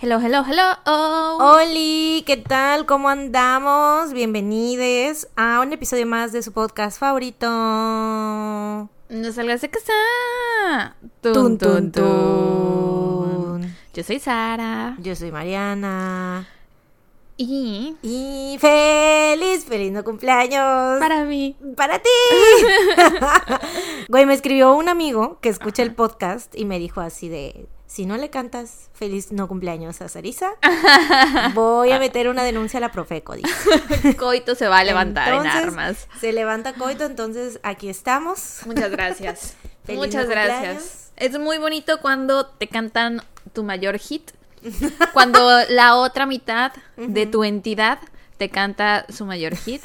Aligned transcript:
Hello, 0.00 0.18
hello, 0.20 0.44
hello. 0.44 0.74
Oh. 0.84 1.58
Oli, 1.60 2.22
¿qué 2.26 2.36
tal? 2.36 2.84
¿Cómo 2.84 3.08
andamos? 3.08 4.12
Bienvenidos 4.12 5.28
a 5.36 5.60
un 5.60 5.72
episodio 5.72 6.06
más 6.06 6.32
de 6.32 6.42
su 6.42 6.52
podcast 6.52 6.98
favorito. 6.98 7.46
No 7.48 9.32
salgas 9.32 9.62
de 9.62 9.70
casa. 9.70 10.96
Tun, 11.22 11.56
tun, 11.56 11.92
tun. 11.92 13.74
Yo 13.94 14.02
soy 14.02 14.18
Sara. 14.18 14.96
Yo 14.98 15.16
soy 15.16 15.32
Mariana. 15.32 16.46
Y 17.38 17.96
Y 18.02 18.58
feliz, 18.60 19.64
feliz 19.64 19.92
no 19.92 20.04
cumpleaños. 20.04 21.00
para 21.00 21.24
mí. 21.24 21.56
Para 21.76 21.98
ti. 21.98 22.08
Güey, 24.08 24.26
me 24.26 24.34
escribió 24.34 24.74
un 24.74 24.88
amigo 24.90 25.38
que 25.40 25.48
escucha 25.48 25.82
el 25.82 25.94
podcast 25.94 26.54
y 26.54 26.64
me 26.66 26.78
dijo 26.78 27.00
así 27.00 27.28
de, 27.28 27.66
si 27.96 28.04
no 28.04 28.18
le 28.18 28.28
cantas 28.28 28.90
feliz 28.92 29.32
no 29.32 29.48
cumpleaños 29.48 30.02
a 30.02 30.08
Sarisa, 30.10 30.50
voy 31.54 31.92
a 31.92 31.98
meter 31.98 32.28
una 32.28 32.44
denuncia 32.44 32.76
a 32.76 32.82
la 32.82 32.92
Profeco. 32.92 33.36
dice. 33.36 34.14
Coito 34.18 34.54
se 34.54 34.68
va 34.68 34.80
a 34.80 34.84
levantar 34.84 35.28
Entonces, 35.28 35.54
en 35.54 35.68
armas. 35.68 36.08
Se 36.20 36.30
levanta 36.34 36.74
coito, 36.74 37.06
entonces 37.06 37.58
aquí 37.62 37.88
estamos. 37.88 38.60
Muchas 38.66 38.90
gracias. 38.90 39.54
Feliz 39.86 39.98
Muchas 39.98 40.24
no 40.24 40.30
gracias. 40.30 41.10
Es 41.16 41.38
muy 41.38 41.56
bonito 41.56 41.98
cuando 42.02 42.44
te 42.44 42.68
cantan 42.68 43.22
tu 43.54 43.64
mayor 43.64 43.98
hit. 43.98 44.30
Cuando 45.14 45.40
la 45.70 45.96
otra 45.96 46.26
mitad 46.26 46.72
de 46.98 47.24
tu 47.24 47.44
entidad 47.44 47.98
te 48.36 48.50
canta 48.50 49.06
su 49.08 49.24
mayor 49.24 49.56
hit. 49.56 49.82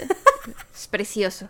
Es 0.75 0.87
precioso. 0.87 1.47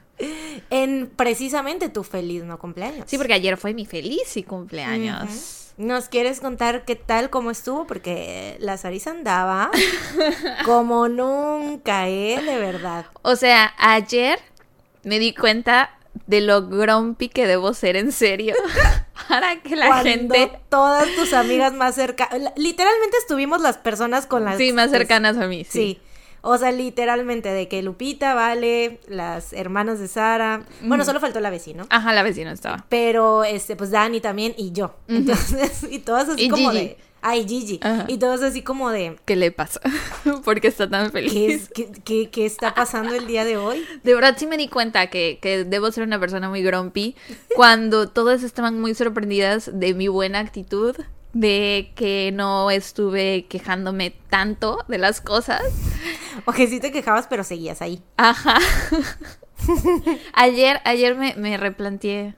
En 0.70 1.08
precisamente 1.16 1.90
tu 1.90 2.04
feliz 2.04 2.44
no 2.44 2.60
cumpleaños. 2.60 3.06
Sí, 3.08 3.18
porque 3.18 3.34
ayer 3.34 3.58
fue 3.58 3.74
mi 3.74 3.88
feliz 3.88 4.38
y 4.38 4.44
cumpleaños. 4.44 5.61
¿Nos 5.78 6.10
quieres 6.10 6.40
contar 6.40 6.86
qué 6.86 6.96
tal, 6.96 7.30
cómo 7.30 7.50
estuvo? 7.52 7.88
Porque 7.88 8.58
la 8.60 8.78
Sarisa 8.78 9.12
andaba 9.12 9.72
como 10.66 11.08
nunca, 11.08 12.08
¿eh? 12.08 12.42
De 12.44 12.58
verdad. 12.58 13.06
O 13.22 13.36
sea, 13.36 13.74
ayer 13.78 14.40
me 15.04 15.18
di 15.20 15.34
cuenta 15.34 15.98
de 16.28 16.42
lo 16.42 16.68
grumpy 16.68 17.30
que 17.30 17.48
debo 17.48 17.74
ser 17.74 17.96
en 17.96 18.12
serio. 18.12 18.54
Para 19.30 19.62
que 19.62 19.76
la 19.76 19.88
Cuando 19.88 20.10
gente. 20.10 20.52
todas 20.70 21.08
tus 21.16 21.34
amigas 21.34 21.74
más 21.74 21.96
cercanas, 21.96 22.52
literalmente 22.58 23.18
estuvimos 23.18 23.62
las 23.62 23.78
personas 23.78 24.26
con 24.26 24.44
las... 24.44 24.58
Sí, 24.58 24.74
más 24.74 24.92
cercanas 24.92 25.38
a 25.38 25.48
mí. 25.48 25.64
Sí. 25.64 25.72
Sí. 25.72 26.02
O 26.44 26.58
sea, 26.58 26.72
literalmente 26.72 27.50
de 27.50 27.68
que 27.68 27.82
Lupita, 27.84 28.34
Vale, 28.34 29.00
las 29.08 29.54
hermanas 29.54 30.00
de 30.00 30.08
Sara. 30.08 30.64
Bueno, 30.82 31.06
solo 31.06 31.20
faltó 31.20 31.40
la 31.40 31.50
vecina. 31.52 31.86
Ajá, 31.90 32.14
la 32.14 32.24
vecina 32.24 32.52
estaba. 32.52 32.86
Pero, 32.90 33.44
este, 33.44 33.76
pues 33.76 33.92
Dani 33.92 34.22
también 34.22 34.54
y 34.58 34.72
yo. 34.72 34.96
Entonces, 35.08 35.84
y 35.92 36.00
todas 36.00 36.30
así 36.30 36.46
Y 36.46 36.50
como 36.50 36.72
Gigi. 36.72 36.84
de. 36.86 36.98
Ay, 37.24 37.48
Gigi. 37.48 37.80
Ajá. 37.84 38.06
Y 38.08 38.18
todas 38.18 38.42
así 38.42 38.64
como 38.64 38.90
de. 38.90 39.18
¿Qué 39.26 39.36
le 39.36 39.52
pasa? 39.52 39.80
Porque 40.44 40.68
está 40.70 40.90
tan 40.90 41.06
¿Qué, 41.06 41.12
feliz. 41.12 41.62
es, 41.64 41.70
qué, 41.70 41.92
qué- 42.04 42.30
qué 42.32 42.48
está 42.48 42.74
pasando 42.74 43.14
el 43.14 43.28
día 43.28 43.46
de 43.46 43.58
hoy? 43.58 43.86
De 44.04 44.16
verdad 44.16 44.36
sí 44.40 44.48
me 44.48 44.58
di 44.58 44.68
cuenta 44.68 45.06
que, 45.12 45.38
que 45.40 45.64
debo 45.64 45.92
ser 45.92 46.04
una 46.04 46.20
persona 46.20 46.50
muy 46.50 46.64
grumpy 46.64 47.16
cuando 47.56 48.10
todas 48.10 48.42
estaban 48.42 48.82
muy 48.82 48.96
sorprendidas 48.96 49.70
de 49.72 49.94
mi 49.94 50.08
buena 50.08 50.40
actitud, 50.40 50.96
de 51.34 51.92
que 51.96 52.32
no 52.34 52.72
estuve 52.72 53.46
quejándome 53.48 54.14
tanto 54.30 54.84
de 54.88 54.98
las 54.98 55.22
cosas. 55.22 55.62
O 56.46 56.52
que 56.52 56.68
sí 56.68 56.80
te 56.80 56.92
quejabas, 56.92 57.28
pero 57.28 57.44
seguías 57.44 57.82
ahí. 57.82 58.02
Ajá. 58.18 58.58
ayer, 60.34 60.82
ayer 60.86 61.16
me, 61.16 61.36
me 61.36 61.58
replanteé 61.58 62.36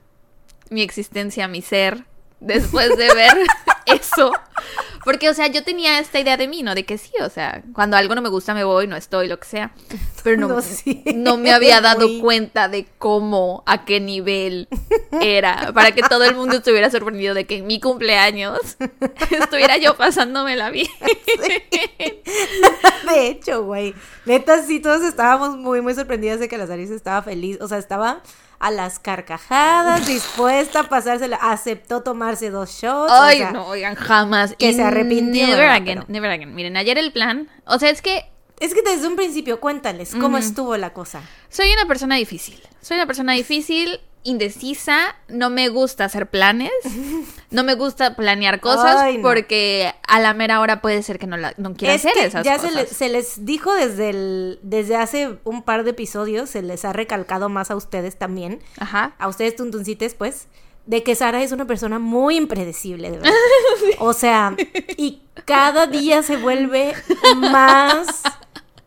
mi 0.70 0.82
existencia, 0.82 1.48
mi 1.48 1.62
ser, 1.62 2.04
después 2.44 2.96
de 2.96 3.12
ver 3.14 3.36
eso. 3.86 4.32
Porque, 5.04 5.28
o 5.28 5.34
sea, 5.34 5.48
yo 5.48 5.62
tenía 5.62 5.98
esta 5.98 6.18
idea 6.18 6.38
de 6.38 6.48
mí, 6.48 6.62
¿no? 6.62 6.74
De 6.74 6.84
que 6.86 6.96
sí, 6.96 7.12
o 7.20 7.28
sea, 7.28 7.62
cuando 7.74 7.98
algo 7.98 8.14
no 8.14 8.22
me 8.22 8.30
gusta 8.30 8.54
me 8.54 8.64
voy, 8.64 8.86
no 8.86 8.96
estoy, 8.96 9.28
lo 9.28 9.38
que 9.38 9.46
sea. 9.46 9.72
Pero 10.22 10.38
no, 10.38 10.48
No, 10.54 10.62
sí. 10.62 11.02
no 11.14 11.36
me 11.36 11.52
había 11.52 11.80
dado 11.82 12.08
Muy- 12.08 12.20
cuenta 12.20 12.68
de 12.68 12.86
cómo, 12.96 13.62
a 13.66 13.84
qué 13.84 14.00
nivel 14.00 14.66
era, 15.20 15.72
para 15.74 15.92
que 15.92 16.00
todo 16.02 16.24
el 16.24 16.34
mundo 16.34 16.56
estuviera 16.56 16.90
sorprendido 16.90 17.34
de 17.34 17.44
que 17.46 17.56
en 17.56 17.66
mi 17.66 17.80
cumpleaños 17.80 18.58
estuviera 19.30 19.76
yo 19.76 19.94
pasándomela 19.96 20.70
bien. 20.70 20.88
De 23.06 23.28
hecho, 23.28 23.64
güey. 23.64 23.94
Neta, 24.24 24.62
sí, 24.62 24.80
todos 24.80 25.02
estábamos 25.02 25.56
muy, 25.56 25.80
muy 25.82 25.94
sorprendidas 25.94 26.40
de 26.40 26.48
que 26.48 26.56
la 26.58 26.66
Sarisa 26.66 26.94
estaba 26.94 27.22
feliz. 27.22 27.58
O 27.60 27.68
sea, 27.68 27.78
estaba 27.78 28.22
a 28.66 28.70
las 28.70 28.98
carcajadas, 28.98 30.06
dispuesta 30.06 30.80
a 30.80 30.88
pasársela. 30.88 31.36
Aceptó 31.36 32.02
tomarse 32.02 32.50
dos 32.50 32.70
shots. 32.70 33.12
o 33.12 33.14
Ay, 33.22 33.38
sea, 33.38 33.52
no, 33.52 33.66
oigan, 33.66 33.94
jamás. 33.94 34.54
que 34.58 34.70
Y 34.70 34.74
se 34.74 34.82
arrepintió, 34.82 35.46
Never 35.46 35.68
again, 35.68 35.84
Pero- 36.00 36.04
never 36.08 36.30
again. 36.30 36.54
Miren, 36.54 36.76
ayer 36.76 36.96
el 36.98 37.12
plan, 37.12 37.48
o 37.66 37.78
sea, 37.78 37.90
es 37.90 38.00
que 38.02 38.24
Es 38.60 38.72
que 38.72 38.82
desde 38.82 39.06
un 39.08 39.16
principio, 39.16 39.60
cuéntales 39.60 40.14
cómo 40.14 40.38
estuvo 40.38 40.76
la 40.76 40.92
cosa. 40.92 41.20
soy 41.48 41.72
una 41.72 41.86
persona 41.86 42.14
difícil. 42.16 42.60
Soy 42.80 42.96
una 42.96 43.06
persona 43.06 43.32
difícil, 43.32 44.00
indecisa, 44.24 45.14
no 45.28 45.50
me 45.50 45.68
gusta 45.68 46.04
hacer 46.06 46.26
planes, 46.28 46.70
no 47.50 47.62
me 47.62 47.74
gusta 47.74 48.16
planear 48.16 48.60
cosas 48.60 48.96
Ay, 48.96 49.18
no. 49.18 49.22
porque 49.22 49.94
a 50.08 50.18
la 50.20 50.34
mera 50.34 50.60
hora 50.60 50.80
puede 50.80 51.02
ser 51.02 51.18
que 51.18 51.26
no, 51.26 51.36
la, 51.36 51.54
no 51.56 51.74
quiera 51.74 51.94
es 51.94 52.00
hacer 52.00 52.14
que 52.14 52.24
esas 52.24 52.44
ya 52.44 52.56
cosas. 52.56 52.70
se 52.70 52.76
les, 52.76 52.88
se 52.88 53.08
les 53.10 53.44
dijo 53.44 53.72
desde 53.74 54.10
el, 54.10 54.58
desde 54.62 54.96
hace 54.96 55.38
un 55.44 55.62
par 55.62 55.84
de 55.84 55.90
episodios, 55.90 56.50
se 56.50 56.62
les 56.62 56.84
ha 56.84 56.92
recalcado 56.92 57.48
más 57.48 57.70
a 57.70 57.76
ustedes 57.76 58.16
también, 58.16 58.60
Ajá. 58.78 59.14
a 59.18 59.28
ustedes 59.28 59.54
tuntuncites, 59.56 60.14
pues, 60.14 60.48
de 60.86 61.02
que 61.02 61.14
Sara 61.14 61.42
es 61.42 61.52
una 61.52 61.66
persona 61.66 61.98
muy 61.98 62.36
impredecible, 62.36 63.10
de 63.10 63.18
verdad. 63.18 63.32
O 63.98 64.12
sea, 64.12 64.54
y 64.96 65.22
cada 65.44 65.86
día 65.86 66.22
se 66.22 66.36
vuelve 66.36 66.94
más 67.36 68.22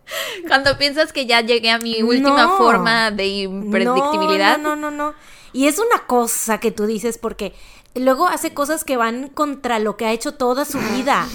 Cuando 0.48 0.78
piensas 0.78 1.14
que 1.14 1.26
ya 1.26 1.42
llegué 1.42 1.70
a 1.72 1.80
mi 1.80 2.02
última 2.02 2.44
No. 2.44 2.58
forma 2.58 3.12
de 3.12 3.28
impredictibilidad. 3.28 4.58
No, 4.58 4.76
no, 4.76 4.92
no, 4.92 5.12
no. 5.12 5.14
Y 5.54 5.68
es 5.68 5.80
una 5.80 6.06
cosa 6.06 6.60
que 6.60 6.72
tú 6.72 6.86
dices 6.86 7.18
porque 7.18 7.54
luego 7.96 8.28
hace 8.28 8.54
cosas 8.54 8.84
que 8.84 8.96
van 8.96 9.30
contra 9.30 9.80
lo 9.80 9.98
que 9.98 10.06
ha 10.06 10.12
hecho 10.12 10.34
toda 10.34 10.66
su 10.66 10.78
vida. 10.78 11.26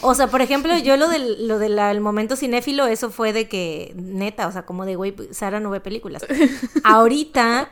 O 0.00 0.14
sea, 0.14 0.28
por 0.28 0.40
ejemplo, 0.40 0.76
yo 0.78 0.96
lo 0.96 1.08
del, 1.08 1.46
lo 1.46 1.58
del 1.58 1.78
el 1.78 2.00
momento 2.00 2.34
cinéfilo, 2.36 2.86
eso 2.86 3.10
fue 3.10 3.32
de 3.32 3.48
que, 3.48 3.92
neta, 3.96 4.46
o 4.46 4.52
sea, 4.52 4.64
como 4.64 4.86
de, 4.86 4.96
güey, 4.96 5.14
Sara 5.32 5.60
no 5.60 5.70
ve 5.70 5.80
películas. 5.80 6.24
Ahorita, 6.84 7.70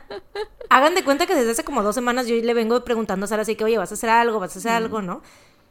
hagan 0.69 0.93
de 0.93 1.03
cuenta 1.03 1.25
que 1.25 1.35
desde 1.35 1.51
hace 1.51 1.63
como 1.63 1.81
dos 1.81 1.95
semanas 1.95 2.27
yo 2.27 2.35
le 2.35 2.53
vengo 2.53 2.83
preguntando 2.83 3.23
a 3.25 3.27
Sara 3.27 3.41
así 3.41 3.55
que, 3.55 3.63
oye, 3.63 3.77
vas 3.77 3.91
a 3.91 3.95
hacer 3.95 4.09
algo, 4.09 4.39
vas 4.39 4.55
a 4.55 4.59
hacer 4.59 4.71
algo, 4.71 5.01
¿no? 5.01 5.21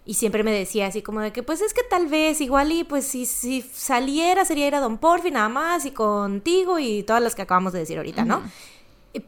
Y 0.09 0.15
siempre 0.15 0.45
me 0.45 0.53
decía 0.53 0.87
así 0.87 1.03
como 1.03 1.21
de 1.21 1.33
que, 1.33 1.43
pues 1.43 1.61
es 1.61 1.75
que 1.75 1.83
tal 1.83 2.07
vez 2.07 2.41
igual 2.41 2.71
y 2.71 2.85
pues 2.85 3.05
si, 3.05 3.27
si 3.27 3.61
saliera 3.61 4.45
sería 4.45 4.69
ir 4.69 4.75
a 4.77 4.81
Don 4.81 4.99
Porfi 4.99 5.33
nada 5.33 5.49
más 5.49 5.85
y 5.85 5.91
contigo 5.91 6.79
y 6.79 7.03
todas 7.03 7.21
las 7.21 7.35
que 7.35 7.43
acabamos 7.43 7.73
de 7.73 7.81
decir 7.81 7.99
ahorita, 7.99 8.25
¿no? 8.25 8.41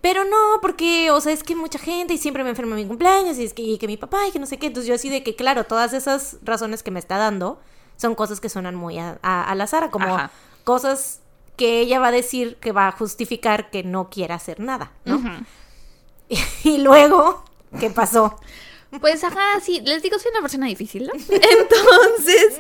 Pero 0.01 0.25
no, 0.25 0.61
porque, 0.63 1.11
o 1.11 1.21
sea, 1.21 1.33
es 1.33 1.43
que 1.43 1.57
mucha 1.57 1.79
gente 1.79 2.15
y 2.15 2.19
siempre 2.19 2.45
me 2.45 2.51
enferma 2.51 2.77
en 2.77 2.83
mi 2.83 2.87
cumpleaños 2.87 3.39
y 3.39 3.45
es 3.45 3.55
que, 3.55 3.63
y 3.63 3.79
que 3.79 3.87
mi 3.89 3.97
papá 3.97 4.19
y 4.29 4.31
que 4.31 4.39
no 4.39 4.47
sé 4.47 4.59
qué. 4.59 4.67
Entonces 4.67 4.87
yo 4.87 4.95
así 4.95 5.09
de 5.09 5.23
que, 5.25 5.35
claro, 5.35 5.65
todas 5.65 5.93
esas 5.95 6.37
razones 6.43 6.83
que 6.85 6.91
me 6.91 7.01
está 7.01 7.17
dando 7.17 7.59
son 7.97 8.15
cosas 8.15 8.39
que 8.39 8.49
suenan 8.49 8.77
muy 8.77 8.99
a, 8.99 9.19
a, 9.23 9.51
a 9.51 9.55
la 9.57 9.67
Sara, 9.67 9.91
como 9.91 10.15
Ajá. 10.15 10.31
cosas 10.63 11.21
que 11.57 11.81
ella 11.81 11.99
va 11.99 12.09
a 12.09 12.13
decir 12.13 12.57
que 12.61 12.71
va 12.71 12.87
a 12.87 12.93
justificar 12.93 13.71
que 13.71 13.83
no 13.83 14.11
quiera 14.11 14.37
hacer 14.37 14.61
nada, 14.61 14.93
¿no? 15.05 15.17
Ujú. 15.17 15.29
Y 16.65 16.79
luego, 16.79 17.43
¿qué 17.81 17.91
pasó? 17.91 18.39
Pues 19.01 19.23
ajá, 19.23 19.61
sí, 19.63 19.81
les 19.85 20.03
digo, 20.03 20.19
soy 20.19 20.31
una 20.33 20.41
persona 20.41 20.67
difícil, 20.67 21.07
¿no? 21.07 21.13
Entonces, 21.31 22.59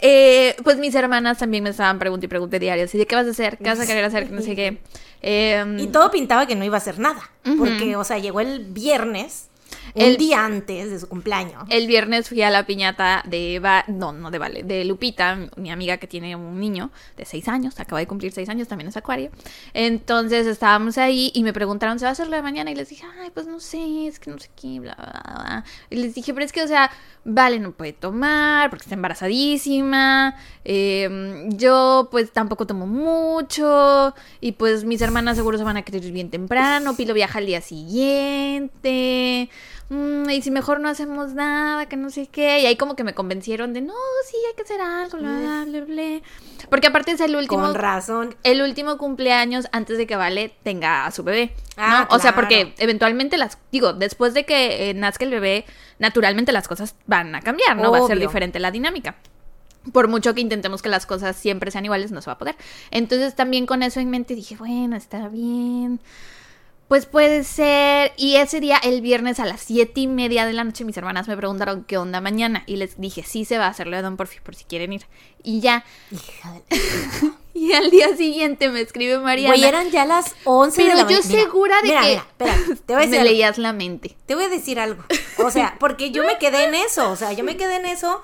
eh, 0.00 0.56
pues 0.64 0.78
mis 0.78 0.94
hermanas 0.94 1.38
también 1.38 1.64
me 1.64 1.70
estaban 1.70 1.98
preguntando 1.98 2.26
y 2.26 2.28
pregunté 2.28 2.58
diario, 2.58 2.84
así 2.84 2.98
de 2.98 3.06
qué 3.06 3.14
vas 3.14 3.26
a 3.26 3.30
hacer, 3.30 3.58
qué 3.58 3.64
vas 3.64 3.80
a 3.80 3.86
querer 3.86 4.04
hacer, 4.04 4.26
que 4.26 4.32
no 4.32 4.42
sé 4.42 4.56
qué. 4.56 4.78
Em, 5.26 5.78
Y 5.78 5.86
todo 5.86 6.10
pintaba 6.10 6.46
que 6.46 6.54
no 6.54 6.66
iba 6.66 6.76
a 6.76 6.78
hacer 6.78 6.98
nada, 6.98 7.30
porque, 7.58 7.96
o 7.96 8.04
sea, 8.04 8.18
llegó 8.18 8.40
el 8.40 8.66
viernes, 8.66 9.48
un 9.94 10.02
El- 10.02 10.16
día 10.16 10.44
antes 10.44 10.90
de 10.90 10.98
su 10.98 11.08
cumpleaños. 11.08 11.64
El 11.70 11.86
viernes 11.86 12.28
fui 12.28 12.42
a 12.42 12.50
la 12.50 12.66
piñata 12.66 13.22
de 13.26 13.54
Eva, 13.56 13.84
no, 13.88 14.12
no 14.12 14.30
de 14.30 14.38
Vale, 14.38 14.62
de 14.62 14.84
Lupita, 14.84 15.38
mi 15.56 15.70
amiga 15.70 15.96
que 15.98 16.06
tiene 16.06 16.34
un 16.36 16.58
niño 16.60 16.90
de 17.16 17.24
seis 17.24 17.48
años, 17.48 17.78
acaba 17.80 17.98
de 18.00 18.06
cumplir 18.06 18.32
seis 18.32 18.48
años, 18.48 18.68
también 18.68 18.88
es 18.88 18.96
acuario. 18.96 19.30
Entonces 19.72 20.46
estábamos 20.46 20.98
ahí 20.98 21.30
y 21.34 21.42
me 21.42 21.52
preguntaron, 21.52 21.98
¿se 21.98 22.04
va 22.04 22.10
a 22.10 22.12
hacer 22.12 22.28
lo 22.28 22.36
de 22.36 22.42
mañana? 22.42 22.70
Y 22.70 22.74
les 22.74 22.88
dije, 22.88 23.04
ay, 23.20 23.30
pues 23.32 23.46
no 23.46 23.60
sé, 23.60 24.06
es 24.06 24.18
que 24.18 24.30
no 24.30 24.38
sé 24.38 24.48
qué, 24.60 24.80
bla, 24.80 24.94
bla, 24.96 25.22
bla. 25.24 25.64
Y 25.90 25.96
les 25.96 26.14
dije, 26.14 26.32
pero 26.34 26.44
es 26.46 26.52
que, 26.52 26.62
o 26.62 26.68
sea, 26.68 26.90
Vale 27.26 27.58
no 27.58 27.72
puede 27.72 27.94
tomar 27.94 28.68
porque 28.68 28.82
está 28.84 28.94
embarazadísima. 28.94 30.36
eh, 30.66 31.46
yo, 31.50 32.08
pues, 32.10 32.32
tampoco 32.32 32.66
tomo 32.66 32.86
mucho. 32.86 34.14
Y 34.40 34.52
pues 34.52 34.84
mis 34.84 35.00
hermanas 35.00 35.36
seguro 35.36 35.56
se 35.56 35.64
van 35.64 35.76
a 35.78 35.82
querer 35.82 36.04
ir 36.04 36.12
bien 36.12 36.30
temprano. 36.30 36.94
Pilo 36.96 37.14
viaja 37.14 37.38
al 37.38 37.46
día 37.46 37.60
siguiente. 37.62 39.48
"Mm, 39.88 40.30
y 40.30 40.42
si 40.42 40.50
mejor 40.50 40.80
no 40.80 40.88
hacemos 40.88 41.34
nada, 41.34 41.86
que 41.86 41.96
no 41.96 42.10
sé 42.10 42.26
qué. 42.26 42.60
Y 42.60 42.66
ahí 42.66 42.76
como 42.76 42.96
que 42.96 43.04
me 43.04 43.14
convencieron 43.14 43.72
de, 43.72 43.80
no, 43.80 43.94
sí, 44.28 44.36
hay 44.48 44.54
que 44.56 44.62
hacer 44.62 44.80
algo, 44.80 45.18
bla, 45.18 45.64
bla, 45.66 45.80
bla. 45.80 46.20
Porque 46.70 46.86
aparte 46.86 47.12
es 47.12 47.20
el 47.20 47.36
último... 47.36 47.62
Con 47.62 47.74
razón. 47.74 48.34
el 48.42 48.62
último 48.62 48.96
cumpleaños 48.98 49.66
antes 49.72 49.98
de 49.98 50.06
que 50.06 50.16
Vale 50.16 50.54
tenga 50.62 51.06
a 51.06 51.10
su 51.10 51.22
bebé. 51.22 51.52
¿no? 51.76 51.82
Ah, 51.84 52.08
O 52.10 52.18
sea, 52.18 52.34
porque 52.34 52.74
eventualmente 52.78 53.36
las, 53.36 53.58
digo, 53.70 53.92
después 53.92 54.34
de 54.34 54.44
que 54.44 54.90
eh, 54.90 54.94
nazca 54.94 55.24
el 55.24 55.30
bebé, 55.30 55.66
naturalmente 55.98 56.52
las 56.52 56.66
cosas 56.68 56.94
van 57.06 57.34
a 57.34 57.40
cambiar, 57.40 57.76
¿no? 57.76 57.90
Va 57.90 57.98
a 57.98 58.06
ser 58.06 58.18
diferente 58.18 58.58
la 58.60 58.70
dinámica. 58.70 59.16
Por 59.92 60.08
mucho 60.08 60.34
que 60.34 60.40
intentemos 60.40 60.80
que 60.80 60.88
las 60.88 61.04
cosas 61.04 61.36
siempre 61.36 61.70
sean 61.70 61.84
iguales, 61.84 62.10
no 62.10 62.22
se 62.22 62.26
va 62.26 62.32
a 62.32 62.38
poder. 62.38 62.56
Entonces 62.90 63.34
también 63.34 63.66
con 63.66 63.82
eso 63.82 64.00
en 64.00 64.08
mente 64.08 64.34
dije, 64.34 64.56
bueno, 64.56 64.96
está 64.96 65.28
bien. 65.28 66.00
Pues 66.88 67.06
puede 67.06 67.44
ser. 67.44 68.12
Y 68.16 68.36
ese 68.36 68.60
día, 68.60 68.76
el 68.82 69.00
viernes 69.00 69.40
a 69.40 69.46
las 69.46 69.60
siete 69.62 70.00
y 70.02 70.06
media 70.06 70.44
de 70.46 70.52
la 70.52 70.64
noche, 70.64 70.84
mis 70.84 70.96
hermanas 70.96 71.28
me 71.28 71.36
preguntaron 71.36 71.84
qué 71.84 71.96
onda 71.98 72.20
mañana. 72.20 72.62
Y 72.66 72.76
les 72.76 73.00
dije, 73.00 73.22
sí 73.22 73.44
se 73.44 73.58
va 73.58 73.66
a 73.66 73.70
hacer 73.70 73.86
lo 73.86 73.96
de 73.96 74.02
Don 74.02 74.16
Porfi, 74.16 74.40
por 74.40 74.54
si 74.54 74.64
quieren 74.64 74.92
ir. 74.92 75.06
Y 75.42 75.60
ya. 75.60 75.84
Hija 76.10 76.52
de... 76.52 77.32
Y 77.56 77.72
al 77.72 77.88
día 77.88 78.16
siguiente 78.16 78.68
me 78.68 78.80
escribe 78.80 79.16
Mariana. 79.20 79.54
Güey, 79.54 79.64
eran 79.68 79.88
ya 79.92 80.04
las 80.04 80.34
11 80.42 80.82
de 80.82 80.88
Pero 80.88 80.96
la 81.00 81.08
yo 81.08 81.16
mañana. 81.18 81.28
Mira, 81.28 81.42
segura 81.44 81.76
de 81.76 81.88
mira, 81.88 82.00
que 82.00 82.08
Mira, 82.08 82.22
espera, 82.28 82.54
te 82.84 82.94
voy 82.94 82.94
a 82.94 82.96
decir 83.06 83.10
me 83.12 83.18
algo. 83.18 83.30
leías 83.30 83.58
la 83.58 83.72
mente. 83.72 84.16
Te 84.26 84.34
voy 84.34 84.44
a 84.44 84.48
decir 84.48 84.80
algo. 84.80 85.04
O 85.38 85.50
sea, 85.52 85.76
porque 85.78 86.10
yo 86.10 86.24
me 86.24 86.36
quedé 86.38 86.64
en 86.64 86.74
eso. 86.74 87.08
O 87.12 87.14
sea, 87.16 87.32
yo 87.32 87.44
me 87.44 87.56
quedé 87.56 87.76
en 87.76 87.86
eso. 87.86 88.20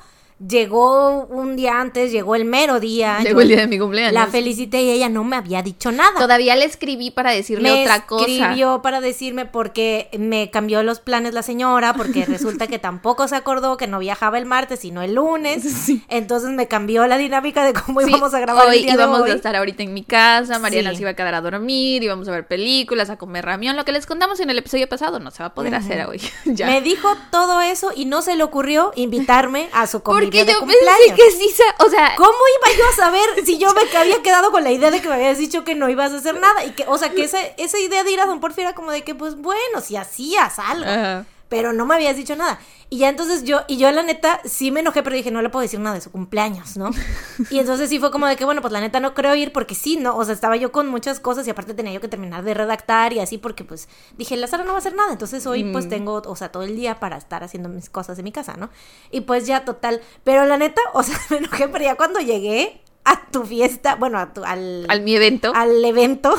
Llegó 0.48 1.26
un 1.26 1.54
día 1.54 1.81
antes, 1.82 2.10
llegó 2.12 2.34
el 2.34 2.46
mero 2.46 2.81
día. 2.81 3.19
Llegó 3.20 3.42
el 3.42 3.48
día 3.48 3.58
de 3.58 3.66
mi 3.66 3.78
cumpleaños. 3.78 4.14
La 4.14 4.26
felicité 4.26 4.81
y 4.81 4.90
ella 4.90 5.10
no 5.10 5.22
me 5.22 5.37
había 5.37 5.62
dicho 5.62 5.92
nada. 5.92 6.19
Todavía 6.19 6.56
le 6.56 6.64
escribí 6.64 7.10
para 7.10 7.31
decirle 7.31 7.70
me 7.70 7.82
otra 7.82 8.06
cosa. 8.06 8.25
escribió 8.26 8.81
para 8.81 9.02
decirme 9.02 9.44
porque 9.44 10.08
me 10.19 10.50
cambió 10.50 10.82
los 10.82 10.98
planes 11.00 11.34
la 11.34 11.42
señora, 11.42 11.92
porque 11.92 12.25
resulta 12.26 12.69
que 12.69 12.78
tampoco 12.78 13.28
se 13.28 13.37
acordó 13.37 13.76
que 13.76 13.87
no 13.87 13.98
viajaba 13.98 14.38
el 14.38 14.46
martes, 14.46 14.81
sino 14.81 15.02
el 15.02 15.14
lunes. 15.16 15.90
Entonces 16.08 16.48
me 16.50 16.69
cambió 16.69 17.06
la 17.06 17.19
dinámica 17.19 17.62
de 17.62 17.75
cómo 17.75 18.00
Sí, 18.00 18.08
íbamos 18.08 18.32
a 18.32 18.40
grabar 18.40 18.66
hoy 18.66 18.76
el 18.78 18.82
día 18.84 18.94
íbamos 18.94 19.19
de 19.19 19.25
hoy. 19.25 19.31
a 19.32 19.34
estar 19.34 19.54
ahorita 19.54 19.82
en 19.82 19.92
mi 19.92 20.04
casa, 20.04 20.58
Mariana 20.58 20.90
Sí. 20.90 20.96
se 20.96 21.02
iba 21.02 21.10
a 21.10 21.14
quedar 21.14 21.34
a 21.34 21.42
dormir, 21.42 22.02
íbamos 22.02 22.26
a 22.28 22.31
ver 22.32 22.46
películas, 22.46 23.10
a 23.10 23.19
comer 23.19 23.44
ramión, 23.44 23.76
lo 23.76 23.84
que 23.84 23.92
les 23.92 24.06
contamos 24.06 24.40
en 24.40 24.48
el 24.48 24.56
episodio 24.58 24.88
pasado 24.88 25.19
no 25.20 25.31
se 25.32 25.42
va 25.42 25.48
a 25.48 25.54
poder 25.54 25.75
hacer 25.75 26.06
hoy. 26.06 26.19
ya. 26.46 26.66
Me 26.66 26.81
dijo 26.81 27.14
todo 27.31 27.60
eso 27.60 27.90
y 27.94 28.06
no 28.06 28.22
se 28.22 28.37
le 28.37 28.42
ocurrió 28.42 28.92
invitarme 28.96 29.69
a 29.75 29.87
su 29.87 30.00
convivio 30.02 30.29
De 30.30 30.52
yo 30.52 30.58
cumpleaños. 30.58 30.98
pensé 31.06 31.14
que 31.14 31.30
sí, 31.32 31.62
o 31.78 31.90
sea, 31.90 32.14
¿Cómo 32.16 32.38
iba 32.58 32.78
yo 32.78 32.84
a 32.88 32.96
saber 32.96 33.28
si 33.44 33.58
yo 33.58 33.72
me 33.74 33.82
había 33.98 34.22
quedado 34.22 34.50
con 34.50 34.64
la 34.64 34.70
idea 34.70 34.90
de 34.90 35.00
que 35.00 35.08
me 35.08 35.14
habías 35.14 35.38
dicho 35.38 35.64
que 35.64 35.74
no 35.74 35.88
ibas 35.88 36.12
a 36.12 36.16
hacer 36.16 36.38
nada? 36.38 36.64
Y 36.64 36.72
que, 36.72 36.84
o 36.86 36.98
sea, 36.98 37.10
que 37.10 37.24
esa, 37.24 37.40
esa 37.56 37.78
idea 37.78 38.04
de 38.04 38.12
ir 38.12 38.20
a 38.20 38.26
Don 38.26 38.40
Porfi 38.40 38.60
era 38.62 38.74
como 38.74 38.90
de 38.92 39.02
que, 39.02 39.14
pues 39.14 39.36
bueno, 39.36 39.80
si 39.82 39.96
hacías 39.96 40.58
algo. 40.58 40.88
Ajá. 40.90 41.26
Pero 41.50 41.75
no 41.75 41.85
me 41.85 41.94
habías 41.97 42.17
dicho 42.17 42.35
nada. 42.35 42.58
Y 42.88 42.99
ya 42.99 43.08
entonces 43.08 43.44
yo, 43.44 43.61
y 43.69 43.76
yo 43.76 43.91
la 43.93 44.02
neta 44.02 44.41
sí 44.44 44.70
me 44.70 44.81
enojé, 44.81 45.02
pero 45.02 45.14
dije, 45.14 45.31
no 45.31 45.43
le 45.43 45.49
puedo 45.50 45.61
decir 45.62 45.79
nada 45.79 45.94
de 45.97 46.00
su 46.00 46.11
cumpleaños, 46.11 46.76
¿no? 46.79 46.91
Y 47.50 47.58
entonces 47.58 47.88
sí 47.91 47.99
fue 48.00 48.11
como 48.11 48.26
de 48.26 48.37
que, 48.37 48.44
bueno, 48.44 48.62
pues 48.62 48.73
la 48.73 48.81
neta 48.81 48.99
no 49.00 49.14
creo 49.14 49.35
ir 49.35 49.52
porque 49.52 49.75
sí, 49.75 49.97
¿no? 49.97 50.17
O 50.17 50.25
sea, 50.25 50.32
estaba 50.35 50.56
yo 50.56 50.73
con 50.73 50.88
muchas 50.88 51.20
cosas 51.20 51.47
y 51.47 51.50
aparte 51.50 51.75
tenía 51.75 51.93
yo 51.93 52.00
que 52.00 52.08
terminar 52.08 52.43
de 52.43 52.55
redactar 52.55 53.12
y 53.12 53.20
así 53.20 53.37
porque 53.38 53.62
pues 53.64 53.88
dije, 54.17 54.37
la 54.37 54.47
Sara 54.47 54.64
no 54.64 54.70
va 54.70 54.76
a 54.76 54.79
hacer 54.79 54.94
nada. 54.94 55.12
Entonces 55.12 55.47
hoy 55.47 55.64
pues 55.73 55.87
Mm. 55.87 55.91
tengo, 55.91 56.23
o 56.25 56.37
sea, 56.37 56.50
todo 56.50 56.62
el 56.62 56.75
día 56.75 56.99
para 57.00 57.17
estar 57.17 57.44
haciendo 57.44 57.69
mis 57.69 57.91
cosas 57.91 58.19
en 58.19 58.25
mi 58.25 58.32
casa, 58.32 58.55
¿no? 58.56 58.70
Y 59.11 59.20
pues 59.23 59.47
ya 59.47 59.64
total. 59.64 60.00
Pero 60.25 60.44
la 60.47 60.56
neta, 60.56 60.81
o 60.94 61.02
sea, 61.02 61.19
me 61.31 61.37
enojé, 61.38 61.69
pero 61.69 61.85
ya 61.85 61.97
cuando 61.97 62.20
llegué 62.20 62.81
a 63.05 63.26
tu 63.31 63.44
fiesta, 63.44 63.94
bueno, 63.97 64.19
a 64.19 64.32
tu, 64.35 64.44
al, 64.44 64.85
al 64.88 65.00
mi 65.00 65.17
evento, 65.17 65.52
al 65.55 65.82
evento 65.85 66.35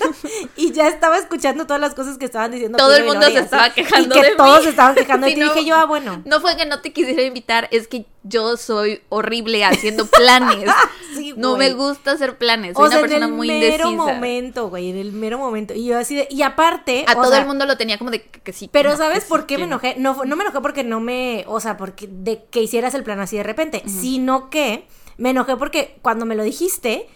y 0.56 0.72
ya 0.72 0.86
estaba 0.88 1.18
escuchando 1.18 1.66
todas 1.66 1.80
las 1.80 1.94
cosas 1.94 2.16
que 2.16 2.24
estaban 2.24 2.50
diciendo 2.52 2.78
todo 2.78 2.94
el 2.94 3.04
mundo 3.04 3.26
se 3.26 3.38
estaba 3.38 3.70
quejando 3.74 4.14
y 4.16 4.20
que 4.20 4.30
de 4.30 4.36
todos 4.36 4.58
mí. 4.58 4.64
se 4.64 4.70
estaban 4.70 4.94
quejando 4.94 5.26
Sí, 5.26 5.32
y 5.36 5.36
no, 5.36 5.52
dije 5.52 5.66
yo 5.66 5.74
ah 5.76 5.84
bueno 5.86 6.22
No 6.24 6.40
fue 6.40 6.56
que 6.56 6.64
no 6.64 6.80
te 6.80 6.92
quisiera 6.92 7.22
invitar, 7.22 7.68
es 7.72 7.88
que 7.88 8.06
yo 8.22 8.56
soy 8.56 9.02
horrible 9.08 9.64
haciendo 9.64 10.06
planes. 10.06 10.70
Sí, 11.16 11.32
no 11.34 11.56
me 11.56 11.72
gusta 11.72 12.12
hacer 12.12 12.36
planes, 12.36 12.76
soy 12.76 12.84
o 12.84 12.88
sea 12.90 12.98
una 12.98 13.08
persona 13.08 13.24
en 13.24 13.32
el 13.32 13.36
muy 13.36 13.48
mero 13.48 13.88
indecisa. 13.88 14.12
momento 14.12 14.68
güey 14.68 14.90
en 14.90 14.98
el 14.98 15.12
mero 15.12 15.38
momento 15.38 15.72
y 15.72 15.86
yo 15.86 15.96
así 15.98 16.14
de 16.14 16.28
y 16.30 16.42
aparte 16.42 17.06
A 17.08 17.14
todo 17.14 17.30
sea, 17.30 17.38
el 17.40 17.46
mundo 17.46 17.64
lo 17.64 17.78
tenía 17.78 17.96
como 17.96 18.10
de 18.10 18.20
que, 18.22 18.40
que 18.42 18.52
sí. 18.52 18.68
pero 18.70 18.90
no, 18.90 18.96
sabes 18.98 19.22
sí, 19.24 19.28
por 19.30 19.46
qué 19.46 19.54
me 19.56 19.62
no. 19.66 19.76
enojé 19.76 19.94
no 19.96 20.24
no 20.26 20.36
me 20.36 20.44
enojé 20.44 20.60
porque 20.60 20.84
no 20.84 21.00
me 21.00 21.44
o 21.48 21.58
sea 21.58 21.78
porque 21.78 22.06
de 22.10 22.44
que 22.50 22.60
hicieras 22.60 22.92
el 22.94 23.02
plan 23.02 23.18
así 23.18 23.38
de 23.38 23.44
repente 23.44 23.82
sino 23.86 24.50
que 24.50 24.86
me 25.18 25.30
enojé 25.30 25.56
porque 25.56 25.98
cuando 26.02 26.26
me 26.26 26.34
lo 26.34 26.42
dijiste 26.44 27.08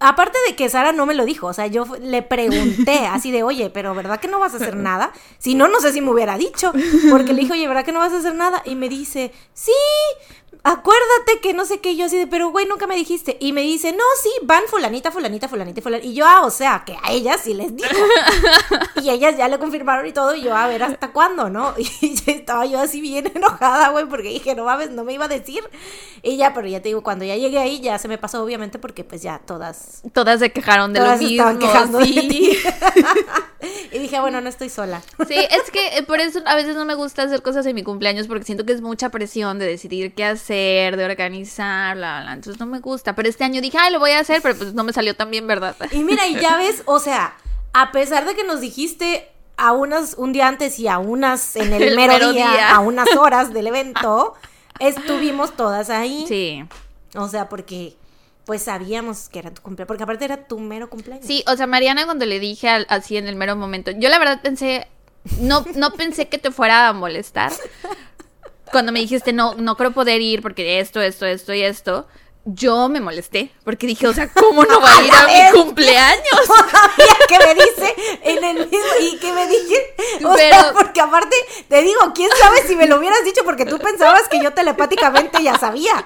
Aparte 0.00 0.38
de 0.48 0.56
que 0.56 0.70
Sara 0.70 0.92
no 0.92 1.04
me 1.04 1.12
lo 1.12 1.26
dijo, 1.26 1.46
o 1.46 1.52
sea, 1.52 1.66
yo 1.66 1.84
le 2.00 2.22
pregunté 2.22 3.06
así 3.10 3.30
de, 3.30 3.42
oye, 3.42 3.68
pero 3.68 3.94
¿verdad 3.94 4.18
que 4.18 4.28
no 4.28 4.40
vas 4.40 4.54
a 4.54 4.56
hacer 4.56 4.76
nada? 4.76 5.12
Si 5.38 5.54
no, 5.54 5.68
no 5.68 5.78
sé 5.80 5.92
si 5.92 6.00
me 6.00 6.10
hubiera 6.10 6.38
dicho, 6.38 6.72
porque 7.10 7.34
le 7.34 7.42
dije, 7.42 7.52
oye, 7.52 7.68
¿verdad 7.68 7.84
que 7.84 7.92
no 7.92 7.98
vas 7.98 8.12
a 8.14 8.18
hacer 8.18 8.34
nada? 8.34 8.62
Y 8.64 8.76
me 8.76 8.88
dice, 8.88 9.30
sí, 9.52 9.72
acuérdate 10.62 11.40
que 11.42 11.52
no 11.54 11.64
sé 11.64 11.80
qué, 11.80 11.96
yo 11.96 12.06
así 12.06 12.16
de, 12.16 12.26
pero 12.26 12.50
güey, 12.50 12.66
nunca 12.66 12.86
me 12.86 12.96
dijiste. 12.96 13.36
Y 13.40 13.52
me 13.52 13.62
dice, 13.62 13.92
no, 13.92 14.04
sí, 14.22 14.30
van 14.42 14.62
fulanita, 14.68 15.10
fulanita, 15.10 15.48
fulanita 15.48 15.82
fulanita. 15.82 16.06
Y 16.06 16.14
yo, 16.14 16.26
ah, 16.26 16.42
o 16.44 16.50
sea, 16.50 16.82
que 16.86 16.96
a 17.02 17.12
ellas 17.12 17.40
sí 17.42 17.54
les 17.54 17.74
dijo. 17.74 17.88
y 19.02 19.10
ellas 19.10 19.36
ya 19.36 19.48
le 19.48 19.58
confirmaron 19.58 20.06
y 20.06 20.12
todo, 20.12 20.34
y 20.34 20.42
yo, 20.42 20.56
a 20.56 20.66
ver, 20.66 20.82
¿hasta 20.82 21.12
cuándo, 21.12 21.50
no? 21.50 21.74
Y 22.00 22.14
ya 22.14 22.32
estaba 22.32 22.66
yo 22.66 22.80
así 22.80 23.00
bien 23.00 23.30
enojada, 23.34 23.88
güey, 23.90 24.06
porque 24.06 24.28
dije, 24.28 24.54
no 24.54 24.64
mames, 24.64 24.90
no 24.90 25.04
me 25.04 25.12
iba 25.14 25.24
a 25.24 25.28
decir. 25.28 25.64
Y 26.22 26.36
ya, 26.36 26.52
pero 26.54 26.66
ya 26.68 26.80
te 26.80 26.88
digo, 26.88 27.02
cuando 27.02 27.24
ya 27.24 27.36
llegué 27.36 27.58
ahí, 27.58 27.80
ya 27.80 27.98
se 27.98 28.08
me 28.08 28.18
pasó, 28.18 28.42
obviamente, 28.42 28.78
porque 28.78 29.04
pues 29.04 29.22
ya 29.22 29.40
todas 29.44 30.02
Todas 30.12 30.40
se 30.40 30.52
quejaron 30.52 30.92
de 30.92 31.00
Todas 31.00 31.20
lo 31.20 31.28
mismo. 31.28 31.48
estaban 31.48 31.58
quejando 31.58 31.98
de 31.98 32.04
ti. 32.04 32.58
y 33.92 33.98
dije, 33.98 34.20
bueno, 34.20 34.40
no 34.40 34.48
estoy 34.48 34.68
sola. 34.68 35.02
Sí, 35.26 35.34
es 35.34 35.70
que 35.70 35.98
eh, 35.98 36.02
por 36.02 36.20
eso 36.20 36.40
a 36.46 36.54
veces 36.56 36.76
no 36.76 36.84
me 36.84 36.94
gusta 36.94 37.22
hacer 37.22 37.42
cosas 37.42 37.66
en 37.66 37.74
mi 37.74 37.82
cumpleaños 37.82 38.26
porque 38.26 38.44
siento 38.44 38.64
que 38.64 38.72
es 38.72 38.80
mucha 38.80 39.10
presión 39.10 39.58
de 39.58 39.66
decidir 39.66 40.14
qué 40.14 40.24
hacer, 40.24 40.96
de 40.96 41.04
organizar, 41.04 41.96
bla, 41.96 42.16
bla, 42.16 42.22
bla. 42.22 42.32
Entonces 42.34 42.60
no 42.60 42.66
me 42.66 42.80
gusta. 42.80 43.14
Pero 43.14 43.28
este 43.28 43.44
año 43.44 43.60
dije, 43.60 43.78
ay, 43.78 43.92
lo 43.92 43.98
voy 43.98 44.12
a 44.12 44.20
hacer, 44.20 44.42
pero 44.42 44.56
pues 44.56 44.74
no 44.74 44.84
me 44.84 44.92
salió 44.92 45.14
tan 45.16 45.30
bien, 45.30 45.46
¿verdad? 45.46 45.76
Y 45.92 46.04
mira, 46.04 46.26
y 46.26 46.34
ya 46.40 46.56
ves, 46.56 46.82
o 46.86 46.98
sea, 46.98 47.36
a 47.72 47.92
pesar 47.92 48.24
de 48.26 48.34
que 48.34 48.44
nos 48.44 48.60
dijiste 48.60 49.28
a 49.56 49.72
unas 49.72 50.14
un 50.14 50.32
día 50.32 50.48
antes 50.48 50.78
y 50.78 50.88
a 50.88 50.98
unas 50.98 51.56
en 51.56 51.72
el, 51.72 51.82
El 51.88 51.96
mero, 51.96 52.14
mero 52.14 52.32
día, 52.32 52.50
día. 52.50 52.74
a 52.74 52.80
unas 52.80 53.14
horas 53.16 53.52
del 53.52 53.66
evento, 53.68 54.34
estuvimos 54.78 55.56
todas 55.56 55.90
ahí. 55.90 56.24
Sí. 56.28 56.64
O 57.16 57.28
sea, 57.28 57.48
porque 57.48 57.96
pues 58.46 58.62
sabíamos 58.62 59.28
que 59.28 59.38
era 59.38 59.50
tu 59.52 59.62
cumpleaños, 59.62 59.88
porque 59.88 60.02
aparte 60.02 60.24
era 60.24 60.46
tu 60.46 60.58
mero 60.58 60.90
cumpleaños. 60.90 61.26
Sí, 61.26 61.42
o 61.46 61.56
sea, 61.56 61.66
Mariana 61.66 62.04
cuando 62.04 62.26
le 62.26 62.38
dije 62.40 62.68
al- 62.68 62.86
así 62.90 63.16
en 63.16 63.26
el 63.26 63.36
mero 63.36 63.56
momento, 63.56 63.90
yo 63.92 64.08
la 64.08 64.18
verdad 64.18 64.40
pensé, 64.42 64.86
no, 65.40 65.64
no 65.74 65.92
pensé 65.92 66.28
que 66.28 66.38
te 66.38 66.50
fuera 66.50 66.88
a 66.88 66.92
molestar. 66.92 67.52
Cuando 68.70 68.92
me 68.92 69.00
dijiste, 69.00 69.32
no, 69.32 69.54
no 69.54 69.76
creo 69.76 69.92
poder 69.92 70.20
ir 70.20 70.42
porque 70.42 70.80
esto, 70.80 71.00
esto, 71.00 71.26
esto 71.26 71.54
y 71.54 71.62
esto, 71.62 72.06
yo 72.46 72.88
me 72.88 73.00
molesté, 73.00 73.50
porque 73.64 73.86
dije, 73.86 74.06
o 74.06 74.12
sea, 74.12 74.28
¿cómo 74.32 74.64
no 74.64 74.80
va 74.80 74.90
a 74.98 75.02
ir 75.02 75.10
a 75.12 75.20
¡A 75.20 75.26
la 75.26 75.52
mi 75.52 75.58
cumpleaños? 75.62 76.24
Todavía 76.46 77.16
que 77.28 77.38
me 77.38 77.54
dice 77.54 77.94
en 78.22 78.44
el 78.44 78.56
mismo 78.68 78.90
y 79.00 79.16
que 79.18 79.32
me 79.32 79.46
dije, 79.46 79.94
o 80.24 80.36
sea, 80.36 80.72
porque 80.74 81.00
aparte 81.00 81.34
te 81.68 81.82
digo, 81.82 82.00
quién 82.14 82.28
sabe 82.38 82.62
si 82.66 82.74
me 82.76 82.86
lo 82.86 82.98
hubieras 82.98 83.24
dicho 83.24 83.42
porque 83.44 83.64
tú 83.64 83.78
pensabas 83.78 84.28
que 84.28 84.42
yo 84.42 84.52
telepáticamente 84.52 85.42
ya 85.42 85.58
sabía. 85.58 86.04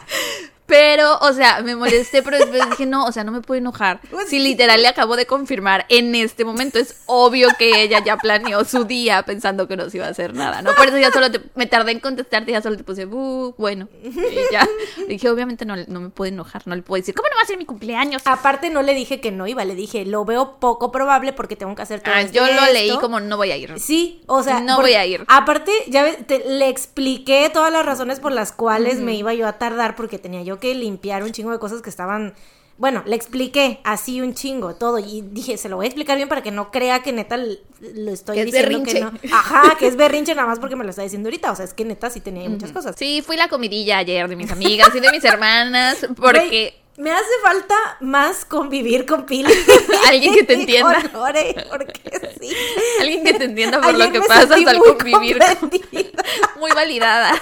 Pero, 0.69 1.19
o 1.23 1.33
sea, 1.33 1.63
me 1.63 1.75
molesté, 1.75 2.23
pero 2.23 2.37
después 2.39 2.63
dije, 2.71 2.87
no, 2.87 3.07
o 3.07 3.11
sea, 3.11 3.25
no 3.25 3.33
me 3.33 3.41
puedo 3.41 3.59
enojar. 3.59 4.01
Si 4.29 4.39
literal 4.39 4.83
le 4.83 4.89
acabo 4.89 5.17
de 5.17 5.27
confirmar 5.27 5.87
en 5.89 6.15
este 6.15 6.45
momento, 6.45 6.79
es 6.79 6.95
obvio 7.07 7.49
que 7.59 7.83
ella 7.83 8.05
ya 8.05 8.19
planeó 8.19 8.65
su 8.67 8.85
día 8.85 9.23
pensando 9.23 9.67
que 9.67 9.77
no 9.77 9.89
se 9.89 9.97
iba 9.97 10.07
a 10.07 10.11
hacer 10.11 10.35
nada, 10.35 10.61
¿no? 10.61 10.75
Por 10.75 10.87
eso 10.89 10.99
ya 10.99 11.11
solo 11.11 11.31
te- 11.31 11.41
me 11.55 11.65
tardé 11.67 11.93
en 11.93 12.01
contestarte, 12.01 12.53
ya 12.53 12.61
solo 12.61 12.77
te 12.77 12.85
puse, 12.85 13.07
"Bu, 13.07 13.55
bueno, 13.57 13.89
y 14.03 14.13
ya. 14.53 14.69
Dije, 15.09 15.31
obviamente 15.31 15.65
no, 15.65 15.75
no 15.87 16.01
me 16.01 16.11
puedo 16.11 16.29
enojar, 16.29 16.63
no 16.67 16.77
le 16.77 16.83
puedo 16.83 17.01
decir, 17.01 17.15
¿cómo 17.15 17.29
no 17.31 17.37
va 17.37 17.43
a 17.43 17.47
ser 17.47 17.57
mi 17.57 17.65
cumpleaños? 17.65 18.21
Aparte 18.27 18.69
no 18.69 18.83
le 18.83 18.93
dije 18.93 19.21
que 19.21 19.31
no 19.33 19.47
iba, 19.47 19.65
le 19.65 19.75
dije, 19.75 20.05
lo 20.05 20.27
veo 20.27 20.59
poco 20.61 20.93
probable 20.93 21.33
porque 21.33 21.57
tengo 21.57 21.75
que 21.75 21.83
hacer 21.83 22.01
todo 22.03 22.13
Ah, 22.15 22.23
yo 22.23 22.45
lo 22.47 22.53
esto". 22.53 22.73
leí 22.75 22.97
como 22.99 23.21
no 23.21 23.37
voy 23.39 23.51
a 23.53 23.57
ir. 23.57 23.79
Sí, 23.81 24.23
o 24.27 24.43
sea, 24.43 24.61
No 24.61 24.77
voy 24.81 24.93
a 24.95 25.07
ir. 25.07 25.25
Aparte, 25.29 25.73
ya 25.87 26.03
ves, 26.03 26.27
te- 26.27 26.45
le 26.47 26.69
expliqué 26.69 27.51
todas 27.53 27.73
las 27.73 27.87
razones 27.87 28.21
por 28.21 28.33
las 28.33 28.53
cuales 28.53 28.99
me 28.99 29.15
iba 29.15 29.33
yo 29.33 29.47
a 29.47 29.55
tardar 29.55 29.97
porque 29.97 30.19
tenía 30.19 30.43
yo 30.43 30.58
que 30.59 30.75
limpiar 30.75 31.23
un 31.23 31.33
chingo 31.33 31.51
de 31.51 31.59
cosas 31.59 31.83
que 31.83 31.91
estaban 31.91 32.35
bueno, 32.77 33.03
le 33.07 33.17
expliqué 33.17 33.81
así 33.83 34.21
un 34.21 34.35
chingo 34.35 34.77
todo 34.77 35.01
y 35.01 35.23
dije, 35.33 35.57
se 35.57 35.69
lo 35.69 35.75
voy 35.75 35.87
a 35.87 35.89
explicar 35.89 36.17
bien 36.17 36.29
para 36.29 36.45
que 36.45 36.53
no 36.53 36.71
crea 36.71 37.03
que 37.03 37.13
neta 37.13 37.37
lo 37.37 38.13
estoy 38.13 38.37
Que 38.37 38.43
es 38.43 38.47
diciendo 38.53 38.85
que 38.85 39.01
no. 39.01 39.11
berrinche. 39.11 39.35
Ajá, 39.35 39.77
que 39.77 39.89
es 39.89 39.97
berrinche 39.97 40.33
nada 40.37 40.47
más 40.47 40.61
porque 40.61 40.77
me 40.77 40.85
lo 40.85 40.91
está 40.91 41.03
diciendo 41.03 41.27
ahorita, 41.27 41.51
o 41.51 41.57
sea, 41.57 41.65
es 41.65 41.75
que 41.75 41.85
neta 41.85 42.09
sí 42.09 42.21
tenía 42.21 42.49
muchas 42.49 42.71
cosas. 42.71 42.95
Sí, 42.97 43.21
fui 43.27 43.37
la 43.37 43.49
comidilla 43.49 43.99
ayer 43.99 44.29
de 44.29 44.37
mis 44.37 44.53
amigas 44.53 44.95
y 44.95 45.01
de 45.01 45.11
mis 45.11 45.25
hermanas, 45.25 46.07
porque... 46.17 46.49
Güey, 46.49 46.75
me 47.05 47.11
hace 47.11 47.25
falta 47.43 47.75
más 48.01 48.45
convivir 48.45 49.07
con 49.07 49.27
Pili. 49.27 49.53
Alguien 50.09 50.35
que 50.35 50.45
te 50.45 50.55
entienda. 50.61 51.03
Con 51.03 51.13
Lore, 51.21 51.67
porque 51.69 51.93
sí. 52.41 52.53
Alguien 53.01 53.25
que 53.25 53.35
te 53.35 53.45
entienda 53.45 53.81
por 53.81 53.93
Ayer 53.93 54.07
lo 54.07 54.13
que 54.13 54.21
pasas 54.21 54.51
al 54.53 54.79
convivir. 54.79 55.39
comprendida. 55.59 56.23
Muy 56.61 56.71
validada. 56.71 57.33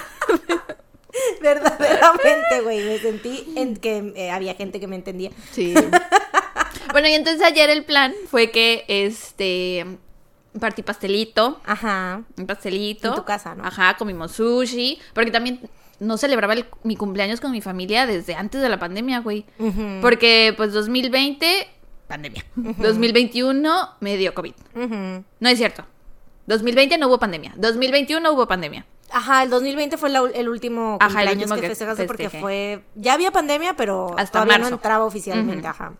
Verdaderamente, 1.41 2.61
güey, 2.63 2.83
me 2.85 2.97
sentí 2.99 3.53
en 3.55 3.75
que 3.77 4.13
eh, 4.15 4.31
había 4.31 4.55
gente 4.55 4.79
que 4.79 4.87
me 4.87 4.95
entendía. 4.95 5.31
Sí. 5.51 5.73
Bueno, 6.91 7.09
y 7.09 7.13
entonces 7.13 7.43
ayer 7.43 7.69
el 7.69 7.83
plan 7.83 8.13
fue 8.31 8.49
que 8.49 8.85
este 8.87 9.85
Partí 10.59 10.81
pastelito. 10.83 11.59
Ajá. 11.65 12.23
Un 12.37 12.47
pastelito. 12.47 13.09
En 13.09 13.15
tu 13.15 13.25
casa, 13.25 13.53
¿no? 13.55 13.63
Ajá, 13.65 13.95
comimos 13.97 14.31
sushi. 14.31 14.97
Porque 15.13 15.29
también 15.29 15.69
no 15.99 16.17
celebraba 16.17 16.53
el- 16.53 16.65
mi 16.83 16.95
cumpleaños 16.95 17.41
con 17.41 17.51
mi 17.51 17.61
familia 17.61 18.07
desde 18.07 18.35
antes 18.35 18.61
de 18.61 18.69
la 18.69 18.79
pandemia, 18.79 19.19
güey. 19.19 19.45
Porque, 20.01 20.53
pues, 20.57 20.71
2020, 20.73 21.67
pandemia. 22.07 22.43
2021, 22.55 23.89
me 23.99 24.17
dio 24.17 24.33
COVID. 24.33 24.53
No 25.39 25.49
es 25.49 25.57
cierto. 25.57 25.83
2020 26.47 26.97
no 26.97 27.07
hubo 27.09 27.19
pandemia. 27.19 27.53
2021 27.57 28.31
hubo 28.31 28.47
pandemia. 28.47 28.85
Ajá, 29.11 29.43
el 29.43 29.49
2020 29.49 29.97
fue 29.97 30.09
la 30.09 30.19
el 30.33 30.49
último 30.49 30.97
Ajá, 30.99 31.23
el 31.23 31.37
último 31.37 31.55
que, 31.55 31.61
que 31.61 31.67
festejaste 31.69 32.05
porque 32.05 32.29
fue... 32.29 32.83
Ya 32.95 33.13
había 33.13 33.31
pandemia, 33.31 33.75
pero 33.75 34.13
Hasta 34.17 34.33
todavía 34.33 34.57
marzo. 34.57 34.69
no 34.71 34.75
entraba 34.75 35.05
oficialmente, 35.05 35.59
Ujú. 35.59 35.67
ajá. 35.67 35.93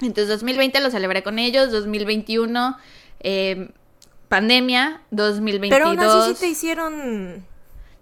Entonces, 0.00 0.28
2020 0.28 0.80
lo 0.80 0.90
celebré 0.90 1.22
con 1.22 1.38
ellos. 1.38 1.70
2021, 1.70 2.76
eh, 3.20 3.70
pandemia. 4.28 5.02
2022. 5.10 5.70
Pero 5.78 5.88
aún 5.88 6.00
así 6.22 6.34
sí 6.34 6.40
te 6.40 6.48
hicieron... 6.48 7.46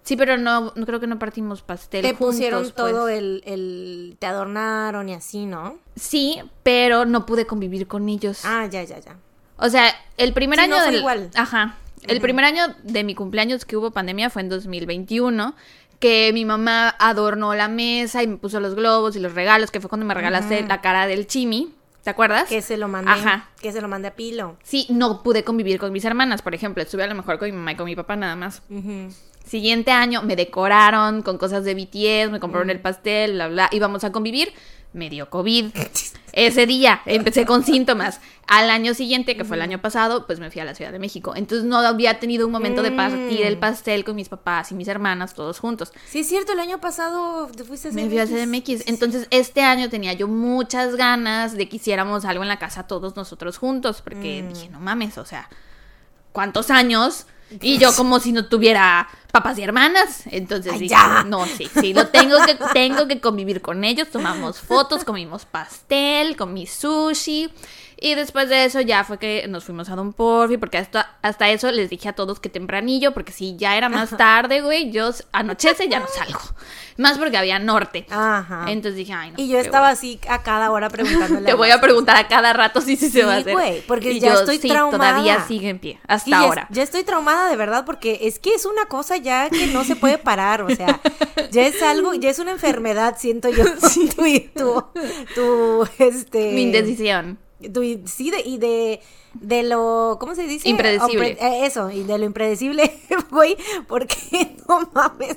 Sí, 0.02 0.16
pero 0.16 0.38
no, 0.38 0.72
no 0.74 0.86
creo 0.86 0.98
que 0.98 1.06
no 1.06 1.18
partimos 1.18 1.60
pastel. 1.62 2.02
Te 2.02 2.14
pusieron 2.14 2.62
pues. 2.62 2.74
todo 2.74 3.08
el, 3.08 3.42
el... 3.44 4.16
Te 4.18 4.26
adornaron 4.26 5.08
y 5.08 5.14
así, 5.14 5.44
¿no? 5.46 5.78
Sí, 5.94 6.40
pero 6.62 7.04
no 7.04 7.26
pude 7.26 7.46
convivir 7.46 7.86
con 7.86 8.08
ellos. 8.08 8.40
Ah, 8.44 8.66
ya, 8.66 8.82
ya, 8.82 8.98
ya. 8.98 9.16
O 9.58 9.68
sea, 9.68 9.94
el 10.16 10.32
primer 10.32 10.58
Sí, 10.58 10.64
año 10.64 10.76
no 10.76 10.82
fue 10.82 10.90
del... 10.90 11.00
igual. 11.00 11.30
Ajá. 11.34 11.76
El 12.06 12.20
primer 12.20 12.44
año 12.44 12.62
de 12.82 13.04
mi 13.04 13.14
cumpleaños 13.14 13.64
que 13.64 13.76
hubo 13.76 13.90
pandemia 13.90 14.30
fue 14.30 14.42
en 14.42 14.48
2021, 14.48 15.54
que 15.98 16.30
mi 16.32 16.44
mamá 16.44 16.94
adornó 16.98 17.54
la 17.54 17.68
mesa 17.68 18.22
y 18.22 18.26
me 18.26 18.36
puso 18.36 18.58
los 18.60 18.74
globos 18.74 19.16
y 19.16 19.20
los 19.20 19.34
regalos, 19.34 19.70
que 19.70 19.80
fue 19.80 19.88
cuando 19.88 20.06
me 20.06 20.14
regalaste 20.14 20.66
la 20.66 20.80
cara 20.80 21.06
del 21.06 21.26
chimi. 21.26 21.74
¿Te 22.02 22.08
acuerdas? 22.08 22.48
Que 22.48 22.62
se 22.62 22.78
lo 22.78 22.88
mandé. 22.88 23.10
Ajá. 23.10 23.50
Que 23.60 23.72
se 23.72 23.82
lo 23.82 23.88
mandé 23.88 24.08
a 24.08 24.14
Pilo. 24.14 24.56
Sí, 24.62 24.86
no 24.88 25.22
pude 25.22 25.44
convivir 25.44 25.78
con 25.78 25.92
mis 25.92 26.04
hermanas, 26.06 26.40
por 26.40 26.54
ejemplo. 26.54 26.82
Estuve 26.82 27.04
a 27.04 27.06
lo 27.06 27.14
mejor 27.14 27.38
con 27.38 27.50
mi 27.50 27.56
mamá 27.56 27.72
y 27.72 27.76
con 27.76 27.84
mi 27.84 27.94
papá 27.94 28.16
nada 28.16 28.36
más. 28.36 28.62
Siguiente 29.44 29.90
año 29.90 30.22
me 30.22 30.36
decoraron 30.36 31.22
con 31.22 31.36
cosas 31.36 31.64
de 31.64 31.74
BTS, 31.74 32.30
me 32.30 32.40
compraron 32.40 32.70
el 32.70 32.80
pastel, 32.80 33.32
bla, 33.32 33.48
bla. 33.48 33.68
Íbamos 33.72 34.04
a 34.04 34.12
convivir. 34.12 34.52
Me 34.92 35.08
dio 35.08 35.30
COVID. 35.30 35.66
Ese 36.32 36.66
día 36.66 37.00
empecé 37.06 37.46
con 37.46 37.64
síntomas. 37.64 38.20
Al 38.48 38.70
año 38.70 38.94
siguiente, 38.94 39.36
que 39.36 39.44
fue 39.44 39.56
el 39.56 39.62
año 39.62 39.80
pasado, 39.80 40.26
pues 40.26 40.40
me 40.40 40.50
fui 40.50 40.60
a 40.60 40.64
la 40.64 40.74
Ciudad 40.74 40.90
de 40.90 40.98
México. 40.98 41.34
Entonces 41.36 41.64
no 41.64 41.78
había 41.78 42.18
tenido 42.18 42.46
un 42.46 42.52
momento 42.52 42.82
de 42.82 42.90
partir 42.90 43.42
el 43.46 43.56
Mm. 43.56 43.60
pastel 43.60 44.04
con 44.04 44.16
mis 44.16 44.28
papás 44.28 44.72
y 44.72 44.74
mis 44.74 44.88
hermanas, 44.88 45.34
todos 45.34 45.60
juntos. 45.60 45.92
Sí, 46.08 46.20
es 46.20 46.28
cierto, 46.28 46.52
el 46.52 46.58
año 46.60 46.80
pasado 46.80 47.46
te 47.56 47.62
fuiste 47.62 47.88
a 47.88 47.92
Me 47.92 48.08
fui 48.08 48.18
a 48.18 48.26
CDMX. 48.26 48.88
Entonces 48.88 49.28
este 49.30 49.62
año 49.62 49.88
tenía 49.90 50.12
yo 50.14 50.26
muchas 50.26 50.96
ganas 50.96 51.56
de 51.56 51.68
que 51.68 51.76
hiciéramos 51.76 52.24
algo 52.24 52.42
en 52.42 52.48
la 52.48 52.58
casa 52.58 52.88
todos 52.88 53.14
nosotros 53.14 53.56
juntos. 53.58 54.02
Porque 54.02 54.42
Mm. 54.42 54.52
dije, 54.52 54.68
no 54.70 54.80
mames, 54.80 55.18
o 55.18 55.24
sea, 55.24 55.48
¿cuántos 56.32 56.70
años? 56.70 57.26
Y 57.60 57.78
yo 57.78 57.94
como 57.94 58.20
si 58.20 58.32
no 58.32 58.46
tuviera 58.46 59.08
papás 59.32 59.58
y 59.58 59.62
hermanas. 59.62 60.24
Entonces 60.26 60.72
Ay, 60.72 60.78
dije, 60.80 60.90
ya. 60.90 61.24
no, 61.24 61.46
sí, 61.46 61.68
sí, 61.80 61.92
lo 61.92 62.08
tengo 62.08 62.36
que, 62.44 62.56
tengo 62.72 63.06
que 63.08 63.20
convivir 63.20 63.60
con 63.60 63.84
ellos. 63.84 64.08
Tomamos 64.10 64.60
fotos, 64.60 65.04
comimos 65.04 65.44
pastel, 65.44 66.36
comí 66.36 66.66
sushi. 66.66 67.50
Y 68.02 68.14
después 68.14 68.48
de 68.48 68.64
eso 68.64 68.80
ya 68.80 69.04
fue 69.04 69.18
que 69.18 69.46
nos 69.46 69.64
fuimos 69.64 69.90
a 69.90 69.94
Don 69.94 70.14
Porfi, 70.14 70.56
porque 70.56 70.78
hasta, 70.78 71.18
hasta 71.20 71.50
eso 71.50 71.70
les 71.70 71.90
dije 71.90 72.08
a 72.08 72.14
todos 72.14 72.40
que 72.40 72.48
tempranillo, 72.48 73.12
porque 73.12 73.30
si 73.30 73.56
ya 73.56 73.76
era 73.76 73.90
más 73.90 74.16
tarde, 74.16 74.62
güey, 74.62 74.90
yo 74.90 75.10
anochece 75.32 75.86
ya 75.88 76.00
no 76.00 76.06
salgo. 76.06 76.40
Más 76.96 77.18
porque 77.18 77.36
había 77.36 77.58
norte. 77.58 78.06
Ajá. 78.10 78.64
Entonces 78.68 78.96
dije, 78.96 79.12
ay, 79.12 79.30
no. 79.32 79.34
y 79.38 79.48
yo 79.48 79.58
estaba 79.58 79.90
así 79.90 80.18
a 80.28 80.42
cada 80.42 80.70
hora 80.70 80.88
preguntándole. 80.88 81.44
Te 81.46 81.52
voy 81.54 81.70
a 81.70 81.80
preguntar 81.80 82.16
a 82.16 82.26
cada 82.26 82.52
rato 82.54 82.80
si 82.80 82.96
sí 82.96 83.10
se 83.10 83.22
va 83.24 83.32
a 83.32 83.36
Sí, 83.36 83.40
hacer. 83.42 83.52
güey, 83.52 83.80
porque 83.86 84.12
Y 84.12 84.20
ya 84.20 84.32
yo, 84.32 84.40
estoy 84.40 84.58
sí, 84.58 84.68
traumada. 84.68 85.10
todavía 85.12 85.44
sigue 85.46 85.68
en 85.68 85.78
pie, 85.78 86.00
hasta 86.08 86.24
Sí, 86.24 86.30
ya, 86.30 86.38
ahora. 86.40 86.66
ya 86.70 86.82
estoy 86.82 87.04
traumada 87.04 87.48
de 87.50 87.56
verdad 87.56 87.84
porque 87.84 88.20
es 88.22 88.38
que 88.38 88.54
es 88.54 88.64
una 88.64 88.86
cosa 88.86 89.18
ya 89.18 89.50
que 89.50 89.66
no 89.68 89.84
se 89.84 89.94
puede 89.96 90.16
parar, 90.18 90.62
o 90.62 90.70
sea, 90.74 91.00
ya 91.50 91.66
es 91.66 91.82
algo, 91.82 92.14
ya 92.14 92.30
es 92.30 92.38
una 92.38 92.52
enfermedad, 92.52 93.16
siento 93.18 93.48
yo, 93.50 93.64
tu, 94.16 94.40
tu, 94.54 94.84
tu, 95.34 95.88
este... 95.98 96.52
Mi 96.52 96.62
indecisión. 96.62 97.38
Sí, 98.06 98.30
de, 98.30 98.40
y 98.40 98.58
de, 98.58 99.00
de 99.34 99.62
lo, 99.62 100.16
¿cómo 100.20 100.34
se 100.34 100.44
dice? 100.44 100.68
Impredecible. 100.68 101.36
Opre- 101.38 101.42
eh, 101.42 101.66
eso, 101.66 101.90
y 101.90 102.02
de 102.04 102.18
lo 102.18 102.24
impredecible, 102.24 102.92
güey, 103.30 103.56
porque 103.88 104.56
no 104.68 104.88
mames. 104.92 105.36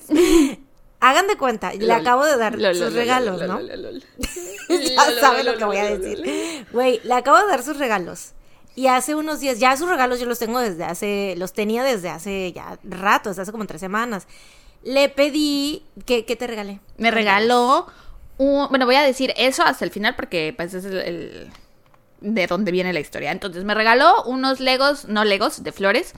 Hagan 0.99 1.27
de 1.27 1.35
cuenta, 1.35 1.73
le 1.73 1.91
acabo 1.91 2.23
de 2.23 2.37
dar 2.37 2.57
Lol, 2.57 2.73
sus 2.75 2.85
lol, 2.85 2.93
regalos, 2.93 3.41
¿no? 3.41 3.59
ya 3.67 3.75
Lol, 3.75 5.19
sabe 5.19 5.43
lol, 5.43 5.53
lo 5.53 5.59
que 5.59 5.65
voy 5.65 5.77
a 5.77 5.97
decir. 5.97 6.65
Güey, 6.71 7.01
le 7.03 7.13
acabo 7.13 7.37
de 7.39 7.47
dar 7.47 7.61
sus 7.63 7.77
regalos. 7.77 8.31
Y 8.75 8.87
hace 8.87 9.13
unos 9.13 9.39
días, 9.39 9.59
ya 9.59 9.75
sus 9.77 9.87
regalos 9.89 10.19
yo 10.19 10.25
los 10.25 10.39
tengo 10.39 10.59
desde 10.59 10.83
hace, 10.85 11.35
los 11.37 11.53
tenía 11.53 11.83
desde 11.83 12.09
hace 12.09 12.51
ya 12.53 12.79
rato, 12.83 13.29
desde 13.29 13.43
hace 13.43 13.51
como 13.51 13.65
tres 13.67 13.81
semanas. 13.81 14.27
Le 14.81 15.09
pedí, 15.09 15.83
¿qué, 16.05 16.25
qué 16.25 16.35
te 16.35 16.47
regalé? 16.47 16.79
Me 16.97 17.11
regaló 17.11 17.85
un... 18.37 18.67
Bueno, 18.69 18.85
voy 18.85 18.95
a 18.95 19.03
decir 19.03 19.33
eso 19.37 19.61
hasta 19.63 19.85
el 19.85 19.91
final 19.91 20.15
porque 20.15 20.53
pues 20.57 20.73
es 20.73 20.85
el... 20.85 20.97
el- 20.97 21.51
de 22.23 22.47
dónde 22.47 22.71
viene 22.71 22.93
la 22.93 22.99
historia. 22.99 23.31
Entonces 23.31 23.63
me 23.65 23.75
regaló 23.75 24.23
unos 24.23 24.59
legos, 24.59 25.07
no 25.07 25.23
legos, 25.25 25.63
de 25.63 25.71
flores. 25.71 26.13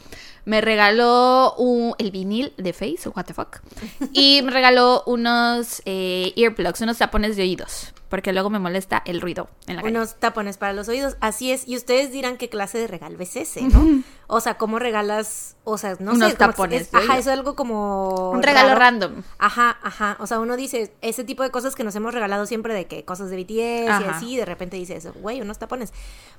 Me 0.46 0.62
regaló 0.62 1.56
un, 1.56 1.96
el 1.98 2.12
vinil 2.12 2.54
de 2.58 2.72
Face, 2.72 3.10
what 3.10 3.26
the 3.26 3.34
fuck. 3.34 3.58
Y 4.14 4.42
me 4.44 4.52
regaló 4.52 5.04
unos 5.08 5.82
eh, 5.86 6.32
earplugs, 6.36 6.80
unos 6.82 7.00
tapones 7.00 7.36
de 7.36 7.42
oídos. 7.42 7.94
Porque 8.08 8.32
luego 8.32 8.52
me 8.52 8.60
molesta 8.60 9.02
el 9.06 9.20
ruido 9.20 9.50
en 9.68 9.78
la 9.78 9.82
calle. 9.82 9.98
Unos 9.98 10.20
tapones 10.20 10.58
para 10.58 10.74
los 10.74 10.88
oídos, 10.88 11.18
así 11.20 11.52
es. 11.52 11.68
Y 11.68 11.76
ustedes 11.76 12.12
dirán 12.12 12.38
qué 12.38 12.50
clase 12.50 12.78
de 12.78 12.88
regalo 12.88 13.20
es 13.20 13.36
ese, 13.36 13.62
¿no? 13.64 14.04
O 14.28 14.40
sea, 14.42 14.58
¿cómo 14.58 14.80
regalas? 14.80 15.56
O 15.64 15.78
sea, 15.78 15.96
no 16.00 16.14
Unos 16.14 16.32
sé. 16.32 16.38
tapones 16.38 16.82
es- 16.84 16.94
ajá, 16.94 17.18
eso 17.18 17.32
es 17.32 17.38
algo 17.38 17.56
como. 17.56 18.32
Un 18.32 18.42
regalo 18.44 18.70
raro. 18.70 18.80
random. 18.80 19.24
Ajá, 19.38 19.78
ajá. 19.84 20.18
O 20.20 20.28
sea, 20.28 20.40
uno 20.40 20.56
dice 20.58 20.94
ese 21.02 21.24
tipo 21.24 21.44
de 21.44 21.52
cosas 21.52 21.76
que 21.76 21.84
nos 21.84 21.96
hemos 21.96 22.14
regalado 22.14 22.46
siempre 22.46 22.74
de 22.74 22.86
que 22.86 23.06
cosas 23.06 23.30
de 23.30 23.38
BTS 23.38 24.02
y 24.02 24.08
así, 24.10 24.38
de 24.38 24.46
repente 24.46 24.78
dice 24.78 24.96
eso, 24.96 25.14
güey, 25.14 25.42
unos 25.42 25.60
tapones. 25.60 25.94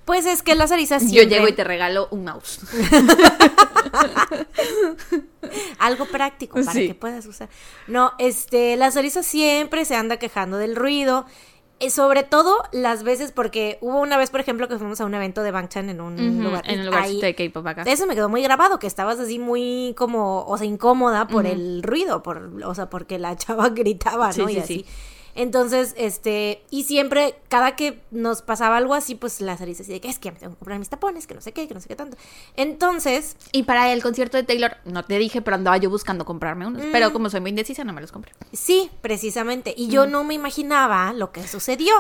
Pues 0.05 0.26
es 0.26 0.43
que 0.43 0.55
las 0.55 0.73
arisas 0.73 1.02
Yo 1.02 1.09
siempre... 1.09 1.37
llego 1.37 1.49
y 1.49 1.52
te 1.52 1.64
regalo 1.64 2.09
un 2.11 2.25
mouse. 2.25 2.61
Algo 5.78 6.07
práctico 6.07 6.55
para 6.61 6.73
Sí. 6.73 6.88
que 6.88 6.95
puedas 6.95 7.26
usar. 7.26 7.49
No, 7.87 8.12
este, 8.19 8.76
la 8.76 8.90
Sarisa 8.90 9.23
siempre 9.23 9.85
se 9.85 9.95
anda 9.97 10.16
quejando 10.19 10.57
del 10.59 10.76
ruido. 10.76 11.26
Eh, 11.78 11.90
sobre 11.90 12.23
todo 12.23 12.62
las 12.73 13.02
veces, 13.02 13.33
porque 13.33 13.78
hubo 13.80 14.00
una 14.00 14.16
vez, 14.16 14.30
por 14.30 14.40
ejemplo, 14.40 14.66
que 14.68 14.78
fuimos 14.78 15.00
a 15.00 15.04
un 15.04 15.14
evento 15.14 15.42
de 15.42 15.50
Bangchan 15.50 15.90
en 15.90 16.00
un 16.00 16.42
lugar. 16.42 16.62
en 16.66 16.80
el 16.80 16.87
lugar 16.87 17.02
ahí- 17.04 17.21
de 17.21 17.35
K-pop 17.35 17.66
acá. 17.66 17.83
Eso 17.87 18.06
me 18.06 18.14
quedó 18.14 18.28
muy 18.28 18.42
grabado, 18.42 18.78
que 18.78 18.87
estabas 18.87 19.18
así 19.21 19.38
muy 19.38 19.95
como, 19.97 20.45
o 20.47 20.56
sea, 20.59 20.66
incómoda 20.66 21.26
por 21.28 21.45
el 21.47 21.83
ruido, 21.83 22.23
por, 22.23 22.50
o 22.64 22.75
sea, 22.75 22.88
porque 22.88 23.18
la 23.18 23.37
chava 23.37 23.68
gritaba, 23.71 24.28
¿no? 24.28 24.33
sí, 24.49 24.54
y 24.54 24.59
así. 24.59 24.75
sí. 24.80 24.87
Entonces, 25.37 25.95
este, 25.99 26.62
y 26.71 26.85
siempre, 26.85 27.37
cada 27.49 27.76
que 27.76 28.00
nos 28.11 28.43
pasaba 28.43 28.78
algo 28.78 28.95
así, 28.95 29.14
pues 29.14 29.40
la 29.40 29.57
Sarisa 29.57 29.83
así 29.83 29.93
de 29.93 30.00
que 30.00 30.09
es 30.09 30.19
que 30.19 30.33
me 30.33 30.38
tengo 30.38 30.55
que 30.55 30.59
comprar 30.59 30.78
mis 30.78 30.88
tapones, 30.88 31.26
que 31.26 31.35
no 31.35 31.40
sé 31.40 31.52
qué, 31.52 31.69
que 31.69 31.75
no 31.75 31.81
sé 31.81 31.88
qué 31.88 31.97
tanto. 31.97 32.16
Entonces, 32.57 33.37
Y 33.52 33.64
para 33.64 33.93
el 33.93 34.02
concierto 34.02 34.37
de 34.37 34.43
Taylor, 34.43 34.76
no 34.85 35.05
te 35.05 35.19
dije, 35.19 35.43
pero 35.43 35.55
andaba 35.55 35.76
yo 35.76 35.90
buscando 35.90 36.25
comprarme 36.25 36.66
unos. 36.66 36.87
Mm. 36.87 36.93
Pero 36.93 37.12
como 37.12 37.31
soy 37.31 37.40
muy 37.40 37.50
indecisa, 37.50 37.85
no 37.85 37.93
me 37.93 38.00
los 38.00 38.12
compré. 38.12 38.33
Sí, 38.52 38.90
precisamente. 39.02 39.75
Y 39.76 39.88
yo 39.88 40.07
no 40.07 40.25
me 40.25 40.35
imaginaba 40.35 41.12
lo 41.12 41.33
que 41.33 41.47
sucedió. 41.47 41.95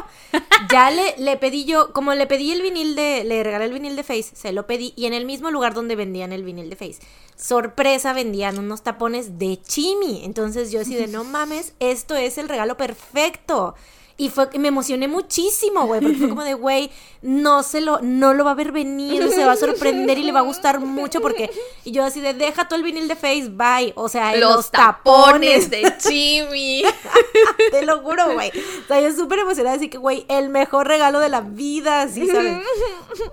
Ya 0.72 0.90
le, 0.90 1.14
le 1.18 1.36
pedí 1.36 1.64
yo, 1.64 1.92
como 1.92 2.14
le 2.14 2.26
pedí 2.26 2.50
el 2.50 2.62
vinil 2.62 2.96
de, 2.96 3.24
le 3.24 3.42
regalé 3.42 3.66
el 3.66 3.72
vinil 3.72 3.94
de 3.94 4.02
Face, 4.02 4.30
se 4.34 4.52
lo 4.52 4.66
pedí, 4.66 4.94
y 4.96 5.06
en 5.06 5.12
el 5.12 5.26
mismo 5.26 5.50
lugar 5.50 5.74
donde 5.74 5.94
vendían 5.96 6.32
el 6.32 6.42
vinil 6.42 6.70
de 6.70 6.76
Face, 6.76 6.98
sorpresa, 7.36 8.12
vendían 8.12 8.58
unos 8.58 8.82
tapones 8.82 9.38
de 9.38 9.60
Chimi. 9.60 10.24
Entonces 10.24 10.70
yo 10.70 10.80
así 10.80 10.94
de, 10.94 11.06
no 11.06 11.24
mames, 11.24 11.74
esto 11.80 12.16
es 12.16 12.38
el 12.38 12.48
regalo 12.48 12.76
perfecto. 12.76 13.74
Y 14.18 14.30
fue 14.30 14.48
me 14.58 14.68
emocioné 14.68 15.08
muchísimo, 15.08 15.86
güey, 15.86 16.00
porque 16.00 16.16
fue 16.16 16.30
como 16.30 16.42
de, 16.42 16.54
güey, 16.54 16.90
no 17.20 17.62
se 17.62 17.82
lo, 17.82 18.00
no 18.00 18.32
lo 18.32 18.46
va 18.46 18.52
a 18.52 18.54
ver 18.54 18.72
venir, 18.72 19.28
se 19.28 19.44
va 19.44 19.52
a 19.52 19.56
sorprender 19.56 20.16
y 20.16 20.22
le 20.22 20.32
va 20.32 20.38
a 20.38 20.42
gustar 20.42 20.80
mucho 20.80 21.20
porque, 21.20 21.50
y 21.84 21.92
yo 21.92 22.02
así 22.02 22.22
de, 22.22 22.32
deja 22.32 22.66
todo 22.66 22.78
el 22.78 22.82
vinil 22.82 23.08
de 23.08 23.14
Face, 23.16 23.50
bye, 23.50 23.92
o 23.94 24.08
sea, 24.08 24.34
los, 24.36 24.70
tapones 24.70 25.68
de 25.68 25.92
Chimi. 25.98 26.82
te 27.70 27.84
lo 27.84 28.00
juro, 28.00 28.32
güey. 28.32 28.50
O 28.84 28.88
sea, 28.88 29.02
yo 29.02 29.14
súper 29.14 29.40
emocionada, 29.40 29.76
así 29.76 29.90
que, 29.90 29.98
güey, 29.98 30.24
el 30.28 30.48
mejor 30.48 30.88
regalo 30.88 31.20
de 31.20 31.28
la 31.28 31.42
vida, 31.42 32.08
¿sí 32.08 32.26
sabes? 32.26 32.64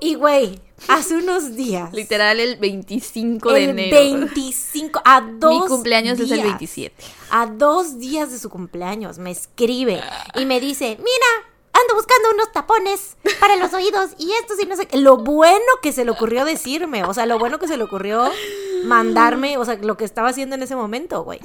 Y, 0.02 0.16
güey, 0.16 0.60
hace 0.88 1.16
unos 1.16 1.56
días. 1.56 1.94
Literal 1.94 2.40
el 2.40 2.58
25 2.58 3.52
de 3.54 3.64
el 3.64 3.70
enero. 3.72 3.98
25, 3.98 5.02
a 5.04 5.22
dos 5.22 5.64
Mi 5.64 5.68
cumpleaños 5.68 6.20
es 6.20 6.32
el 6.32 6.38
días, 6.38 6.44
27. 6.44 7.04
A 7.30 7.46
dos 7.48 8.00
días 8.00 8.32
de 8.32 8.40
su 8.40 8.50
cumpleaños 8.50 9.18
me 9.18 9.32
escribe 9.32 10.02
y 10.36 10.46
me 10.46 10.60
dice, 10.60 10.98
mira, 11.00 11.54
ando 11.74 11.96
buscando 11.96 12.30
unos 12.34 12.52
tapones 12.52 13.18
para 13.40 13.56
los 13.56 13.74
oídos 13.74 14.12
y 14.18 14.32
estos 14.34 14.60
y 14.62 14.66
no 14.66 14.76
sé. 14.76 14.88
Lo 14.94 15.18
bueno 15.18 15.64
que 15.82 15.92
se 15.92 16.06
le 16.06 16.12
ocurrió 16.12 16.46
decirme, 16.46 17.04
o 17.04 17.14
sea, 17.14 17.26
lo 17.26 17.40
bueno 17.40 17.60
que 17.60 17.68
se 17.68 17.78
le 17.78 17.84
ocurrió 17.84 18.30
mandarme, 18.84 19.58
o 19.58 19.66
sea, 19.66 19.76
lo 19.76 19.98
que 19.98 20.06
estaba 20.06 20.30
haciendo 20.30 20.56
en 20.56 20.64
ese 20.64 20.76
momento, 20.76 21.24
güey. 21.24 21.40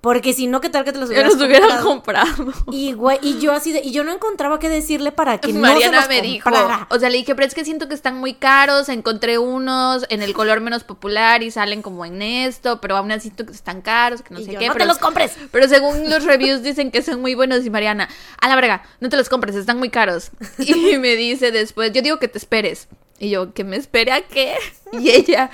Porque 0.00 0.32
si 0.32 0.46
no, 0.46 0.60
¿qué 0.60 0.68
tal 0.70 0.84
que 0.84 0.92
te 0.92 0.98
los 0.98 1.08
hubieras 1.10 1.32
los 1.34 1.42
hubiera 1.42 1.80
comprado? 1.82 2.26
comprado. 2.36 2.52
Y, 2.72 2.92
güey, 2.92 3.18
y 3.22 3.38
yo 3.38 3.52
así 3.52 3.72
de, 3.72 3.80
y 3.82 3.92
yo 3.92 4.04
no 4.04 4.12
encontraba 4.12 4.58
qué 4.58 4.68
decirle 4.68 5.12
para 5.12 5.38
que 5.38 5.52
Mariana 5.52 5.98
no 5.98 6.02
se 6.02 6.08
me 6.08 6.14
los 6.18 6.22
dijo, 6.22 6.50
comprara. 6.50 6.86
o 6.90 6.98
sea, 6.98 7.08
le 7.10 7.18
dije, 7.18 7.34
pero 7.34 7.46
es 7.46 7.54
que 7.54 7.64
siento 7.64 7.88
que 7.88 7.94
están 7.94 8.16
muy 8.18 8.34
caros, 8.34 8.88
encontré 8.88 9.38
unos 9.38 10.04
en 10.08 10.22
el 10.22 10.34
color 10.34 10.60
menos 10.60 10.84
popular 10.84 11.42
y 11.42 11.50
salen 11.50 11.82
como 11.82 12.04
en 12.04 12.20
esto, 12.22 12.80
pero 12.80 12.96
aún 12.96 13.10
así 13.12 13.22
siento 13.22 13.46
que 13.46 13.52
están 13.52 13.80
caros, 13.82 14.22
que 14.22 14.34
no 14.34 14.40
Y 14.40 14.44
sé 14.44 14.52
yo, 14.54 14.58
qué. 14.58 14.66
"No 14.68 14.72
pero, 14.72 14.84
te 14.84 14.88
los 14.88 14.98
compres". 14.98 15.32
Pero 15.50 15.68
según 15.68 16.10
los 16.10 16.24
reviews 16.24 16.62
dicen 16.62 16.90
que 16.90 17.02
son 17.02 17.20
muy 17.20 17.34
buenos 17.34 17.64
y 17.64 17.70
Mariana, 17.70 18.08
a 18.40 18.48
la 18.48 18.56
verga, 18.56 18.82
no 19.00 19.08
te 19.08 19.16
los 19.16 19.28
compres, 19.28 19.54
están 19.56 19.78
muy 19.78 19.90
caros. 19.90 20.30
Y 20.58 20.96
me 20.98 21.16
dice 21.16 21.50
después, 21.52 21.92
yo 21.92 22.02
digo 22.02 22.18
que 22.18 22.28
te 22.28 22.38
esperes. 22.38 22.88
Y 23.18 23.30
yo, 23.30 23.52
¿que 23.54 23.64
me 23.64 23.76
espere 23.76 24.12
a 24.12 24.22
qué? 24.22 24.54
Y 24.92 25.08
ella, 25.10 25.50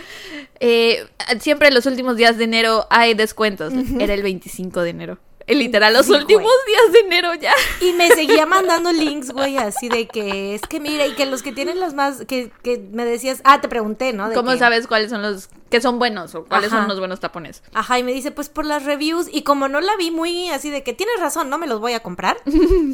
eh, 0.59 1.07
siempre 1.41 1.69
en 1.69 1.75
los 1.75 1.87
últimos 1.87 2.17
días 2.17 2.38
de 2.38 2.45
enero 2.45 2.87
hay 2.91 3.15
descuentos. 3.15 3.73
Era 4.00 4.15
el 4.15 4.23
25 4.23 4.81
de 4.81 4.91
enero. 4.91 5.19
Eh, 5.47 5.55
Literal, 5.55 5.93
los 5.95 6.07
Sí, 6.07 6.11
güey. 6.11 6.23
últimos 6.23 6.53
días 6.67 6.93
de 6.93 6.99
enero 7.07 7.35
ya. 7.35 7.53
Y 7.81 7.93
me 7.93 8.09
seguía 8.11 8.45
mandando 8.47 8.93
links, 8.93 9.31
güey, 9.31 9.57
así 9.57 9.88
de 9.88 10.07
que 10.09 10.55
es 10.57 10.62
que 10.62 10.79
mira, 10.81 11.07
y 11.07 11.15
que 11.15 11.25
los 11.25 11.43
que 11.43 11.53
tienen 11.53 11.79
los 11.81 11.95
más, 11.95 12.25
que, 12.27 12.50
que 12.62 12.79
me 12.93 13.05
decías, 13.07 13.41
ah, 13.45 13.61
te 13.61 13.69
pregunté, 13.69 14.12
¿no? 14.12 14.29
De 14.29 14.35
¿Cómo 14.35 14.50
que- 14.50 14.59
sabes 14.59 14.87
cuáles 14.88 15.09
son 15.11 15.23
los 15.23 15.49
que 15.71 15.81
son 15.81 15.99
buenos 16.00 16.35
o 16.35 16.45
cuáles 16.45 16.71
Ajá. 16.73 16.81
son 16.81 16.88
los 16.88 16.99
buenos 16.99 17.21
tapones? 17.21 17.62
Ajá, 17.73 17.99
y 17.99 18.03
me 18.03 18.12
dice, 18.12 18.31
pues 18.33 18.49
por 18.50 18.67
las 18.67 18.85
reviews, 18.85 19.29
y 19.33 19.43
como 19.43 19.69
no 19.69 19.81
la 19.81 19.97
vi 19.97 20.11
muy 20.11 20.50
así 20.50 20.69
de 20.69 20.83
que 20.83 20.93
tienes 20.93 21.19
razón, 21.21 21.49
no 21.49 21.57
me 21.59 21.67
los 21.69 21.81
voy 21.81 21.93
a 21.95 22.00
comprar, 22.00 22.37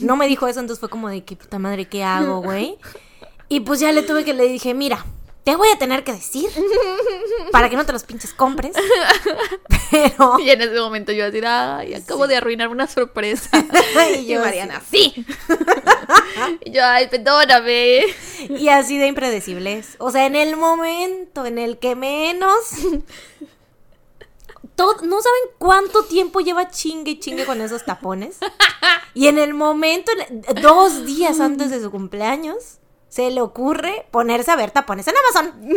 no 0.02 0.16
me 0.16 0.28
dijo 0.28 0.46
eso, 0.46 0.60
entonces 0.60 0.78
fue 0.78 0.90
como 0.90 1.08
de 1.08 1.24
que 1.24 1.34
puta 1.36 1.58
madre, 1.58 1.86
¿qué 1.86 2.04
hago, 2.04 2.40
güey? 2.42 2.76
Y 3.54 3.60
pues 3.60 3.78
ya 3.78 3.92
le 3.92 4.02
tuve 4.02 4.24
que 4.24 4.34
le 4.34 4.48
dije, 4.48 4.74
mira, 4.74 5.06
te 5.44 5.54
voy 5.54 5.68
a 5.68 5.78
tener 5.78 6.02
que 6.02 6.12
decir 6.12 6.48
para 7.52 7.70
que 7.70 7.76
no 7.76 7.86
te 7.86 7.92
los 7.92 8.02
pinches 8.02 8.34
compres. 8.34 8.74
Pero 9.92 10.40
Y 10.40 10.50
en 10.50 10.60
ese 10.62 10.80
momento 10.80 11.12
yo 11.12 11.26
así, 11.26 11.38
ay, 11.46 11.94
acabo 11.94 12.26
de 12.26 12.34
arruinar 12.36 12.66
una 12.68 12.88
sorpresa. 12.88 13.48
Y 14.16 14.22
y 14.22 14.26
yo 14.26 14.40
Mariana, 14.40 14.82
sí. 14.90 15.24
y 16.64 16.70
yo, 16.72 16.84
ay, 16.84 17.06
perdóname. 17.08 18.06
y 18.48 18.68
así 18.70 18.98
de 18.98 19.06
impredecibles. 19.06 19.94
O 19.98 20.10
sea, 20.10 20.26
en 20.26 20.34
el 20.34 20.56
momento 20.56 21.46
en 21.46 21.58
el 21.58 21.78
que 21.78 21.94
menos 21.94 22.56
todo- 24.74 25.02
no 25.02 25.22
saben 25.22 25.40
cuánto 25.58 26.04
tiempo 26.06 26.40
lleva 26.40 26.70
chingue 26.70 27.12
y 27.12 27.20
chingue 27.20 27.44
con 27.44 27.60
esos 27.60 27.84
tapones. 27.84 28.38
Y 29.16 29.28
en 29.28 29.38
el 29.38 29.54
momento, 29.54 30.10
en- 30.28 30.42
dos 30.60 31.06
días 31.06 31.38
antes 31.38 31.70
de 31.70 31.80
su 31.80 31.92
cumpleaños, 31.92 32.78
se 33.14 33.30
le 33.30 33.40
ocurre 33.40 34.06
ponerse 34.10 34.50
a 34.50 34.56
ver 34.56 34.72
tapones 34.72 35.06
en 35.06 35.14
Amazon. 35.16 35.54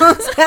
O 0.00 0.34
sea, 0.34 0.46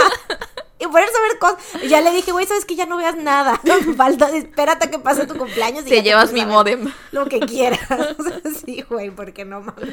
y 0.80 0.86
ponerse 0.86 1.18
a 1.18 1.22
ver 1.22 1.38
cosas. 1.38 1.58
Ya 1.90 2.00
le 2.00 2.12
dije, 2.12 2.32
güey, 2.32 2.46
sabes 2.46 2.64
que 2.64 2.78
ya 2.78 2.86
no 2.86 2.96
veas 2.96 3.18
nada. 3.18 3.60
Falta, 3.98 4.30
espérate 4.30 4.86
a 4.86 4.90
que 4.90 5.00
pase 5.00 5.28
tu 5.28 5.36
cumpleaños 5.38 5.86
y 5.86 5.90
Te 5.90 5.98
ya 5.98 6.04
llevas 6.04 6.32
mi 6.32 6.46
modem. 6.46 6.94
Lo 7.12 7.26
que 7.26 7.40
quieras. 7.52 7.80
Sí, 8.64 8.86
güey, 8.90 9.10
porque 9.12 9.44
no 9.44 9.60
mames. 9.60 9.90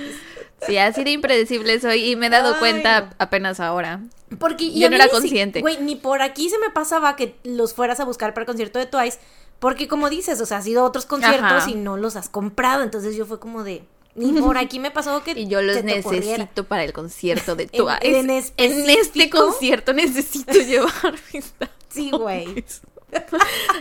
Sí, 0.64 0.78
así 0.78 1.02
de 1.02 1.11
impredecible 1.11 1.80
soy 1.80 2.12
y 2.12 2.14
me 2.14 2.26
he 2.26 2.30
dado 2.30 2.54
Ay, 2.54 2.61
cuenta 2.61 3.00
no. 3.00 3.11
apenas 3.18 3.59
ahora. 3.59 4.00
Porque 4.38 4.73
Yo 4.73 4.90
no 4.90 4.94
era 4.97 5.09
consciente. 5.09 5.62
Güey, 5.62 5.78
ni 5.80 5.97
por 5.97 6.23
aquí 6.23 6.49
se 6.49 6.59
me 6.59 6.71
pasaba 6.71 7.16
que 7.16 7.37
los 7.42 7.75
fueras 7.75 7.99
a 7.99 8.04
buscar 8.04 8.35
para 8.35 8.42
el 8.42 8.47
concierto 8.47 8.78
de 8.78 8.87
Twice. 8.87 9.18
Porque 9.59 9.88
como 9.88 10.11
dices, 10.11 10.40
o 10.40 10.47
sea, 10.47 10.59
has 10.59 10.66
ido 10.68 10.83
a 10.83 10.85
otros 10.85 11.06
conciertos 11.06 11.62
Ajá. 11.62 11.71
y 11.71 11.75
no 11.75 11.97
los 11.97 12.14
has 12.14 12.28
comprado. 12.28 12.85
Entonces 12.85 13.16
yo 13.16 13.26
fue 13.26 13.40
como 13.40 13.64
de. 13.64 13.83
Ni 14.16 14.40
por 14.40 14.56
aquí 14.59 14.78
me 14.78 14.90
pasó 14.90 15.23
que. 15.23 15.33
Y 15.37 15.49
yo 15.49 15.61
los 15.62 15.83
necesito 15.83 16.64
para 16.64 16.85
el 16.85 16.92
concierto 16.92 17.56
de 17.56 17.64
En- 17.73 17.85
Twice. 17.85 18.52
en 18.56 18.73
En, 18.83 18.90
este 18.90 19.28
concierto 19.30 19.92
necesito 19.92 20.52
llevar 20.61 21.14
mis 21.33 21.52
Sí, 21.88 22.11
güey. 22.11 22.64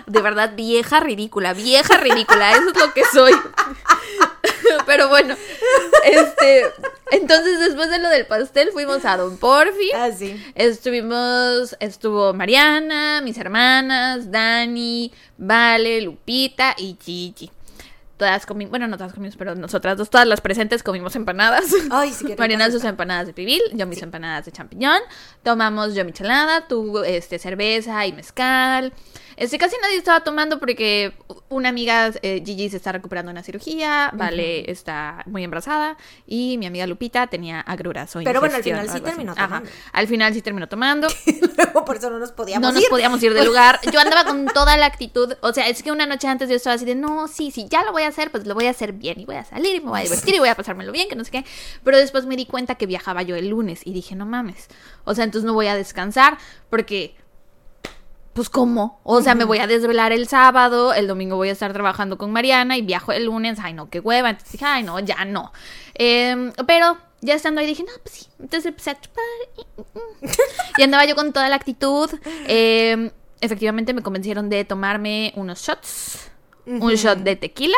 De 0.05 0.21
verdad, 0.21 0.53
vieja 0.55 0.99
ridícula, 0.99 1.53
vieja 1.53 1.97
ridícula, 1.97 2.51
eso 2.51 2.69
es 2.69 2.77
lo 2.77 2.93
que 2.93 3.03
soy. 3.11 3.33
Pero 4.85 5.09
bueno, 5.09 5.35
este, 6.03 6.65
entonces 7.11 7.59
después 7.59 7.89
de 7.89 7.97
lo 7.97 8.09
del 8.09 8.27
pastel 8.27 8.71
fuimos 8.71 9.05
a 9.05 9.17
Don 9.17 9.37
Porfi. 9.37 9.91
Ah, 9.95 10.11
sí. 10.11 10.39
Estuvimos, 10.53 11.75
estuvo 11.79 12.33
Mariana, 12.35 13.21
mis 13.23 13.37
hermanas, 13.39 14.29
Dani, 14.31 15.11
Vale, 15.37 16.01
Lupita 16.01 16.75
y 16.77 16.95
Gigi. 17.03 17.49
Todas 18.23 18.45
comimos, 18.45 18.69
bueno, 18.69 18.87
no 18.87 18.95
todas 18.95 19.11
comimos, 19.11 19.35
pero 19.35 19.53
nosotras 19.53 19.97
dos, 19.97 20.09
todas 20.09 20.25
las 20.25 20.39
presentes 20.39 20.81
comimos 20.81 21.13
empanadas. 21.17 21.65
Ay, 21.91 22.09
sí, 22.13 22.23
qué 22.23 22.35
Mariana 22.39 22.71
sus 22.71 22.85
empanadas 22.85 23.27
de 23.27 23.33
pibil, 23.33 23.61
yo 23.73 23.85
mis 23.85 24.01
empanadas 24.01 24.45
de 24.45 24.53
champiñón. 24.53 25.01
Tomamos 25.43 25.93
yo 25.93 26.05
michelada, 26.05 26.65
tú 26.65 26.99
este, 26.99 27.37
cerveza 27.37 28.07
y 28.07 28.13
mezcal. 28.13 28.93
Este, 29.43 29.57
casi 29.57 29.75
nadie 29.81 29.97
estaba 29.97 30.21
tomando 30.23 30.57
porque 30.57 31.13
una 31.49 31.67
amiga, 31.67 32.11
eh, 32.21 32.41
Gigi, 32.45 32.69
se 32.69 32.77
está 32.77 32.93
recuperando 32.93 33.29
de 33.29 33.33
una 33.33 33.43
cirugía, 33.43 34.09
Vale 34.13 34.71
está 34.71 35.23
muy 35.25 35.43
embarazada 35.43 35.97
y 36.25 36.57
mi 36.57 36.65
amiga 36.65 36.87
Lupita 36.87 37.27
tenía 37.27 37.59
agruras 37.59 38.15
o 38.15 38.21
Pero 38.23 38.39
bueno, 38.39 38.55
al 38.55 38.63
final 38.63 38.89
sí 38.89 39.01
terminó 39.01 39.33
Ajá. 39.33 39.45
tomando. 39.47 39.69
Al 39.91 40.07
final 40.07 40.33
sí 40.33 40.41
terminó 40.41 40.69
tomando. 40.69 41.07
Luego 41.57 41.83
por 41.83 41.97
eso 41.97 42.09
no 42.09 42.19
nos 42.19 42.31
podíamos 42.31 42.61
No 42.61 42.71
nos 42.73 42.83
ir. 42.83 42.89
podíamos 42.89 43.21
ir 43.21 43.33
del 43.33 43.45
lugar. 43.47 43.81
Yo 43.91 43.99
andaba 43.99 44.23
con 44.23 44.45
toda 44.45 44.77
la 44.77 44.85
actitud. 44.85 45.33
O 45.41 45.51
sea, 45.51 45.67
es 45.67 45.83
que 45.83 45.91
una 45.91 46.05
noche 46.05 46.27
antes 46.29 46.49
yo 46.49 46.55
estaba 46.55 46.75
así 46.75 46.85
de, 46.85 46.95
no, 46.95 47.27
sí, 47.27 47.51
sí, 47.51 47.67
ya 47.69 47.83
lo 47.83 47.91
voy 47.91 48.03
a 48.03 48.07
hacer, 48.07 48.31
pues 48.31 48.47
lo 48.47 48.55
voy 48.55 48.67
a 48.67 48.69
hacer 48.69 48.93
bien. 48.93 49.19
Y 49.19 49.25
voy 49.25 49.35
a 49.35 49.43
salir 49.43 49.75
y 49.75 49.81
me 49.81 49.89
voy 49.89 49.99
a 49.99 50.03
divertir 50.03 50.35
y 50.35 50.39
voy 50.39 50.49
a 50.49 50.55
pasármelo 50.55 50.93
bien, 50.93 51.09
que 51.09 51.17
no 51.17 51.25
sé 51.25 51.31
qué. 51.31 51.45
Pero 51.83 51.97
después 51.97 52.25
me 52.25 52.37
di 52.37 52.45
cuenta 52.45 52.75
que 52.75 52.85
viajaba 52.85 53.23
yo 53.23 53.35
el 53.35 53.49
lunes 53.49 53.81
y 53.83 53.91
dije, 53.91 54.15
no 54.15 54.25
mames. 54.25 54.67
O 55.03 55.13
sea, 55.13 55.25
entonces 55.25 55.45
no 55.45 55.53
voy 55.53 55.67
a 55.67 55.75
descansar 55.75 56.37
porque... 56.69 57.15
Pues 58.33 58.49
cómo, 58.49 58.99
o 59.03 59.21
sea, 59.21 59.35
me 59.35 59.43
voy 59.43 59.59
a 59.59 59.67
desvelar 59.67 60.11
el 60.11 60.27
sábado, 60.27 60.93
el 60.93 61.07
domingo 61.07 61.35
voy 61.35 61.49
a 61.49 61.51
estar 61.51 61.71
trabajando 61.71 62.17
con 62.17 62.31
Mariana 62.31 62.77
y 62.77 62.81
viajo 62.81 63.11
el 63.11 63.25
lunes, 63.25 63.59
ay 63.61 63.73
no, 63.73 63.91
qué 63.91 63.99
hueva, 63.99 64.31
entonces 64.31 64.53
dije, 64.53 64.65
ay 64.65 64.83
no, 64.83 64.99
ya 64.99 65.23
no. 65.25 65.53
Em, 65.93 66.51
pero 66.65 66.97
ya 67.21 67.35
estando 67.35 67.61
ahí 67.61 67.67
dije, 67.67 67.83
no, 67.83 67.91
pues 68.01 68.15
sí, 68.15 68.25
entonces 68.39 68.65
empecé 68.65 68.89
a 68.89 68.99
chupar 68.99 69.23
y 70.77 70.81
andaba 70.81 71.05
yo 71.05 71.15
con 71.15 71.31
toda 71.31 71.47
la 71.47 71.55
actitud. 71.55 72.09
Eh, 72.47 73.11
efectivamente 73.41 73.93
me 73.93 74.01
convencieron 74.01 74.49
de 74.49 74.65
tomarme 74.65 75.33
unos 75.35 75.61
shots. 75.61 76.31
Un 76.65 76.93
shot 76.95 77.19
de 77.19 77.35
tequila. 77.35 77.77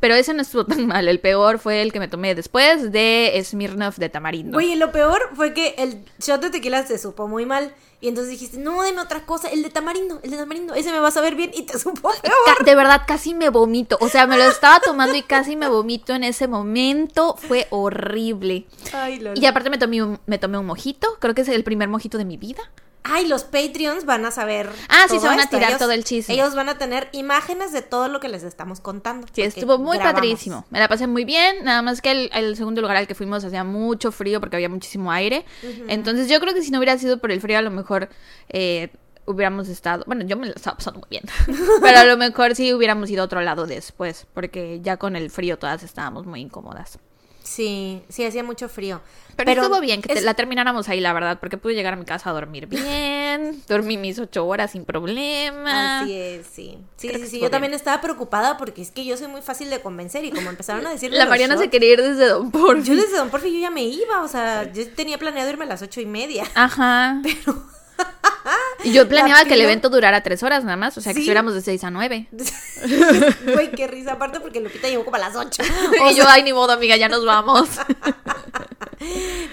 Pero 0.00 0.14
ese 0.14 0.34
no 0.34 0.42
estuvo 0.42 0.64
tan 0.66 0.86
mal. 0.86 1.08
El 1.08 1.20
peor 1.20 1.58
fue 1.58 1.82
el 1.82 1.92
que 1.92 2.00
me 2.00 2.08
tomé 2.08 2.34
después 2.34 2.92
de 2.92 3.40
Smirnoff 3.44 3.98
de 3.98 4.08
tamarindo. 4.08 4.60
Y 4.60 4.74
lo 4.76 4.92
peor 4.92 5.30
fue 5.34 5.54
que 5.54 5.74
el 5.78 6.04
shot 6.20 6.40
de 6.40 6.50
tequila 6.50 6.86
se 6.86 6.98
supo 6.98 7.28
muy 7.28 7.46
mal. 7.46 7.72
Y 7.98 8.08
entonces 8.08 8.30
dijiste, 8.30 8.58
no, 8.58 8.82
deme 8.82 9.00
otra 9.00 9.24
cosa, 9.24 9.48
el 9.48 9.62
de 9.62 9.70
tamarindo, 9.70 10.20
el 10.22 10.30
de 10.30 10.36
tamarindo, 10.36 10.74
ese 10.74 10.92
me 10.92 11.00
va 11.00 11.08
a 11.08 11.10
saber 11.10 11.34
bien 11.34 11.50
y 11.54 11.62
te 11.62 11.78
supo 11.78 12.12
peor. 12.22 12.64
De 12.64 12.74
verdad, 12.74 13.02
casi 13.06 13.32
me 13.32 13.48
vomito. 13.48 13.96
O 14.00 14.08
sea, 14.08 14.26
me 14.26 14.36
lo 14.36 14.44
estaba 14.44 14.80
tomando 14.80 15.16
y 15.16 15.22
casi 15.22 15.56
me 15.56 15.66
vomito 15.66 16.14
en 16.14 16.22
ese 16.22 16.46
momento. 16.46 17.36
Fue 17.38 17.66
horrible. 17.70 18.66
Ay, 18.92 19.18
Lola. 19.18 19.40
Y 19.40 19.46
aparte 19.46 19.70
me 19.70 19.78
tomé 19.78 20.02
un, 20.02 20.20
me 20.26 20.38
tomé 20.38 20.58
un 20.58 20.66
mojito. 20.66 21.16
Creo 21.20 21.34
que 21.34 21.40
es 21.40 21.48
el 21.48 21.64
primer 21.64 21.88
mojito 21.88 22.18
de 22.18 22.26
mi 22.26 22.36
vida. 22.36 22.70
Ay, 23.08 23.28
los 23.28 23.44
Patreons 23.44 24.04
van 24.04 24.24
a 24.24 24.30
saber. 24.30 24.68
Ah, 24.88 25.06
sí, 25.08 25.18
se 25.20 25.26
van 25.26 25.38
a 25.40 25.46
tirar 25.48 25.68
Ellos- 25.70 25.78
todo 25.78 25.92
el 25.92 26.04
chisme. 26.04 26.34
Ellos 26.34 26.54
van 26.54 26.68
a 26.68 26.76
tener 26.78 27.08
imágenes 27.12 27.72
de 27.72 27.82
todo 27.82 28.08
lo 28.08 28.18
que 28.20 28.28
les 28.28 28.42
estamos 28.42 28.80
contando. 28.80 29.26
Sí, 29.32 29.42
estuvo 29.42 29.78
muy 29.78 29.96
grabamos. 29.96 30.20
padrísimo. 30.20 30.64
Me 30.70 30.78
la 30.80 30.88
pasé 30.88 31.06
muy 31.06 31.24
bien. 31.24 31.64
Nada 31.64 31.82
más 31.82 32.00
que 32.02 32.10
el, 32.10 32.30
el 32.34 32.56
segundo 32.56 32.80
lugar 32.80 32.96
al 32.96 33.06
que 33.06 33.14
fuimos 33.14 33.44
hacía 33.44 33.64
mucho 33.64 34.12
frío 34.12 34.40
porque 34.40 34.56
había 34.56 34.68
muchísimo 34.68 35.12
aire. 35.12 35.44
Entonces 35.88 36.28
yo 36.28 36.40
creo 36.40 36.52
que 36.54 36.62
si 36.62 36.70
no 36.70 36.78
hubiera 36.78 36.98
sido 36.98 37.18
por 37.18 37.30
el 37.30 37.40
frío, 37.40 37.58
a 37.58 37.62
lo 37.62 37.70
mejor 37.70 38.08
eh, 38.48 38.90
hubiéramos 39.26 39.68
estado. 39.68 40.04
Bueno, 40.06 40.24
yo 40.24 40.36
me 40.36 40.46
la 40.46 40.52
estaba 40.52 40.76
pasando 40.76 41.00
muy 41.00 41.08
bien. 41.10 41.24
Pero 41.82 41.98
a 41.98 42.04
lo 42.04 42.16
mejor 42.16 42.54
sí 42.54 42.72
hubiéramos 42.74 43.08
ido 43.10 43.22
a 43.22 43.24
otro 43.26 43.40
lado 43.40 43.66
después. 43.66 44.26
Porque 44.34 44.80
ya 44.82 44.96
con 44.96 45.16
el 45.16 45.30
frío 45.30 45.58
todas 45.58 45.82
estábamos 45.82 46.26
muy 46.26 46.40
incómodas. 46.40 46.98
Sí, 47.46 48.02
sí, 48.08 48.24
hacía 48.24 48.42
mucho 48.42 48.68
frío. 48.68 49.00
Pero, 49.36 49.52
estuvo 49.62 49.80
bien 49.80 50.02
que 50.02 50.14
te- 50.14 50.20
la 50.22 50.34
termináramos 50.34 50.88
ahí, 50.88 50.98
la 50.98 51.12
verdad, 51.12 51.38
porque 51.38 51.58
pude 51.58 51.74
llegar 51.74 51.92
a 51.92 51.96
mi 51.96 52.04
casa 52.04 52.30
a 52.30 52.32
dormir 52.32 52.66
bien. 52.66 53.62
dormí 53.68 53.96
mis 53.98 54.18
ocho 54.18 54.44
horas 54.46 54.72
sin 54.72 54.84
problema. 54.84 56.00
Así 56.00 56.12
es, 56.12 56.46
sí. 56.46 56.78
Sí, 56.96 57.08
Creo 57.08 57.20
sí, 57.20 57.28
sí. 57.28 57.40
Yo 57.40 57.48
también 57.50 57.72
estaba 57.72 58.00
preocupada 58.00 58.56
porque 58.56 58.82
es 58.82 58.90
que 58.90 59.04
yo 59.04 59.16
soy 59.16 59.28
muy 59.28 59.42
fácil 59.42 59.70
de 59.70 59.80
convencer 59.80 60.24
y 60.24 60.32
como 60.32 60.50
empezaron 60.50 60.84
a 60.86 60.90
decir 60.90 61.12
La 61.12 61.26
Mariana 61.26 61.56
se 61.56 61.70
quería 61.70 61.92
ir 61.92 62.02
desde 62.02 62.26
Don 62.28 62.50
Porfi. 62.50 62.82
Yo 62.88 62.96
desde 62.96 63.16
Don 63.16 63.30
Porfi 63.30 63.52
yo 63.52 63.60
ya 63.60 63.70
me 63.70 63.84
iba, 63.84 64.22
o 64.22 64.28
sea, 64.28 64.72
yo 64.72 64.88
tenía 64.90 65.16
planeado 65.18 65.48
irme 65.48 65.64
a 65.66 65.68
las 65.68 65.82
ocho 65.82 66.00
y 66.00 66.06
media. 66.06 66.44
Ajá. 66.54 67.22
Y 68.84 68.92
yo 68.92 69.08
planeaba 69.08 69.44
que 69.44 69.54
el 69.54 69.60
evento 69.60 69.88
durara 69.88 70.22
tres 70.22 70.42
horas 70.42 70.64
nada 70.64 70.76
más, 70.76 70.96
o 70.98 71.00
sea, 71.00 71.12
que 71.12 71.16
Sí. 71.16 71.20
estuviéramos 71.22 71.54
de 71.54 71.60
seis 71.62 71.82
a 71.84 71.90
nueve. 71.90 72.28
Güey, 73.52 73.70
qué 73.72 73.86
risa, 73.86 74.12
aparte 74.12 74.40
porque 74.40 74.60
Lupita 74.60 74.88
llegó 74.88 75.04
como 75.04 75.16
a 75.16 75.20
las 75.20 75.34
ocho. 75.36 75.62
y 76.10 76.14
yo, 76.14 76.24
ay, 76.28 76.42
ni 76.42 76.52
modo, 76.52 76.72
amiga, 76.72 76.96
ya 76.96 77.08
nos 77.08 77.24
vamos. 77.24 77.68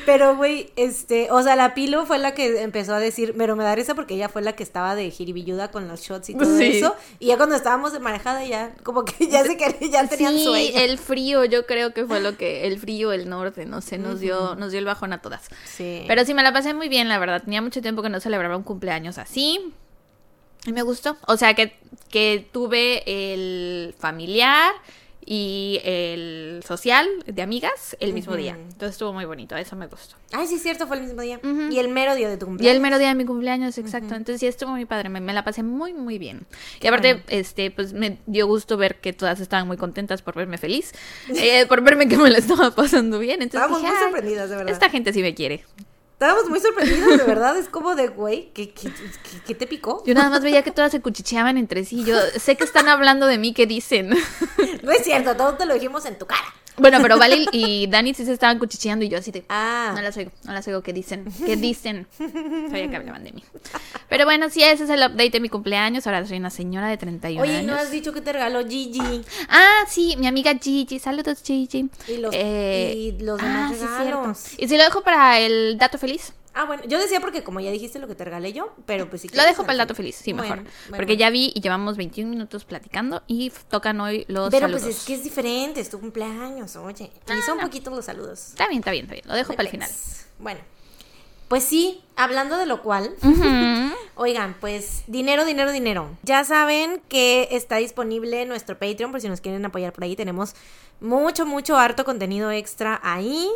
Pero, 0.06 0.36
güey, 0.36 0.72
este, 0.76 1.30
o 1.32 1.42
sea, 1.44 1.56
la 1.56 1.74
Pilo 1.74 2.06
fue 2.06 2.18
la 2.18 2.34
que 2.34 2.62
empezó 2.62 2.94
a 2.94 3.00
decir, 3.00 3.36
pero 3.38 3.56
me 3.56 3.64
da 3.64 3.76
risa 3.76 3.94
porque 3.94 4.16
ella 4.16 4.30
fue 4.30 4.42
la 4.42 4.54
que 4.54 4.64
estaba 4.64 4.96
de 4.96 5.10
jiribilluda 5.12 5.70
con 5.70 5.88
los 5.88 6.02
shots 6.02 6.30
y 6.30 6.36
todo 6.36 6.58
Sí. 6.58 6.78
eso. 6.78 6.96
Y 7.20 7.28
ya 7.28 7.38
cuando 7.38 7.56
estábamos 7.56 7.92
de 7.94 8.00
manejada, 8.00 8.44
ya, 8.46 8.74
como 8.84 9.04
que 9.06 9.28
ya 9.28 9.44
se 9.44 9.58
querían, 9.58 9.92
ya 9.92 10.08
tenían 10.08 10.34
sí, 10.38 10.44
sueño. 10.46 10.72
el 10.80 10.98
frío, 10.98 11.46
yo 11.46 11.66
creo 11.66 11.94
que 11.94 12.06
fue 12.06 12.20
lo 12.22 12.38
que, 12.38 12.68
el 12.68 12.80
frío, 12.80 13.12
el 13.12 13.30
norte, 13.30 13.66
no 13.66 13.82
sé, 13.82 13.98
nos 13.98 14.20
dio, 14.22 14.56
nos 14.56 14.72
dio 14.72 14.80
el 14.80 14.86
bajón 14.86 15.14
a 15.14 15.22
todas. 15.22 15.44
Sí. 15.66 16.04
Pero 16.08 16.26
sí 16.26 16.34
me 16.34 16.44
la 16.44 16.54
pasé 16.54 16.74
muy 16.74 16.90
bien, 16.90 17.10
la 17.10 17.20
verdad. 17.20 17.44
Tenía 17.44 17.62
mucho 17.62 17.82
tiempo 17.82 18.02
que 18.02 18.10
no 18.10 18.20
celebraba 18.20 18.56
un 18.58 18.64
cumpleaños 18.64 18.83
así. 18.89 19.74
Y 20.65 20.72
me 20.72 20.82
gustó. 20.82 21.17
O 21.28 21.36
sea 21.38 21.54
que, 21.54 21.76
que 22.10 22.48
tuve 22.52 23.04
el 23.34 23.93
familiar 23.98 24.72
y 25.26 25.80
el 25.86 26.62
social 26.67 27.08
de 27.26 27.41
amigas 27.41 27.96
el 28.02 28.12
mismo 28.13 28.34
Ujú. 28.34 28.41
día. 28.41 28.56
Entonces 28.56 28.91
estuvo 28.91 29.13
muy 29.13 29.24
bonito, 29.24 29.56
eso 29.56 29.76
me 29.78 29.88
gustó. 29.88 30.15
Ay, 30.34 30.48
sí, 30.48 30.56
es 30.56 30.63
cierto, 30.63 30.86
fue 30.86 30.98
el 30.98 31.04
mismo 31.04 31.22
día. 31.22 31.39
Ujú. 31.41 31.69
Y 31.72 31.80
el 31.80 31.88
mero 31.88 32.13
día 32.15 32.28
de 32.30 32.36
tu 32.38 32.46
Y 32.46 32.48
cumpleaños. 32.48 32.76
el 32.76 32.82
mero 32.82 32.98
día 33.00 33.08
de 33.10 33.15
mi 33.15 33.24
cumpleaños, 33.26 33.78
exacto. 33.78 34.15
Entonces 34.15 34.41
sí 34.41 34.48
estuvo 34.48 34.72
muy 34.72 34.84
padre, 34.86 35.08
me, 35.08 35.22
me 35.22 35.32
la 35.34 35.46
pasé 35.46 35.63
muy, 35.63 35.93
muy 35.93 36.17
bien. 36.17 36.46
y 36.82 36.88
aparte, 36.88 37.13
bueno. 37.13 37.26
este, 37.30 37.72
pues 37.72 37.93
me 37.93 38.17
dio 38.26 38.48
gusto 38.48 38.76
ver 38.76 39.00
que 39.00 39.13
todas 39.13 39.39
estaban 39.39 39.65
muy 39.65 39.78
contentas 39.78 40.22
por 40.22 40.36
verme 40.36 40.58
feliz, 40.58 40.91
eh, 41.30 41.65
por 41.67 41.82
verme 41.82 42.08
que 42.10 42.17
me 42.17 42.30
la 42.30 42.38
estaba 42.39 42.72
pasando 42.72 43.19
bien. 43.19 43.41
Entonces 43.41 43.62
Estábamos 43.62 43.82
muy 43.82 43.91
"Ay, 43.91 44.04
sorprendidas, 44.04 44.50
de 44.50 44.56
verdad. 44.58 44.74
Esta 44.74 44.89
gente 44.89 45.13
sí 45.13 45.22
me 45.22 45.34
quiere. 45.34 45.63
Estábamos 46.24 46.50
muy 46.50 46.62
sorprendidas, 46.62 47.18
de 47.18 47.24
verdad. 47.26 47.58
Es 47.58 47.68
como 47.68 47.96
de, 47.96 48.08
güey, 48.08 48.50
¿qué, 48.54 48.70
qué, 48.72 48.90
qué- 48.90 49.42
qué 49.46 49.56
te 49.56 49.68
picó? 49.68 50.02
Yo 50.06 50.14
nada 50.14 50.30
más 50.30 50.42
veía 50.42 50.64
que 50.64 50.72
todas 50.72 50.90
se 50.92 51.02
cuchicheaban 51.02 51.58
entre 51.58 51.84
sí. 51.84 52.06
Yo 52.06 52.16
sé 52.38 52.56
que 52.56 52.64
están 52.64 52.88
hablando 52.88 53.26
de 53.28 53.38
mí, 53.38 53.54
¿qué 53.54 53.66
dicen? 53.68 54.12
No 54.84 54.92
es 54.92 55.04
cierto, 55.04 55.36
todo 55.36 55.56
te 55.56 55.66
lo 55.66 55.74
dijimos 55.74 56.06
en 56.06 56.18
tu 56.18 56.26
cara. 56.26 56.46
Bueno, 56.78 56.98
pero 57.02 57.18
Vale 57.20 57.46
y 57.52 57.88
Dani 57.88 58.14
sí 58.14 58.26
se 58.26 58.34
estaban 58.34 58.58
cuchicheando 58.58 59.06
y 59.06 59.10
yo 59.10 59.18
así 59.20 59.32
de... 59.32 59.46
Ah. 59.50 59.92
No 59.96 60.02
las 60.02 60.18
oigo, 60.18 60.32
no 60.44 60.54
las 60.54 60.68
oigo, 60.68 60.82
¿qué 60.82 60.92
dicen? 60.92 61.26
¿Qué 61.46 61.56
dicen? 61.58 62.08
Sabía 62.18 62.90
que 62.90 62.96
hablaban 62.96 63.24
de 63.24 63.32
mí. 63.32 63.44
Pero 64.10 64.26
bueno, 64.26 64.50
sí, 64.50 64.64
ese 64.64 64.86
es 64.86 64.90
el 64.90 65.00
update 65.02 65.30
de 65.32 65.40
mi 65.40 65.50
cumpleaños. 65.50 66.08
Ahora 66.08 66.26
soy 66.26 66.38
una 66.38 66.50
señora 66.50 66.88
de 66.88 66.98
31 66.98 67.42
Oye, 67.44 67.58
años. 67.58 67.68
¿no 67.68 67.76
has 67.76 67.92
dicho 67.92 68.12
que 68.12 68.22
te 68.22 68.34
regaló 68.34 68.68
Gigi? 68.68 69.24
Ah, 69.50 69.84
sí, 69.88 70.16
mi 70.18 70.26
amiga 70.28 70.54
Gigi. 70.60 70.98
Saludos, 71.00 71.42
Gigi. 71.44 71.90
Y 72.08 72.18
los- 72.18 72.34
Eh, 72.36 72.94
y 72.98 73.12
los 73.24 73.40
demás 73.40 73.72
ah, 73.72 73.74
sí, 73.74 73.80
cierto. 73.80 74.04
regalos. 74.04 74.44
Y 74.58 74.68
si 74.68 74.78
lo 74.78 74.84
dejo 74.84 75.02
para 75.02 75.40
el 75.40 75.78
dato 75.78 75.98
feliz. 75.98 76.34
Ah, 76.56 76.66
bueno, 76.66 76.84
yo 76.86 77.00
decía 77.00 77.20
porque 77.20 77.44
como 77.44 77.60
ya 77.60 77.72
dijiste 77.72 77.98
lo 78.00 78.08
que 78.08 78.16
te 78.16 78.24
regalé 78.24 78.54
yo, 78.54 78.74
pero 78.86 79.10
pues 79.10 79.24
sí. 79.24 79.30
Lo 79.34 79.44
dejo 79.44 79.63
para 79.63 79.74
el 79.74 79.78
dato 79.80 79.96
feliz, 79.96 80.16
sí, 80.16 80.34
mejor. 80.34 80.58
Bueno, 80.58 80.63
bueno. 80.89 80.98
Porque 80.98 81.18
ya 81.18 81.30
vi 81.32 81.52
y 81.56 81.62
llevamos 81.62 81.98
21 81.98 82.30
minutos 82.30 82.63
platicando 82.66 83.24
y 83.28 83.52
tocan 83.70 84.00
hoy 84.02 84.26
los 84.28 84.50
Pero 84.52 84.68
saludos. 84.68 84.84
pues 84.84 84.98
es 84.98 85.04
que 85.06 85.16
es 85.16 85.24
diferente, 85.24 85.80
es 85.82 85.89
tu 85.89 86.00
cumpleaños, 86.00 86.76
oye. 86.76 87.12
Y 87.28 87.42
son 87.42 87.60
poquitos 87.60 87.94
los 87.94 88.06
saludos. 88.06 88.50
Está 88.50 88.68
bien, 88.68 88.80
está 88.80 88.92
bien, 88.92 89.06
está 89.06 89.16
bien. 89.16 89.26
Lo 89.28 89.34
dejo 89.36 89.54
para 89.54 89.63
el 89.63 89.70
final. 89.70 89.89
Pues, 89.89 90.28
Bueno, 90.39 90.60
pues 91.48 91.63
sí, 91.63 92.04
hablando 92.16 92.58
de 92.58 92.66
lo 92.66 92.82
cual, 92.82 93.16
oigan, 94.16 94.56
pues 94.60 95.04
dinero, 95.08 95.46
dinero, 95.46 95.72
dinero. 95.72 96.18
Ya 96.24 96.44
saben 96.44 97.02
que 97.10 97.48
está 97.52 97.78
disponible 97.78 98.46
nuestro 98.46 98.78
Patreon 98.78 99.12
por 99.12 99.22
si 99.22 99.30
nos 99.30 99.42
quieren 99.42 99.66
apoyar 99.66 99.94
por 99.94 100.04
ahí. 100.04 100.16
Tenemos 100.16 100.56
mucho, 101.00 101.46
mucho 101.46 101.78
harto 101.78 102.06
contenido 102.06 102.52
extra 102.52 103.00
ahí. 103.04 103.50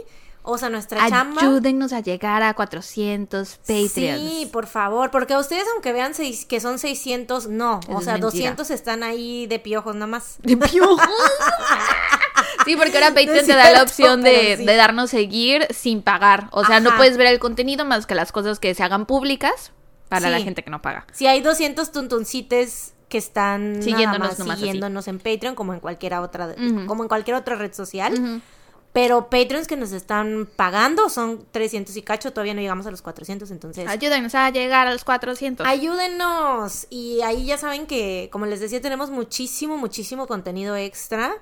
O 0.50 0.58
sea, 0.58 0.70
nuestra 0.70 1.08
chamba. 1.10 1.42
Ayúdennos 1.42 1.92
a 1.92 2.00
llegar 2.00 2.42
a 2.42 2.54
400 2.54 3.58
Patreons. 3.58 3.90
Sí, 3.92 4.50
por 4.52 4.66
favor, 4.68 5.12
porque 5.12 5.34
a 5.34 5.40
ustedes 5.40 5.66
aunque 5.74 5.92
vean 5.92 6.14
seis- 6.14 6.46
que 6.46 6.60
son 6.62 6.80
600, 6.80 7.48
no, 7.48 7.80
Eso 7.84 7.92
o 7.92 8.00
es 8.00 8.06
sea, 8.06 8.14
mentira. 8.14 8.22
200 8.32 8.70
están 8.72 9.04
ahí 9.04 9.46
de 9.48 9.60
piojos 9.60 9.94
nada 9.96 10.08
más. 10.08 10.38
De 10.44 10.56
piojos. 10.56 11.02
Sí, 12.66 12.76
porque 12.76 12.96
ahora 12.98 13.10
Patreon 13.10 13.36
No 13.36 13.42
es 13.42 13.48
te 13.48 13.54
da 13.56 13.72
la 13.72 13.82
opción 13.84 14.22
de, 14.24 14.58
sí. 14.58 14.66
de 14.66 14.76
darnos 14.76 15.10
seguir 15.10 15.68
sin 15.74 16.02
pagar. 16.02 16.50
O 16.52 16.66
sea, 16.66 16.80
no 16.82 16.96
puedes 16.98 17.16
ver 17.18 17.28
el 17.28 17.40
contenido 17.40 17.86
más 17.86 18.06
que 18.06 18.14
las 18.16 18.32
cosas 18.34 18.60
que 18.60 18.74
se 18.76 18.84
hagan 18.84 19.06
públicas 19.06 19.72
para 20.10 20.30
la 20.30 20.38
Sí. 20.38 20.44
gente 20.44 20.64
que 20.64 20.70
no 20.70 20.82
paga. 20.82 21.06
Si 21.14 21.28
hay 21.28 21.40
200 21.42 21.92
tuntuncites 21.92 22.94
que 23.10 23.18
están 23.18 23.82
Siguiéndonos 23.82 24.20
nada 24.20 24.30
más 24.32 24.40
nomás 24.40 24.56
así. 24.58 24.66
siguiéndonos 24.66 25.08
en 25.08 25.18
Patreon 25.20 25.56
como 25.56 25.74
en 25.74 25.80
cualquier 25.80 26.16
otra 26.16 26.56
como 26.88 27.04
en 27.04 27.08
cualquier 27.10 27.38
otra 27.38 27.56
red 27.56 27.74
social. 27.74 28.14
Ujú. 28.14 28.42
Pero 28.98 29.30
Patreons 29.30 29.68
que 29.68 29.78
nos 29.78 29.92
están 29.92 30.50
pagando 30.56 31.08
son 31.10 31.46
300 31.52 31.96
y 31.98 32.02
cacho, 32.02 32.34
todavía 32.34 32.56
no 32.56 32.62
llegamos 32.62 32.88
a 32.88 32.90
los 32.90 33.04
400, 33.04 33.52
entonces 33.52 33.88
Ayúdennos 33.88 34.34
a 34.34 34.50
llegar 34.50 34.88
a 34.88 34.92
los 34.92 35.04
400. 35.04 35.68
ayúdenos. 35.68 36.88
Y 36.90 37.22
ahí 37.22 37.46
ya 37.46 37.60
saben 37.60 37.86
que, 37.86 38.30
como 38.32 38.48
les 38.48 38.60
decía, 38.60 38.82
tenemos 38.82 39.12
muchísimo, 39.12 39.78
muchísimo 39.78 40.26
contenido 40.26 40.76
extra. 40.76 41.36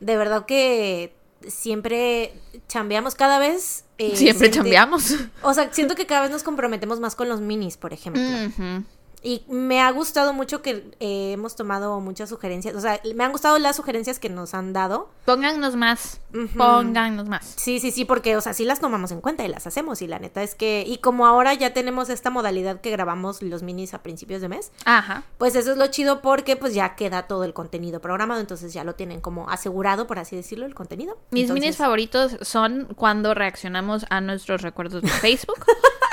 De 0.00 0.16
verdad 0.16 0.46
que 0.46 1.14
siempre 1.46 2.32
chambeamos 2.66 3.14
cada 3.14 3.38
vez. 3.38 3.84
eh, 3.98 4.16
Siempre 4.16 4.50
chambeamos. 4.50 5.14
O 5.42 5.54
sea, 5.54 5.72
siento 5.72 5.94
que 5.94 6.06
cada 6.06 6.22
vez 6.22 6.32
nos 6.32 6.42
comprometemos 6.42 6.98
más 6.98 7.14
con 7.14 7.28
los 7.28 7.40
minis, 7.40 7.76
por 7.76 7.92
ejemplo. 7.92 8.20
Ujú. 8.20 8.82
Y 9.22 9.42
me 9.48 9.80
ha 9.80 9.90
gustado 9.90 10.32
mucho 10.32 10.62
que 10.62 10.90
eh, 11.00 11.32
hemos 11.32 11.56
tomado 11.56 11.98
muchas 12.00 12.28
sugerencias. 12.28 12.74
O 12.76 12.80
sea, 12.80 13.00
me 13.14 13.24
han 13.24 13.32
gustado 13.32 13.58
las 13.58 13.76
sugerencias 13.76 14.18
que 14.18 14.28
nos 14.28 14.54
han 14.54 14.72
dado. 14.72 15.08
Póngannos 15.24 15.74
más. 15.74 16.20
Ujú. 16.32 16.48
Póngannos 16.56 17.26
más. 17.28 17.54
Sí, 17.56 17.80
sí, 17.80 17.90
sí, 17.90 18.04
porque, 18.04 18.36
o 18.36 18.40
sea, 18.40 18.52
sí 18.54 18.64
las 18.64 18.80
tomamos 18.80 19.10
en 19.10 19.20
cuenta 19.20 19.44
y 19.44 19.48
las 19.48 19.66
hacemos. 19.66 20.00
Y 20.02 20.06
la 20.06 20.18
neta 20.18 20.42
es 20.42 20.54
que, 20.54 20.84
y 20.86 20.98
como 20.98 21.26
ahora 21.26 21.54
ya 21.54 21.72
tenemos 21.72 22.08
esta 22.08 22.30
modalidad 22.30 22.80
que 22.80 22.90
grabamos 22.90 23.42
los 23.42 23.62
minis 23.62 23.94
a 23.94 24.02
principios 24.02 24.40
de 24.42 24.48
mes, 24.48 24.70
Ajá. 24.84 25.24
pues 25.38 25.56
eso 25.56 25.72
es 25.72 25.78
lo 25.78 25.86
chido 25.88 26.20
porque 26.22 26.56
pues 26.56 26.74
ya 26.74 26.94
queda 26.94 27.26
todo 27.26 27.44
el 27.44 27.52
contenido 27.54 28.00
programado. 28.00 28.40
Entonces 28.40 28.72
ya 28.72 28.84
lo 28.84 28.94
tienen 28.94 29.20
como 29.20 29.48
asegurado, 29.50 30.06
por 30.06 30.18
así 30.18 30.36
decirlo, 30.36 30.66
el 30.66 30.74
contenido. 30.74 31.18
Mis 31.30 31.42
Entonces, 31.42 31.62
minis 31.62 31.76
favoritos 31.76 32.36
son 32.42 32.88
cuando 32.96 33.34
reaccionamos 33.34 34.06
a 34.10 34.20
nuestros 34.20 34.62
recuerdos 34.62 35.02
de 35.02 35.08
Facebook 35.20 35.64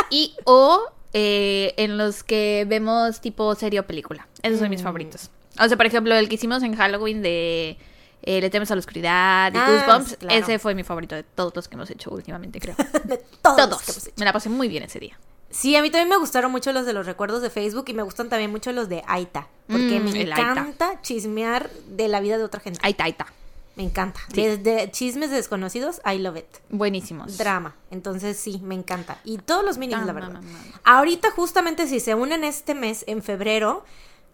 y 0.09 0.35
o 0.45 0.81
eh, 1.13 1.73
en 1.78 1.97
los 1.97 2.23
que 2.23 2.65
vemos 2.67 3.21
tipo 3.21 3.54
serie 3.56 3.80
o 3.80 3.88
película. 3.88 4.28
Esos 4.41 4.60
son 4.60 4.69
mis 4.69 4.82
Mm. 4.82 4.84
favoritos. 4.84 5.30
O 5.60 5.67
sea, 5.67 5.78
por 5.78 5.86
ejemplo, 5.86 6.15
el 6.15 6.28
que 6.30 6.36
hicimos 6.36 6.63
en 6.63 6.76
Halloween 6.76 7.21
de 7.21 7.78
eh, 8.26 8.39
Le 8.39 8.49
temes 8.49 8.71
a 8.71 8.76
la 8.76 8.80
oscuridad 8.80 9.54
y 9.54 9.58
Ah, 9.58 9.67
Goosebumps, 9.69 10.15
claro. 10.17 10.36
ese 10.39 10.58
fue 10.58 10.73
mi 10.76 10.84
favorito 10.86 11.13
de 11.13 11.23
todos 11.23 11.54
los 11.58 11.67
que 11.67 11.76
hemos 11.76 11.89
hecho 11.91 12.10
últimamente, 12.10 12.60
creo. 12.62 12.76
de 13.04 13.17
todos. 13.41 13.69
los 13.69 13.82
que 13.82 13.91
hemos 13.91 14.08
hecho. 14.08 14.15
Me 14.17 14.23
la 14.26 14.32
pasé 14.34 14.47
muy 14.49 14.69
bien 14.69 14.84
ese 14.84 14.99
día. 14.99 15.19
Sí, 15.49 15.76
a 15.76 15.82
mí 15.82 15.89
también 15.91 16.08
me 16.10 16.15
gustaron 16.17 16.49
mucho 16.52 16.71
los 16.71 16.86
de 16.86 16.93
los 16.93 17.06
recuerdos 17.06 17.41
de 17.41 17.49
Facebook 17.49 17.84
y 17.89 17.93
me 17.93 18.02
gustan 18.02 18.30
también 18.30 18.49
mucho 18.49 18.71
los 18.71 18.88
de 18.89 19.04
Aita. 19.08 19.49
Porque 19.67 19.99
Mm, 19.99 20.04
me 20.13 20.19
Aita. 20.19 20.39
encanta 20.52 21.02
chismear 21.02 21.69
de 21.89 22.08
la 22.08 22.21
vida 22.21 22.38
de 22.38 22.45
otra 22.45 22.60
gente. 22.62 22.80
Ahí 22.82 22.95
está. 22.97 23.28
Me 23.75 23.83
encanta. 23.83 24.19
Sí. 24.33 24.41
Desde 24.45 24.91
chismes 24.91 25.31
desconocidos, 25.31 25.99
I 26.05 26.19
love 26.19 26.38
it. 26.38 26.45
Buenísimos. 26.69 27.38
Drama. 27.38 27.75
Entonces 27.89 28.38
sí, 28.38 28.59
me 28.63 28.75
encanta. 28.75 29.17
Y 29.23 29.39
todos 29.39 29.65
los 29.65 29.77
minis, 29.77 29.97
Ah, 29.99 30.05
la 30.05 30.13
verdad. 30.13 30.41
Ahorita 30.83 31.31
justamente 31.31 31.88
si 31.88 31.99
se 31.99 32.13
unen 32.13 32.43
este 32.43 32.75
mes, 32.75 33.03
en 33.07 33.23
febrero, 33.23 33.83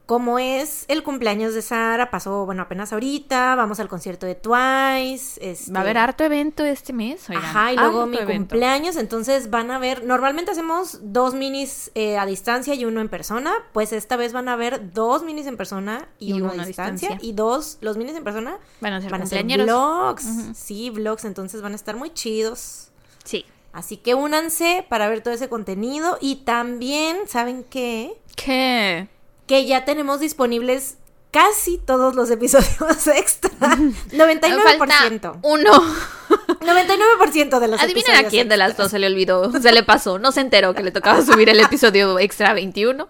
como 0.10 0.39
es 0.39 0.86
el 0.88 1.04
cumpleaños 1.04 1.54
de 1.54 1.62
Sara, 1.62 2.10
pasó, 2.10 2.43
bueno, 2.48 2.63
apenas 2.63 2.91
ahorita, 2.93 3.54
vamos 3.54 3.80
al 3.80 3.88
concierto 3.88 4.26
de 4.26 4.34
Twice. 4.34 5.38
Este, 5.39 5.72
Va 5.72 5.82
a 5.82 5.84
haber 5.84 6.00
harto 6.00 6.24
evento 6.24 6.65
este 6.65 6.93
mes. 6.93 7.30
oigan, 7.30 7.43
Ajá, 7.45 7.74
y 7.74 7.76
luego 7.76 8.00
harto 8.00 8.08
mi 8.08 8.17
evento. 8.17 8.56
cumpleaños, 8.56 8.95
entonces 8.95 9.52
van 9.52 9.69
a 9.69 9.78
ver, 9.78 10.04
normalmente 10.06 10.50
hacemos 10.50 10.98
dos 11.04 11.36
minis 11.36 11.91
eh, 11.93 12.17
a 12.17 12.26
distancia 12.26 12.74
y 12.74 12.86
uno 12.86 13.02
en 13.02 13.08
persona, 13.10 13.54
pues 13.72 13.93
esta 13.93 14.15
vez 14.15 14.34
van 14.34 14.50
a 14.50 14.56
ver 14.56 14.93
dos 14.95 15.22
minis 15.22 15.45
en 15.45 15.58
persona 15.58 16.08
y, 16.17 16.30
Y 16.30 16.41
uno, 16.41 16.54
uno 16.54 16.63
a 16.63 16.65
distancia, 16.65 17.10
distancia. 17.10 17.30
y 17.30 17.34
dos, 17.34 17.78
los 17.82 17.95
minis 17.95 18.15
en 18.15 18.24
persona 18.24 18.58
Van 18.82 18.93
a 18.93 19.02
ser 19.02 19.12
van 19.12 19.22
a 19.22 19.26
ser 19.28 19.45
vlogs, 19.45 20.26
sí, 20.56 20.89
vlogs, 20.89 21.24
entonces 21.26 21.62
van 21.62 21.74
a 21.74 21.76
estar 21.76 21.95
muy 21.95 22.10
chidos. 22.15 22.89
Sí. 23.24 23.45
Así 23.74 23.98
que 23.98 24.15
únanse 24.15 24.88
para 24.89 25.08
ver 25.08 25.22
todo 25.22 25.36
ese 25.36 25.50
contenido 25.50 26.17
y 26.19 26.38
también, 26.38 27.28
¿saben 27.28 27.63
qué? 27.63 28.19
¿Qué? 28.36 29.08
Que 29.50 29.66
ya 29.66 29.84
tenemos 29.84 30.20
disponibles 30.20 31.00
casi 31.32 31.78
todos 31.78 32.15
los 32.15 32.30
episodios 32.32 33.08
extra. 33.15 33.50
99%. 33.52 34.62
Falta 34.63 35.34
uno. 35.42 35.72
99% 36.30 37.60
de 37.60 37.68
los 37.68 37.82
Adivinen 37.82 38.15
a 38.15 38.24
quién 38.28 38.50
de 38.50 38.58
las 38.58 38.78
dos 38.78 38.92
se 38.92 39.00
le 39.00 39.08
olvidó, 39.08 39.52
se 39.60 39.72
le 39.72 39.84
pasó, 39.84 40.20
no 40.20 40.32
se 40.32 40.42
enteró 40.42 40.74
que 40.76 40.84
le 40.84 40.92
tocaba 40.92 41.24
subir 41.24 41.50
el 41.50 41.60
episodio 41.60 42.20
extra 42.20 42.54
21. 42.54 43.08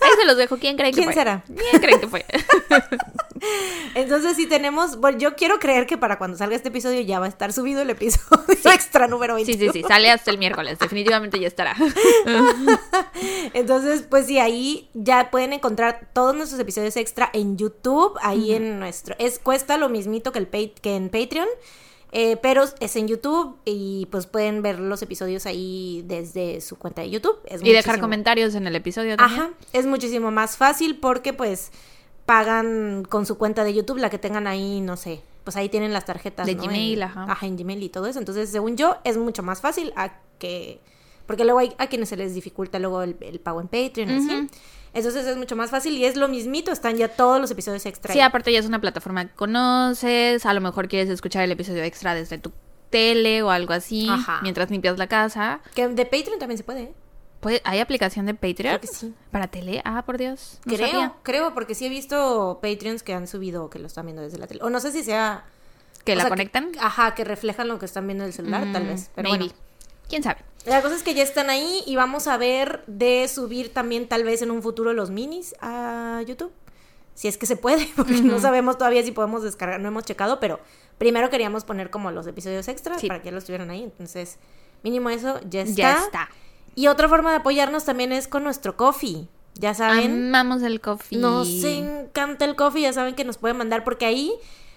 Ahí 0.00 0.10
se 0.18 0.26
los 0.26 0.36
dejo, 0.36 0.58
¿quién 0.58 0.76
creen 0.76 0.92
que 0.92 1.00
¿Quién 1.00 1.06
fue? 1.06 1.14
será? 1.14 1.44
¿Quién 1.46 1.80
creen 1.80 2.00
que 2.00 2.08
fue? 2.08 2.26
Entonces 3.94 4.36
sí 4.36 4.46
tenemos, 4.46 4.96
bueno, 4.96 5.18
yo 5.18 5.34
quiero 5.34 5.58
creer 5.58 5.86
que 5.86 5.96
para 5.96 6.18
cuando 6.18 6.36
salga 6.36 6.56
este 6.56 6.68
episodio 6.68 7.00
ya 7.00 7.18
va 7.20 7.26
a 7.26 7.28
estar 7.28 7.52
subido 7.52 7.82
el 7.82 7.90
episodio 7.90 8.44
extra 8.72 9.08
número 9.08 9.34
20. 9.34 9.50
Sí, 9.52 9.58
sí, 9.58 9.70
sí, 9.72 9.82
sale 9.86 10.10
hasta 10.10 10.30
el 10.30 10.38
miércoles, 10.38 10.78
definitivamente 10.78 11.38
ya 11.40 11.48
estará. 11.48 11.74
Entonces, 13.54 14.02
pues 14.08 14.26
sí, 14.26 14.38
ahí 14.38 14.90
ya 14.94 15.30
pueden 15.30 15.52
encontrar 15.52 16.08
todos 16.12 16.34
nuestros 16.34 16.60
episodios 16.60 16.96
extra 16.96 17.30
en 17.34 17.58
YouTube, 17.58 18.16
ahí 18.22 18.52
en 18.54 18.78
nuestro, 18.78 19.14
es 19.18 19.38
cuesta 19.38 19.76
lo 19.76 19.88
mismito 19.90 20.32
que 20.32 20.38
el 20.38 20.48
que 20.48 20.96
en 20.96 21.10
Patreon. 21.10 21.48
eh, 22.16 22.36
pero 22.36 22.62
es 22.80 22.94
en 22.96 23.08
YouTube 23.08 23.56
y 23.64 24.06
pues 24.10 24.26
pueden 24.26 24.62
ver 24.62 24.78
los 24.78 25.02
episodios 25.02 25.46
ahí 25.46 26.04
desde 26.06 26.60
su 26.60 26.76
cuenta 26.78 27.02
de 27.02 27.10
YouTube. 27.10 27.36
Es 27.44 27.60
Y 27.62 27.72
dejar 27.72 27.98
comentarios 28.00 28.54
en 28.54 28.66
el 28.68 28.76
episodio 28.76 29.16
también. 29.16 29.40
Ajá, 29.42 29.50
es 29.72 29.84
muchísimo 29.84 30.30
más 30.30 30.56
fácil 30.56 31.00
porque 31.00 31.32
pues 31.32 31.72
pagan 32.24 33.04
con 33.08 33.26
su 33.26 33.36
cuenta 33.36 33.64
de 33.64 33.74
YouTube 33.74 33.98
la 33.98 34.10
que 34.10 34.18
tengan 34.18 34.46
ahí, 34.46 34.80
no 34.80 34.96
sé, 34.96 35.22
pues 35.44 35.56
ahí 35.56 35.68
tienen 35.68 35.92
las 35.92 36.04
tarjetas. 36.06 36.46
De 36.46 36.54
¿no? 36.54 36.62
Gmail, 36.62 36.98
En- 36.98 37.02
ajá. 37.02 37.26
Ajá, 37.28 37.46
en 37.46 37.56
Gmail 37.56 37.82
y 37.82 37.88
todo 37.88 38.06
eso. 38.06 38.18
Entonces, 38.18 38.48
según 38.48 38.76
yo, 38.76 38.96
es 39.04 39.16
mucho 39.18 39.42
más 39.42 39.60
fácil 39.60 39.92
a 39.96 40.20
que... 40.38 40.80
Porque 41.26 41.44
luego 41.44 41.58
hay 41.58 41.74
a 41.78 41.86
quienes 41.86 42.10
se 42.10 42.16
les 42.16 42.34
dificulta 42.34 42.78
luego 42.78 43.02
el, 43.02 43.16
el 43.20 43.40
pago 43.40 43.60
en 43.60 43.68
Patreon, 43.68 44.10
y 44.10 44.14
así. 44.16 44.48
Entonces 44.94 45.26
es 45.26 45.36
mucho 45.36 45.56
más 45.56 45.70
fácil 45.70 45.94
y 45.96 46.04
es 46.04 46.16
lo 46.16 46.28
mismito, 46.28 46.70
están 46.72 46.96
ya 46.96 47.08
todos 47.08 47.40
los 47.40 47.50
episodios 47.50 47.84
extra. 47.84 48.12
Sí, 48.14 48.20
aparte 48.20 48.52
ya 48.52 48.60
es 48.60 48.66
una 48.66 48.80
plataforma 48.80 49.26
que 49.26 49.34
conoces, 49.34 50.46
a 50.46 50.54
lo 50.54 50.60
mejor 50.60 50.88
quieres 50.88 51.10
escuchar 51.10 51.42
el 51.42 51.52
episodio 51.52 51.82
extra 51.82 52.14
desde 52.14 52.38
tu 52.38 52.52
tele 52.90 53.42
o 53.42 53.50
algo 53.50 53.72
así, 53.72 54.06
Ajá. 54.08 54.38
mientras 54.42 54.70
limpias 54.70 54.96
la 54.98 55.08
casa. 55.08 55.60
Que 55.74 55.88
de 55.88 56.04
Patreon 56.06 56.38
también 56.38 56.58
se 56.58 56.64
puede, 56.64 56.82
¿eh? 56.82 56.94
¿Hay 57.64 57.78
aplicación 57.80 58.24
de 58.24 58.32
Patreon? 58.32 58.78
Creo 58.78 58.80
que 58.80 58.86
sí. 58.86 59.12
¿Para 59.30 59.48
tele? 59.48 59.82
Ah, 59.84 60.02
por 60.06 60.16
Dios. 60.16 60.60
no 60.64 60.74
creo, 60.76 60.88
sabía. 60.88 61.12
creo, 61.22 61.52
porque 61.52 61.74
sí 61.74 61.84
he 61.84 61.90
visto 61.90 62.58
Patreons 62.62 63.02
que 63.02 63.12
han 63.12 63.26
subido 63.26 63.68
que 63.68 63.78
lo 63.78 63.86
están 63.86 64.06
viendo 64.06 64.22
desde 64.22 64.38
la 64.38 64.46
tele. 64.46 64.60
O 64.62 64.70
no 64.70 64.80
sé 64.80 64.92
si 64.92 65.02
sea... 65.04 65.44
¿Que 66.06 66.12
o 66.12 66.16
la 66.16 66.22
sea, 66.22 66.30
conectan? 66.30 66.70
ajá, 66.80 67.14
que 67.14 67.22
reflejan 67.24 67.68
lo 67.68 67.78
que 67.78 67.84
están 67.86 68.06
viendo 68.06 68.24
en 68.24 68.28
el 68.28 68.34
celular, 68.34 68.64
tal 68.72 68.84
Mm, 68.84 68.86
vez. 68.86 69.10
Pero 69.14 69.28
maybe. 69.28 69.44
bueno. 69.46 69.60
¿Quién 70.08 70.22
sabe? 70.22 70.40
La 70.66 70.80
cosa 70.82 70.94
es 70.96 71.02
que 71.02 71.14
ya 71.14 71.22
están 71.22 71.50
ahí 71.50 71.82
y 71.86 71.96
vamos 71.96 72.26
a 72.26 72.36
ver 72.38 72.82
de 72.86 73.28
subir 73.28 73.72
también 73.72 74.08
tal 74.08 74.24
vez 74.24 74.40
en 74.42 74.50
un 74.50 74.62
futuro 74.62 74.92
los 74.94 75.10
minis 75.10 75.54
a 75.60 76.22
YouTube. 76.26 76.52
Si 77.14 77.28
es 77.28 77.36
que 77.38 77.46
se 77.46 77.56
puede, 77.56 77.86
porque 77.96 78.14
no 78.22 78.40
sabemos 78.40 78.78
todavía 78.78 79.02
si 79.02 79.12
podemos 79.12 79.42
descargar, 79.42 79.80
no 79.80 79.88
hemos 79.88 80.04
checado, 80.04 80.40
pero 80.40 80.60
primero 80.98 81.28
queríamos 81.30 81.64
poner 81.64 81.90
como 81.90 82.10
los 82.10 82.26
episodios 82.26 82.66
extras 82.68 83.00
Sí. 83.00 83.08
para 83.08 83.20
que 83.20 83.26
ya 83.26 83.32
los 83.32 83.44
tuvieran 83.44 83.70
ahí. 83.70 83.82
Entonces, 83.82 84.38
mínimo 84.82 85.10
eso 85.10 85.38
ya 85.48 85.62
está. 85.62 85.74
Ya 85.76 85.98
está. 86.02 86.28
Y 86.74 86.88
otra 86.88 87.08
forma 87.08 87.30
de 87.30 87.36
apoyarnos 87.36 87.84
también 87.84 88.12
es 88.12 88.26
con 88.26 88.42
nuestro 88.42 88.76
coffee. 88.76 89.28
Ya 89.56 89.72
saben, 89.74 90.34
Amamos 90.34 90.62
el 90.62 90.80
coffee. 90.80 91.16
nos 91.18 91.48
encanta 91.62 92.44
el 92.44 92.56
coffee, 92.56 92.82
ya 92.82 92.92
saben 92.92 93.14
que 93.14 93.24
nos 93.24 93.38
pueden 93.38 93.56
mandar 93.56 93.84
porque 93.84 94.04
ahí 94.06 94.32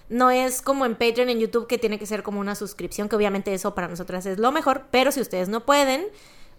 no 0.08 0.30
es 0.30 0.62
como 0.62 0.84
en 0.86 0.94
Patreon, 0.94 1.28
en 1.28 1.38
YouTube, 1.38 1.66
que 1.66 1.78
tiene 1.78 1.98
que 1.98 2.06
ser 2.06 2.22
como 2.22 2.40
una 2.40 2.54
suscripción, 2.54 3.08
que 3.08 3.16
obviamente 3.16 3.52
eso 3.52 3.74
para 3.74 3.88
nosotras 3.88 4.24
es 4.26 4.38
lo 4.38 4.52
mejor, 4.52 4.86
pero 4.90 5.12
si 5.12 5.20
ustedes 5.20 5.48
no 5.48 5.64
pueden, 5.66 6.06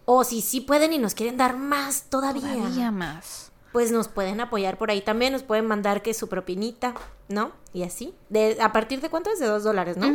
o 0.05 0.23
si 0.23 0.41
sí 0.41 0.61
pueden 0.61 0.93
y 0.93 0.97
nos 0.99 1.13
quieren 1.13 1.37
dar 1.37 1.57
más 1.57 2.03
todavía, 2.09 2.53
Todavía 2.53 2.91
más. 2.91 3.51
pues 3.71 3.91
nos 3.91 4.07
pueden 4.07 4.39
apoyar 4.41 4.77
por 4.77 4.89
ahí 4.91 5.01
también, 5.01 5.33
nos 5.33 5.43
pueden 5.43 5.67
mandar 5.67 6.01
que 6.01 6.13
su 6.13 6.27
propinita, 6.29 6.93
¿no? 7.27 7.51
Y 7.73 7.83
así. 7.83 8.15
De, 8.29 8.57
¿A 8.61 8.71
partir 8.71 9.01
de 9.01 9.09
cuánto 9.09 9.29
es? 9.31 9.39
De 9.39 9.45
dos 9.45 9.63
dólares, 9.63 9.97
¿no? 9.97 10.07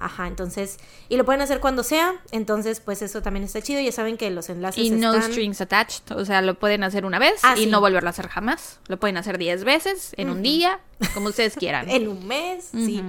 Ajá, 0.00 0.26
entonces, 0.26 0.78
y 1.08 1.16
lo 1.16 1.24
pueden 1.24 1.40
hacer 1.42 1.60
cuando 1.60 1.82
sea, 1.82 2.14
entonces 2.30 2.80
pues 2.80 3.02
eso 3.02 3.20
también 3.22 3.44
está 3.44 3.60
chido, 3.60 3.80
ya 3.80 3.92
saben 3.92 4.16
que 4.16 4.30
los 4.30 4.48
enlaces 4.48 4.82
Y 4.82 4.90
no 4.90 5.20
strings 5.20 5.60
attached. 5.60 6.10
O 6.16 6.24
sea, 6.24 6.40
lo 6.42 6.58
pueden 6.58 6.82
hacer 6.84 7.04
una 7.04 7.18
vez 7.18 7.40
Ah, 7.42 7.54
y 7.56 7.64
sí. 7.64 7.66
no 7.66 7.80
volverlo 7.80 8.08
a 8.08 8.10
hacer 8.10 8.28
jamás. 8.28 8.80
Lo 8.88 8.98
pueden 8.98 9.16
hacer 9.16 9.36
10 9.38 9.64
veces 9.64 10.12
en 10.16 10.30
un 10.30 10.42
día, 10.42 10.80
como 11.14 11.28
ustedes 11.28 11.54
quieran. 11.56 11.88
en 11.90 12.08
un 12.08 12.26
mes, 12.26 12.68
sí. 12.72 13.02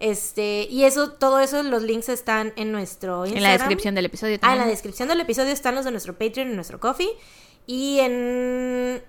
Este, 0.00 0.66
y 0.68 0.82
eso, 0.82 1.12
todo 1.12 1.38
eso, 1.38 1.62
los 1.62 1.84
links 1.84 2.08
están 2.08 2.52
en 2.56 2.72
nuestro 2.72 3.24
Instagram. 3.24 3.36
en 3.36 3.42
la 3.44 3.52
descripción 3.58 3.94
del 3.94 4.06
episodio 4.06 4.32
Ah, 4.32 4.36
en 4.36 4.40
también. 4.40 4.60
la 4.64 4.70
descripción 4.70 5.08
del 5.08 5.20
episodio 5.20 5.52
están 5.52 5.76
los 5.76 5.84
de 5.84 5.92
nuestro 5.92 6.14
Patreon 6.18 6.50
y 6.50 6.54
nuestro 6.56 6.80
Coffee. 6.80 7.10
Y 7.68 8.00
en 8.00 9.00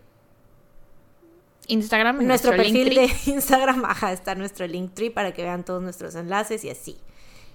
Instagram, 1.67 2.23
nuestro, 2.27 2.51
perfil 2.51 2.89
Linktree. 2.89 3.07
de 3.07 3.13
Instagram, 3.31 3.85
ajá, 3.85 4.11
está 4.11 4.35
nuestro 4.35 4.67
Linktree 4.67 5.09
para 5.09 5.33
que 5.33 5.41
vean 5.43 5.63
todos 5.63 5.81
nuestros 5.81 6.13
enlaces 6.15 6.63
y 6.65 6.69
así. 6.69 6.97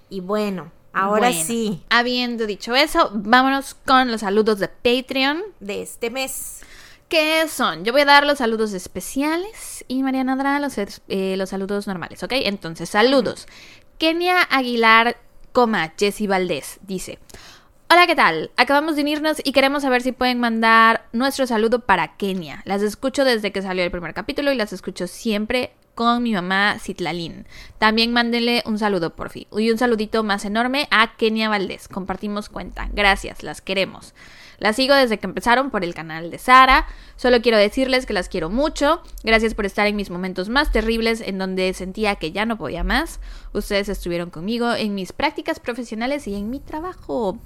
Y 0.09 0.21
bueno, 0.21 0.71
ahora 0.93 1.29
Bueno, 1.29 1.43
sí, 1.45 1.83
Habiendo 1.89 2.45
dicho 2.47 2.75
eso, 2.75 3.11
vámonos 3.13 3.75
con 3.85 4.11
los 4.11 4.21
saludos 4.21 4.59
de 4.59 4.67
Patreon. 4.67 5.41
de 5.59 5.81
este 5.81 6.09
mes. 6.09 6.61
¿Qué 7.09 7.47
son? 7.47 7.83
Yo 7.85 7.91
voy 7.91 8.01
a 8.01 8.05
dar 8.05 8.25
los 8.25 8.37
saludos 8.37 8.71
especiales 8.73 9.83
y 9.87 10.03
Mariana 10.03 10.35
dará 10.35 10.59
los, 10.59 10.77
eh, 10.77 11.35
los 11.37 11.49
saludos 11.49 11.87
normales, 11.87 12.21
¿ok? 12.21 12.33
Entonces, 12.33 12.89
saludos. 12.89 13.47
Kenia 13.97 14.43
Aguilar, 14.43 15.17
coma, 15.51 15.93
Jessy 15.97 16.27
Valdés, 16.27 16.79
dice. 16.83 17.17
Hola, 17.91 18.05
¿qué 18.05 18.15
tal? 18.15 18.51
Acabamos 18.55 18.95
de 18.95 19.01
unirnos 19.01 19.41
y 19.43 19.51
queremos 19.51 19.81
saber 19.81 20.03
si 20.03 20.11
pueden 20.11 20.39
mandar 20.39 21.07
nuestro 21.11 21.47
saludo 21.47 21.79
para 21.79 22.17
Kenia. 22.17 22.61
Las 22.65 22.83
escucho 22.83 23.25
desde 23.25 23.51
que 23.51 23.63
salió 23.63 23.83
el 23.83 23.89
primer 23.89 24.13
capítulo 24.13 24.51
y 24.51 24.55
las 24.55 24.73
escucho 24.73 25.07
siempre 25.07 25.71
con 25.95 26.21
mi 26.21 26.31
mamá 26.31 26.77
Citlalín. 26.79 27.47
También 27.79 28.13
mándenle 28.13 28.61
un 28.67 28.77
saludo, 28.77 29.15
por 29.15 29.31
fin. 29.31 29.47
Y 29.57 29.71
un 29.71 29.79
saludito 29.79 30.23
más 30.23 30.45
enorme 30.45 30.87
a 30.91 31.17
Kenia 31.17 31.49
Valdés. 31.49 31.87
Compartimos 31.87 32.47
cuenta. 32.47 32.87
Gracias, 32.93 33.41
las 33.41 33.59
queremos. 33.59 34.13
Las 34.59 34.75
sigo 34.75 34.93
desde 34.93 35.17
que 35.17 35.25
empezaron 35.25 35.71
por 35.71 35.83
el 35.83 35.95
canal 35.95 36.29
de 36.29 36.37
Sara. 36.37 36.85
Solo 37.15 37.41
quiero 37.41 37.57
decirles 37.57 38.05
que 38.05 38.13
las 38.13 38.29
quiero 38.29 38.51
mucho. 38.51 39.01
Gracias 39.23 39.55
por 39.55 39.65
estar 39.65 39.87
en 39.87 39.95
mis 39.95 40.11
momentos 40.11 40.47
más 40.47 40.71
terribles 40.71 41.21
en 41.21 41.39
donde 41.39 41.73
sentía 41.73 42.17
que 42.17 42.31
ya 42.31 42.45
no 42.45 42.57
podía 42.57 42.83
más. 42.83 43.19
Ustedes 43.51 43.89
estuvieron 43.89 44.29
conmigo 44.29 44.73
en 44.73 44.93
mis 44.93 45.11
prácticas 45.11 45.59
profesionales 45.59 46.27
y 46.27 46.35
en 46.35 46.49
mi 46.49 46.59
trabajo. 46.59 47.39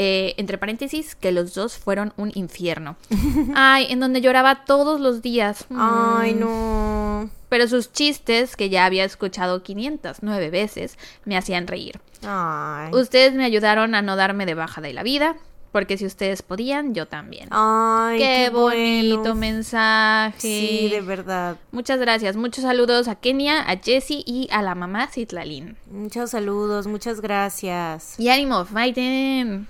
Eh, 0.00 0.34
entre 0.36 0.58
paréntesis, 0.58 1.16
que 1.16 1.32
los 1.32 1.54
dos 1.54 1.76
fueron 1.76 2.12
un 2.16 2.30
infierno. 2.36 2.96
Ay, 3.56 3.88
en 3.90 3.98
donde 3.98 4.20
lloraba 4.20 4.64
todos 4.64 5.00
los 5.00 5.22
días. 5.22 5.64
Ay, 5.76 6.34
Mm. 6.34 6.40
no. 6.40 7.30
Pero 7.48 7.66
sus 7.66 7.90
chistes, 7.92 8.54
que 8.54 8.68
ya 8.68 8.84
había 8.84 9.04
escuchado 9.04 9.62
509 9.64 10.50
veces, 10.50 10.96
me 11.24 11.36
hacían 11.36 11.66
reír. 11.66 11.98
Ay. 12.22 12.90
Ustedes 12.92 13.34
me 13.34 13.44
ayudaron 13.44 13.94
a 13.96 14.02
no 14.02 14.14
darme 14.16 14.46
de 14.46 14.54
baja 14.54 14.80
de 14.80 14.92
la 14.92 15.02
vida, 15.02 15.34
porque 15.72 15.96
si 15.98 16.06
ustedes 16.06 16.42
podían, 16.42 16.94
yo 16.94 17.06
también. 17.06 17.48
Ay, 17.50 18.18
qué, 18.18 18.44
qué, 18.44 18.50
bonito 18.50 19.18
bueno. 19.20 19.34
mensaje. 19.34 20.38
Sí, 20.40 20.88
de 20.90 21.00
verdad. 21.00 21.56
Muchas 21.72 21.98
gracias. 21.98 22.36
Muchos 22.36 22.62
saludos 22.64 23.08
a 23.08 23.16
Kenia, 23.16 23.60
a 23.68 23.76
Jessie 23.78 24.22
y 24.26 24.48
a 24.52 24.62
la 24.62 24.74
mamá 24.74 25.08
Citlalín. 25.08 25.76
Muchos 25.90 26.30
saludos, 26.30 26.86
muchas 26.86 27.20
gracias. 27.20 28.18
Y 28.20 28.28
ánimo, 28.28 28.64
fighten. 28.64 29.66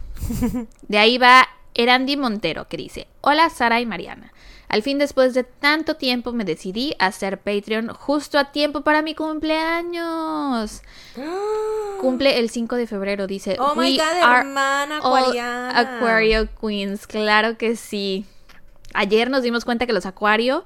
De 0.88 0.98
ahí 0.98 1.18
va 1.18 1.48
Erandi 1.74 2.16
Montero, 2.16 2.68
que 2.68 2.76
dice: 2.76 3.07
Hola 3.20 3.50
Sara 3.50 3.81
y 3.81 3.87
Mariana. 3.87 4.33
Al 4.68 4.83
fin, 4.83 4.98
después 4.98 5.33
de 5.33 5.44
tanto 5.44 5.96
tiempo, 5.96 6.33
me 6.33 6.44
decidí 6.44 6.94
a 6.98 7.07
hacer 7.07 7.38
Patreon 7.38 7.88
justo 7.88 8.38
a 8.38 8.52
tiempo 8.52 8.83
para 8.83 9.00
mi 9.00 9.14
cumpleaños. 9.14 10.83
Cumple 12.00 12.38
el 12.38 12.50
5 12.50 12.76
de 12.76 12.87
febrero, 12.87 13.26
dice. 13.26 13.57
Oh 13.59 13.74
my 13.74 13.81
"We 13.81 13.92
God, 13.96 14.22
are 14.22 14.40
hermana 14.40 14.98
acuariana". 14.98 15.78
Aquario 15.78 16.48
Queens, 16.61 17.07
claro 17.07 17.57
que 17.57 17.76
sí. 17.76 18.26
Ayer 18.94 19.31
nos 19.31 19.42
dimos 19.42 19.64
cuenta 19.64 19.87
que 19.87 19.92
los 19.92 20.07
Acuario 20.07 20.64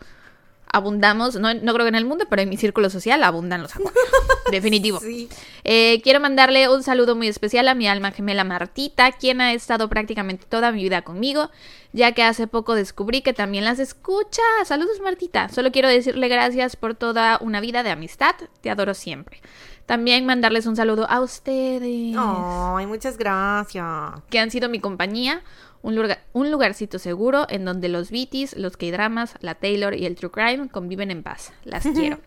abundamos, 0.73 1.37
no, 1.37 1.53
no 1.55 1.75
creo 1.75 1.85
que 1.85 1.91
en 1.91 1.95
el 1.95 2.05
mundo, 2.07 2.25
pero 2.29 2.43
en 2.43 2.49
mi 2.49 2.57
círculo 2.57 2.91
social 2.91 3.23
abundan 3.23 3.63
los 3.63 3.75
Acuario. 3.77 4.01
Definitivo. 4.51 5.01
Sí. 5.01 5.29
Eh, 5.65 6.01
quiero 6.03 6.19
mandarle 6.19 6.69
un 6.69 6.83
saludo 6.83 7.15
muy 7.15 7.29
especial 7.29 7.69
a 7.69 7.75
mi 7.75 7.87
alma 7.87 8.11
gemela 8.11 8.43
Martita, 8.45 9.13
quien 9.13 9.41
ha 9.41 9.53
estado 9.53 9.89
prácticamente 9.89 10.47
toda 10.49 10.73
mi 10.73 10.83
vida 10.83 11.03
conmigo, 11.03 11.51
ya 11.93 12.13
que 12.13 12.23
hace 12.23 12.47
poco 12.47 12.75
descubrí 12.75 13.21
que 13.23 13.33
también 13.33 13.65
las 13.65 13.79
escucha. 13.79 14.43
Saludos 14.65 15.01
Martita. 15.03 15.49
Solo 15.51 15.71
quiero 15.73 15.89
decirle 15.89 16.29
gracias 16.29 16.77
por 16.77 16.95
toda 16.95 17.39
una 17.41 17.61
vida 17.61 17.83
de 17.83 17.91
amistad. 17.91 18.35
Te 18.63 18.71
adoro 18.71 18.95
siempre. 18.95 19.41
También 19.87 20.25
mandarles 20.25 20.67
un 20.67 20.77
saludo 20.77 21.07
a 21.11 21.21
ustedes, 21.21 22.17
Ay, 22.17 22.87
muchas 22.87 23.19
gracias. 23.19 23.85
que 24.31 24.39
han 24.39 24.51
sido 24.51 24.69
mi 24.69 24.81
compañía. 24.81 25.43
Un, 25.83 25.97
lugar- 25.97 26.23
un 26.33 26.51
lugarcito 26.51 26.99
seguro 26.99 27.47
en 27.51 27.65
donde 27.65 27.89
los 27.89 28.11
BTs, 28.11 28.57
los 28.57 28.77
K-dramas, 28.77 29.35
la 29.41 29.55
Taylor 29.57 29.95
y 29.95 30.07
el 30.07 30.15
True 30.15 30.31
Crime 30.31 30.69
conviven 30.69 31.11
en 31.11 31.23
paz. 31.23 31.53
Las 31.65 31.85
quiero. 31.85 32.19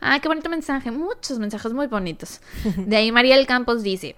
Ah, 0.00 0.20
qué 0.20 0.28
bonito 0.28 0.48
mensaje. 0.50 0.90
Muchos 0.90 1.38
mensajes 1.38 1.72
muy 1.72 1.86
bonitos. 1.88 2.40
De 2.76 2.96
ahí 2.96 3.10
Mariel 3.10 3.46
Campos 3.46 3.82
dice. 3.82 4.14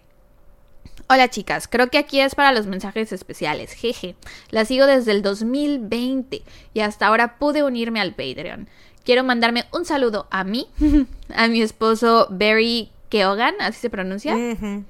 Hola 1.11 1.29
chicas, 1.31 1.69
creo 1.69 1.89
que 1.89 1.97
aquí 1.97 2.21
es 2.21 2.35
para 2.35 2.53
los 2.53 2.67
mensajes 2.67 3.13
especiales, 3.13 3.73
jeje. 3.73 4.15
La 4.51 4.67
sigo 4.67 4.85
desde 4.85 5.13
el 5.13 5.23
2020 5.23 6.43
y 6.75 6.81
hasta 6.81 7.07
ahora 7.07 7.39
pude 7.39 7.63
unirme 7.63 8.01
al 8.01 8.11
Patreon. 8.11 8.69
Quiero 9.05 9.25
mandarme 9.25 9.65
un 9.73 9.87
saludo 9.87 10.27
a 10.31 10.45
mí, 10.45 10.67
a 11.35 11.49
mi 11.49 11.63
esposo 11.63 12.27
Barry 12.31 12.91
Keogan, 13.09 13.55
así 13.61 13.81
se 13.81 13.89
pronuncia. 13.89 14.37
Ujú. 14.37 14.85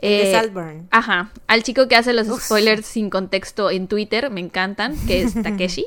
Eh, 0.00 0.26
de 0.26 0.32
Saltburn. 0.32 0.88
Ajá, 0.90 1.32
al 1.46 1.62
chico 1.62 1.88
que 1.88 1.96
hace 1.96 2.12
los 2.12 2.28
Uf. 2.28 2.42
spoilers 2.44 2.86
sin 2.86 3.10
contexto 3.10 3.70
en 3.70 3.88
Twitter, 3.88 4.30
me 4.30 4.40
encantan, 4.40 4.96
que 5.06 5.22
es 5.22 5.34
Takeshi. 5.42 5.86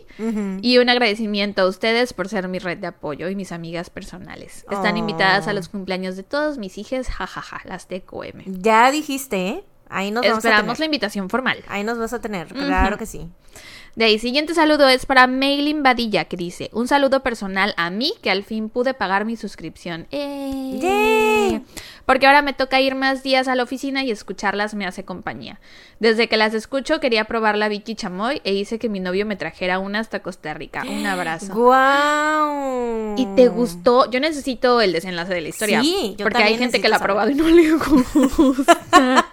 Y 0.61 0.77
un 0.79 0.89
agradecimiento 0.89 1.61
a 1.61 1.67
ustedes 1.67 2.13
por 2.13 2.27
ser 2.29 2.47
mi 2.47 2.59
red 2.59 2.77
de 2.77 2.87
apoyo 2.87 3.29
y 3.29 3.35
mis 3.35 3.51
amigas 3.51 3.89
personales. 3.89 4.65
Están 4.69 4.95
Oh. 4.95 4.99
invitadas 4.99 5.47
a 5.47 5.53
los 5.53 5.69
cumpleaños 5.69 6.15
de 6.15 6.23
todos 6.23 6.57
mis 6.57 6.77
hijas, 6.77 7.07
jajaja, 7.09 7.61
las 7.65 7.87
TQM. 7.87 8.43
Ya 8.61 8.91
dijiste, 8.91 9.47
¿eh? 9.47 9.63
Ahí 9.93 10.09
nos 10.11 10.21
vamos 10.23 10.35
a 10.35 10.37
Esperamos 10.39 10.67
la 10.67 10.75
tener. 10.75 10.85
invitación 10.85 11.29
formal. 11.29 11.63
Ahí 11.67 11.83
nos 11.83 11.97
vas 11.97 12.13
a 12.13 12.21
tener, 12.21 12.47
claro 12.47 12.97
que 12.97 13.05
sí. 13.05 13.27
De 13.95 14.05
ahí, 14.05 14.19
siguiente 14.19 14.53
saludo 14.53 14.87
es 14.87 15.05
para 15.05 15.27
Maylin 15.27 15.83
Badilla, 15.83 16.25
que 16.25 16.37
dice, 16.37 16.69
un 16.73 16.87
saludo 16.87 17.23
personal 17.23 17.73
a 17.75 17.89
mí, 17.89 18.13
que 18.21 18.31
al 18.31 18.43
fin 18.43 18.69
pude 18.69 18.93
pagar 18.93 19.25
mi 19.25 19.35
suscripción. 19.35 20.07
¡Eh! 20.11 20.79
¡Yay! 20.81 21.61
porque 22.11 22.27
ahora 22.27 22.41
me 22.41 22.51
toca 22.51 22.81
ir 22.81 22.95
más 22.95 23.23
días 23.23 23.47
a 23.47 23.55
la 23.55 23.63
oficina 23.63 24.03
y 24.03 24.11
escucharlas 24.11 24.73
me 24.73 24.85
hace 24.85 25.05
compañía. 25.05 25.61
Desde 25.99 26.27
que 26.27 26.35
las 26.35 26.53
escucho 26.53 26.99
quería 26.99 27.23
probar 27.23 27.57
la 27.57 27.69
Vicky 27.69 27.95
Chamoy 27.95 28.41
e 28.43 28.53
hice 28.53 28.79
que 28.79 28.89
mi 28.89 28.99
novio 28.99 29.25
me 29.25 29.37
trajera 29.37 29.79
una 29.79 29.99
hasta 29.99 30.21
Costa 30.21 30.53
Rica. 30.53 30.83
Un 30.87 31.05
abrazo. 31.07 31.53
¡Guau! 31.53 33.15
¿Y 33.17 33.25
te 33.35 33.47
gustó? 33.47 34.09
Yo 34.11 34.19
necesito 34.19 34.81
el 34.81 34.91
desenlace 34.91 35.33
de 35.33 35.39
la 35.39 35.47
historia. 35.47 35.81
Sí, 35.81 36.15
yo 36.17 36.25
porque 36.25 36.43
hay 36.43 36.57
gente 36.57 36.81
que 36.81 36.89
la 36.89 36.97
ha 36.97 36.99
probado 36.99 37.29
y 37.29 37.35
no 37.35 37.47
le 37.47 37.71
gusta. 37.71 38.77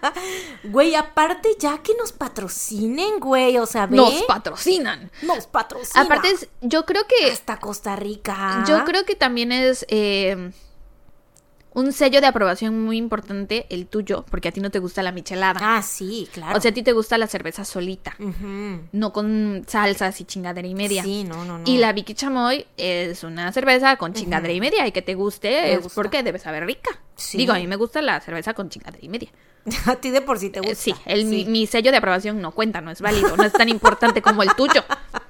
Güey, 0.65 0.95
aparte 0.95 1.49
ya 1.59 1.79
que 1.79 1.95
nos 1.99 2.13
patrocinen, 2.13 3.21
güey, 3.21 3.57
o 3.59 3.67
sea, 3.67 3.87
ve. 3.87 3.97
Nos 3.97 4.23
patrocinan. 4.51 5.11
Nos 5.23 5.47
patrocinan. 5.47 6.07
Aparte, 6.07 6.31
es- 6.31 6.49
yo 6.61 6.85
creo 6.87 7.07
que 7.07 7.31
hasta 7.31 7.59
Costa 7.59 7.97
Rica. 7.97 8.65
Yo 8.69 8.85
creo 8.85 9.05
que 9.05 9.15
también 9.15 9.53
es 9.53 9.85
eh, 9.89 10.53
un 11.79 11.93
sello 11.93 12.21
de 12.21 12.27
aprobación 12.27 12.85
muy 12.85 12.97
importante 12.97 13.67
el 13.71 13.87
tuyo, 13.87 14.25
porque 14.31 14.49
a 14.49 14.53
ti 14.53 14.61
no 14.61 14.71
te 14.71 14.79
gusta 14.79 15.03
la 15.03 15.13
michelada. 15.13 15.61
Ah, 15.63 15.83
sí, 15.83 16.29
claro. 16.33 16.59
O 16.59 16.61
sea, 16.61 16.71
a 16.71 16.75
ti 16.75 16.83
te 16.83 16.93
gusta 16.93 17.17
la 17.19 17.27
cerveza 17.27 17.65
solita, 17.65 18.17
no 18.93 19.13
con 19.13 19.65
salsas 19.67 20.21
y 20.21 20.25
chingadera 20.25 20.67
y 20.67 20.75
media. 20.75 21.03
Sí, 21.03 21.25
no, 21.25 21.45
no, 21.45 21.59
no. 21.59 21.65
Y 21.71 21.79
la 21.79 21.93
Vicky 21.93 22.15
Chamoy 22.15 22.67
es 22.77 23.23
una 23.25 23.53
cerveza 23.53 23.97
con 23.97 24.13
chingadera 24.13 24.53
y 24.53 24.61
media 24.61 24.87
y 24.87 24.93
que 24.93 25.03
te 25.03 25.15
guste 25.15 25.51
Me 25.51 25.73
es 25.75 25.83
gusta. 25.83 25.95
porque 25.95 26.23
debe 26.23 26.39
saber 26.39 26.67
rica. 26.67 26.91
Sí. 27.17 27.37
Digo, 27.39 27.53
a 27.53 27.57
mí 27.57 27.67
me 27.67 27.77
gusta 27.77 28.01
la 28.03 28.21
cerveza 28.21 28.55
con 28.55 28.69
chingadera 28.71 29.05
y 29.05 29.09
media. 29.09 29.29
A 29.87 29.97
ti 29.97 30.11
de 30.11 30.21
por 30.23 30.39
sí 30.39 30.51
te 30.51 30.61
Eh, 30.61 30.63
gusta. 30.63 30.75
sí, 30.77 30.95
el, 31.05 31.25
Mi, 31.27 31.45
mi 31.45 31.67
sello 31.67 31.91
de 31.91 31.97
aprobación 31.99 32.41
no 32.41 32.53
cuenta, 32.53 32.81
no 32.81 32.91
es 32.91 33.01
válido, 33.01 33.37
no 33.37 33.43
es 33.45 33.53
tan 33.53 33.69
importante 33.69 34.23
como 34.23 34.43
el 34.43 34.55
tuyo. 34.55 34.85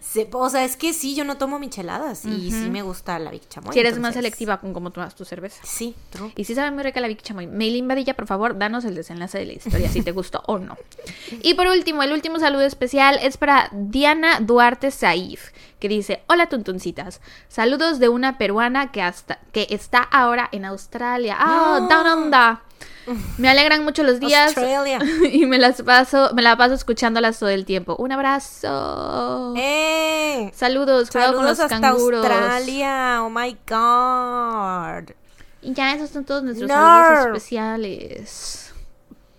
Sí, 0.00 0.26
o 0.32 0.50
sea, 0.50 0.64
es 0.64 0.76
que 0.76 0.92
sí, 0.92 1.14
yo 1.14 1.24
no 1.24 1.36
tomo 1.36 1.58
micheladas 1.58 2.24
y 2.24 2.50
sí 2.50 2.70
me 2.70 2.82
gusta 2.82 3.18
la 3.18 3.30
Vic 3.30 3.48
Chamoy. 3.48 3.72
Si 3.72 3.78
eres 3.78 3.98
más 3.98 4.14
selectiva 4.14 4.60
con 4.60 4.72
cómo 4.72 4.90
tomas 4.90 5.14
tu 5.14 5.24
cerveza. 5.24 5.60
Sí, 5.64 5.94
true. 6.10 6.32
Y 6.36 6.44
si 6.44 6.54
sabe 6.54 6.70
muy 6.70 6.82
rica 6.82 7.00
la 7.00 7.08
Vicky 7.08 7.22
Chamoy. 7.22 7.46
Maylin 7.46 7.86
Badilla, 7.86 8.14
por 8.14 8.26
favor, 8.26 8.58
danos 8.58 8.84
el 8.84 8.94
desenlace 8.94 9.38
de 9.38 9.46
la 9.46 9.52
historia, 9.52 9.88
si 9.88 10.02
te 10.02 10.12
gustó 10.12 10.42
o 10.46 10.58
no. 10.58 10.76
Y 11.42 11.54
por 11.54 11.66
último, 11.68 12.02
el 12.02 12.12
último 12.12 12.38
saludo 12.38 12.62
especial 12.62 13.18
es 13.22 13.36
para 13.36 13.68
Diana 13.72 14.40
Duarte 14.40 14.90
Saif, 14.90 15.50
que 15.78 15.88
dice, 15.88 16.22
hola 16.28 16.48
tuntuncitas, 16.48 17.20
saludos 17.48 17.98
de 17.98 18.08
una 18.08 18.38
peruana 18.38 18.90
que, 18.92 19.02
hasta, 19.02 19.38
que 19.52 19.66
está 19.70 20.00
ahora 20.00 20.48
en 20.52 20.64
Australia. 20.64 21.36
¡Ah, 21.38 21.86
down 21.88 22.24
under! 22.24 22.65
Me 23.38 23.48
alegran 23.48 23.84
mucho 23.84 24.02
los 24.02 24.18
días 24.20 24.48
Australia. 24.56 24.98
y 25.32 25.46
me 25.46 25.58
las 25.58 25.82
paso, 25.82 26.30
me 26.34 26.42
la 26.42 26.56
paso 26.56 26.74
escuchándolas 26.74 27.38
todo 27.38 27.50
el 27.50 27.64
tiempo. 27.64 27.94
Un 27.98 28.10
abrazo. 28.12 29.54
¡Eh! 29.56 30.50
Saludos, 30.54 31.10
cuidado 31.10 31.34
con 31.36 31.44
los 31.46 31.60
hasta 31.60 31.80
canguros. 31.80 32.24
Australia. 32.26 33.22
Oh 33.22 33.30
my 33.30 33.56
god. 33.68 35.10
Y 35.62 35.72
ya 35.72 35.94
esos 35.94 36.10
son 36.10 36.24
todos 36.24 36.42
nuestros 36.42 36.68
No. 36.68 36.74
saludos 36.74 37.26
especiales. 37.26 38.72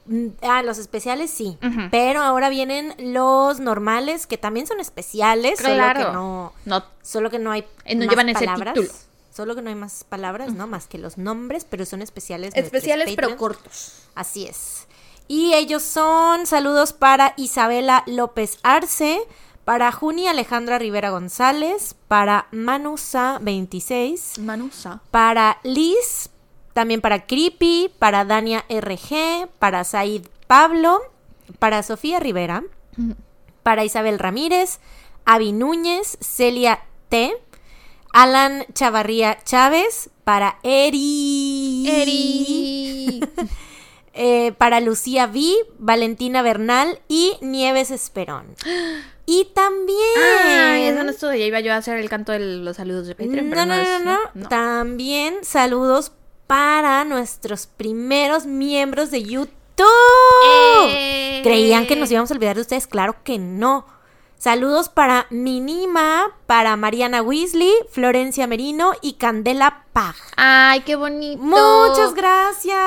Mm, 0.05 0.27
Ah, 0.41 0.61
los 0.63 0.77
especiales 0.77 1.29
sí. 1.31 1.57
Pero 1.91 2.21
ahora 2.21 2.47
vienen 2.49 2.95
los 2.97 3.59
normales, 3.59 4.25
que 4.27 4.37
también 4.37 4.65
son 4.65 4.79
especiales. 4.79 5.59
Solo 5.59 5.73
Claro. 5.73 6.05
que 6.07 6.11
no. 6.13 6.53
No, 6.65 6.83
Solo 7.01 7.29
que 7.29 7.39
no 7.39 7.51
hay. 7.51 7.65
Eh, 7.85 7.95
no 7.95 8.05
más 8.05 8.09
llevan 8.09 8.29
ese 8.29 8.45
palabras. 8.45 8.73
título. 8.75 8.93
Solo 9.37 9.53
que 9.53 9.61
no 9.61 9.69
hay 9.69 9.75
más 9.75 10.03
palabras, 10.03 10.51
¿no? 10.55 10.65
Más 10.65 10.87
que 10.87 10.97
los 10.97 11.19
nombres, 11.19 11.63
pero 11.63 11.85
son 11.85 12.01
especiales. 12.01 12.55
especiales 12.55 13.13
pero 13.15 13.37
cortos. 13.37 13.93
Así 14.15 14.47
es. 14.47 14.87
Y 15.27 15.53
ellos 15.53 15.83
son 15.83 16.47
saludos 16.47 16.91
para 16.91 17.35
Isabela 17.37 18.01
López 18.07 18.57
Arce, 18.63 19.19
para 19.63 19.91
Juni 19.91 20.27
Alejandra 20.27 20.79
Rivera 20.79 21.11
González, 21.11 21.95
para 22.07 22.47
Manusa 22.49 23.37
26, 23.39 24.39
Manusa. 24.39 25.01
para 25.11 25.59
Liz, 25.61 26.31
también 26.73 26.99
para 26.99 27.27
Creepy, 27.27 27.91
para 27.99 28.25
Dania 28.25 28.65
RG, 28.69 29.49
para 29.59 29.83
Said 29.83 30.25
Pablo, 30.47 30.99
para 31.59 31.83
Sofía 31.83 32.19
Rivera, 32.19 32.63
para 33.61 33.85
Isabel 33.85 34.17
Ramírez, 34.17 34.79
Avi 35.25 35.51
Núñez, 35.51 36.17
Celia 36.21 36.85
T, 37.09 37.39
Alan 38.21 38.65
Chavarría 38.73 39.37
Chávez, 39.43 40.09
para 40.23 40.57
Eri. 40.63 41.85
Eri. 41.87 43.21
Eh, 44.19 44.51
para 44.57 44.79
Lucía 44.79 45.27
V, 45.27 45.53
Valentina 45.77 46.41
Bernal 46.41 46.99
y 47.07 47.33
Nieves 47.41 47.91
Esperón. 47.91 48.55
Y 49.27 49.45
también. 49.53 49.99
Ay, 50.41 50.83
eso 50.85 51.03
no 51.03 51.11
es 51.11 51.17
todo. 51.17 51.35
Ya 51.35 51.43
iba 51.45 51.59
yo 51.59 51.71
a 51.73 51.75
hacer 51.77 51.97
el 51.97 52.09
canto 52.09 52.31
de 52.31 52.39
los 52.39 52.77
saludos 52.77 53.05
de 53.07 53.13
Patreon, 53.13 53.49
no, 53.49 53.55
pero 53.55 53.65
no, 53.67 53.75
no, 53.75 53.83
no, 53.83 53.83
es- 53.97 54.05
no, 54.05 54.17
no. 54.33 54.47
También 54.49 55.35
saludos 55.43 56.13
para 56.47 57.03
nuestros 57.03 57.67
primeros 57.67 58.45
miembros 58.47 59.11
de 59.11 59.21
YouTube. 59.23 59.53
Eh. 60.89 61.41
¿Creían 61.43 61.85
que 61.85 61.95
nos 61.97 62.09
íbamos 62.09 62.31
a 62.31 62.33
olvidar 62.35 62.55
de 62.55 62.61
ustedes? 62.61 62.87
Claro 62.87 63.17
que 63.23 63.37
no. 63.37 63.85
Saludos 64.37 64.87
para 64.87 65.25
Minima, 65.31 66.31
para 66.45 66.77
Mariana 66.77 67.23
Weasley, 67.23 67.73
Florencia 67.89 68.45
Merino 68.45 68.93
y 69.01 69.13
Candela 69.13 69.85
Pag. 69.93 70.15
Ay, 70.35 70.81
qué 70.81 70.95
bonito. 70.95 71.41
Muchas 71.41 72.13
gracias. 72.13 72.77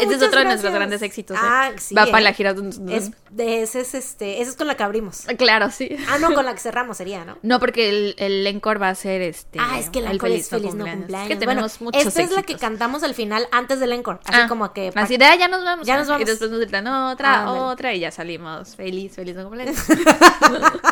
Este 0.00 0.14
es 0.14 0.22
otro 0.22 0.40
de 0.40 0.44
nuestros 0.44 0.72
grandes 0.74 1.00
éxitos. 1.02 1.36
¿eh? 1.36 1.40
Ah, 1.42 1.70
sí, 1.78 1.94
Va 1.94 2.04
eh. 2.04 2.10
para 2.10 2.20
la 2.22 2.32
gira. 2.34 2.54
Es, 2.88 3.10
de 3.30 3.62
ese 3.62 3.80
es 3.80 3.94
este, 3.94 4.42
ese 4.42 4.50
es 4.50 4.56
con 4.56 4.66
la 4.66 4.76
que 4.76 4.82
abrimos. 4.82 5.22
Claro, 5.38 5.70
sí. 5.70 5.96
Ah, 6.08 6.18
no, 6.18 6.34
con 6.34 6.44
la 6.44 6.52
que 6.52 6.60
cerramos 6.60 6.98
sería, 6.98 7.24
¿no? 7.24 7.38
No, 7.42 7.58
porque 7.58 7.88
el, 7.88 8.14
el 8.18 8.46
encore 8.46 8.78
va 8.78 8.90
a 8.90 8.94
ser 8.94 9.22
este. 9.22 9.58
Ah, 9.60 9.78
es 9.78 9.88
que 9.88 10.00
el 10.00 10.06
encore 10.08 10.34
es 10.34 10.48
feliz 10.50 10.74
no 10.74 10.84
cumpleaños. 10.84 11.30
Es 11.30 11.34
que 11.34 11.40
tenemos 11.40 11.78
bueno, 11.78 11.92
muchos 11.96 12.06
esta 12.06 12.22
es 12.22 12.30
la 12.30 12.42
que 12.42 12.52
éxitos. 12.52 12.60
cantamos 12.60 13.02
al 13.04 13.14
final 13.14 13.48
antes 13.52 13.80
del 13.80 13.92
encore, 13.92 14.18
así 14.24 14.38
Ah, 14.42 14.46
como 14.48 14.72
que 14.72 14.92
Así 14.94 15.16
de, 15.16 15.24
ah, 15.24 15.34
ya 15.36 15.48
nos 15.48 15.64
vamos. 15.64 15.86
Ya 15.86 15.96
nos 15.96 16.08
vamos. 16.08 16.22
Y 16.22 16.24
después 16.26 16.50
nos 16.50 16.60
gritan 16.60 16.86
otra, 16.86 17.40
Ándale. 17.40 17.58
otra, 17.60 17.94
y 17.94 18.00
ya 18.00 18.10
salimos. 18.10 18.76
Feliz, 18.76 19.14
feliz 19.14 19.34
no 19.34 19.44
cumpleaños. 19.44 19.76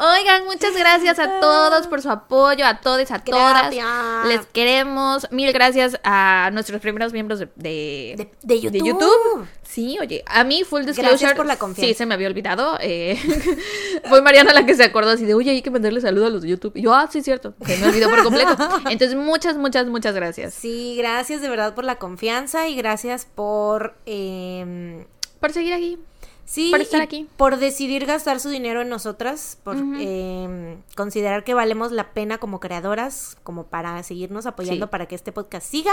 Oigan, 0.00 0.44
muchas 0.46 0.76
gracias 0.76 1.18
a 1.20 1.38
todos 1.40 1.86
por 1.86 2.02
su 2.02 2.10
apoyo, 2.10 2.66
a 2.66 2.80
todos, 2.80 3.08
a 3.12 3.20
todas. 3.20 3.70
Gracias. 3.70 4.26
Les 4.26 4.46
queremos. 4.46 5.28
Mil 5.30 5.52
gracias 5.52 5.96
a 6.02 6.50
nuestros 6.52 6.80
primeros 6.80 7.12
miembros 7.12 7.21
de, 7.28 7.48
de, 7.56 8.28
De- 8.42 8.70
de 8.70 8.80
YouTube. 8.80 9.46
Sí, 9.62 9.98
oye, 10.00 10.22
a 10.26 10.44
mí, 10.44 10.64
full 10.64 10.80
disclosure. 10.82 11.08
Gracias 11.08 11.34
por 11.34 11.46
la 11.46 11.56
confianza. 11.56 11.88
Sí, 11.88 11.94
se 11.94 12.04
me 12.06 12.14
había 12.14 12.28
olvidado. 12.28 12.76
eh, 12.80 13.18
fue 14.08 14.20
Mariana 14.22 14.52
la 14.52 14.66
que 14.66 14.74
se 14.74 14.84
acordó 14.84 15.10
así 15.10 15.24
de, 15.24 15.34
oye, 15.34 15.50
hay 15.50 15.62
que 15.62 15.70
mandarle 15.70 16.00
saludo 16.00 16.26
a 16.26 16.30
los 16.30 16.42
de 16.42 16.48
YouTube. 16.48 16.72
Y 16.76 16.82
yo, 16.82 16.94
ah, 16.94 17.08
sí, 17.10 17.18
es 17.18 17.24
cierto. 17.24 17.54
Se 17.64 17.76
me 17.78 17.86
olvidó 17.88 18.10
por 18.10 18.22
completo. 18.22 18.56
Entonces, 18.90 19.16
muchas, 19.16 19.56
muchas, 19.56 19.86
muchas 19.86 20.14
gracias. 20.14 20.54
Sí, 20.54 20.94
gracias 20.98 21.40
de 21.40 21.48
verdad 21.48 21.74
por 21.74 21.84
la 21.84 21.96
confianza 21.96 22.68
y 22.68 22.74
gracias 22.76 23.26
por 23.34 23.94
eh, 24.06 25.06
Por 25.40 25.52
seguir 25.52 25.72
aquí. 25.72 25.98
sí 26.44 26.70
Por 26.70 26.80
estar 26.82 27.00
aquí. 27.00 27.26
por 27.36 27.56
decidir 27.56 28.04
gastar 28.06 28.40
su 28.40 28.50
dinero 28.50 28.82
en 28.82 28.88
nosotras, 28.88 29.58
por 29.64 29.76
eh, 29.98 30.76
considerar 30.96 31.44
que 31.44 31.54
valemos 31.54 31.92
la 31.92 32.12
pena 32.12 32.38
como 32.38 32.60
creadoras, 32.60 33.36
como 33.42 33.64
para 33.66 34.02
seguirnos 34.02 34.44
apoyando 34.46 34.86
Sí. 34.86 34.90
para 34.90 35.06
que 35.06 35.14
este 35.14 35.32
podcast 35.32 35.66
siga. 35.70 35.92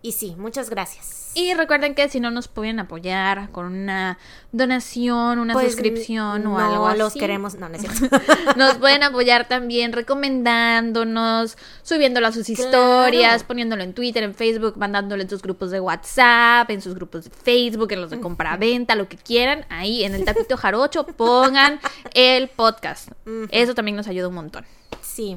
Y 0.00 0.12
sí, 0.12 0.36
muchas 0.38 0.70
gracias. 0.70 1.32
Y 1.34 1.54
recuerden 1.54 1.94
que 1.94 2.08
si 2.08 2.20
no 2.20 2.30
nos 2.30 2.46
pueden 2.48 2.78
apoyar 2.78 3.50
con 3.50 3.66
una 3.66 4.16
donación, 4.52 5.38
una 5.40 5.52
Pues, 5.54 5.72
suscripción 5.72 6.46
o 6.46 6.58
algo 6.58 6.86
así. 6.86 6.98
los 6.98 7.14
queremos, 7.14 7.56
no, 7.56 7.68
no 7.68 7.74
es 7.76 7.82
cierto. 7.82 8.16
Nos 8.56 8.76
pueden 8.76 9.02
apoyar 9.02 9.46
también 9.48 9.92
recomendándonos, 9.92 11.56
subiéndolo 11.82 12.26
a 12.28 12.32
sus 12.32 12.48
historias, 12.48 13.44
poniéndolo 13.44 13.82
en 13.82 13.92
Twitter, 13.92 14.22
en 14.22 14.34
Facebook, 14.34 14.76
mandándolo 14.78 15.22
en 15.22 15.28
sus 15.28 15.42
grupos 15.42 15.70
de 15.70 15.80
WhatsApp, 15.80 16.70
en 16.70 16.80
sus 16.80 16.94
grupos 16.94 17.24
de 17.24 17.30
Facebook, 17.30 17.92
en 17.92 18.00
los 18.00 18.10
de 18.10 18.20
compraventa, 18.20 18.94
lo 18.94 19.08
que 19.08 19.16
quieran. 19.16 19.64
Ahí 19.68 20.04
en 20.04 20.14
el 20.14 20.24
tapito 20.24 20.56
jarocho 20.56 21.06
pongan 21.06 21.80
el 22.14 22.48
podcast. 22.48 23.10
Eso 23.50 23.74
también 23.74 23.96
nos 23.96 24.08
ayuda 24.08 24.28
un 24.28 24.34
montón. 24.34 24.64
Sí, 25.02 25.36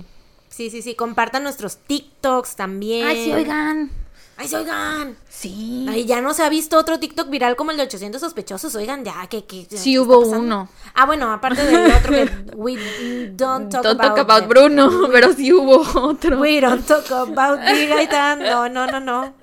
sí, 0.50 0.70
sí, 0.70 0.82
sí. 0.82 0.96
Compartan 0.96 1.44
nuestros 1.44 1.78
TikToks 1.78 2.56
también. 2.56 3.08
Ay, 3.08 3.26
sí, 3.26 3.32
oigan. 3.34 3.92
Ay, 4.42 4.48
sí, 4.48 4.56
oigan. 4.56 5.16
Sí. 5.30 5.86
Ay, 5.88 6.06
ya 6.06 6.20
no 6.20 6.34
se 6.34 6.44
ha 6.44 6.50
visto 6.50 6.78
otro 6.78 7.00
TikTok 7.00 7.30
viral 7.30 7.56
como 7.56 7.70
el 7.72 7.78
de 7.78 7.84
800 7.84 8.20
sospechosos. 8.20 8.74
Oigan, 8.76 9.06
ya, 9.06 9.28
que. 9.28 9.46
que 9.46 9.68
Sí 9.70 9.94
¿qué 9.94 10.00
hubo 10.00 10.20
uno. 10.20 10.68
Ah, 10.96 11.06
bueno, 11.06 11.32
aparte 11.32 11.64
del 11.64 11.92
otro 11.92 12.12
que. 12.12 12.30
We 12.56 12.76
don't 13.36 13.70
talk 13.72 13.84
Don't 13.84 14.00
about. 14.00 14.16
talk 14.16 14.30
about. 14.30 14.48
Bruno, 14.50 15.08
pero 15.12 15.32
sí 15.34 15.54
hubo 15.54 15.84
otro. 16.08 16.40
We 16.40 16.60
don't 16.60 16.86
talk 16.86 17.10
about. 17.12 17.60
No, 18.40 18.68
no, 18.68 18.88
no, 18.88 19.00
no. 19.00 19.34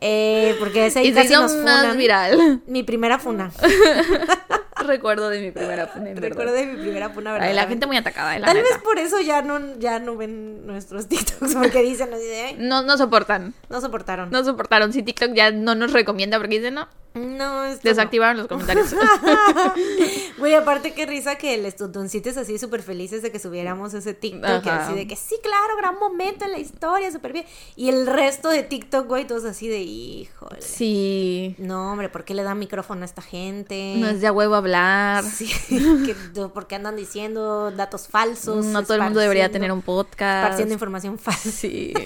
Eh, 0.00 0.54
porque 0.60 0.86
ese 0.86 1.00
ahí 1.00 1.08
se 1.08 1.14
casi 1.14 1.32
nos 1.34 1.52
más 1.56 1.80
funan. 1.80 1.98
viral. 1.98 2.62
Mi 2.66 2.84
primera 2.84 3.18
funa. 3.18 3.50
Recuerdo 4.88 5.28
de 5.28 5.40
mi 5.40 5.50
primera 5.52 5.90
en 5.94 6.04
verdad. 6.04 6.22
Recuerdo 6.28 6.52
de 6.52 6.66
mi 6.66 6.76
primera 6.80 7.10
funa, 7.10 7.34
Ay, 7.34 7.40
¿verdad? 7.40 7.54
la 7.54 7.66
gente 7.68 7.86
muy 7.86 7.96
atacada, 7.96 8.34
eh, 8.36 8.40
la 8.40 8.46
Tal 8.46 8.56
neta. 8.56 8.68
vez 8.68 8.78
por 8.82 8.98
eso 8.98 9.20
ya 9.20 9.42
no, 9.42 9.78
ya 9.78 10.00
no 10.00 10.16
ven 10.16 10.66
nuestros 10.66 11.06
TikToks, 11.08 11.54
porque 11.54 11.82
dicen 11.82 12.12
así 12.12 12.24
de, 12.24 12.40
"Ay, 12.40 12.56
No, 12.58 12.82
no 12.82 12.96
soportan. 12.98 13.54
no 13.68 13.80
soportaron. 13.80 14.30
No 14.30 14.42
soportaron. 14.44 14.92
Si 14.92 15.02
TikTok 15.02 15.32
ya 15.34 15.50
no 15.52 15.74
nos 15.74 15.92
recomienda 15.92 16.38
porque 16.38 16.56
dice 16.58 16.70
no. 16.70 16.88
No. 17.18 17.62
Desactivaron 17.82 18.38
los 18.38 18.46
comentarios. 18.46 18.94
Güey, 20.38 20.54
aparte 20.54 20.94
qué 20.94 21.04
risa 21.06 21.36
que 21.36 21.54
el 21.54 21.66
estudoncites 21.66 22.36
así 22.36 22.58
súper 22.58 22.82
felices 22.82 23.22
de 23.22 23.32
que 23.32 23.38
subiéramos 23.38 23.92
ese 23.94 24.14
TikTok, 24.14 24.66
Ajá. 24.66 24.84
así 24.86 24.94
de 24.94 25.06
que 25.08 25.16
sí, 25.16 25.36
claro, 25.42 25.76
gran 25.76 25.98
momento 25.98 26.44
en 26.44 26.52
la 26.52 26.58
historia, 26.58 27.10
súper 27.10 27.32
bien. 27.32 27.44
Y 27.74 27.88
el 27.88 28.06
resto 28.06 28.48
de 28.48 28.62
TikTok, 28.62 29.06
güey, 29.06 29.26
todos 29.26 29.44
así 29.44 29.68
de, 29.68 29.80
híjole. 29.80 30.62
sí. 30.62 31.56
No, 31.58 31.92
hombre, 31.92 32.08
¿por 32.08 32.24
qué 32.24 32.34
le 32.34 32.42
dan 32.42 32.58
micrófono 32.58 33.02
a 33.02 33.04
esta 33.04 33.22
gente? 33.22 33.96
No 33.98 34.08
es 34.08 34.20
de 34.20 34.28
a 34.28 34.32
huevo 34.32 34.54
hablar. 34.54 35.24
Sí, 35.24 35.50
que, 36.06 36.14
¿por 36.48 36.66
qué 36.66 36.76
andan 36.76 36.96
diciendo 36.96 37.70
datos 37.72 38.08
falsos? 38.08 38.64
No 38.64 38.82
todo 38.82 38.94
el 38.94 39.02
mundo 39.02 39.20
debería 39.20 39.50
tener 39.50 39.72
un 39.72 39.82
podcast. 39.82 40.44
Esparciendo 40.44 40.74
información 40.74 41.18
falsa. 41.18 41.50
Sí. 41.50 41.92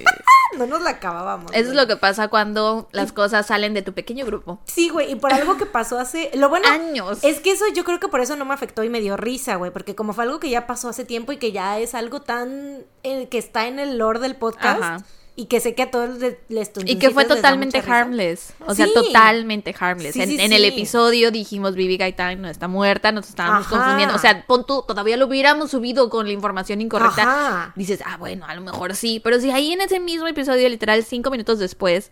No 0.59 0.67
nos 0.67 0.83
la 0.83 0.91
acabábamos. 0.91 1.51
Eso 1.55 1.71
es 1.71 1.75
lo 1.75 1.87
que 1.87 1.97
pasa 1.97 2.29
cuando 2.29 2.87
las 2.93 3.11
cosas 3.13 3.47
salen 3.47 3.73
de 3.73 3.81
tu 3.81 3.95
pequeño 3.95 4.27
grupo. 4.27 4.61
Sí, 4.67 4.91
güey, 4.91 5.02
y 5.09 5.17
por 5.17 5.33
algo 5.33 5.57
que 5.57 5.67
pasó 5.67 5.99
hace... 5.99 6.31
Lo 6.35 6.49
bueno... 6.49 6.69
Años. 6.69 7.23
Es 7.23 7.41
que 7.41 7.53
eso 7.53 7.65
yo 7.75 7.85
creo 7.85 8.01
que 8.01 8.09
por 8.09 8.21
eso 8.21 8.37
no 8.37 8.45
me 8.45 8.55
afectó 8.55 8.85
y 8.85 8.89
me 8.89 9.01
dio 9.01 9.17
risa, 9.17 9.57
güey, 9.57 9.71
porque 9.71 9.95
como 9.95 10.13
fue 10.13 10.25
algo 10.25 10.41
que 10.41 10.51
ya 10.51 10.67
pasó 10.67 10.89
hace 10.89 11.05
tiempo 11.05 11.33
y 11.33 11.37
que 11.37 11.53
ya 11.53 11.79
es 11.79 11.95
algo 11.95 12.21
tan... 12.23 12.85
eh, 13.03 13.29
que 13.29 13.39
está 13.39 13.67
en 13.67 13.79
el 13.79 13.99
lore 13.99 14.19
del 14.21 14.37
podcast 14.37 14.83
Ajá. 14.83 15.05
y 15.37 15.47
que 15.47 15.61
sé 15.61 15.75
que 15.75 15.83
a 15.83 15.91
todos 15.91 16.19
les, 16.19 16.37
les 16.49 16.71
Y 16.85 16.97
que 16.99 17.11
fue 17.11 17.25
totalmente 17.25 17.81
harmless. 17.81 18.55
O 18.67 18.75
sea, 18.75 18.87
totalmente 18.93 19.75
harmless. 19.79 20.15
Sí, 20.15 20.23
en, 20.23 20.29
sí, 20.29 20.41
en 20.41 20.53
el 20.53 20.65
episodio 20.65 21.31
dijimos 21.31 21.75
Vivi 21.75 21.97
Gaitán 21.97 22.43
no 22.43 22.49
está 22.49 22.69
muerta, 22.69 23.13
nos 23.13 23.29
estábamos 23.29 23.67
Ajá. 23.67 23.77
confundiendo. 23.77 24.15
O 24.15 24.19
sea, 24.19 24.45
pon 24.47 24.67
tú, 24.67 24.85
todavía 24.87 25.17
lo 25.17 25.27
hubiéramos 25.27 25.71
subido 25.71 26.11
con 26.11 26.27
la 26.27 26.33
información 26.33 26.81
incorrecta. 26.81 27.23
Ajá. 27.23 27.73
Dices, 27.77 28.01
ah, 28.05 28.17
bueno, 28.19 28.45
a 28.47 28.55
lo 28.55 28.61
mejor 28.61 28.95
sí. 28.95 29.21
Pero 29.23 29.41
si 29.41 29.51
ahí 29.51 29.73
en 29.73 29.81
ese 29.81 30.01
mismo 30.01 30.27
episodio, 30.27 30.69
literal, 30.69 31.03
cinco 31.05 31.31
minutos 31.31 31.59
después, 31.59 32.11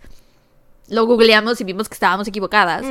lo 0.91 1.07
googleamos 1.07 1.61
y 1.61 1.65
vimos 1.65 1.89
que 1.89 1.95
estábamos 1.95 2.29
equivocadas, 2.29 2.85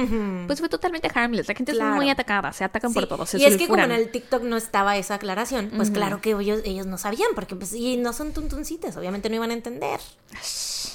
pues 0.48 0.60
fue 0.60 0.70
totalmente 0.70 1.10
harmless. 1.14 1.48
La 1.48 1.54
gente 1.54 1.74
Claro. 1.74 1.92
es 1.92 1.96
muy 1.98 2.10
atacada, 2.10 2.52
se 2.54 2.64
atacan 2.64 2.94
por 2.94 3.04
Sí, 3.04 3.10
todo. 3.10 3.26
Se 3.26 3.38
y 3.38 3.46
es 3.46 3.58
que 3.58 3.68
como 3.68 3.84
en 3.84 3.92
el 3.92 4.10
TikTok 4.10 4.42
no 4.44 4.58
estaba 4.58 4.98
esa 4.98 5.16
aclaración, 5.16 5.72
pues 5.76 5.92
claro 5.92 6.22
que 6.22 6.32
ellos, 6.32 6.62
ellos 6.66 6.86
no 6.88 6.98
sabían, 6.98 7.30
porque 7.36 7.56
pues 7.56 7.74
y 7.74 7.98
no 7.98 8.12
son 8.14 8.34
tuntuncitas, 8.34 8.98
obviamente 8.98 9.30
no 9.30 9.36
iban 9.36 9.52
a 9.52 9.54
entender. 9.54 10.00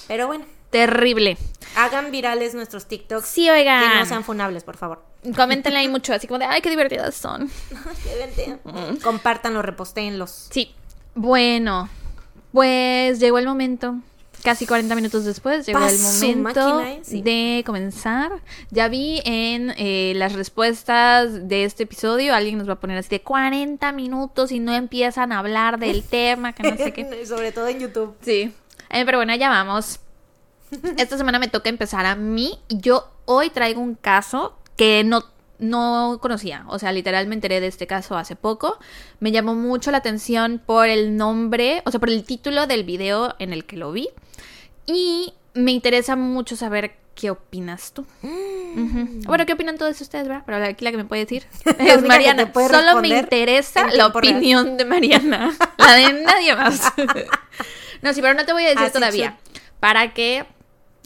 Pero 0.08 0.26
bueno, 0.26 0.44
Terrible. 0.70 1.36
hagan 1.76 2.10
virales 2.10 2.54
nuestros 2.54 2.86
TikToks. 2.86 3.26
Sí, 3.26 3.48
oigan. 3.48 3.92
Que 3.92 3.98
no 4.00 4.06
sean 4.06 4.24
funables, 4.24 4.64
por 4.64 4.76
favor. 4.76 5.02
Coméntenle 5.36 5.78
ahí 5.78 5.88
mucho, 5.88 6.12
así 6.12 6.26
como 6.26 6.38
de, 6.38 6.44
ay, 6.46 6.60
qué 6.60 6.68
divertidas 6.70 7.14
son. 7.14 7.50
Compártanlo, 9.02 9.62
repostéenlos. 9.62 10.48
Sí. 10.50 10.74
Bueno, 11.14 11.88
pues 12.52 13.20
llegó 13.20 13.38
el 13.38 13.46
momento. 13.46 13.96
Casi 14.44 14.66
40 14.66 14.94
minutos 14.94 15.24
después 15.24 15.64
llegó 15.64 15.78
el 15.78 15.98
momento 15.98 16.74
máquina, 16.74 16.92
¿eh? 16.92 17.00
Sí. 17.02 17.22
de 17.22 17.62
comenzar. 17.64 18.30
Ya 18.70 18.88
vi 18.88 19.22
en 19.24 19.72
eh, 19.78 20.12
las 20.16 20.34
respuestas 20.34 21.48
de 21.48 21.64
este 21.64 21.84
episodio, 21.84 22.34
alguien 22.34 22.58
nos 22.58 22.68
va 22.68 22.74
a 22.74 22.78
poner 22.78 22.98
así 22.98 23.08
de 23.08 23.22
40 23.22 23.90
minutos 23.92 24.52
y 24.52 24.60
no 24.60 24.74
empiezan 24.74 25.32
a 25.32 25.38
hablar 25.38 25.78
del 25.78 26.02
tema, 26.10 26.52
que 26.52 26.62
no 26.62 26.76
sé 26.76 26.92
qué. 26.92 27.24
Sobre 27.26 27.52
todo 27.52 27.68
en 27.68 27.80
YouTube. 27.80 28.14
Sí. 28.20 28.52
Eh, 28.90 29.04
pero 29.06 29.16
bueno, 29.16 29.34
ya 29.34 29.48
vamos. 29.48 30.00
Esta 30.98 31.16
semana 31.16 31.38
me 31.38 31.48
toca 31.48 31.70
empezar 31.70 32.04
a 32.04 32.14
mí. 32.14 32.58
Yo 32.68 33.08
hoy 33.24 33.48
traigo 33.48 33.80
un 33.80 33.94
caso 33.94 34.58
que 34.76 35.04
no, 35.04 35.24
no 35.58 36.18
conocía. 36.20 36.66
O 36.68 36.78
sea, 36.78 36.92
literal 36.92 37.26
me 37.28 37.34
enteré 37.34 37.62
de 37.62 37.68
este 37.68 37.86
caso 37.86 38.18
hace 38.18 38.36
poco. 38.36 38.78
Me 39.20 39.32
llamó 39.32 39.54
mucho 39.54 39.90
la 39.90 39.96
atención 39.96 40.60
por 40.64 40.86
el 40.86 41.16
nombre, 41.16 41.82
o 41.86 41.90
sea, 41.90 41.98
por 41.98 42.10
el 42.10 42.24
título 42.24 42.66
del 42.66 42.84
video 42.84 43.36
en 43.38 43.54
el 43.54 43.64
que 43.64 43.78
lo 43.78 43.90
vi. 43.90 44.10
Y 44.86 45.34
me 45.54 45.72
interesa 45.72 46.16
mucho 46.16 46.56
saber 46.56 46.96
qué 47.14 47.30
opinas 47.30 47.92
tú. 47.92 48.06
Ujú. 48.22 49.20
Bueno, 49.26 49.46
¿qué 49.46 49.52
opinan 49.52 49.78
todos 49.78 50.00
ustedes, 50.00 50.26
verdad? 50.26 50.42
Pero 50.44 50.64
aquí 50.64 50.84
la 50.84 50.90
que 50.90 50.96
me 50.96 51.04
puede 51.04 51.24
decir 51.24 51.46
es 51.78 52.02
Mariana. 52.02 52.50
Solo 52.52 53.00
me 53.00 53.08
interesa 53.08 53.88
la 53.92 54.08
opinión 54.08 54.76
de 54.76 54.84
Mariana. 54.84 55.54
La 55.78 55.94
de 55.94 56.12
nadie 56.24 56.54
más. 56.56 56.92
no, 58.02 58.12
sí, 58.12 58.20
pero 58.20 58.34
no 58.34 58.44
te 58.44 58.52
voy 58.52 58.64
a 58.64 58.68
decir 58.68 58.82
Así 58.82 58.92
todavía. 58.92 59.38
Para 59.80 60.12
que 60.12 60.46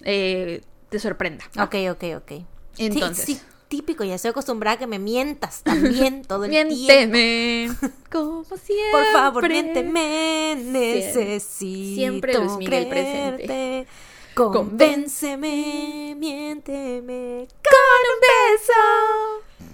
eh, 0.05 0.63
te 0.89 0.99
sorprenda. 0.99 1.45
Ok, 1.59 1.75
ok, 1.91 2.05
ok. 2.17 2.33
Entonces. 2.79 3.25
Sí, 3.25 3.35
sí, 3.35 3.43
típico, 3.69 4.03
ya 4.05 4.15
estoy 4.15 4.31
acostumbrada 4.31 4.77
a 4.77 4.79
que 4.79 4.87
me 4.87 4.99
mientas 4.99 5.63
también 5.63 6.23
todo 6.27 6.45
el 6.45 6.51
tiempo. 6.51 6.75
Miénteme. 6.75 7.69
Como 8.11 8.45
siempre. 8.45 8.75
Por 8.93 9.05
favor, 9.13 9.49
miénteme, 9.49 10.57
necesito 10.57 11.95
Siempre 11.95 12.35
Luis 12.39 12.57
Miguel 12.57 12.89
presente. 12.89 13.87
Convénceme, 14.35 16.15
miénteme 16.17 17.49
Con 17.65 18.03
un 18.13 18.21
beso. 18.23 19.65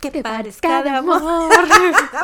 que 0.00 0.22
parezca 0.22 0.82
de 0.82 0.90
de 0.90 0.96
amor. 0.96 1.22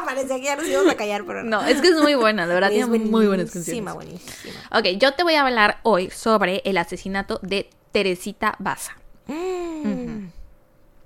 Parecía 0.04 0.36
que 0.36 0.42
ya 0.44 0.56
nos 0.56 0.68
íbamos 0.68 0.92
a 0.92 0.96
callar, 0.96 1.24
pero 1.26 1.42
No, 1.42 1.62
es 1.64 1.80
que 1.80 1.88
es 1.88 1.96
muy 1.96 2.14
buena, 2.14 2.46
de 2.46 2.52
verdad. 2.54 2.70
Es 2.70 2.86
Tiene 2.86 3.06
muy 3.06 3.26
buenas 3.26 3.50
canciones. 3.50 3.94
buenísima. 3.94 4.60
Ok, 4.72 4.84
yo 4.98 5.14
te 5.14 5.22
voy 5.22 5.34
a 5.36 5.46
hablar 5.46 5.78
hoy 5.82 6.10
sobre 6.10 6.60
el 6.66 6.76
asesinato 6.76 7.38
de 7.42 7.70
Teresita 7.92 8.56
Baza. 8.58 8.96
Mm, 9.26 10.19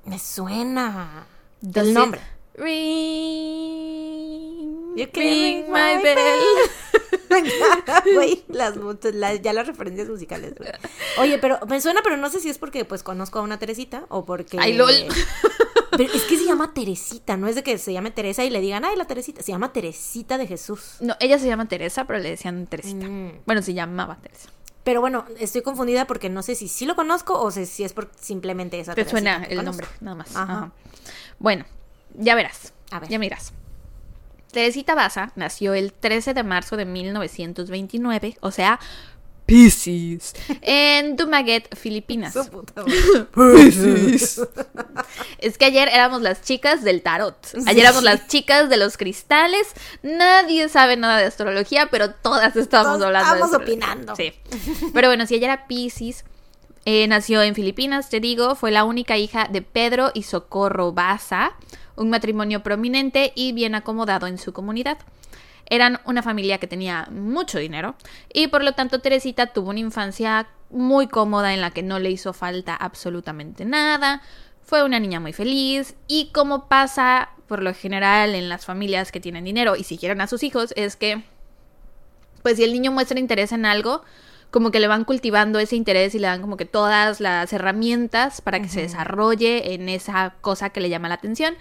Me 0.06 0.18
suena. 0.18 1.26
Does 1.60 1.86
el 1.88 1.94
nombre. 1.94 2.20
Ring, 3.94 4.96
You 4.96 5.06
can 5.12 5.22
ring 5.22 5.64
my 5.70 6.02
bell. 6.02 6.18
Güey, 8.14 8.44
las, 8.48 8.74
las- 9.12 9.42
ya 9.42 9.52
las 9.52 9.66
referencias 9.66 10.08
musicales. 10.08 10.54
Oye, 11.18 11.38
pero 11.38 11.58
me 11.66 11.80
suena, 11.80 12.00
pero 12.04 12.16
no 12.16 12.30
sé 12.30 12.38
si 12.38 12.48
es 12.48 12.58
porque 12.58 12.84
pues 12.84 13.02
conozco 13.02 13.40
a 13.40 13.42
una 13.42 13.58
Teresita 13.58 14.04
o 14.08 14.24
porque. 14.24 14.56
Ay, 14.60 14.74
lol. 14.74 14.92
Pero 15.96 16.12
es 16.12 16.22
que 16.24 16.36
se 16.36 16.44
llama 16.44 16.74
Teresita, 16.74 17.36
no 17.36 17.46
es 17.46 17.54
de 17.54 17.62
que 17.62 17.78
se 17.78 17.92
llame 17.92 18.10
Teresa 18.10 18.42
y 18.44 18.50
le 18.50 18.60
digan, 18.60 18.84
ay, 18.84 18.96
la 18.96 19.04
Teresita. 19.04 19.42
Se 19.44 19.52
llama 19.52 19.72
Teresita 19.72 20.38
de 20.38 20.48
Jesús. 20.48 20.96
No, 20.98 21.14
ella 21.20 21.38
se 21.38 21.46
llama 21.46 21.68
Teresa, 21.68 22.04
pero 22.04 22.18
le 22.18 22.30
decían 22.30 22.66
Teresita. 22.66 23.06
Mm. 23.06 23.42
Bueno, 23.46 23.62
se 23.62 23.74
llamaba 23.74 24.18
Teresa. 24.20 24.48
Pero 24.84 25.00
bueno, 25.00 25.24
estoy 25.38 25.62
confundida 25.62 26.06
porque 26.06 26.28
no 26.28 26.42
sé 26.42 26.54
si 26.54 26.68
sí 26.68 26.84
lo 26.86 26.94
conozco 26.94 27.40
o 27.40 27.50
sé 27.50 27.64
si 27.66 27.84
es 27.84 27.92
por 27.94 28.10
simplemente 28.20 28.78
esa 28.78 28.94
Te 28.94 29.08
suena 29.08 29.42
que 29.46 29.54
el 29.54 29.58
conozco. 29.58 29.82
nombre, 29.82 29.98
nada 30.00 30.14
más. 30.16 30.36
Ajá. 30.36 30.52
Ajá. 30.52 30.72
Bueno, 31.38 31.64
ya 32.14 32.34
verás. 32.34 32.72
A 32.90 33.00
ver. 33.00 33.08
Ya 33.08 33.18
miras. 33.18 33.52
Teresita 34.52 34.94
Baza 34.94 35.32
nació 35.34 35.74
el 35.74 35.92
13 35.92 36.32
de 36.34 36.44
marzo 36.44 36.76
de 36.76 36.84
1929, 36.84 38.36
o 38.40 38.50
sea, 38.52 38.78
Pisces, 39.46 40.34
en 40.62 41.16
Dumaguete, 41.16 41.76
Filipinas. 41.76 42.34
Madre. 43.34 44.18
Es 45.38 45.58
que 45.58 45.66
ayer 45.66 45.88
éramos 45.92 46.22
las 46.22 46.42
chicas 46.42 46.82
del 46.82 47.02
tarot. 47.02 47.36
Ayer 47.66 47.84
éramos 47.84 48.02
las 48.02 48.26
chicas 48.28 48.70
de 48.70 48.76
los 48.78 48.96
cristales. 48.96 49.68
Nadie 50.02 50.68
sabe 50.68 50.96
nada 50.96 51.18
de 51.18 51.24
astrología, 51.26 51.88
pero 51.90 52.10
todas 52.10 52.56
estábamos 52.56 52.94
Todos 52.98 53.06
hablando. 53.06 53.34
de 53.34 53.40
estábamos 53.40 53.54
astrología. 53.54 53.94
opinando. 53.94 54.16
Sí. 54.16 54.32
Pero 54.94 55.08
bueno, 55.08 55.26
si 55.26 55.34
ella 55.34 55.46
era 55.52 55.66
Pisces, 55.66 56.24
eh, 56.86 57.06
nació 57.06 57.42
en 57.42 57.54
Filipinas, 57.54 58.08
te 58.08 58.20
digo, 58.20 58.54
fue 58.54 58.70
la 58.70 58.84
única 58.84 59.16
hija 59.18 59.48
de 59.50 59.60
Pedro 59.62 60.10
y 60.14 60.22
Socorro 60.22 60.92
Baza, 60.92 61.52
un 61.96 62.10
matrimonio 62.10 62.62
prominente 62.62 63.32
y 63.34 63.52
bien 63.52 63.74
acomodado 63.74 64.26
en 64.26 64.38
su 64.38 64.52
comunidad. 64.52 64.98
Eran 65.66 66.00
una 66.04 66.22
familia 66.22 66.58
que 66.58 66.66
tenía 66.66 67.08
mucho 67.10 67.58
dinero 67.58 67.96
y 68.32 68.48
por 68.48 68.62
lo 68.62 68.72
tanto 68.72 69.00
Teresita 69.00 69.46
tuvo 69.46 69.70
una 69.70 69.80
infancia 69.80 70.48
muy 70.70 71.06
cómoda 71.06 71.54
en 71.54 71.60
la 71.60 71.70
que 71.70 71.82
no 71.82 71.98
le 71.98 72.10
hizo 72.10 72.32
falta 72.32 72.74
absolutamente 72.74 73.64
nada. 73.64 74.22
Fue 74.62 74.82
una 74.82 75.00
niña 75.00 75.20
muy 75.20 75.32
feliz 75.32 75.94
y 76.06 76.30
como 76.32 76.68
pasa 76.68 77.30
por 77.46 77.62
lo 77.62 77.74
general 77.74 78.34
en 78.34 78.48
las 78.48 78.64
familias 78.64 79.12
que 79.12 79.20
tienen 79.20 79.44
dinero 79.44 79.76
y 79.76 79.84
si 79.84 79.98
quieren 79.98 80.20
a 80.20 80.26
sus 80.26 80.42
hijos 80.42 80.72
es 80.76 80.96
que 80.96 81.22
pues 82.42 82.56
si 82.56 82.64
el 82.64 82.72
niño 82.74 82.92
muestra 82.92 83.18
interés 83.18 83.52
en 83.52 83.64
algo, 83.64 84.02
como 84.50 84.70
que 84.70 84.78
le 84.78 84.86
van 84.86 85.04
cultivando 85.04 85.58
ese 85.58 85.76
interés 85.76 86.14
y 86.14 86.18
le 86.18 86.26
dan 86.26 86.42
como 86.42 86.58
que 86.58 86.66
todas 86.66 87.20
las 87.20 87.52
herramientas 87.52 88.40
para 88.40 88.60
que 88.60 88.68
se 88.68 88.82
desarrolle 88.82 89.72
en 89.74 89.88
esa 89.88 90.34
cosa 90.42 90.68
que 90.70 90.80
le 90.80 90.90
llama 90.90 91.08
la 91.08 91.14
atención. 91.14 91.54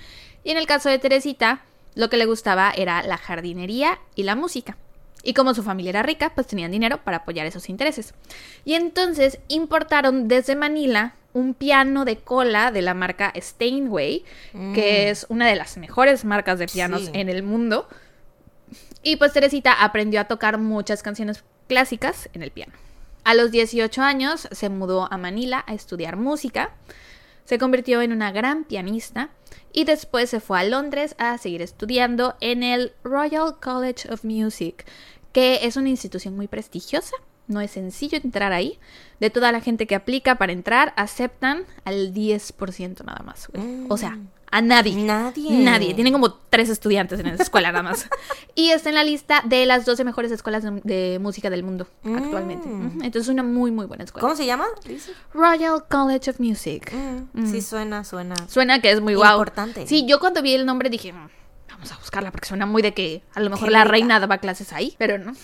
Y 0.44 0.52
en 0.52 0.58
el 0.58 0.68
caso 0.68 0.90
de 0.90 1.00
Teresita, 1.00 1.64
lo 1.96 2.10
que 2.10 2.18
le 2.18 2.26
gustaba 2.26 2.72
era 2.76 3.04
la 3.04 3.18
jardinería 3.18 4.00
y 4.16 4.24
la 4.24 4.36
música. 4.36 4.78
Y 5.24 5.34
como 5.34 5.54
su 5.54 5.64
familia 5.64 5.92
era 5.92 6.04
rica, 6.04 6.34
pues 6.36 6.48
tenían 6.48 6.72
dinero 6.72 7.02
para 7.04 7.18
apoyar 7.18 7.46
esos 7.46 7.70
intereses. 7.70 8.14
Y 8.66 8.74
entonces 8.74 9.40
importaron 9.48 10.28
desde 10.28 10.56
Manila 10.56 11.16
un 11.34 11.54
piano 11.54 12.04
de 12.06 12.18
cola 12.18 12.72
de 12.72 12.82
la 12.82 12.94
marca 12.94 13.32
Steinway, 13.36 14.24
que 14.76 15.10
es 15.10 15.26
una 15.30 15.48
de 15.48 15.56
las 15.56 15.78
mejores 15.78 16.26
marcas 16.26 16.60
de 16.60 16.68
pianos 16.68 17.04
Sí. 17.06 17.12
en 17.14 17.30
el 17.30 17.42
mundo. 17.42 17.88
Y 19.02 19.16
pues 19.16 19.34
Teresita 19.34 19.74
aprendió 19.84 20.20
a 20.22 20.26
tocar 20.26 20.58
muchas 20.58 21.04
canciones 21.04 21.44
clásicas 21.68 22.30
en 22.34 22.44
el 22.44 22.52
piano. 22.52 22.74
A 23.24 23.34
los 23.34 23.52
18 23.52 24.02
años 24.02 24.48
se 24.52 24.70
mudó 24.70 25.08
a 25.12 25.18
Manila 25.18 25.64
a 25.68 25.74
estudiar 25.74 26.18
música. 26.18 26.72
Se 27.46 27.58
convirtió 27.58 28.02
en 28.02 28.12
una 28.12 28.32
gran 28.32 28.64
pianista 28.64 29.30
y 29.72 29.84
después 29.84 30.30
se 30.30 30.40
fue 30.40 30.60
a 30.60 30.64
Londres 30.64 31.16
a 31.18 31.38
seguir 31.38 31.62
estudiando 31.62 32.36
en 32.40 32.64
el 32.64 32.94
Royal 33.04 33.60
College 33.60 34.12
of 34.12 34.24
Music, 34.24 34.86
que 35.32 35.60
es 35.64 35.76
una 35.76 35.90
institución 35.90 36.36
muy 36.36 36.48
prestigiosa 36.48 37.16
no 37.48 37.62
es 37.62 37.72
sencillo 37.72 38.18
entrar 38.24 38.54
ahí. 38.54 38.80
De 39.20 39.30
toda 39.30 39.52
la 39.52 39.62
gente 39.62 39.88
que 39.88 39.96
aplica 39.96 40.38
para 40.38 40.54
entrar, 40.54 40.94
aceptan 40.96 41.66
al 41.86 42.14
10% 42.14 43.04
nada 43.04 43.24
más. 43.24 43.50
O 43.90 43.98
sea, 43.98 44.18
a 44.56 44.62
nadie. 44.62 44.96
Nadie. 44.96 45.50
Nadie. 45.64 45.94
Tienen 45.96 46.14
como 46.14 46.34
tres 46.34 46.70
estudiantes 46.70 47.20
en 47.20 47.26
esa 47.28 47.42
escuela 47.42 47.72
nada 47.72 47.82
más. 47.84 48.08
y 48.56 48.70
está 48.70 48.90
en 48.90 48.96
la 48.96 49.04
lista 49.04 49.42
de 49.46 49.66
las 49.66 49.84
12 49.84 50.04
mejores 50.04 50.32
escuelas 50.32 50.64
de, 50.64 50.80
de 50.84 51.18
música 51.20 51.50
del 51.50 51.64
mundo 51.64 51.88
actualmente. 52.06 52.68
Mm. 52.68 52.86
Ujú. 52.86 52.96
Entonces 53.04 53.24
es 53.24 53.30
una 53.30 53.42
muy, 53.44 53.72
muy 53.72 53.88
buena 53.88 54.04
escuela. 54.04 54.22
¿Cómo 54.22 54.36
se 54.36 54.46
llama? 54.46 54.66
Royal 55.34 55.84
College 55.90 56.30
of 56.30 56.40
Music. 56.40 56.94
Mm, 57.34 57.48
Sí, 57.52 57.62
suena, 57.62 58.04
suena. 58.04 58.36
Suena 58.48 58.80
que 58.80 58.92
es 58.92 59.02
muy 59.02 59.16
guau. 59.16 59.34
Importante. 59.40 59.88
Sí, 59.88 60.06
yo 60.08 60.20
cuando 60.20 60.42
vi 60.44 60.54
el 60.54 60.66
nombre 60.68 60.90
dije, 60.92 61.12
"Mm, 61.12 61.30
vamos 61.70 61.92
a 61.92 61.98
buscarla 61.98 62.30
porque 62.32 62.48
suena 62.48 62.66
muy 62.68 62.82
de 62.84 62.94
que 62.94 63.24
a 63.34 63.40
lo 63.40 63.50
mejor 63.50 63.72
la 63.72 63.84
reina 63.86 64.20
daba 64.20 64.38
clases 64.38 64.72
ahí, 64.72 64.94
pero 65.00 65.18
no. 65.18 65.34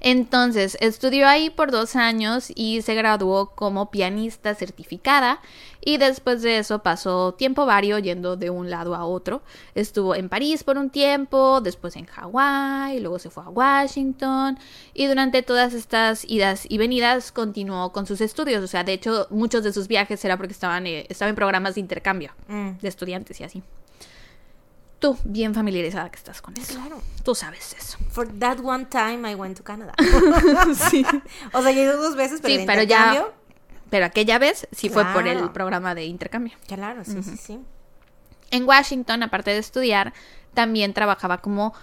Entonces, 0.00 0.76
estudió 0.80 1.26
ahí 1.28 1.50
por 1.50 1.70
dos 1.70 1.96
años 1.96 2.52
y 2.54 2.82
se 2.82 2.94
graduó 2.94 3.50
como 3.50 3.90
pianista 3.90 4.54
certificada 4.54 5.40
y 5.80 5.96
después 5.96 6.42
de 6.42 6.58
eso 6.58 6.80
pasó 6.80 7.34
tiempo 7.34 7.64
vario 7.66 7.98
yendo 7.98 8.36
de 8.36 8.50
un 8.50 8.70
lado 8.70 8.94
a 8.94 9.04
otro. 9.04 9.42
Estuvo 9.74 10.14
en 10.14 10.28
París 10.28 10.64
por 10.64 10.76
un 10.76 10.90
tiempo, 10.90 11.60
después 11.60 11.96
en 11.96 12.06
Hawái, 12.06 13.00
luego 13.00 13.18
se 13.18 13.30
fue 13.30 13.44
a 13.44 13.48
Washington 13.48 14.58
y 14.94 15.06
durante 15.06 15.42
todas 15.42 15.74
estas 15.74 16.24
idas 16.28 16.66
y 16.68 16.78
venidas 16.78 17.32
continuó 17.32 17.92
con 17.92 18.06
sus 18.06 18.20
estudios. 18.20 18.62
O 18.62 18.66
sea, 18.66 18.84
de 18.84 18.92
hecho, 18.92 19.26
muchos 19.30 19.62
de 19.64 19.72
sus 19.72 19.88
viajes 19.88 20.24
era 20.24 20.36
porque 20.36 20.52
estaban, 20.52 20.86
eh, 20.86 21.06
estaban 21.08 21.30
en 21.30 21.36
programas 21.36 21.74
de 21.74 21.80
intercambio 21.80 22.08
Mm, 22.48 22.78
de 22.80 22.88
estudiantes 22.88 23.40
y 23.40 23.44
así. 23.44 23.62
Tú, 24.98 25.16
bien 25.24 25.54
familiarizada 25.54 26.10
que 26.10 26.16
estás 26.16 26.42
con 26.42 26.54
eso. 26.56 26.74
Claro. 26.74 27.00
Tú 27.24 27.34
sabes 27.34 27.74
eso. 27.78 27.98
For 28.10 28.26
that 28.40 28.58
one 28.60 28.86
time 28.86 29.30
I 29.30 29.34
went 29.36 29.56
to 29.58 29.62
Canada. 29.64 29.92
sí. 30.90 31.04
o 31.52 31.62
sea, 31.62 31.70
he 31.70 31.74
ido 31.82 31.96
dos 31.96 32.16
veces, 32.16 32.40
pero 32.40 32.54
Sí, 32.54 32.60
de 32.60 32.66
pero 32.66 32.82
ya- 32.82 33.26
Pero 33.90 34.06
aquella 34.06 34.38
vez 34.38 34.66
sí 34.72 34.88
fue 34.88 35.04
por 35.06 35.26
el 35.28 35.50
programa 35.50 35.94
de 35.94 36.04
intercambio. 36.06 36.54
Claro, 36.66 37.04
sí, 37.04 37.22
sí, 37.22 37.36
sí. 37.36 37.60
En 38.50 38.64
Washington, 38.66 39.22
aparte 39.22 39.50
de 39.50 39.58
estudiar, 39.58 40.12
también 40.54 40.94
trabajaba 40.94 41.38
como 41.38 41.74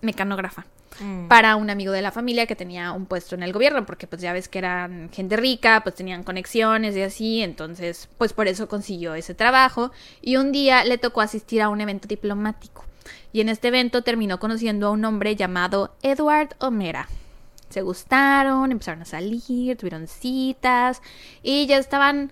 mecanógrafa 0.00 0.66
Mm. 1.00 1.28
para 1.28 1.56
un 1.56 1.70
amigo 1.70 1.92
de 1.92 2.02
la 2.02 2.12
familia 2.12 2.46
que 2.46 2.56
tenía 2.56 2.92
un 2.92 3.06
puesto 3.06 3.34
en 3.34 3.42
el 3.42 3.52
gobierno, 3.52 3.84
porque 3.86 4.06
pues 4.06 4.22
ya 4.22 4.32
ves 4.32 4.48
que 4.48 4.58
eran 4.58 5.10
gente 5.12 5.36
rica, 5.36 5.80
pues 5.82 5.94
tenían 5.94 6.22
conexiones 6.22 6.96
y 6.96 7.02
así, 7.02 7.42
entonces 7.42 8.08
pues 8.18 8.32
por 8.32 8.48
eso 8.48 8.68
consiguió 8.68 9.14
ese 9.14 9.34
trabajo 9.34 9.92
y 10.22 10.36
un 10.36 10.52
día 10.52 10.84
le 10.84 10.98
tocó 10.98 11.20
asistir 11.20 11.62
a 11.62 11.68
un 11.68 11.80
evento 11.80 12.08
diplomático 12.08 12.84
y 13.32 13.40
en 13.40 13.48
este 13.48 13.68
evento 13.68 14.02
terminó 14.02 14.38
conociendo 14.38 14.86
a 14.86 14.90
un 14.90 15.04
hombre 15.04 15.36
llamado 15.36 15.94
Edward 16.02 16.56
Homera. 16.58 17.08
Se 17.68 17.82
gustaron, 17.82 18.72
empezaron 18.72 19.02
a 19.02 19.04
salir, 19.04 19.76
tuvieron 19.76 20.06
citas 20.06 21.02
y 21.42 21.66
ya 21.66 21.78
estaban 21.78 22.30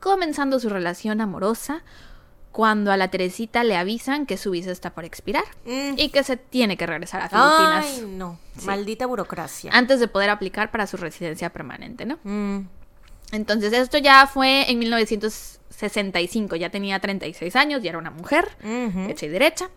comenzando 0.00 0.60
su 0.60 0.68
relación 0.68 1.20
amorosa 1.20 1.82
cuando 2.58 2.90
a 2.90 2.96
la 2.96 3.06
Teresita 3.06 3.62
le 3.62 3.76
avisan 3.76 4.26
que 4.26 4.36
su 4.36 4.50
visa 4.50 4.72
está 4.72 4.90
por 4.92 5.04
expirar 5.04 5.44
Mm. 5.64 5.92
y 5.96 6.08
que 6.08 6.24
se 6.24 6.36
tiene 6.36 6.76
que 6.76 6.88
regresar 6.88 7.20
a 7.20 7.28
Filipinas 7.28 7.86
Ay, 7.86 8.04
no. 8.16 8.36
Sí. 8.58 8.66
Maldita 8.66 9.06
burocracia. 9.06 9.70
antes 9.72 10.00
de 10.00 10.08
poder 10.08 10.28
aplicar 10.28 10.72
para 10.72 10.88
su 10.88 10.96
residencia 10.96 11.50
permanente, 11.50 12.04
¿no? 12.04 12.18
Mm. 12.24 12.66
Entonces 13.30 13.72
esto 13.72 13.96
ya 13.98 14.26
fue 14.26 14.68
en 14.68 14.80
1965, 14.80 16.56
ya 16.56 16.70
tenía 16.70 16.98
36 16.98 17.54
años, 17.54 17.80
ya 17.80 17.90
era 17.90 17.98
una 17.98 18.10
mujer, 18.10 18.48
hecha 19.08 19.26
y 19.26 19.28
derecha. 19.28 19.70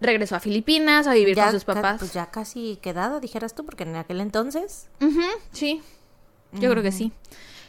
Regresó 0.00 0.36
a 0.36 0.40
Filipinas 0.40 1.08
a 1.08 1.12
vivir 1.14 1.34
Ya 1.34 1.44
con 1.46 1.54
sus 1.54 1.64
papás. 1.64 1.96
Pues 1.98 2.12
ya 2.12 2.26
casi 2.26 2.78
quedada, 2.80 3.18
dijeras 3.18 3.52
tú, 3.56 3.64
porque 3.64 3.82
en 3.82 3.96
aquel 3.96 4.20
entonces. 4.20 4.88
Sí, 5.50 5.82
yo 6.52 6.70
creo 6.70 6.84
que 6.84 6.92
sí. 6.92 7.10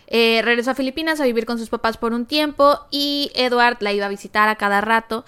Eh, 0.07 0.41
regresó 0.43 0.71
a 0.71 0.75
Filipinas 0.75 1.19
a 1.19 1.25
vivir 1.25 1.45
con 1.45 1.59
sus 1.59 1.69
papás 1.69 1.97
por 1.97 2.13
un 2.13 2.25
tiempo 2.25 2.79
y 2.89 3.31
Edward 3.35 3.77
la 3.81 3.91
iba 3.91 4.05
a 4.05 4.09
visitar 4.09 4.47
a 4.47 4.55
cada 4.55 4.81
rato, 4.81 5.25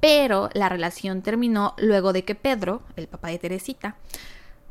pero 0.00 0.50
la 0.52 0.68
relación 0.68 1.22
terminó 1.22 1.74
luego 1.78 2.12
de 2.12 2.24
que 2.24 2.34
Pedro, 2.34 2.82
el 2.96 3.08
papá 3.08 3.28
de 3.28 3.38
Teresita, 3.38 3.96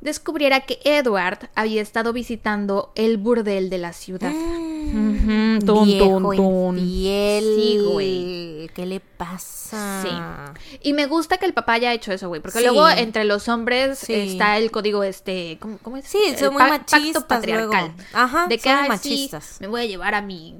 descubriera 0.01 0.61
que 0.61 0.79
Edward 0.83 1.49
había 1.55 1.81
estado 1.81 2.13
visitando 2.13 2.91
el 2.95 3.17
burdel 3.17 3.69
de 3.69 3.77
la 3.77 3.93
ciudad. 3.93 4.31
Ujú, 4.31 5.59
tun, 5.65 5.85
Viejo 5.85 6.05
tun, 6.21 6.35
tun. 6.35 6.77
infiel. 6.79 7.43
Sí, 7.55 7.79
güey. 7.83 8.69
¿Qué 8.73 8.85
le 8.85 8.99
pasa? 8.99 10.03
Sí. 10.03 10.79
Y 10.83 10.93
me 10.93 11.07
gusta 11.07 11.37
que 11.37 11.45
el 11.45 11.53
papá 11.53 11.73
haya 11.73 11.93
hecho 11.93 12.11
eso, 12.13 12.27
güey, 12.27 12.41
porque 12.41 12.59
Sí. 12.59 12.63
luego 12.65 12.87
entre 12.89 13.23
los 13.25 13.47
hombres 13.49 13.97
Sí. 13.99 14.13
está 14.13 14.57
el 14.57 14.71
código 14.71 15.03
este, 15.03 15.57
¿cómo, 15.59 15.77
cómo 15.79 15.97
es? 15.97 16.05
Sí, 16.07 16.19
El 16.27 16.37
son 16.37 16.53
muy 16.53 16.61
pa- 16.63 16.69
machistas 16.69 17.23
Pacto 17.23 17.27
patriarcal. 17.27 17.91
luego. 17.95 18.09
Ajá, 18.13 18.47
de 18.47 18.57
que 18.57 18.69
son 18.69 18.79
muy 18.85 18.89
"Ay, 18.91 18.97
sí, 19.01 19.09
machistas. 19.09 19.57
me 19.61 19.67
voy 19.67 19.81
a 19.81 19.85
llevar 19.85 20.13
a 20.15 20.21
mi 20.21 20.55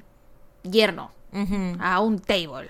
yerno 0.62 1.12
a 1.80 2.00
un 2.00 2.18
table, 2.18 2.68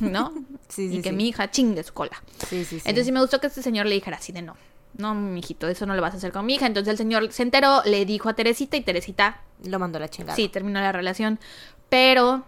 ¿no? 0.00 0.32
Sí, 0.68 0.88
sí, 0.88 0.96
y 0.98 1.02
que 1.02 1.10
sí. 1.10 1.14
mi 1.16 1.28
hija 1.28 1.50
chingue 1.50 1.82
su 1.82 1.92
cola. 1.92 2.22
Sí, 2.48 2.64
sí, 2.64 2.76
sí. 2.76 2.82
Entonces 2.84 3.06
sí 3.06 3.12
me 3.12 3.20
gustó 3.20 3.40
que 3.40 3.48
este 3.48 3.62
señor 3.62 3.86
le 3.86 3.94
dijera 3.96 4.16
así 4.18 4.32
de 4.32 4.42
no. 4.42 4.56
No, 4.98 5.14
mijito, 5.14 5.68
eso 5.68 5.84
no 5.86 5.94
lo 5.94 6.02
vas 6.02 6.14
a 6.14 6.16
hacer 6.16 6.32
con 6.32 6.46
mi 6.46 6.54
hija. 6.54 6.66
Entonces 6.66 6.90
el 6.92 6.96
señor 6.98 7.32
se 7.32 7.42
enteró, 7.42 7.82
le 7.84 8.04
dijo 8.06 8.28
a 8.28 8.34
Teresita 8.34 8.76
y 8.76 8.80
Teresita 8.80 9.42
Lo 9.64 9.78
mandó 9.78 9.98
a 9.98 10.00
la 10.00 10.08
chingada. 10.08 10.34
Sí, 10.36 10.48
terminó 10.48 10.80
la 10.80 10.92
relación, 10.92 11.38
pero 11.88 12.44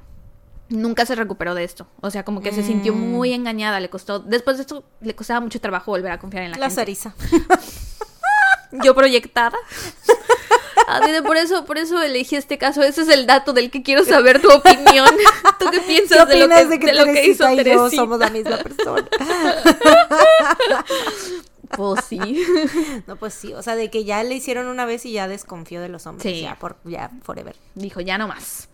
nunca 0.68 1.06
se 1.06 1.14
recuperó 1.14 1.54
de 1.54 1.64
esto. 1.64 1.86
O 2.00 2.10
sea, 2.10 2.24
como 2.24 2.40
que 2.42 2.52
se 2.52 2.62
sintió 2.62 2.92
Mm. 2.94 2.98
muy 3.12 3.32
engañada, 3.32 3.80
le 3.80 3.88
costó, 3.90 4.18
después 4.18 4.56
de 4.58 4.62
esto 4.62 4.84
le 5.00 5.14
costaba 5.14 5.40
mucho 5.40 5.60
trabajo 5.60 5.90
volver 5.90 6.12
a 6.12 6.18
confiar 6.18 6.44
en 6.44 6.50
la, 6.52 6.58
La 6.58 6.66
gente. 6.66 6.74
Sarisa. 6.80 7.14
Yo 8.84 8.94
proyectada. 8.94 9.56
Así 10.88 11.10
de 11.12 11.22
por 11.22 11.36
eso, 11.36 11.64
por 11.66 11.76
eso 11.78 12.00
elegí 12.02 12.36
este 12.36 12.56
caso. 12.56 12.82
Ese 12.82 13.02
es 13.02 13.08
el 13.08 13.26
dato 13.26 13.52
del 13.52 13.70
que 13.70 13.82
quiero 13.82 14.04
saber 14.04 14.40
tu 14.40 14.50
opinión. 14.50 15.08
¿Tú 15.58 15.66
qué 15.70 15.80
¿Qué 15.80 15.86
piensas 15.86 16.26
de 16.28 16.36
lo 16.38 16.48
que, 16.48 16.64
de 16.66 16.78
que, 16.78 16.86
de 16.86 16.94
lo 16.94 17.04
que 17.04 17.26
hizo 17.26 17.44
Teresita 17.44 17.52
y 17.52 17.56
yo 17.56 17.62
Teresita? 17.64 18.02
somos 18.02 18.18
la 18.18 18.30
misma 18.30 18.56
persona? 18.58 19.08
Pues 21.76 22.04
sí. 22.04 22.18
No, 23.06 23.16
pues 23.16 23.34
sí, 23.34 23.52
o 23.54 23.62
sea, 23.62 23.76
de 23.76 23.90
que 23.90 24.04
ya 24.04 24.22
le 24.22 24.34
hicieron 24.34 24.66
una 24.66 24.84
vez 24.84 25.06
y 25.06 25.12
ya 25.12 25.28
desconfió 25.28 25.80
de 25.80 25.88
los 25.88 26.06
hombres. 26.06 26.34
Sí. 26.34 26.42
Ya, 26.42 26.56
por, 26.56 26.76
ya, 26.84 27.10
forever. 27.22 27.56
Dijo, 27.74 28.00
ya 28.00 28.18
no 28.18 28.28
más. 28.28 28.68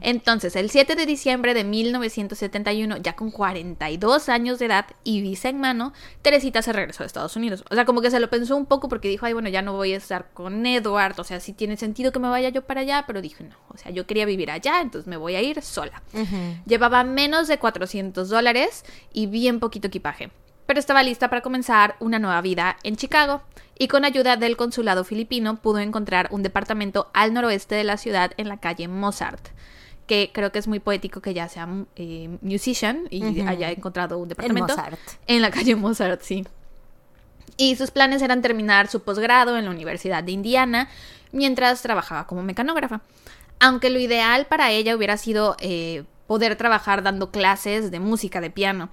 Entonces, 0.00 0.54
el 0.56 0.70
7 0.70 0.94
de 0.96 1.06
diciembre 1.06 1.54
de 1.54 1.64
1971, 1.64 2.98
ya 2.98 3.14
con 3.14 3.30
42 3.30 4.28
años 4.28 4.58
de 4.58 4.66
edad 4.66 4.86
y 5.04 5.22
visa 5.22 5.48
en 5.48 5.60
mano, 5.60 5.92
Teresita 6.22 6.62
se 6.62 6.72
regresó 6.72 7.02
a 7.02 7.06
Estados 7.06 7.36
Unidos. 7.36 7.64
O 7.70 7.74
sea, 7.74 7.84
como 7.84 8.00
que 8.00 8.10
se 8.10 8.20
lo 8.20 8.30
pensó 8.30 8.56
un 8.56 8.66
poco 8.66 8.88
porque 8.88 9.08
dijo, 9.08 9.26
ay, 9.26 9.32
bueno, 9.32 9.48
ya 9.48 9.62
no 9.62 9.72
voy 9.72 9.92
a 9.92 9.96
estar 9.96 10.30
con 10.32 10.66
Edward. 10.66 11.18
O 11.18 11.24
sea, 11.24 11.40
sí 11.40 11.52
tiene 11.52 11.76
sentido 11.76 12.12
que 12.12 12.18
me 12.18 12.28
vaya 12.28 12.48
yo 12.48 12.62
para 12.62 12.82
allá, 12.82 13.04
pero 13.06 13.22
dije, 13.22 13.44
no. 13.44 13.56
O 13.68 13.76
sea, 13.76 13.90
yo 13.90 14.06
quería 14.06 14.24
vivir 14.26 14.50
allá, 14.50 14.80
entonces 14.80 15.06
me 15.06 15.16
voy 15.16 15.34
a 15.36 15.42
ir 15.42 15.62
sola. 15.62 16.02
Llevaba 16.66 17.04
menos 17.04 17.48
de 17.48 17.58
400 17.58 18.28
dólares 18.28 18.84
y 19.12 19.26
bien 19.26 19.60
poquito 19.60 19.88
equipaje. 19.88 20.30
Pero 20.70 20.78
estaba 20.78 21.02
lista 21.02 21.28
para 21.28 21.42
comenzar 21.42 21.96
una 21.98 22.20
nueva 22.20 22.40
vida 22.42 22.76
en 22.84 22.94
Chicago 22.94 23.42
y 23.76 23.88
con 23.88 24.04
ayuda 24.04 24.36
del 24.36 24.56
consulado 24.56 25.02
filipino 25.02 25.56
pudo 25.56 25.80
encontrar 25.80 26.28
un 26.30 26.44
departamento 26.44 27.10
al 27.12 27.34
noroeste 27.34 27.74
de 27.74 27.82
la 27.82 27.96
ciudad 27.96 28.30
en 28.36 28.48
la 28.48 28.58
calle 28.58 28.86
Mozart, 28.86 29.48
que 30.06 30.30
creo 30.32 30.52
que 30.52 30.60
es 30.60 30.68
muy 30.68 30.78
poético 30.78 31.20
que 31.20 31.34
ya 31.34 31.48
sea 31.48 31.68
eh, 31.96 32.38
musician 32.40 33.08
y 33.10 33.40
Ujú. 33.40 33.48
haya 33.48 33.72
encontrado 33.72 34.16
un 34.18 34.22
En 34.22 34.28
departamento 34.28 34.76
Mozart. 34.76 35.00
en 35.26 35.42
la 35.42 35.50
calle 35.50 35.74
Mozart, 35.74 36.22
sí. 36.22 36.46
Y 37.56 37.74
sus 37.74 37.90
planes 37.90 38.22
eran 38.22 38.40
terminar 38.40 38.86
su 38.86 39.02
posgrado 39.02 39.58
en 39.58 39.64
la 39.64 39.72
Universidad 39.72 40.22
de 40.22 40.30
Indiana 40.30 40.88
mientras 41.32 41.82
trabajaba 41.82 42.28
como 42.28 42.44
mecanógrafa. 42.44 43.00
Aunque 43.58 43.90
lo 43.90 43.98
ideal 43.98 44.46
para 44.46 44.70
ella 44.70 44.94
hubiera 44.94 45.16
sido 45.16 45.56
eh, 45.58 46.04
poder 46.28 46.54
trabajar 46.54 47.02
dando 47.02 47.32
clases 47.32 47.90
de 47.90 47.98
música 47.98 48.40
de 48.40 48.50
piano. 48.50 48.88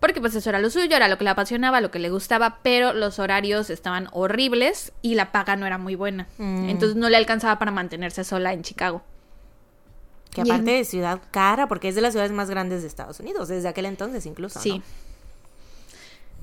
Porque 0.00 0.20
pues 0.20 0.34
eso 0.34 0.50
era 0.50 0.58
lo 0.58 0.68
suyo, 0.68 0.94
era 0.94 1.08
lo 1.08 1.16
que 1.16 1.24
le 1.24 1.30
apasionaba, 1.30 1.80
lo 1.80 1.90
que 1.90 1.98
le 1.98 2.10
gustaba, 2.10 2.58
pero 2.62 2.92
los 2.92 3.18
horarios 3.18 3.70
estaban 3.70 4.08
horribles 4.12 4.92
y 5.02 5.14
la 5.14 5.32
paga 5.32 5.56
no 5.56 5.66
era 5.66 5.78
muy 5.78 5.94
buena. 5.94 6.26
Mm. 6.38 6.68
Entonces 6.68 6.96
no 6.96 7.08
le 7.08 7.16
alcanzaba 7.16 7.58
para 7.58 7.70
mantenerse 7.70 8.22
sola 8.22 8.52
en 8.52 8.62
Chicago. 8.62 9.02
Que 10.30 10.42
aparte 10.42 10.70
de 10.70 10.84
ciudad 10.84 11.20
cara, 11.30 11.66
porque 11.66 11.88
es 11.88 11.94
de 11.94 12.02
las 12.02 12.12
ciudades 12.12 12.32
más 12.32 12.50
grandes 12.50 12.82
de 12.82 12.88
Estados 12.88 13.20
Unidos, 13.20 13.48
desde 13.48 13.68
aquel 13.68 13.86
entonces 13.86 14.26
incluso. 14.26 14.60
Sí. 14.60 14.78
¿no? 14.78 14.84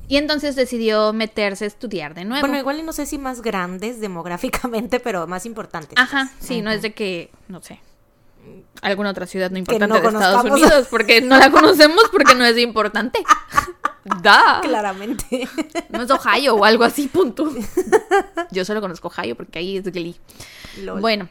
Y 0.07 0.17
entonces 0.17 0.55
decidió 0.55 1.13
meterse 1.13 1.65
a 1.65 1.67
estudiar 1.67 2.13
de 2.13 2.25
nuevo. 2.25 2.41
Bueno, 2.41 2.57
igual 2.59 2.79
y 2.79 2.83
no 2.83 2.93
sé 2.93 3.05
si 3.05 3.17
más 3.17 3.41
grandes 3.41 3.99
demográficamente, 4.01 4.99
pero 4.99 5.27
más 5.27 5.45
importantes. 5.45 5.97
Ajá, 5.97 6.29
pues. 6.37 6.47
sí, 6.47 6.61
no 6.61 6.71
es 6.71 6.81
de 6.81 6.93
que, 6.93 7.29
no 7.47 7.61
sé, 7.61 7.79
alguna 8.81 9.09
otra 9.09 9.25
ciudad 9.25 9.49
no 9.51 9.57
importante 9.57 9.87
no 9.95 10.01
de 10.01 10.07
Estados. 10.07 10.45
Unidos, 10.45 10.87
porque 10.89 11.21
no 11.21 11.37
la 11.37 11.49
conocemos 11.51 12.03
porque 12.11 12.35
no 12.35 12.45
es 12.45 12.57
importante. 12.57 13.23
Da. 14.21 14.59
Claramente. 14.61 15.47
No 15.87 16.01
es 16.01 16.11
Ohio 16.11 16.55
o 16.55 16.65
algo 16.65 16.83
así, 16.83 17.07
punto. 17.07 17.49
Yo 18.51 18.65
solo 18.65 18.81
conozco 18.81 19.07
Ohio 19.07 19.37
porque 19.37 19.59
ahí 19.59 19.77
es 19.77 19.85
Glee. 19.85 20.17
Lol. 20.81 20.99
Bueno, 20.99 21.29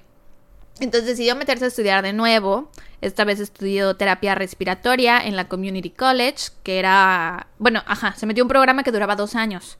entonces 0.81 1.07
decidió 1.07 1.37
meterse 1.37 1.67
a 1.67 1.69
estudiar 1.69 2.03
de 2.03 2.15
nuevo. 2.15 2.71
Esta 3.03 3.25
vez 3.25 3.41
estudió 3.41 3.95
terapia 3.97 4.35
respiratoria 4.35 5.21
en 5.21 5.37
la 5.37 5.49
Community 5.49 5.91
College, 5.91 6.51
que 6.63 6.79
era, 6.79 7.49
bueno, 7.59 7.83
ajá, 7.87 8.15
se 8.17 8.25
metió 8.27 8.43
a 8.43 8.47
un 8.47 8.49
programa 8.49 8.83
que 8.85 8.93
duraba 8.93 9.17
dos 9.17 9.35
años. 9.35 9.77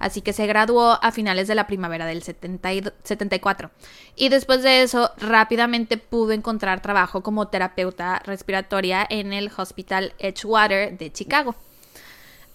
Así 0.00 0.20
que 0.22 0.32
se 0.32 0.48
graduó 0.48 0.98
a 1.00 1.12
finales 1.12 1.46
de 1.46 1.54
la 1.54 1.68
primavera 1.68 2.06
del 2.06 2.24
70 2.24 2.72
y- 2.72 2.82
74. 3.04 3.70
Y 4.16 4.28
después 4.30 4.64
de 4.64 4.82
eso, 4.82 5.12
rápidamente 5.18 5.96
pudo 5.96 6.32
encontrar 6.32 6.82
trabajo 6.82 7.22
como 7.22 7.46
terapeuta 7.46 8.20
respiratoria 8.24 9.06
en 9.08 9.32
el 9.32 9.48
Hospital 9.56 10.12
Edgewater 10.18 10.98
de 10.98 11.12
Chicago. 11.12 11.54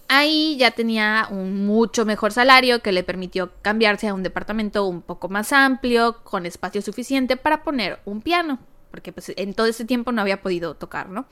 Ahí 0.08 0.56
ya 0.56 0.70
tenía 0.70 1.26
un 1.30 1.66
mucho 1.66 2.04
mejor 2.04 2.30
salario 2.32 2.80
que 2.80 2.92
le 2.92 3.02
permitió 3.02 3.50
cambiarse 3.62 4.06
a 4.06 4.14
un 4.14 4.22
departamento 4.22 4.84
un 4.86 5.02
poco 5.02 5.28
más 5.28 5.52
amplio, 5.52 6.18
con 6.22 6.46
espacio 6.46 6.80
suficiente 6.80 7.36
para 7.36 7.64
poner 7.64 7.98
un 8.04 8.20
piano, 8.20 8.60
porque 8.96 9.12
pues 9.12 9.30
en 9.36 9.52
todo 9.52 9.66
ese 9.66 9.84
tiempo 9.84 10.10
no 10.10 10.22
había 10.22 10.40
podido 10.40 10.74
tocar, 10.74 11.10
¿no? 11.10 11.26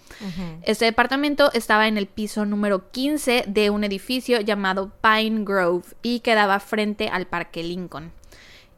Este 0.64 0.84
departamento 0.84 1.50
estaba 1.54 1.88
en 1.88 1.96
el 1.96 2.06
piso 2.06 2.44
número 2.44 2.90
15 2.90 3.44
de 3.46 3.70
un 3.70 3.84
edificio 3.84 4.38
llamado 4.42 4.92
Pine 5.00 5.44
Grove 5.44 5.84
y 6.02 6.20
quedaba 6.20 6.60
frente 6.60 7.08
al 7.08 7.26
Parque 7.26 7.62
Lincoln. 7.62 8.12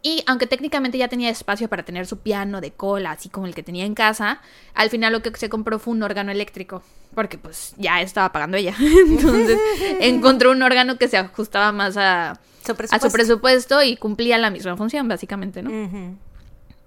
Y 0.02 0.22
aunque 0.28 0.46
técnicamente 0.46 0.98
ya 0.98 1.08
tenía 1.08 1.30
espacio 1.30 1.68
para 1.68 1.84
tener 1.84 2.06
su 2.06 2.18
piano 2.18 2.60
de 2.60 2.70
cola, 2.70 3.10
así 3.10 3.28
como 3.28 3.48
el 3.48 3.56
que 3.56 3.64
tenía 3.64 3.84
en 3.84 3.94
casa, 3.94 4.40
al 4.72 4.88
final 4.88 5.12
lo 5.12 5.20
que 5.20 5.34
se 5.36 5.48
compró 5.48 5.80
fue 5.80 5.94
un 5.94 6.04
órgano 6.04 6.30
eléctrico, 6.30 6.84
porque 7.12 7.38
pues 7.38 7.74
ya 7.76 8.00
estaba 8.00 8.30
pagando 8.30 8.56
ella. 8.56 8.76
Entonces 8.78 9.58
encontró 10.00 10.52
un 10.52 10.62
órgano 10.62 10.96
que 10.96 11.08
se 11.08 11.16
ajustaba 11.16 11.72
más 11.72 11.96
a, 11.96 12.38
Su 12.64 12.76
a 12.92 13.00
su 13.00 13.10
presupuesto. 13.10 13.82
y 13.82 13.96
cumplía 13.96 14.38
la 14.38 14.50
misma 14.50 14.76
función, 14.76 15.08
básicamente, 15.08 15.60
¿no? 15.60 15.70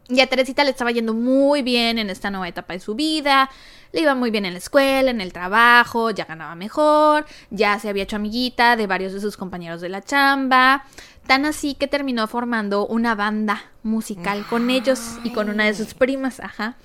Y 0.09 0.21
a 0.21 0.27
Teresita 0.27 0.63
le 0.63 0.71
estaba 0.71 0.91
yendo 0.91 1.13
muy 1.13 1.61
bien 1.61 1.99
en 1.99 2.09
esta 2.09 2.31
nueva 2.31 2.47
etapa 2.47 2.73
de 2.73 2.79
su 2.79 2.95
vida. 2.95 3.49
Le 3.91 4.01
iba 4.01 4.15
muy 4.15 4.31
bien 4.31 4.45
en 4.45 4.53
la 4.53 4.57
escuela, 4.57 5.11
en 5.11 5.21
el 5.21 5.31
trabajo, 5.31 6.09
ya 6.09 6.25
ganaba 6.25 6.55
mejor, 6.55 7.25
ya 7.51 7.77
se 7.79 7.89
había 7.89 8.03
hecho 8.03 8.15
amiguita 8.15 8.75
de 8.75 8.87
varios 8.87 9.13
de 9.13 9.21
sus 9.21 9.37
compañeros 9.37 9.81
de 9.81 9.89
la 9.89 10.01
chamba. 10.01 10.83
Tan 11.27 11.45
así 11.45 11.75
que 11.75 11.87
terminó 11.87 12.27
formando 12.27 12.87
una 12.87 13.13
banda 13.13 13.65
musical 13.83 14.45
con 14.49 14.71
ellos 14.71 15.19
y 15.23 15.31
con 15.31 15.47
una 15.47 15.65
de 15.65 15.75
sus 15.75 15.93
primas, 15.93 16.39
ajá. 16.39 16.75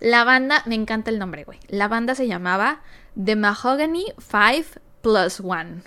La 0.00 0.24
banda, 0.24 0.62
me 0.66 0.74
encanta 0.74 1.10
el 1.10 1.20
nombre, 1.20 1.44
güey. 1.44 1.60
La 1.68 1.86
banda 1.86 2.16
se 2.16 2.26
llamaba 2.26 2.80
The 3.22 3.36
Mahogany 3.36 4.06
Five 4.18 4.66
Plus 5.02 5.40
One. 5.40 5.82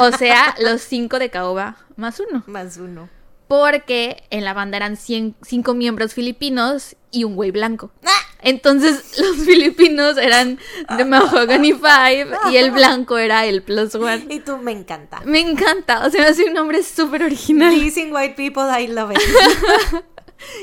O 0.00 0.12
sea, 0.12 0.54
los 0.60 0.82
cinco 0.82 1.18
de 1.18 1.30
caoba 1.30 1.76
más 1.96 2.20
uno 2.20 2.44
Más 2.46 2.76
uno. 2.76 3.08
Porque 3.48 4.22
en 4.30 4.44
la 4.44 4.54
banda 4.54 4.76
eran 4.76 4.96
cien- 4.96 5.34
cinco 5.42 5.74
miembros 5.74 6.14
filipinos 6.14 6.96
y 7.10 7.24
un 7.24 7.36
güey 7.36 7.50
blanco. 7.50 7.92
¡Ah! 8.04 8.10
Entonces 8.42 9.18
los 9.20 9.36
filipinos 9.44 10.16
eran 10.18 10.58
The 10.96 11.04
Mahogany 11.04 11.72
Five 11.72 12.28
y 12.52 12.56
el 12.56 12.70
blanco 12.70 13.18
era 13.18 13.46
el 13.46 13.62
Plus 13.62 13.94
One. 13.94 14.26
Y 14.30 14.40
tú 14.40 14.58
me 14.58 14.72
encanta. 14.72 15.20
Me 15.24 15.40
encanta, 15.40 16.04
o 16.06 16.10
sea, 16.10 16.22
me 16.22 16.28
hace 16.28 16.44
un 16.44 16.52
nombre 16.54 16.82
súper 16.82 17.22
original. 17.22 17.72
Pleasing 17.74 18.12
white 18.12 18.34
people, 18.36 18.64
I 18.78 18.88
love 18.88 19.12
it. 19.12 19.18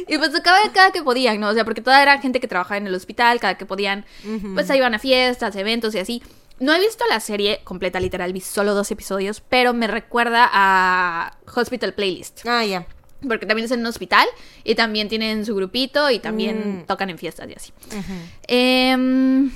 Y 0.07 0.17
pues 0.19 0.31
tocaba 0.31 0.57
cada 0.71 0.91
que 0.91 1.01
podían, 1.01 1.39
¿no? 1.39 1.49
O 1.49 1.53
sea, 1.53 1.65
porque 1.65 1.81
toda 1.81 1.99
era 2.01 2.19
gente 2.21 2.39
que 2.39 2.47
trabajaba 2.47 2.77
en 2.77 2.85
el 2.85 2.93
hospital, 2.93 3.39
cada 3.39 3.57
que 3.57 3.65
podían, 3.65 4.05
pues 4.53 4.69
ahí 4.69 4.77
iban 4.77 4.93
a 4.93 4.99
fiestas, 4.99 5.55
eventos 5.55 5.95
y 5.95 5.99
así. 5.99 6.21
No 6.63 6.73
he 6.73 6.79
visto 6.79 7.03
la 7.09 7.19
serie 7.19 7.59
completa, 7.63 7.99
literal, 7.99 8.31
vi 8.31 8.39
solo 8.39 8.73
dos 8.73 8.89
episodios, 8.91 9.41
pero 9.41 9.73
me 9.73 9.87
recuerda 9.87 10.49
a 10.51 11.37
Hospital 11.55 11.93
Playlist. 11.93 12.45
Ah, 12.47 12.63
ya. 12.63 12.85
Porque 13.27 13.45
también 13.45 13.65
es 13.65 13.71
en 13.71 13.79
un 13.81 13.85
hospital 13.87 14.27
y 14.63 14.75
también 14.75 15.07
tienen 15.09 15.45
su 15.45 15.55
grupito 15.55 16.09
y 16.09 16.19
también 16.19 16.81
Mm. 16.81 16.85
tocan 16.85 17.09
en 17.09 17.17
fiestas 17.17 17.49
y 17.49 17.53
así. 17.53 17.71
Em, 18.47 19.51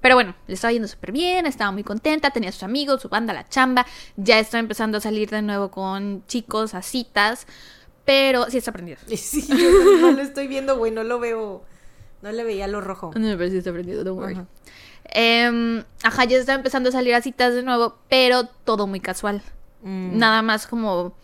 pero 0.00 0.14
bueno, 0.14 0.34
le 0.46 0.54
estaba 0.54 0.72
yendo 0.72 0.88
súper 0.88 1.12
bien, 1.12 1.46
estaba 1.46 1.70
muy 1.72 1.82
contenta, 1.84 2.30
tenía 2.30 2.52
sus 2.52 2.62
amigos, 2.62 3.02
su 3.02 3.08
banda, 3.08 3.32
la 3.32 3.48
chamba. 3.48 3.86
Ya 4.16 4.38
estaba 4.38 4.60
empezando 4.60 4.98
a 4.98 5.00
salir 5.00 5.30
de 5.30 5.42
nuevo 5.42 5.70
con 5.70 6.24
chicos 6.26 6.74
a 6.74 6.82
citas, 6.82 7.46
pero 8.04 8.48
sí 8.50 8.58
está 8.58 8.70
aprendido. 8.70 8.98
Sí, 9.16 9.46
yo 9.48 9.98
no 10.00 10.12
lo 10.12 10.22
estoy 10.22 10.46
viendo, 10.46 10.76
güey, 10.78 10.92
no 10.92 11.02
lo 11.02 11.18
veo. 11.18 11.64
No 12.22 12.32
le 12.32 12.44
veía 12.44 12.66
lo 12.66 12.80
rojo. 12.80 13.12
No, 13.14 13.36
pero 13.36 13.50
sí 13.50 13.58
está 13.58 13.70
aprendido, 13.70 14.02
don't 14.04 14.18
worry. 14.20 14.40
Em, 15.10 15.84
ajá, 16.02 16.24
ya 16.24 16.36
estaba 16.38 16.56
empezando 16.56 16.88
a 16.88 16.92
salir 16.92 17.14
a 17.14 17.22
citas 17.22 17.54
de 17.54 17.62
nuevo, 17.62 17.98
pero 18.08 18.44
todo 18.64 18.86
muy 18.86 19.00
casual. 19.00 19.42
Mm. 19.82 20.18
Nada 20.18 20.42
más 20.42 20.66
como... 20.66 21.14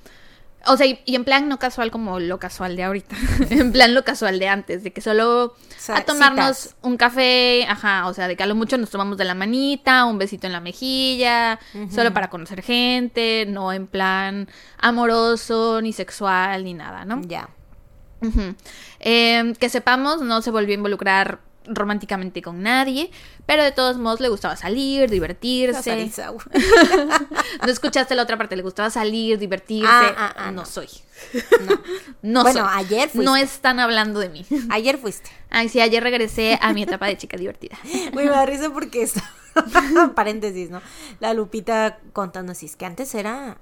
O 0.64 0.76
sea, 0.76 0.86
y, 0.86 1.00
y 1.06 1.16
en 1.16 1.24
plan 1.24 1.48
no 1.48 1.58
casual 1.58 1.90
como 1.90 2.20
lo 2.20 2.38
casual 2.38 2.76
de 2.76 2.84
ahorita. 2.84 3.16
en 3.50 3.72
plan 3.72 3.94
lo 3.94 4.04
casual 4.04 4.38
de 4.38 4.46
antes, 4.46 4.84
de 4.84 4.92
que 4.92 5.00
solo 5.00 5.56
Sa- 5.76 5.96
a 5.96 6.04
tomarnos 6.04 6.56
citas. 6.56 6.76
un 6.82 6.96
café, 6.96 7.66
ajá, 7.68 8.06
o 8.06 8.14
sea, 8.14 8.28
de 8.28 8.36
que 8.36 8.44
a 8.44 8.46
lo 8.46 8.54
mucho 8.54 8.78
nos 8.78 8.88
tomamos 8.90 9.18
de 9.18 9.24
la 9.24 9.34
manita, 9.34 10.04
un 10.04 10.18
besito 10.18 10.46
en 10.46 10.52
la 10.52 10.60
mejilla, 10.60 11.58
solo 11.92 12.14
para 12.14 12.30
conocer 12.30 12.62
gente, 12.62 13.44
no 13.48 13.72
en 13.72 13.88
plan 13.88 14.48
amoroso, 14.78 15.80
ni 15.82 15.92
sexual, 15.92 16.62
ni 16.62 16.74
nada, 16.74 17.04
¿no? 17.04 17.20
Ya. 17.22 17.48
Ujú. 18.20 18.54
Em, 19.00 19.54
que 19.56 19.68
sepamos, 19.68 20.22
no 20.22 20.42
se 20.42 20.52
volvió 20.52 20.74
a 20.74 20.76
involucrar 20.76 21.40
románticamente 21.66 22.42
con 22.42 22.62
nadie, 22.62 23.10
pero 23.46 23.62
de 23.64 23.72
todos 23.72 23.98
modos 23.98 24.20
le 24.20 24.28
gustaba 24.28 24.56
salir, 24.56 25.10
divertirse. 25.10 26.10
No 27.62 27.68
escuchaste 27.70 28.14
la 28.14 28.22
otra 28.22 28.36
parte, 28.36 28.56
le 28.56 28.62
gustaba 28.62 28.90
salir, 28.90 29.38
divertirse. 29.38 29.86
Ah, 29.88 30.14
ah, 30.16 30.34
ah, 30.36 30.46
no, 30.50 30.62
no. 30.62 30.66
soy. 30.66 30.88
No. 31.66 31.80
No 32.22 32.42
Bueno, 32.42 32.60
soy. 32.60 32.70
ayer 32.84 33.08
fuiste. 33.08 33.24
No 33.24 33.36
están 33.36 33.78
hablando 33.80 34.18
de 34.20 34.28
mí. 34.28 34.44
Ayer 34.70 34.98
fuiste. 34.98 35.30
Ay, 35.50 35.68
sí, 35.68 35.80
ayer 35.80 36.02
regresé 36.02 36.58
a 36.60 36.72
mi 36.72 36.82
etapa 36.82 37.06
de 37.06 37.16
chica 37.16 37.36
divertida. 37.36 37.76
Güey, 38.12 38.26
me 38.26 38.32
da 38.32 38.46
risa 38.46 38.70
porque 38.70 39.02
está. 39.02 39.22
Paréntesis, 40.14 40.70
¿no? 40.70 40.80
La 41.20 41.34
Lupita 41.34 41.98
contando 42.12 42.53
así, 42.53 42.66
es 42.66 42.76
que 42.76 42.86
antes 42.86 43.14
era. 43.14 43.59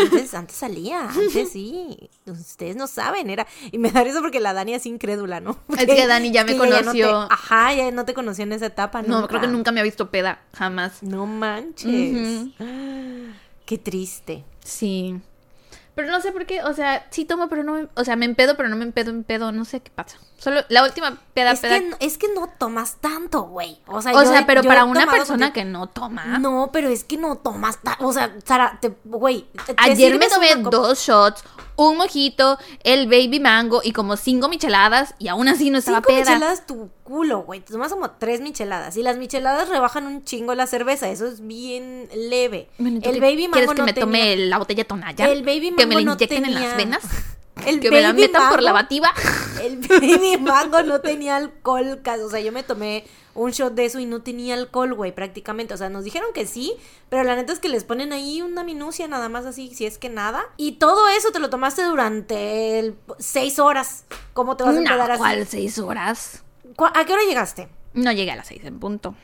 Antes, 0.00 0.34
antes 0.34 0.56
salía, 0.56 1.08
antes 1.08 1.50
sí. 1.50 2.10
Ustedes 2.26 2.76
no 2.76 2.86
saben, 2.86 3.30
era. 3.30 3.46
Y 3.72 3.78
me 3.78 3.90
da 3.90 4.04
risa 4.04 4.20
porque 4.20 4.40
la 4.40 4.52
Dani 4.52 4.74
es 4.74 4.86
incrédula, 4.86 5.40
¿no? 5.40 5.58
Es 5.76 5.86
que 5.86 6.06
Dani 6.06 6.30
ya 6.30 6.44
me 6.44 6.52
ella 6.52 6.60
no 6.82 6.92
te- 6.92 7.00
conoció. 7.02 7.20
ajá, 7.30 7.74
ya 7.74 7.90
no 7.90 8.04
te 8.04 8.14
conoció 8.14 8.44
en 8.44 8.52
esa 8.52 8.66
etapa, 8.66 9.02
No, 9.02 9.26
creo 9.28 9.40
que 9.40 9.46
nunca 9.48 9.72
me 9.72 9.80
ha 9.80 9.84
visto 9.84 10.10
peda, 10.10 10.40
jamás. 10.52 11.02
No 11.02 11.26
manches. 11.26 12.12
Ujú. 12.12 12.52
Qué 13.66 13.78
triste. 13.78 14.44
Sí. 14.64 15.20
Pero 15.94 16.10
no 16.10 16.20
sé 16.20 16.32
por 16.32 16.44
qué, 16.44 16.62
o 16.62 16.72
sea, 16.74 17.06
sí 17.10 17.24
tomo, 17.24 17.48
pero 17.48 17.62
no 17.62 17.74
me, 17.74 17.88
o 17.94 18.04
sea, 18.04 18.16
me 18.16 18.24
empedo, 18.24 18.56
pero 18.56 18.68
no 18.68 18.74
me 18.76 18.84
empedo, 18.84 19.10
empedo, 19.10 19.52
no 19.52 19.64
sé 19.64 19.80
qué 19.80 19.90
pasa. 19.92 20.18
Solo 20.38 20.62
la 20.68 20.82
última 20.82 21.16
peda, 21.34 21.52
Es 21.52 21.60
peda. 21.60 21.78
que, 21.78 21.88
no- 21.88 21.96
es 22.00 22.18
que 22.18 22.26
no 22.34 22.48
tomas 22.58 22.96
tanto, 22.96 23.42
güey. 23.44 23.78
O 23.86 24.02
sea, 24.02 24.12
o 24.12 24.22
yo 24.24 24.30
sea, 24.30 24.44
pero 24.44 24.62
yo 24.62 24.68
para 24.68 24.84
una 24.84 25.06
persona 25.06 25.52
que 25.52 25.64
no 25.64 25.86
toma. 25.88 26.38
No, 26.38 26.70
pero 26.72 26.88
es 26.88 27.04
que 27.04 27.16
no 27.16 27.36
tomas 27.36 27.78
O 28.00 28.12
sea, 28.12 28.34
Sara, 28.44 28.80
güey. 29.04 29.46
Ayer 29.76 30.18
me 30.18 30.28
tomé 30.28 30.56
dos 30.56 30.98
shots, 30.98 31.44
un 31.76 31.96
mojito, 31.96 32.58
el 32.84 33.06
baby 33.06 33.40
mango 33.40 33.80
y 33.82 33.92
como 33.92 34.16
cinco 34.16 34.48
micheladas 34.48 35.14
y 35.18 35.28
aún 35.28 35.48
así 35.48 35.70
no 35.70 35.78
estaba 35.78 35.98
Cinco 35.98 36.08
peda. 36.08 36.30
micheladas 36.32 36.66
tu 36.66 36.90
culo, 37.02 37.42
güey. 37.42 37.60
Te 37.60 37.72
tomas 37.72 37.90
como 37.92 38.10
tres 38.12 38.40
micheladas. 38.40 38.96
Y 38.96 39.02
las 39.02 39.16
micheladas 39.16 39.68
rebajan 39.68 40.06
un 40.06 40.24
chingo 40.24 40.54
la 40.54 40.66
cerveza. 40.66 41.08
Eso 41.10 41.26
es 41.26 41.46
bien 41.46 42.08
leve. 42.14 42.68
Bueno, 42.78 43.00
¿tú 43.00 43.10
el 43.10 43.20
baby 43.20 43.48
mango 43.48 43.52
¿Quieres 43.52 43.70
que 43.70 43.76
no 43.76 43.84
me 43.86 43.92
tenía- 43.92 44.04
tome 44.06 44.36
la 44.36 44.58
botella 44.58 44.84
tonalla? 44.84 45.26
El 45.30 45.42
baby 45.42 45.74
Que 45.76 45.86
me 45.86 45.94
la 45.94 46.00
mango 46.00 46.10
no 46.10 46.12
inyecten 46.14 46.44
en 46.44 46.54
las 46.54 46.62
tenía- 46.62 46.76
venas. 46.76 47.02
El 47.66 47.78
que 47.80 47.90
me 47.90 48.00
la 48.00 48.12
metan 48.12 48.50
por 48.50 48.62
la 48.62 48.72
mango- 48.72 48.82
bativa. 48.84 49.12
El 49.62 49.78
baby 49.78 50.38
mango 50.40 50.82
no 50.82 51.00
tenía 51.00 51.36
alcohol. 51.36 52.00
O 52.24 52.30
sea, 52.30 52.40
yo 52.40 52.52
me 52.52 52.62
tomé 52.62 53.04
un 53.34 53.50
shot 53.50 53.74
de 53.74 53.84
eso 53.84 53.98
y 54.00 54.06
no 54.06 54.22
tenía 54.22 54.54
alcohol, 54.54 54.94
güey, 54.94 55.12
prácticamente. 55.14 55.74
O 55.74 55.76
sea, 55.76 55.88
nos 55.88 56.04
dijeron 56.04 56.28
que 56.34 56.46
sí, 56.46 56.72
pero 57.08 57.24
la 57.24 57.36
neta 57.36 57.52
es 57.52 57.58
que 57.58 57.68
les 57.68 57.84
ponen 57.84 58.12
ahí 58.12 58.42
una 58.42 58.64
minucia 58.64 59.08
nada 59.08 59.28
más 59.28 59.44
así, 59.46 59.74
si 59.74 59.86
es 59.86 59.98
que 59.98 60.08
nada. 60.08 60.42
Y 60.56 60.72
todo 60.72 61.08
eso 61.08 61.30
te 61.32 61.38
lo 61.40 61.50
tomaste 61.50 61.82
durante 61.84 62.78
el- 62.78 62.96
seis 63.18 63.58
horas. 63.58 64.04
¿Cómo 64.32 64.56
te 64.56 64.64
vas 64.64 64.72
a 64.76 64.80
No, 64.80 64.86
empedar 64.86 65.10
así? 65.10 65.18
¿cuál 65.18 65.46
seis 65.46 65.78
horas? 65.78 66.42
¿Cu- 66.76 66.86
¿A 66.86 67.04
qué 67.04 67.12
hora 67.12 67.22
llegaste? 67.28 67.68
No 67.92 68.10
llegué 68.12 68.30
a 68.32 68.36
las 68.36 68.46
seis 68.48 68.62
en 68.64 68.78
punto. 68.80 69.14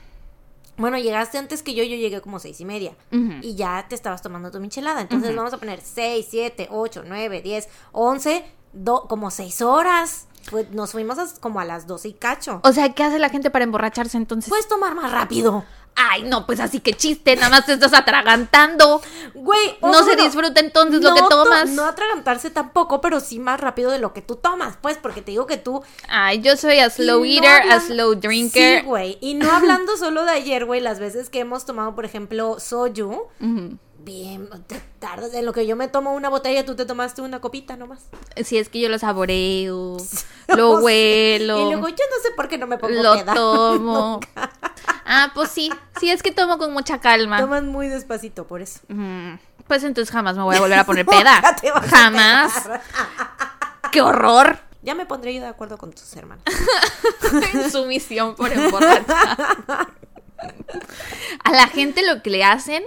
Bueno, 0.77 0.97
llegaste 0.99 1.37
antes 1.37 1.63
que 1.63 1.75
yo, 1.75 1.85
yo 1.85 1.97
llegué 1.97 2.21
como 2.23 2.39
seis 2.39 2.59
y 2.61 2.65
media. 2.65 2.95
Y 3.43 3.55
ya 3.55 3.85
te 3.89 3.95
estabas 3.95 4.23
tomando 4.23 4.51
tu 4.51 4.61
michelada. 4.61 5.03
Entonces 5.03 5.37
vamos 5.37 5.53
a 5.53 5.59
poner 5.59 5.81
seis, 5.83 6.27
siete, 6.31 6.69
ocho, 6.71 7.03
nueve, 7.07 7.43
diez, 7.43 7.69
once, 7.93 8.45
do- 8.73 9.07
como 9.09 9.31
seis 9.31 9.63
horas. 9.63 10.27
Pues 10.51 10.71
nos 10.71 10.93
fuimos 10.93 11.19
a- 11.19 11.29
como 11.41 11.61
a 11.61 11.65
las 11.67 11.87
doce 11.87 12.09
y 12.09 12.13
cacho. 12.15 12.61
O 12.65 12.73
sea, 12.73 12.93
¿qué 12.95 13.05
hace 13.05 13.19
la 13.19 13.29
gente 13.29 13.51
para 13.51 13.65
emborracharse 13.65 14.17
entonces? 14.17 14.49
Puedes 14.49 14.67
tomar 14.69 14.95
más 14.95 15.13
rápido. 15.13 15.65
Ay, 15.97 16.23
no, 16.23 16.47
pues 16.47 16.61
así 16.61 16.81
que 16.81 16.95
chiste, 16.95 17.37
nada 17.37 17.51
más 17.51 17.67
te 17.67 17.75
estás 17.75 17.93
atragantando. 17.93 19.03
Güey, 19.35 19.77
No 19.83 20.03
se 20.05 20.17
disfruta 20.17 20.61
entonces 20.61 21.03
lo 21.03 21.11
no 21.11 21.15
que 21.17 21.21
to- 21.23 21.29
tomas. 21.29 21.69
No 21.71 21.85
atragantarse 21.85 22.49
tampoco, 22.51 23.01
pero 23.01 23.21
sí 23.21 23.39
más 23.39 23.61
rápido 23.61 23.91
de 23.91 23.99
lo 23.99 24.13
que 24.15 24.23
tú 24.23 24.37
tomas, 24.37 24.77
pues, 24.81 24.97
porque 24.97 25.21
te 25.21 25.33
digo 25.33 25.47
que 25.47 25.57
tú. 25.59 25.83
Ay, 26.09 26.41
yo 26.41 26.57
soy 26.57 26.79
a 26.79 26.89
slow 26.89 27.25
y 27.25 27.41
no 27.41 27.47
eater, 27.47 27.71
a 27.73 27.81
slow 27.81 28.15
drinker. 28.15 28.81
Sí, 28.81 28.87
güey. 28.87 29.19
Y 29.21 29.35
no 29.35 29.51
hablando 29.51 29.97
solo 29.99 30.25
de 30.25 30.31
ayer, 30.33 30.65
güey, 30.65 30.81
las 30.81 31.01
veces 31.01 31.29
que 31.29 31.41
hemos 31.41 31.67
tomado, 31.67 31.95
por 31.95 32.05
ejemplo, 32.07 32.59
soju. 32.61 33.27
Ujú. 33.41 33.77
Bien, 34.03 34.49
te 34.67 34.81
tardas 34.99 35.35
en 35.35 35.45
lo 35.45 35.53
que 35.53 35.67
yo 35.67 35.77
me 35.77 35.87
tomo 35.89 36.15
una 36.15 36.29
botella, 36.29 36.65
tú 36.65 36.75
te 36.75 36.87
tomaste 36.87 37.21
una 37.23 37.41
copita 37.41 37.77
nomás. 37.77 38.01
Si 38.45 38.57
es 38.59 38.69
que 38.69 38.81
yo 38.81 38.89
lo 38.89 38.99
saboreo, 38.99 39.97
lo 40.49 40.79
huelo, 40.81 41.59
Y 41.61 41.73
luego 41.73 41.89
yo 41.89 41.95
no 42.11 42.23
sé 42.23 42.31
por 42.35 42.49
qué 42.49 42.57
no 42.59 42.67
me 42.67 42.79
pongo 42.79 43.03
lo 43.03 43.25
tomo. 43.35 44.21
Ah, 45.05 45.33
pues 45.35 45.51
sí, 45.51 45.71
sí 46.01 46.11
es 46.11 46.23
que 46.23 46.33
tomo 46.33 46.57
con 46.59 46.73
mucha 46.73 46.99
calma. 47.01 47.39
Toman 47.39 47.69
muy 47.69 47.89
despacito, 47.89 48.47
por 48.47 48.63
eso. 48.63 48.81
Mm, 48.89 49.35
Pues 49.67 49.85
entonces 49.85 50.11
jamás 50.13 50.37
me 50.37 50.43
voy 50.45 50.57
a 50.57 50.61
volver 50.61 50.79
a 50.79 50.85
poner 50.85 51.05
peda. 51.05 51.41
Jamás. 51.91 52.69
¡Qué 53.93 54.01
horror! 54.01 54.59
Ya 54.83 54.95
me 54.95 55.05
pondré 55.05 55.35
yo 55.35 55.41
de 55.43 55.47
acuerdo 55.49 55.77
con 55.77 55.93
tus 55.93 56.17
hermanos. 56.17 56.43
en 57.53 57.71
su 57.71 57.85
misión 57.85 58.35
por 58.35 58.51
emborrachar. 58.51 59.89
A 61.45 61.53
la 61.53 61.67
gente 61.69 62.03
lo 62.07 62.23
que 62.23 62.31
le 62.31 62.45
hacen 62.45 62.83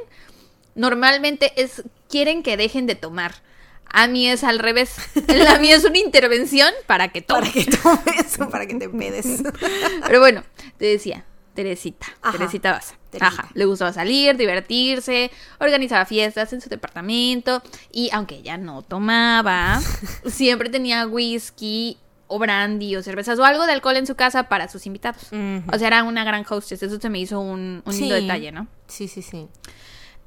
normalmente 0.76 1.54
es 1.62 1.84
quieren 2.10 2.44
que 2.44 2.58
dejen 2.58 2.86
de 2.88 2.96
tomar. 2.96 3.34
A 3.96 4.08
mí 4.08 4.28
es 4.28 4.44
al 4.44 4.58
revés. 4.60 4.96
La 5.28 5.60
mía 5.60 5.76
es 5.76 5.84
una 5.86 6.00
intervención 6.00 6.72
para 6.88 7.10
que 7.10 7.22
Para 7.22 7.42
tomen. 7.46 7.54
que 7.54 7.66
tomes 7.78 8.40
o 8.42 8.50
para 8.50 8.66
que 8.66 8.76
te 8.76 8.90
pedes. 8.90 9.44
Pero 10.08 10.20
bueno, 10.20 10.44
te 10.78 10.86
decía, 10.86 11.26
Teresita, 11.54 12.08
Ajá. 12.22 12.38
Teresita 12.38 12.72
Baza. 12.72 12.96
Ajá, 13.20 13.50
le 13.54 13.66
gustaba 13.66 13.94
salir, 13.94 14.36
divertirse, 14.38 15.30
organizaba 15.60 16.06
fiestas 16.06 16.52
en 16.54 16.62
su 16.62 16.70
departamento 16.70 17.62
y 17.92 18.10
aunque 18.12 18.38
ella 18.38 18.58
no 18.58 18.82
tomaba, 18.82 19.80
siempre 20.26 20.70
tenía 20.72 21.06
whisky 21.06 22.00
o 22.26 22.40
brandy 22.40 22.96
o 22.96 23.04
cervezas 23.04 23.38
o 23.38 23.46
algo 23.46 23.68
de 23.68 23.74
alcohol 23.74 23.98
en 23.98 24.08
su 24.08 24.16
casa 24.16 24.50
para 24.50 24.68
sus 24.68 24.88
invitados. 24.88 25.28
O 25.72 25.78
sea, 25.78 25.88
era 25.88 26.04
una 26.04 26.24
gran 26.24 26.44
hostess, 26.50 26.82
eso 26.82 27.00
se 27.00 27.10
me 27.12 27.20
hizo 27.20 27.40
un, 27.40 27.84
un 27.86 27.94
lindo 28.00 28.16
Sí. 28.16 28.22
detalle, 28.24 28.52
¿no? 28.52 28.66
Sí, 28.88 29.08
sí, 29.08 29.22
sí. 29.22 29.48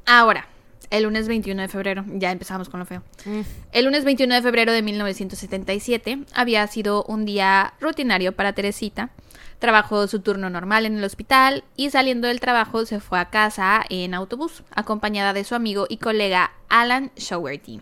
Ahora, 0.06 0.46
el 0.90 1.02
lunes 1.02 1.26
21 1.26 1.62
de 1.62 1.68
febrero, 1.68 2.04
ya 2.06 2.30
empezamos 2.30 2.68
con 2.68 2.78
lo 2.78 2.86
feo. 2.86 3.02
Mm. 3.24 3.40
El 3.72 3.84
lunes 3.86 4.04
21 4.04 4.36
de 4.36 4.42
febrero 4.42 4.72
de 4.72 4.82
1977 4.82 6.20
había 6.32 6.64
sido 6.68 7.02
un 7.04 7.24
día 7.24 7.74
rutinario 7.80 8.32
para 8.32 8.52
Teresita. 8.52 9.10
Trabajó 9.58 10.06
su 10.06 10.20
turno 10.20 10.48
normal 10.48 10.86
en 10.86 10.96
el 10.96 11.04
hospital 11.04 11.64
y 11.76 11.90
saliendo 11.90 12.28
del 12.28 12.38
trabajo 12.38 12.86
se 12.86 13.00
fue 13.00 13.18
a 13.18 13.30
casa 13.30 13.84
en 13.88 14.14
autobús, 14.14 14.62
acompañada 14.74 15.32
de 15.32 15.44
su 15.44 15.56
amigo 15.56 15.86
y 15.88 15.96
colega 15.96 16.52
Alan 16.68 17.10
Showerty. 17.16 17.80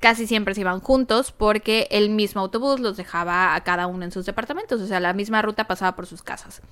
Casi 0.00 0.26
siempre 0.26 0.54
se 0.54 0.62
iban 0.62 0.80
juntos 0.80 1.30
porque 1.30 1.86
el 1.90 2.10
mismo 2.10 2.40
autobús 2.40 2.80
los 2.80 2.96
dejaba 2.96 3.54
a 3.54 3.60
cada 3.62 3.86
uno 3.86 4.04
en 4.04 4.12
sus 4.12 4.26
departamentos, 4.26 4.80
o 4.80 4.86
sea, 4.86 4.98
la 4.98 5.12
misma 5.12 5.40
ruta 5.40 5.68
pasaba 5.68 5.94
por 5.94 6.06
sus 6.06 6.22
casas. 6.22 6.62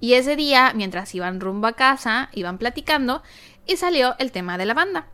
Y 0.00 0.14
ese 0.14 0.36
día, 0.36 0.72
mientras 0.74 1.14
iban 1.14 1.40
rumbo 1.40 1.66
a 1.66 1.72
casa, 1.72 2.28
iban 2.32 2.58
platicando 2.58 3.22
y 3.66 3.76
salió 3.76 4.14
el 4.18 4.32
tema 4.32 4.58
de 4.58 4.66
la 4.66 4.74
banda 4.74 5.08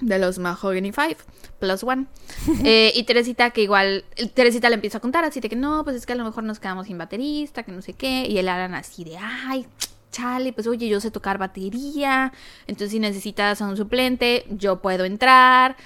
de 0.00 0.18
los 0.18 0.38
Mahogany 0.38 0.92
Five 0.92 1.16
plus 1.58 1.82
one. 1.82 2.06
Eh, 2.64 2.92
y 2.94 3.04
Teresita, 3.04 3.50
que 3.50 3.62
igual, 3.62 4.04
Teresita 4.34 4.68
le 4.68 4.74
empieza 4.74 4.98
a 4.98 5.00
contar 5.00 5.24
así 5.24 5.40
de 5.40 5.48
que 5.48 5.56
no, 5.56 5.82
pues 5.84 5.96
es 5.96 6.06
que 6.06 6.12
a 6.12 6.16
lo 6.16 6.24
mejor 6.24 6.44
nos 6.44 6.58
quedamos 6.60 6.86
sin 6.86 6.98
baterista, 6.98 7.62
que 7.62 7.72
no 7.72 7.82
sé 7.82 7.94
qué. 7.94 8.26
Y 8.28 8.38
el 8.38 8.48
Alan 8.48 8.74
así 8.74 9.04
de, 9.04 9.16
ay, 9.18 9.66
chale, 10.10 10.52
pues 10.52 10.66
oye, 10.66 10.88
yo 10.88 11.00
sé 11.00 11.10
tocar 11.10 11.38
batería. 11.38 12.32
Entonces, 12.66 12.90
si 12.90 12.98
necesitas 13.00 13.60
a 13.62 13.66
un 13.66 13.76
suplente, 13.76 14.46
yo 14.50 14.80
puedo 14.80 15.04
entrar. 15.04 15.76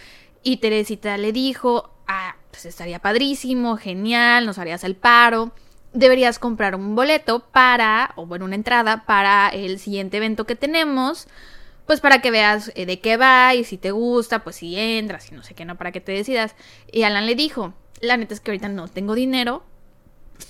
Y 0.43 0.59
Teresita 0.59 1.16
le 1.16 1.32
dijo, 1.32 1.91
ah, 2.07 2.36
pues 2.51 2.66
estaría 2.66 2.99
padrísimo, 2.99 3.76
genial, 3.76 4.47
nos 4.47 4.59
harías 4.59 4.84
el 4.84 4.97
paro. 4.97 5.53
Deberías 5.93 6.39
comprar 6.39 6.74
un 6.74 6.95
boleto 6.95 7.41
para, 7.41 8.12
o 8.16 8.26
bueno, 8.26 8.45
una 8.45 8.55
entrada 8.57 9.05
para 9.07 9.49
el 9.49 9.78
siguiente 9.78 10.18
evento 10.18 10.45
que 10.45 10.57
tenemos 10.57 11.28
pues 11.89 12.03
para 12.03 12.20
que 12.20 12.30
veas 12.30 12.70
eh, 12.74 12.84
de 12.84 13.01
qué 13.01 13.16
va 13.16 13.55
y 13.55 13.64
si 13.64 13.78
te 13.78 13.93
gusta, 13.93 14.45
pues 14.45 14.57
si 14.57 14.78
entras 14.78 15.32
y 15.32 15.34
no 15.34 15.43
sé 15.43 15.55
qué, 15.55 15.64
no, 15.64 15.78
para 15.78 15.91
que 15.91 16.03
te 16.03 16.12
decidas. 16.12 16.55
Y 16.93 17.05
Alan 17.05 17.24
le 17.24 17.34
dijo, 17.34 17.72
la 18.03 18.18
neta 18.18 18.34
es 18.34 18.41
que 18.41 18.51
ahorita 18.51 18.68
no 18.68 18.89
tengo 18.89 19.14
dinero, 19.14 19.64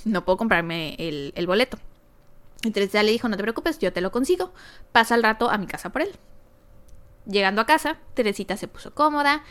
no 0.04 0.24
puedo 0.24 0.36
comprarme 0.36 0.96
el, 0.98 1.32
el 1.36 1.46
boleto. 1.46 1.78
Entonces 2.64 2.90
ya 2.90 3.04
le 3.04 3.12
dijo, 3.12 3.28
no 3.28 3.36
te 3.36 3.44
preocupes, 3.44 3.78
yo 3.78 3.92
te 3.92 4.00
lo 4.00 4.10
consigo, 4.10 4.52
pasa 4.90 5.14
al 5.14 5.22
rato 5.22 5.48
a 5.48 5.58
mi 5.58 5.68
casa 5.68 5.90
por 5.90 6.02
él. 6.02 6.10
Llegando 7.24 7.60
a 7.60 7.66
casa, 7.66 7.98
Teresita 8.14 8.56
se 8.56 8.66
puso 8.66 8.92
cómoda 8.92 9.44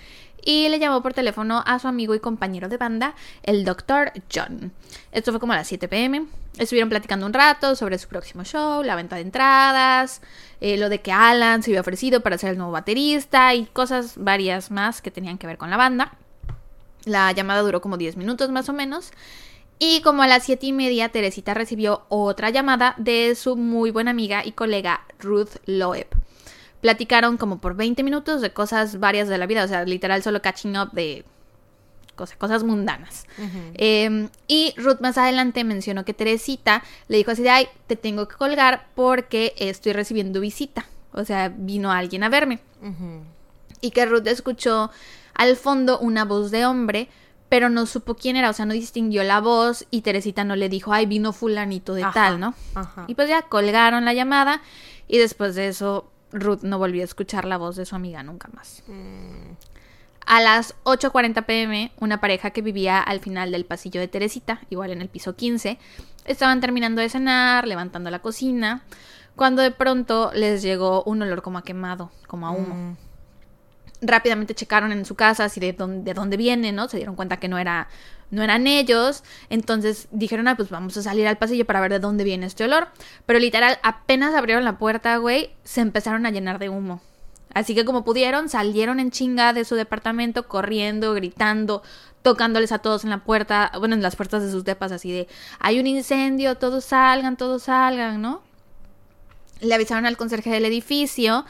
y 0.44 0.68
le 0.68 0.80
llamó 0.80 1.02
por 1.02 1.14
teléfono 1.14 1.64
a 1.66 1.80
su 1.80 1.88
amigo 1.88 2.16
y 2.16 2.20
compañero 2.20 2.68
de 2.68 2.76
banda, 2.76 3.16
el 3.44 3.64
Dr. 3.64 4.12
John. 4.34 4.74
Esto 5.14 5.32
fue 5.32 5.40
como 5.40 5.54
a 5.54 5.56
las 5.58 5.68
7 5.68 5.88
pm. 5.88 6.28
Estuvieron 6.58 6.90
platicando 6.90 7.26
un 7.26 7.34
rato 7.34 7.76
sobre 7.76 7.98
su 7.98 8.08
próximo 8.08 8.44
show, 8.44 8.84
la 8.84 8.96
venta 8.96 9.16
de 9.16 9.22
entradas, 9.22 10.22
eh, 10.60 10.78
lo 10.78 10.90
de 10.90 11.02
que 11.02 11.12
Alan 11.12 11.62
se 11.62 11.72
había 11.72 11.82
ofrecido 11.82 12.22
para 12.22 12.38
ser 12.38 12.52
el 12.52 12.58
nuevo 12.58 12.72
baterista 12.72 13.54
y 13.54 13.66
cosas 13.66 14.14
varias 14.18 14.72
más 14.72 15.02
que 15.02 15.12
tenían 15.12 15.38
que 15.38 15.48
ver 15.48 15.58
con 15.58 15.70
la 15.70 15.78
banda. 15.78 16.14
La 17.06 17.32
llamada 17.32 17.62
duró 17.62 17.82
como 17.82 17.98
10 17.98 18.18
minutos 18.18 18.50
más 18.50 18.68
o 18.70 18.74
menos. 18.74 19.12
Y 19.80 20.02
como 20.02 20.24
a 20.24 20.28
las 20.28 20.44
7 20.44 20.66
y 20.66 20.74
media, 20.74 21.10
Teresita 21.10 21.54
recibió 21.54 22.06
otra 22.10 22.50
llamada 22.50 22.96
de 22.98 23.36
su 23.36 23.56
muy 23.56 23.92
buena 23.92 24.12
amiga 24.12 24.44
y 24.44 24.54
colega 24.54 25.06
Ruth 25.20 25.58
Loeb. 25.66 26.08
Platicaron 26.82 27.38
como 27.38 27.60
por 27.60 27.76
20 27.76 28.04
minutos 28.04 28.42
de 28.42 28.52
cosas 28.52 29.00
varias 29.00 29.28
de 29.28 29.38
la 29.38 29.46
vida, 29.46 29.64
o 29.64 29.68
sea, 29.68 29.86
literal 29.86 30.24
solo 30.24 30.42
catching 30.42 30.78
up 30.78 30.92
de 30.92 31.26
cosas, 32.18 32.36
cosas 32.38 32.64
mundanas. 32.64 33.26
Eh, 33.76 34.28
y 34.50 34.74
Ruth 34.76 35.00
más 35.00 35.18
adelante 35.18 35.64
mencionó 35.64 36.04
que 36.04 36.14
Teresita 36.14 36.84
le 37.08 37.16
dijo 37.16 37.32
así 37.32 37.44
de, 37.44 37.52
ay, 37.52 37.68
te 37.88 37.96
tengo 37.96 38.28
que 38.28 38.36
colgar 38.36 38.88
porque 38.94 39.54
estoy 39.58 39.94
recibiendo 39.94 40.42
visita. 40.42 40.86
O 41.14 41.24
sea, 41.24 41.48
vino 41.56 41.92
alguien 41.94 42.24
a 42.24 42.30
verme. 42.30 42.60
Y 43.80 43.92
que 43.92 44.06
Ruth 44.06 44.28
escuchó 44.28 44.92
al 45.34 45.56
fondo 45.56 46.00
una 46.00 46.26
voz 46.26 46.52
de 46.52 46.66
hombre, 46.66 47.10
pero 47.48 47.70
no 47.70 47.86
supo 47.86 48.16
quién 48.16 48.36
era, 48.36 48.50
o 48.50 48.54
sea, 48.54 48.66
no 48.66 48.74
distinguió 48.74 49.24
la 49.24 49.40
voz 49.40 49.86
y 49.90 50.02
Teresita 50.02 50.44
no 50.44 50.56
le 50.56 50.68
dijo, 50.68 50.92
ay, 50.92 51.06
vino 51.06 51.32
fulanito 51.32 51.94
de 51.94 52.04
Ajá, 52.04 52.12
tal, 52.14 52.40
¿no? 52.40 52.54
ajá. 52.76 53.06
Y 53.08 53.16
pues 53.16 53.30
ya 53.30 53.44
colgaron 53.44 54.04
la 54.04 54.14
llamada 54.14 54.62
y 55.08 55.18
después 55.18 55.56
de 55.56 55.70
eso 55.70 56.10
Ruth 56.32 56.64
no 56.64 56.78
volvió 56.78 57.04
a 57.04 57.06
escuchar 57.06 57.46
la 57.46 57.58
voz 57.58 57.78
de 57.78 57.86
su 57.86 57.96
amiga 57.96 58.22
nunca 58.22 58.50
más. 58.54 58.84
Mm. 58.88 59.67
A 60.30 60.42
las 60.42 60.76
8.40 60.84 61.46
pm, 61.46 61.94
una 62.02 62.20
pareja 62.20 62.50
que 62.52 62.62
vivía 62.62 63.00
al 63.00 63.22
final 63.22 63.50
del 63.50 63.64
pasillo 63.64 64.02
de 64.02 64.10
Teresita, 64.10 64.60
igual 64.70 64.92
en 64.92 65.02
el 65.02 65.08
piso 65.08 65.38
15, 65.38 65.80
estaban 66.26 66.60
terminando 66.60 67.02
de 67.02 67.08
cenar, 67.08 67.66
levantando 67.66 68.10
la 68.10 68.20
cocina, 68.20 68.84
cuando 69.38 69.62
de 69.62 69.72
pronto 69.72 70.32
les 70.34 70.62
llegó 70.62 71.02
un 71.04 71.22
olor 71.22 71.42
como 71.42 71.60
a 71.60 71.64
quemado, 71.64 72.12
como 72.28 72.46
a 72.46 72.52
humo. 72.52 72.76
Mm. 72.76 72.98
Rápidamente 74.02 74.54
checaron 74.54 74.92
en 74.92 75.06
su 75.06 75.16
casa 75.16 75.46
así 75.46 75.62
de 75.62 75.72
dónde, 75.72 76.04
de 76.04 76.14
dónde 76.14 76.36
viene, 76.36 76.74
¿no? 76.74 76.90
Se 76.90 76.98
dieron 76.98 77.16
cuenta 77.16 77.38
que 77.38 77.48
no 77.48 77.58
era 77.58 77.88
no 78.30 78.44
eran 78.44 78.68
ellos, 78.68 79.24
entonces 79.50 80.10
dijeron, 80.12 80.50
ah, 80.50 80.58
pues 80.58 80.70
vamos 80.70 80.98
a 80.98 81.02
salir 81.02 81.26
al 81.26 81.38
pasillo 81.38 81.64
para 81.64 81.80
ver 81.80 81.94
de 81.94 82.00
dónde 82.00 82.26
viene 82.26 82.48
este 82.48 82.66
olor. 82.66 82.90
Pero 83.26 83.40
literal, 83.40 83.80
apenas 83.82 84.36
abrieron 84.36 84.66
la 84.66 84.78
puerta, 84.78 85.16
güey, 85.16 85.52
se 85.64 85.80
empezaron 85.80 86.26
a 86.26 86.32
llenar 86.32 86.60
de 86.60 86.68
humo. 86.68 87.02
Así 87.54 87.76
que 87.76 87.86
como 87.86 88.04
pudieron, 88.04 88.50
salieron 88.50 89.00
en 89.00 89.12
chinga 89.12 89.54
de 89.54 89.66
su 89.66 89.76
departamento, 89.76 90.48
corriendo, 90.48 91.14
gritando, 91.14 91.82
tocándoles 92.22 92.72
a 92.72 92.80
todos 92.80 93.04
en 93.04 93.10
la 93.10 93.24
puerta, 93.24 93.72
bueno, 93.80 93.96
en 93.96 94.02
las 94.02 94.16
puertas 94.16 94.44
de 94.44 94.52
sus 94.52 94.64
depas, 94.64 94.92
así 94.92 95.12
de, 95.12 95.28
hay 95.60 95.80
un 95.80 95.88
incendio, 95.88 96.56
todos 96.56 96.86
salgan, 96.86 97.38
todos 97.38 97.64
salgan, 97.64 98.22
¿no? 98.22 98.42
Le 99.62 99.74
avisaron 99.74 100.06
al 100.06 100.18
conserje 100.18 100.50
del 100.50 100.66
edificio, 100.66 101.46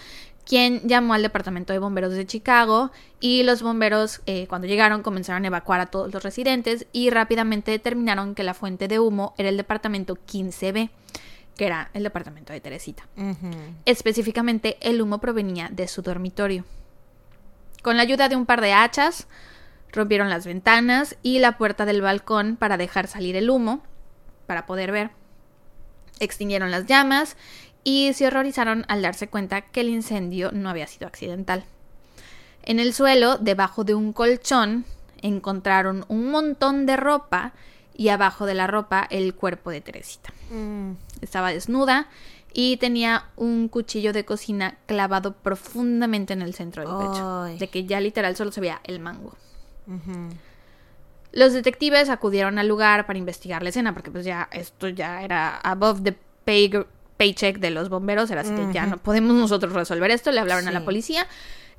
quien 0.47 0.87
llamó 0.87 1.13
al 1.13 1.23
departamento 1.23 1.73
de 1.73 1.79
bomberos 1.79 2.13
de 2.13 2.25
Chicago 2.25 2.91
y 3.19 3.43
los 3.43 3.61
bomberos 3.61 4.21
eh, 4.27 4.47
cuando 4.47 4.67
llegaron 4.67 5.03
comenzaron 5.03 5.43
a 5.43 5.47
evacuar 5.47 5.81
a 5.81 5.87
todos 5.87 6.13
los 6.13 6.23
residentes 6.23 6.87
y 6.93 7.09
rápidamente 7.09 7.71
determinaron 7.71 8.33
que 8.33 8.43
la 8.43 8.53
fuente 8.53 8.87
de 8.87 8.99
humo 8.99 9.33
era 9.37 9.49
el 9.49 9.57
departamento 9.57 10.15
15B, 10.15 10.89
que 11.57 11.65
era 11.65 11.89
el 11.93 12.03
departamento 12.03 12.53
de 12.53 12.61
Teresita. 12.61 13.07
Específicamente, 13.85 14.77
el 14.79 15.01
humo 15.01 15.19
provenía 15.19 15.69
de 15.71 15.87
su 15.87 16.01
dormitorio. 16.01 16.63
Con 17.81 17.97
la 17.97 18.03
ayuda 18.03 18.29
de 18.29 18.35
un 18.35 18.45
par 18.45 18.61
de 18.61 18.73
hachas, 18.73 19.27
rompieron 19.91 20.29
las 20.29 20.45
ventanas 20.45 21.17
y 21.23 21.39
la 21.39 21.57
puerta 21.57 21.85
del 21.85 22.01
balcón 22.01 22.55
para 22.57 22.77
dejar 22.77 23.07
salir 23.07 23.35
el 23.35 23.49
humo, 23.49 23.83
para 24.45 24.65
poder 24.65 24.91
ver. 24.91 25.11
Extinguieron 26.19 26.71
las 26.71 26.85
llamas 26.85 27.37
y 27.83 28.13
se 28.13 28.27
horrorizaron 28.27 28.85
al 28.87 29.01
darse 29.01 29.27
cuenta 29.27 29.61
que 29.61 29.81
el 29.81 29.89
incendio 29.89 30.51
no 30.51 30.69
había 30.69 30.87
sido 30.87 31.07
accidental. 31.07 31.65
En 32.63 32.79
el 32.79 32.93
suelo, 32.93 33.37
debajo 33.37 33.83
de 33.83 33.95
un 33.95 34.13
colchón, 34.13 34.85
encontraron 35.21 36.05
un 36.09 36.29
montón 36.29 36.85
de 36.85 36.97
ropa 36.97 37.53
y 37.97 38.09
abajo 38.09 38.45
de 38.45 38.53
la 38.53 38.67
ropa 38.67 39.05
el 39.09 39.33
cuerpo 39.33 39.71
de 39.71 39.81
Teresita. 39.81 40.31
Mm. 40.51 40.91
Estaba 41.21 41.51
desnuda 41.51 42.07
y 42.53 42.77
tenía 42.77 43.25
un 43.35 43.67
cuchillo 43.67 44.13
de 44.13 44.23
cocina 44.23 44.77
clavado 44.85 45.33
profundamente 45.33 46.33
en 46.33 46.43
el 46.43 46.53
centro 46.53 46.83
del 46.83 47.07
pecho. 47.09 47.43
De 47.59 47.67
que 47.67 47.85
ya 47.85 47.99
literal 47.99 48.35
solo 48.35 48.51
se 48.51 48.61
veía 48.61 48.79
el 48.83 48.99
mango. 48.99 49.35
Los 51.33 51.53
detectives 51.53 52.09
acudieron 52.09 52.59
al 52.59 52.67
lugar 52.67 53.05
para 53.05 53.19
investigar 53.19 53.63
la 53.63 53.69
escena 53.69 53.93
porque 53.93 54.11
pues 54.11 54.25
ya 54.25 54.47
esto 54.51 54.87
ya 54.87 55.23
era 55.23 55.57
above 55.57 56.03
the 56.03 56.15
pay, 56.45 56.71
paycheck 57.17 57.57
de 57.57 57.71
los 57.71 57.89
bomberos. 57.89 58.29
Era 58.29 58.41
así 58.41 58.53
de 58.53 58.71
ya 58.73 58.85
no 58.85 58.97
podemos 58.97 59.35
nosotros 59.35 59.73
resolver 59.73 60.11
esto. 60.11 60.31
Le 60.31 60.39
hablaron 60.39 60.67
a 60.67 60.71
la 60.71 60.85
policía. 60.85 61.27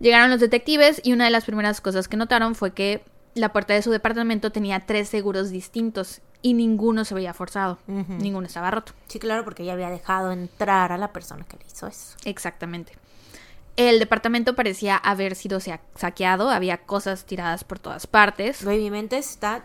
Llegaron 0.00 0.30
los 0.30 0.40
detectives 0.40 1.00
y 1.02 1.12
una 1.12 1.24
de 1.24 1.30
las 1.30 1.44
primeras 1.44 1.80
cosas 1.80 2.08
que 2.08 2.16
notaron 2.16 2.54
fue 2.54 2.72
que 2.72 3.02
la 3.38 3.52
puerta 3.52 3.74
de 3.74 3.82
su 3.82 3.90
departamento 3.90 4.52
tenía 4.52 4.86
tres 4.86 5.08
seguros 5.08 5.50
distintos 5.50 6.20
y 6.42 6.54
ninguno 6.54 7.04
se 7.04 7.14
veía 7.14 7.34
forzado, 7.34 7.78
ninguno 7.86 8.46
estaba 8.46 8.70
roto. 8.70 8.92
Sí, 9.08 9.18
claro, 9.18 9.44
porque 9.44 9.62
ella 9.64 9.72
había 9.72 9.90
dejado 9.90 10.30
entrar 10.32 10.92
a 10.92 10.98
la 10.98 11.12
persona 11.12 11.44
que 11.44 11.56
le 11.56 11.64
hizo 11.66 11.86
eso. 11.86 12.16
Exactamente. 12.24 12.92
El 13.76 14.00
departamento 14.00 14.56
parecía 14.56 14.96
haber 14.96 15.36
sido 15.36 15.60
sa- 15.60 15.80
saqueado, 15.94 16.50
había 16.50 16.78
cosas 16.78 17.24
tiradas 17.26 17.62
por 17.64 17.78
todas 17.78 18.06
partes. 18.08 18.64
Baby 18.64 18.78
mi 18.84 18.90
mente 18.90 19.18
está 19.18 19.62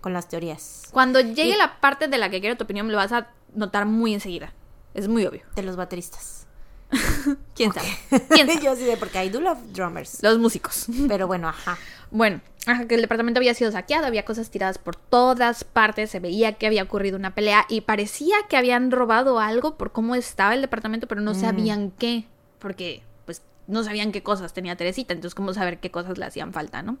con 0.00 0.12
las 0.12 0.28
teorías 0.28 0.82
Cuando 0.90 1.20
llegue 1.20 1.50
Y- 1.54 1.56
la 1.56 1.80
parte 1.80 2.08
de 2.08 2.18
la 2.18 2.28
que 2.28 2.40
quiero 2.40 2.56
tu 2.56 2.64
opinión, 2.64 2.90
lo 2.90 2.96
vas 2.96 3.12
a 3.12 3.28
notar 3.54 3.86
muy 3.86 4.14
enseguida. 4.14 4.52
Es 4.94 5.06
muy 5.08 5.26
obvio. 5.26 5.42
de 5.54 5.62
los 5.62 5.76
bateristas. 5.76 6.45
¿Quién 7.54 7.72
sabe? 7.72 7.88
¿Quién 8.30 8.46
sabe? 8.46 8.60
Yo 8.64 8.76
sí 8.76 8.84
de 8.84 8.96
porque 8.96 9.24
I 9.24 9.28
do 9.30 9.40
love 9.40 9.58
drummers. 9.72 10.22
Los 10.22 10.38
músicos. 10.38 10.86
Pero 11.08 11.26
bueno, 11.26 11.48
ajá. 11.48 11.76
Bueno, 12.10 12.40
ajá, 12.66 12.86
que 12.86 12.94
el 12.94 13.00
departamento 13.02 13.38
había 13.38 13.54
sido 13.54 13.72
saqueado, 13.72 14.06
había 14.06 14.24
cosas 14.24 14.50
tiradas 14.50 14.78
por 14.78 14.94
todas 14.96 15.64
partes, 15.64 16.10
se 16.10 16.20
veía 16.20 16.52
que 16.52 16.66
había 16.66 16.82
ocurrido 16.84 17.16
una 17.16 17.34
pelea 17.34 17.66
y 17.68 17.80
parecía 17.80 18.36
que 18.48 18.56
habían 18.56 18.90
robado 18.92 19.40
algo 19.40 19.76
por 19.76 19.90
cómo 19.92 20.14
estaba 20.14 20.54
el 20.54 20.60
departamento, 20.62 21.08
pero 21.08 21.20
no 21.20 21.32
Mm. 21.32 21.40
sabían 21.40 21.90
qué, 21.90 22.24
porque 22.60 23.02
pues 23.24 23.42
no 23.66 23.82
sabían 23.82 24.12
qué 24.12 24.22
cosas 24.22 24.52
tenía 24.52 24.76
Teresita, 24.76 25.12
entonces 25.14 25.34
cómo 25.34 25.52
saber 25.52 25.78
qué 25.80 25.90
cosas 25.90 26.16
le 26.16 26.24
hacían 26.26 26.52
falta, 26.52 26.82
¿no? 26.82 26.96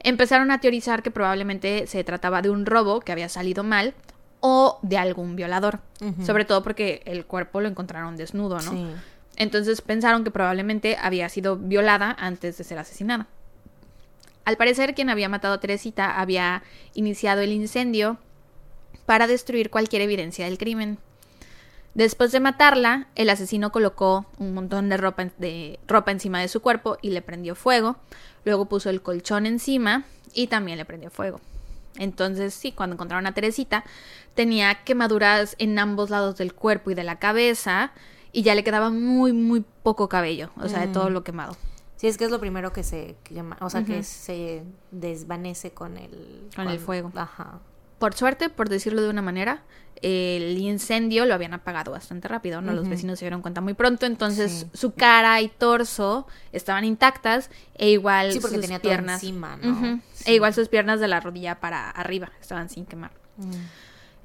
Empezaron 0.00 0.50
a 0.50 0.60
teorizar 0.60 1.02
que 1.02 1.10
probablemente 1.10 1.86
se 1.86 2.04
trataba 2.04 2.42
de 2.42 2.50
un 2.50 2.66
robo 2.66 3.00
que 3.00 3.12
había 3.12 3.28
salido 3.30 3.64
mal 3.64 3.94
o 4.40 4.78
de 4.82 4.98
algún 4.98 5.36
violador, 5.36 5.80
sobre 6.24 6.44
todo 6.44 6.62
porque 6.62 7.02
el 7.04 7.26
cuerpo 7.26 7.60
lo 7.60 7.68
encontraron 7.68 8.16
desnudo, 8.16 8.56
¿no? 8.60 8.70
Sí. 8.72 8.86
Entonces 9.36 9.80
pensaron 9.80 10.24
que 10.24 10.30
probablemente 10.30 10.96
había 11.00 11.28
sido 11.28 11.56
violada 11.56 12.16
antes 12.18 12.58
de 12.58 12.64
ser 12.64 12.78
asesinada. 12.78 13.26
Al 14.44 14.56
parecer, 14.56 14.94
quien 14.94 15.10
había 15.10 15.28
matado 15.28 15.54
a 15.54 15.60
Teresita 15.60 16.18
había 16.20 16.62
iniciado 16.94 17.40
el 17.40 17.52
incendio 17.52 18.18
para 19.06 19.26
destruir 19.26 19.70
cualquier 19.70 20.02
evidencia 20.02 20.46
del 20.46 20.58
crimen. 20.58 20.98
Después 21.94 22.32
de 22.32 22.40
matarla, 22.40 23.08
el 23.16 23.30
asesino 23.30 23.72
colocó 23.72 24.26
un 24.38 24.54
montón 24.54 24.88
de 24.88 24.96
ropa, 24.96 25.28
de 25.38 25.78
ropa 25.86 26.12
encima 26.12 26.40
de 26.40 26.48
su 26.48 26.60
cuerpo 26.60 26.98
y 27.02 27.10
le 27.10 27.22
prendió 27.22 27.54
fuego. 27.54 27.96
Luego 28.44 28.66
puso 28.66 28.90
el 28.90 29.02
colchón 29.02 29.46
encima 29.46 30.04
y 30.32 30.46
también 30.46 30.78
le 30.78 30.84
prendió 30.84 31.10
fuego. 31.10 31.40
Entonces, 31.96 32.54
sí, 32.54 32.72
cuando 32.72 32.94
encontraron 32.94 33.26
a 33.26 33.34
Teresita, 33.34 33.84
tenía 34.40 34.74
quemaduras 34.84 35.54
en 35.58 35.78
ambos 35.78 36.08
lados 36.08 36.36
del 36.36 36.54
cuerpo 36.54 36.90
y 36.90 36.94
de 36.94 37.04
la 37.04 37.18
cabeza 37.18 37.92
y 38.32 38.40
ya 38.40 38.54
le 38.54 38.64
quedaba 38.64 38.88
muy, 38.88 39.34
muy 39.34 39.62
poco 39.82 40.08
cabello, 40.08 40.48
o 40.56 40.66
sea, 40.66 40.80
de 40.80 40.86
todo 40.86 41.10
lo 41.10 41.22
quemado. 41.22 41.58
Sí, 41.96 42.06
es 42.06 42.16
que 42.16 42.24
es 42.24 42.30
lo 42.30 42.40
primero 42.40 42.72
que 42.72 42.82
se 42.82 43.16
quema, 43.22 43.58
o 43.60 43.68
sea, 43.68 43.84
que 43.84 44.02
se 44.02 44.62
desvanece 44.92 45.72
con 45.72 45.98
el... 45.98 46.48
Con 46.56 46.68
el 46.70 46.78
fuego. 46.78 47.12
Ajá. 47.16 47.58
Por 47.98 48.14
suerte, 48.14 48.48
por 48.48 48.70
decirlo 48.70 49.02
de 49.02 49.10
una 49.10 49.20
manera, 49.20 49.62
el 50.00 50.56
incendio 50.56 51.26
lo 51.26 51.34
habían 51.34 51.52
apagado 51.52 51.92
bastante 51.92 52.26
rápido, 52.26 52.62
¿no? 52.62 52.72
Los 52.72 52.88
vecinos 52.88 53.18
se 53.18 53.26
dieron 53.26 53.42
cuenta 53.42 53.60
muy 53.60 53.74
pronto, 53.74 54.06
entonces 54.06 54.50
Sí. 54.50 54.70
su 54.72 54.94
cara 54.94 55.38
y 55.42 55.48
torso 55.48 56.26
estaban 56.52 56.86
intactas 56.86 57.50
e 57.74 57.90
igual 57.90 58.32
Sí, 58.32 58.40
porque 58.40 58.56
sus 58.56 58.62
tenía 58.62 58.78
todo 58.78 58.88
piernas 58.90 59.22
encima, 59.22 59.58
¿no? 59.58 60.00
Sí. 60.14 60.24
E 60.24 60.34
igual 60.34 60.54
sus 60.54 60.68
piernas 60.68 60.98
de 60.98 61.08
la 61.08 61.20
rodilla 61.20 61.60
para 61.60 61.90
arriba 61.90 62.32
estaban 62.40 62.70
sin 62.70 62.86
quemar. 62.86 63.10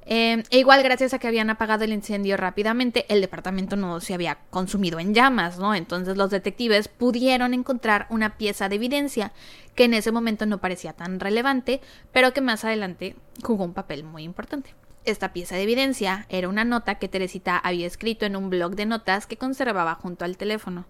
Eh, 0.08 0.44
e 0.50 0.58
igual, 0.58 0.84
gracias 0.84 1.14
a 1.14 1.18
que 1.18 1.26
habían 1.26 1.50
apagado 1.50 1.82
el 1.82 1.92
incendio 1.92 2.36
rápidamente, 2.36 3.06
el 3.08 3.20
departamento 3.20 3.74
no 3.74 4.00
se 4.00 4.14
había 4.14 4.38
consumido 4.50 5.00
en 5.00 5.14
llamas, 5.14 5.58
¿no? 5.58 5.74
Entonces 5.74 6.16
los 6.16 6.30
detectives 6.30 6.86
pudieron 6.86 7.54
encontrar 7.54 8.06
una 8.08 8.36
pieza 8.38 8.68
de 8.68 8.76
evidencia 8.76 9.32
que 9.74 9.84
en 9.84 9.94
ese 9.94 10.12
momento 10.12 10.46
no 10.46 10.58
parecía 10.58 10.92
tan 10.92 11.18
relevante, 11.18 11.80
pero 12.12 12.32
que 12.32 12.40
más 12.40 12.64
adelante 12.64 13.16
jugó 13.42 13.64
un 13.64 13.74
papel 13.74 14.04
muy 14.04 14.22
importante. 14.22 14.74
Esta 15.06 15.32
pieza 15.32 15.54
de 15.54 15.62
evidencia 15.62 16.26
era 16.28 16.48
una 16.48 16.64
nota 16.64 16.96
que 16.96 17.08
Teresita 17.08 17.56
había 17.56 17.86
escrito 17.86 18.26
en 18.26 18.34
un 18.34 18.50
blog 18.50 18.74
de 18.74 18.86
notas 18.86 19.26
que 19.26 19.36
conservaba 19.36 19.94
junto 19.94 20.24
al 20.24 20.36
teléfono. 20.36 20.84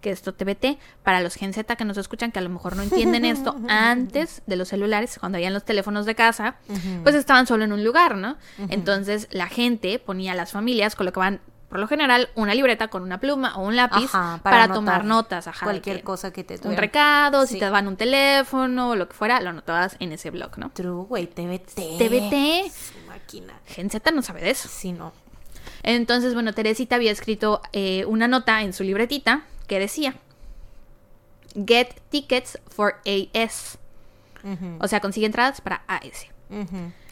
Que 0.00 0.10
esto 0.10 0.32
TBT, 0.32 0.78
para 1.02 1.20
los 1.20 1.34
Gen 1.34 1.52
Z 1.52 1.76
que 1.76 1.84
nos 1.84 1.98
escuchan, 1.98 2.32
que 2.32 2.38
a 2.38 2.42
lo 2.42 2.48
mejor 2.48 2.76
no 2.76 2.82
entienden 2.82 3.24
esto, 3.24 3.56
antes 3.68 4.42
de 4.46 4.56
los 4.56 4.68
celulares, 4.68 5.18
cuando 5.18 5.36
habían 5.36 5.52
los 5.52 5.64
teléfonos 5.64 6.06
de 6.06 6.14
casa, 6.14 6.56
pues 7.02 7.14
estaban 7.14 7.46
solo 7.46 7.64
en 7.64 7.72
un 7.72 7.84
lugar, 7.84 8.16
¿no? 8.16 8.36
Entonces 8.70 9.28
la 9.30 9.48
gente 9.48 9.98
ponía, 9.98 10.34
las 10.34 10.52
familias 10.52 10.96
colocaban, 10.96 11.40
por 11.68 11.78
lo 11.78 11.86
general, 11.86 12.30
una 12.34 12.54
libreta 12.54 12.88
con 12.88 13.02
una 13.02 13.18
pluma 13.20 13.56
o 13.56 13.62
un 13.62 13.76
lápiz 13.76 14.06
Ajá, 14.14 14.40
para, 14.42 14.68
tomar 14.72 15.04
notas, 15.04 15.46
ajá, 15.48 15.64
Cualquier 15.66 15.98
que 15.98 16.02
cosa 16.02 16.32
que 16.32 16.42
te 16.44 16.54
Un 16.54 16.60
tuviera- 16.60 16.80
recado, 16.80 17.44
si 17.46 17.58
te 17.58 17.64
daban 17.66 17.88
un 17.88 17.96
teléfono 17.96 18.90
o 18.90 18.96
lo 18.96 19.06
que 19.08 19.14
fuera, 19.14 19.40
lo 19.40 19.50
anotabas 19.50 19.96
en 20.00 20.12
ese 20.12 20.30
blog, 20.30 20.56
¿no? 20.58 20.70
True, 20.70 21.04
güey, 21.06 21.26
TBT. 21.26 21.98
TBT. 21.98 22.70
Su 22.72 23.06
máquina. 23.06 23.52
Gen 23.66 23.90
Z 23.90 24.10
no 24.12 24.22
sabe 24.22 24.40
de 24.40 24.50
eso. 24.50 24.68
Sí, 24.68 24.92
no. 24.92 25.12
Entonces, 25.82 26.32
bueno, 26.34 26.54
Teresita 26.54 26.96
había 26.96 27.12
escrito 27.12 27.60
eh, 27.72 28.04
una 28.06 28.28
nota 28.28 28.62
en 28.62 28.72
su 28.72 28.82
libretita 28.82 29.42
que 29.66 29.78
decía: 29.78 30.14
Get 31.54 32.00
tickets 32.10 32.58
for 32.68 32.96
AS. 33.06 33.78
Ujú. 34.44 34.76
O 34.80 34.88
sea, 34.88 35.00
consigue 35.00 35.26
entradas 35.26 35.60
para 35.60 35.82
AS. 35.86 36.26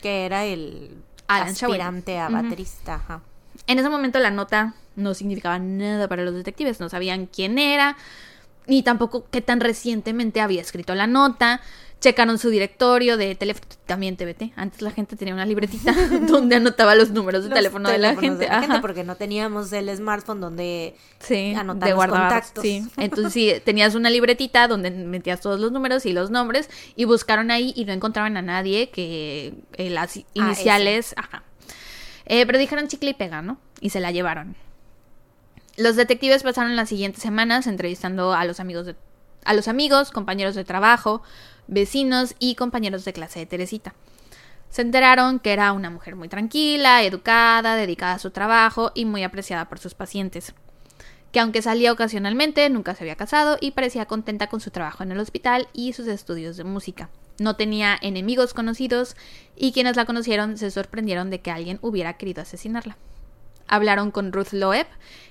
Que 0.00 0.24
era 0.26 0.44
el 0.44 1.02
Alan 1.26 1.48
aspirante 1.48 2.18
a 2.18 2.26
Ujú. 2.26 2.32
baterista, 2.34 2.94
ajá. 2.94 3.20
En 3.66 3.78
ese 3.78 3.88
momento 3.88 4.18
la 4.18 4.30
nota 4.30 4.74
no 4.96 5.14
significaba 5.14 5.58
nada 5.58 6.08
para 6.08 6.22
los 6.24 6.34
detectives, 6.34 6.80
no 6.80 6.88
sabían 6.88 7.26
quién 7.26 7.58
era, 7.58 7.96
ni 8.66 8.82
tampoco 8.82 9.26
qué 9.30 9.40
tan 9.40 9.60
recientemente 9.60 10.40
había 10.40 10.60
escrito 10.62 10.94
la 10.94 11.06
nota. 11.06 11.60
Checaron 11.98 12.38
su 12.38 12.50
directorio 12.50 13.16
de 13.16 13.34
teléfono, 13.36 13.66
también 13.86 14.18
TBT. 14.18 14.52
Antes 14.54 14.82
la 14.82 14.90
gente 14.90 15.16
tenía 15.16 15.32
una 15.32 15.46
libretita 15.46 15.94
donde 16.28 16.56
anotaba 16.56 16.94
los 16.94 17.10
números 17.10 17.44
de 17.44 17.48
Los 17.48 17.56
teléfono 17.56 17.88
de 17.88 17.96
la 17.96 18.14
gente. 18.14 18.44
de 18.44 18.48
la 18.48 18.60
gente, 18.60 18.74
ajá. 18.74 18.80
porque 18.82 19.02
no 19.02 19.16
teníamos 19.16 19.72
el 19.72 19.88
smartphone 19.96 20.40
donde 20.42 20.94
Sí, 21.20 21.54
anotar 21.54 21.88
los 21.88 22.06
contactos. 22.06 22.62
Sí. 22.62 22.86
Entonces 22.98 23.32
sí, 23.32 23.50
tenías 23.64 23.94
una 23.94 24.10
libretita 24.10 24.68
donde 24.68 24.90
metías 24.90 25.40
todos 25.40 25.58
los 25.58 25.72
números 25.72 26.04
y 26.04 26.12
los 26.12 26.30
nombres 26.30 26.68
y 26.96 27.06
buscaron 27.06 27.50
ahí 27.50 27.72
y 27.74 27.86
no 27.86 27.94
encontraban 27.94 28.36
a 28.36 28.42
nadie 28.42 28.90
que 28.90 29.54
eh, 29.78 29.88
las 29.88 30.20
iniciales, 30.34 31.14
ajá. 31.16 31.44
Eh, 32.26 32.44
pero 32.46 32.58
dijeron 32.58 32.88
chicle 32.88 33.10
y 33.10 33.14
pega, 33.14 33.42
¿no? 33.42 33.58
Y 33.80 33.90
se 33.90 34.00
la 34.00 34.10
llevaron. 34.10 34.56
Los 35.76 35.96
detectives 35.96 36.42
pasaron 36.42 36.76
las 36.76 36.88
siguientes 36.88 37.22
semanas 37.22 37.66
entrevistando 37.66 38.32
a 38.32 38.44
los 38.44 38.60
amigos 38.60 38.86
de 38.86 38.96
a 39.46 39.54
los 39.54 39.68
amigos, 39.68 40.10
compañeros 40.10 40.54
de 40.54 40.64
trabajo, 40.64 41.22
vecinos 41.68 42.34
y 42.38 42.56
compañeros 42.56 43.04
de 43.04 43.12
clase 43.12 43.38
de 43.38 43.46
Teresita. 43.46 43.94
Se 44.70 44.82
enteraron 44.82 45.38
que 45.38 45.52
era 45.52 45.72
una 45.72 45.88
mujer 45.88 46.16
muy 46.16 46.28
tranquila, 46.28 47.02
educada, 47.04 47.76
dedicada 47.76 48.14
a 48.14 48.18
su 48.18 48.32
trabajo 48.32 48.90
y 48.94 49.04
muy 49.04 49.22
apreciada 49.22 49.68
por 49.68 49.78
sus 49.78 49.94
pacientes. 49.94 50.52
Que 51.32 51.40
aunque 51.40 51.62
salía 51.62 51.92
ocasionalmente, 51.92 52.68
nunca 52.68 52.94
se 52.94 53.04
había 53.04 53.16
casado 53.16 53.56
y 53.60 53.70
parecía 53.70 54.06
contenta 54.06 54.48
con 54.48 54.60
su 54.60 54.70
trabajo 54.70 55.02
en 55.02 55.12
el 55.12 55.20
hospital 55.20 55.68
y 55.72 55.92
sus 55.92 56.08
estudios 56.08 56.56
de 56.56 56.64
música. 56.64 57.08
No 57.38 57.56
tenía 57.56 57.98
enemigos 58.00 58.54
conocidos 58.54 59.16
y 59.56 59.72
quienes 59.72 59.96
la 59.96 60.04
conocieron 60.04 60.56
se 60.56 60.70
sorprendieron 60.70 61.30
de 61.30 61.40
que 61.40 61.50
alguien 61.50 61.78
hubiera 61.82 62.14
querido 62.14 62.42
asesinarla. 62.42 62.96
Hablaron 63.68 64.10
con 64.10 64.32
Ruth 64.32 64.52
Loeb 64.52 64.86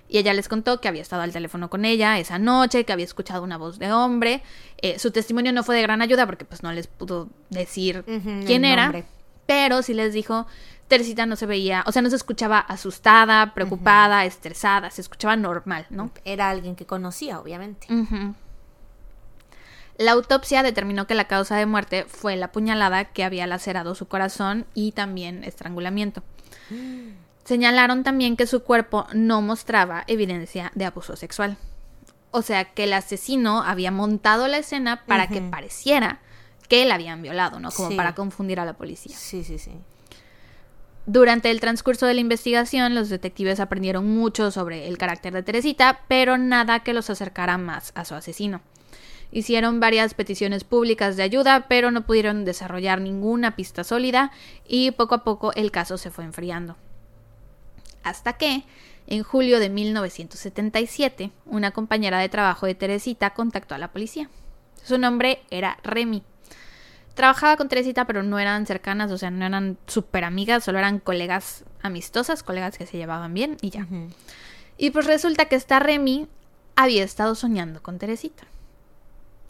y 0.10 0.18
ella 0.18 0.34
les 0.34 0.48
contó 0.50 0.82
que 0.82 0.88
había 0.88 1.02
estado 1.02 1.22
al 1.22 1.32
teléfono 1.32 1.70
con 1.70 1.86
ella 1.86 2.20
esa 2.20 2.38
noche, 2.38 2.84
que 2.84 2.94
había 2.94 3.06
escuchado 3.06 3.44
una 3.44 3.58
voz 3.58 3.80
de 3.80 3.92
hombre. 3.92 4.44
Eh, 4.78 5.00
su 5.00 5.12
testimonio 5.12 5.54
no 5.54 5.64
fue 5.64 5.76
de 5.76 5.82
gran 5.82 6.02
ayuda 6.02 6.26
porque 6.26 6.46
pues 6.46 6.62
no 6.62 6.72
les 6.74 6.88
pudo 6.88 7.30
decir 7.50 8.04
quién 8.46 8.66
era, 8.66 8.84
nombre. 8.84 9.06
pero 9.48 9.82
sí 9.82 9.94
les 9.94 10.14
dijo, 10.14 10.46
Teresita 10.88 11.26
no 11.26 11.36
se 11.36 11.48
veía, 11.48 11.84
o 11.88 11.92
sea, 11.92 12.04
no 12.04 12.10
se 12.12 12.16
escuchaba 12.18 12.60
asustada, 12.60 13.54
preocupada, 13.56 14.26
estresada, 14.26 14.92
se 14.92 15.02
escuchaba 15.02 15.36
normal, 15.36 15.88
¿no? 15.90 16.12
era 16.26 16.50
alguien 16.50 16.76
que 16.76 16.86
conocía, 16.86 17.40
obviamente. 17.40 17.88
La 19.98 20.12
autopsia 20.12 20.62
determinó 20.62 21.08
que 21.08 21.16
la 21.16 21.28
causa 21.28 21.56
de 21.56 21.66
muerte 21.66 22.06
fue 22.06 22.36
la 22.36 22.52
puñalada 22.52 23.06
que 23.06 23.24
había 23.24 23.48
lacerado 23.48 23.96
su 23.96 24.08
corazón 24.08 24.66
y 24.74 24.92
también 24.92 25.44
estrangulamiento. 25.44 26.22
Señalaron 27.46 28.04
también 28.04 28.36
que 28.36 28.48
su 28.48 28.64
cuerpo 28.64 29.08
no 29.14 29.42
mostraba 29.42 30.04
evidencia 30.08 30.72
de 30.76 30.86
abuso 30.86 31.16
sexual. 31.16 31.58
O 32.32 32.42
sea, 32.42 32.66
que 32.66 32.84
el 32.86 32.94
asesino 32.94 33.64
había 33.64 33.92
montado 33.92 34.48
la 34.48 34.58
escena 34.58 35.06
para 35.06 35.28
que 35.28 35.42
pareciera 35.42 36.20
que 36.68 36.84
la 36.86 36.96
habían 36.96 37.22
violado, 37.22 37.60
¿no? 37.60 37.72
Como 37.72 37.90
Sí. 37.92 37.96
para 37.96 38.16
confundir 38.16 38.60
a 38.60 38.66
la 38.66 38.74
policía. 38.74 39.16
Sí, 39.16 39.44
sí, 39.44 39.60
sí. 39.60 39.72
Durante 41.06 41.52
el 41.52 41.60
transcurso 41.62 42.08
de 42.08 42.16
la 42.16 42.20
investigación, 42.22 42.96
los 42.96 43.10
detectives 43.10 43.60
aprendieron 43.60 44.08
mucho 44.18 44.50
sobre 44.50 44.88
el 44.88 44.98
carácter 44.98 45.34
de 45.34 45.44
Teresita, 45.44 46.02
pero 46.08 46.38
nada 46.40 46.80
que 46.80 46.94
los 46.94 47.12
acercara 47.12 47.60
más 47.60 47.92
a 47.96 48.04
su 48.06 48.16
asesino. 48.16 48.62
Hicieron 49.36 49.82
varias 49.82 50.14
peticiones 50.14 50.64
públicas 50.64 51.18
de 51.18 51.24
ayuda, 51.24 51.66
pero 51.68 51.92
no 51.92 52.06
pudieron 52.06 52.46
desarrollar 52.46 53.02
ninguna 53.02 53.58
pista 53.58 53.84
sólida 53.84 54.32
y 54.66 54.92
poco 54.92 55.14
a 55.14 55.26
poco 55.26 55.52
el 55.56 55.72
caso 55.72 55.98
se 55.98 56.10
fue 56.10 56.24
enfriando. 56.24 56.78
Hasta 58.02 58.38
que, 58.38 58.64
en 59.08 59.24
julio 59.24 59.60
de 59.60 59.70
1977, 59.70 61.32
una 61.48 61.72
compañera 61.72 62.20
de 62.20 62.30
trabajo 62.30 62.66
de 62.66 62.76
Teresita 62.76 63.32
contactó 63.32 63.76
a 63.76 63.78
la 63.78 63.92
policía. 63.92 64.30
Su 64.82 64.98
nombre 64.98 65.42
era 65.50 65.80
Remy. 65.84 66.24
trabajaba 67.14 67.58
con 67.58 67.68
Teresita, 67.68 68.08
pero 68.08 68.24
no 68.24 68.40
eran 68.40 68.66
cercanas, 68.66 69.12
o 69.12 69.18
sea, 69.18 69.32
no 69.32 69.46
eran 69.46 69.78
súper 69.86 70.24
amigas, 70.24 70.64
solo 70.64 70.80
eran 70.80 71.00
colegas 71.00 71.66
amistosas, 71.82 72.42
colegas 72.42 72.78
que 72.78 72.86
se 72.86 72.96
llevaban 72.96 73.34
bien 73.34 73.58
y 73.60 73.72
ya. 73.72 73.86
Y 74.78 74.92
pues 74.92 75.06
resulta 75.06 75.50
que 75.50 75.58
esta 75.58 75.80
Remy 75.80 76.30
había 76.78 77.04
estado 77.04 77.36
soñando 77.36 77.84
con 77.84 78.00
Teresita. 78.00 78.48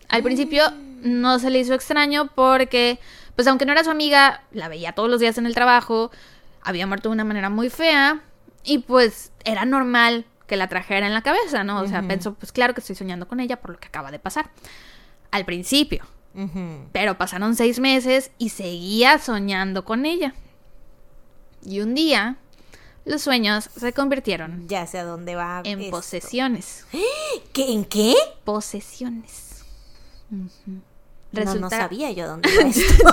Al 0.10 0.24
principio 0.24 0.64
no 1.02 1.40
se 1.40 1.50
le 1.50 1.60
hizo 1.60 1.74
extraño 1.74 2.30
porque, 2.34 3.00
pues 3.36 3.48
aunque 3.48 3.66
no 3.66 3.72
era 3.72 3.84
su 3.84 3.90
amiga, 3.92 4.44
la 4.52 4.68
veía 4.68 4.94
todos 4.94 5.10
los 5.10 5.20
días 5.20 5.38
en 5.38 5.46
el 5.46 5.54
trabajo, 5.54 6.12
había 6.62 6.88
muerto 6.88 7.10
de 7.10 7.14
una 7.14 7.24
manera 7.24 7.50
muy 7.50 7.70
fea 7.70 8.22
y 8.64 8.80
pues 8.80 9.32
era 9.44 9.66
normal 9.66 10.26
que 10.48 10.56
la 10.58 10.68
trajera 10.68 11.08
en 11.08 11.14
la 11.14 11.22
cabeza, 11.22 11.64
¿no? 11.64 11.82
O 11.82 11.88
sea, 11.88 12.04
pensó, 12.08 12.34
pues 12.36 12.52
claro 12.52 12.74
que 12.74 12.82
estoy 12.82 12.96
soñando 12.96 13.28
con 13.28 13.40
ella 13.40 13.60
por 13.62 13.72
lo 13.72 13.80
que 13.80 13.88
acaba 13.88 14.12
de 14.12 14.20
pasar. 14.20 14.50
Al 15.32 15.46
principio. 15.46 16.06
Pero 16.92 17.18
pasaron 17.18 17.56
seis 17.56 17.80
meses 17.80 18.30
y 18.38 18.50
seguía 18.50 19.20
soñando 19.20 19.86
con 19.86 20.06
ella. 20.06 20.34
Y 21.66 21.80
un 21.80 21.96
día, 21.96 22.36
los 23.06 23.22
sueños 23.22 23.70
se 23.76 23.94
convirtieron 23.94 24.68
Ya 24.68 24.86
sé 24.86 25.00
a 25.00 25.04
dónde 25.06 25.36
va. 25.36 25.62
en 25.64 25.80
esto. 25.80 25.92
posesiones. 25.92 26.86
¿Qué, 27.54 27.72
¿En 27.72 27.86
qué? 27.86 28.16
Posesiones. 28.44 29.45
No, 30.30 31.56
no 31.56 31.70
sabía 31.70 32.12
yo 32.12 32.28
dónde 32.28 32.50
iba 32.52 32.64
esto. 32.70 33.10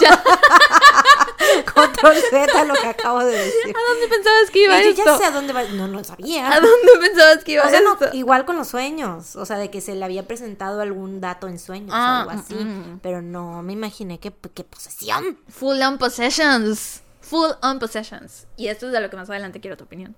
Control 1.75 2.17
Z 2.31 2.65
lo 2.65 2.75
que 2.75 2.87
acabo 2.87 3.19
de 3.25 3.37
decir. 3.37 3.75
¿A 3.77 3.93
dónde 3.93 4.09
pensabas 4.09 4.51
que 4.51 4.65
iba 4.65 4.81
Y 4.81 4.85
yo 4.85 4.91
esto? 4.91 5.05
ya 5.05 5.19
sé 5.19 5.25
a 5.25 5.31
dónde 5.33 5.53
va. 5.53 5.65
No, 5.65 5.89
no 5.89 6.05
sabía. 6.05 6.53
¿A 6.53 6.61
dónde 6.61 6.93
pensabas 7.01 7.45
que 7.45 7.53
iba 7.53 7.65
O 7.65 7.69
sea, 7.69 7.81
no, 7.81 7.95
esto? 7.95 8.11
igual 8.13 8.45
con 8.45 8.57
los 8.57 8.69
sueños, 8.69 9.37
o 9.37 9.45
sea, 9.45 9.59
de 9.59 9.71
que 9.71 9.81
se 9.81 9.95
le 9.95 10.05
había 10.05 10.27
presentado 10.27 10.81
algún 10.81 11.21
dato 11.21 11.49
en 11.49 11.59
sueños 11.59 11.91
Ah, 11.93 12.25
o 12.27 12.31
algo 12.31 12.43
así, 12.43 12.55
mm, 12.55 12.95
mm. 12.95 13.01
pero 13.03 13.23
no 13.23 13.63
me 13.63 13.73
imaginé 13.73 14.19
que, 14.21 14.33
que 14.55 14.65
posesión. 14.65 15.39
Full 15.49 15.81
on 15.83 15.99
possessions. 15.99 17.03
Full 17.21 17.51
on 17.63 17.79
possessions. 17.79 18.47
Y 18.57 18.69
esto 18.69 18.87
es 18.87 18.93
de 18.93 19.01
lo 19.01 19.11
que 19.11 19.17
más 19.17 19.29
adelante 19.29 19.61
quiero 19.61 19.77
tu 19.77 19.85
opinión. 19.85 20.15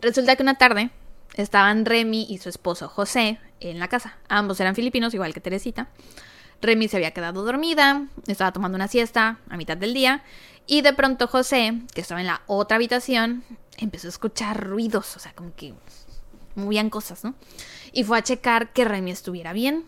Resulta 0.00 0.36
que 0.36 0.42
una 0.42 0.56
tarde 0.56 0.90
estaban 1.34 1.84
Remy 1.84 2.26
y 2.28 2.38
su 2.38 2.48
esposo 2.48 2.88
José 2.88 3.38
en 3.60 3.78
la 3.78 3.88
casa. 3.88 4.16
Ambos 4.28 4.60
eran 4.60 4.74
filipinos, 4.74 5.14
igual 5.14 5.34
que 5.34 5.40
Teresita. 5.40 5.88
Remy 6.62 6.88
se 6.88 6.96
había 6.96 7.10
quedado 7.12 7.44
dormida, 7.44 8.06
estaba 8.26 8.52
tomando 8.52 8.76
una 8.76 8.88
siesta 8.88 9.38
a 9.50 9.56
mitad 9.56 9.76
del 9.76 9.92
día 9.92 10.22
y 10.66 10.80
de 10.80 10.94
pronto 10.94 11.26
José, 11.26 11.82
que 11.94 12.00
estaba 12.00 12.20
en 12.20 12.26
la 12.26 12.42
otra 12.46 12.76
habitación, 12.76 13.44
empezó 13.76 14.08
a 14.08 14.10
escuchar 14.10 14.64
ruidos, 14.64 15.16
o 15.16 15.18
sea, 15.18 15.32
como 15.34 15.54
que 15.54 15.74
movían 16.54 16.88
cosas, 16.88 17.24
¿no? 17.24 17.34
Y 17.92 18.04
fue 18.04 18.18
a 18.18 18.22
checar 18.22 18.72
que 18.72 18.84
Remy 18.84 19.10
estuviera 19.10 19.52
bien. 19.52 19.84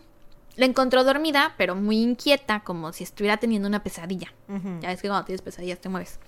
La 0.57 0.65
encontró 0.65 1.03
dormida, 1.03 1.53
pero 1.57 1.75
muy 1.75 2.01
inquieta, 2.01 2.61
como 2.61 2.91
si 2.91 3.03
estuviera 3.05 3.37
teniendo 3.37 3.67
una 3.69 3.83
pesadilla. 3.83 4.33
Ya 4.81 4.89
ves 4.89 5.01
que 5.01 5.07
cuando 5.07 5.23
tienes 5.25 5.41
pesadillas 5.43 5.79
te 5.79 5.87
mueves. 5.87 6.19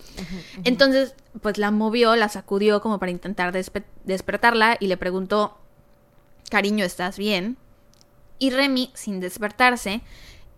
Entonces, 0.64 1.16
pues 1.42 1.58
la 1.58 1.72
movió, 1.72 2.16
la 2.16 2.30
sacudió 2.30 2.80
como 2.80 3.00
para 3.00 3.12
intentar 3.12 3.52
despe- 3.54 3.84
despertarla 4.06 4.78
y 4.80 4.86
le 4.88 4.98
preguntó, 4.98 5.58
cariño, 6.52 6.86
¿estás 6.86 7.18
bien? 7.18 7.58
Y 8.38 8.52
Remy, 8.52 8.92
sin 8.94 9.20
despertarse, 9.20 10.02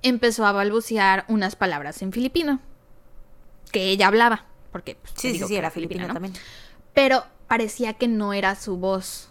empezó 0.04 0.46
a 0.46 0.52
balbucear 0.52 1.24
unas 1.30 1.56
palabras 1.56 2.02
en 2.02 2.12
filipino, 2.12 2.60
que 3.72 3.86
ella 3.90 4.08
hablaba, 4.08 4.46
porque 4.74 4.96
pues, 4.96 5.14
Sí, 5.16 5.38
sí, 5.40 5.48
sí, 5.48 5.56
era 5.56 5.72
filipina 5.72 6.08
¿no? 6.08 6.14
también. 6.14 6.34
Pero 6.94 7.24
parecía 7.48 7.94
que 7.94 8.10
no 8.10 8.34
era 8.34 8.56
su 8.56 8.76
voz. 8.78 9.31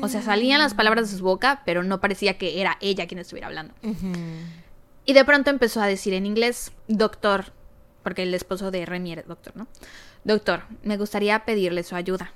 O 0.00 0.08
sea, 0.08 0.22
salían 0.22 0.58
las 0.58 0.74
palabras 0.74 1.10
de 1.10 1.18
su 1.18 1.24
boca, 1.24 1.62
pero 1.66 1.82
no 1.82 2.00
parecía 2.00 2.38
que 2.38 2.60
era 2.60 2.78
ella 2.80 3.06
quien 3.06 3.18
estuviera 3.18 3.48
hablando. 3.48 3.74
Y 5.04 5.12
de 5.12 5.24
pronto 5.24 5.50
empezó 5.50 5.80
a 5.82 5.86
decir 5.86 6.14
en 6.14 6.26
inglés, 6.26 6.72
doctor, 6.88 7.52
porque 8.02 8.22
el 8.22 8.34
esposo 8.34 8.70
de 8.70 8.86
Remy 8.86 9.12
era 9.12 9.22
doctor, 9.22 9.56
¿no? 9.56 9.66
Doctor, 10.24 10.62
me 10.82 10.96
gustaría 10.96 11.44
pedirle 11.44 11.82
su 11.82 11.94
ayuda. 11.94 12.32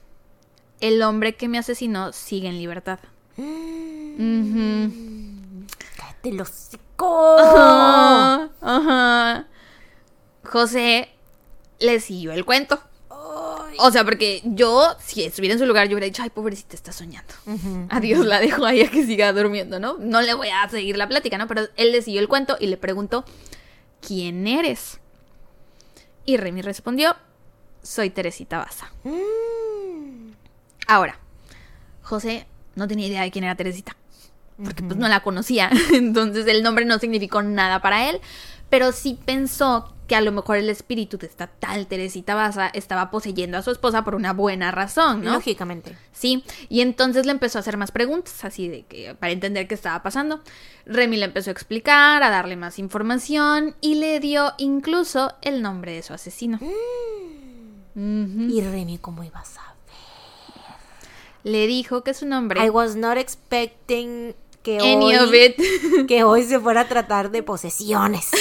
El 0.81 1.03
hombre 1.03 1.35
que 1.35 1.49
me 1.49 1.59
asesinó 1.59 2.13
sigue 2.13 2.49
en 2.49 2.59
libertad. 2.59 2.99
Ujú. 3.37 4.93
¡Cállate 5.97 6.43
hocico! 6.43 7.37
Ajá. 8.61 9.47
José 10.45 11.09
le 11.79 12.01
siguió 12.01 12.33
el 12.33 12.45
cuento. 12.45 12.81
O 13.79 13.91
sea, 13.91 14.05
porque 14.05 14.43
yo, 14.45 14.97
si 14.99 15.25
estuviera 15.25 15.55
en 15.55 15.59
su 15.59 15.67
lugar, 15.67 15.89
yo 15.89 15.95
hubiera 15.95 16.07
dicho, 16.07 16.23
ay, 16.23 16.31
pobrecita, 16.31 16.75
está 16.75 16.93
soñando. 16.93 17.33
Ujú. 17.47 17.87
Adiós, 17.91 18.27
la 18.27 18.41
dejo 18.41 18.65
ahí 18.65 18.83
a 18.83 18.91
que 18.91 19.05
siga 19.07 19.33
durmiendo, 19.33 19.79
¿no? 19.79 19.97
No 19.99 20.21
le 20.21 20.35
voy 20.35 20.49
a 20.49 20.69
seguir 20.69 20.97
la 20.97 21.09
plática, 21.09 21.39
¿no? 21.39 21.47
Pero 21.47 21.69
él 21.77 21.93
le 21.93 22.03
siguió 22.03 22.21
el 22.21 22.29
cuento 22.29 22.57
y 22.61 22.67
le 22.67 22.77
preguntó, 22.77 23.25
¿quién 24.01 24.47
eres? 24.47 25.01
Y 26.25 26.37
Remy 26.37 26.63
respondió, 26.63 27.17
soy 27.83 28.11
Teresita 28.11 28.59
Baza. 28.59 28.91
Mm. 29.05 30.33
Ahora, 30.87 31.19
José 32.03 32.47
no 32.75 32.89
tenía 32.89 33.07
idea 33.07 33.23
de 33.23 33.31
quién 33.31 33.45
era 33.45 33.55
Teresita, 33.55 33.97
porque 34.63 34.83
pues 34.83 34.97
no 34.97 35.09
la 35.09 35.23
conocía, 35.23 35.71
entonces 35.93 36.47
el 36.47 36.63
nombre 36.63 36.85
no 36.85 36.99
significó 36.99 37.43
nada 37.43 37.81
para 37.81 38.11
él, 38.11 38.21
pero 38.71 38.93
sí 38.93 39.19
pensó 39.25 39.93
que 40.11 40.17
a 40.17 40.21
lo 40.21 40.33
mejor 40.33 40.57
el 40.57 40.69
espíritu 40.69 41.19
de 41.19 41.29
esta 41.29 41.47
tal 41.47 41.87
Teresita 41.87 42.35
Baza 42.35 42.67
estaba 42.67 43.13
poseyendo 43.13 43.57
a 43.59 43.63
su 43.63 43.71
esposa 43.71 44.03
por 44.03 44.17
una 44.17 44.33
buena 44.33 44.73
razón, 44.73 45.23
¿no? 45.23 45.35
Lógicamente. 45.35 45.97
Sí, 46.11 46.43
y 46.69 46.81
entonces 46.81 47.27
le 47.27 47.33
empezó 47.33 47.59
a 47.59 47.61
hacer 47.61 47.77
más 47.77 47.93
preguntas, 47.93 48.45
así 48.45 48.67
de 48.67 48.83
que 48.83 49.15
para 49.15 49.33
entender 49.33 49.69
qué 49.69 49.75
estaba 49.75 50.03
pasando. 50.03 50.41
Remy 50.87 51.17
le 51.17 51.27
empezó 51.27 51.51
a 51.51 51.53
explicar, 51.53 52.25
a 52.25 52.31
darle 52.31 52.57
más 52.57 52.81
información 52.81 53.77
y 53.81 53.97
le 53.97 54.19
dio 54.19 54.53
incluso 54.59 55.33
el 55.43 55.63
nombre 55.63 55.93
de 55.93 56.03
su 56.03 56.13
asesino. 56.13 56.59
Ujú. 56.61 56.73
¿Y 57.95 58.61
Remy 58.63 58.99
cómo 58.99 59.23
ibas 59.23 59.59
a 59.59 59.75
Le 61.45 61.69
dijo 61.69 62.03
que 62.03 62.15
su 62.15 62.27
nombre 62.27 62.65
I 62.65 62.71
was 62.71 62.97
not 62.97 63.17
expecting 63.17 64.35
que 64.63 64.79
any 64.79 65.15
hoy, 65.15 65.17
of 65.17 65.35
it. 65.35 66.07
que 66.09 66.25
hoy 66.25 66.45
se 66.45 66.59
fuera 66.61 66.83
a 66.83 66.89
tratar 66.89 67.31
de 67.31 67.43
posesiones. 67.43 68.31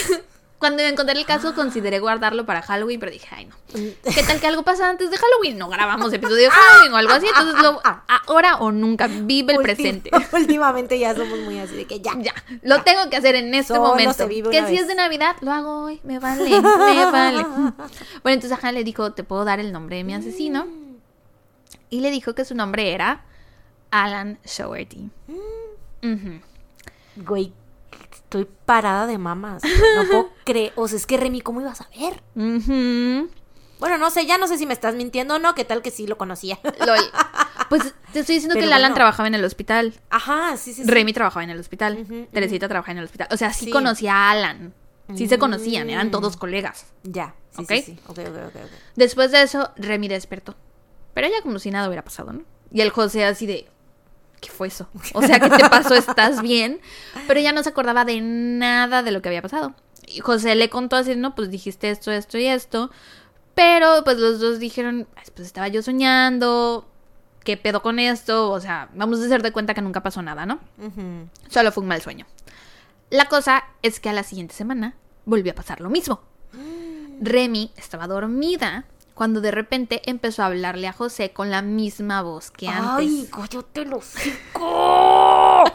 Cuando 0.60 0.84
me 0.84 0.90
encontré 0.90 1.18
el 1.18 1.26
caso 1.26 1.56
consideré 1.56 2.00
guardarlo 2.00 2.46
para 2.46 2.62
Halloween, 2.62 3.00
pero 3.00 3.14
dije, 3.14 3.28
ay 3.32 3.46
no. 3.46 3.56
¿Qué 3.74 4.24
tal 4.24 4.42
que 4.42 4.48
algo 4.48 4.64
pasa 4.64 4.90
antes 4.90 5.10
de 5.10 5.16
Halloween? 5.16 5.58
No 5.58 5.70
grabamos 5.70 6.12
episodio 6.12 6.44
de 6.44 6.50
Halloween 6.52 6.92
o 6.92 6.98
algo 6.98 7.14
así, 7.14 7.28
entonces 7.28 7.64
lo 7.64 7.82
ahora 8.28 8.58
o 8.58 8.70
nunca, 8.70 9.08
vive 9.08 9.54
el 9.54 9.62
presente. 9.62 10.12
Últimamente 10.34 11.00
ya 11.00 11.16
somos 11.16 11.40
muy 11.40 11.60
así 11.60 11.76
de 11.76 11.86
que 11.86 12.02
ya. 12.02 12.12
Ya, 12.20 12.34
lo 12.62 12.84
tengo 12.84 13.10
que 13.10 13.16
hacer 13.16 13.36
en 13.36 13.54
este 13.54 13.74
Solo 13.74 13.88
momento. 13.88 14.28
Que 14.28 14.66
si 14.66 14.72
vez. 14.74 14.82
es 14.82 14.88
de 14.90 14.96
Navidad, 14.96 15.38
lo 15.40 15.54
hago 15.54 15.86
hoy. 15.86 16.02
Me 16.04 16.20
vale, 16.20 16.50
me 16.50 17.06
vale. 17.06 17.44
Bueno, 18.22 18.34
entonces 18.34 18.52
ajá, 18.52 18.74
le 18.74 18.84
dijo, 18.84 19.14
¿te 19.14 19.24
puedo 19.24 19.46
dar 19.46 19.62
el 19.62 19.72
nombre 19.72 19.96
de 19.96 20.04
mi 20.04 20.14
asesino? 20.14 20.68
Y 21.90 22.02
le 22.02 22.12
dijo 22.12 22.36
que 22.36 22.44
su 22.44 22.54
nombre 22.54 22.92
era 22.94 23.24
Alan 23.92 24.40
Showerty. 24.44 25.10
Ujú. 26.04 26.40
Güey, 27.18 27.54
estoy 28.14 28.48
parada 28.66 29.08
de 29.08 29.18
mamas. 29.18 29.62
No 29.64 30.04
puedo 30.10 30.30
creer. 30.46 30.74
O 30.76 30.88
sea, 30.88 30.98
es 30.98 31.06
que 31.06 31.18
Remy, 31.18 31.42
¿cómo 31.42 31.62
ibas 31.62 31.82
a 31.82 31.88
ver? 31.98 32.22
Bueno, 33.80 33.98
no 33.98 34.10
sé, 34.10 34.26
ya 34.26 34.38
no 34.38 34.48
sé 34.48 34.58
si 34.58 34.66
me 34.66 34.74
estás 34.74 34.96
mintiendo 34.96 35.36
o 35.36 35.40
no. 35.40 35.56
¿Qué 35.56 35.64
tal 35.66 35.82
que 35.82 35.92
sí 35.92 36.06
lo 36.08 36.18
conocía? 36.18 36.60
Lol. 36.86 37.00
Pues 37.70 37.84
te 38.14 38.22
estoy 38.22 38.34
diciendo 38.38 38.56
que 38.56 38.62
Pero 38.62 38.68
el 38.70 38.74
Alan 38.74 38.82
bueno. 38.90 38.96
trabajaba 38.96 39.28
en 39.28 39.36
el 39.36 39.46
hospital. 39.46 39.94
Ajá, 40.10 40.58
sí, 40.58 40.74
sí. 40.74 40.84
sí. 40.84 40.90
Remy 40.90 41.14
trabajaba 41.14 41.44
en 41.44 41.52
el 41.52 41.60
hospital. 41.60 42.28
Teresita 42.34 42.68
trabajaba 42.68 42.94
en 42.94 42.98
el 42.98 43.04
hospital. 43.04 43.28
O 43.30 43.38
sea, 43.38 43.54
sí, 43.54 43.66
Sí. 43.66 43.72
conocía 43.72 44.16
a 44.16 44.32
Alan. 44.32 44.74
Sí 45.16 45.28
se 45.28 45.38
conocían, 45.38 45.88
eran 45.88 46.08
Mm. 46.08 46.12
todos 46.12 46.36
colegas. 46.36 46.88
Ya, 47.04 47.36
sí, 47.52 47.62
¿Ok? 47.62 47.70
sí, 47.74 47.82
sí. 47.84 48.00
Ok, 48.08 48.18
ok, 48.22 48.28
ok, 48.48 48.56
ok. 48.56 48.72
Después 48.96 49.30
de 49.32 49.44
eso, 49.44 49.70
Remy 49.76 50.08
despertó. 50.08 50.56
Pero 51.14 51.28
ella 51.28 51.44
como 51.44 51.60
si 51.60 51.70
nada 51.70 51.88
hubiera 51.88 52.04
pasado, 52.04 52.34
¿no? 52.34 52.42
Y 52.72 52.82
el 52.82 52.90
José 52.90 53.24
así 53.26 53.46
de... 53.46 53.68
¿Qué 54.42 54.50
fue 54.50 54.68
eso? 54.68 54.88
O 55.14 55.22
sea, 55.22 55.40
¿qué 55.40 55.50
te 55.50 55.70
pasó? 55.70 55.96
¿Estás 55.96 56.42
bien? 56.42 56.80
Pero 57.28 57.40
ella 57.40 57.52
no 57.52 57.62
se 57.64 57.70
acordaba 57.70 58.06
de 58.06 58.22
nada 58.22 59.04
de 59.04 59.12
lo 59.12 59.22
que 59.22 59.30
había 59.30 59.42
pasado. 59.42 59.74
Y 60.08 60.22
José 60.22 60.56
le 60.56 60.70
contó 60.70 60.96
así, 60.96 61.16
no, 61.16 61.36
pues 61.36 61.50
dijiste 61.50 61.90
esto, 61.90 62.12
esto 62.12 62.38
y 62.38 62.46
esto. 62.48 62.90
Pero 63.56 64.04
pues 64.06 64.18
los 64.18 64.40
dos 64.40 64.60
dijeron, 64.60 65.08
"Ay, 65.16 65.24
pues 65.36 65.48
estaba 65.48 65.68
yo 65.68 65.82
soñando. 65.82 66.88
¿Qué 67.44 67.58
pedo 67.58 67.82
con 67.82 68.00
esto? 68.00 68.52
O 68.52 68.60
sea, 68.60 68.90
vamos 68.94 69.20
a 69.22 69.26
hacer 69.26 69.42
de 69.42 69.52
cuenta 69.52 69.74
que 69.74 69.82
nunca 69.82 70.02
pasó 70.04 70.22
nada, 70.22 70.46
¿no? 70.46 70.60
Solo 71.50 71.72
fue 71.72 71.82
un 71.82 71.88
mal 71.90 72.02
sueño. 72.02 72.26
La 73.10 73.26
cosa 73.26 73.64
es 73.82 74.00
que 74.00 74.10
a 74.10 74.14
la 74.14 74.24
siguiente 74.24 74.54
semana 74.54 74.94
volvió 75.26 75.52
a 75.52 75.56
pasar 75.56 75.82
lo 75.82 75.90
mismo. 75.90 76.22
Remy 77.22 77.72
estaba 77.76 78.08
dormida 78.08 78.86
cuando 79.20 79.42
de 79.42 79.52
repente 79.52 80.02
empezó 80.06 80.44
a 80.44 80.46
hablarle 80.46 80.88
a 80.88 80.94
José 80.94 81.32
con 81.32 81.52
la 81.52 81.62
misma 81.62 82.22
voz 82.22 82.52
que 82.52 82.70
antes. 82.70 83.06
Ay, 83.06 83.28
cállate 83.30 83.82
hocico. 83.94 85.66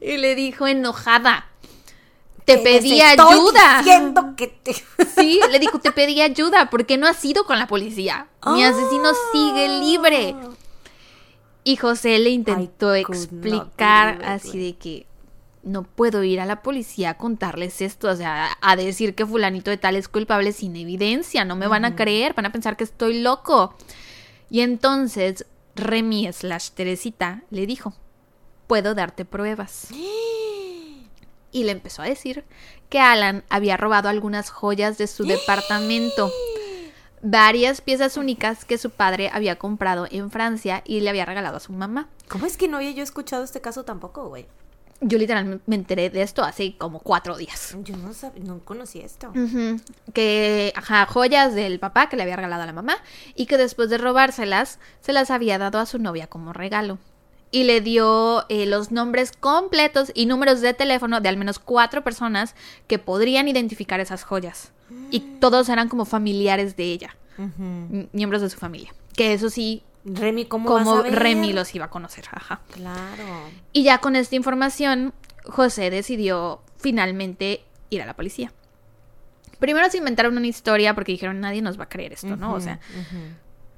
Y 0.00 0.16
le 0.18 0.36
dijo 0.36 0.68
enojada. 0.68 1.48
Te 2.44 2.58
pedí 2.58 3.00
ayuda. 3.00 3.78
diciendo 3.78 4.34
que 4.36 4.46
te... 4.46 4.72
Sí, 5.16 5.40
le 5.50 5.58
dijo, 5.58 5.80
te 5.80 5.90
pedí 5.90 6.20
ayuda. 6.20 6.70
¿Por 6.70 6.86
qué 6.86 6.96
no 6.96 7.08
has 7.08 7.24
ido 7.24 7.42
con 7.44 7.58
la 7.58 7.66
policía? 7.66 8.28
Mi 8.46 8.62
asesino 8.62 9.10
sigue 9.32 9.80
libre. 9.80 10.36
Y 11.64 11.74
José 11.74 12.20
le 12.20 12.30
intentó 12.30 12.94
explicar 12.94 14.22
así 14.24 14.64
de 14.64 14.76
que, 14.76 15.06
no 15.64 15.82
puedo 15.82 16.22
ir 16.22 16.40
a 16.40 16.46
la 16.46 16.62
policía 16.62 17.10
a 17.10 17.18
contarles 17.18 17.80
esto, 17.80 18.08
o 18.08 18.16
sea, 18.16 18.56
a 18.60 18.76
decir 18.76 19.14
que 19.14 19.26
fulanito 19.26 19.70
de 19.70 19.76
tal 19.76 19.96
es 19.96 20.08
culpable 20.08 20.52
sin 20.52 20.76
evidencia, 20.76 21.44
no 21.44 21.56
me 21.56 21.66
van 21.66 21.84
a 21.84 21.96
creer, 21.96 22.34
van 22.34 22.46
a 22.46 22.52
pensar 22.52 22.76
que 22.76 22.84
estoy 22.84 23.20
loco. 23.20 23.74
Y 24.50 24.60
entonces 24.60 25.46
Remy 25.74 26.32
slash 26.32 26.70
Teresita 26.70 27.42
le 27.50 27.66
dijo, 27.66 27.94
puedo 28.66 28.94
darte 28.94 29.24
pruebas. 29.24 29.88
Y 31.50 31.62
le 31.62 31.70
empezó 31.70 32.02
a 32.02 32.06
decir 32.06 32.44
que 32.88 32.98
Alan 32.98 33.44
había 33.48 33.76
robado 33.76 34.08
algunas 34.08 34.50
joyas 34.50 34.98
de 34.98 35.06
su 35.06 35.22
departamento. 35.22 36.28
Varias 37.22 37.80
piezas 37.80 38.16
únicas 38.16 38.64
que 38.64 38.76
su 38.76 38.90
padre 38.90 39.30
había 39.32 39.56
comprado 39.56 40.08
en 40.10 40.32
Francia 40.32 40.82
y 40.84 40.98
le 41.00 41.10
había 41.10 41.24
regalado 41.24 41.58
a 41.58 41.60
su 41.60 41.72
mamá. 41.72 42.08
¿Cómo 42.28 42.44
es 42.44 42.56
que 42.56 42.66
no 42.66 42.78
había 42.78 42.90
yo 42.90 43.04
escuchado 43.04 43.44
este 43.44 43.60
caso 43.60 43.84
tampoco, 43.84 44.28
güey? 44.28 44.48
Yo 45.06 45.18
literalmente 45.18 45.62
me 45.66 45.76
enteré 45.76 46.08
de 46.10 46.22
esto 46.22 46.42
hace 46.42 46.76
como 46.78 46.98
cuatro 47.00 47.36
días. 47.36 47.76
Yo 47.82 47.96
no, 47.96 48.10
sab- 48.10 48.34
no 48.36 48.60
conocí 48.60 49.00
esto. 49.00 49.30
Que, 50.12 50.72
ajá, 50.76 51.06
joyas 51.06 51.54
del 51.54 51.78
papá 51.78 52.08
que 52.08 52.16
le 52.16 52.22
había 52.22 52.36
regalado 52.36 52.62
a 52.62 52.66
la 52.66 52.72
mamá 52.72 52.96
y 53.34 53.46
que 53.46 53.56
después 53.58 53.90
de 53.90 53.98
robárselas 53.98 54.78
se 55.00 55.12
las 55.12 55.30
había 55.30 55.58
dado 55.58 55.78
a 55.78 55.86
su 55.86 55.98
novia 55.98 56.26
como 56.26 56.52
regalo. 56.52 56.98
Y 57.50 57.64
le 57.64 57.80
dio 57.80 58.44
eh, 58.48 58.66
los 58.66 58.90
nombres 58.90 59.30
completos 59.38 60.10
y 60.14 60.26
números 60.26 60.60
de 60.60 60.74
teléfono 60.74 61.20
de 61.20 61.28
al 61.28 61.36
menos 61.36 61.58
cuatro 61.58 62.02
personas 62.02 62.54
que 62.88 62.98
podrían 62.98 63.46
identificar 63.46 64.00
esas 64.00 64.24
joyas. 64.24 64.72
Y 65.10 65.20
todos 65.40 65.68
eran 65.68 65.88
como 65.88 66.04
familiares 66.04 66.76
de 66.76 66.84
ella, 66.84 67.16
miembros 68.12 68.42
de 68.42 68.50
su 68.50 68.58
familia. 68.58 68.92
Que 69.16 69.32
eso 69.34 69.50
sí, 69.50 69.82
Remy, 70.04 70.46
¿cómo 70.46 70.72
vas 70.72 70.84
como 70.84 70.98
a 70.98 71.02
ver? 71.02 71.14
Remy 71.14 71.52
los 71.52 71.74
iba 71.74 71.86
a 71.86 71.90
conocer, 71.90 72.24
ajá. 72.30 72.60
Claro. 72.72 73.24
Y 73.72 73.84
ya 73.84 73.98
con 73.98 74.16
esta 74.16 74.36
información, 74.36 75.14
José 75.44 75.90
decidió 75.90 76.62
finalmente 76.76 77.64
ir 77.90 78.02
a 78.02 78.06
la 78.06 78.14
policía. 78.14 78.52
Primero 79.58 79.88
se 79.90 79.98
inventaron 79.98 80.36
una 80.36 80.46
historia 80.46 80.94
porque 80.94 81.12
dijeron 81.12 81.40
nadie 81.40 81.62
nos 81.62 81.78
va 81.78 81.84
a 81.84 81.88
creer 81.88 82.12
esto, 82.12 82.36
¿no? 82.36 82.52
O 82.54 82.60
sea. 82.60 82.80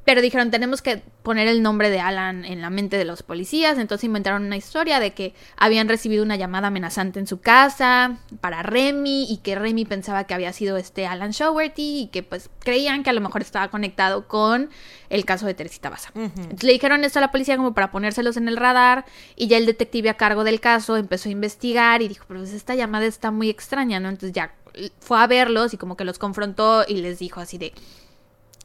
Pero 0.06 0.22
dijeron 0.22 0.52
tenemos 0.52 0.82
que 0.82 1.02
poner 1.24 1.48
el 1.48 1.62
nombre 1.62 1.90
de 1.90 1.98
Alan 1.98 2.44
en 2.44 2.62
la 2.62 2.70
mente 2.70 2.96
de 2.96 3.04
los 3.04 3.24
policías, 3.24 3.76
entonces 3.76 4.04
inventaron 4.04 4.44
una 4.44 4.56
historia 4.56 5.00
de 5.00 5.12
que 5.14 5.34
habían 5.56 5.88
recibido 5.88 6.22
una 6.22 6.36
llamada 6.36 6.68
amenazante 6.68 7.18
en 7.18 7.26
su 7.26 7.40
casa 7.40 8.18
para 8.40 8.62
Remy 8.62 9.26
y 9.28 9.38
que 9.38 9.56
Remy 9.56 9.84
pensaba 9.84 10.22
que 10.22 10.32
había 10.32 10.52
sido 10.52 10.76
este 10.76 11.08
Alan 11.08 11.32
Showerty 11.32 12.02
y 12.02 12.06
que 12.06 12.22
pues 12.22 12.50
creían 12.60 13.02
que 13.02 13.10
a 13.10 13.14
lo 13.14 13.20
mejor 13.20 13.42
estaba 13.42 13.68
conectado 13.68 14.28
con 14.28 14.70
el 15.10 15.24
caso 15.24 15.44
de 15.46 15.54
Teresita 15.54 15.90
Baza. 15.90 16.10
Entonces 16.14 16.62
le 16.62 16.72
dijeron 16.72 17.02
esto 17.02 17.18
a 17.18 17.22
la 17.22 17.32
policía 17.32 17.56
como 17.56 17.74
para 17.74 17.90
ponérselos 17.90 18.36
en 18.36 18.46
el 18.46 18.56
radar 18.56 19.06
y 19.34 19.48
ya 19.48 19.56
el 19.56 19.66
detective 19.66 20.08
a 20.08 20.14
cargo 20.14 20.44
del 20.44 20.60
caso 20.60 20.96
empezó 20.96 21.28
a 21.28 21.32
investigar 21.32 22.00
y 22.00 22.06
dijo, 22.06 22.26
pero 22.28 22.38
pues 22.38 22.52
esta 22.52 22.76
llamada 22.76 23.06
está 23.06 23.32
muy 23.32 23.50
extraña, 23.50 23.98
¿no? 23.98 24.08
Entonces 24.08 24.32
ya 24.32 24.54
fue 25.00 25.18
a 25.18 25.26
verlos 25.26 25.74
y 25.74 25.78
como 25.78 25.96
que 25.96 26.04
los 26.04 26.20
confrontó 26.20 26.84
y 26.86 27.00
les 27.00 27.18
dijo 27.18 27.40
así 27.40 27.58
de, 27.58 27.72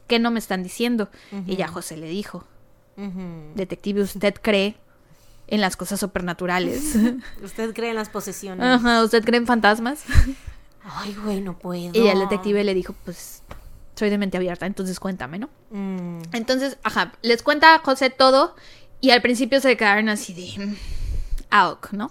¿qué 0.06 0.18
no 0.18 0.30
me 0.30 0.38
están 0.38 0.62
diciendo? 0.62 1.08
Y 1.46 1.56
ya 1.56 1.68
José 1.68 1.96
le 1.96 2.08
dijo, 2.08 2.44
detective, 3.54 4.02
¿usted 4.02 4.34
cree 4.40 4.76
en 5.48 5.60
las 5.60 5.76
cosas 5.76 6.00
supernaturales? 6.00 6.96
¿Usted 7.42 7.74
cree 7.74 7.90
en 7.90 7.96
las 7.96 8.08
posesiones? 8.08 8.64
Ajá, 8.64 9.02
¿usted 9.02 9.24
cree 9.24 9.38
en 9.38 9.46
fantasmas? 9.46 10.04
Ay, 10.84 11.14
güey, 11.22 11.40
no 11.40 11.58
puedo. 11.58 11.92
Y 11.92 12.08
el 12.08 12.18
detective 12.18 12.64
le 12.64 12.74
dijo, 12.74 12.94
pues 13.04 13.42
soy 13.94 14.10
de 14.10 14.18
mente 14.18 14.36
abierta, 14.36 14.66
entonces 14.66 14.98
cuéntame, 14.98 15.38
¿no? 15.38 15.48
Mm. 15.70 16.22
Entonces, 16.32 16.78
ajá, 16.82 17.12
les 17.22 17.42
cuenta 17.42 17.74
a 17.74 17.78
José 17.78 18.10
todo 18.10 18.56
y 19.00 19.10
al 19.10 19.22
principio 19.22 19.60
se 19.60 19.76
quedaron 19.76 20.08
así 20.08 20.34
de... 20.34 20.66
mm, 20.66 20.76
AOC, 21.50 21.92
¿no? 21.92 22.10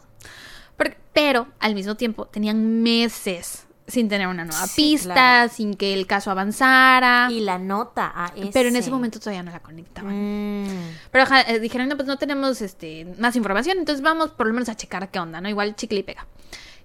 Pero, 0.77 0.95
pero 1.13 1.47
al 1.59 1.75
mismo 1.75 1.95
tiempo 1.95 2.25
tenían 2.27 2.81
meses 2.81 3.65
sin 3.91 4.09
tener 4.09 4.27
una 4.27 4.45
nueva 4.45 4.65
Sí, 4.67 4.93
pista, 4.93 5.13
claro. 5.13 5.53
sin 5.53 5.75
que 5.75 5.93
el 5.93 6.07
caso 6.07 6.31
avanzara. 6.31 7.27
Y 7.29 7.41
la 7.41 7.59
nota 7.59 8.11
a 8.15 8.33
ese. 8.35 8.49
Pero 8.51 8.69
en 8.69 8.75
ese 8.77 8.89
momento 8.89 9.19
todavía 9.19 9.43
no 9.43 9.51
la 9.51 9.59
conectaban. 9.59 10.63
Mm. 10.63 10.67
Pero 11.11 11.25
eh, 11.47 11.59
dijeron, 11.59 11.87
no, 11.89 11.95
pues 11.95 12.07
no 12.07 12.17
tenemos 12.17 12.61
este, 12.61 13.05
más 13.19 13.35
información, 13.35 13.77
entonces 13.77 14.01
vamos 14.01 14.31
por 14.31 14.47
lo 14.47 14.53
menos 14.53 14.69
a 14.69 14.75
checar 14.75 15.09
qué 15.11 15.19
onda, 15.19 15.41
¿no? 15.41 15.49
Igual 15.49 15.75
chicle 15.75 15.99
y 15.99 16.03
pega. 16.03 16.25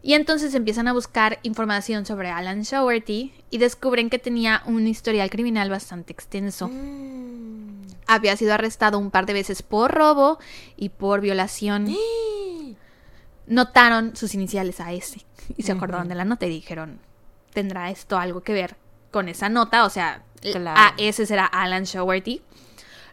Y 0.02 0.14
entonces 0.14 0.54
empiezan 0.54 0.86
a 0.86 0.92
buscar 0.92 1.38
información 1.42 2.06
sobre 2.06 2.30
Alan 2.30 2.62
Showerty 2.62 3.32
y 3.50 3.58
descubren 3.58 4.08
que 4.10 4.18
tenía 4.18 4.62
un 4.66 4.86
historial 4.86 5.30
criminal 5.30 5.68
bastante 5.70 6.12
extenso. 6.12 6.68
Mm. 6.68 7.86
Había 8.06 8.36
sido 8.36 8.54
arrestado 8.54 8.98
un 8.98 9.10
par 9.10 9.26
de 9.26 9.32
veces 9.32 9.62
por 9.62 9.92
robo 9.92 10.38
y 10.76 10.90
por 10.90 11.20
violación. 11.20 11.88
Notaron 13.46 14.16
sus 14.16 14.34
iniciales 14.34 14.80
a 14.80 14.92
ese 14.92 15.24
y 15.56 15.62
se 15.62 15.72
acordaron 15.72 16.08
de 16.08 16.14
la 16.14 16.24
nota 16.24 16.46
y 16.46 16.50
dijeron, 16.50 16.98
¿tendrá 17.52 17.90
esto 17.90 18.18
algo 18.18 18.42
que 18.42 18.52
ver 18.52 18.76
con 19.10 19.28
esa 19.28 19.48
nota? 19.48 19.84
O 19.84 19.90
sea, 19.90 20.22
Claro. 20.42 20.78
a 20.80 20.94
ese 20.98 21.26
será 21.26 21.46
Alan 21.46 21.84
Showerty. 21.84 22.42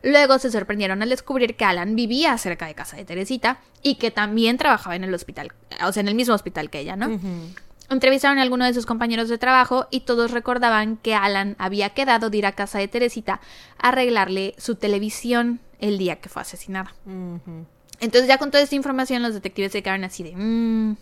Luego 0.04 0.38
se 0.38 0.52
sorprendieron 0.52 1.02
al 1.02 1.10
descubrir 1.10 1.56
que 1.56 1.64
Alan 1.66 1.96
vivía 1.96 2.38
cerca 2.38 2.66
de 2.68 2.76
casa 2.76 2.98
de 2.98 3.06
Teresita 3.06 3.60
y 3.82 3.96
que 3.96 4.12
también 4.12 4.58
trabajaba 4.58 4.96
en 4.98 5.04
el 5.06 5.14
hospital, 5.14 5.54
o 5.86 5.92
sea, 5.94 6.02
en 6.02 6.10
el 6.10 6.16
mismo 6.16 6.34
hospital 6.36 6.70
que 6.70 6.80
ella, 6.82 6.96
¿no? 6.98 7.18
Entrevistaron 7.90 8.38
a 8.40 8.42
algunos 8.42 8.68
de 8.68 8.74
sus 8.74 8.86
compañeros 8.86 9.30
de 9.30 9.38
trabajo 9.38 9.88
y 9.92 10.02
todos 10.02 10.32
recordaban 10.32 10.98
que 10.98 11.16
Alan 11.16 11.56
había 11.60 11.92
quedado 11.92 12.30
de 12.30 12.38
ir 12.38 12.46
a 12.46 12.52
casa 12.54 12.80
de 12.80 12.88
Teresita 12.88 13.40
a 13.78 13.90
arreglarle 13.90 14.56
su 14.58 14.76
televisión 14.76 15.60
el 15.80 15.98
día 15.98 16.18
que 16.18 16.28
fue 16.30 16.42
asesinada. 16.42 16.94
Entonces 18.00 18.28
ya 18.28 18.38
con 18.38 18.52
toda 18.52 18.64
esta 18.64 18.76
información 18.76 19.22
los 19.22 19.34
detectives 19.34 19.72
se 19.72 19.82
quedaron 19.84 20.04
así 20.04 20.24
de... 20.24 20.36
"Mm, 20.36 20.96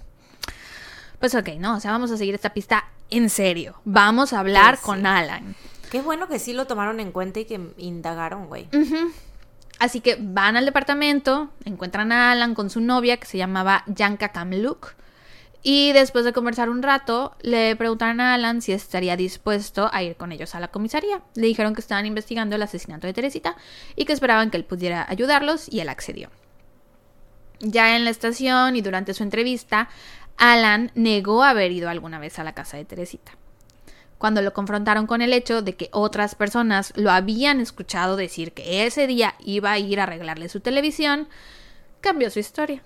pues 1.19 1.35
ok, 1.35 1.49
no, 1.59 1.75
o 1.77 1.79
sea, 1.79 1.91
vamos 1.91 2.11
a 2.11 2.17
seguir 2.17 2.33
esta 2.35 2.53
pista 2.53 2.85
en 3.09 3.29
serio. 3.29 3.79
Vamos 3.85 4.33
a 4.33 4.39
hablar 4.39 4.71
Pues 4.75 4.79
sí. 4.79 4.85
con 4.85 5.05
Alan. 5.05 5.55
Qué 5.91 6.01
bueno 6.01 6.27
que 6.27 6.39
sí 6.39 6.53
lo 6.53 6.65
tomaron 6.65 6.99
en 6.99 7.11
cuenta 7.11 7.39
y 7.41 7.45
que 7.45 7.59
indagaron, 7.77 8.47
güey. 8.47 8.67
Así 9.79 9.99
que 9.99 10.17
van 10.19 10.55
al 10.57 10.65
departamento, 10.65 11.49
encuentran 11.65 12.11
a 12.11 12.31
Alan 12.31 12.55
con 12.55 12.69
su 12.69 12.81
novia 12.81 13.17
que 13.17 13.25
se 13.25 13.37
llamaba 13.37 13.83
Yanka 13.87 14.29
Kamluk. 14.29 14.93
Y 15.63 15.91
después 15.91 16.25
de 16.25 16.33
conversar 16.33 16.69
un 16.69 16.81
rato, 16.81 17.35
le 17.41 17.75
preguntaron 17.75 18.19
a 18.21 18.33
Alan 18.33 18.61
si 18.63 18.71
estaría 18.71 19.15
dispuesto 19.15 19.89
a 19.93 20.01
ir 20.01 20.15
con 20.15 20.31
ellos 20.31 20.55
a 20.55 20.59
la 20.59 20.69
comisaría. 20.69 21.21
Le 21.35 21.45
dijeron 21.47 21.75
que 21.75 21.81
estaban 21.81 22.05
investigando 22.07 22.55
el 22.55 22.61
asesinato 22.63 23.05
de 23.05 23.13
Teresita 23.13 23.55
y 23.95 24.05
que 24.05 24.13
esperaban 24.13 24.49
que 24.49 24.57
él 24.57 24.65
pudiera 24.65 25.05
ayudarlos 25.07 25.67
y 25.71 25.81
él 25.81 25.89
accedió. 25.89 26.29
Ya 27.61 27.95
en 27.95 28.03
la 28.05 28.09
estación 28.09 28.75
y 28.75 28.81
durante 28.81 29.13
su 29.13 29.23
entrevista, 29.23 29.89
Alan 30.37 30.91
negó 30.95 31.43
haber 31.43 31.71
ido 31.71 31.89
alguna 31.89 32.19
vez 32.19 32.39
a 32.39 32.43
la 32.43 32.53
casa 32.53 32.77
de 32.77 32.85
Teresita. 32.85 33.33
Cuando 34.17 34.41
lo 34.41 34.53
confrontaron 34.53 35.07
con 35.07 35.21
el 35.21 35.33
hecho 35.33 35.61
de 35.61 35.75
que 35.75 35.89
otras 35.91 36.35
personas 36.35 36.93
lo 36.95 37.11
habían 37.11 37.59
escuchado 37.59 38.15
decir 38.15 38.51
que 38.53 38.85
ese 38.85 39.07
día 39.07 39.35
iba 39.39 39.71
a 39.71 39.79
ir 39.79 39.99
a 39.99 40.03
arreglarle 40.03 40.49
su 40.49 40.59
televisión, 40.59 41.27
cambió 42.01 42.29
su 42.29 42.39
historia. 42.39 42.83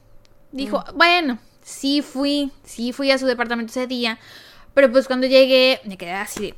Dijo, 0.52 0.84
bueno, 0.96 1.40
sí 1.62 2.02
fui, 2.02 2.52
sí 2.64 2.94
fui 2.94 3.12
a 3.12 3.18
su 3.18 3.26
departamento 3.26 3.72
ese 3.72 3.88
día, 3.88 4.18
pero 4.74 4.92
pues 4.92 5.08
cuando 5.08 5.28
llegué 5.28 5.82
me 5.84 5.98
quedé 5.98 6.14
así 6.14 6.42
de, 6.42 6.56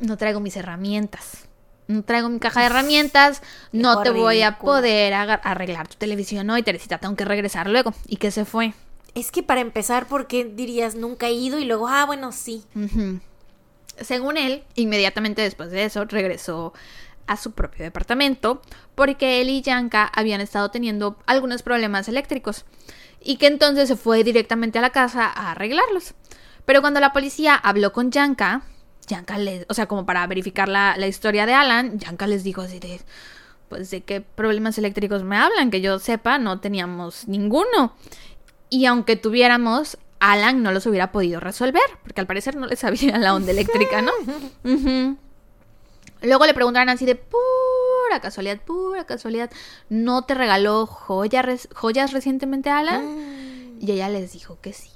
no 0.00 0.16
traigo 0.16 0.40
mis 0.40 0.56
herramientas. 0.56 1.47
No 1.88 2.02
traigo 2.04 2.28
mi 2.28 2.38
caja 2.38 2.60
de 2.60 2.66
herramientas, 2.66 3.42
no 3.72 4.02
te 4.02 4.10
voy 4.10 4.42
a 4.42 4.58
poder 4.58 5.14
arreglar 5.14 5.88
tu 5.88 5.96
televisión 5.96 6.48
hoy, 6.50 6.62
Teresita, 6.62 6.98
tengo 6.98 7.16
que 7.16 7.24
regresar 7.24 7.68
luego. 7.68 7.94
Y 8.06 8.18
que 8.18 8.30
se 8.30 8.44
fue. 8.44 8.74
Es 9.14 9.32
que 9.32 9.42
para 9.42 9.62
empezar, 9.62 10.06
¿por 10.06 10.26
qué 10.26 10.44
dirías 10.44 10.94
nunca 10.94 11.28
he 11.28 11.32
ido? 11.32 11.58
Y 11.58 11.64
luego, 11.64 11.88
ah, 11.88 12.04
bueno, 12.04 12.30
sí. 12.30 12.62
Según 14.00 14.36
él, 14.36 14.62
inmediatamente 14.74 15.42
después 15.42 15.70
de 15.70 15.84
eso 15.84 16.04
regresó 16.04 16.74
a 17.26 17.36
su 17.36 17.52
propio 17.52 17.84
departamento 17.84 18.62
porque 18.94 19.40
él 19.40 19.50
y 19.50 19.62
Yanka 19.62 20.10
habían 20.14 20.40
estado 20.40 20.70
teniendo 20.70 21.16
algunos 21.26 21.62
problemas 21.62 22.08
eléctricos 22.08 22.64
y 23.22 23.36
que 23.36 23.46
entonces 23.46 23.88
se 23.88 23.96
fue 23.96 24.24
directamente 24.24 24.78
a 24.78 24.82
la 24.82 24.90
casa 24.90 25.24
a 25.24 25.52
arreglarlos. 25.52 26.14
Pero 26.64 26.80
cuando 26.80 27.00
la 27.00 27.12
policía 27.12 27.54
habló 27.54 27.92
con 27.92 28.10
Yanka, 28.10 28.62
Yanka 29.08 29.38
le, 29.38 29.66
o 29.68 29.74
sea, 29.74 29.86
como 29.86 30.06
para 30.06 30.26
verificar 30.26 30.68
la, 30.68 30.96
la 30.96 31.06
historia 31.08 31.46
de 31.46 31.54
Alan, 31.54 31.98
Yanka 31.98 32.26
les 32.26 32.44
dijo 32.44 32.60
así 32.62 32.78
de, 32.78 33.00
pues 33.68 33.90
de 33.90 34.02
qué 34.02 34.20
problemas 34.20 34.78
eléctricos 34.78 35.24
me 35.24 35.36
hablan, 35.36 35.70
que 35.70 35.80
yo 35.80 35.98
sepa, 35.98 36.38
no 36.38 36.60
teníamos 36.60 37.26
ninguno. 37.26 37.94
Y 38.70 38.86
aunque 38.86 39.16
tuviéramos, 39.16 39.98
Alan 40.20 40.62
no 40.62 40.72
los 40.72 40.86
hubiera 40.86 41.10
podido 41.12 41.40
resolver, 41.40 41.82
porque 42.02 42.20
al 42.20 42.26
parecer 42.26 42.56
no 42.56 42.66
le 42.66 42.76
sabía 42.76 43.18
la 43.18 43.34
onda 43.34 43.50
eléctrica, 43.50 44.02
¿no? 44.02 44.12
Luego 46.22 46.46
le 46.46 46.54
preguntaron 46.54 46.88
así 46.88 47.06
de 47.06 47.14
pura 47.14 48.20
casualidad, 48.20 48.58
pura 48.60 49.04
casualidad, 49.04 49.50
¿no 49.88 50.22
te 50.22 50.34
regaló 50.34 50.86
joya 50.86 51.42
res- 51.42 51.68
joyas 51.74 52.12
recientemente 52.12 52.70
Alan? 52.70 53.36
Y 53.80 53.92
ella 53.92 54.08
les 54.08 54.32
dijo 54.32 54.58
que 54.60 54.72
sí, 54.72 54.90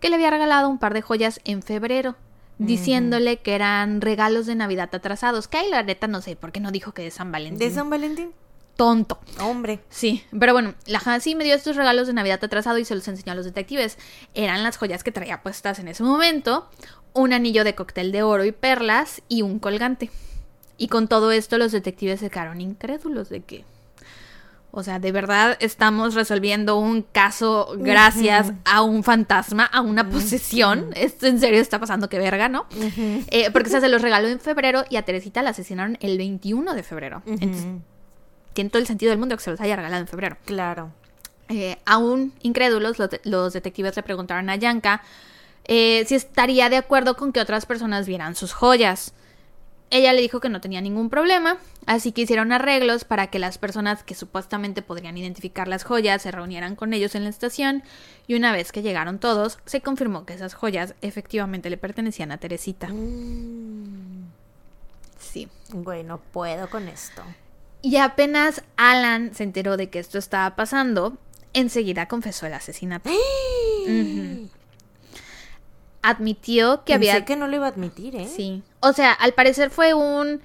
que 0.00 0.08
le 0.08 0.16
había 0.16 0.30
regalado 0.30 0.68
un 0.68 0.78
par 0.78 0.94
de 0.94 1.00
joyas 1.00 1.40
en 1.44 1.62
febrero, 1.62 2.16
diciéndole 2.58 3.38
que 3.38 3.54
eran 3.54 4.00
regalos 4.00 4.46
de 4.46 4.54
Navidad 4.54 4.94
atrasados, 4.94 5.48
que 5.48 5.58
ahí 5.58 5.70
la 5.70 5.82
neta 5.82 6.08
no 6.08 6.20
sé 6.20 6.36
por 6.36 6.52
qué 6.52 6.60
no 6.60 6.70
dijo 6.70 6.92
que 6.92 7.02
de 7.02 7.10
San 7.10 7.32
Valentín. 7.32 7.58
¿De 7.58 7.74
San 7.74 7.90
Valentín? 7.90 8.32
tonto. 8.78 9.18
Hombre. 9.40 9.80
Sí, 9.90 10.22
pero 10.38 10.52
bueno, 10.52 10.72
la 10.86 11.02
Hansi 11.04 11.34
me 11.34 11.42
dio 11.42 11.56
estos 11.56 11.74
regalos 11.74 12.06
de 12.06 12.12
Navidad 12.12 12.38
atrasado 12.44 12.78
y 12.78 12.84
se 12.84 12.94
los 12.94 13.08
enseñó 13.08 13.32
a 13.32 13.34
los 13.34 13.44
detectives. 13.44 13.98
Eran 14.34 14.62
las 14.62 14.76
joyas 14.76 15.02
que 15.02 15.10
traía 15.10 15.42
puestas 15.42 15.80
en 15.80 15.88
ese 15.88 16.04
momento, 16.04 16.70
un 17.12 17.32
anillo 17.32 17.64
de 17.64 17.74
cóctel 17.74 18.12
de 18.12 18.22
oro 18.22 18.44
y 18.44 18.52
perlas 18.52 19.20
y 19.28 19.42
un 19.42 19.58
colgante. 19.58 20.12
Y 20.76 20.86
con 20.86 21.08
todo 21.08 21.32
esto 21.32 21.58
los 21.58 21.72
detectives 21.72 22.20
se 22.20 22.30
quedaron 22.30 22.60
incrédulos 22.60 23.28
de 23.28 23.40
que... 23.40 23.64
O 24.70 24.82
sea, 24.82 24.98
de 24.98 25.12
verdad 25.12 25.56
estamos 25.60 26.14
resolviendo 26.14 26.78
un 26.78 27.02
caso 27.02 27.72
gracias 27.78 28.52
a 28.64 28.82
un 28.82 29.02
fantasma, 29.02 29.64
a 29.64 29.80
una 29.80 30.08
posesión. 30.10 30.90
Esto 30.94 31.26
en 31.26 31.40
serio 31.40 31.60
está 31.60 31.80
pasando, 31.80 32.08
que 32.08 32.18
verga, 32.18 32.48
¿no? 32.48 32.66
Eh, 33.30 33.50
porque 33.52 33.70
se 33.70 33.88
los 33.88 34.02
regaló 34.02 34.28
en 34.28 34.38
febrero 34.40 34.84
y 34.90 34.96
a 34.96 35.02
Teresita 35.02 35.42
la 35.42 35.50
asesinaron 35.50 35.96
el 36.00 36.18
21 36.18 36.74
de 36.74 36.82
febrero. 36.82 37.22
Entonces, 37.26 37.64
tiene 38.52 38.70
todo 38.70 38.80
el 38.80 38.86
sentido 38.86 39.10
del 39.10 39.18
mundo 39.18 39.36
que 39.36 39.42
se 39.42 39.50
los 39.50 39.60
haya 39.60 39.74
regalado 39.76 40.02
en 40.02 40.06
febrero. 40.08 40.36
Claro. 40.44 40.92
Eh, 41.48 41.78
aún 41.86 42.34
incrédulos, 42.42 42.98
los, 42.98 43.08
de- 43.08 43.20
los 43.24 43.54
detectives 43.54 43.96
le 43.96 44.02
preguntaron 44.02 44.50
a 44.50 44.56
Yanka 44.56 45.00
eh, 45.64 46.04
si 46.06 46.14
estaría 46.14 46.68
de 46.68 46.76
acuerdo 46.76 47.16
con 47.16 47.32
que 47.32 47.40
otras 47.40 47.64
personas 47.66 48.06
vieran 48.06 48.34
sus 48.34 48.52
joyas. 48.52 49.14
Ella 49.90 50.12
le 50.12 50.20
dijo 50.20 50.40
que 50.40 50.50
no 50.50 50.60
tenía 50.60 50.80
ningún 50.80 51.08
problema, 51.08 51.56
así 51.86 52.12
que 52.12 52.22
hicieron 52.22 52.52
arreglos 52.52 53.04
para 53.04 53.28
que 53.28 53.38
las 53.38 53.56
personas 53.56 54.02
que 54.02 54.14
supuestamente 54.14 54.82
podrían 54.82 55.16
identificar 55.16 55.66
las 55.66 55.84
joyas 55.84 56.22
se 56.22 56.30
reunieran 56.30 56.76
con 56.76 56.92
ellos 56.92 57.14
en 57.14 57.24
la 57.24 57.30
estación 57.30 57.82
y 58.26 58.34
una 58.34 58.52
vez 58.52 58.70
que 58.70 58.82
llegaron 58.82 59.18
todos, 59.18 59.58
se 59.64 59.80
confirmó 59.80 60.26
que 60.26 60.34
esas 60.34 60.54
joyas 60.54 60.94
efectivamente 61.00 61.70
le 61.70 61.78
pertenecían 61.78 62.32
a 62.32 62.38
Teresita. 62.38 62.88
Sí. 65.18 65.48
Bueno, 65.72 66.20
puedo 66.32 66.68
con 66.68 66.88
esto. 66.88 67.22
Y 67.80 67.96
apenas 67.96 68.62
Alan 68.76 69.34
se 69.34 69.44
enteró 69.44 69.76
de 69.76 69.88
que 69.88 70.00
esto 70.00 70.18
estaba 70.18 70.54
pasando, 70.56 71.16
enseguida 71.54 72.08
confesó 72.08 72.46
el 72.46 72.54
asesinato. 72.54 73.10
Admitió 76.02 76.84
que 76.84 76.94
Pensé 76.94 77.10
había... 77.10 77.24
que 77.24 77.36
no 77.36 77.48
lo 77.48 77.56
iba 77.56 77.66
a 77.66 77.70
admitir, 77.70 78.14
¿eh? 78.16 78.28
Sí. 78.28 78.62
O 78.80 78.92
sea, 78.92 79.12
al 79.12 79.32
parecer 79.34 79.70
fue 79.70 79.94
un 79.94 80.40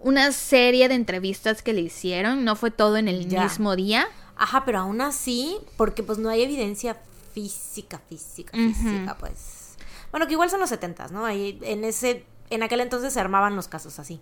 una 0.00 0.30
serie 0.30 0.88
de 0.88 0.94
entrevistas 0.94 1.60
que 1.60 1.72
le 1.72 1.80
hicieron, 1.80 2.44
no 2.44 2.54
fue 2.54 2.70
todo 2.70 2.96
en 2.98 3.08
el 3.08 3.28
Ya. 3.28 3.42
mismo 3.42 3.74
día. 3.74 4.06
Ajá, 4.36 4.64
pero 4.64 4.78
aún 4.78 5.00
así, 5.00 5.56
porque 5.76 6.04
pues 6.04 6.18
no 6.18 6.28
hay 6.28 6.42
evidencia 6.42 6.96
física, 7.34 8.00
física, 8.08 8.52
física, 8.56 9.16
pues. 9.18 9.74
Bueno, 10.12 10.26
que 10.28 10.34
igual 10.34 10.50
son 10.50 10.60
los 10.60 10.68
setentas, 10.68 11.10
¿no? 11.10 11.24
Ahí 11.24 11.58
en 11.62 11.82
ese, 11.84 12.24
en 12.50 12.62
aquel 12.62 12.80
entonces 12.80 13.12
se 13.12 13.18
armaban 13.18 13.56
los 13.56 13.66
casos 13.66 13.98
así. 13.98 14.20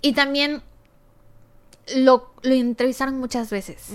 Y 0.00 0.12
también 0.12 0.62
lo, 1.96 2.32
lo 2.42 2.54
entrevistaron 2.54 3.18
muchas 3.18 3.50
veces. 3.50 3.88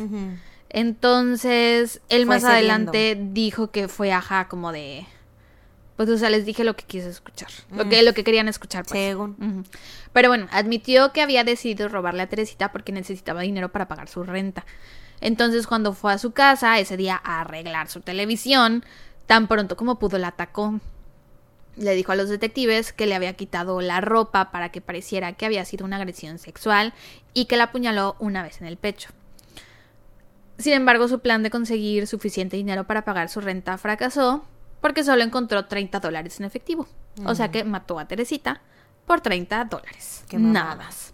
Entonces, 0.70 2.02
él 2.10 2.26
Fue 2.26 2.36
más 2.36 2.44
adelante 2.44 3.18
dijo 3.20 3.72
que 3.72 3.88
fue 3.88 4.12
ajá 4.12 4.48
como 4.48 4.72
de 4.72 5.06
pues 6.06 6.16
o 6.16 6.18
sea, 6.18 6.32
les 6.32 6.48
dije 6.48 6.64
lo 6.64 6.76
que 6.76 6.84
quise 6.84 7.10
escuchar, 7.10 7.50
lo 7.70 7.88
que 7.88 8.02
lo 8.02 8.16
que 8.16 8.24
querían 8.24 8.48
escuchar 8.48 8.86
pues. 8.86 9.00
Según. 9.00 9.68
Pero 10.14 10.30
bueno, 10.30 10.48
admitió 10.52 11.14
que 11.14 11.22
había 11.22 11.44
decidido 11.44 11.90
robarle 11.90 12.24
a 12.24 12.28
Teresita 12.28 12.72
porque 12.72 12.92
necesitaba 12.92 13.42
dinero 13.42 13.72
para 13.72 13.88
pagar 13.88 14.08
su 14.08 14.24
renta. 14.24 14.66
Entonces, 15.20 15.68
cuando 15.68 15.94
fue 15.94 16.12
a 16.12 16.18
su 16.18 16.32
casa 16.32 16.80
ese 16.80 16.98
día 16.98 17.22
a 17.24 17.42
arreglar 17.42 17.88
su 17.88 18.02
televisión, 18.02 18.84
tan 19.28 19.48
pronto 19.48 19.78
como 19.78 20.00
pudo 20.00 20.18
la 20.18 20.30
atacó. 20.30 20.80
Le 21.76 21.94
dijo 21.94 22.14
a 22.14 22.16
los 22.16 22.30
detectives 22.30 22.94
que 22.94 23.06
le 23.06 23.14
había 23.14 23.34
quitado 23.34 23.80
la 23.80 24.02
ropa 24.02 24.50
para 24.50 24.70
que 24.70 24.82
pareciera 24.82 25.34
que 25.34 25.46
había 25.46 25.66
sido 25.66 25.86
una 25.86 25.98
agresión 25.98 26.40
sexual 26.40 26.94
y 27.36 27.46
que 27.46 27.58
la 27.58 27.66
apuñaló 27.66 28.16
una 28.18 28.42
vez 28.42 28.60
en 28.60 28.66
el 28.66 28.78
pecho. 28.78 29.10
Sin 30.58 30.74
embargo, 30.74 31.08
su 31.08 31.20
plan 31.20 31.44
de 31.44 31.52
conseguir 31.52 32.08
suficiente 32.08 32.58
dinero 32.58 32.86
para 32.86 33.06
pagar 33.06 33.30
su 33.30 33.40
renta 33.40 33.78
fracasó 33.78 34.44
porque 34.82 35.04
solo 35.04 35.24
encontró 35.24 35.66
30 35.66 36.00
dólares 36.00 36.40
en 36.40 36.46
efectivo. 36.46 36.88
O 37.26 37.36
sea 37.36 37.52
que 37.52 37.64
mató 37.64 38.00
a 38.00 38.08
Teresita 38.08 38.62
por 39.06 39.22
30 39.22 39.66
dólares. 39.66 40.26
Nada 40.34 40.76
más. 40.76 41.14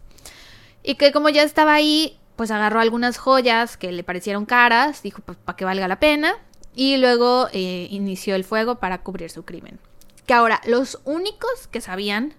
Y 0.83 0.95
que 0.95 1.11
como 1.11 1.29
ya 1.29 1.43
estaba 1.43 1.73
ahí, 1.73 2.17
pues 2.35 2.51
agarró 2.51 2.79
algunas 2.79 3.17
joyas 3.17 3.77
que 3.77 3.91
le 3.91 4.03
parecieron 4.03 4.45
caras, 4.45 5.03
dijo 5.03 5.21
pues 5.21 5.37
para 5.37 5.55
que 5.55 5.65
valga 5.65 5.87
la 5.87 5.99
pena, 5.99 6.35
y 6.73 6.97
luego 6.97 7.49
eh, 7.51 7.87
inició 7.89 8.35
el 8.35 8.43
fuego 8.43 8.75
para 8.75 8.99
cubrir 8.99 9.29
su 9.29 9.43
crimen. 9.43 9.79
Que 10.25 10.33
ahora, 10.33 10.61
los 10.65 10.99
únicos 11.05 11.67
que 11.71 11.81
sabían 11.81 12.35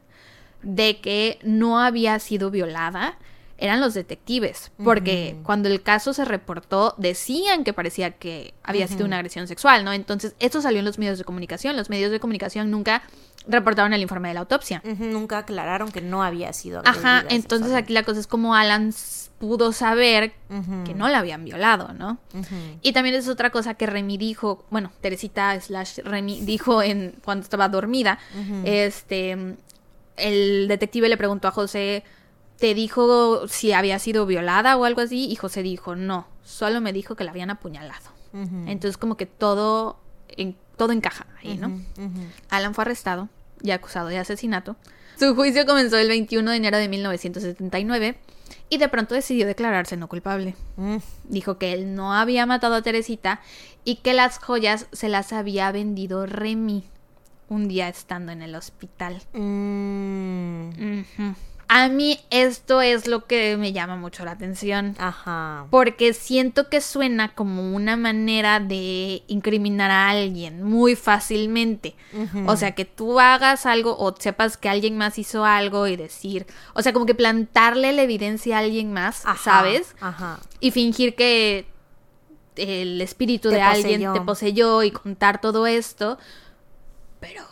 de 0.63 1.01
que 1.01 1.39
no 1.43 1.81
había 1.81 2.19
sido 2.21 2.51
violada 2.51 3.19
eran 3.59 3.81
los 3.81 3.93
detectives, 3.95 4.71
porque 4.83 5.37
cuando 5.43 5.69
el 5.69 5.83
caso 5.83 6.15
se 6.15 6.25
reportó 6.25 6.95
decían 6.97 7.65
que 7.65 7.73
parecía 7.73 8.13
que 8.13 8.55
había 8.63 8.87
sido 8.87 9.05
una 9.05 9.17
agresión 9.17 9.49
sexual, 9.49 9.85
¿no? 9.85 9.93
Entonces, 9.93 10.35
esto 10.39 10.63
salió 10.63 10.79
en 10.79 10.85
los 10.85 10.99
medios 10.99 11.19
de 11.19 11.25
comunicación, 11.25 11.77
los 11.77 11.91
medios 11.91 12.13
de 12.13 12.21
comunicación 12.21 12.71
nunca 12.71 13.03
reportaron 13.49 13.93
el 13.93 14.01
informe 14.01 14.29
de 14.29 14.35
la 14.35 14.41
autopsia. 14.41 14.81
Nunca 14.85 15.39
aclararon 15.39 15.91
que 15.91 16.01
no 16.01 16.23
había 16.23 16.53
sido 16.53 16.83
Ajá, 16.85 17.25
entonces 17.31 17.73
aquí 17.73 17.93
la 17.93 18.05
cosa 18.05 18.21
es 18.21 18.29
como 18.29 18.55
Alan 18.55 18.93
pudo 19.39 19.73
saber 19.73 20.35
que 20.85 20.95
no 20.95 21.09
la 21.09 21.19
habían 21.19 21.45
violado, 21.45 21.93
¿no? 21.95 22.19
Y 22.83 22.93
también 22.93 23.17
es 23.17 23.29
otra 23.29 23.51
cosa 23.51 23.75
que 23.75 23.87
Remy 23.87 24.19
dijo, 24.19 24.65
bueno, 24.71 24.93
Teresita 25.01 25.61
slash 25.61 25.99
Remy 26.05 26.43
dijo 26.43 26.81
en 26.81 27.15
cuando 27.25 27.43
estaba 27.43 27.69
dormida, 27.69 28.21
este, 28.65 29.57
el 30.17 30.69
detective 30.69 31.09
le 31.09 31.17
preguntó 31.17 31.49
a 31.49 31.51
José, 31.51 32.05
¿te 32.59 32.75
dijo 32.75 33.47
si 33.49 33.73
había 33.73 33.99
sido 33.99 34.27
violada 34.27 34.77
o 34.77 34.85
algo 34.85 35.01
así? 35.01 35.27
Y 35.31 35.37
José 35.37 35.63
dijo, 35.63 35.97
no, 35.97 36.27
solo 36.45 36.81
me 36.81 36.93
dijo 36.93 37.15
que 37.15 37.25
la 37.25 37.31
habían 37.31 37.51
apuñalado. 37.51 38.19
Entonces 38.67 38.99
como 38.99 39.17
que 39.17 39.27
todo, 39.27 39.99
en, 40.29 40.55
todo 40.77 40.93
encaja 40.93 41.27
ahí, 41.43 41.57
¿no? 41.57 41.81
Alan 42.51 42.75
fue 42.75 42.83
arrestado 42.83 43.29
y 43.63 43.71
acusado 43.71 44.09
de 44.09 44.19
asesinato. 44.19 44.77
Su 45.19 45.35
juicio 45.35 45.67
comenzó 45.67 45.97
el 45.97 46.09
21 46.09 46.51
de 46.51 46.57
enero 46.57 46.77
de 46.77 46.89
1979 46.89 48.19
y 48.69 48.79
de 48.79 48.89
pronto 48.89 49.15
decidió 49.15 49.47
declararse 49.47 49.97
no 49.97 50.09
culpable. 50.09 50.55
Mm. 50.77 50.99
Dijo 51.25 51.59
que 51.59 51.73
él 51.73 51.95
no 51.95 52.15
había 52.15 52.47
matado 52.47 52.75
a 52.75 52.83
Teresita 52.83 53.41
y 53.85 53.97
que 53.97 54.15
las 54.15 54.39
joyas 54.39 54.87
se 54.93 55.09
las 55.09 55.33
había 55.33 55.73
vendido 55.73 56.27
Remy 56.27 56.85
un 57.49 57.67
día 57.67 57.89
estando 57.89 58.31
en 58.31 58.43
el 58.43 58.55
hospital. 58.55 59.23
A 61.70 61.89
mí 61.89 62.19
esto 62.31 62.81
es 62.81 63.07
lo 63.07 63.27
que 63.27 63.59
me 63.59 63.73
llama 63.73 63.97
mucho 63.97 64.24
la 64.24 64.31
atención. 64.31 64.97
Ajá. 64.99 65.66
Porque 65.70 66.15
siento 66.15 66.70
que 66.70 66.81
suena 66.81 67.35
como 67.35 67.74
una 67.74 67.97
manera 67.97 68.59
de 68.59 69.23
incriminar 69.27 69.90
a 69.90 70.09
alguien 70.09 70.62
muy 70.62 70.97
fácilmente. 70.97 71.95
O 72.47 72.57
sea, 72.57 72.74
que 72.74 72.86
tú 72.86 73.20
hagas 73.20 73.66
algo 73.66 73.97
o 73.99 74.15
sepas 74.19 74.57
que 74.57 74.70
alguien 74.70 74.97
más 74.97 75.19
hizo 75.19 75.45
algo 75.45 75.86
y 75.86 75.97
decir, 75.97 76.47
o 76.73 76.81
sea, 76.81 76.95
como 76.95 77.05
que 77.05 77.15
plantarle 77.15 77.93
la 77.93 78.03
evidencia 78.03 78.57
a 78.57 78.61
alguien 78.61 78.93
más, 78.93 79.27
Ajá, 79.27 79.39
¿sabes? 79.43 79.95
Ajá. 80.01 80.40
Y 80.61 80.70
fingir 80.70 81.15
que 81.15 81.66
el 82.57 83.01
espíritu 83.01 83.51
Te 83.51 83.57
de 83.57 83.62
alguien 83.62 84.12
te 84.12 84.20
poseyó 84.23 84.82
y 84.82 84.90
contar 84.90 85.40
todo 85.40 85.66
esto. 85.66 86.19
Pero, 87.20 87.43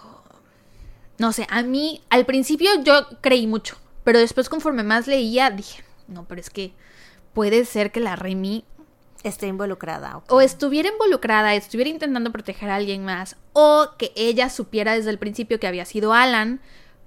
no 1.18 1.32
sé, 1.32 1.46
a 1.50 1.62
mí 1.62 2.02
al 2.08 2.24
principio 2.24 2.70
yo 2.82 3.06
creí 3.20 3.46
mucho, 3.46 3.76
pero 4.06 4.20
después 4.20 4.48
conforme 4.48 4.84
más 4.84 5.08
leía 5.08 5.50
dije, 5.50 5.82
no, 6.06 6.26
pero 6.28 6.40
es 6.40 6.48
que 6.48 6.72
puede 7.34 7.64
ser 7.64 7.90
que 7.90 7.98
la 7.98 8.14
Remy 8.14 8.64
Esté 9.24 9.48
involucrada. 9.48 10.22
o 10.28 10.40
estuviera 10.40 10.88
involucrada, 10.88 11.56
estuviera 11.56 11.90
intentando 11.90 12.30
proteger 12.30 12.70
a 12.70 12.76
alguien 12.76 13.04
más, 13.04 13.34
o 13.52 13.88
que 13.98 14.12
ella 14.14 14.48
supiera 14.48 14.94
desde 14.94 15.10
el 15.10 15.18
principio 15.18 15.58
que 15.58 15.66
había 15.66 15.84
sido 15.84 16.12
Alan, 16.12 16.60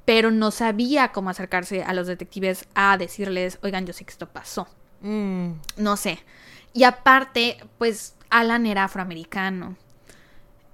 pero 0.03 0.29
no 0.29 0.51
sabía 0.51 1.13
cómo 1.13 1.29
acercarse 1.29 1.83
a 1.83 1.93
los 1.93 2.05
detectives 2.05 2.65
a 2.75 2.97
decirles, 2.97 3.59
oigan, 3.63 3.85
yo 3.85 3.93
sé 3.93 4.03
que 4.03 4.11
esto 4.11 4.27
pasó. 4.27 4.67
Mm. 4.99 5.51
No 5.77 5.95
sé. 5.95 6.19
Y 6.73 6.83
aparte, 6.83 7.63
pues 7.77 8.13
Alan 8.29 8.65
era 8.65 8.83
afroamericano. 8.83 9.77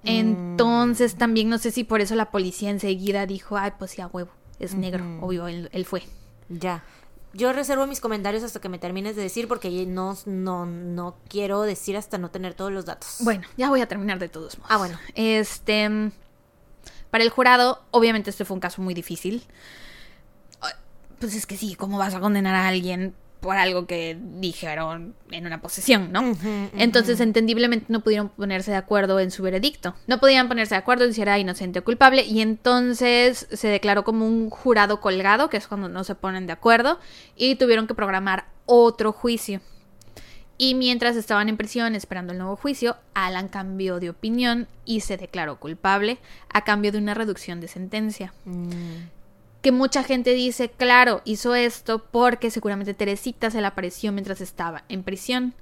Entonces 0.03 1.17
también 1.17 1.49
no 1.49 1.59
sé 1.59 1.69
si 1.69 1.83
por 1.83 2.01
eso 2.01 2.15
la 2.15 2.31
policía 2.31 2.71
enseguida 2.71 3.27
dijo, 3.27 3.57
ay, 3.57 3.73
pues 3.77 3.91
sí, 3.91 4.01
a 4.01 4.07
huevo, 4.07 4.31
es 4.59 4.75
negro, 4.75 5.05
obvio, 5.21 5.47
él, 5.47 5.69
él 5.71 5.85
fue. 5.85 6.03
Ya. 6.49 6.83
Yo 7.33 7.51
reservo 7.51 7.85
mis 7.85 7.99
comentarios 7.99 8.43
hasta 8.43 8.61
que 8.61 8.69
me 8.69 8.79
termines 8.79 9.15
de 9.15 9.21
decir 9.21 9.47
porque 9.47 9.85
no, 9.85 10.17
no, 10.25 10.65
no 10.65 11.17
quiero 11.27 11.63
decir 11.63 11.97
hasta 11.97 12.17
no 12.17 12.31
tener 12.31 12.53
todos 12.53 12.71
los 12.71 12.85
datos. 12.85 13.17
Bueno, 13.19 13.45
ya 13.57 13.69
voy 13.69 13.81
a 13.81 13.87
terminar 13.87 14.19
de 14.19 14.29
todos 14.29 14.57
modos. 14.57 14.71
Ah, 14.71 14.77
bueno. 14.77 14.97
Este. 15.15 16.11
Para 17.11 17.23
el 17.23 17.29
jurado, 17.29 17.83
obviamente 17.91 18.29
este 18.29 18.45
fue 18.45 18.55
un 18.55 18.61
caso 18.61 18.81
muy 18.81 18.93
difícil. 18.93 19.43
Pues 21.19 21.33
es 21.35 21.45
que 21.45 21.57
sí, 21.57 21.75
¿cómo 21.75 21.97
vas 21.97 22.13
a 22.13 22.19
condenar 22.19 22.55
a 22.55 22.67
alguien 22.67 23.15
por 23.39 23.57
algo 23.57 23.85
que 23.85 24.17
dijeron 24.19 25.15
en 25.31 25.45
una 25.45 25.61
posesión, 25.61 26.11
no? 26.11 26.35
Entonces, 26.77 27.19
entendiblemente 27.19 27.85
no 27.89 28.01
pudieron 28.01 28.29
ponerse 28.29 28.71
de 28.71 28.77
acuerdo 28.77 29.19
en 29.19 29.31
su 29.31 29.43
veredicto. 29.43 29.95
No 30.07 30.19
podían 30.19 30.47
ponerse 30.47 30.75
de 30.75 30.79
acuerdo 30.79 31.05
en 31.05 31.13
si 31.13 31.21
era 31.21 31.37
inocente 31.37 31.79
o 31.79 31.83
culpable. 31.83 32.23
Y 32.23 32.41
entonces 32.41 33.47
se 33.51 33.67
declaró 33.67 34.03
como 34.03 34.25
un 34.25 34.49
jurado 34.49 34.99
colgado, 34.99 35.49
que 35.49 35.57
es 35.57 35.67
cuando 35.67 35.89
no 35.89 36.03
se 36.03 36.15
ponen 36.15 36.47
de 36.47 36.53
acuerdo. 36.53 36.99
Y 37.35 37.55
tuvieron 37.55 37.87
que 37.87 37.93
programar 37.93 38.45
otro 38.65 39.11
juicio. 39.11 39.61
Y 40.57 40.73
mientras 40.73 41.15
estaban 41.17 41.49
en 41.49 41.57
prisión 41.57 41.95
esperando 41.95 42.31
el 42.31 42.39
nuevo 42.39 42.55
juicio, 42.55 42.95
Alan 43.13 43.49
cambió 43.49 43.99
de 43.99 44.09
opinión 44.09 44.67
y 44.85 45.01
se 45.01 45.17
declaró 45.17 45.59
culpable 45.59 46.17
a 46.49 46.63
cambio 46.63 46.93
de 46.93 46.97
una 46.97 47.13
reducción 47.13 47.59
de 47.59 47.67
sentencia. 47.67 48.33
Mm. 48.45 49.14
Que 49.65 49.71
mucha 49.71 50.03
gente 50.03 50.35
dice, 50.35 50.69
claro, 50.69 51.23
hizo 51.25 51.55
esto 51.55 51.97
porque 52.11 52.51
seguramente 52.51 52.93
Teresita 52.93 53.49
se 53.49 53.61
le 53.61 53.65
apareció 53.65 54.11
mientras 54.11 54.39
estaba 54.39 54.83
en 54.89 55.01
prisión. 55.01 55.55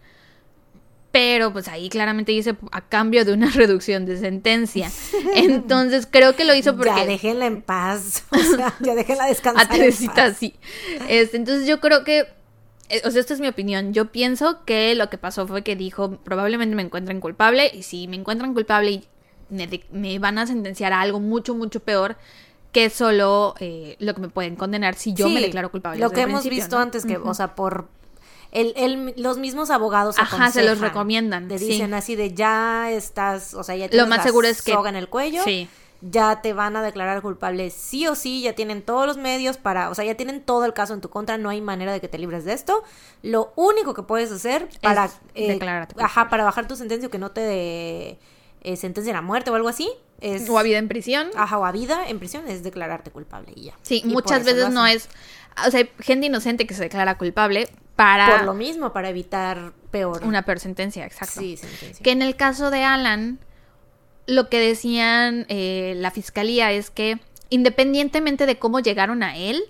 Pero 1.14 1.54
pues 1.54 1.70
ahí 1.70 1.88
claramente 1.88 2.34
dice 2.34 2.58
a 2.74 2.82
cambio 2.82 3.24
de 3.24 3.32
una 3.32 3.50
reducción 3.56 4.06
de 4.06 4.18
sentencia. 4.18 4.92
Entonces 5.36 6.06
creo 6.06 6.36
que 6.36 6.44
lo 6.44 6.54
hizo 6.54 6.76
porque... 6.76 6.90
Ya 6.90 7.06
déjenla 7.06 7.46
en 7.46 7.62
paz. 7.62 8.26
O 8.32 8.38
sea, 8.38 8.74
ya 8.82 8.94
déjenla 8.94 9.28
descansar. 9.28 9.68
A 9.68 9.70
Teresita 9.70 10.34
sí. 10.34 10.54
Este, 11.08 11.38
entonces 11.38 11.66
yo 11.66 11.80
creo 11.80 12.04
que 12.04 12.28
eh, 12.90 13.02
o 13.06 13.12
sea, 13.12 13.22
esta 13.22 13.34
es 13.34 13.40
mi 13.40 13.48
opinión. 13.48 13.94
Yo 13.94 14.12
pienso 14.12 14.66
que 14.66 14.96
lo 14.96 15.10
que 15.10 15.18
pasó 15.18 15.48
fue 15.48 15.62
que 15.62 15.78
dijo, 15.78 16.18
probablemente 16.26 16.76
me 16.76 16.82
encuentren 16.82 17.22
culpable 17.22 17.72
y 17.74 17.84
si 17.84 18.10
me 18.10 18.18
encuentran 18.18 18.54
culpable 18.54 19.04
me 19.92 20.20
van 20.20 20.40
a 20.40 20.46
sentenciar 20.46 20.92
a 20.92 21.00
algo 21.00 21.22
mucho, 21.22 21.56
mucho 21.56 21.80
peor 21.80 22.18
que 22.74 22.90
solo 22.90 23.56
eh, 23.60 23.96
lo 24.00 24.14
que 24.14 24.20
me 24.22 24.28
pueden 24.30 24.58
condenar 24.58 24.96
si 24.96 25.14
yo 25.14 25.28
Sí, 25.28 25.34
me 25.34 25.40
declaro 25.42 25.72
culpable. 25.72 26.00
Lo 26.02 26.10
que 26.12 26.22
hemos 26.22 26.42
principio, 26.42 26.58
visto 26.64 26.76
¿no? 26.76 26.82
antes, 26.82 27.06
que, 27.06 27.16
o 27.18 27.34
sea, 27.34 27.56
por. 27.56 27.88
El, 28.52 28.74
el- 28.76 29.14
los 29.18 29.38
mismos 29.38 29.70
abogados 29.72 30.20
Ajá, 30.20 30.52
se 30.52 30.62
los 30.64 30.80
recomiendan, 30.80 31.48
Te 31.48 31.58
sí. 31.58 31.66
dicen 31.68 31.94
así 31.96 32.16
de 32.16 32.34
ya 32.34 32.92
estás, 32.92 33.54
o 33.56 33.64
sea, 33.64 33.76
ya 33.76 33.86
Lo 33.86 33.90
tienes 33.92 34.10
más 34.10 34.18
la 34.20 34.24
seguro 34.26 34.48
es 34.48 34.62
que- 34.62 34.74
soga 34.74 34.90
en 34.90 34.96
el 34.96 35.08
cuello. 35.10 35.44
Sí. 35.44 35.68
ya 36.02 36.42
te 36.42 36.52
van 36.52 36.76
a 36.76 36.84
declarar 36.84 37.22
culpable 37.22 37.70
sí 37.72 38.08
o 38.08 38.14
sí, 38.16 38.42
ya 38.42 38.54
tienen 38.54 38.82
todos 38.82 39.08
los 39.08 39.16
medios 39.18 39.56
para, 39.58 39.90
o 39.90 39.96
sea, 39.96 40.04
ya 40.04 40.16
tienen 40.16 40.42
todo 40.44 40.66
el 40.66 40.74
caso 40.74 40.94
en 40.94 41.00
tu 41.00 41.10
contra, 41.10 41.38
no 41.38 41.50
hay 41.50 41.62
manera 41.62 41.94
de 41.94 42.02
que 42.02 42.10
te 42.10 42.18
libres 42.18 42.44
de 42.44 42.52
esto. 42.54 42.84
Lo 43.22 43.54
único 43.56 43.94
que 43.94 44.04
puedes 44.04 44.30
hacer 44.30 44.68
para 44.82 45.10
eh, 45.34 45.48
declararte 45.48 45.96
ajá, 46.04 46.28
para 46.30 46.44
bajar 46.44 46.68
tu 46.68 46.76
sentencia 46.76 47.08
o 47.08 47.10
que 47.12 47.20
no 47.20 47.32
te 47.32 48.20
eh, 48.64 48.76
sentencien 48.76 49.16
a 49.16 49.22
muerte 49.22 49.52
o 49.52 49.56
algo 49.56 49.70
así, 49.70 49.90
es 50.22 50.50
O 50.50 50.58
a 50.58 50.64
vida 50.64 50.78
en 50.78 50.88
prisión. 50.88 51.30
ajá, 51.36 51.60
o 51.60 51.66
a 51.66 51.72
vida 51.72 52.08
en 52.08 52.20
prisión 52.20 52.48
es 52.48 52.64
declararte 52.64 53.12
culpable 53.12 53.52
y 53.56 53.64
ya. 53.64 53.74
Sí, 53.82 54.02
Y 54.06 54.08
muchas 54.08 54.46
veces 54.46 54.70
no 54.70 54.86
es... 54.86 55.10
O 55.68 55.70
sea, 55.70 55.82
hay 55.82 55.90
gente 56.00 56.28
inocente 56.28 56.66
que 56.66 56.74
se 56.74 56.84
declara 56.84 57.18
culpable 57.18 57.68
para 57.96 58.38
por 58.38 58.46
lo 58.46 58.54
mismo 58.54 58.92
para 58.92 59.10
evitar 59.10 59.74
peor 59.92 60.24
una 60.24 60.44
peor 60.44 60.60
sentencia, 60.60 61.06
exacto. 61.06 61.40
sí, 61.40 61.58
sentencia. 61.58 62.04
Que 62.04 62.12
en 62.12 62.22
el 62.24 62.36
caso 62.36 62.72
de 62.72 62.84
Alan, 62.84 63.40
lo 64.26 64.50
que 64.50 64.60
decían 64.60 65.46
eh, 65.50 65.94
la 65.98 66.10
fiscalía 66.10 66.72
es 66.72 66.90
que 66.90 67.20
independientemente 67.50 68.46
de 68.48 68.58
cómo 68.58 68.80
llegaron 68.80 69.22
a 69.22 69.38
él, 69.38 69.62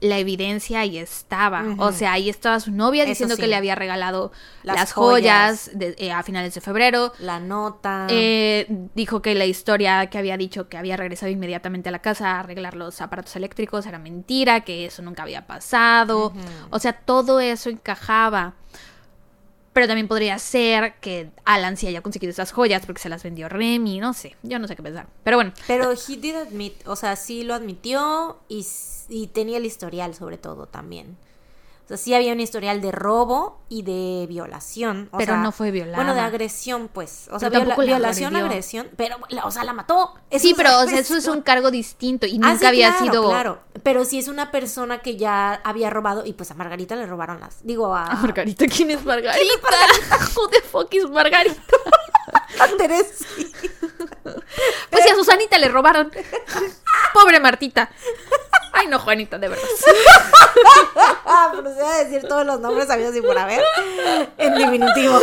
la 0.00 0.18
evidencia 0.18 0.80
ahí 0.80 0.96
estaba. 0.98 1.64
O 1.78 1.92
sea, 1.92 2.12
ahí 2.12 2.30
estaba 2.30 2.58
su 2.58 2.72
novia 2.72 3.02
Eso 3.02 3.10
diciendo 3.10 3.36
sí. 3.36 3.42
que 3.42 3.48
le 3.48 3.56
había 3.56 3.74
regalado 3.74 4.32
Las 4.62 4.76
las, 4.76 4.92
joyas, 4.92 5.64
joyas. 5.72 5.78
de- 5.78 5.94
eh, 5.98 6.10
a 6.12 6.22
finales 6.22 6.54
de 6.54 6.60
febrero. 6.62 7.12
la 7.18 7.38
nota 7.38 8.06
Eh, 8.08 8.66
dijo 8.94 9.20
que 9.20 9.34
la 9.34 9.44
historia 9.44 10.06
que 10.06 10.16
había 10.18 10.36
dicho 10.38 10.68
que 10.70 10.78
había 10.78 10.96
regresado 10.96 11.30
inmediatamente 11.30 11.90
a 11.90 11.92
la 11.92 11.98
casa 12.00 12.30
a 12.36 12.40
arreglar 12.40 12.76
los 12.76 13.00
aparatos 13.02 13.36
eléctricos 13.36 13.84
era 13.86 13.98
mentira, 13.98 14.60
que 14.62 14.86
eso 14.86 15.02
nunca 15.02 15.22
había 15.22 15.46
pasado. 15.46 16.32
O 16.70 16.78
sea, 16.78 16.92
todo 16.94 17.40
eso 17.40 17.68
encajaba. 17.68 18.54
Pero 19.72 19.86
también 19.86 20.08
podría 20.08 20.38
ser 20.38 20.94
que 21.00 21.30
Alan 21.44 21.76
sí 21.76 21.86
haya 21.86 22.02
conseguido 22.02 22.30
esas 22.30 22.50
joyas 22.50 22.84
porque 22.84 23.00
se 23.00 23.08
las 23.08 23.22
vendió 23.22 23.48
Remy, 23.48 24.00
no 24.00 24.12
sé, 24.14 24.36
yo 24.42 24.58
no 24.58 24.66
sé 24.66 24.74
qué 24.74 24.82
pensar. 24.82 25.06
Pero 25.22 25.36
bueno, 25.36 25.52
Pero 25.66 25.92
he 25.92 26.16
did 26.16 26.34
admit, 26.34 26.74
o 26.86 26.96
sea, 26.96 27.14
sí 27.14 27.44
lo 27.44 27.54
admitió 27.54 28.40
y, 28.48 28.66
y 29.08 29.28
tenía 29.28 29.58
el 29.58 29.64
historial 29.66 30.14
sobre 30.14 30.38
todo 30.38 30.66
también. 30.66 31.16
Sí 31.96 32.14
había 32.14 32.32
un 32.32 32.40
historial 32.40 32.80
de 32.80 32.92
robo 32.92 33.60
y 33.68 33.82
de 33.82 34.26
violación. 34.28 35.08
o 35.12 35.18
Pero 35.18 35.32
sea, 35.34 35.42
no 35.42 35.52
fue 35.52 35.70
violada. 35.70 35.96
Bueno, 35.96 36.14
de 36.14 36.20
agresión, 36.20 36.88
pues. 36.92 37.28
O 37.30 37.38
sea, 37.38 37.48
viola- 37.48 37.76
violación, 37.76 38.28
agredió. 38.34 38.46
agresión. 38.46 38.88
Pero, 38.96 39.16
o 39.44 39.50
sea, 39.50 39.64
la 39.64 39.72
mató. 39.72 40.14
Eso 40.30 40.42
sí, 40.42 40.50
es 40.50 40.56
pero 40.56 40.78
o 40.80 40.86
sea, 40.86 40.98
eso 40.98 41.16
es 41.16 41.26
un 41.26 41.42
cargo 41.42 41.70
distinto 41.70 42.26
y 42.26 42.36
Ah, 42.42 42.48
nunca 42.52 42.58
sí, 42.58 42.66
había 42.66 42.90
claro, 42.90 43.04
sido 43.04 43.28
Claro, 43.28 43.58
pero 43.82 44.04
si 44.04 44.18
es 44.18 44.28
una 44.28 44.50
persona 44.50 44.98
que 45.00 45.16
ya 45.16 45.54
había 45.64 45.90
robado 45.90 46.24
y 46.26 46.32
pues 46.32 46.50
a 46.50 46.54
Margarita 46.54 46.96
le 46.96 47.06
robaron 47.06 47.40
las. 47.40 47.64
Digo, 47.66 47.94
a. 47.94 48.04
a 48.06 48.14
Margarita. 48.16 48.66
¿Quién 48.66 48.90
es 48.90 49.04
Margarita? 49.04 49.38
Who 50.36 50.48
the 50.48 50.60
fuck 50.62 50.92
is 50.94 51.08
Margarita? 51.10 51.60
Teresa. 52.78 53.24
Pues 54.90 55.04
sí, 55.04 55.10
a 55.10 55.14
Susanita 55.14 55.58
le 55.58 55.68
robaron. 55.68 56.10
Pobre 57.12 57.40
Martita. 57.40 57.90
Ay, 58.72 58.86
no, 58.86 58.98
Juanita, 58.98 59.38
de 59.38 59.48
verdad. 59.48 59.64
Ah, 61.26 61.52
pero 61.54 61.74
se 61.74 61.80
va 61.80 61.94
a 61.94 62.04
decir 62.04 62.26
todos 62.28 62.44
los 62.46 62.60
nombres 62.60 62.86
sabidos 62.86 63.14
y 63.16 63.20
por 63.20 63.38
haber 63.38 63.62
en 64.38 64.54
diminutivo. 64.54 65.18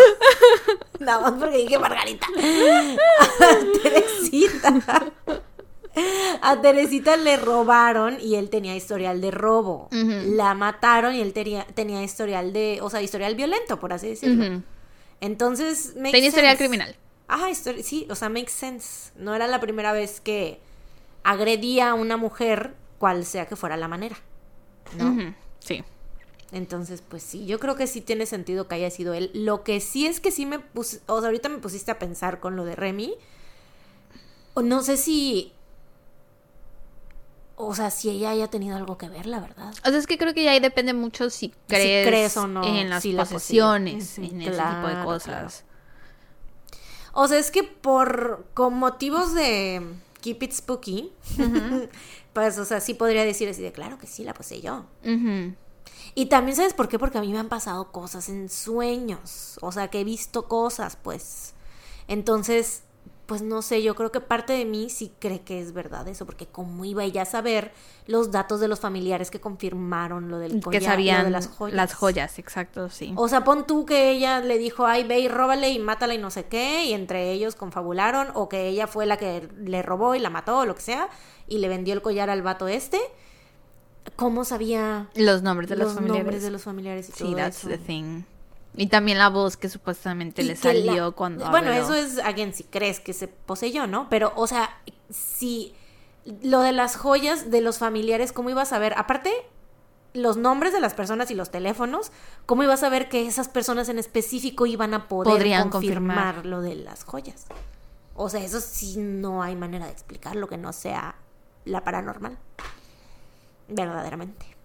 Nada 1.00 1.22
más 1.22 1.34
porque 1.40 1.58
dije 1.58 1.78
Margarita. 1.78 2.28
A 3.40 3.82
Teresita. 3.84 5.06
A 6.42 6.62
Teresita 6.62 7.18
le 7.18 7.38
robaron 7.38 8.18
y 8.22 8.36
él 8.36 8.50
tenía 8.50 8.76
historial 8.76 9.22
de 9.22 9.32
robo. 9.32 9.90
La 9.92 10.54
mataron 10.54 11.16
y 11.16 11.22
él 11.22 11.34
tenía, 11.34 11.66
tenía 11.74 12.04
historial 12.04 12.54
de, 12.54 12.80
o 12.82 12.90
sea, 12.90 13.02
historial 13.02 13.36
violento, 13.36 13.80
por 13.80 13.94
así 13.94 14.10
decirlo. 14.10 14.62
Entonces, 15.20 15.94
makes 15.96 16.12
Tenía 16.12 16.30
historial 16.30 16.58
criminal. 16.58 16.96
Ajá, 17.28 17.50
histori- 17.50 17.82
sí, 17.84 18.08
o 18.10 18.16
sea, 18.16 18.30
makes 18.30 18.52
sense. 18.52 19.12
No 19.18 19.36
era 19.36 19.48
la 19.48 19.60
primera 19.60 19.92
vez 19.92 20.22
que 20.22 20.60
agredía 21.24 21.90
a 21.92 21.94
una 21.94 22.16
mujer, 22.18 22.74
cual 23.00 23.26
sea 23.26 23.48
que 23.48 23.56
fuera 23.56 23.76
la 23.78 23.88
manera. 23.88 24.18
¿no? 24.98 25.34
Sí. 25.60 25.84
Entonces, 26.54 27.04
pues 27.08 27.24
sí, 27.24 27.46
yo 27.46 27.60
creo 27.60 27.76
que 27.76 27.88
sí 27.88 28.00
tiene 28.00 28.26
sentido 28.26 28.70
que 28.70 28.76
haya 28.76 28.90
sido 28.90 29.14
él. 29.14 29.30
Lo 29.34 29.64
que 29.64 29.82
sí 29.82 30.08
es 30.08 30.22
que 30.22 30.32
sí 30.32 30.46
me 30.46 30.60
puse, 30.60 31.02
o 31.08 31.20
sea, 31.20 31.28
ahorita 31.28 31.50
me 31.50 31.58
pusiste 31.58 31.92
a 31.92 32.00
pensar 32.00 32.40
con 32.40 32.56
lo 32.56 32.64
de 32.64 32.76
Remy. 32.78 33.14
O 34.54 34.62
no 34.62 34.82
sé 34.82 34.96
si, 34.96 35.52
o 37.58 37.76
sea, 37.76 37.90
si 37.92 38.10
ella 38.10 38.30
haya 38.30 38.48
tenido 38.48 38.78
algo 38.78 38.98
que 38.98 39.10
ver, 39.10 39.26
la 39.26 39.40
verdad. 39.40 39.74
O 39.84 39.90
sea, 39.90 39.98
es 39.98 40.08
que 40.08 40.18
creo 40.18 40.34
que 40.34 40.44
ya 40.44 40.52
ahí 40.52 40.60
depende 40.60 40.94
mucho 40.94 41.30
si 41.30 41.54
crees, 41.68 42.08
crees 42.08 42.38
o 42.38 42.48
no, 42.48 42.64
en 42.64 42.90
las 42.90 43.04
si 43.04 43.12
la 43.12 43.24
posesiones, 43.24 44.18
en 44.20 44.42
ese 44.42 44.52
tipo 44.52 44.88
de 44.88 45.04
cosas. 45.04 45.64
O 47.20 47.28
sea, 47.28 47.40
es 47.40 47.50
que 47.50 47.64
por, 47.64 48.46
con 48.54 48.76
motivos 48.76 49.34
de 49.34 49.82
keep 50.22 50.44
it 50.44 50.52
spooky, 50.52 51.12
pues, 52.34 52.60
o 52.60 52.64
sea, 52.64 52.80
sí 52.80 52.94
podría 52.94 53.26
decir 53.26 53.50
así 53.50 53.64
de, 53.64 53.72
claro 53.72 53.98
que 53.98 54.06
sí, 54.06 54.24
la 54.24 54.36
poseyó. 54.36 54.86
Ujú. 55.04 55.56
Y 56.14 56.28
también, 56.28 56.56
¿sabes 56.56 56.76
por 56.76 56.88
qué? 56.88 57.00
Porque 57.00 57.18
a 57.18 57.22
mí 57.22 57.32
me 57.32 57.40
han 57.40 57.50
pasado 57.50 57.92
cosas 57.92 58.30
en 58.30 58.50
sueños. 58.50 59.58
O 59.64 59.72
sea, 59.72 59.88
que 59.88 60.02
he 60.02 60.04
visto 60.04 60.48
cosas, 60.48 60.96
pues. 60.96 61.56
Entonces, 62.08 62.84
pues 63.28 63.42
no 63.44 63.62
sé, 63.62 63.84
yo 63.84 63.94
creo 63.94 64.12
que 64.12 64.22
parte 64.22 64.54
de 64.54 64.66
mí 64.66 64.90
sí 64.90 65.12
cree 65.20 65.42
que 65.42 65.60
es 65.62 65.74
verdad 65.74 66.08
eso, 66.08 66.26
porque 66.26 66.48
como 66.48 66.84
iba 66.86 67.04
ella 67.04 67.22
a 67.24 67.26
saber 67.26 67.74
los 68.08 68.32
datos 68.32 68.60
de 68.60 68.68
los 68.70 68.80
familiares 68.80 69.30
que 69.30 69.40
confirmaron 69.42 70.30
lo 70.30 70.40
del 70.40 70.54
Que 70.54 70.62
collar, 70.62 70.82
lo 70.82 70.88
sabían 70.88 71.24
de 71.26 71.32
las 71.32 71.48
joyas. 71.48 71.76
las 71.76 71.94
joyas, 71.94 72.40
exacto, 72.40 72.90
sí. 72.90 73.14
O 73.18 73.28
sea, 73.28 73.44
pon 73.44 73.68
tú 73.68 73.86
que 73.86 74.10
ella 74.12 74.40
le 74.40 74.58
dijo, 74.58 74.86
ay, 74.88 75.04
ve 75.04 75.20
y 75.20 75.28
róbale 75.28 75.70
y 75.70 75.78
mátala 75.78 76.14
y 76.14 76.18
no 76.18 76.32
sé 76.32 76.46
qué, 76.46 76.86
y 76.86 76.94
entre 76.94 77.32
ellos 77.34 77.56
confabularon, 77.56 78.30
o 78.34 78.48
que 78.50 78.70
ella 78.70 78.88
fue 78.88 79.06
la 79.06 79.18
que 79.18 79.48
le 79.60 79.82
robó 79.84 80.16
y 80.16 80.20
la 80.20 80.30
mató, 80.30 80.60
o 80.60 80.66
lo 80.66 80.74
que 80.76 80.82
sea, 80.82 81.10
y 81.48 81.58
le 81.60 81.68
vendió 81.68 81.94
el 81.94 82.02
collar 82.02 82.30
al 82.30 82.42
vato 82.42 82.68
este. 82.70 83.00
¿Cómo 84.16 84.46
sabía 84.46 85.10
Los 85.16 85.42
nombres 85.44 85.70
de 85.70 85.76
los 85.76 85.88
los, 85.88 85.96
familiares. 85.96 86.24
nombres 86.24 86.44
de 86.44 86.50
los 86.52 86.64
familiares 86.64 87.10
y 87.10 87.12
Sí, 87.12 87.36
that's 87.36 87.58
eso. 87.60 87.68
the 87.68 87.78
thing. 87.78 88.24
Y 88.78 88.88
también 88.88 89.18
la 89.18 89.30
voz 89.30 89.58
que 89.58 89.68
supuestamente 89.70 90.42
Y 90.44 90.46
le 90.46 90.54
que 90.54 90.60
salió 90.60 91.06
la- 91.08 91.12
cuando 91.12 91.50
Bueno, 91.50 91.72
habló. 91.72 91.84
eso 91.84 91.94
es, 91.96 92.20
alguien 92.20 92.54
si 92.54 92.64
crees 92.64 93.00
que 93.00 93.12
se 93.14 93.28
poseyó, 93.28 93.88
¿no? 93.88 94.08
Pero, 94.10 94.32
o 94.36 94.46
sea, 94.48 94.70
si 95.10 95.74
lo 96.44 96.62
de 96.62 96.72
las 96.74 96.96
joyas 96.96 97.50
de 97.52 97.62
los 97.62 97.80
familiares, 97.80 98.32
¿cómo 98.32 98.50
ibas 98.52 98.72
a 98.74 98.80
ver? 98.80 98.94
Aparte, 98.98 99.32
los 100.14 100.38
nombres 100.38 100.74
de 100.74 100.80
las 100.80 100.94
personas 100.94 101.32
y 101.32 101.36
los 101.36 101.50
teléfonos, 101.52 102.12
¿cómo 102.46 102.64
ibas 102.64 102.84
a 102.84 102.90
ver 102.90 103.10
que 103.10 103.26
esas 103.28 103.48
personas 103.50 103.90
en 103.90 103.98
específico 104.00 104.66
iban 104.66 104.94
a 104.94 105.08
poder 105.08 105.34
Podrían 105.34 105.70
confirmar, 105.70 106.36
confirmar. 106.36 106.46
lo 106.46 106.62
de 106.62 106.76
las 106.76 107.04
joyas? 107.04 107.46
O 108.16 108.30
sea, 108.30 108.44
eso 108.44 108.60
sí 108.62 108.96
no 108.98 109.42
hay 109.44 109.56
manera 109.56 109.86
de 109.86 109.92
explicarlo 109.92 110.48
que 110.48 110.58
no 110.58 110.74
sea 110.74 111.16
la 111.66 111.84
paranormal. 111.84 112.38
Verdaderamente. 113.68 114.57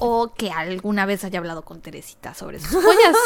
O 0.00 0.32
que 0.34 0.50
alguna 0.52 1.06
vez 1.06 1.24
haya 1.24 1.38
hablado 1.40 1.62
con 1.64 1.80
Teresita 1.80 2.32
sobre 2.34 2.60
sus 2.60 2.70
joyas. 2.70 3.16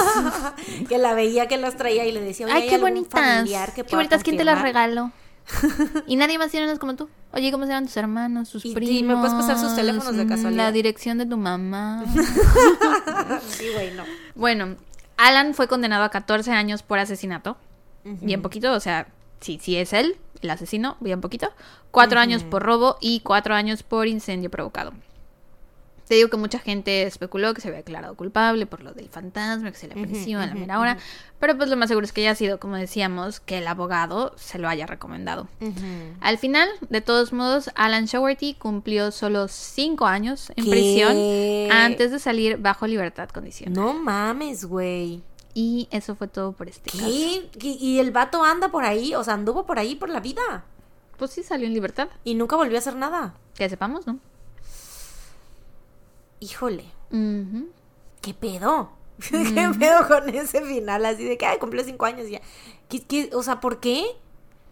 que 0.88 0.96
la 0.98 1.12
veía 1.14 1.46
que 1.48 1.58
las 1.58 1.76
traía 1.76 2.06
y 2.06 2.12
le 2.12 2.20
decía, 2.22 2.46
Oye, 2.46 2.54
Ay, 2.54 2.62
¿hay 2.62 2.68
qué 2.70 2.78
bonitas. 2.78 3.46
Qué 3.74 3.82
bonitas, 3.94 4.22
¿quién 4.22 4.36
te 4.38 4.44
las 4.44 4.54
confirmar?" 4.56 4.88
regaló? 4.88 5.12
y 6.06 6.16
nadie 6.16 6.38
más 6.38 6.50
tiene 6.50 6.66
unas 6.66 6.78
como 6.78 6.94
tú. 6.94 7.08
Oye, 7.32 7.50
¿cómo 7.52 7.64
se 7.64 7.70
llaman 7.70 7.86
tus 7.86 7.96
hermanos, 7.96 8.48
sus 8.48 8.64
Y- 8.64 8.70
y 8.70 8.74
primos? 8.74 9.16
me 9.16 9.20
puedes 9.20 9.34
pasar 9.34 9.58
sus 9.58 9.74
teléfonos 9.74 10.16
de 10.16 10.24
Mm, 10.24 10.28
casualidad. 10.28 10.64
La 10.66 10.72
dirección 10.72 11.18
de 11.18 11.26
tu 11.26 11.36
mamá. 11.36 12.04
Sí, 13.48 13.66
güey, 13.74 13.92
no. 13.92 14.04
bueno, 14.34 14.76
Alan 15.16 15.54
fue 15.54 15.68
condenado 15.68 16.04
a 16.04 16.10
14 16.10 16.52
años 16.52 16.82
por 16.82 16.98
asesinato. 16.98 17.56
Bien 18.04 18.42
poquito, 18.42 18.72
o 18.72 18.80
sea, 18.80 19.06
sí, 19.40 19.58
sí 19.62 19.76
es 19.76 19.92
él, 19.92 20.16
el 20.40 20.50
asesino, 20.50 20.96
bien 21.00 21.20
poquito. 21.20 21.50
Cuatro 21.90 22.18
años 22.18 22.42
por 22.44 22.62
robo 22.62 22.96
y 23.00 23.20
cuatro 23.20 23.54
años 23.54 23.82
por 23.82 24.06
incendio 24.08 24.50
provocado. 24.50 24.92
Te 26.08 26.16
digo 26.16 26.28
que 26.28 26.36
mucha 26.36 26.58
gente 26.58 27.04
especuló 27.04 27.54
que 27.54 27.60
se 27.60 27.68
había 27.68 27.78
declarado 27.78 28.14
culpable 28.16 28.66
por 28.66 28.82
lo 28.82 28.92
del 28.92 29.08
fantasma, 29.08 29.70
que 29.70 29.78
se 29.78 29.86
le 29.88 29.94
apareció 29.94 30.40
a 30.40 30.46
la 30.46 30.52
ujú, 30.52 30.60
mera 30.60 30.78
hora. 30.80 30.98
Pero 31.38 31.56
pues 31.56 31.70
lo 31.70 31.76
más 31.76 31.88
seguro 31.88 32.04
es 32.04 32.12
que 32.12 32.20
haya 32.22 32.34
sido, 32.34 32.60
como 32.60 32.76
decíamos, 32.76 33.40
que 33.40 33.58
el 33.58 33.66
abogado 33.66 34.34
se 34.36 34.58
lo 34.58 34.68
haya 34.68 34.86
recomendado. 34.86 35.48
Al 36.20 36.38
final, 36.38 36.68
de 36.90 37.00
todos 37.00 37.32
modos, 37.32 37.70
Alan 37.74 38.04
Showerty 38.06 38.54
cumplió 38.54 39.10
solo 39.10 39.48
cinco 39.48 40.06
años 40.06 40.50
en 40.56 40.64
¿Qué? 40.64 40.70
prisión 40.70 41.16
antes 41.72 42.10
de 42.10 42.18
salir 42.18 42.58
bajo 42.58 42.86
libertad 42.86 43.28
condicional. 43.30 43.74
No 43.74 43.94
mames, 43.94 44.64
güey. 44.64 45.22
Y 45.54 45.88
eso 45.90 46.14
fue 46.14 46.28
todo 46.28 46.52
por 46.52 46.68
este 46.68 46.90
caso. 46.90 47.04
¿Qué? 47.04 47.48
¿Y 47.60 47.78
y 47.80 47.98
el 47.98 48.10
vato 48.10 48.42
anda 48.44 48.70
por 48.70 48.84
ahí? 48.84 49.14
O 49.14 49.22
sea, 49.24 49.34
anduvo 49.34 49.66
por 49.66 49.78
ahí 49.78 49.94
por 49.96 50.08
la 50.08 50.20
vida. 50.20 50.64
Pues 51.18 51.30
sí, 51.30 51.42
salió 51.42 51.66
en 51.66 51.74
libertad. 51.74 52.08
Y 52.24 52.34
nunca 52.34 52.56
volvió 52.56 52.76
a 52.76 52.78
hacer 52.78 52.96
nada. 52.96 53.34
Que 53.54 53.68
sepamos, 53.68 54.06
¿no? 54.06 54.18
Híjole. 56.43 56.85
¿Qué 58.20 58.35
pedo? 58.35 58.90
¿Qué 59.31 59.70
pedo 59.78 60.09
con 60.09 60.28
ese 60.28 60.60
final? 60.62 61.06
Así 61.06 61.23
de 61.23 61.39
que, 61.39 61.47
ay, 61.47 61.59
cumplió 61.59 61.85
cinco 61.85 62.05
años 62.05 62.27
y 62.27 62.32
ya. 62.32 62.40
¿Qué, 62.89 63.01
qué? 63.01 63.31
O 63.32 63.44
sea, 63.44 63.60
¿por 63.60 63.78
qué? 63.78 64.05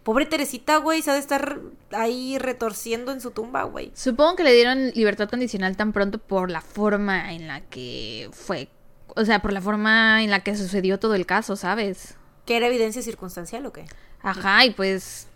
Pobre 0.03 0.25
Teresita, 0.25 0.77
güey, 0.77 1.01
se 1.01 1.11
ha 1.11 1.13
de 1.13 1.21
estar 1.21 1.59
ahí 1.91 2.37
retorciendo 2.39 3.13
en 3.13 3.21
su 3.21 3.31
tumba, 3.31 3.63
güey. 3.63 3.93
Supongo 3.95 4.35
que 4.35 4.43
le 4.43 4.53
dieron 4.53 4.89
libertad 4.89 5.29
condicional 5.29 5.77
tan 5.77 5.93
pronto 5.93 6.17
por 6.17 6.51
la 6.51 6.59
forma 6.59 7.33
en 7.33 7.47
la 7.47 7.61
que 7.61 8.29
fue. 8.33 8.67
O 9.15 9.23
sea, 9.23 9.41
por 9.41 9.53
la 9.53 9.61
forma 9.61 10.23
en 10.23 10.29
la 10.29 10.41
que 10.41 10.57
sucedió 10.57 10.99
todo 10.99 11.15
el 11.15 11.25
caso, 11.25 11.55
¿sabes? 11.55 12.17
¿Que 12.45 12.57
era 12.57 12.67
evidencia 12.67 13.01
circunstancial 13.01 13.65
o 13.65 13.71
qué? 13.71 13.85
Ajá, 14.21 14.65
y 14.65 14.71
pues 14.71 15.27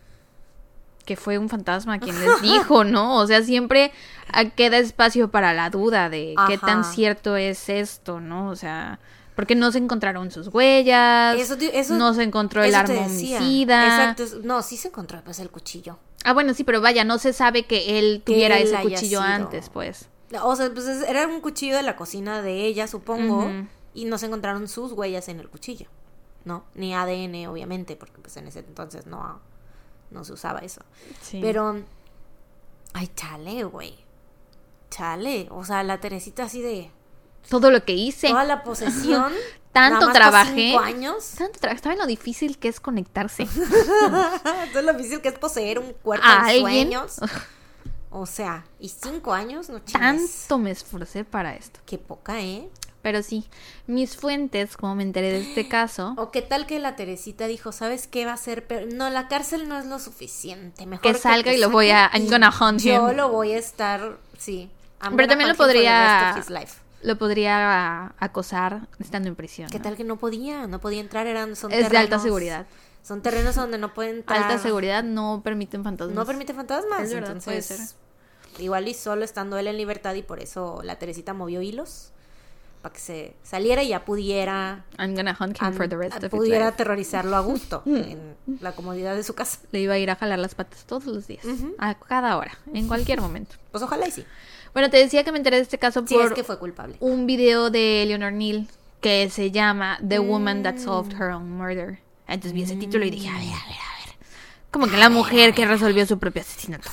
que 1.05 1.15
fue 1.15 1.37
un 1.37 1.47
fantasma 1.49 1.99
quien 1.99 2.19
les 2.19 2.41
dijo, 2.41 2.83
¿no? 2.83 3.17
O 3.19 3.27
sea, 3.27 3.41
siempre 3.43 3.91
ah, 4.33 4.45
queda 4.45 4.77
espacio 4.77 5.29
para 5.31 5.53
la 5.53 5.69
duda 5.69 6.09
de 6.09 6.35
qué 6.47 6.57
tan 6.57 6.83
cierto 6.83 7.35
es 7.37 7.69
esto, 7.69 8.19
¿no? 8.19 8.49
O 8.49 8.55
sea, 8.55 8.99
porque 9.35 9.55
no 9.55 9.71
se 9.71 9.77
encontraron 9.77 10.31
sus 10.31 10.47
huellas, 10.47 11.37
Eso 11.39 11.55
eso- 11.59 11.95
no 11.95 12.13
se 12.13 12.23
encontró 12.23 12.63
el 12.63 12.73
arma 12.75 13.05
homicida. 13.05 14.13
Exacto. 14.13 14.39
No, 14.43 14.61
sí 14.61 14.77
se 14.77 14.87
encontró 14.89 15.21
pues 15.23 15.39
el 15.39 15.49
cuchillo. 15.49 15.97
Ah, 16.23 16.33
bueno, 16.33 16.53
sí, 16.53 16.63
pero 16.63 16.81
vaya, 16.81 17.03
no 17.03 17.19
se 17.19 17.33
sabe 17.33 17.63
que 17.65 17.99
él 17.99 18.23
Que 18.25 18.33
tuviera 18.33 18.57
él 18.57 18.63
ese 18.67 18.81
cuchillo 18.81 19.19
sido. 19.19 19.21
antes, 19.21 19.69
pues. 19.69 20.09
O 20.41 20.55
sea, 20.55 20.71
pues 20.73 20.87
es- 20.87 21.07
era 21.07 21.27
un 21.27 21.39
cuchillo 21.39 21.75
de 21.77 21.83
la 21.83 21.95
cocina 21.95 22.41
de 22.41 22.65
ella, 22.65 22.87
supongo. 22.87 23.47
Y 23.93 24.05
no 24.05 24.17
se 24.17 24.25
encontraron 24.25 24.67
sus 24.67 24.91
huellas 24.91 25.29
en 25.29 25.39
el 25.39 25.47
cuchillo. 25.49 25.87
¿No? 26.45 26.63
Ni 26.75 26.93
ADN, 26.93 27.47
obviamente, 27.47 27.95
porque 27.95 28.19
pues 28.21 28.37
en 28.37 28.47
ese 28.47 28.59
entonces 28.59 29.07
no, 29.07 29.39
no 30.11 30.23
se 30.23 30.33
usaba 30.33 30.59
eso. 30.59 30.81
Sí. 31.21 31.39
Pero. 31.41 31.81
Ay, 32.93 33.09
chale, 33.15 33.63
güey. 33.65 33.95
Chale. 34.89 35.47
O 35.51 35.63
sea, 35.65 35.83
la 35.83 35.99
Teresita 35.99 36.43
así 36.43 36.61
de. 36.61 36.91
todo 37.49 37.71
lo 37.71 37.83
que 37.83 37.93
hice. 37.93 38.29
Toda 38.29 38.43
la 38.45 38.63
posesión. 38.63 39.33
Tanto 39.71 40.09
trabajé. 40.13 40.53
cinco 40.69 40.79
años. 40.79 41.31
Tanto 41.37 41.59
tra- 41.59 41.77
¿Saben 41.77 41.97
lo 41.97 42.05
difícil 42.05 42.57
que 42.57 42.69
es 42.69 42.79
conectarse? 42.79 43.43
Es 44.73 44.83
lo 44.83 44.93
difícil 44.93 45.21
que 45.21 45.27
es 45.29 45.37
poseer 45.39 45.79
un 45.79 45.91
cuerpo 45.93 46.25
¿A 46.25 46.33
en 46.53 46.65
alguien? 46.65 46.87
sueños. 47.01 47.19
O 48.09 48.25
sea, 48.25 48.63
y 48.79 48.87
cinco 48.87 49.33
años, 49.33 49.67
no 49.69 49.79
chingues. 49.79 49.91
Tanto 50.47 50.57
me 50.57 50.71
esforcé 50.71 51.25
para 51.25 51.55
esto. 51.55 51.81
Qué 51.85 51.97
poca, 51.97 52.39
¿eh? 52.41 52.69
Pero 53.05 53.21
sí, 53.21 53.45
mis 53.85 54.17
fuentes, 54.17 54.77
como 54.77 54.95
me 54.95 55.03
enteré 55.03 55.31
de 55.31 55.41
este 55.41 55.69
caso, 55.69 56.15
O 56.17 56.31
qué 56.31 56.41
tal 56.41 56.65
que 56.65 56.79
la 56.79 56.95
Teresita 56.95 57.45
dijo, 57.45 57.71
¿sabes 57.71 58.07
qué 58.07 58.25
va 58.25 58.33
a 58.33 58.37
ser? 58.37 58.65
Pero 58.65 58.87
no, 58.87 59.11
la 59.11 59.27
cárcel 59.27 59.69
no 59.69 59.77
es 59.77 59.85
lo 59.85 59.99
suficiente. 59.99 60.87
Mejor 60.87 61.03
Que 61.03 61.13
salga 61.13 61.53
y 61.53 61.59
lo 61.59 61.69
voy 61.69 61.91
a- 61.91 62.09
I'm 62.15 62.27
gonna 62.27 62.49
hunt 62.49 62.79
Yo 62.81 63.13
lo 63.13 63.29
voy 63.29 63.51
a 63.51 63.59
estar, 63.59 64.17
sí. 64.39 64.71
I'm 65.03 65.15
Pero 65.15 65.27
también 65.29 65.49
lo 65.51 65.55
podría- 65.55 66.43
lo 67.03 67.15
podría 67.19 68.15
acosar 68.17 68.87
estando 68.99 69.27
en 69.29 69.35
prisión. 69.35 69.69
¿Qué 69.69 69.77
¿no? 69.77 69.83
tal 69.83 69.97
que 69.97 70.03
no 70.03 70.15
podía? 70.17 70.65
No 70.65 70.79
podía 70.81 70.99
entrar, 71.01 71.27
eran 71.27 71.55
son 71.55 71.71
Es 71.71 71.77
de 71.91 71.97
alta 71.97 72.17
terrenos- 72.17 72.23
seguridad. 72.23 72.65
Son 73.03 73.21
terrenos 73.21 73.53
donde 73.53 73.77
no 73.77 73.93
pueden 73.93 74.15
entrar. 74.15 74.41
Alta 74.41 74.57
seguridad 74.57 75.03
no 75.03 75.41
permiten 75.43 75.83
fantasmas. 75.83 76.15
No 76.15 76.25
permite 76.25 76.55
fantasmas. 76.55 77.01
Es 77.01 77.13
verdad, 77.13 77.37
puede 77.43 77.57
entonces, 77.59 77.97
igual 78.57 78.87
y 78.87 78.95
solo 78.95 79.23
estando 79.23 79.59
él 79.59 79.67
en 79.67 79.77
libertad 79.77 80.15
y 80.15 80.23
por 80.23 80.39
eso 80.39 80.81
la 80.83 80.97
Teresita 80.97 81.35
movió 81.35 81.61
hilos 81.61 82.09
para 82.85 82.93
que 82.93 82.99
se 83.01 83.33
saliera 83.41 83.81
y 83.81 83.87
ya 83.87 84.05
pudiera 84.05 84.85
I'm 84.99 85.15
gonna 85.15 85.35
hunt 85.39 85.59
him 85.59 85.73
for 85.73 85.89
the 85.89 85.97
rest 85.97 86.23
of 86.23 86.29
pudiera 86.29 86.67
aterrorizarlo 86.67 87.35
a 87.35 87.39
gusto 87.39 87.81
en 87.87 88.35
la 88.61 88.73
comodidad 88.73 89.15
de 89.15 89.23
su 89.23 89.33
casa. 89.33 89.57
Le 89.71 89.79
iba 89.79 89.95
a 89.95 89.97
ir 89.97 90.11
a 90.11 90.15
jalar 90.15 90.37
las 90.37 90.53
patas 90.53 90.85
todos 90.85 91.05
los 91.07 91.25
días. 91.25 91.43
A 91.79 91.95
cada 91.95 92.37
hora. 92.37 92.55
En 92.75 92.87
cualquier 92.87 93.21
momento. 93.21 93.55
Pues 93.71 93.81
ojalá 93.81 94.07
y 94.07 94.11
sí. 94.11 94.23
Bueno, 94.73 94.91
te 94.91 94.97
decía 94.97 95.23
que 95.23 95.31
me 95.31 95.39
enteré 95.39 95.55
de 95.55 95.63
este 95.63 95.79
caso 95.79 96.05
Si 96.05 96.13
por 96.13 96.25
es 96.27 96.33
que 96.33 96.43
fue 96.43 96.59
culpable. 96.59 96.97
un 96.99 97.25
video 97.25 97.71
de 97.71 98.03
Eleanor 98.03 98.33
Neal 98.33 98.67
que 99.01 99.31
se 99.31 99.49
llama 99.49 99.97
The 100.07 100.19
Woman 100.19 100.61
That 100.61 100.77
Solved 100.77 101.15
Mm. 101.15 101.21
Her 101.23 101.29
Own 101.31 101.49
Murder. 101.57 101.99
Entonces 102.27 102.53
vi 102.53 102.61
ese 102.61 102.75
título 102.75 103.03
y 103.03 103.09
dije, 103.09 103.29
a 103.29 103.33
ver, 103.33 103.41
a 103.41 103.45
ver, 103.47 103.53
a 103.55 104.05
ver. 104.05 104.15
Como 104.69 104.85
que 104.87 104.97
la 104.97 105.09
mujer 105.09 105.55
que 105.55 105.65
resolvió 105.65 106.05
su 106.05 106.19
propio 106.19 106.43
asesinato. 106.43 106.87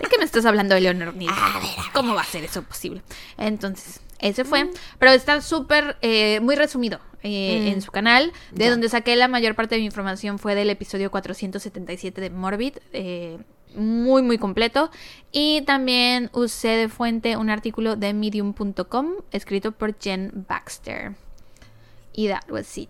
¿De 0.00 0.08
qué 0.08 0.16
me 0.16 0.24
estás 0.24 0.46
hablando, 0.46 0.74
Eleanor 0.74 1.14
Neal? 1.14 1.34
¿Cómo 1.92 2.14
va 2.14 2.22
a 2.22 2.24
ser 2.24 2.44
eso 2.44 2.62
posible? 2.62 3.02
Entonces, 3.36 4.00
ese 4.18 4.44
fue. 4.44 4.70
Pero 4.98 5.12
está 5.12 5.40
súper, 5.40 5.96
eh, 6.02 6.40
muy 6.40 6.54
resumido 6.56 7.00
eh, 7.22 7.60
Mm. 7.62 7.68
en 7.74 7.82
su 7.82 7.90
canal. 7.90 8.32
De 8.52 8.64
Ya. 8.66 8.70
donde 8.70 8.88
saqué 8.88 9.16
la 9.16 9.28
mayor 9.28 9.54
parte 9.54 9.74
de 9.76 9.80
mi 9.80 9.86
información 9.86 10.38
fue 10.38 10.54
del 10.54 10.68
episodio 10.70 11.10
477 11.10 12.20
de 12.20 12.30
Morbid. 12.30 12.74
eh, 12.92 13.38
muy, 13.76 14.22
muy 14.22 14.38
completo. 14.38 14.88
Y 15.32 15.62
también 15.62 16.30
usé 16.32 16.68
de 16.68 16.88
fuente 16.88 17.36
un 17.36 17.50
artículo 17.50 17.96
de 17.96 18.14
medium.com 18.14 19.14
escrito 19.32 19.72
por 19.72 19.98
Jen 19.98 20.44
Baxter. 20.48 21.16
Y 22.12 22.28
that 22.28 22.48
was 22.48 22.78
it. 22.78 22.88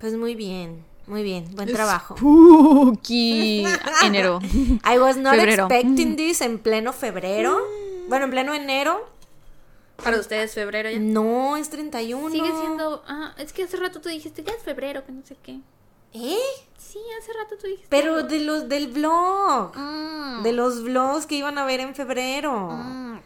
Pues 0.00 0.16
muy 0.16 0.34
bien, 0.34 0.84
muy 1.06 1.22
bien. 1.22 1.44
Buen 1.54 1.72
trabajo. 1.72 2.16
Spooky. 2.16 3.64
Enero. 4.04 4.40
I 4.84 4.98
was 4.98 5.16
not 5.16 5.36
Febrero. 5.36 5.66
expecting 5.70 6.16
this 6.16 6.40
en 6.40 6.58
pleno 6.58 6.92
febrero. 6.92 7.60
Bueno, 8.08 8.24
en 8.24 8.30
pleno 8.32 8.54
enero. 8.54 9.08
Para 10.02 10.18
ustedes, 10.18 10.52
febrero 10.54 10.90
ya. 10.90 10.98
No, 10.98 11.56
es 11.56 11.70
31. 11.70 12.30
Sigue 12.30 12.50
siendo. 12.60 13.02
Ah, 13.06 13.34
es 13.38 13.52
que 13.52 13.62
hace 13.64 13.76
rato 13.76 14.00
tú 14.00 14.08
dijiste, 14.08 14.42
ya 14.42 14.52
es 14.52 14.62
febrero, 14.62 15.04
que 15.04 15.12
no 15.12 15.22
sé 15.24 15.36
qué. 15.42 15.60
¿Eh? 16.14 16.36
Sí, 16.76 16.98
hace 17.20 17.32
rato 17.32 17.56
tú 17.60 17.66
dijiste. 17.66 17.86
Pero 17.88 18.16
algo. 18.16 18.28
de 18.28 18.40
los 18.40 18.68
del 18.68 18.88
blog. 18.88 19.76
Mm, 19.76 20.42
De 20.42 20.52
los 20.52 20.82
vlogs 20.82 21.26
que 21.26 21.36
iban 21.36 21.56
a 21.58 21.64
ver 21.64 21.80
en 21.80 21.94
febrero. 21.94 22.68
mm. 22.70 23.18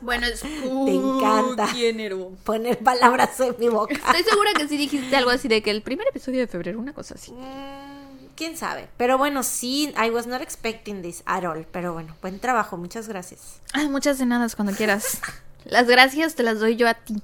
Bueno, 0.00 0.26
es. 0.26 0.40
Te 0.40 0.48
encanta. 0.94 1.68
enero. 1.76 2.32
Poner 2.44 2.78
palabras 2.78 3.38
en 3.40 3.54
mi 3.58 3.68
boca. 3.68 3.94
Estoy 3.94 4.24
segura 4.24 4.50
que 4.56 4.66
sí 4.66 4.76
dijiste 4.76 5.14
algo 5.14 5.30
así 5.30 5.46
de 5.46 5.62
que 5.62 5.70
el 5.70 5.82
primer 5.82 6.08
episodio 6.08 6.40
de 6.40 6.46
febrero, 6.48 6.78
una 6.80 6.92
cosa 6.92 7.14
así. 7.14 7.30
Mm, 7.32 7.91
¿Quién 8.36 8.56
sabe? 8.56 8.88
Pero 8.96 9.18
bueno, 9.18 9.42
sí, 9.42 9.92
I 10.02 10.10
was 10.10 10.26
not 10.26 10.40
expecting 10.42 11.02
this 11.02 11.22
at 11.26 11.44
all. 11.44 11.66
Pero 11.70 11.92
bueno, 11.92 12.16
buen 12.22 12.40
trabajo, 12.40 12.76
muchas 12.76 13.08
gracias. 13.08 13.60
Ay, 13.72 13.88
muchas 13.88 14.18
de 14.18 14.26
nada 14.26 14.46
cuando 14.56 14.74
quieras. 14.74 15.20
Las 15.64 15.86
gracias 15.86 16.34
te 16.34 16.42
las 16.42 16.58
doy 16.58 16.74
yo 16.76 16.88
a 16.88 16.94
ti. 16.94 17.22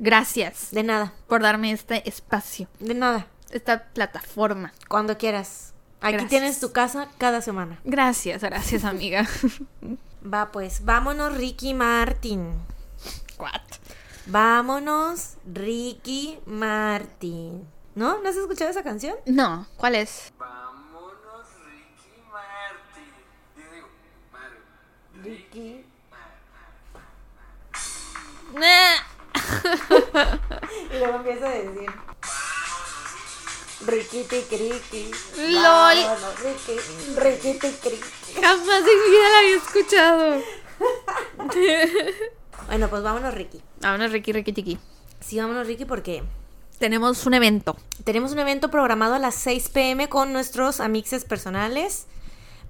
Gracias 0.00 0.72
De 0.72 0.82
nada, 0.82 1.14
por 1.28 1.40
darme 1.40 1.70
este 1.72 2.06
espacio, 2.08 2.68
de 2.80 2.94
nada. 2.94 3.28
esta 3.50 3.84
plataforma. 3.84 4.72
Cuando 4.88 5.16
quieras. 5.16 5.72
Aquí 6.00 6.12
Gracias. 6.12 6.30
tienes 6.30 6.60
tu 6.60 6.72
casa 6.72 7.08
cada 7.16 7.40
semana. 7.40 7.78
Gracias, 7.84 8.42
gracias, 8.42 8.84
amiga. 8.92 9.26
Va 10.32 10.50
pues, 10.52 10.84
vámonos 10.84 11.34
Ricky 11.36 11.72
Martin. 11.74 12.54
What? 13.38 13.60
Vámonos 14.26 15.34
Ricky 15.46 16.40
Martin. 16.44 17.66
¿No? 17.96 18.20
¿No 18.20 18.28
has 18.28 18.36
escuchado 18.36 18.70
esa 18.70 18.82
canción? 18.82 19.16
No, 19.24 19.66
¿cuál 19.78 19.94
es? 19.94 20.30
Vámonos, 20.38 21.46
Ricky 21.64 22.20
Martin. 22.30 23.10
Digo, 23.56 23.72
digo, 23.72 23.88
Mario. 24.30 24.58
Ricky. 25.22 25.86
Y 30.92 30.98
luego 30.98 31.16
empieza 31.16 31.46
a 31.46 31.50
decir. 31.50 31.90
Ricky 33.86 34.24
Ricky. 34.56 35.10
LOL. 35.38 35.62
Vámonos, 35.62 36.40
Ricky. 36.40 36.76
Ricky 37.16 37.52
Ricky. 37.58 38.00
Jamás 38.42 38.78
en 38.78 38.84
mi 38.84 39.10
vida 39.10 39.28
la 39.30 39.38
había 39.38 39.56
escuchado. 39.56 40.36
Bueno, 42.66 42.88
pues 42.88 43.02
vámonos 43.02 43.32
Ricky. 43.32 43.62
Vámonos, 43.80 44.10
Ricky, 44.10 44.32
Ricky, 44.32 44.52
Tiki. 44.52 44.76
Sí, 45.20 45.38
vámonos 45.38 45.68
Ricky 45.68 45.84
porque 45.84 46.24
Tenemos 46.78 47.24
un 47.26 47.34
evento. 47.34 47.76
tenemos 48.04 48.32
un 48.32 48.38
evento 48.38 48.70
programado 48.70 49.14
a 49.14 49.18
las 49.18 49.34
6 49.36 49.68
pm 49.70 50.08
con 50.08 50.32
nuestros 50.32 50.80
amixes 50.80 51.24
personales 51.24 52.06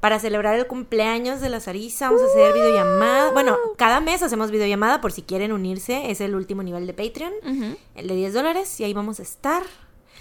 para 0.00 0.18
celebrar 0.20 0.54
el 0.58 0.66
cumpleaños 0.66 1.40
de 1.40 1.48
la 1.48 1.58
Sarisa. 1.60 2.06
Vamos 2.10 2.22
a 2.22 2.26
hacer 2.26 2.52
videollamada. 2.52 3.32
Bueno, 3.32 3.56
cada 3.76 4.00
mes 4.00 4.22
hacemos 4.22 4.50
videollamada 4.50 5.00
por 5.00 5.10
si 5.12 5.22
quieren 5.22 5.52
unirse. 5.52 6.10
Es 6.10 6.20
el 6.20 6.34
último 6.34 6.62
nivel 6.62 6.86
de 6.86 6.92
Patreon, 6.94 7.32
Ujú. 7.42 7.76
el 7.94 8.06
de 8.08 8.14
10 8.14 8.32
dólares. 8.34 8.78
Y 8.80 8.84
ahí 8.84 8.92
vamos 8.94 9.18
a 9.18 9.22
estar. 9.22 9.62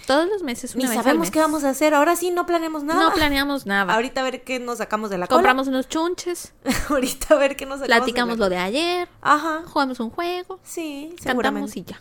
Todos 0.06 0.28
los 0.28 0.42
meses, 0.42 0.74
una 0.74 0.84
Ni 0.84 0.88
vez 0.88 0.98
al 0.98 1.04
sabemos 1.04 1.26
mes. 1.26 1.30
qué 1.32 1.38
vamos 1.40 1.64
a 1.64 1.70
hacer. 1.70 1.92
Ahora 1.94 2.16
sí 2.16 2.30
no 2.30 2.46
planeamos 2.46 2.84
nada. 2.84 3.00
No 3.08 3.12
planeamos 3.12 3.66
nada. 3.66 3.94
Ahorita 3.94 4.20
a 4.20 4.24
ver 4.24 4.42
qué 4.44 4.58
nos 4.60 4.78
sacamos 4.78 5.10
de 5.10 5.18
la 5.18 5.26
cola. 5.26 5.36
Compramos 5.36 5.68
unos 5.68 5.88
chunches, 5.88 6.52
Ahorita 6.88 7.34
a 7.34 7.38
ver 7.38 7.56
qué 7.56 7.66
nos 7.66 7.80
sacamos 7.80 7.98
platicamos 7.98 8.36
de 8.36 8.40
la 8.40 8.46
lo 8.46 8.50
de 8.50 8.56
ayer, 8.58 9.08
Ajá. 9.20 9.62
jugamos 9.66 9.98
un 10.00 10.10
juego, 10.10 10.58
Sí, 10.62 11.08
cantamos 11.22 11.22
seguramente. 11.70 11.78
y 11.80 11.84
ya. 11.84 12.00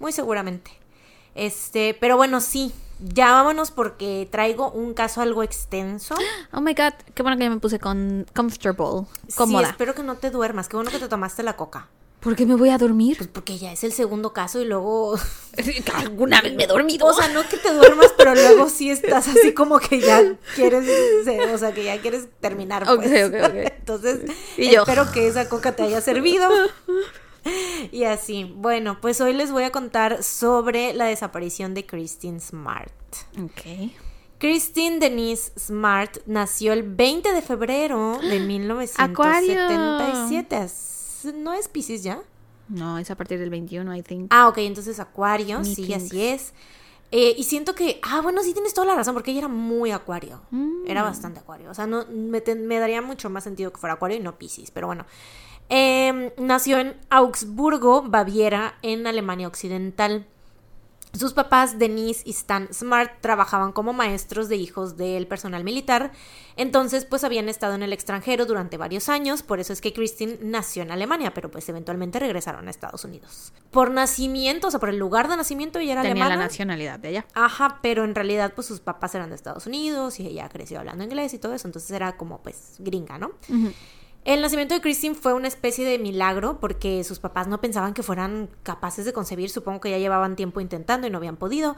Muy 0.00 0.12
seguramente. 0.12 0.72
Este, 1.36 1.96
pero 2.00 2.16
bueno, 2.16 2.40
sí. 2.40 2.72
Ya 2.98 3.30
vámonos 3.32 3.70
porque 3.70 4.26
traigo 4.32 4.70
un 4.70 4.94
caso 4.94 5.20
algo 5.20 5.42
extenso. 5.42 6.14
Oh 6.50 6.62
my 6.62 6.72
god, 6.72 6.94
qué 7.14 7.22
bueno 7.22 7.36
que 7.36 7.44
ya 7.44 7.50
me 7.50 7.58
puse 7.60 7.78
con 7.78 8.24
comfortable, 8.34 9.06
Sí, 9.28 9.36
cómoda. 9.36 9.68
espero 9.68 9.94
que 9.94 10.02
no 10.02 10.14
te 10.16 10.30
duermas. 10.30 10.66
Qué 10.68 10.76
bueno 10.76 10.90
que 10.90 10.98
te 10.98 11.06
tomaste 11.06 11.42
la 11.42 11.56
coca. 11.56 11.88
¿Por 12.20 12.34
qué 12.36 12.46
me 12.46 12.54
voy 12.54 12.70
a 12.70 12.78
dormir? 12.78 13.18
Pues 13.18 13.28
porque 13.28 13.58
ya 13.58 13.70
es 13.70 13.84
el 13.84 13.92
segundo 13.92 14.32
caso 14.32 14.62
y 14.62 14.64
luego... 14.64 15.18
¿Alguna 15.94 16.40
vez 16.40 16.54
me 16.54 16.64
he 16.64 16.66
dormido? 16.66 17.06
O 17.06 17.12
sea, 17.12 17.28
no 17.28 17.46
que 17.46 17.58
te 17.58 17.70
duermas, 17.72 18.14
pero 18.16 18.34
luego 18.34 18.70
sí 18.70 18.90
estás 18.90 19.28
así 19.28 19.52
como 19.52 19.78
que 19.78 20.00
ya 20.00 20.22
quieres, 20.54 20.88
o 21.52 21.58
sea, 21.58 21.72
que 21.74 21.84
ya 21.84 22.00
quieres 22.00 22.28
terminar. 22.40 22.88
Ok, 22.88 23.02
Pues. 23.02 23.24
ok, 23.28 23.34
ok. 23.44 23.54
Entonces, 23.78 24.20
Y 24.56 24.70
yo. 24.70 24.80
espero 24.80 25.12
que 25.12 25.28
esa 25.28 25.50
coca 25.50 25.72
te 25.76 25.82
haya 25.82 26.00
servido. 26.00 26.48
Y 27.92 28.04
así, 28.04 28.44
bueno, 28.56 28.98
pues 29.00 29.20
hoy 29.20 29.32
les 29.32 29.52
voy 29.52 29.62
a 29.64 29.70
contar 29.72 30.22
sobre 30.22 30.92
la 30.94 31.04
desaparición 31.06 31.74
de 31.74 31.86
Christine 31.86 32.40
Smart. 32.40 32.92
ok. 33.42 33.90
Christine 34.38 34.98
Denise 34.98 35.50
Smart 35.58 36.18
nació 36.26 36.74
el 36.74 36.82
20 36.82 37.32
de 37.32 37.40
febrero 37.40 38.18
de 38.20 38.38
1977. 39.26 40.62
Es- 40.64 41.32
¿No 41.34 41.52
es 41.54 41.68
Pisces 41.68 42.02
ya? 42.02 42.20
No, 42.68 42.98
es 42.98 43.10
a 43.10 43.14
partir 43.16 43.38
del 43.38 43.50
21, 43.50 43.94
I 43.96 44.02
think. 44.02 44.26
Ah, 44.30 44.48
ok, 44.48 44.58
entonces 44.58 44.98
Acuario, 45.00 45.58
Me 45.60 45.64
sí, 45.64 45.86
thinks. 45.86 46.04
así 46.04 46.22
es. 46.26 46.52
Eh, 47.12 47.34
y 47.38 47.44
siento 47.44 47.74
que, 47.74 48.00
ah, 48.02 48.20
bueno, 48.20 48.42
sí 48.42 48.52
tienes 48.52 48.74
toda 48.74 48.86
la 48.88 48.94
razón, 48.96 49.14
porque 49.14 49.30
ella 49.30 49.40
era 49.40 49.48
muy 49.48 49.92
Acuario. 49.92 50.42
Mm. 50.50 50.86
Era 50.88 51.02
bastante 51.02 51.38
Acuario. 51.40 51.70
O 51.70 51.74
sea, 51.74 51.86
no, 51.86 52.04
me, 52.10 52.42
me 52.56 52.78
daría 52.78 53.00
mucho 53.02 53.30
más 53.30 53.44
sentido 53.44 53.72
que 53.72 53.78
fuera 53.78 53.94
Acuario 53.94 54.18
y 54.18 54.20
no 54.20 54.36
Pisces, 54.38 54.70
pero 54.70 54.88
bueno. 54.88 55.06
Em, 55.68 56.30
nació 56.38 56.78
en 56.78 56.96
Augsburgo, 57.10 58.02
Baviera, 58.02 58.74
en 58.82 59.06
Alemania 59.06 59.48
Occidental. 59.48 60.26
Sus 61.12 61.32
papás, 61.32 61.78
Denise 61.78 62.22
y 62.26 62.32
Stan 62.32 62.68
Smart, 62.74 63.22
trabajaban 63.22 63.72
como 63.72 63.94
maestros 63.94 64.50
de 64.50 64.56
hijos 64.56 64.98
del 64.98 65.26
personal 65.26 65.64
militar. 65.64 66.12
Entonces, 66.56 67.06
pues 67.06 67.24
habían 67.24 67.48
estado 67.48 67.74
en 67.74 67.82
el 67.82 67.94
extranjero 67.94 68.44
durante 68.44 68.76
varios 68.76 69.08
años. 69.08 69.42
Por 69.42 69.58
eso 69.58 69.72
es 69.72 69.80
que 69.80 69.94
Christine 69.94 70.38
nació 70.42 70.82
en 70.82 70.90
Alemania, 70.90 71.32
pero 71.32 71.50
pues 71.50 71.66
eventualmente 71.70 72.18
regresaron 72.18 72.68
a 72.68 72.70
Estados 72.70 73.02
Unidos. 73.06 73.54
Por 73.70 73.92
nacimiento, 73.92 74.68
o 74.68 74.70
sea, 74.70 74.78
por 74.78 74.90
el 74.90 74.98
lugar 74.98 75.28
de 75.28 75.38
nacimiento, 75.38 75.78
ella 75.78 75.92
era 75.92 76.02
Tenía 76.02 76.24
alemana. 76.24 76.36
la 76.36 76.44
nacionalidad 76.48 76.98
de 76.98 77.08
allá. 77.08 77.26
Ajá, 77.32 77.78
pero 77.80 78.04
en 78.04 78.14
realidad, 78.14 78.52
pues 78.54 78.66
sus 78.66 78.80
papás 78.80 79.14
eran 79.14 79.30
de 79.30 79.36
Estados 79.36 79.66
Unidos 79.66 80.20
y 80.20 80.26
ella 80.26 80.50
creció 80.50 80.80
hablando 80.80 81.02
inglés 81.02 81.32
y 81.32 81.38
todo 81.38 81.54
eso. 81.54 81.66
Entonces 81.66 81.90
era 81.92 82.18
como, 82.18 82.42
pues, 82.42 82.74
gringa, 82.78 83.16
¿no? 83.16 83.30
El 84.26 84.42
nacimiento 84.42 84.74
de 84.74 84.80
Christine 84.80 85.14
fue 85.14 85.34
una 85.34 85.46
especie 85.46 85.84
de 85.84 86.00
milagro 86.00 86.58
porque 86.58 87.04
sus 87.04 87.20
papás 87.20 87.46
no 87.46 87.60
pensaban 87.60 87.94
que 87.94 88.02
fueran 88.02 88.50
capaces 88.64 89.04
de 89.04 89.12
concebir, 89.12 89.50
supongo 89.50 89.78
que 89.78 89.90
ya 89.90 89.98
llevaban 89.98 90.34
tiempo 90.34 90.60
intentando 90.60 91.06
y 91.06 91.10
no 91.10 91.18
habían 91.18 91.36
podido. 91.36 91.76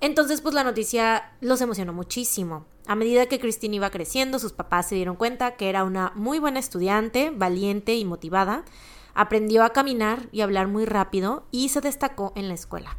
Entonces, 0.00 0.40
pues 0.40 0.54
la 0.54 0.62
noticia 0.62 1.32
los 1.40 1.60
emocionó 1.60 1.92
muchísimo. 1.92 2.64
A 2.86 2.94
medida 2.94 3.26
que 3.26 3.40
Christine 3.40 3.74
iba 3.74 3.90
creciendo, 3.90 4.38
sus 4.38 4.52
papás 4.52 4.88
se 4.88 4.94
dieron 4.94 5.16
cuenta 5.16 5.56
que 5.56 5.68
era 5.68 5.82
una 5.82 6.12
muy 6.14 6.38
buena 6.38 6.60
estudiante, 6.60 7.32
valiente 7.34 7.96
y 7.96 8.04
motivada. 8.04 8.64
Aprendió 9.12 9.64
a 9.64 9.70
caminar 9.70 10.28
y 10.30 10.42
hablar 10.42 10.68
muy 10.68 10.84
rápido 10.84 11.42
y 11.50 11.70
se 11.70 11.80
destacó 11.80 12.32
en 12.36 12.46
la 12.46 12.54
escuela. 12.54 12.96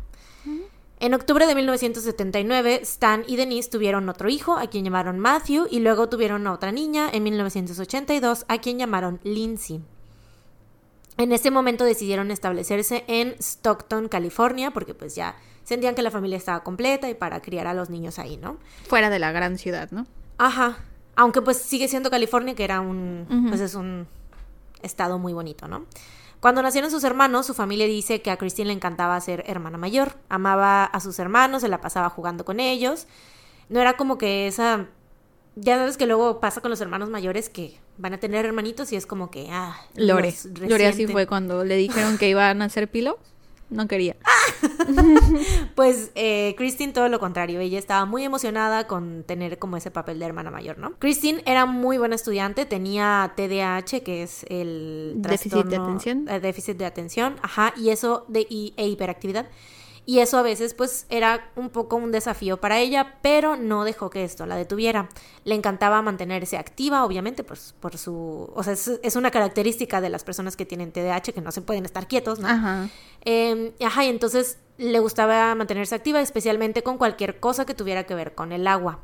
En 1.01 1.15
octubre 1.15 1.47
de 1.47 1.55
1979, 1.55 2.81
Stan 2.83 3.23
y 3.25 3.35
Denise 3.35 3.71
tuvieron 3.71 4.07
otro 4.07 4.29
hijo, 4.29 4.57
a 4.57 4.67
quien 4.67 4.85
llamaron 4.85 5.17
Matthew, 5.17 5.65
y 5.71 5.79
luego 5.79 6.09
tuvieron 6.09 6.45
a 6.45 6.53
otra 6.53 6.71
niña 6.71 7.09
en 7.11 7.23
1982, 7.23 8.45
a 8.47 8.59
quien 8.59 8.77
llamaron 8.77 9.19
Lindsay. 9.23 9.81
En 11.17 11.31
ese 11.31 11.49
momento 11.49 11.85
decidieron 11.85 12.29
establecerse 12.29 13.03
en 13.07 13.33
Stockton, 13.39 14.09
California, 14.09 14.69
porque 14.69 14.93
pues 14.93 15.15
ya 15.15 15.35
sentían 15.63 15.95
que 15.95 16.03
la 16.03 16.11
familia 16.11 16.37
estaba 16.37 16.61
completa 16.61 17.09
y 17.09 17.15
para 17.15 17.41
criar 17.41 17.65
a 17.65 17.73
los 17.73 17.89
niños 17.89 18.19
ahí, 18.19 18.37
¿no? 18.37 18.57
Fuera 18.87 19.09
de 19.09 19.17
la 19.17 19.31
gran 19.31 19.57
ciudad, 19.57 19.89
¿no? 19.89 20.05
Ajá. 20.37 20.77
Aunque 21.15 21.41
pues 21.41 21.57
sigue 21.57 21.87
siendo 21.87 22.11
California, 22.11 22.53
que 22.53 22.63
era 22.63 22.79
un, 22.79 23.25
pues 23.49 23.59
es 23.59 23.73
un 23.73 24.05
estado 24.83 25.17
muy 25.17 25.33
bonito, 25.33 25.67
¿no? 25.67 25.87
Cuando 26.41 26.63
nacieron 26.63 26.89
sus 26.89 27.03
hermanos, 27.03 27.45
su 27.45 27.53
familia 27.53 27.85
dice 27.85 28.23
que 28.23 28.31
a 28.31 28.37
Christine 28.37 28.69
le 28.69 28.73
encantaba 28.73 29.21
ser 29.21 29.43
hermana 29.45 29.77
mayor. 29.77 30.17
Amaba 30.27 30.83
a 30.83 30.99
sus 30.99 31.19
hermanos, 31.19 31.61
se 31.61 31.67
la 31.67 31.81
pasaba 31.81 32.09
jugando 32.09 32.45
con 32.45 32.59
ellos. 32.59 33.05
No 33.69 33.79
era 33.79 33.95
como 33.95 34.17
que 34.17 34.47
esa... 34.47 34.87
Ya 35.55 35.77
sabes 35.77 35.97
que 35.97 36.07
luego 36.07 36.39
pasa 36.39 36.59
con 36.61 36.71
los 36.71 36.81
hermanos 36.81 37.09
mayores 37.09 37.49
que 37.49 37.79
van 37.97 38.13
a 38.13 38.19
tener 38.19 38.45
hermanitos 38.45 38.91
y 38.91 38.95
es 38.95 39.05
como 39.05 39.29
que, 39.29 39.49
ah, 39.51 39.79
Lore. 39.95 40.33
Lore 40.67 40.87
así 40.87 41.05
fue 41.05 41.27
cuando 41.27 41.63
le 41.63 41.75
dijeron 41.75 42.17
que 42.17 42.29
iban 42.29 42.61
a 42.63 42.65
hacer 42.65 42.89
pilo. 42.89 43.19
No 43.71 43.87
quería. 43.87 44.15
Pues 45.75 46.11
eh, 46.15 46.53
Christine 46.57 46.93
todo 46.93 47.07
lo 47.09 47.19
contrario, 47.19 47.59
ella 47.59 47.79
estaba 47.79 48.05
muy 48.05 48.23
emocionada 48.23 48.85
con 48.87 49.23
tener 49.23 49.57
como 49.57 49.77
ese 49.77 49.89
papel 49.89 50.19
de 50.19 50.25
hermana 50.25 50.51
mayor, 50.51 50.77
¿no? 50.77 50.93
Christine 50.99 51.41
era 51.45 51.65
muy 51.65 51.97
buena 51.97 52.15
estudiante, 52.15 52.65
tenía 52.65 53.33
TDAH, 53.35 54.01
que 54.03 54.23
es 54.23 54.45
el 54.49 55.13
Déficit 55.17 55.65
de 55.65 55.77
atención. 55.77 56.27
eh, 56.29 56.39
déficit 56.39 56.77
de 56.77 56.85
atención, 56.85 57.37
ajá, 57.41 57.73
y 57.77 57.89
eso 57.89 58.25
de 58.27 58.45
y, 58.49 58.73
e 58.77 58.87
hiperactividad. 58.87 59.47
Y 60.05 60.19
eso 60.19 60.37
a 60.37 60.41
veces 60.41 60.73
pues 60.73 61.05
era 61.09 61.51
un 61.55 61.69
poco 61.69 61.95
un 61.95 62.11
desafío 62.11 62.59
para 62.59 62.79
ella, 62.79 63.17
pero 63.21 63.55
no 63.55 63.83
dejó 63.83 64.09
que 64.09 64.23
esto 64.23 64.45
la 64.45 64.55
detuviera. 64.55 65.09
Le 65.45 65.55
encantaba 65.55 66.01
mantenerse 66.01 66.57
activa, 66.57 67.05
obviamente, 67.05 67.43
pues 67.43 67.75
por 67.79 67.97
su... 67.97 68.51
O 68.55 68.63
sea, 68.63 68.73
es, 68.73 68.99
es 69.03 69.15
una 69.15 69.29
característica 69.29 70.01
de 70.01 70.09
las 70.09 70.23
personas 70.23 70.57
que 70.57 70.65
tienen 70.65 70.91
TDAH 70.91 71.33
que 71.33 71.41
no 71.41 71.51
se 71.51 71.61
pueden 71.61 71.85
estar 71.85 72.07
quietos, 72.07 72.39
¿no? 72.39 72.47
Ajá. 72.47 72.89
Eh, 73.23 73.73
ajá, 73.85 74.03
y 74.05 74.09
entonces 74.09 74.57
le 74.77 74.99
gustaba 74.99 75.53
mantenerse 75.53 75.93
activa, 75.93 76.21
especialmente 76.21 76.81
con 76.81 76.97
cualquier 76.97 77.39
cosa 77.39 77.65
que 77.65 77.75
tuviera 77.75 78.05
que 78.05 78.15
ver 78.15 78.33
con 78.33 78.51
el 78.51 78.65
agua. 78.65 78.99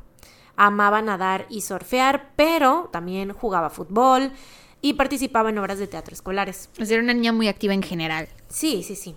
Amaba 0.56 1.00
nadar 1.00 1.46
y 1.48 1.60
surfear, 1.60 2.32
pero 2.34 2.88
también 2.92 3.32
jugaba 3.32 3.70
fútbol 3.70 4.32
y 4.80 4.94
participaba 4.94 5.50
en 5.50 5.58
obras 5.58 5.78
de 5.78 5.86
teatro 5.86 6.14
escolares. 6.14 6.68
Sea, 6.72 6.94
era 6.94 7.02
una 7.02 7.14
niña 7.14 7.32
muy 7.32 7.48
activa 7.48 7.74
en 7.74 7.82
general. 7.82 8.28
Sí, 8.48 8.82
sí, 8.82 8.96
sí. 8.96 9.14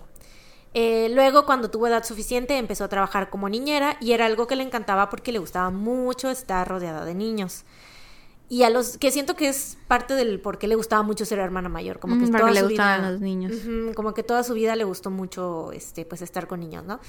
Eh, 0.74 1.10
luego, 1.14 1.44
cuando 1.44 1.70
tuvo 1.70 1.86
edad 1.86 2.04
suficiente, 2.04 2.56
empezó 2.56 2.84
a 2.84 2.88
trabajar 2.88 3.28
como 3.30 3.48
niñera 3.48 3.96
y 4.00 4.12
era 4.12 4.26
algo 4.26 4.46
que 4.46 4.56
le 4.56 4.62
encantaba 4.62 5.10
porque 5.10 5.30
le 5.32 5.38
gustaba 5.38 5.70
mucho 5.70 6.30
estar 6.30 6.66
rodeada 6.66 7.04
de 7.04 7.14
niños. 7.14 7.64
Y 8.48 8.64
a 8.64 8.70
los 8.70 8.98
que 8.98 9.10
siento 9.10 9.34
que 9.34 9.48
es 9.48 9.78
parte 9.88 10.14
del 10.14 10.38
por 10.40 10.58
qué 10.58 10.68
le 10.68 10.74
gustaba 10.74 11.02
mucho 11.02 11.24
ser 11.24 11.38
hermana 11.38 11.68
mayor, 11.70 11.98
como 12.00 12.18
que 12.18 12.26
Mm, 12.26 12.32
toda 12.32 12.50
le 12.50 12.60
su 12.60 12.66
gustaban 12.68 13.00
vida- 13.00 13.10
los 13.12 13.20
niños. 13.20 13.52
Como 13.94 14.12
que 14.14 14.22
toda 14.22 14.42
su 14.44 14.52
vida 14.54 14.76
le 14.76 14.84
gustó 14.84 15.10
mucho 15.10 15.72
este 15.72 16.04
pues 16.04 16.20
estar 16.22 16.46
con 16.46 16.60
niños, 16.60 16.84
¿no? 16.84 17.00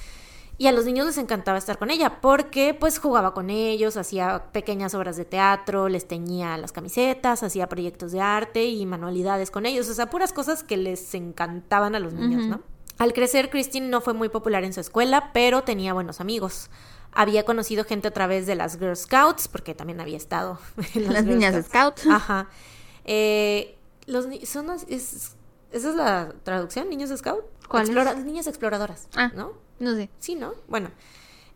Y 0.57 0.67
a 0.67 0.71
los 0.71 0.85
niños 0.85 1.05
les 1.07 1.17
encantaba 1.17 1.57
estar 1.57 1.77
con 1.79 1.89
ella 1.89 2.21
porque 2.21 2.73
pues 2.79 2.99
jugaba 2.99 3.33
con 3.33 3.49
ellos, 3.49 3.97
hacía 3.97 4.45
pequeñas 4.53 4.93
obras 4.93 5.17
de 5.17 5.25
teatro, 5.25 5.89
les 5.89 6.07
teñía 6.07 6.57
las 6.57 6.71
camisetas, 6.71 7.43
hacía 7.43 7.67
proyectos 7.67 8.11
de 8.11 8.21
arte 8.21 8.65
y 8.65 8.85
manualidades 8.85 9.49
con 9.51 9.65
ellos, 9.65 9.89
o 9.89 9.93
sea, 9.93 10.09
puras 10.09 10.31
cosas 10.31 10.63
que 10.63 10.77
les 10.77 11.13
encantaban 11.15 11.95
a 11.95 11.99
los 11.99 12.13
niños. 12.13 12.45
¿no? 12.45 12.61
Al 12.99 13.13
crecer, 13.13 13.49
Christine 13.49 13.87
no 13.89 14.01
fue 14.01 14.13
muy 14.13 14.29
popular 14.29 14.63
en 14.63 14.73
su 14.73 14.79
escuela, 14.79 15.31
pero 15.33 15.63
tenía 15.63 15.93
buenos 15.93 16.21
amigos. 16.21 16.69
Había 17.11 17.43
conocido 17.45 17.83
gente 17.85 18.07
a 18.07 18.11
través 18.11 18.45
de 18.47 18.55
las 18.55 18.77
Girl 18.79 18.95
Scouts, 18.95 19.47
porque 19.47 19.73
también 19.75 19.99
había 20.01 20.17
estado 20.17 20.59
en 20.95 21.11
Las 21.13 21.23
Girl 21.25 21.37
niñas 21.39 21.65
Scouts. 21.65 22.05
Ajá. 22.07 22.49
Eh, 23.05 23.75
los 24.05 24.25
son 24.47 24.67
los- 24.67 24.83
es- 24.89 25.35
¿Esa 25.71 25.89
es 25.89 25.95
la 25.95 26.33
traducción? 26.43 26.87
¿Niños 26.89 27.09
Scout? 27.17 27.43
¿Cuál 27.67 27.83
es? 27.83 27.89
Explora- 27.89 28.15
Niñas 28.15 28.45
exploradoras. 28.47 29.07
Ah. 29.15 29.31
¿No? 29.35 29.53
No 29.79 29.95
sé. 29.95 30.09
Sí, 30.19 30.35
¿no? 30.35 30.53
Bueno. 30.67 30.91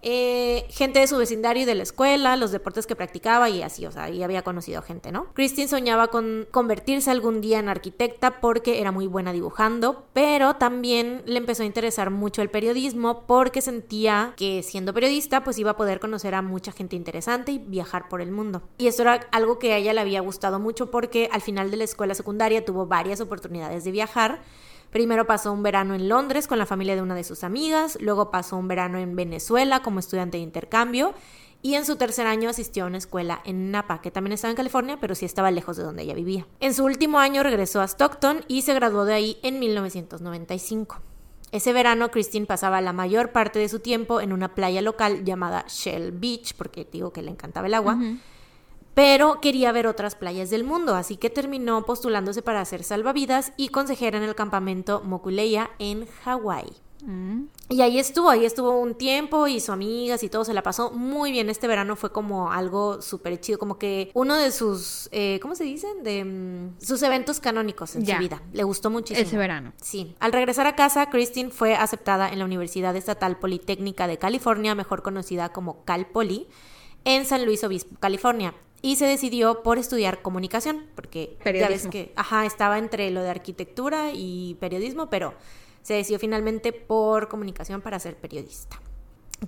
Eh, 0.01 0.65
gente 0.69 0.99
de 0.99 1.07
su 1.07 1.17
vecindario 1.17 1.63
y 1.63 1.65
de 1.65 1.75
la 1.75 1.83
escuela, 1.83 2.35
los 2.37 2.51
deportes 2.51 2.85
que 2.85 2.95
practicaba 2.95 3.49
y 3.49 3.61
así, 3.63 3.85
o 3.85 3.91
sea, 3.91 4.09
y 4.09 4.21
había 4.23 4.43
conocido 4.43 4.81
gente, 4.81 5.11
¿no? 5.11 5.33
Christine 5.33 5.67
soñaba 5.67 6.07
con 6.07 6.47
convertirse 6.51 7.09
algún 7.09 7.41
día 7.41 7.59
en 7.59 7.67
arquitecta 7.67 8.39
porque 8.39 8.79
era 8.79 8.91
muy 8.91 9.07
buena 9.07 9.33
dibujando, 9.33 10.05
pero 10.13 10.55
también 10.55 11.23
le 11.25 11.37
empezó 11.37 11.63
a 11.63 11.65
interesar 11.65 12.11
mucho 12.11 12.41
el 12.41 12.49
periodismo 12.49 13.23
porque 13.25 13.61
sentía 13.61 14.33
que 14.37 14.61
siendo 14.63 14.93
periodista 14.93 15.43
pues 15.43 15.57
iba 15.57 15.71
a 15.71 15.77
poder 15.77 15.99
conocer 15.99 16.35
a 16.35 16.41
mucha 16.41 16.71
gente 16.71 16.95
interesante 16.95 17.51
y 17.51 17.57
viajar 17.57 18.07
por 18.07 18.21
el 18.21 18.31
mundo. 18.31 18.61
Y 18.77 18.87
esto 18.87 19.01
era 19.01 19.27
algo 19.31 19.57
que 19.57 19.73
a 19.73 19.77
ella 19.77 19.93
le 19.93 20.01
había 20.01 20.21
gustado 20.21 20.59
mucho 20.59 20.91
porque 20.91 21.29
al 21.31 21.41
final 21.41 21.71
de 21.71 21.77
la 21.77 21.83
escuela 21.83 22.13
secundaria 22.13 22.63
tuvo 22.63 22.85
varias 22.85 23.19
oportunidades 23.19 23.83
de 23.83 23.91
viajar. 23.91 24.41
Primero 24.91 25.27
pasó 25.27 25.51
un 25.51 25.63
verano 25.63 25.95
en 25.95 26.09
Londres 26.09 26.47
con 26.47 26.57
la 26.57 26.65
familia 26.65 26.95
de 26.95 27.01
una 27.01 27.15
de 27.15 27.23
sus 27.23 27.43
amigas, 27.43 27.97
luego 28.01 28.31
pasó 28.31 28.57
un 28.57 28.67
verano 28.67 28.97
en 28.97 29.15
Venezuela 29.15 29.81
como 29.81 29.99
estudiante 29.99 30.37
de 30.37 30.43
intercambio 30.43 31.13
y 31.61 31.75
en 31.75 31.85
su 31.85 31.95
tercer 31.95 32.27
año 32.27 32.49
asistió 32.49 32.83
a 32.83 32.87
una 32.87 32.97
escuela 32.97 33.41
en 33.43 33.71
Napa, 33.71 34.01
que 34.01 34.11
también 34.11 34.33
estaba 34.33 34.51
en 34.51 34.57
California, 34.57 34.97
pero 35.01 35.15
sí 35.15 35.25
estaba 35.25 35.51
lejos 35.51 35.75
de 35.77 35.83
donde 35.83 36.03
ella 36.03 36.13
vivía. 36.13 36.47
En 36.59 36.73
su 36.73 36.85
último 36.85 37.19
año 37.19 37.43
regresó 37.43 37.81
a 37.81 37.87
Stockton 37.87 38.45
y 38.47 38.61
se 38.61 38.73
graduó 38.73 39.05
de 39.05 39.13
ahí 39.13 39.37
en 39.43 39.59
1995. 39.59 41.01
Ese 41.51 41.73
verano, 41.73 42.11
Christine 42.11 42.45
pasaba 42.45 42.81
la 42.81 42.93
mayor 42.93 43.31
parte 43.31 43.59
de 43.59 43.69
su 43.69 43.79
tiempo 43.79 44.21
en 44.21 44.33
una 44.33 44.53
playa 44.53 44.81
local 44.81 45.23
llamada 45.23 45.65
Shell 45.67 46.11
Beach, 46.11 46.53
porque 46.55 46.87
digo 46.91 47.11
que 47.11 47.21
le 47.21 47.31
encantaba 47.31 47.67
el 47.67 47.73
agua, 47.73 47.97
pero 48.97 49.41
quería 49.41 49.71
ver 49.71 49.85
otras 49.85 50.15
playas 50.15 50.49
del 50.49 50.63
mundo, 50.63 50.95
así 50.95 51.17
que 51.17 51.29
terminó 51.29 51.85
postulándose 51.85 52.41
para 52.41 52.65
ser 52.65 52.83
salvavidas 52.83 53.53
y 53.55 53.69
consejera 53.69 54.17
en 54.17 54.23
el 54.23 54.33
campamento 54.33 55.03
Mokuleia 55.05 55.69
en 55.77 56.07
Hawái. 56.23 56.65
Mm. 57.03 57.43
Y 57.69 57.81
ahí 57.81 57.99
estuvo, 57.99 58.31
ahí 58.31 58.43
estuvo 58.43 58.71
un 58.71 58.95
tiempo 58.95 59.45
y 59.47 59.59
sus 59.59 59.69
amigas 59.69 60.23
y 60.23 60.29
todo 60.29 60.43
se 60.45 60.55
la 60.55 60.63
pasó 60.63 60.89
muy 60.89 61.31
bien. 61.31 61.47
Este 61.51 61.67
verano 61.67 61.95
fue 61.95 62.11
como 62.11 62.51
algo 62.51 62.99
súper 63.03 63.39
chido, 63.39 63.59
como 63.59 63.77
que 63.77 64.09
uno 64.15 64.35
de 64.35 64.51
sus, 64.51 65.09
eh, 65.11 65.37
¿cómo 65.43 65.53
se 65.53 65.63
dicen? 65.65 66.01
De 66.01 66.25
mm, 66.25 66.83
sus 66.83 67.03
eventos 67.03 67.39
canónicos 67.39 67.95
en 67.95 68.03
Ya. 68.03 68.15
su 68.15 68.23
vida. 68.23 68.41
Le 68.51 68.63
gustó 68.63 68.89
muchísimo. 68.89 69.27
Ese 69.27 69.37
verano. 69.37 69.73
Sí. 69.79 70.15
Al 70.19 70.33
regresar 70.33 70.65
a 70.65 70.75
casa, 70.75 71.11
Christine 71.11 71.51
fue 71.51 71.75
aceptada 71.75 72.29
en 72.29 72.39
la 72.39 72.45
Universidad 72.45 72.95
Estatal 72.95 73.37
Politécnica 73.37 74.07
de 74.07 74.17
California, 74.17 74.73
mejor 74.73 75.03
conocida 75.03 75.49
como 75.49 75.85
Cal 75.85 76.07
Poly, 76.07 76.47
en 77.05 77.25
San 77.25 77.45
Luis 77.45 77.63
Obispo, 77.63 77.95
California. 77.99 78.55
Y 78.81 78.97
se 78.97 79.05
decidió 79.05 79.63
por 79.63 79.77
estudiar 79.77 80.21
comunicación, 80.21 80.85
porque 80.95 81.37
ya 81.39 81.51
ves 81.51 81.61
Periodismo. 81.61 81.91
que, 81.91 82.13
ajá, 82.15 82.45
estaba 82.45 82.77
entre 82.77 83.09
lo 83.11 83.23
de 83.23 83.29
arquitectura 83.29 84.11
y 84.13 84.55
periodismo, 84.59 85.09
pero 85.09 85.33
se 85.81 85.95
decidió 85.95 86.19
finalmente 86.19 86.73
por 86.73 87.27
comunicación 87.27 87.81
para 87.81 87.99
ser 87.99 88.17
periodista. 88.17 88.79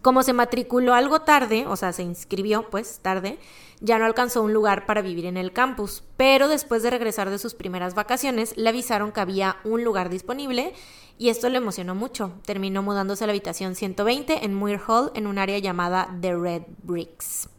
Como 0.01 0.21
se 0.21 0.33
matriculó 0.33 0.93
algo 0.93 1.21
tarde, 1.21 1.65
o 1.67 1.75
sea, 1.75 1.93
se 1.93 2.03
inscribió 2.03 2.69
pues 2.69 2.99
tarde, 2.99 3.39
ya 3.81 3.97
no 3.97 4.05
alcanzó 4.05 4.43
un 4.43 4.53
lugar 4.53 4.85
para 4.85 5.01
vivir 5.01 5.25
en 5.25 5.35
el 5.35 5.51
campus, 5.51 6.03
pero 6.15 6.47
después 6.47 6.83
de 6.83 6.91
regresar 6.91 7.29
de 7.29 7.39
sus 7.39 7.55
primeras 7.55 7.95
vacaciones, 7.95 8.55
le 8.55 8.69
avisaron 8.69 9.11
que 9.11 9.19
había 9.19 9.57
un 9.63 9.83
lugar 9.83 10.09
disponible 10.09 10.73
y 11.17 11.29
esto 11.29 11.49
le 11.49 11.57
emocionó 11.57 11.95
mucho. 11.95 12.33
Terminó 12.45 12.83
mudándose 12.83 13.23
a 13.23 13.27
la 13.27 13.31
habitación 13.31 13.75
120 13.75 14.45
en 14.45 14.53
Muir 14.53 14.79
Hall 14.87 15.11
en 15.15 15.27
un 15.27 15.39
área 15.39 15.57
llamada 15.57 16.15
The 16.21 16.35
Red 16.35 16.63
Bricks. 16.83 17.49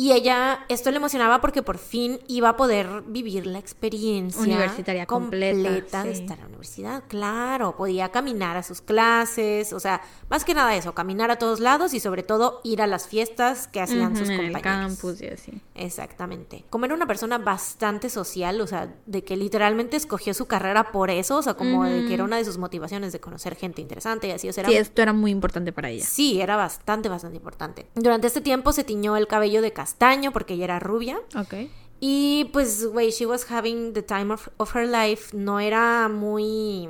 Y 0.00 0.12
ella, 0.12 0.64
esto 0.68 0.92
le 0.92 0.98
emocionaba 0.98 1.40
porque 1.40 1.64
por 1.64 1.76
fin 1.76 2.20
iba 2.28 2.50
a 2.50 2.56
poder 2.56 3.02
vivir 3.08 3.48
la 3.48 3.58
experiencia 3.58 4.40
Universitaria 4.40 5.06
completa, 5.06 6.04
de 6.04 6.14
sí. 6.14 6.20
estar 6.20 6.36
en 6.38 6.42
la 6.44 6.46
universidad. 6.46 7.02
Claro, 7.08 7.74
podía 7.76 8.10
caminar 8.10 8.56
a 8.56 8.62
sus 8.62 8.80
clases, 8.80 9.72
o 9.72 9.80
sea, 9.80 10.00
más 10.30 10.44
que 10.44 10.54
nada 10.54 10.76
eso, 10.76 10.94
caminar 10.94 11.32
a 11.32 11.36
todos 11.36 11.58
lados 11.58 11.94
y 11.94 11.98
sobre 11.98 12.22
todo 12.22 12.60
ir 12.62 12.80
a 12.80 12.86
las 12.86 13.08
fiestas 13.08 13.66
que 13.66 13.80
hacían 13.80 14.16
sus 14.16 14.28
en 14.28 14.34
el 14.38 14.52
compañeros. 14.52 14.92
campus 15.00 15.20
y 15.20 15.26
así. 15.26 15.60
Exactamente. 15.74 16.64
Como 16.70 16.84
era 16.84 16.94
una 16.94 17.08
persona 17.08 17.38
bastante 17.38 18.08
social, 18.08 18.60
o 18.60 18.68
sea, 18.68 18.94
de 19.06 19.24
que 19.24 19.36
literalmente 19.36 19.96
escogió 19.96 20.32
su 20.32 20.46
carrera 20.46 20.92
por 20.92 21.10
eso, 21.10 21.38
o 21.38 21.42
sea, 21.42 21.54
como 21.54 21.82
de 21.82 22.06
que 22.06 22.14
era 22.14 22.22
una 22.22 22.36
de 22.36 22.44
sus 22.44 22.56
motivaciones 22.56 23.12
de 23.12 23.18
conocer 23.18 23.56
gente 23.56 23.82
interesante 23.82 24.28
y 24.28 24.30
así, 24.30 24.48
o 24.48 24.52
sea, 24.52 24.62
era 24.62 24.70
Sí, 24.70 24.76
esto 24.76 25.02
era 25.02 25.12
muy 25.12 25.32
importante 25.32 25.72
para 25.72 25.90
ella. 25.90 26.06
Sí, 26.06 26.40
era 26.40 26.54
bastante, 26.54 27.08
bastante 27.08 27.36
importante. 27.36 27.88
Durante 27.96 28.28
este 28.28 28.40
tiempo 28.40 28.70
se 28.70 28.84
tiñó 28.84 29.16
el 29.16 29.26
cabello 29.26 29.60
de 29.60 29.72
castaño 29.88 30.32
porque 30.32 30.54
ella 30.54 30.64
era 30.64 30.78
rubia. 30.78 31.20
Ok. 31.34 31.54
Y 32.00 32.50
pues, 32.52 32.86
güey, 32.86 33.10
she 33.10 33.26
was 33.26 33.50
having 33.50 33.92
the 33.92 34.02
time 34.02 34.32
of, 34.32 34.48
of 34.58 34.74
her 34.76 34.86
life. 34.86 35.36
No 35.36 35.58
era 35.60 36.08
muy, 36.08 36.88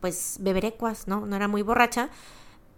pues, 0.00 0.38
beberecuas, 0.40 1.08
¿no? 1.08 1.26
No 1.26 1.36
era 1.36 1.48
muy 1.48 1.62
borracha. 1.62 2.10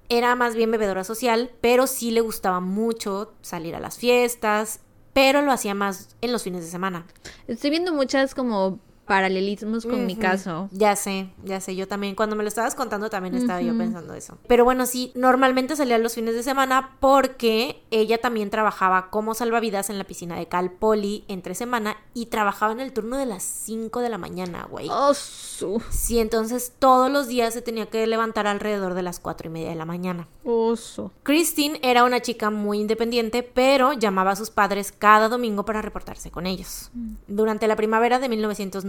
Era 0.08 0.36
más 0.36 0.54
bien 0.54 0.70
bebedora 0.70 1.02
social, 1.02 1.50
pero 1.60 1.88
sí 1.88 2.12
le 2.12 2.20
gustaba 2.20 2.60
mucho 2.60 3.32
salir 3.40 3.74
a 3.74 3.80
las 3.80 3.98
fiestas, 3.98 4.78
pero 5.12 5.42
lo 5.42 5.50
hacía 5.50 5.74
más 5.74 6.14
en 6.20 6.30
los 6.30 6.44
fines 6.44 6.62
de 6.62 6.70
semana. 6.70 7.06
Estoy 7.48 7.70
viendo 7.70 7.92
muchas 7.92 8.32
como 8.32 8.78
paralelismos 9.06 9.86
con 9.86 10.04
mi 10.04 10.16
caso. 10.16 10.68
Ya 10.72 10.96
sé, 10.96 11.30
ya 11.44 11.60
sé, 11.60 11.76
yo 11.76 11.88
también, 11.88 12.14
cuando 12.14 12.36
me 12.36 12.42
lo 12.42 12.48
estabas 12.48 12.74
contando 12.74 13.08
también 13.08 13.34
estaba 13.34 13.62
yo 13.62 13.76
pensando 13.76 14.14
eso. 14.14 14.38
Pero 14.48 14.64
bueno, 14.64 14.86
sí, 14.86 15.12
normalmente 15.14 15.76
salía 15.76 15.98
los 15.98 16.14
fines 16.14 16.34
de 16.34 16.42
semana 16.42 16.96
porque 17.00 17.82
ella 17.90 18.18
también 18.18 18.50
trabajaba 18.50 19.10
como 19.10 19.34
salvavidas 19.34 19.90
en 19.90 19.98
la 19.98 20.04
piscina 20.04 20.36
de 20.36 20.46
Cal 20.46 20.72
Poly 20.72 21.24
entre 21.28 21.54
semana 21.54 21.96
y 22.14 22.26
trabajaba 22.26 22.72
en 22.72 22.80
el 22.80 22.92
turno 22.92 23.16
de 23.16 23.26
las 23.26 23.42
5 23.42 24.00
de 24.00 24.08
la 24.08 24.18
mañana, 24.18 24.66
güey. 24.70 24.88
Oh, 24.90 25.14
su. 25.14 25.82
Sí, 25.90 26.18
entonces 26.18 26.72
todos 26.78 27.10
los 27.10 27.28
días 27.28 27.54
se 27.54 27.62
tenía 27.62 27.86
que 27.86 28.06
levantar 28.06 28.46
alrededor 28.46 28.94
de 28.94 29.02
las 29.02 29.20
4 29.20 29.48
y 29.48 29.52
media 29.52 29.70
de 29.70 29.76
la 29.76 29.84
mañana. 29.84 30.28
Oso. 30.44 31.12
Christine 31.22 31.78
era 31.82 32.04
una 32.04 32.20
chica 32.20 32.50
muy 32.50 32.80
independiente, 32.80 33.42
pero 33.42 33.92
llamaba 33.92 34.32
a 34.32 34.36
sus 34.36 34.50
padres 34.50 34.92
cada 34.92 35.28
domingo 35.28 35.64
para 35.64 35.82
reportarse 35.82 36.30
con 36.30 36.46
ellos. 36.46 36.90
Durante 37.26 37.68
la 37.68 37.76
primavera 37.76 38.18
de 38.18 38.28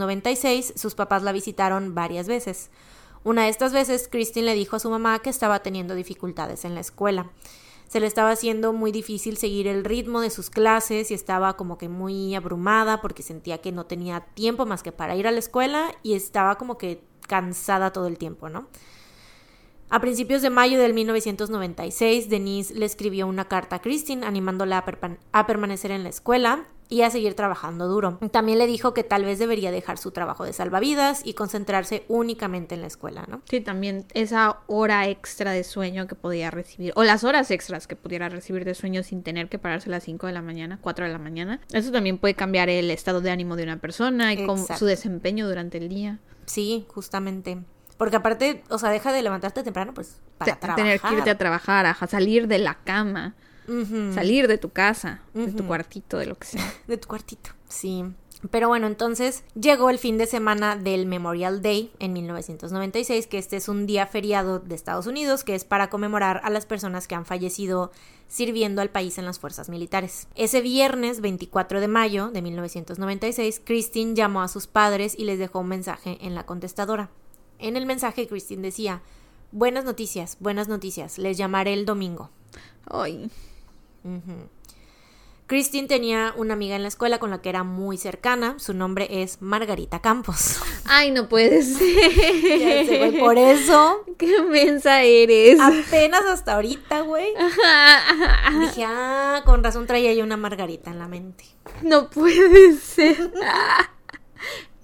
1996, 0.08 0.74
sus 0.76 0.96
papás 0.96 1.24
la 1.24 1.32
visitaron 1.32 1.94
varias 1.94 2.28
veces. 2.28 2.70
Una 3.24 3.44
de 3.44 3.50
estas 3.50 3.74
veces, 3.74 4.08
Christine 4.10 4.46
le 4.46 4.54
dijo 4.54 4.76
a 4.76 4.80
su 4.80 4.90
mamá 4.90 5.20
que 5.20 5.30
estaba 5.30 5.60
teniendo 5.62 5.96
dificultades 5.96 6.66
en 6.66 6.76
la 6.76 6.82
escuela. 6.82 7.30
Se 7.88 8.00
le 8.00 8.08
estaba 8.08 8.32
haciendo 8.32 8.74
muy 8.74 8.92
difícil 8.92 9.38
seguir 9.38 9.68
el 9.68 9.86
ritmo 9.86 10.20
de 10.22 10.30
sus 10.30 10.50
clases 10.50 11.10
y 11.12 11.14
estaba 11.14 11.56
como 11.56 11.78
que 11.78 11.88
muy 11.88 12.36
abrumada 12.36 13.02
porque 13.02 13.24
sentía 13.24 13.60
que 13.60 13.72
no 13.72 13.86
tenía 13.86 14.22
tiempo 14.34 14.66
más 14.66 14.84
que 14.84 14.92
para 14.92 15.16
ir 15.16 15.28
a 15.28 15.32
la 15.32 15.40
escuela 15.40 15.92
y 16.04 16.14
estaba 16.14 16.58
como 16.58 16.78
que 16.78 17.02
cansada 17.28 17.94
todo 17.94 18.08
el 18.08 18.18
tiempo, 18.18 18.50
¿no? 18.50 18.68
A 19.90 20.02
principios 20.02 20.42
de 20.42 20.50
mayo 20.50 20.80
del 20.80 20.94
1996, 20.94 22.30
Denise 22.30 22.74
le 22.74 22.86
escribió 22.86 23.26
una 23.26 23.48
carta 23.48 23.78
a 23.78 23.82
Christine 23.82 24.26
animándola 24.26 24.80
a, 24.80 25.40
a 25.40 25.48
permanecer 25.48 25.92
en 25.92 26.04
la 26.04 26.10
escuela 26.10 26.68
y 26.90 27.02
a 27.02 27.10
seguir 27.10 27.34
trabajando 27.34 27.88
duro. 27.88 28.20
También 28.32 28.58
le 28.58 28.68
dijo 28.68 28.94
que 28.94 29.04
tal 29.04 29.26
vez 29.26 29.40
debería 29.40 29.72
dejar 29.72 29.98
su 29.98 30.12
trabajo 30.12 30.46
de 30.46 30.54
salvavidas 30.54 31.22
y 31.26 31.34
concentrarse 31.34 32.06
únicamente 32.08 32.76
en 32.76 32.82
la 32.82 32.88
escuela, 32.88 33.26
¿no? 33.28 33.42
Sí, 33.50 33.62
también 33.62 34.06
esa 34.14 34.60
hora 34.68 35.08
extra 35.08 35.52
de 35.52 35.64
sueño 35.64 36.08
que 36.08 36.16
podía 36.16 36.52
recibir, 36.52 36.94
o 36.96 37.04
las 37.04 37.24
horas 37.24 37.52
extras 37.52 37.88
que 37.88 37.96
pudiera 37.96 38.30
recibir 38.30 38.66
de 38.66 38.74
sueño 38.74 39.04
sin 39.04 39.24
tener 39.24 39.50
que 39.50 39.60
pararse 39.60 39.90
a 39.90 39.92
las 39.92 40.04
5 40.04 40.28
de 40.28 40.34
la 40.34 40.42
mañana, 40.42 40.80
4 40.82 41.06
de 41.06 41.12
la 41.12 41.20
mañana. 41.20 41.60
Eso 41.72 41.92
también 41.92 42.18
puede 42.18 42.36
cambiar 42.36 42.70
el 42.70 42.90
estado 42.92 43.22
de 43.22 43.32
ánimo 43.32 43.56
de 43.56 43.64
una 43.64 43.78
persona 43.78 44.34
y 44.34 44.42
Exacto. 44.42 44.78
su 44.78 44.86
desempeño 44.86 45.48
durante 45.48 45.78
el 45.78 45.90
día. 45.90 46.20
Sí, 46.46 46.86
justamente. 46.90 47.58
Porque 47.98 48.16
aparte, 48.16 48.64
o 48.70 48.78
sea, 48.78 48.92
deja 48.92 49.12
de 49.12 49.22
levantarte 49.24 49.64
temprano, 49.64 49.94
pues, 49.94 50.22
para 50.38 50.56
trabajar. 50.56 50.84
tener 50.84 51.02
que 51.02 51.14
irte 51.16 51.30
a 51.32 51.38
trabajar, 51.38 51.86
a 51.88 52.08
salir 52.08 52.48
de 52.48 52.60
la 52.60 52.76
cama, 52.76 53.36
Salir 54.14 54.48
de 54.48 54.58
tu 54.58 54.70
casa, 54.70 55.22
de 55.34 55.52
tu 55.52 55.66
cuartito, 55.66 56.18
de 56.18 56.26
lo 56.26 56.36
que 56.36 56.48
sea. 56.48 56.74
De 56.88 56.98
tu 56.98 57.08
cuartito. 57.08 57.50
Sí. 57.68 58.06
Pero 58.52 58.68
bueno, 58.68 58.88
entonces 58.88 59.44
llegó 59.60 59.90
el 59.90 59.98
fin 59.98 60.18
de 60.18 60.28
semana 60.28 60.76
del 60.76 61.06
Memorial 61.06 61.62
Day 61.62 61.92
en 62.00 62.14
1996, 62.14 63.28
que 63.28 63.40
este 63.40 63.58
es 63.58 63.68
un 63.68 63.88
día 63.88 64.06
feriado 64.06 64.60
de 64.60 64.76
Estados 64.76 65.08
Unidos, 65.08 65.44
que 65.44 65.56
es 65.56 65.66
para 65.66 65.90
conmemorar 65.90 66.42
a 66.44 66.50
las 66.50 66.66
personas 66.66 67.08
que 67.08 67.16
han 67.16 67.26
fallecido 67.26 67.92
sirviendo 68.28 68.82
al 68.82 68.90
país 68.90 69.18
en 69.18 69.26
las 69.26 69.40
fuerzas 69.40 69.70
militares. 69.70 70.28
Ese 70.36 70.62
viernes 70.62 71.20
24 71.20 71.82
de 71.82 71.88
mayo 71.88 72.30
de 72.30 72.42
1996, 72.42 73.62
Christine 73.64 74.14
llamó 74.14 74.42
a 74.42 74.48
sus 74.48 74.68
padres 74.68 75.16
y 75.18 75.26
les 75.26 75.40
dejó 75.40 75.60
un 75.60 75.70
mensaje 75.70 76.18
en 76.22 76.36
la 76.36 76.46
contestadora. 76.46 77.10
En 77.58 77.76
el 77.76 77.88
mensaje, 77.88 78.28
Christine 78.28 78.62
decía, 78.62 79.02
buenas 79.52 79.84
noticias, 79.84 80.38
buenas 80.40 80.68
noticias, 80.68 81.18
les 81.18 81.38
llamaré 81.38 81.74
el 81.74 81.86
domingo. 81.86 82.30
Ay, 82.86 83.32
Christine 85.48 85.88
tenía 85.88 86.34
una 86.36 86.56
amiga 86.56 86.76
en 86.76 86.82
la 86.82 86.90
escuela 86.90 87.20
con 87.20 87.30
la 87.30 87.42
que 87.42 87.48
era 87.48 87.64
muy 87.64 87.98
cercana. 87.98 88.60
Su 88.60 88.74
nombre 88.74 89.08
es 89.24 89.42
Margarita 89.42 90.02
Campos. 90.02 90.58
ay, 90.86 91.12
no 91.12 91.30
puede 91.30 91.62
ser. 91.64 92.12
Ya 92.60 92.86
sé, 92.86 92.98
güey, 92.98 93.18
por 93.18 93.38
eso, 93.38 94.04
Qué 94.18 94.42
mensa 94.42 95.04
eres. 95.04 95.58
apenas 95.62 96.26
hasta 96.26 96.56
ahorita, 96.56 97.00
güey, 97.02 97.30
dije, 98.60 98.84
ah, 98.86 99.42
con 99.46 99.64
razón 99.64 99.88
traía 99.88 100.14
yo 100.14 100.26
una 100.26 100.36
Margarita 100.36 100.92
en 100.92 101.00
la 101.00 101.08
mente. 101.08 101.46
No 101.82 102.10
puede 102.10 102.74
ser. 102.76 103.32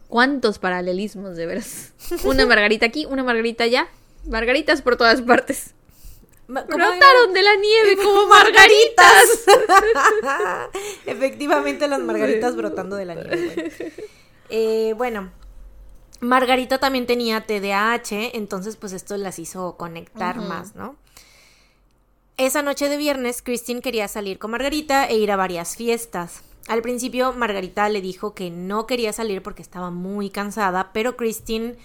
¿Cuántos 0.07 0.60
paralelismos 0.60 1.35
de 1.35 1.45
veras? 1.45 1.94
Una 2.23 2.45
margarita 2.45 2.85
aquí, 2.85 3.06
una 3.06 3.23
margarita 3.23 3.64
allá. 3.64 3.88
Margaritas 4.30 4.81
por 4.81 4.95
todas 4.95 5.22
partes. 5.22 5.73
Brotaron 6.48 7.34
de 7.34 7.41
la 7.41 7.56
nieve 7.56 7.98
como 8.03 8.28
margaritas. 8.28 9.45
Efectivamente, 11.06 11.88
las 11.88 12.02
margaritas 12.02 12.56
brotando 12.56 12.95
de 12.95 13.06
la 13.06 13.15
nieve. 13.15 13.72
Eh, 14.49 14.94
bueno, 14.98 15.32
Margarita 16.20 16.80
también 16.80 17.06
tenía 17.06 17.45
TDAH, 17.45 18.36
entonces 18.36 18.76
pues 18.76 18.94
esto 18.94 19.18
las 19.18 19.40
hizo 19.40 19.78
conectar 19.78 20.38
más, 20.38 20.76
¿no? 20.76 20.95
Esa 22.38 22.61
noche 22.61 22.90
de 22.90 22.98
viernes, 22.98 23.41
Christine 23.41 23.82
quería 23.82 24.07
salir 24.07 24.40
con 24.40 24.52
Margarita 24.52 25.06
e 25.06 25.18
ir 25.18 25.32
a 25.32 25.36
varias 25.36 25.76
fiestas. 25.76 26.41
Al 26.68 26.82
principio, 26.82 27.34
Margarita 27.34 27.88
le 27.90 28.02
dijo 28.02 28.34
que 28.34 28.49
no 28.49 28.88
quería 28.88 29.14
salir 29.14 29.44
porque 29.44 29.61
estaba 29.61 29.91
muy 29.91 30.30
cansada, 30.30 30.91
pero 30.94 31.15
Christine 31.15 31.76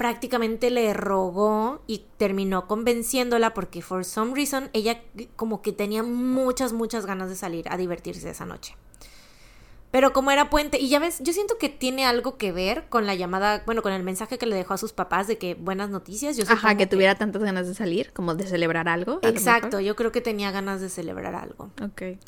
prácticamente 0.00 0.70
le 0.70 0.94
rogó 0.94 1.82
y 1.86 2.06
terminó 2.16 2.66
convenciéndola 2.66 3.52
porque 3.52 3.82
for 3.82 4.02
some 4.06 4.34
reason 4.34 4.70
ella 4.72 5.02
como 5.36 5.60
que 5.60 5.72
tenía 5.72 6.02
muchas, 6.02 6.72
muchas 6.72 7.04
ganas 7.04 7.28
de 7.28 7.36
salir 7.36 7.66
a 7.68 7.76
divertirse 7.76 8.30
esa 8.30 8.46
noche. 8.46 8.78
Pero 9.90 10.14
como 10.14 10.30
era 10.30 10.48
puente, 10.48 10.80
y 10.80 10.88
ya 10.88 11.00
ves, 11.00 11.18
yo 11.20 11.34
siento 11.34 11.58
que 11.58 11.68
tiene 11.68 12.06
algo 12.06 12.38
que 12.38 12.50
ver 12.50 12.88
con 12.88 13.04
la 13.04 13.14
llamada, 13.14 13.62
bueno, 13.66 13.82
con 13.82 13.92
el 13.92 14.02
mensaje 14.02 14.38
que 14.38 14.46
le 14.46 14.56
dejó 14.56 14.72
a 14.72 14.78
sus 14.78 14.94
papás 14.94 15.26
de 15.26 15.36
que 15.36 15.52
buenas 15.52 15.90
noticias. 15.90 16.34
Yo 16.38 16.44
Ajá, 16.44 16.56
supongo 16.56 16.78
que 16.78 16.86
tuviera 16.86 17.16
tantas 17.16 17.42
ganas 17.42 17.68
de 17.68 17.74
salir, 17.74 18.10
como 18.14 18.34
de 18.34 18.46
celebrar 18.46 18.88
algo. 18.88 19.18
Exacto, 19.20 19.80
yo 19.80 19.96
creo 19.96 20.12
que 20.12 20.22
tenía 20.22 20.50
ganas 20.50 20.80
de 20.80 20.88
celebrar 20.88 21.34
algo. 21.34 21.72
Ok. 21.82 22.18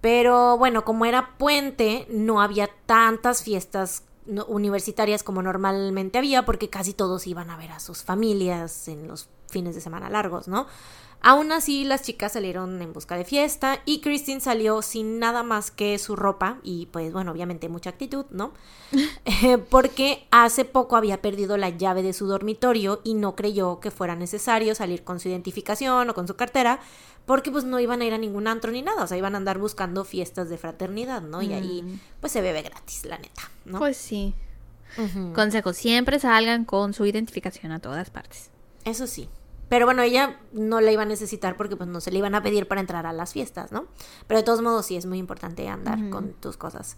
Pero 0.00 0.58
bueno, 0.58 0.84
como 0.84 1.04
era 1.04 1.38
puente, 1.38 2.08
no 2.10 2.40
había 2.40 2.68
tantas 2.86 3.44
fiestas 3.44 4.02
universitarias 4.26 5.22
como 5.22 5.42
normalmente 5.42 6.18
había, 6.18 6.44
porque 6.44 6.70
casi 6.70 6.92
todos 6.92 7.26
iban 7.26 7.50
a 7.50 7.56
ver 7.56 7.72
a 7.72 7.80
sus 7.80 8.02
familias 8.02 8.88
en 8.88 9.06
los 9.06 9.28
fines 9.48 9.74
de 9.74 9.80
semana 9.80 10.10
largos, 10.10 10.48
¿no? 10.48 10.66
Aún 11.26 11.52
así, 11.52 11.84
las 11.84 12.02
chicas 12.02 12.32
salieron 12.32 12.82
en 12.82 12.92
busca 12.92 13.16
de 13.16 13.24
fiesta 13.24 13.80
y 13.86 14.02
Christine 14.02 14.40
salió 14.40 14.82
sin 14.82 15.18
nada 15.18 15.42
más 15.42 15.70
que 15.70 15.98
su 15.98 16.16
ropa 16.16 16.58
y 16.62 16.84
pues 16.92 17.14
bueno, 17.14 17.32
obviamente 17.32 17.70
mucha 17.70 17.88
actitud, 17.90 18.26
¿no? 18.30 18.52
Eh, 19.24 19.58
porque 19.58 20.26
hace 20.30 20.64
poco 20.66 20.96
había 20.96 21.22
perdido 21.22 21.56
la 21.56 21.70
llave 21.70 22.02
de 22.02 22.12
su 22.12 22.26
dormitorio 22.26 23.00
y 23.04 23.14
no 23.14 23.34
creyó 23.34 23.80
que 23.80 23.90
fuera 23.90 24.14
necesario 24.14 24.74
salir 24.74 25.02
con 25.02 25.18
su 25.18 25.28
identificación 25.28 26.10
o 26.10 26.14
con 26.14 26.28
su 26.28 26.36
cartera, 26.36 26.80
porque 27.24 27.50
pues 27.50 27.64
no 27.64 27.80
iban 27.80 28.02
a 28.02 28.04
ir 28.04 28.12
a 28.12 28.18
ningún 28.18 28.46
antro 28.46 28.70
ni 28.70 28.82
nada, 28.82 29.02
o 29.02 29.06
sea, 29.06 29.16
iban 29.16 29.34
a 29.34 29.38
andar 29.38 29.58
buscando 29.58 30.04
fiestas 30.04 30.50
de 30.50 30.58
fraternidad, 30.58 31.22
¿no? 31.22 31.40
Y 31.40 31.54
ahí 31.54 32.00
pues 32.20 32.32
se 32.34 32.42
bebe 32.42 32.62
gratis, 32.62 33.06
la 33.06 33.16
neta, 33.16 33.50
¿no? 33.64 33.78
Pues 33.78 33.96
sí. 33.96 34.34
Consejo, 35.34 35.72
siempre 35.72 36.20
salgan 36.20 36.66
con 36.66 36.92
su 36.92 37.06
identificación 37.06 37.72
a 37.72 37.80
todas 37.80 38.10
partes. 38.10 38.50
Eso 38.84 39.06
sí. 39.06 39.28
Pero 39.74 39.86
bueno, 39.86 40.02
ella 40.02 40.38
no 40.52 40.80
la 40.80 40.92
iba 40.92 41.02
a 41.02 41.04
necesitar 41.04 41.56
porque 41.56 41.74
pues 41.74 41.88
no 41.88 42.00
se 42.00 42.12
le 42.12 42.18
iban 42.18 42.36
a 42.36 42.44
pedir 42.44 42.68
para 42.68 42.80
entrar 42.80 43.06
a 43.06 43.12
las 43.12 43.32
fiestas, 43.32 43.72
¿no? 43.72 43.86
Pero 44.28 44.38
de 44.38 44.44
todos 44.44 44.62
modos 44.62 44.86
sí 44.86 44.94
es 44.94 45.04
muy 45.04 45.18
importante 45.18 45.66
andar 45.68 46.10
con 46.10 46.32
tus 46.34 46.56
cosas. 46.56 46.96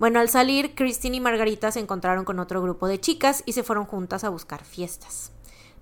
Bueno, 0.00 0.18
al 0.18 0.28
salir, 0.28 0.74
Christine 0.74 1.18
y 1.18 1.20
Margarita 1.20 1.70
se 1.70 1.78
encontraron 1.78 2.24
con 2.24 2.40
otro 2.40 2.60
grupo 2.60 2.88
de 2.88 2.98
chicas 2.98 3.44
y 3.46 3.52
se 3.52 3.62
fueron 3.62 3.84
juntas 3.84 4.24
a 4.24 4.30
buscar 4.30 4.64
fiestas. 4.64 5.30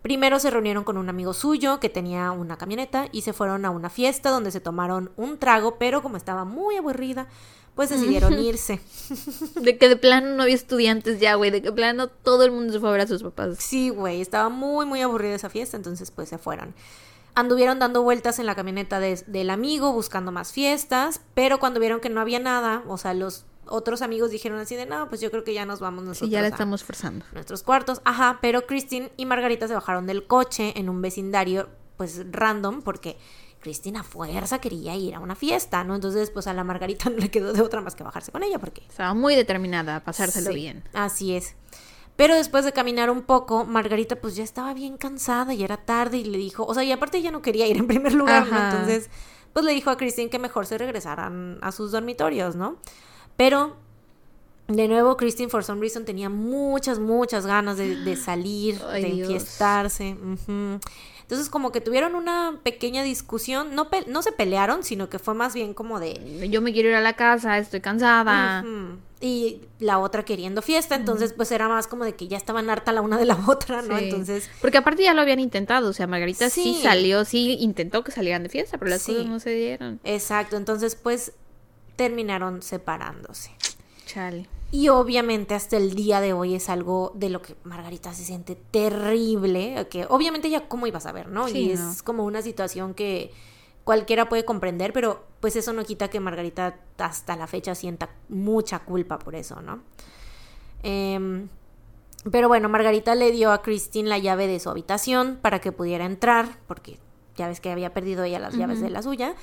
Primero 0.06 0.38
se 0.38 0.52
reunieron 0.52 0.84
con 0.84 0.98
un 0.98 1.08
amigo 1.08 1.34
suyo 1.34 1.80
que 1.80 1.88
tenía 1.88 2.30
una 2.30 2.56
camioneta 2.56 3.08
y 3.10 3.22
se 3.22 3.32
fueron 3.32 3.64
a 3.64 3.70
una 3.70 3.90
fiesta 3.90 4.30
donde 4.30 4.52
se 4.52 4.60
tomaron 4.60 5.10
un 5.16 5.36
trago, 5.36 5.78
pero 5.80 6.00
como 6.00 6.16
estaba 6.16 6.44
muy 6.44 6.76
aburrida, 6.76 7.26
pues 7.74 7.88
decidieron 7.90 8.38
irse. 8.38 8.78
De 9.60 9.76
que 9.78 9.88
de 9.88 9.96
plano 9.96 10.28
no 10.36 10.44
había 10.44 10.54
estudiantes 10.54 11.18
ya, 11.18 11.34
güey. 11.34 11.50
De 11.50 11.60
que 11.60 11.70
de 11.70 11.74
plano 11.74 12.06
todo 12.06 12.44
el 12.44 12.52
mundo 12.52 12.72
se 12.72 12.78
fue 12.78 12.88
a 12.88 12.92
ver 12.92 13.00
a 13.00 13.06
sus 13.08 13.24
papás. 13.24 13.56
Sí, 13.58 13.88
güey, 13.88 14.20
estaba 14.20 14.48
muy, 14.48 14.86
muy 14.86 15.02
aburrida 15.02 15.34
esa 15.34 15.50
fiesta, 15.50 15.76
entonces 15.76 16.12
pues 16.12 16.28
se 16.28 16.38
fueron. 16.38 16.72
Anduvieron 17.34 17.80
dando 17.80 18.04
vueltas 18.04 18.38
en 18.38 18.46
la 18.46 18.54
camioneta 18.54 19.00
de- 19.00 19.24
del 19.26 19.50
amigo 19.50 19.92
buscando 19.92 20.30
más 20.30 20.52
fiestas, 20.52 21.20
pero 21.34 21.58
cuando 21.58 21.80
vieron 21.80 21.98
que 21.98 22.10
no 22.10 22.20
había 22.20 22.38
nada, 22.38 22.84
o 22.86 22.96
sea, 22.96 23.12
los 23.12 23.44
otros 23.68 24.02
amigos 24.02 24.30
dijeron 24.30 24.58
así 24.58 24.76
de, 24.76 24.86
no, 24.86 25.08
pues 25.08 25.20
yo 25.20 25.30
creo 25.30 25.44
que 25.44 25.54
ya 25.54 25.66
nos 25.66 25.80
vamos 25.80 26.04
nosotros 26.04 26.28
Sí, 26.28 26.32
ya 26.32 26.42
la 26.42 26.48
estamos 26.48 26.84
forzando. 26.84 27.24
nuestros 27.32 27.62
cuartos. 27.62 28.00
Ajá, 28.04 28.38
pero 28.40 28.66
Christine 28.66 29.10
y 29.16 29.26
Margarita 29.26 29.68
se 29.68 29.74
bajaron 29.74 30.06
del 30.06 30.26
coche 30.26 30.72
en 30.76 30.88
un 30.88 31.00
vecindario, 31.02 31.68
pues 31.96 32.24
random, 32.30 32.82
porque 32.82 33.16
Christine 33.60 33.98
a 33.98 34.02
fuerza 34.02 34.60
quería 34.60 34.94
ir 34.94 35.14
a 35.14 35.20
una 35.20 35.34
fiesta, 35.34 35.82
¿no? 35.84 35.94
Entonces, 35.94 36.30
pues 36.30 36.46
a 36.46 36.52
la 36.54 36.62
Margarita 36.64 37.10
no 37.10 37.16
le 37.18 37.30
quedó 37.30 37.52
de 37.52 37.60
otra 37.62 37.80
más 37.80 37.94
que 37.94 38.04
bajarse 38.04 38.30
con 38.32 38.42
ella, 38.42 38.58
porque 38.58 38.82
Estaba 38.88 39.14
muy 39.14 39.34
determinada 39.34 39.96
a 39.96 40.04
pasárselo 40.04 40.50
Sí, 40.50 40.54
bien. 40.56 40.84
Así 40.92 41.34
es. 41.34 41.54
Pero 42.16 42.34
después 42.34 42.64
de 42.64 42.72
caminar 42.72 43.10
un 43.10 43.22
poco, 43.22 43.66
Margarita 43.66 44.16
pues 44.16 44.36
ya 44.36 44.42
estaba 44.44 44.72
bien 44.72 44.96
cansada 44.96 45.52
y 45.52 45.62
era 45.62 45.76
tarde 45.76 46.16
y 46.16 46.24
le 46.24 46.38
dijo, 46.38 46.64
o 46.64 46.72
sea, 46.72 46.82
y 46.82 46.90
aparte 46.90 47.18
ella 47.18 47.30
no 47.30 47.42
quería 47.42 47.66
ir 47.66 47.76
en 47.76 47.86
primer 47.86 48.14
lugar, 48.14 48.46
¿no? 48.50 48.56
Entonces, 48.56 49.10
pues 49.52 49.66
le 49.66 49.72
dijo 49.72 49.90
a 49.90 49.96
Christine 49.98 50.30
que 50.30 50.38
mejor 50.38 50.64
se 50.64 50.78
regresaran 50.78 51.58
a 51.60 51.72
sus 51.72 51.92
dormitorios, 51.92 52.56
¿no? 52.56 52.76
Pero, 53.36 53.76
de 54.68 54.88
nuevo, 54.88 55.16
Christine, 55.16 55.48
for 55.48 55.62
some 55.64 55.80
reason, 55.80 56.04
tenía 56.04 56.28
muchas, 56.28 56.98
muchas 56.98 57.46
ganas 57.46 57.76
de, 57.76 57.96
de 57.96 58.16
salir, 58.16 58.80
Ay, 58.90 59.02
de 59.02 59.20
enfiestarse. 59.22 60.16
Entonces, 61.22 61.48
como 61.50 61.72
que 61.72 61.80
tuvieron 61.80 62.14
una 62.14 62.60
pequeña 62.62 63.02
discusión, 63.02 63.74
no, 63.74 63.88
no 64.06 64.22
se 64.22 64.30
pelearon, 64.32 64.84
sino 64.84 65.08
que 65.08 65.18
fue 65.18 65.34
más 65.34 65.54
bien 65.54 65.74
como 65.74 65.98
de, 65.98 66.48
Yo 66.50 66.60
me 66.62 66.72
quiero 66.72 66.88
ir 66.88 66.94
a 66.94 67.00
la 67.00 67.14
casa, 67.14 67.58
estoy 67.58 67.80
cansada. 67.80 68.64
Y 69.18 69.62
la 69.80 69.98
otra 69.98 70.24
queriendo 70.26 70.60
fiesta, 70.60 70.94
entonces 70.94 71.32
pues 71.32 71.50
era 71.50 71.68
más 71.68 71.86
como 71.86 72.04
de 72.04 72.14
que 72.14 72.28
ya 72.28 72.36
estaban 72.36 72.68
harta 72.68 72.92
la 72.92 73.00
una 73.00 73.16
de 73.16 73.24
la 73.24 73.38
otra, 73.48 73.80
¿no? 73.82 73.96
Sí. 73.98 74.04
Entonces, 74.04 74.50
Porque 74.60 74.76
aparte 74.78 75.02
ya 75.02 75.14
lo 75.14 75.22
habían 75.22 75.40
intentado. 75.40 75.88
O 75.88 75.92
sea, 75.94 76.06
Margarita 76.06 76.50
sí, 76.50 76.74
Sí. 76.76 76.82
salió, 76.82 77.24
sí 77.24 77.56
intentó 77.60 78.04
que 78.04 78.12
salieran 78.12 78.42
de 78.42 78.50
fiesta, 78.50 78.76
pero 78.78 78.90
las 78.90 79.00
Sí. 79.02 79.12
cosas 79.14 79.26
no 79.26 79.40
se 79.40 79.50
dieron. 79.54 80.00
exacto, 80.04 80.56
entonces 80.58 80.96
pues 80.96 81.32
terminaron 81.96 82.62
separándose. 82.62 83.50
Chale. 84.06 84.48
Y 84.72 84.88
obviamente 84.88 85.54
hasta 85.54 85.76
el 85.76 85.94
día 85.94 86.20
de 86.20 86.32
hoy 86.32 86.54
es 86.54 86.68
algo 86.68 87.12
de 87.14 87.30
lo 87.30 87.40
que 87.40 87.56
Margarita 87.64 88.12
se 88.12 88.24
siente 88.24 88.56
terrible, 88.56 89.86
que 89.90 90.06
obviamente 90.08 90.50
ya 90.50 90.68
cómo 90.68 90.86
iba 90.86 90.98
a 90.98 91.00
saber, 91.00 91.28
¿no? 91.28 91.48
Sí, 91.48 91.70
y 91.70 91.74
no. 91.74 91.90
es 91.90 92.02
como 92.02 92.24
una 92.24 92.42
situación 92.42 92.94
que 92.94 93.32
cualquiera 93.84 94.28
puede 94.28 94.44
comprender, 94.44 94.92
pero 94.92 95.24
pues 95.38 95.54
eso 95.54 95.72
no 95.72 95.84
quita 95.84 96.08
que 96.08 96.18
Margarita 96.18 96.80
hasta 96.98 97.36
la 97.36 97.46
fecha 97.46 97.76
sienta 97.76 98.10
mucha 98.28 98.80
culpa 98.80 99.18
por 99.18 99.36
eso, 99.36 99.62
¿no? 99.62 99.80
Em, 100.82 101.48
pero 102.30 102.48
bueno, 102.48 102.68
Margarita 102.68 103.14
le 103.14 103.30
dio 103.30 103.52
a 103.52 103.62
Christine 103.62 104.08
la 104.08 104.18
llave 104.18 104.48
de 104.48 104.58
su 104.58 104.68
habitación 104.68 105.38
para 105.40 105.60
que 105.60 105.70
pudiera 105.70 106.04
entrar, 106.04 106.58
porque 106.66 106.98
ya 107.36 107.46
ves 107.46 107.60
que 107.60 107.70
había 107.70 107.94
perdido 107.94 108.24
ella 108.24 108.40
las 108.40 108.54
llaves 108.54 108.80
de 108.80 108.90
la 108.90 109.02
suya. 109.02 109.36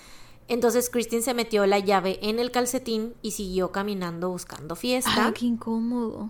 Entonces 0.48 0.90
Christine 0.90 1.22
se 1.22 1.34
metió 1.34 1.66
la 1.66 1.80
llave 1.80 2.20
en 2.22 2.40
el 2.40 2.52
calcetín 2.52 3.14
y 3.22 3.32
siguió 3.32 3.72
caminando 3.72 4.30
buscando 4.30 4.76
fiesta. 4.76 5.12
Ah, 5.28 5.34
qué 5.34 5.46
incómodo. 5.46 6.30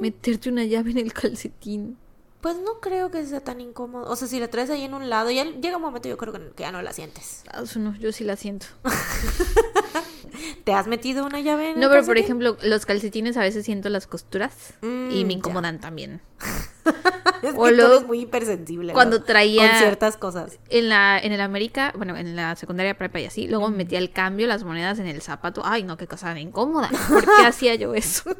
Meterte 0.00 0.48
una 0.48 0.64
llave 0.64 0.90
en 0.92 0.98
el 0.98 1.12
calcetín. 1.12 1.96
Pues 2.40 2.56
no 2.58 2.80
creo 2.80 3.10
que 3.10 3.24
sea 3.26 3.40
tan 3.40 3.60
incómodo. 3.60 4.10
O 4.10 4.14
sea, 4.16 4.28
si 4.28 4.38
la 4.38 4.48
traes 4.48 4.70
ahí 4.70 4.82
en 4.82 4.94
un 4.94 5.08
lado, 5.10 5.30
ya 5.30 5.44
llega 5.44 5.76
un 5.76 5.82
momento 5.82 6.08
yo 6.08 6.16
creo 6.16 6.32
que, 6.32 6.52
ya 6.56 6.70
no 6.70 6.80
la 6.82 6.92
sientes. 6.92 7.42
Ah, 7.52 7.62
eso 7.64 7.78
no, 7.80 7.96
yo 7.96 8.12
sí 8.12 8.24
la 8.24 8.36
siento. 8.36 8.66
¿Te 10.64 10.72
has 10.72 10.86
metido 10.86 11.24
una 11.24 11.40
llave 11.40 11.70
en 11.70 11.80
No, 11.80 11.86
el 11.86 11.90
pero 11.92 12.06
por 12.06 12.18
ejemplo, 12.18 12.56
los 12.62 12.86
calcetines 12.86 13.36
a 13.36 13.40
veces 13.40 13.64
siento 13.64 13.88
las 13.88 14.06
costuras 14.06 14.74
Mm, 14.82 15.10
y 15.10 15.24
me 15.24 15.32
ya. 15.32 15.38
incomodan 15.38 15.80
también. 15.80 16.20
Es 17.42 17.52
que 17.52 17.58
o 17.60 17.68
tú 17.68 17.74
luego, 17.74 17.94
eres 17.94 18.06
muy 18.06 18.20
hipersensible. 18.20 18.92
cuando 18.92 19.18
¿no? 19.18 19.24
traía- 19.24 19.68
Con 19.68 19.78
ciertas 19.78 20.16
cosas. 20.16 20.58
En 20.68 20.88
la, 20.88 21.18
en 21.18 21.32
el 21.32 21.40
América, 21.40 21.92
bueno, 21.96 22.16
en 22.16 22.34
la 22.34 22.56
secundaria 22.56 22.96
prepa 22.96 23.20
y 23.20 23.26
así, 23.26 23.46
luego 23.46 23.68
metía 23.70 23.98
el 23.98 24.10
cambio, 24.10 24.46
las 24.46 24.64
monedas 24.64 24.98
en 24.98 25.06
el 25.06 25.20
zapato. 25.22 25.62
Ay, 25.64 25.82
no, 25.82 25.96
qué 25.96 26.06
cosa 26.06 26.38
incómoda. 26.38 26.88
¿Por 27.08 27.24
qué 27.24 27.30
hacía 27.46 27.74
yo 27.74 27.94
eso? 27.94 28.30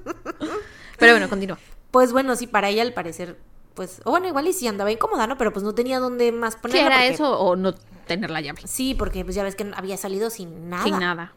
Pero 0.98 1.12
bueno, 1.12 1.28
continúa. 1.28 1.58
Pues 1.90 2.12
bueno, 2.12 2.34
sí, 2.36 2.46
para 2.46 2.68
ella 2.70 2.82
al 2.82 2.92
parecer, 2.94 3.38
pues, 3.74 4.00
o 4.04 4.10
bueno, 4.10 4.26
igual 4.28 4.46
y 4.48 4.52
sí 4.54 4.66
andaba 4.66 4.90
incómoda, 4.90 5.26
¿no? 5.26 5.36
Pero 5.36 5.52
pues 5.52 5.62
no 5.62 5.74
tenía 5.74 5.98
dónde 6.00 6.32
más 6.32 6.56
¿Qué 6.56 6.62
ponerla. 6.62 6.86
era 6.86 6.96
porque- 6.96 7.14
eso 7.14 7.38
o 7.38 7.54
no 7.56 7.74
tener 8.06 8.30
la 8.30 8.40
llave? 8.40 8.60
Sí, 8.64 8.94
porque 8.94 9.24
pues 9.24 9.36
ya 9.36 9.42
ves 9.42 9.56
que 9.56 9.70
había 9.76 9.96
salido 9.98 10.30
sin 10.30 10.70
nada. 10.70 10.84
Sin 10.84 10.98
nada. 10.98 11.32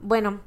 Bueno, 0.00 0.40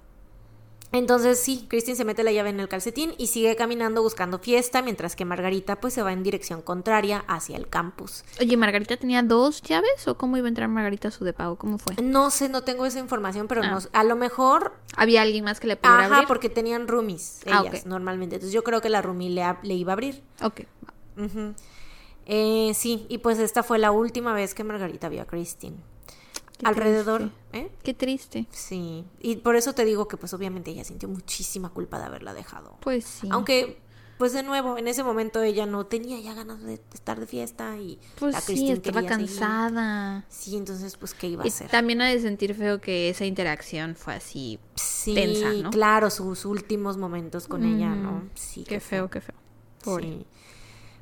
entonces 0.93 1.39
sí, 1.39 1.65
Christine 1.69 1.97
se 1.97 2.05
mete 2.05 2.23
la 2.23 2.31
llave 2.31 2.49
en 2.51 2.59
el 2.61 2.69
calcetín 2.69 3.13
y 3.17 3.27
sigue 3.27 3.55
caminando 3.57 4.01
buscando 4.01 4.39
fiesta, 4.39 4.81
mientras 4.81 5.15
que 5.17 5.25
Margarita 5.25 5.81
pues 5.81 5.93
se 5.93 6.01
va 6.03 6.13
en 6.13 6.23
dirección 6.23 6.61
contraria 6.61 7.25
hacia 7.27 7.57
el 7.57 7.67
campus. 7.67 8.23
Oye, 8.39 8.55
¿Margarita 8.55 8.95
tenía 8.95 9.23
dos 9.23 9.61
llaves 9.61 10.07
o 10.07 10.15
cómo 10.17 10.37
iba 10.37 10.45
a 10.45 10.49
entrar 10.49 10.69
Margarita 10.69 11.09
a 11.09 11.11
su 11.11 11.25
de 11.25 11.33
pago? 11.33 11.57
¿Cómo 11.57 11.77
fue? 11.79 11.95
No 12.01 12.29
sé, 12.31 12.47
no 12.47 12.61
tengo 12.61 12.85
esa 12.85 12.99
información, 12.99 13.47
pero 13.49 13.61
Ah. 13.63 13.71
no, 13.71 13.79
a 13.91 14.03
lo 14.05 14.15
mejor, 14.15 14.73
¿Había 14.95 15.23
alguien 15.23 15.43
más 15.43 15.59
que 15.59 15.67
le 15.67 15.75
pudiera 15.75 16.05
ajá, 16.05 16.13
abrir? 16.15 16.27
porque 16.27 16.49
tenían 16.49 16.87
roomies 16.87 17.41
Ah, 17.51 17.63
ellas 17.67 17.85
normalmente. 17.85 18.35
Entonces 18.35 18.53
yo 18.53 18.63
creo 18.63 18.79
que 18.79 18.89
la 18.89 19.01
roomie 19.01 19.29
le, 19.29 19.73
iba 19.73 19.91
a 19.91 19.93
abrir. 19.93 20.21
Ok. 20.41 20.61
Eh, 22.25 22.71
sí, 22.75 23.05
y 23.09 23.17
pues 23.17 23.39
esta 23.39 23.63
fue 23.63 23.79
la 23.79 23.91
última 23.91 24.33
vez 24.33 24.53
que 24.53 24.63
Margarita 24.63 25.09
vio 25.09 25.23
a 25.23 25.25
Christine. 25.25 25.75
Qué 26.64 26.69
Alrededor. 26.69 27.31
¿eh? 27.52 27.69
Qué 27.84 27.94
triste. 27.94 28.48
Sí, 28.52 29.06
y 29.19 29.38
por 29.38 29.56
eso 29.56 29.73
te 29.73 29.85
digo 29.85 30.07
que 30.07 30.18
pues 30.18 30.34
obviamente 30.34 30.72
ella 30.72 30.84
sintió 30.84 31.10
muchísima 31.10 31.69
culpa 31.69 31.99
de 31.99 32.06
haberla 32.06 32.34
dejado. 32.34 32.77
Pues 32.81 33.06
sí. 33.06 33.27
Aunque, 33.31 33.80
pues 34.18 34.31
de 34.34 34.44
nuevo, 34.44 34.77
en 34.77 34.88
ese 34.88 35.03
momento 35.03 35.41
ella 35.41 35.65
no 35.65 35.85
tenía 35.85 36.19
ya 36.19 36.34
ganas 36.34 36.61
de 36.64 36.80
estar 36.94 37.19
de 37.19 37.26
fiesta 37.27 37.77
y 37.77 37.99
Pues 38.19 38.34
la 38.34 38.41
sí, 38.41 38.69
estaba 38.72 39.02
quería 39.02 39.18
seguir. 39.18 39.27
cansada. 39.40 40.26
Sí, 40.30 40.56
entonces 40.56 40.95
pues 40.98 41.14
qué 41.14 41.27
iba 41.27 41.44
a 41.44 41.45
Y 41.45 41.49
hacer. 41.49 41.69
también 41.69 42.02
ha 42.02 42.07
de 42.07 42.19
sentir 42.19 42.53
feo 42.56 42.80
que 42.80 43.10
esa 43.10 43.26
interacción 43.26 43.95
fue 43.95 44.14
así. 44.15 44.60
Sí, 44.76 45.14
tensa, 45.14 45.52
¿no? 45.53 45.69
claro, 45.72 46.10
sus 46.10 46.45
últimos 46.45 46.98
momentos 46.98 47.48
con 47.48 47.64
ella, 47.65 47.90
¿no? 47.95 48.11
Mm, 48.14 48.30
Sí, 48.35 48.64
Qué 48.64 48.80
feo, 48.80 49.10
qué 49.10 49.19
feo. 49.22 49.35
Pobre. 49.84 50.07
Sí. 50.07 50.26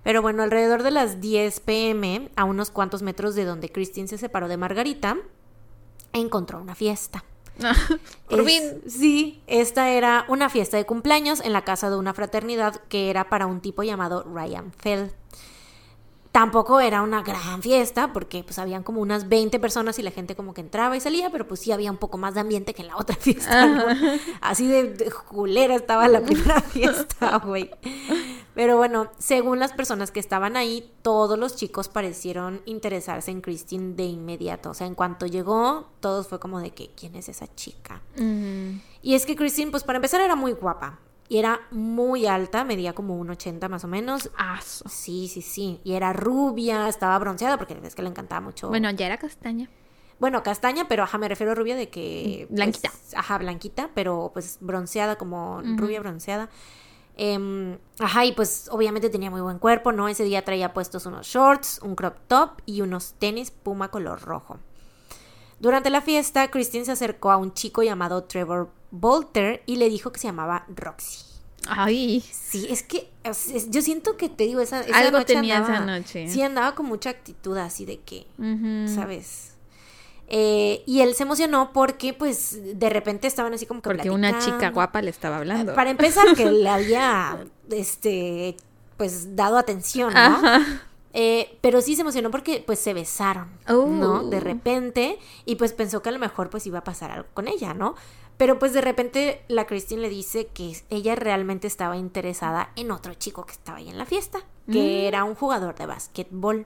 Pero 0.04 0.24
bueno, 0.24 0.42
alrededor 0.42 0.82
de 0.82 0.90
las 0.90 1.22
10 1.22 1.60
pm, 1.60 2.32
a 2.36 2.44
unos 2.46 2.72
cuantos 2.72 3.04
metros 3.04 3.36
de 3.36 3.46
donde 3.46 3.70
Christine 3.72 4.08
se 4.08 4.18
separó 4.18 4.48
de 4.48 4.58
Margarita, 4.58 5.18
encontró 6.14 6.60
una 6.60 6.76
fiesta. 6.76 7.24
Por 8.30 8.40
Es- 8.42 8.46
fin. 8.46 8.82
Sí, 8.90 9.42
esta 9.48 9.90
era 9.92 10.26
una 10.30 10.50
fiesta 10.50 10.78
de 10.78 10.86
cumpleaños 10.86 11.42
en 11.42 11.54
la 11.54 11.64
casa 11.64 11.90
de 11.90 11.98
una 11.98 12.14
fraternidad 12.14 12.82
que 12.90 13.10
era 13.10 13.30
para 13.30 13.46
un 13.46 13.62
tipo 13.62 13.84
llamado 13.84 14.24
Ryan 14.24 14.72
Fell. 14.78 15.12
Tampoco 16.32 16.80
era 16.80 17.02
una 17.02 17.24
gran 17.24 17.62
fiesta 17.62 18.14
porque 18.14 18.44
pues 18.44 18.58
habían 18.58 18.84
como 18.84 19.02
unas 19.02 19.28
20 19.28 19.60
personas 19.60 20.00
y 20.00 20.02
la 20.02 20.12
gente 20.12 20.36
como 20.36 20.54
que 20.54 20.62
entraba 20.62 20.96
y 20.96 21.02
salía, 21.02 21.30
pero 21.30 21.46
pues 21.46 21.60
sí 21.60 21.74
había 21.74 21.92
un 21.92 21.98
poco 21.98 22.18
más 22.18 22.36
de 22.36 22.40
ambiente 22.40 22.74
que 22.74 22.84
en 22.84 22.88
la 22.88 22.96
otra 22.96 23.16
fiesta, 23.20 23.66
¿no? 23.66 23.84
Así 24.40 24.66
de, 24.68 24.94
de 24.94 25.12
culera 25.12 25.76
estaba 25.76 26.08
la 26.08 26.22
primera 26.26 26.62
fiesta, 26.62 27.38
güey. 27.40 27.70
Pero 28.54 28.78
bueno, 28.78 29.10
según 29.18 29.60
las 29.60 29.74
personas 29.74 30.12
que 30.12 30.20
estaban 30.20 30.56
ahí, 30.56 30.92
todos 31.02 31.38
los 31.38 31.56
chicos 31.56 31.90
parecieron 31.90 32.62
interesarse 32.66 33.32
en 33.32 33.42
Christine 33.42 33.96
de 33.96 34.04
inmediato. 34.04 34.70
O 34.72 34.74
sea, 34.74 34.88
en 34.88 34.96
cuanto 34.96 35.26
llegó, 35.26 35.90
todos 36.00 36.28
fue 36.28 36.40
como 36.40 36.60
de 36.60 36.72
que, 36.72 36.92
¿quién 36.96 37.16
es 37.16 37.30
esa 37.30 37.54
chica? 37.56 38.02
Y 39.02 39.16
es 39.16 39.26
que 39.26 39.36
Christine, 39.36 39.72
pues 39.72 39.84
para 39.84 39.98
empezar 39.98 40.22
era 40.22 40.36
muy 40.36 40.54
guapa. 40.54 41.00
Y 41.32 41.38
era 41.38 41.62
muy 41.72 42.26
alta, 42.28 42.66
medía 42.66 42.92
como 42.92 43.16
un 43.16 43.30
80 43.30 43.70
más 43.70 43.86
o 43.86 43.88
menos. 43.88 44.30
Aso. 44.36 44.84
Sí, 44.90 45.30
sí, 45.30 45.42
sí. 45.42 45.80
Y 45.86 45.94
era 45.94 46.12
rubia, 46.12 46.90
estaba 46.90 47.18
bronceada 47.20 47.58
porque 47.58 47.80
es 47.82 47.96
que 47.96 48.02
le 48.02 48.10
encantaba 48.10 48.42
mucho. 48.42 48.68
Bueno, 48.68 48.92
ya 48.92 49.06
era 49.06 49.16
castaña. 49.16 49.70
Bueno, 50.20 50.44
castaña, 50.44 50.90
pero 50.90 51.04
ajá, 51.04 51.18
me 51.18 51.30
refiero 51.30 51.54
a 51.54 51.56
rubia 51.56 51.78
de 51.78 51.88
que. 51.88 52.48
pues, 52.50 52.56
Blanquita. 52.58 52.92
ajá, 53.16 53.38
blanquita, 53.38 53.92
pero 53.96 54.32
pues 54.34 54.58
bronceada, 54.60 55.16
como 55.16 55.62
rubia 55.78 56.02
bronceada. 56.02 56.50
Em, 57.16 57.78
ajá, 58.00 58.26
y 58.26 58.34
pues 58.34 58.68
obviamente 58.70 59.10
tenía 59.10 59.32
muy 59.32 59.40
buen 59.40 59.58
cuerpo, 59.58 59.94
¿no? 59.94 60.10
Ese 60.10 60.26
día 60.26 60.44
traía 60.44 60.74
puestos 60.74 61.06
unos 61.06 61.28
shorts, 61.28 61.80
un 61.82 61.96
crop 61.96 62.18
top 62.28 62.60
y 62.66 62.82
unos 62.82 63.14
tenis 63.20 63.52
puma 63.52 63.88
color 63.88 64.20
rojo. 64.20 64.60
Durante 65.62 65.90
la 65.92 66.02
fiesta, 66.02 66.52
Christine 66.52 66.84
se 66.84 66.92
acercó 66.92 67.32
a 67.32 67.38
un 67.38 67.54
chico 67.54 67.84
llamado 67.84 68.26
Trevor 68.26 68.81
Y 69.66 69.76
le 69.78 69.90
dijo 69.90 70.12
que 70.12 70.20
se 70.20 70.28
llamaba 70.28 70.66
Roxy. 70.76 71.26
Ay. 71.68 72.22
Sí, 72.32 72.68
es 72.70 72.82
que 72.84 73.10
es- 73.24 73.70
yo 73.70 73.82
siento 73.82 74.18
que 74.18 74.30
te 74.30 74.46
digo, 74.46 74.62
esa, 74.62 74.82
esa 74.82 74.98
Algo 74.98 75.20
noche 75.20 75.36
tenía 75.36 75.58
andaba- 75.58 75.76
esa 75.76 75.86
noche. 75.86 76.28
Sí, 76.30 76.42
andaba 76.42 76.74
con 76.76 76.88
mucha 76.88 77.10
actitud 77.12 77.56
así 77.58 77.86
de 77.86 78.00
que. 78.00 78.26
¿sabes? 78.94 79.50
Eh, 80.34 80.84
y 80.86 81.02
él 81.02 81.14
se 81.14 81.24
emocionó 81.24 81.72
porque, 81.74 82.14
pues, 82.14 82.58
de 82.80 82.90
repente 82.90 83.28
estaban 83.28 83.54
así 83.54 83.66
como 83.66 83.82
que 83.82 83.90
Porque 83.90 84.10
una 84.10 84.30
chica 84.32 84.46
platicando. 84.46 84.74
guapa 84.76 85.02
le 85.02 85.10
estaba 85.10 85.38
hablando. 85.38 85.74
Para 85.76 85.90
empezar, 85.90 86.36
que 86.36 86.50
le 86.50 86.70
había, 86.70 87.46
este, 87.70 88.56
pues, 88.98 89.36
dado 89.36 89.58
atención, 89.58 90.14
¿no? 90.14 90.20
Ajá. 90.20 90.62
Eh, 91.14 91.58
pero 91.60 91.82
sí 91.82 91.96
se 91.96 92.02
emocionó 92.02 92.32
porque, 92.32 92.64
pues, 92.66 92.80
se 92.80 92.94
besaron, 92.94 93.50
Oh. 93.68 93.88
¿no? 93.88 94.24
De 94.24 94.40
repente, 94.40 95.20
y 95.46 95.56
pues 95.58 95.74
pensó 95.74 96.02
que 96.02 96.08
a 96.08 96.12
lo 96.14 96.20
mejor, 96.20 96.50
pues, 96.50 96.66
iba 96.66 96.80
a 96.80 96.84
pasar 96.86 97.12
algo 97.12 97.28
con 97.34 97.50
ella, 97.50 97.74
¿no? 97.74 97.96
Pero, 98.42 98.58
pues, 98.58 98.74
de 98.74 98.82
repente, 98.82 99.44
la 99.50 99.68
Christine 99.68 100.02
le 100.02 100.10
dice 100.10 100.48
que 100.48 100.76
ella 100.90 101.14
realmente 101.14 101.68
estaba 101.68 101.96
interesada 101.96 102.72
en 102.76 102.90
otro 102.90 103.14
chico 103.14 103.46
que 103.46 103.52
estaba 103.52 103.78
ahí 103.78 103.88
en 103.88 104.00
la 104.00 104.08
fiesta, 104.08 104.40
que 104.66 104.80
Mm. 105.04 105.06
era 105.06 105.24
un 105.26 105.36
jugador 105.36 105.76
de 105.76 105.86
básquetbol. 105.86 106.66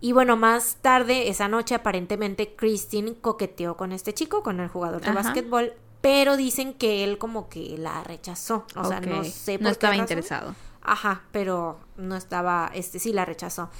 Y 0.00 0.10
bueno, 0.10 0.36
más 0.36 0.78
tarde, 0.82 1.28
esa 1.28 1.46
noche, 1.46 1.76
aparentemente, 1.76 2.56
Christine 2.56 3.14
coqueteó 3.14 3.76
con 3.76 3.92
este 3.92 4.14
chico, 4.14 4.42
con 4.42 4.58
el 4.58 4.66
jugador 4.66 5.00
de 5.00 5.10
Ajá. 5.10 5.22
básquetbol, 5.22 5.74
pero 6.00 6.36
dicen 6.36 6.74
que 6.74 7.04
él 7.04 7.18
como 7.18 7.48
que 7.48 7.78
la 7.78 8.02
rechazó. 8.02 8.66
O 8.74 8.84
sea, 8.84 8.98
no 9.00 9.22
sé 9.22 9.58
por 9.58 9.62
No 9.62 9.68
qué 9.68 9.72
estaba 9.74 9.92
razón. 9.92 10.02
interesado. 10.02 10.54
Ajá, 10.82 11.22
pero 11.30 11.78
no 11.96 12.16
estaba, 12.16 12.68
este 12.74 12.98
sí 12.98 13.12
la 13.12 13.24
rechazó. 13.24 13.70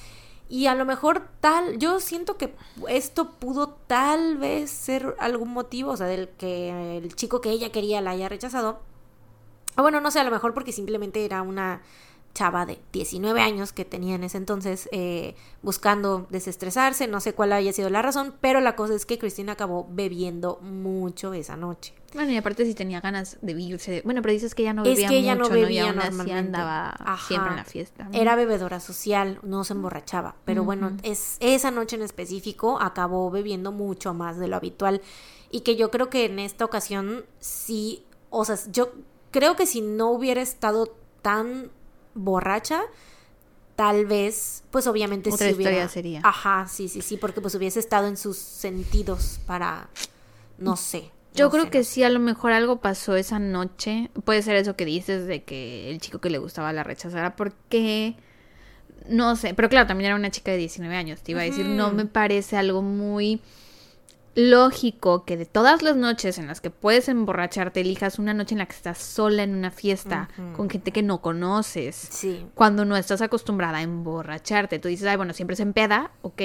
Y 0.48 0.66
a 0.66 0.74
lo 0.74 0.84
mejor 0.84 1.28
tal, 1.40 1.78
yo 1.78 2.00
siento 2.00 2.36
que 2.36 2.54
esto 2.88 3.30
pudo 3.32 3.68
tal 3.86 4.36
vez 4.36 4.70
ser 4.70 5.16
algún 5.18 5.50
motivo, 5.50 5.92
o 5.92 5.96
sea, 5.96 6.06
del 6.06 6.28
que 6.28 6.98
el 6.98 7.14
chico 7.16 7.40
que 7.40 7.50
ella 7.50 7.72
quería 7.72 8.00
la 8.00 8.10
haya 8.10 8.28
rechazado. 8.28 8.80
O 9.76 9.82
bueno, 9.82 10.00
no 10.00 10.10
sé, 10.10 10.20
a 10.20 10.24
lo 10.24 10.30
mejor 10.30 10.54
porque 10.54 10.72
simplemente 10.72 11.24
era 11.24 11.42
una 11.42 11.82
chava 12.34 12.66
de 12.66 12.80
19 12.92 13.40
años 13.40 13.72
que 13.72 13.84
tenía 13.84 14.16
en 14.16 14.24
ese 14.24 14.36
entonces 14.38 14.88
eh, 14.92 15.36
buscando 15.62 16.26
desestresarse, 16.30 17.06
no 17.06 17.20
sé 17.20 17.32
cuál 17.32 17.52
haya 17.52 17.72
sido 17.72 17.88
la 17.90 18.02
razón, 18.02 18.34
pero 18.40 18.60
la 18.60 18.74
cosa 18.76 18.94
es 18.94 19.06
que 19.06 19.18
Cristina 19.18 19.52
acabó 19.52 19.86
bebiendo 19.88 20.58
mucho 20.60 21.32
esa 21.32 21.56
noche. 21.56 21.94
Bueno, 22.12 22.30
y 22.32 22.36
aparte 22.36 22.64
si 22.64 22.74
tenía 22.74 23.00
ganas 23.00 23.38
de 23.42 23.52
irse. 23.52 24.02
Bueno, 24.04 24.22
pero 24.22 24.32
dices 24.32 24.54
que 24.54 24.62
ella 24.62 24.72
no 24.72 24.82
Es 24.84 24.90
bebía 24.90 25.08
que 25.08 25.18
ella 25.18 25.34
no 25.34 25.42
mucho, 25.44 25.54
¿no? 25.54 25.58
Y 25.58 25.62
bebía 25.62 25.88
aún 25.88 25.98
así 25.98 26.16
normalmente. 26.16 26.38
andaba 26.58 26.94
Ajá. 26.98 27.26
siempre 27.26 27.50
en 27.50 27.56
la 27.56 27.64
fiesta. 27.64 28.08
Era 28.12 28.36
bebedora 28.36 28.78
social, 28.78 29.38
no 29.42 29.64
se 29.64 29.72
emborrachaba. 29.72 30.36
Pero 30.44 30.62
bueno, 30.64 30.88
Ujú. 30.88 30.96
es, 31.02 31.36
esa 31.40 31.70
noche 31.72 31.96
en 31.96 32.02
específico 32.02 32.78
acabó 32.80 33.30
bebiendo 33.30 33.72
mucho 33.72 34.14
más 34.14 34.38
de 34.38 34.46
lo 34.48 34.56
habitual. 34.56 35.02
Y 35.50 35.60
que 35.60 35.74
yo 35.76 35.90
creo 35.90 36.08
que 36.08 36.24
en 36.26 36.38
esta 36.38 36.64
ocasión 36.64 37.24
sí, 37.40 38.04
o 38.30 38.44
sea, 38.44 38.58
yo 38.70 38.92
creo 39.32 39.56
que 39.56 39.66
si 39.66 39.80
no 39.80 40.10
hubiera 40.10 40.40
estado 40.42 40.94
tan 41.22 41.70
borracha, 42.14 42.82
tal 43.76 44.06
vez, 44.06 44.64
pues 44.70 44.86
obviamente 44.86 45.30
Otra 45.30 45.48
sí 45.48 45.54
hubiera... 45.54 45.72
historia 45.72 45.88
sería. 45.88 46.20
Ajá, 46.22 46.66
sí, 46.68 46.88
sí, 46.88 47.02
sí, 47.02 47.16
porque 47.16 47.40
pues 47.40 47.54
hubiese 47.54 47.80
estado 47.80 48.06
en 48.06 48.16
sus 48.16 48.36
sentidos 48.36 49.40
para, 49.46 49.88
no 50.58 50.76
sé. 50.76 51.10
Yo 51.34 51.46
no 51.46 51.50
creo 51.50 51.64
sé, 51.64 51.70
que 51.70 51.84
sí, 51.84 52.04
a 52.04 52.10
lo 52.10 52.20
mejor 52.20 52.52
algo 52.52 52.80
pasó 52.80 53.16
esa 53.16 53.40
noche. 53.40 54.10
Puede 54.24 54.42
ser 54.42 54.54
eso 54.54 54.76
que 54.76 54.84
dices 54.84 55.26
de 55.26 55.42
que 55.42 55.90
el 55.90 56.00
chico 56.00 56.20
que 56.20 56.30
le 56.30 56.38
gustaba 56.38 56.72
la 56.72 56.84
rechazara 56.84 57.34
porque... 57.36 58.16
No 59.08 59.36
sé, 59.36 59.52
pero 59.52 59.68
claro, 59.68 59.86
también 59.86 60.06
era 60.06 60.16
una 60.16 60.30
chica 60.30 60.52
de 60.52 60.56
19 60.58 60.96
años. 60.96 61.20
Te 61.20 61.32
iba 61.32 61.42
a 61.42 61.44
decir, 61.44 61.66
no 61.66 61.92
me 61.92 62.06
parece 62.06 62.56
algo 62.56 62.80
muy 62.80 63.42
lógico 64.34 65.24
que 65.24 65.36
de 65.36 65.46
todas 65.46 65.82
las 65.82 65.96
noches 65.96 66.38
en 66.38 66.46
las 66.46 66.60
que 66.60 66.70
puedes 66.70 67.08
emborracharte, 67.08 67.80
elijas 67.80 68.18
una 68.18 68.34
noche 68.34 68.54
en 68.54 68.58
la 68.58 68.66
que 68.66 68.74
estás 68.74 68.98
sola 68.98 69.42
en 69.42 69.54
una 69.54 69.70
fiesta 69.70 70.28
con 70.56 70.68
gente 70.68 70.90
que 70.90 71.02
no 71.02 71.20
conoces. 71.20 71.94
Sí. 71.94 72.46
Cuando 72.54 72.84
no 72.84 72.96
estás 72.96 73.22
acostumbrada 73.22 73.78
a 73.78 73.82
emborracharte, 73.82 74.78
tú 74.78 74.88
dices, 74.88 75.06
ay, 75.06 75.16
bueno, 75.16 75.32
siempre 75.32 75.56
se 75.56 75.62
empeda, 75.62 76.12
ok. 76.22 76.42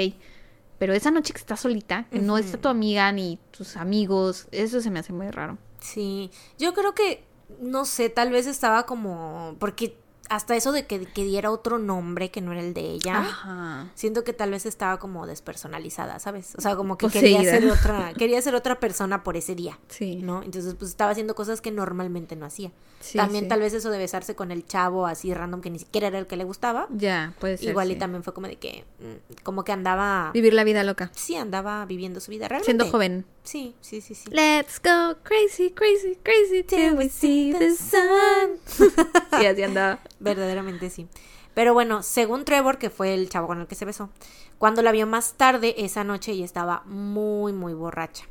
Pero 0.77 0.93
esa 0.93 1.11
noche 1.11 1.33
que 1.33 1.39
estás 1.39 1.59
solita, 1.59 2.05
que 2.09 2.19
no 2.19 2.37
está 2.37 2.57
tu 2.57 2.69
amiga 2.69 3.11
ni 3.11 3.37
tus 3.51 3.75
amigos, 3.75 4.47
eso 4.51 4.79
se 4.81 4.89
me 4.89 4.99
hace 4.99 5.11
muy 5.11 5.29
raro. 5.29 5.57
Sí, 5.79 6.31
yo 6.57 6.73
creo 6.73 6.93
que, 6.93 7.25
no 7.59 7.85
sé, 7.85 8.09
tal 8.09 8.31
vez 8.31 8.47
estaba 8.47 8.85
como, 8.85 9.55
porque 9.59 9.97
hasta 10.29 10.55
eso 10.55 10.71
de 10.71 10.85
que, 10.85 11.05
que 11.05 11.23
diera 11.23 11.51
otro 11.51 11.79
nombre 11.79 12.29
que 12.31 12.39
no 12.41 12.51
era 12.51 12.61
el 12.61 12.73
de 12.73 12.81
ella, 12.81 13.19
Ajá. 13.19 13.87
siento 13.95 14.23
que 14.23 14.31
tal 14.33 14.51
vez 14.51 14.65
estaba 14.65 14.97
como 14.99 15.25
despersonalizada, 15.27 16.19
¿sabes? 16.19 16.53
O 16.57 16.61
sea, 16.61 16.75
como 16.75 16.97
que 16.97 17.07
quería 17.09 17.37
Poseída. 17.39 17.51
ser 17.59 17.69
otra, 17.71 18.13
quería 18.17 18.41
ser 18.41 18.55
otra 18.55 18.79
persona 18.79 19.23
por 19.23 19.35
ese 19.37 19.55
día, 19.55 19.79
Sí. 19.89 20.17
¿no? 20.17 20.43
Entonces, 20.43 20.75
pues 20.75 20.91
estaba 20.91 21.11
haciendo 21.11 21.35
cosas 21.35 21.61
que 21.61 21.71
normalmente 21.71 22.35
no 22.35 22.45
hacía. 22.45 22.71
Sí, 23.01 23.17
también 23.17 23.45
sí. 23.45 23.49
tal 23.49 23.61
vez 23.61 23.73
eso 23.73 23.89
de 23.91 23.97
besarse 23.97 24.35
con 24.35 24.51
el 24.51 24.65
chavo 24.65 25.07
así 25.07 25.33
random 25.33 25.61
que 25.61 25.69
ni 25.69 25.79
siquiera 25.79 26.07
era 26.07 26.19
el 26.19 26.27
que 26.27 26.35
le 26.35 26.43
gustaba, 26.43 26.87
Ya, 26.91 27.33
puede 27.39 27.57
ser. 27.57 27.69
igual 27.69 27.91
y 27.91 27.95
también 27.95 28.23
fue 28.23 28.33
como 28.33 28.47
de 28.47 28.57
que, 28.57 28.83
mm, 28.99 29.41
como 29.43 29.63
que 29.63 29.71
andaba, 29.71 30.31
Vivir 30.33 30.53
la 30.53 30.63
vida 30.63 30.83
loca. 30.83 31.09
sí, 31.15 31.35
andaba 31.35 31.85
viviendo 31.85 32.19
su 32.19 32.29
vida 32.29 32.47
realmente. 32.47 32.65
Siendo 32.65 32.85
joven. 32.91 33.25
Sí, 33.43 33.73
sí, 33.81 34.01
sí, 34.01 34.13
sí. 34.15 34.29
Let's 34.31 34.79
go 34.83 35.15
crazy, 35.23 35.71
crazy, 35.71 36.17
crazy 36.21 36.61
till 36.63 36.93
we 36.95 37.09
see 37.09 37.53
the 37.57 37.73
sun. 37.73 38.59
sí, 39.39 39.45
así 39.45 39.63
andaba. 39.63 39.99
Verdaderamente 40.19 40.89
sí. 40.89 41.07
Pero 41.53 41.73
bueno, 41.73 42.03
según 42.03 42.45
Trevor, 42.45 42.77
que 42.77 42.89
fue 42.89 43.13
el 43.13 43.29
chavo 43.29 43.47
con 43.47 43.59
el 43.59 43.67
que 43.67 43.75
se 43.75 43.85
besó, 43.85 44.09
cuando 44.57 44.81
la 44.81 44.91
vio 44.91 45.07
más 45.07 45.33
tarde 45.33 45.75
esa 45.77 46.03
noche 46.03 46.31
ella 46.31 46.45
estaba 46.45 46.83
muy, 46.85 47.53
muy 47.53 47.73
borracha. 47.73 48.25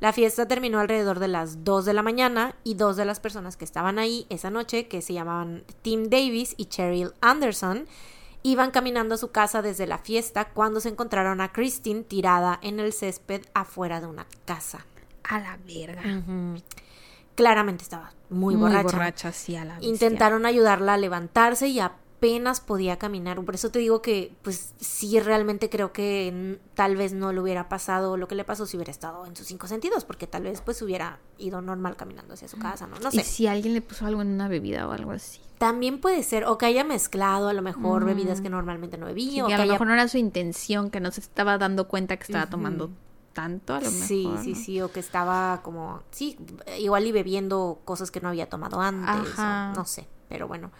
La 0.00 0.12
fiesta 0.12 0.48
terminó 0.48 0.80
alrededor 0.80 1.20
de 1.20 1.28
las 1.28 1.62
2 1.62 1.84
de 1.84 1.92
la 1.92 2.02
mañana 2.02 2.56
y 2.64 2.74
dos 2.74 2.96
de 2.96 3.04
las 3.04 3.20
personas 3.20 3.56
que 3.56 3.64
estaban 3.64 4.00
ahí 4.00 4.26
esa 4.30 4.50
noche, 4.50 4.88
que 4.88 5.00
se 5.00 5.12
llamaban 5.12 5.62
Tim 5.82 6.08
Davis 6.08 6.54
y 6.56 6.64
Cheryl 6.64 7.12
Anderson, 7.20 7.86
iban 8.42 8.72
caminando 8.72 9.14
a 9.14 9.18
su 9.18 9.30
casa 9.30 9.62
desde 9.62 9.86
la 9.86 9.98
fiesta 9.98 10.48
cuando 10.48 10.80
se 10.80 10.88
encontraron 10.88 11.40
a 11.40 11.52
Christine 11.52 12.02
tirada 12.02 12.58
en 12.62 12.80
el 12.80 12.92
césped 12.92 13.42
afuera 13.54 14.00
de 14.00 14.08
una 14.08 14.26
casa. 14.44 14.84
A 15.22 15.38
la 15.38 15.56
verga. 15.64 16.02
Claramente 17.34 17.82
estaba 17.84 18.12
muy 18.30 18.54
borracha. 18.56 19.32
sí, 19.32 19.56
a 19.56 19.64
la 19.64 19.74
bestia. 19.74 19.88
Intentaron 19.90 20.46
ayudarla 20.46 20.94
a 20.94 20.96
levantarse 20.98 21.68
y 21.68 21.80
apenas 21.80 22.60
podía 22.60 22.98
caminar. 22.98 23.42
Por 23.44 23.54
eso 23.54 23.70
te 23.70 23.78
digo 23.78 24.00
que, 24.02 24.32
pues 24.42 24.74
sí, 24.78 25.18
realmente 25.18 25.68
creo 25.70 25.92
que 25.92 26.58
mm, 26.62 26.74
tal 26.76 26.96
vez 26.96 27.12
no 27.14 27.32
le 27.32 27.40
hubiera 27.40 27.68
pasado 27.68 28.16
lo 28.16 28.28
que 28.28 28.34
le 28.34 28.44
pasó 28.44 28.64
si 28.66 28.76
hubiera 28.76 28.90
estado 28.92 29.26
en 29.26 29.34
sus 29.34 29.46
cinco 29.46 29.66
sentidos, 29.66 30.04
porque 30.04 30.26
tal 30.26 30.44
vez 30.44 30.60
pues 30.60 30.80
hubiera 30.82 31.18
ido 31.38 31.60
normal 31.62 31.96
caminando 31.96 32.34
hacia 32.34 32.48
su 32.48 32.58
casa, 32.58 32.86
¿no? 32.86 32.98
No 33.00 33.08
Y 33.12 33.16
sé. 33.18 33.24
si 33.24 33.46
alguien 33.46 33.74
le 33.74 33.80
puso 33.80 34.06
algo 34.06 34.22
en 34.22 34.28
una 34.28 34.46
bebida 34.48 34.86
o 34.86 34.92
algo 34.92 35.12
así. 35.12 35.40
También 35.58 36.00
puede 36.00 36.22
ser, 36.22 36.44
o 36.44 36.58
que 36.58 36.66
haya 36.66 36.84
mezclado 36.84 37.48
a 37.48 37.52
lo 37.52 37.62
mejor 37.62 38.04
bebidas 38.04 38.40
que 38.40 38.50
normalmente 38.50 38.98
no 38.98 39.06
Sí, 39.06 39.14
bebía, 39.14 39.44
o 39.44 39.46
que 39.46 39.50
que 39.50 39.54
a 39.54 39.58
lo 39.58 39.62
haya 39.62 39.72
mejor 39.74 39.86
no 39.88 39.92
era 39.94 40.08
su 40.08 40.18
intención, 40.18 40.90
que 40.90 41.00
no 41.00 41.10
se 41.12 41.20
estaba 41.20 41.56
dando 41.58 41.88
cuenta 41.88 42.16
que 42.16 42.24
estaba 42.24 42.46
tomando 42.46 42.90
tanto, 43.32 43.74
a 43.74 43.80
lo 43.80 43.90
mejor. 43.90 44.06
Sí, 44.06 44.30
sí, 44.42 44.52
¿no? 44.52 44.56
sí, 44.56 44.80
o 44.82 44.92
que 44.92 45.00
estaba 45.00 45.60
como, 45.62 46.02
sí, 46.10 46.38
igual 46.78 47.06
y 47.06 47.12
bebiendo 47.12 47.80
cosas 47.84 48.10
que 48.10 48.20
no 48.20 48.28
había 48.28 48.48
tomado 48.48 48.80
antes, 48.80 49.38
o 49.38 49.72
no 49.74 49.84
sé, 49.84 50.06
pero 50.28 50.48
bueno. 50.48 50.70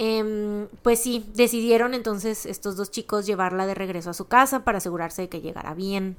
Em, 0.00 0.68
pues 0.82 1.00
sí, 1.00 1.28
decidieron 1.34 1.92
entonces 1.92 2.46
estos 2.46 2.76
dos 2.76 2.90
chicos 2.90 3.26
llevarla 3.26 3.66
de 3.66 3.74
regreso 3.74 4.10
a 4.10 4.14
su 4.14 4.28
casa 4.28 4.64
para 4.64 4.78
asegurarse 4.78 5.22
de 5.22 5.28
que 5.28 5.40
llegara 5.40 5.74
bien. 5.74 6.16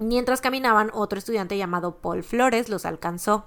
Mientras 0.00 0.40
caminaban, 0.40 0.90
otro 0.92 1.18
estudiante 1.18 1.56
llamado 1.56 1.96
Paul 1.96 2.24
Flores 2.24 2.68
los 2.68 2.84
alcanzó. 2.86 3.46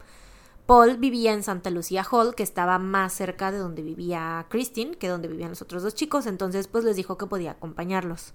Paul 0.65 0.97
vivía 0.97 1.33
en 1.33 1.43
Santa 1.43 1.71
Lucía 1.71 2.05
Hall, 2.09 2.35
que 2.35 2.43
estaba 2.43 2.79
más 2.79 3.11
cerca 3.11 3.51
de 3.51 3.57
donde 3.57 3.81
vivía 3.81 4.45
Christine 4.49 4.95
que 4.95 5.09
donde 5.09 5.27
vivían 5.27 5.49
los 5.49 5.61
otros 5.61 5.83
dos 5.83 5.93
chicos, 5.93 6.25
entonces 6.25 6.67
pues 6.67 6.85
les 6.85 6.95
dijo 6.95 7.17
que 7.17 7.25
podía 7.25 7.51
acompañarlos. 7.51 8.33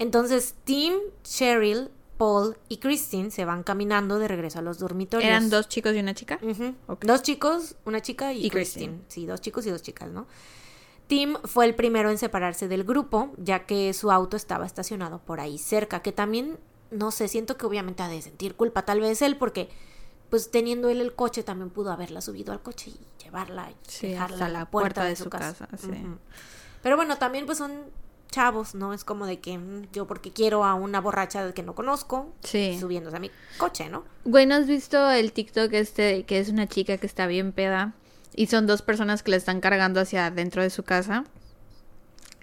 Entonces 0.00 0.54
Tim, 0.64 0.94
Cheryl, 1.22 1.90
Paul 2.16 2.56
y 2.68 2.78
Christine 2.78 3.30
se 3.30 3.44
van 3.44 3.62
caminando 3.62 4.18
de 4.18 4.28
regreso 4.28 4.58
a 4.58 4.62
los 4.62 4.78
dormitorios. 4.78 5.28
¿Eran 5.28 5.50
dos 5.50 5.68
chicos 5.68 5.94
y 5.94 5.98
una 6.00 6.14
chica? 6.14 6.40
Dos 7.02 7.22
chicos, 7.22 7.76
una 7.84 8.00
chica 8.00 8.32
y, 8.32 8.46
Y 8.46 8.50
Christine. 8.50 8.86
Christine. 8.86 9.04
Sí, 9.08 9.26
dos 9.26 9.42
chicos 9.42 9.66
y 9.66 9.70
dos 9.70 9.82
chicas, 9.82 10.10
¿no? 10.10 10.26
Tim 11.06 11.34
fue 11.44 11.66
el 11.66 11.74
primero 11.74 12.10
en 12.10 12.16
separarse 12.16 12.66
del 12.66 12.84
grupo, 12.84 13.30
ya 13.36 13.66
que 13.66 13.92
su 13.92 14.10
auto 14.10 14.38
estaba 14.38 14.64
estacionado 14.64 15.18
por 15.18 15.38
ahí 15.38 15.58
cerca, 15.58 16.00
que 16.00 16.12
también, 16.12 16.58
no 16.90 17.10
sé, 17.10 17.28
siento 17.28 17.58
que 17.58 17.66
obviamente 17.66 18.02
ha 18.02 18.08
de 18.08 18.22
sentir 18.22 18.54
culpa, 18.54 18.86
tal 18.86 19.00
vez 19.00 19.20
él, 19.20 19.36
porque 19.36 19.68
pues 20.30 20.50
teniendo 20.50 20.88
él 20.88 21.00
el 21.02 21.14
coche 21.14 21.42
también 21.42 21.68
pudo 21.68 21.92
haberla 21.92 22.22
subido 22.22 22.52
al 22.52 22.62
coche 22.62 22.90
y 22.90 23.24
llevarla 23.24 23.70
y 23.70 23.74
Sí, 23.86 24.08
dejarla 24.08 24.46
en 24.46 24.52
la 24.54 24.70
puerta 24.70 25.04
de 25.04 25.16
su 25.16 25.28
casa, 25.28 25.68
sí. 25.76 25.90
Pero 26.82 26.96
bueno, 26.96 27.18
también 27.18 27.44
pues 27.44 27.58
son 27.58 27.72
chavos, 28.30 28.74
¿no? 28.74 28.92
Es 28.94 29.04
como 29.04 29.26
de 29.26 29.40
que 29.40 29.58
mm, 29.58 29.88
yo 29.92 30.06
porque 30.06 30.30
quiero 30.30 30.64
a 30.64 30.74
una 30.74 31.00
borracha 31.00 31.52
que 31.52 31.62
no 31.62 31.74
conozco, 31.74 32.32
Sí. 32.42 32.76
subiéndose 32.78 33.16
a 33.16 33.20
mi 33.20 33.30
coche, 33.58 33.88
¿no? 33.88 34.04
Güey, 34.24 34.46
¿no 34.46 34.54
has 34.54 34.66
visto 34.66 35.10
el 35.10 35.32
TikTok 35.32 35.72
este 35.72 36.24
que 36.24 36.38
es 36.38 36.48
una 36.48 36.66
chica 36.68 36.96
que 36.98 37.06
está 37.06 37.26
bien 37.26 37.52
peda 37.52 37.94
y 38.34 38.46
son 38.46 38.66
dos 38.66 38.82
personas 38.82 39.22
que 39.22 39.32
la 39.32 39.36
están 39.36 39.60
cargando 39.60 40.00
hacia 40.00 40.26
adentro 40.26 40.62
de 40.62 40.70
su 40.70 40.82
casa? 40.84 41.24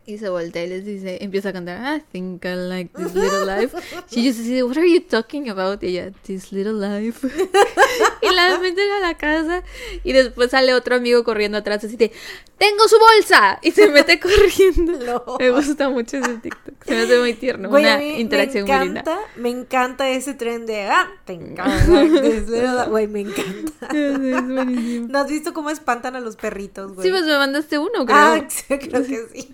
Y 0.05 0.19
se 0.19 0.29
voltea 0.29 0.63
y 0.63 0.69
les 0.69 0.85
dice, 0.85 1.17
empieza 1.21 1.49
a 1.49 1.53
cantar, 1.53 1.97
I 1.97 2.01
think 2.13 2.45
I 2.45 2.55
like 2.55 2.93
this 2.97 3.13
little 3.13 3.45
life. 3.45 3.75
Ellos 4.15 4.39
así 4.39 4.53
de, 4.53 4.63
what 4.63 4.77
are 4.77 4.89
you 4.89 5.01
talking 5.01 5.49
about? 5.49 5.83
Y 5.83 5.87
ella, 5.87 6.11
this 6.25 6.53
little 6.53 6.75
life. 6.79 7.27
y 8.21 8.33
la 8.33 8.57
meten 8.61 8.89
a 8.89 8.99
la 9.01 9.17
casa 9.17 9.63
y 10.05 10.13
después 10.13 10.51
sale 10.51 10.73
otro 10.73 10.95
amigo 10.95 11.25
corriendo 11.25 11.57
atrás 11.57 11.83
así 11.83 11.97
de, 11.97 12.13
tengo 12.57 12.87
su 12.87 12.97
bolsa. 12.97 13.59
Y 13.61 13.71
se 13.71 13.89
mete 13.89 14.19
corriendo. 14.21 15.23
No. 15.23 15.37
Me 15.39 15.51
gusta 15.51 15.89
mucho 15.89 16.17
ese 16.17 16.37
TikTok. 16.37 16.83
Se 16.83 16.91
me 16.91 17.01
hace 17.01 17.19
muy 17.19 17.33
tierno. 17.33 17.69
Una 17.69 18.03
interacción 18.03 18.65
me 18.65 18.75
muy 18.75 18.85
linda. 18.85 19.01
encanta, 19.01 19.19
me 19.35 19.49
encanta 19.49 20.09
ese 20.09 20.33
tren 20.33 20.65
de 20.65 20.83
ah, 20.83 21.07
te 21.25 21.33
encanta. 21.33 22.85
Güey, 22.87 23.07
me 23.07 23.21
encanta. 23.21 23.87
es 23.93 24.47
buenísimo. 24.47 25.07
¿No 25.09 25.19
has 25.19 25.27
visto 25.27 25.53
cómo 25.53 25.69
espantan 25.69 26.15
a 26.15 26.19
los 26.19 26.35
perritos, 26.35 26.93
güey? 26.93 27.07
Sí, 27.07 27.11
pues 27.11 27.25
me 27.25 27.37
mandaste 27.37 27.77
uno, 27.77 28.05
creo. 28.05 28.17
Ah, 28.17 28.45
sí, 28.47 28.63
creo 28.67 29.05
que 29.05 29.27
sí. 29.33 29.53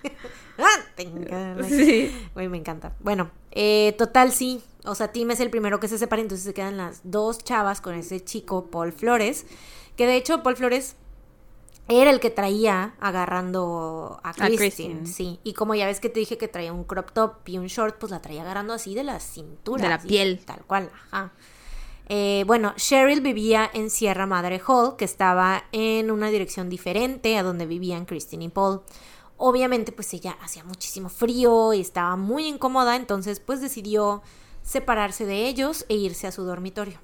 Ah, 0.58 0.80
te 0.96 1.04
encanta. 1.04 1.64
Sí. 1.68 2.16
Güey, 2.34 2.48
me 2.48 2.58
encanta. 2.58 2.94
Bueno, 3.00 3.32
eh, 3.52 3.96
total 3.98 4.32
sí. 4.32 4.62
O 4.86 4.96
sea, 4.96 5.12
Tim 5.12 5.32
es 5.32 5.40
el 5.40 5.50
primero 5.50 5.80
que 5.80 5.88
se 5.88 5.98
separa, 5.98 6.22
entonces 6.22 6.46
se 6.46 6.54
quedan 6.54 6.78
las 6.78 7.02
dos 7.04 7.40
chavas 7.40 7.82
con 7.82 7.96
ese 7.96 8.24
chico, 8.24 8.68
Paul 8.68 8.92
Flores. 8.92 9.46
Que 9.96 10.06
de 10.06 10.16
hecho, 10.16 10.44
Paul 10.44 10.58
Flores 10.58 10.96
era 11.88 12.12
el 12.12 12.20
que 12.20 12.30
traía 12.30 12.96
agarrando 13.00 14.20
a 14.24 14.34
Christine, 14.34 15.06
sí. 15.06 15.40
Y 15.44 15.54
como 15.54 15.76
ya 15.76 15.86
ves 15.86 16.00
que 16.00 16.10
te 16.10 16.20
dije 16.20 16.38
que 16.38 16.48
traía 16.48 16.72
un 16.72 16.86
crop 16.86 17.12
top 17.12 17.48
y 17.48 17.58
un 17.58 17.68
short, 17.68 17.98
pues 18.00 18.12
la 18.12 18.22
traía 18.22 18.42
agarrando 18.42 18.74
así 18.74 18.96
de 18.96 19.04
la 19.04 19.20
cintura. 19.20 19.84
De 19.84 19.90
la 19.90 19.96
así, 19.96 20.08
piel. 20.08 20.42
Tal 20.46 20.64
cual, 20.66 20.90
ajá. 20.94 21.34
Eh, 22.08 22.44
bueno, 22.48 22.74
Cheryl 22.76 23.22
vivía 23.22 23.70
en 23.74 23.90
Sierra 23.90 24.26
Madre 24.26 24.62
Hall, 24.66 24.96
que 24.98 25.06
estaba 25.06 25.66
en 25.72 26.12
una 26.12 26.30
dirección 26.30 26.70
diferente 26.70 27.38
a 27.38 27.44
donde 27.44 27.66
vivían 27.66 28.06
Christine 28.06 28.46
y 28.46 28.50
Paul. 28.50 28.82
Obviamente, 29.38 29.92
pues 29.92 30.14
ella 30.14 30.38
hacía 30.42 30.64
muchísimo 30.64 31.10
frío 31.10 31.74
y 31.74 31.82
estaba 31.82 32.16
muy 32.16 32.48
incómoda, 32.48 32.96
entonces 32.96 33.40
pues 33.40 33.62
decidió 33.62 34.22
separarse 34.62 35.26
de 35.26 35.48
ellos 35.48 35.86
e 35.90 35.96
irse 35.96 36.28
a 36.28 36.32
su 36.32 36.44
dormitorio. 36.44 37.00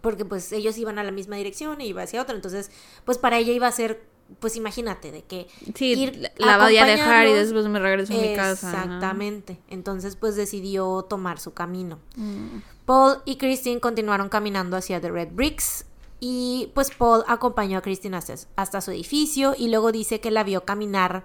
Porque 0.00 0.24
pues 0.24 0.52
ellos 0.52 0.76
iban 0.78 0.98
a 0.98 1.04
la 1.04 1.12
misma 1.12 1.36
dirección 1.36 1.80
y 1.80 1.86
iba 1.86 2.02
hacia 2.02 2.22
otra, 2.22 2.34
entonces 2.34 2.70
pues 3.04 3.18
para 3.18 3.38
ella 3.38 3.52
iba 3.52 3.66
a 3.66 3.72
ser, 3.72 4.02
pues 4.40 4.56
imagínate, 4.56 5.12
de 5.12 5.22
que 5.22 5.46
Sí, 5.74 5.92
ir 5.92 6.30
la 6.36 6.58
voy 6.58 6.76
a 6.76 6.84
dejar 6.84 7.26
y 7.26 7.32
después 7.32 7.66
me 7.66 7.78
regreso 7.78 8.12
a 8.12 8.16
mi 8.16 8.34
casa. 8.34 8.68
Exactamente. 8.68 9.58
Entonces, 9.68 10.16
pues 10.16 10.36
decidió 10.36 11.02
tomar 11.08 11.38
su 11.38 11.54
camino. 11.54 11.98
Mm. 12.16 12.58
Paul 12.84 13.18
y 13.24 13.36
Christine 13.36 13.80
continuaron 13.80 14.28
caminando 14.28 14.76
hacia 14.76 15.00
The 15.00 15.10
Red 15.10 15.30
Bricks. 15.32 15.84
Y 16.18 16.70
pues 16.74 16.90
Paul 16.90 17.24
acompañó 17.28 17.78
a 17.78 17.82
Christine 17.82 18.16
hasta, 18.16 18.34
hasta 18.56 18.80
su 18.80 18.90
edificio 18.90 19.54
y 19.56 19.68
luego 19.68 19.92
dice 19.92 20.18
que 20.20 20.30
la 20.30 20.44
vio 20.44 20.64
caminar 20.64 21.24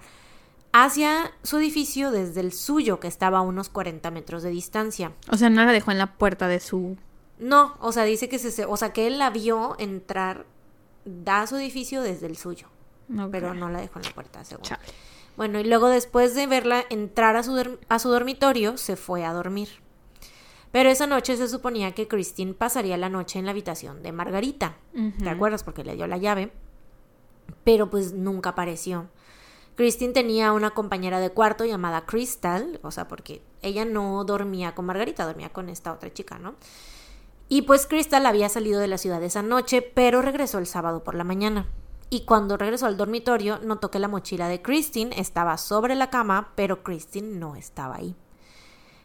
hacia 0.73 1.31
su 1.43 1.57
edificio 1.57 2.11
desde 2.11 2.41
el 2.41 2.51
suyo, 2.51 2.99
que 2.99 3.07
estaba 3.07 3.39
a 3.39 3.41
unos 3.41 3.69
40 3.69 4.09
metros 4.11 4.43
de 4.43 4.49
distancia. 4.49 5.13
O 5.29 5.37
sea, 5.37 5.49
no 5.49 5.63
la 5.63 5.71
dejó 5.71 5.91
en 5.91 5.97
la 5.97 6.13
puerta 6.13 6.47
de 6.47 6.59
su... 6.59 6.97
No, 7.41 7.75
o 7.79 7.91
sea, 7.91 8.03
dice 8.03 8.29
que 8.29 8.37
se, 8.37 8.65
o 8.65 8.77
sea, 8.77 8.93
que 8.93 9.07
él 9.07 9.17
la 9.17 9.31
vio 9.31 9.75
entrar 9.79 10.45
a 11.25 11.47
su 11.47 11.57
edificio 11.57 12.03
desde 12.03 12.27
el 12.27 12.37
suyo, 12.37 12.67
pero 13.31 13.55
no 13.55 13.67
la 13.67 13.81
dejó 13.81 13.97
en 13.97 14.05
la 14.05 14.11
puerta, 14.11 14.45
según. 14.45 14.63
Chale. 14.63 14.83
Bueno, 15.37 15.59
y 15.59 15.63
luego 15.63 15.87
después 15.87 16.35
de 16.35 16.45
verla 16.45 16.85
entrar 16.91 17.35
a 17.35 17.41
su, 17.41 17.79
a 17.89 17.99
su 17.99 18.09
dormitorio, 18.09 18.77
se 18.77 18.95
fue 18.95 19.25
a 19.25 19.33
dormir. 19.33 19.69
Pero 20.71 20.89
esa 20.89 21.07
noche 21.07 21.35
se 21.35 21.47
suponía 21.47 21.93
que 21.93 22.07
Christine 22.07 22.53
pasaría 22.53 22.95
la 22.95 23.09
noche 23.09 23.39
en 23.39 23.45
la 23.45 23.51
habitación 23.51 24.03
de 24.03 24.11
Margarita. 24.11 24.77
¿Te 25.17 25.29
acuerdas? 25.29 25.63
Porque 25.63 25.83
le 25.83 25.95
dio 25.95 26.05
la 26.05 26.17
llave. 26.17 26.51
Pero 27.63 27.89
pues 27.89 28.13
nunca 28.13 28.51
apareció. 28.51 29.09
Christine 29.75 30.13
tenía 30.13 30.53
una 30.53 30.71
compañera 30.71 31.19
de 31.19 31.31
cuarto 31.31 31.65
llamada 31.65 32.05
Crystal, 32.05 32.79
o 32.83 32.91
sea, 32.91 33.07
porque 33.07 33.41
ella 33.63 33.83
no 33.83 34.23
dormía 34.25 34.75
con 34.75 34.85
Margarita, 34.85 35.25
dormía 35.25 35.49
con 35.49 35.69
esta 35.69 35.91
otra 35.91 36.13
chica, 36.13 36.37
¿no? 36.37 36.55
Y 37.53 37.63
pues 37.63 37.85
Crystal 37.85 38.25
había 38.25 38.47
salido 38.47 38.79
de 38.79 38.87
la 38.87 38.97
ciudad 38.97 39.21
esa 39.21 39.43
noche, 39.43 39.81
pero 39.81 40.21
regresó 40.21 40.57
el 40.57 40.65
sábado 40.65 41.03
por 41.03 41.15
la 41.15 41.25
mañana. 41.25 41.67
Y 42.09 42.21
cuando 42.21 42.55
regresó 42.55 42.85
al 42.85 42.95
dormitorio, 42.95 43.59
notó 43.59 43.91
que 43.91 43.99
la 43.99 44.07
mochila 44.07 44.47
de 44.47 44.61
Christine 44.61 45.13
estaba 45.19 45.57
sobre 45.57 45.95
la 45.95 46.09
cama, 46.09 46.53
pero 46.55 46.81
Christine 46.81 47.37
no 47.37 47.57
estaba 47.57 47.97
ahí. 47.97 48.15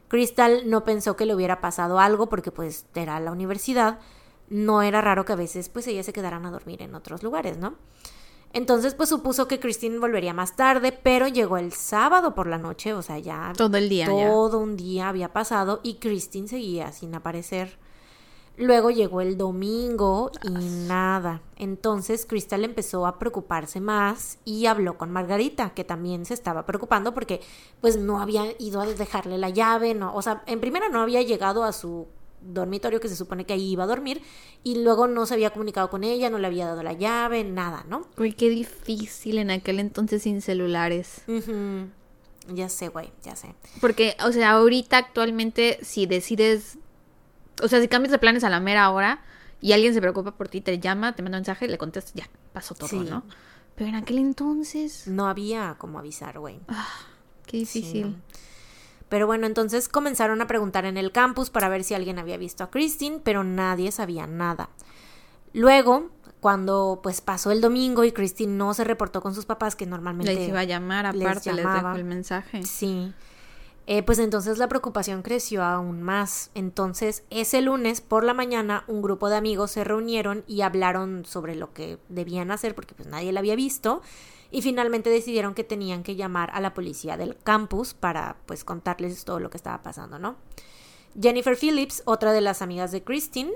Crystal 0.07 0.71
no 0.71 0.85
pensó 0.85 1.17
que 1.17 1.27
le 1.27 1.35
hubiera 1.35 1.61
pasado 1.61 1.99
algo 1.99 2.29
porque 2.29 2.53
pues 2.53 2.87
era 2.95 3.19
la 3.19 3.33
universidad. 3.33 3.99
No 4.49 4.81
era 4.81 5.01
raro 5.01 5.25
que 5.25 5.33
a 5.33 5.37
veces 5.37 5.69
pues 5.69 5.89
ellas 5.89 6.07
se 6.07 6.13
quedaran 6.13 6.47
a 6.47 6.53
dormir 6.53 6.83
en 6.83 6.95
otros 6.95 7.25
lugares, 7.25 7.59
¿no? 7.59 7.75
Entonces 8.53 8.95
pues 8.95 9.09
supuso 9.09 9.49
que 9.49 9.59
Christine 9.59 9.99
volvería 9.99 10.35
más 10.35 10.55
tarde, 10.55 10.93
pero 10.93 11.27
llegó 11.27 11.57
el 11.57 11.73
sábado 11.73 12.37
por 12.37 12.47
la 12.47 12.59
noche, 12.59 12.95
o 12.95 13.03
sea, 13.03 13.19
ya 13.19 13.55
Todo 13.57 13.77
el 13.77 13.89
día 13.89 14.07
ya. 14.07 14.29
todo 14.31 14.59
un 14.61 14.77
día 14.77 15.09
había 15.09 15.33
pasado 15.33 15.81
y 15.83 15.97
Christine 15.97 16.47
seguía 16.47 16.93
sin 16.93 17.13
aparecer. 17.17 17.85
Luego 18.59 18.91
llegó 18.91 19.21
el 19.21 19.37
domingo 19.37 20.31
y 20.43 20.51
nada. 20.89 21.43
Entonces 21.57 22.25
Crystal 22.27 22.65
empezó 22.65 23.07
a 23.07 23.19
preocuparse 23.19 23.81
más 23.81 24.39
y 24.45 24.67
habló 24.67 24.97
con 24.97 25.11
Margarita, 25.11 25.75
que 25.75 25.85
también 25.85 26.25
se 26.25 26.35
estaba 26.35 26.65
preocupando 26.65 27.13
porque 27.13 27.41
pues 27.81 27.99
no 27.99 28.21
había 28.21 28.45
ido 28.59 28.81
a 28.81 28.87
dejarle 28.87 29.37
la 29.39 29.51
llave, 29.51 29.95
no, 29.95 30.15
o 30.15 30.23
sea, 30.23 30.43
en 30.47 30.61
primera 30.61 30.89
no 30.89 31.01
había 31.01 31.23
llegado 31.23 31.65
a 31.65 31.73
su 31.73 32.07
dormitorio 32.41 33.01
que 33.01 33.09
se 33.09 33.17
supone 33.17 33.45
que 33.45 33.53
ahí 33.53 33.73
iba 33.73 33.85
a 33.85 33.89
dormir 33.89 34.23
y 34.63 34.83
luego 34.83 35.07
no 35.07 35.27
se 35.27 35.35
había 35.35 35.51
comunicado 35.51 35.91
con 35.91 36.05
ella, 36.05 36.31
no 36.31 36.39
le 36.39 36.47
había 36.47 36.67
dado 36.67 36.83
la 36.83 36.93
llave, 36.93 37.45
nada, 37.45 37.85
¿no? 37.89 38.07
Uy, 38.17 38.33
qué 38.33 38.49
difícil 38.49 39.39
en 39.39 39.51
aquel 39.51 39.81
entonces 39.81 40.23
sin 40.23 40.41
celulares. 40.41 41.23
Ya 42.55 42.69
sé, 42.69 42.89
güey, 42.89 43.11
ya 43.23 43.35
sé. 43.35 43.55
Porque, 43.81 44.17
o 44.25 44.33
sea, 44.33 44.53
ahorita 44.53 44.99
actualmente 44.99 45.79
si 45.83 46.07
decides... 46.07 46.79
O 47.63 47.69
sea, 47.69 47.81
si 47.81 47.89
cambias 47.89 48.13
de 48.13 48.19
planes 48.19 48.45
a 48.45 48.51
la 48.51 48.61
mera 48.61 48.91
hora 48.91 49.21
y 49.61 49.73
alguien 49.73 49.95
se 49.95 50.01
preocupa 50.01 50.33
por 50.33 50.49
ti, 50.49 50.61
te 50.61 50.79
llama, 50.79 51.15
te 51.15 51.23
manda 51.23 51.39
un 51.39 51.41
mensaje, 51.43 51.69
le 51.69 51.79
contestas, 51.79 52.13
ya, 52.15 52.29
pasó 52.53 52.75
todo, 52.75 52.89
Sí. 52.89 52.99
¿no? 52.99 53.25
Pero 53.75 53.89
en 53.91 53.95
aquel 53.97 54.19
entonces... 54.19 55.07
No 55.07 55.29
había 55.29 55.75
como 55.79 55.99
avisar, 55.99 56.39
güey. 56.39 56.61
Qué 57.47 57.65
Sí, 57.67 57.81
difícil. 57.81 58.17
Pero 59.09 59.27
bueno, 59.27 59.47
entonces 59.47 59.89
comenzaron 59.89 60.41
a 60.43 60.47
preguntar 60.47 60.85
en 60.85 60.97
el 60.97 61.13
campus 61.13 61.51
para 61.51 61.69
ver 61.69 61.85
si 61.85 61.95
alguien 61.95 62.19
había 62.19 62.37
visto 62.39 62.65
a 62.65 62.71
Christine, 62.71 63.21
pero 63.23 63.45
nadie 63.45 63.93
sabía 63.93 64.27
nada. 64.27 64.69
Luego, 65.53 66.11
cuando 66.41 67.01
pues 67.03 67.21
pasó 67.21 67.51
el 67.53 67.61
domingo 67.61 68.05
y 68.05 68.13
Christine 68.13 68.53
no 68.53 68.75
se 68.75 68.85
reportó 68.85 69.21
con 69.23 69.35
sus 69.35 69.47
papás, 69.47 69.77
que 69.77 69.87
normalmente 69.87 70.35
Les 70.35 70.49
iba 70.49 70.61
a 70.61 70.65
llamar, 70.65 71.15
les 71.15 71.25
aparte 71.27 71.53
les, 71.53 71.65
llamaba. 71.65 71.91
dejo 71.91 71.97
el 71.99 72.05
mensaje. 72.05 72.63
Sí. 72.65 73.13
Eh, 73.89 74.03
pues 74.03 74.19
entonces 74.19 74.59
la 74.59 74.69
preocupación 74.69 75.23
creció 75.23 75.63
aún 75.63 76.03
más. 76.03 76.51
Entonces, 76.55 77.23
ese 77.31 77.63
lunes 77.63 78.01
por 78.01 78.25
la 78.25 78.35
mañana, 78.35 78.85
un 78.89 79.01
grupo 79.01 79.29
de 79.29 79.37
amigos 79.37 79.71
se 79.71 79.85
reunieron 79.85 80.45
y 80.49 80.63
hablaron 80.63 81.25
sobre 81.25 81.55
lo 81.55 81.73
que 81.73 81.99
debían 82.09 82.51
hacer 82.51 82.75
porque 82.75 82.95
pues 82.95 83.09
nadie 83.09 83.33
la 83.33 83.41
había 83.41 83.55
visto. 83.55 84.03
Y 84.51 84.63
finalmente 84.63 85.11
decidieron 85.11 85.55
que 85.55 85.65
tenían 85.65 86.03
que 86.03 86.17
llamar 86.17 86.51
a 86.53 86.61
la 86.61 86.75
policía 86.75 87.17
del 87.17 87.37
campus 87.37 87.95
para 87.95 88.37
pues 88.47 88.65
contarles 88.65 89.25
todo 89.25 89.41
lo 89.41 89.51
que 89.51 89.57
estaba 89.57 89.83
pasando, 89.83 90.19
¿no? 90.19 90.37
Jennifer 91.21 91.57
Phillips, 91.57 92.03
otra 92.05 92.33
de 92.33 92.41
las 92.41 92.63
amigas 92.63 92.93
de 92.93 93.03
Christine, 93.03 93.53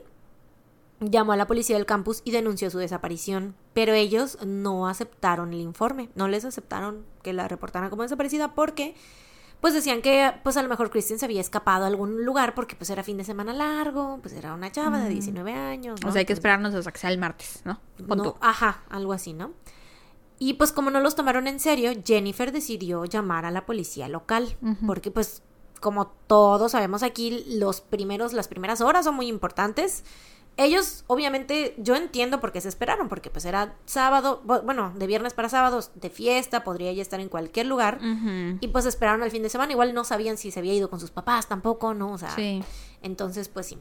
llamó 1.00 1.32
a 1.32 1.36
la 1.36 1.46
policía 1.46 1.76
del 1.76 1.86
campus 1.86 2.22
y 2.24 2.30
denunció 2.30 2.70
su 2.70 2.78
desaparición, 2.78 3.54
pero 3.72 3.92
ellos 3.94 4.38
no 4.44 4.88
aceptaron 4.88 5.52
el 5.52 5.60
informe, 5.60 6.10
no 6.14 6.28
les 6.28 6.44
aceptaron 6.44 7.04
que 7.22 7.32
la 7.32 7.48
reportaran 7.48 7.90
como 7.90 8.02
desaparecida 8.02 8.54
porque 8.54 8.94
pues 9.60 9.74
decían 9.74 10.02
que 10.02 10.32
pues 10.42 10.56
a 10.56 10.62
lo 10.62 10.68
mejor 10.68 10.90
Kristen 10.90 11.18
se 11.18 11.24
había 11.24 11.40
escapado 11.40 11.84
a 11.84 11.86
algún 11.86 12.24
lugar 12.24 12.54
porque 12.54 12.76
pues 12.76 12.90
era 12.90 13.02
fin 13.02 13.16
de 13.16 13.24
semana 13.24 13.52
largo, 13.52 14.18
pues 14.22 14.34
era 14.34 14.54
una 14.54 14.72
chava 14.72 15.00
de 15.00 15.10
19 15.10 15.52
años. 15.52 16.00
O 16.02 16.06
¿no? 16.06 16.12
sea, 16.12 16.20
hay 16.20 16.26
que 16.26 16.32
esperarnos 16.32 16.74
hasta 16.74 16.92
que 16.92 16.98
sea 16.98 17.10
el 17.10 17.18
martes, 17.18 17.60
¿no? 17.64 17.80
Ajá, 18.40 18.82
algo 18.88 19.12
así, 19.12 19.32
¿no? 19.32 19.52
Y 20.38 20.54
pues 20.54 20.72
como 20.72 20.90
no 20.90 21.00
los 21.00 21.14
tomaron 21.14 21.46
en 21.46 21.60
serio, 21.60 21.92
Jennifer 22.04 22.50
decidió 22.50 23.04
llamar 23.04 23.44
a 23.44 23.50
la 23.50 23.66
policía 23.66 24.08
local, 24.08 24.56
porque 24.86 25.10
pues 25.10 25.42
como 25.80 26.06
todos 26.26 26.72
sabemos 26.72 27.02
aquí, 27.02 27.44
los 27.46 27.82
primeros, 27.82 28.32
las 28.32 28.48
primeras 28.48 28.80
horas 28.80 29.04
son 29.04 29.16
muy 29.16 29.26
importantes. 29.28 30.04
Ellos, 30.62 31.04
obviamente, 31.06 31.74
yo 31.78 31.96
entiendo 31.96 32.38
por 32.38 32.52
qué 32.52 32.60
se 32.60 32.68
esperaron, 32.68 33.08
porque 33.08 33.30
pues 33.30 33.46
era 33.46 33.76
sábado, 33.86 34.42
bu- 34.46 34.62
bueno, 34.62 34.92
de 34.94 35.06
viernes 35.06 35.32
para 35.32 35.48
sábados, 35.48 35.90
de 35.94 36.10
fiesta, 36.10 36.64
podría 36.64 36.92
ya 36.92 37.00
estar 37.00 37.18
en 37.18 37.30
cualquier 37.30 37.64
lugar. 37.64 37.98
Y 38.60 38.68
pues 38.68 38.84
esperaron 38.84 39.22
al 39.22 39.30
fin 39.30 39.42
de 39.42 39.48
semana, 39.48 39.72
igual 39.72 39.94
no 39.94 40.04
sabían 40.04 40.36
si 40.36 40.50
se 40.50 40.58
había 40.60 40.74
ido 40.74 40.90
con 40.90 41.00
sus 41.00 41.10
papás 41.10 41.48
tampoco, 41.48 41.94
¿no? 41.94 42.12
O 42.12 42.18
sea, 42.18 42.30
Sí. 42.34 42.62
entonces, 43.00 43.48
pues 43.48 43.66
sí. 43.68 43.78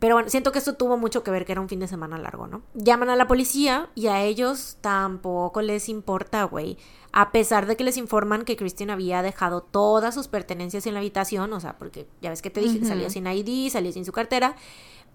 Pero 0.00 0.16
bueno, 0.16 0.28
siento 0.30 0.50
que 0.52 0.58
esto 0.58 0.74
tuvo 0.76 0.96
mucho 0.98 1.22
que 1.22 1.30
ver 1.30 1.44
que 1.46 1.52
era 1.52 1.60
un 1.62 1.68
fin 1.68 1.80
de 1.80 1.88
semana 1.88 2.18
largo, 2.18 2.46
¿no? 2.46 2.62
Llaman 2.74 3.08
a 3.10 3.16
la 3.16 3.26
policía 3.26 3.88
y 3.94 4.06
a 4.08 4.22
ellos 4.22 4.76
tampoco 4.82 5.62
les 5.62 5.88
importa, 5.88 6.44
güey. 6.44 6.76
A 7.10 7.32
pesar 7.32 7.64
de 7.64 7.74
que 7.76 7.84
les 7.84 7.96
informan 7.96 8.44
que 8.44 8.54
Christian 8.56 8.90
había 8.90 9.22
dejado 9.22 9.62
todas 9.62 10.14
sus 10.14 10.28
pertenencias 10.28 10.86
en 10.86 10.92
la 10.92 11.00
habitación, 11.00 11.50
o 11.54 11.60
sea, 11.60 11.78
porque 11.78 12.06
ya 12.20 12.28
ves 12.28 12.42
que 12.42 12.50
te 12.50 12.60
dije 12.60 12.78
Ujú. 12.80 12.86
salió 12.88 13.08
sin 13.08 13.26
ID, 13.26 13.70
salió 13.70 13.90
sin 13.92 14.04
su 14.04 14.12
cartera, 14.12 14.56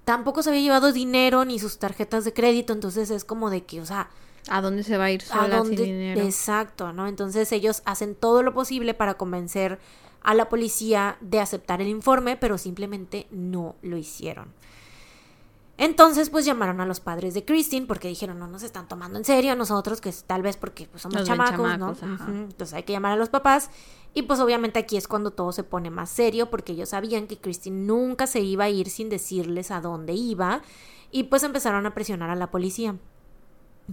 tampoco 0.06 0.44
se 0.44 0.50
había 0.50 0.62
llevado 0.62 0.92
dinero 0.92 1.46
ni 1.46 1.60
sus 1.60 1.78
tarjetas 1.78 2.26
de 2.26 2.34
crédito, 2.34 2.74
entonces 2.74 3.10
es 3.10 3.26
como 3.26 3.50
de 3.50 3.64
que, 3.64 3.82
o 3.82 3.86
sea, 3.86 4.10
¿A 4.50 4.62
dónde 4.62 4.84
se 4.84 4.98
va 4.98 5.06
a 5.06 5.12
ir 5.12 5.24
¿A 5.24 5.42
sola 5.42 5.58
dónde? 5.58 5.78
sin 5.78 5.86
dinero? 5.86 6.22
Exacto, 6.22 6.92
¿no? 6.92 7.08
Entonces 7.08 7.52
ellos 7.52 7.82
hacen 7.86 8.16
todo 8.16 8.44
lo 8.44 8.54
posible 8.54 8.94
para 8.94 9.14
convencer 9.14 9.80
a 10.22 10.34
la 10.34 10.50
policía 10.50 11.18
de 11.22 11.40
aceptar 11.40 11.82
el 11.82 11.88
informe, 11.88 12.38
pero 12.38 12.58
simplemente 12.58 13.28
no 13.32 13.76
lo 13.82 13.98
hicieron. 13.98 14.54
Entonces, 15.78 16.30
pues 16.30 16.46
llamaron 16.46 16.82
a 16.82 16.86
los 16.86 17.00
padres 17.00 17.34
de 17.34 17.44
Christine 17.44 17.88
porque 17.88 18.08
dijeron, 18.08 18.38
no 18.38 18.48
nos 18.48 18.64
están 18.64 18.88
tomando 18.88 19.18
en 19.18 19.26
serio 19.26 19.52
a 19.54 19.56
nosotros, 19.56 20.02
que 20.02 20.10
es 20.10 20.24
tal 20.24 20.42
vez 20.42 20.56
porque 20.56 20.88
pues, 20.88 21.02
somos 21.02 21.24
chamacos, 21.24 21.58
chamacos, 21.58 22.04
¿no? 22.04 22.14
ajá. 22.14 22.28
Entonces 22.30 22.74
hay 22.74 22.84
que 22.84 22.94
llamar 22.94 23.14
a 23.14 23.16
los 23.16 23.30
papás. 23.30 23.70
Y 24.14 24.24
pues 24.24 24.40
obviamente 24.40 24.80
aquí 24.80 24.98
es 24.98 25.08
cuando 25.08 25.32
todo 25.32 25.52
se 25.52 25.64
pone 25.64 25.90
más 25.90 26.10
serio 26.10 26.50
porque 26.50 26.74
ellos 26.74 26.90
sabían 26.90 27.28
que 27.28 27.38
Christine 27.38 27.86
nunca 27.86 28.28
se 28.28 28.42
iba 28.42 28.66
a 28.66 28.70
ir 28.70 28.90
sin 28.90 29.10
decirles 29.10 29.72
a 29.72 29.82
dónde 29.82 30.14
iba. 30.14 30.62
Y 31.12 31.24
pues 31.24 31.44
empezaron 31.44 31.86
a 31.86 31.94
presionar 31.94 32.30
a 32.30 32.36
la 32.36 32.52
policía. 32.52 32.96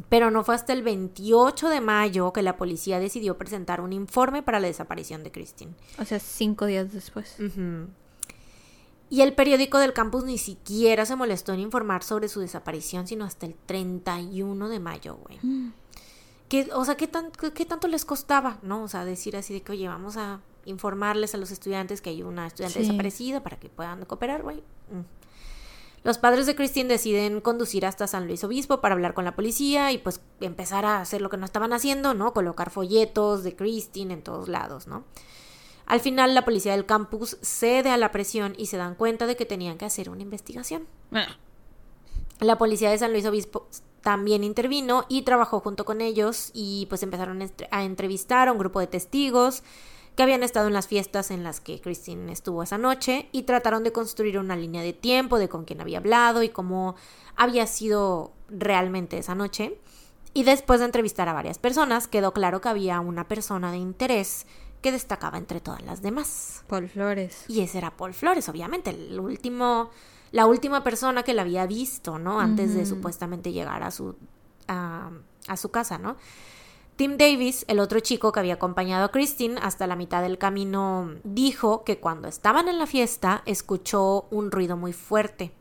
Pero 0.09 0.31
no 0.31 0.45
fue 0.45 0.55
hasta 0.55 0.73
el 0.73 0.83
28 0.83 1.69
de 1.69 1.81
mayo 1.81 2.33
que 2.33 2.43
la 2.43 2.57
policía 2.57 3.01
decidió 3.01 3.37
presentar 3.39 3.81
un 3.81 3.93
informe 3.93 4.43
para 4.43 4.61
la 4.61 4.69
desaparición 4.69 5.25
de 5.25 5.33
Christine. 5.33 5.73
O 5.99 6.05
sea, 6.05 6.21
cinco 6.21 6.67
días 6.67 6.93
después. 6.93 7.37
Y 9.09 9.23
el 9.23 9.35
periódico 9.35 9.79
del 9.79 9.93
campus 9.93 10.25
ni 10.25 10.39
siquiera 10.39 11.05
se 11.05 11.17
molestó 11.17 11.53
en 11.53 11.61
informar 11.61 12.05
sobre 12.05 12.29
su 12.29 12.39
desaparición, 12.39 13.09
sino 13.09 13.25
hasta 13.25 13.47
el 13.47 13.57
31 13.67 14.69
de 14.69 14.79
mayo, 14.79 15.17
güey. 15.17 15.41
Que, 16.51 16.69
o 16.75 16.85
sea, 16.85 16.97
¿qué, 16.97 17.07
tan, 17.07 17.31
qué, 17.31 17.53
qué 17.53 17.65
tanto 17.65 17.89
les 17.89 18.05
costaba, 18.05 18.59
no? 18.63 18.83
O 18.83 18.89
sea, 18.89 19.05
decir 19.07 19.37
así 19.37 19.55
de 19.55 19.63
que, 19.63 19.73
oye, 19.73 19.89
vamos 19.89 20.17
a 20.19 20.41
informarles 20.67 21.35
a 21.35 21.39
los 21.39 21.51
estudiantes 21.53 22.03
que 22.03 22.11
hay 22.11 22.23
una 22.23 22.47
estudiante 22.47 22.81
Sí. 22.81 22.85
desaparecida 22.87 23.43
para 23.43 23.59
que 23.59 23.69
puedan 23.71 24.05
cooperar, 24.05 24.43
güey. 24.43 24.59
Mm. 24.91 25.01
Los 26.03 26.19
padres 26.19 26.47
de 26.47 26.57
Christine 26.57 26.89
deciden 26.89 27.41
conducir 27.41 27.85
hasta 27.87 28.07
San 28.07 28.27
Luis 28.27 28.43
Obispo 28.43 28.81
para 28.81 28.95
hablar 28.95 29.15
con 29.15 29.25
la 29.27 29.37
policía 29.37 29.93
y 29.93 29.99
pues 29.99 30.21
empezar 30.41 30.85
a 30.87 31.01
hacer 31.01 31.21
lo 31.21 31.29
que 31.31 31.37
no 31.37 31.45
estaban 31.45 31.73
haciendo, 31.73 32.15
¿no? 32.15 32.33
Colocar 32.33 32.71
folletos 32.71 33.43
de 33.45 33.55
Christine 33.55 34.15
en 34.15 34.23
todos 34.23 34.49
lados, 34.49 34.87
¿no? 34.87 35.05
Al 35.87 36.01
final 36.01 36.35
la 36.35 36.45
policía 36.45 36.73
del 36.73 36.87
campus 36.87 37.37
cede 37.43 37.91
a 37.91 37.97
la 37.99 38.13
presión 38.13 38.55
y 38.57 38.67
se 38.67 38.77
dan 38.79 38.95
cuenta 38.95 39.27
de 39.27 39.37
que 39.37 39.45
tenían 39.45 39.77
que 39.77 39.85
hacer 39.85 40.09
una 40.09 40.23
investigación. 40.23 40.87
Ah, 41.13 41.37
La 42.39 42.57
policía 42.59 42.91
de 42.91 42.97
San 42.99 43.13
Luis 43.13 43.27
Obispo 43.27 43.69
también 44.03 44.45
intervino 44.45 45.05
y 45.09 45.23
trabajó 45.23 45.61
junto 45.61 45.85
con 45.85 46.01
ellos 46.01 46.51
y 46.55 46.87
pues 46.89 47.03
empezaron 47.03 47.43
a 47.71 47.85
entrevistar 47.85 48.49
a 48.49 48.53
un 48.53 48.59
grupo 48.59 48.81
de 48.81 48.87
testigos 48.87 49.63
que 50.17 50.23
habían 50.23 50.43
estado 50.43 50.67
en 50.67 50.75
las 50.75 50.87
fiestas 50.87 51.31
en 51.31 51.45
las 51.45 51.61
que 51.61 51.81
Christine 51.81 52.33
estuvo 52.33 52.63
esa 52.63 52.79
noche 52.79 53.29
y 53.33 53.43
trataron 53.43 53.85
de 53.85 53.93
construir 53.93 54.39
una 54.39 54.57
línea 54.57 54.83
de 54.83 54.93
tiempo 54.93 55.39
de 55.39 55.49
con 55.49 55.65
quién 55.65 55.81
había 55.81 55.99
hablado 55.99 56.43
y 56.43 56.49
cómo 56.49 56.97
había 57.37 57.67
sido 57.67 58.33
realmente 58.49 59.19
esa 59.19 59.35
noche. 59.35 59.79
Y 60.33 60.45
después 60.45 60.81
de 60.81 60.87
entrevistar 60.87 61.29
a 61.29 61.33
varias 61.33 61.59
personas, 61.59 62.07
quedó 62.07 62.33
claro 62.33 62.61
que 62.61 62.69
había 62.69 63.01
una 63.01 63.27
persona 63.27 63.73
de 63.73 63.79
interés 63.79 64.47
que 64.81 64.93
destacaba 64.93 65.39
entre 65.39 65.61
todas 65.61 65.83
las 65.83 66.03
demás. 66.03 66.65
Paul 66.69 66.89
Flores. 66.89 67.45
Y 67.49 67.61
ese 67.61 67.79
era 67.79 67.97
Paul 67.97 68.15
Flores, 68.15 68.49
obviamente, 68.49 68.91
el 68.91 69.19
último, 69.19 69.91
la 70.33 70.47
última 70.47 70.83
persona 70.85 71.23
que 71.23 71.35
la 71.35 71.43
había 71.43 71.67
visto, 71.67 72.19
¿no? 72.19 72.41
Antes 72.41 72.75
de 72.75 72.87
supuestamente 72.87 73.53
llegar 73.53 73.83
a 73.83 73.91
su, 73.91 74.17
a, 74.69 75.11
a 75.49 75.57
su 75.57 75.71
casa, 75.71 75.99
¿no? 75.99 76.17
Tim 76.97 77.17
Davis, 77.17 77.65
el 77.67 77.81
otro 77.81 78.01
chico 78.01 78.31
que 78.31 78.41
había 78.41 78.55
acompañado 78.55 79.07
a 79.07 79.11
Christine 79.11 79.59
hasta 79.63 79.87
la 79.87 79.97
mitad 79.97 80.21
del 80.23 80.37
camino, 80.37 81.15
dijo 81.25 81.83
que 81.83 81.99
cuando 81.99 82.29
estaban 82.29 82.69
en 82.69 82.79
la 82.79 82.87
fiesta 82.87 83.43
escuchó 83.47 84.27
un 84.31 84.51
ruido 84.51 84.77
muy 84.77 84.93
fuerte. 84.93 85.53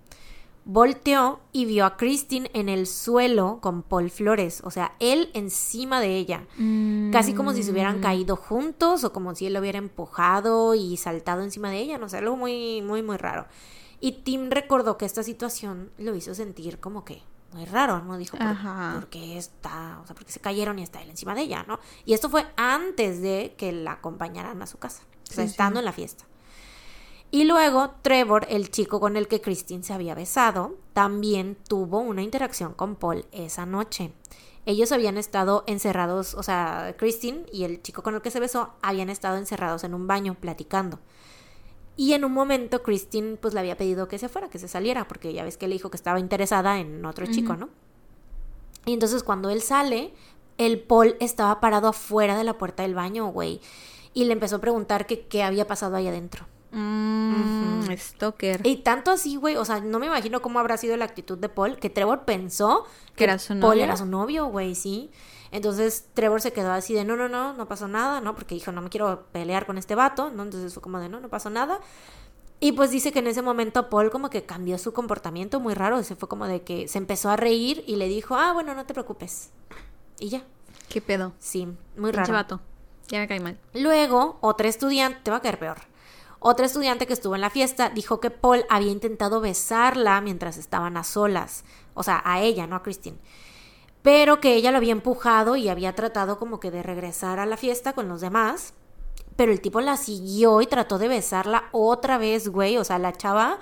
Volteó 0.65 1.39
y 1.51 1.65
vio 1.65 1.85
a 1.85 1.97
Christine 1.97 2.51
en 2.53 2.69
el 2.69 2.85
suelo 2.85 3.57
con 3.61 3.81
Paul 3.81 4.11
Flores, 4.11 4.61
o 4.63 4.69
sea, 4.69 4.93
él 4.99 5.31
encima 5.33 5.99
de 5.99 6.17
ella. 6.17 6.45
Casi 7.11 7.33
como 7.33 7.53
si 7.53 7.63
se 7.63 7.71
Mm. 7.71 7.73
hubieran 7.73 7.99
caído 8.01 8.35
juntos 8.35 9.03
o 9.03 9.11
como 9.13 9.33
si 9.33 9.47
él 9.47 9.53
lo 9.53 9.61
hubiera 9.61 9.79
empujado 9.79 10.75
y 10.75 10.97
saltado 10.97 11.41
encima 11.41 11.71
de 11.71 11.79
ella, 11.79 11.97
no 11.97 12.07
sé, 12.09 12.17
algo 12.17 12.35
muy, 12.35 12.81
muy, 12.83 13.01
muy 13.01 13.17
raro. 13.17 13.47
Y 14.01 14.23
Tim 14.23 14.49
recordó 14.49 14.97
que 14.97 15.05
esta 15.05 15.23
situación 15.23 15.91
lo 15.97 16.15
hizo 16.15 16.33
sentir 16.33 16.79
como 16.79 17.03
que 17.03 17.21
muy 17.53 17.65
raro, 17.65 18.01
¿no? 18.01 18.17
Dijo, 18.17 18.37
¿por, 18.37 18.45
Ajá. 18.45 18.93
por 18.95 19.09
qué 19.09 19.37
está, 19.37 19.99
o 20.03 20.05
sea, 20.05 20.15
porque 20.15 20.31
se 20.31 20.39
cayeron 20.39 20.79
y 20.79 20.83
está 20.83 21.01
él 21.01 21.09
encima 21.09 21.35
de 21.35 21.41
ella, 21.41 21.65
¿no? 21.67 21.79
Y 22.05 22.13
esto 22.13 22.29
fue 22.29 22.45
antes 22.55 23.21
de 23.21 23.55
que 23.57 23.71
la 23.71 23.93
acompañaran 23.93 24.61
a 24.61 24.67
su 24.67 24.77
casa, 24.77 25.03
o 25.29 25.33
sea, 25.33 25.45
sí. 25.45 25.51
estando 25.51 25.79
en 25.79 25.85
la 25.85 25.91
fiesta. 25.91 26.25
Y 27.31 27.43
luego 27.43 27.91
Trevor, 28.01 28.47
el 28.49 28.71
chico 28.71 28.99
con 28.99 29.15
el 29.15 29.27
que 29.27 29.41
Christine 29.41 29.83
se 29.83 29.93
había 29.93 30.15
besado, 30.15 30.77
también 30.93 31.57
tuvo 31.67 31.99
una 31.99 32.23
interacción 32.23 32.73
con 32.73 32.95
Paul 32.95 33.25
esa 33.31 33.65
noche. 33.65 34.11
Ellos 34.65 34.91
habían 34.91 35.17
estado 35.17 35.63
encerrados, 35.67 36.33
o 36.33 36.43
sea, 36.43 36.95
Christine 36.97 37.45
y 37.51 37.63
el 37.63 37.81
chico 37.81 38.03
con 38.03 38.15
el 38.15 38.21
que 38.21 38.31
se 38.31 38.39
besó 38.39 38.73
habían 38.81 39.09
estado 39.09 39.37
encerrados 39.37 39.83
en 39.83 39.93
un 39.93 40.07
baño 40.07 40.35
platicando. 40.35 40.99
Y 41.99 42.13
en 42.13 42.23
un 42.23 42.31
momento 42.31 42.81
Christine 42.81 43.35
pues 43.35 43.53
le 43.53 43.59
había 43.59 43.75
pedido 43.75 44.07
que 44.07 44.17
se 44.17 44.29
fuera, 44.29 44.49
que 44.49 44.57
se 44.57 44.69
saliera, 44.69 45.05
porque 45.05 45.33
ya 45.33 45.43
ves 45.43 45.57
que 45.57 45.67
le 45.67 45.73
dijo 45.73 45.89
que 45.91 45.97
estaba 45.97 46.17
interesada 46.17 46.79
en 46.79 47.03
otro 47.05 47.25
chico, 47.25 47.57
¿no? 47.57 47.67
Y 48.85 48.93
entonces 48.93 49.21
cuando 49.21 49.49
él 49.49 49.61
sale, 49.61 50.13
el 50.57 50.79
Paul 50.79 51.17
estaba 51.19 51.59
parado 51.59 51.89
afuera 51.89 52.37
de 52.37 52.45
la 52.45 52.57
puerta 52.57 52.83
del 52.83 52.95
baño, 52.95 53.27
güey. 53.27 53.59
Y 54.13 54.23
le 54.23 54.31
empezó 54.31 54.55
a 54.55 54.59
preguntar 54.59 55.07
que 55.07 55.25
qué 55.27 55.43
había 55.43 55.67
pasado 55.67 55.97
ahí 55.97 56.07
adentro. 56.07 56.47
Mm, 56.71 57.79
Ujú. 57.81 57.97
Stalker. 57.97 58.61
Y 58.65 58.77
tanto 58.77 59.11
así, 59.11 59.35
güey, 59.35 59.57
o 59.57 59.65
sea, 59.65 59.81
no 59.81 59.99
me 59.99 60.05
imagino 60.05 60.41
cómo 60.41 60.59
habrá 60.59 60.77
sido 60.77 60.95
la 60.95 61.03
actitud 61.03 61.37
de 61.37 61.49
Paul, 61.49 61.75
que 61.79 61.89
Trevor 61.89 62.23
pensó 62.23 62.85
Que 63.17 63.25
era 63.25 63.39
su 63.39 63.49
Paul 63.49 63.59
novio. 63.59 63.83
era 63.83 63.97
su 63.97 64.05
novio, 64.05 64.45
güey, 64.45 64.73
sí. 64.73 65.09
Entonces 65.51 66.05
Trevor 66.13 66.41
se 66.41 66.53
quedó 66.53 66.71
así 66.71 66.93
de, 66.93 67.03
no, 67.05 67.15
no, 67.15 67.27
no, 67.27 67.53
no 67.53 67.67
pasó 67.67 67.87
nada, 67.87 68.21
¿no? 68.21 68.35
Porque 68.35 68.55
dijo, 68.55 68.71
no 68.71 68.81
me 68.81 68.89
quiero 68.89 69.25
pelear 69.31 69.65
con 69.65 69.77
este 69.77 69.95
vato, 69.95 70.29
¿no? 70.29 70.43
Entonces 70.43 70.73
fue 70.73 70.81
como 70.83 70.99
de, 70.99 71.09
no, 71.09 71.19
no 71.19 71.29
pasó 71.29 71.49
nada. 71.49 71.79
Y 72.59 72.73
pues 72.73 72.91
dice 72.91 73.11
que 73.11 73.19
en 73.19 73.27
ese 73.27 73.41
momento 73.41 73.89
Paul 73.89 74.11
como 74.11 74.29
que 74.29 74.43
cambió 74.43 74.77
su 74.77 74.91
comportamiento 74.93 75.59
muy 75.59 75.73
raro, 75.73 76.03
se 76.03 76.15
fue 76.15 76.27
como 76.27 76.45
de 76.45 76.61
que 76.61 76.87
se 76.87 76.97
empezó 76.97 77.29
a 77.29 77.37
reír 77.37 77.83
y 77.87 77.95
le 77.95 78.07
dijo, 78.07 78.35
ah, 78.35 78.51
bueno, 78.53 78.75
no 78.75 78.85
te 78.85 78.93
preocupes. 78.93 79.49
Y 80.19 80.29
ya, 80.29 80.43
¿Qué 80.89 81.01
pedo? 81.01 81.33
sí, 81.39 81.65
muy 81.95 82.11
Pinche 82.11 82.31
raro. 82.31 82.33
vato. 82.33 82.59
Ya 83.07 83.19
me 83.19 83.27
cae 83.27 83.39
mal. 83.39 83.57
Luego, 83.73 84.37
otra 84.41 84.67
estudiante, 84.67 85.19
te 85.23 85.31
va 85.31 85.37
a 85.37 85.41
caer 85.41 85.57
peor. 85.57 85.77
Otra 86.39 86.65
estudiante 86.65 87.07
que 87.07 87.13
estuvo 87.13 87.35
en 87.35 87.41
la 87.41 87.49
fiesta 87.49 87.89
dijo 87.89 88.19
que 88.19 88.29
Paul 88.29 88.65
había 88.69 88.91
intentado 88.91 89.41
besarla 89.41 90.21
mientras 90.21 90.57
estaban 90.57 90.95
a 90.97 91.03
solas. 91.03 91.63
O 91.93 92.03
sea, 92.03 92.21
a 92.23 92.41
ella, 92.41 92.67
no 92.67 92.75
a 92.75 92.83
Christine. 92.83 93.17
Pero 94.01 94.39
que 94.39 94.55
ella 94.55 94.71
lo 94.71 94.77
había 94.77 94.91
empujado 94.93 95.55
y 95.55 95.67
había 95.69 95.93
tratado 95.93 96.39
como 96.39 96.59
que 96.59 96.71
de 96.71 96.83
regresar 96.83 97.39
a 97.39 97.45
la 97.45 97.57
fiesta 97.57 97.93
con 97.93 98.07
los 98.07 98.21
demás. 98.21 98.73
Pero 99.35 99.51
el 99.51 99.61
tipo 99.61 99.81
la 99.81 99.97
siguió 99.97 100.61
y 100.61 100.67
trató 100.67 100.97
de 100.97 101.07
besarla 101.07 101.65
otra 101.71 102.17
vez, 102.17 102.47
güey. 102.49 102.77
O 102.77 102.83
sea, 102.83 102.99
la 102.99 103.13
chava 103.13 103.59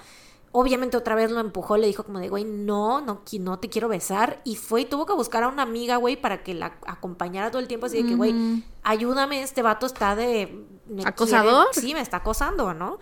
obviamente 0.51 0.97
otra 0.97 1.13
vez 1.13 1.29
lo 1.29 1.39
empujó, 1.39 1.77
le 1.77 1.85
dijo 1.85 2.03
como 2.03 2.19
de, 2.19 2.29
güey, 2.29 2.43
no, 2.43 2.99
no, 3.01 3.21
no 3.39 3.59
te 3.59 3.69
quiero 3.69 3.87
besar. 3.87 4.41
Y 4.43 4.55
fue 4.55 4.81
y 4.81 4.85
tuvo 4.85 5.05
que 5.05 5.13
buscar 5.13 5.43
a 5.43 5.49
una 5.49 5.61
amiga, 5.63 5.97
güey, 5.97 6.19
para 6.19 6.41
que 6.43 6.53
la 6.55 6.77
acompañara 6.87 7.51
todo 7.51 7.59
el 7.61 7.67
tiempo. 7.67 7.85
Así 7.87 8.01
de 8.01 8.09
que, 8.09 8.15
güey, 8.15 8.63
ayúdame, 8.83 9.43
este 9.43 9.61
vato 9.61 9.85
está 9.85 10.15
de... 10.15 10.65
me 10.87 11.03
¿Acosador? 11.05 11.67
quiere- 11.73 11.87
sí, 11.87 11.93
me 11.93 12.01
está 12.01 12.17
acosando, 12.17 12.73
¿no? 12.73 12.97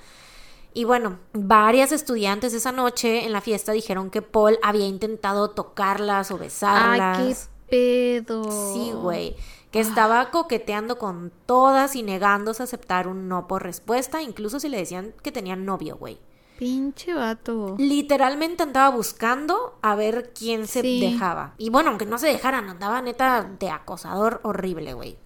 Y 0.75 0.83
bueno, 0.83 1.17
varias 1.33 1.91
estudiantes 1.93 2.53
esa 2.53 2.71
noche 2.73 3.25
en 3.25 3.31
la 3.31 3.39
fiesta 3.41 3.71
dijeron 3.71 4.09
que 4.11 4.21
Paul 4.21 4.59
había 4.61 4.85
intentado 4.85 5.49
tocarlas 5.51 6.29
o 6.31 6.35
Ay, 6.35 6.39
besarlas. 6.41 7.49
qué 7.69 8.21
pedo. 8.21 8.73
Sí, 8.73 8.91
güey. 8.93 9.35
que 9.71 9.79
estaba 9.81 10.31
coqueteando 10.31 10.97
con 10.97 11.33
todas 11.45 11.95
y 11.97 12.03
negándose 12.03 12.61
a 12.61 12.65
aceptar 12.65 13.07
un 13.09 13.27
no 13.27 13.45
por 13.47 13.63
respuesta, 13.63 14.21
incluso 14.21 14.59
si 14.59 14.69
le 14.69 14.77
decían 14.77 15.13
que 15.21 15.33
tenía 15.33 15.55
novio, 15.57 15.97
güey. 15.97 16.17
Pinche 16.57 17.13
vato. 17.13 17.75
Literalmente 17.77 18.63
andaba 18.63 18.95
buscando 18.95 19.77
a 19.81 19.95
ver 19.95 20.31
quién 20.37 20.67
se 20.67 20.81
Sí. 20.81 21.01
dejaba. 21.01 21.55
Y 21.57 21.69
bueno, 21.71 21.89
aunque 21.89 22.05
no 22.05 22.17
se 22.17 22.27
dejaran, 22.27 22.69
andaba 22.69 23.01
neta 23.01 23.49
de 23.59 23.69
acosador 23.69 24.39
horrible, 24.43 24.93
güey. 24.93 25.17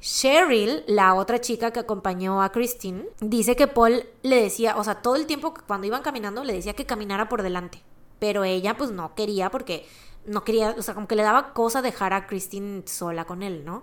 Cheryl, 0.00 0.84
la 0.86 1.14
otra 1.14 1.40
chica 1.40 1.72
que 1.72 1.80
acompañó 1.80 2.42
a 2.42 2.52
Christine, 2.52 3.06
dice 3.20 3.56
que 3.56 3.66
Paul 3.66 4.04
le 4.22 4.42
decía, 4.42 4.76
o 4.76 4.84
sea, 4.84 4.96
todo 4.96 5.16
el 5.16 5.26
tiempo 5.26 5.54
que 5.54 5.62
cuando 5.62 5.86
iban 5.86 6.02
caminando 6.02 6.44
le 6.44 6.52
decía 6.52 6.74
que 6.74 6.86
caminara 6.86 7.28
por 7.28 7.42
delante. 7.42 7.82
Pero 8.18 8.44
ella 8.44 8.76
pues 8.76 8.90
no 8.90 9.14
quería 9.14 9.50
porque 9.50 9.86
no 10.24 10.44
quería, 10.44 10.74
o 10.78 10.82
sea, 10.82 10.94
como 10.94 11.08
que 11.08 11.16
le 11.16 11.22
daba 11.22 11.52
cosa 11.52 11.82
dejar 11.82 12.12
a 12.12 12.26
Christine 12.26 12.82
sola 12.86 13.24
con 13.24 13.42
él, 13.42 13.64
¿no? 13.64 13.82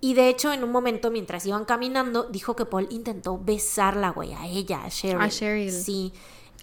Y 0.00 0.14
de 0.14 0.28
hecho, 0.28 0.52
en 0.52 0.62
un 0.62 0.70
momento, 0.72 1.10
mientras 1.10 1.46
iban 1.46 1.64
caminando, 1.64 2.24
dijo 2.24 2.54
que 2.54 2.66
Paul 2.66 2.86
intentó 2.90 3.38
besarla, 3.38 4.10
güey, 4.10 4.34
a 4.34 4.46
ella, 4.46 4.84
a 4.84 4.90
Cheryl. 4.90 5.20
A 5.20 5.28
Cheryl. 5.30 5.72
Sí, 5.72 6.12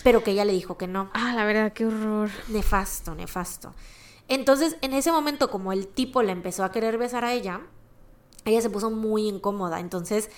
pero 0.03 0.23
que 0.23 0.31
ella 0.31 0.45
le 0.45 0.53
dijo 0.53 0.77
que 0.77 0.87
no. 0.87 1.09
Ah, 1.13 1.33
la 1.35 1.45
verdad, 1.45 1.73
qué 1.73 1.85
horror. 1.85 2.29
Nefasto, 2.49 3.15
nefasto. 3.15 3.73
Entonces, 4.27 4.77
en 4.81 4.93
ese 4.93 5.11
momento, 5.11 5.49
como 5.49 5.73
el 5.73 5.87
tipo 5.87 6.21
le 6.21 6.31
empezó 6.31 6.63
a 6.63 6.71
querer 6.71 6.97
besar 6.97 7.25
a 7.25 7.33
ella, 7.33 7.61
ella 8.45 8.61
se 8.61 8.69
puso 8.69 8.89
muy 8.91 9.27
incómoda. 9.27 9.79
Entonces, 9.79 10.29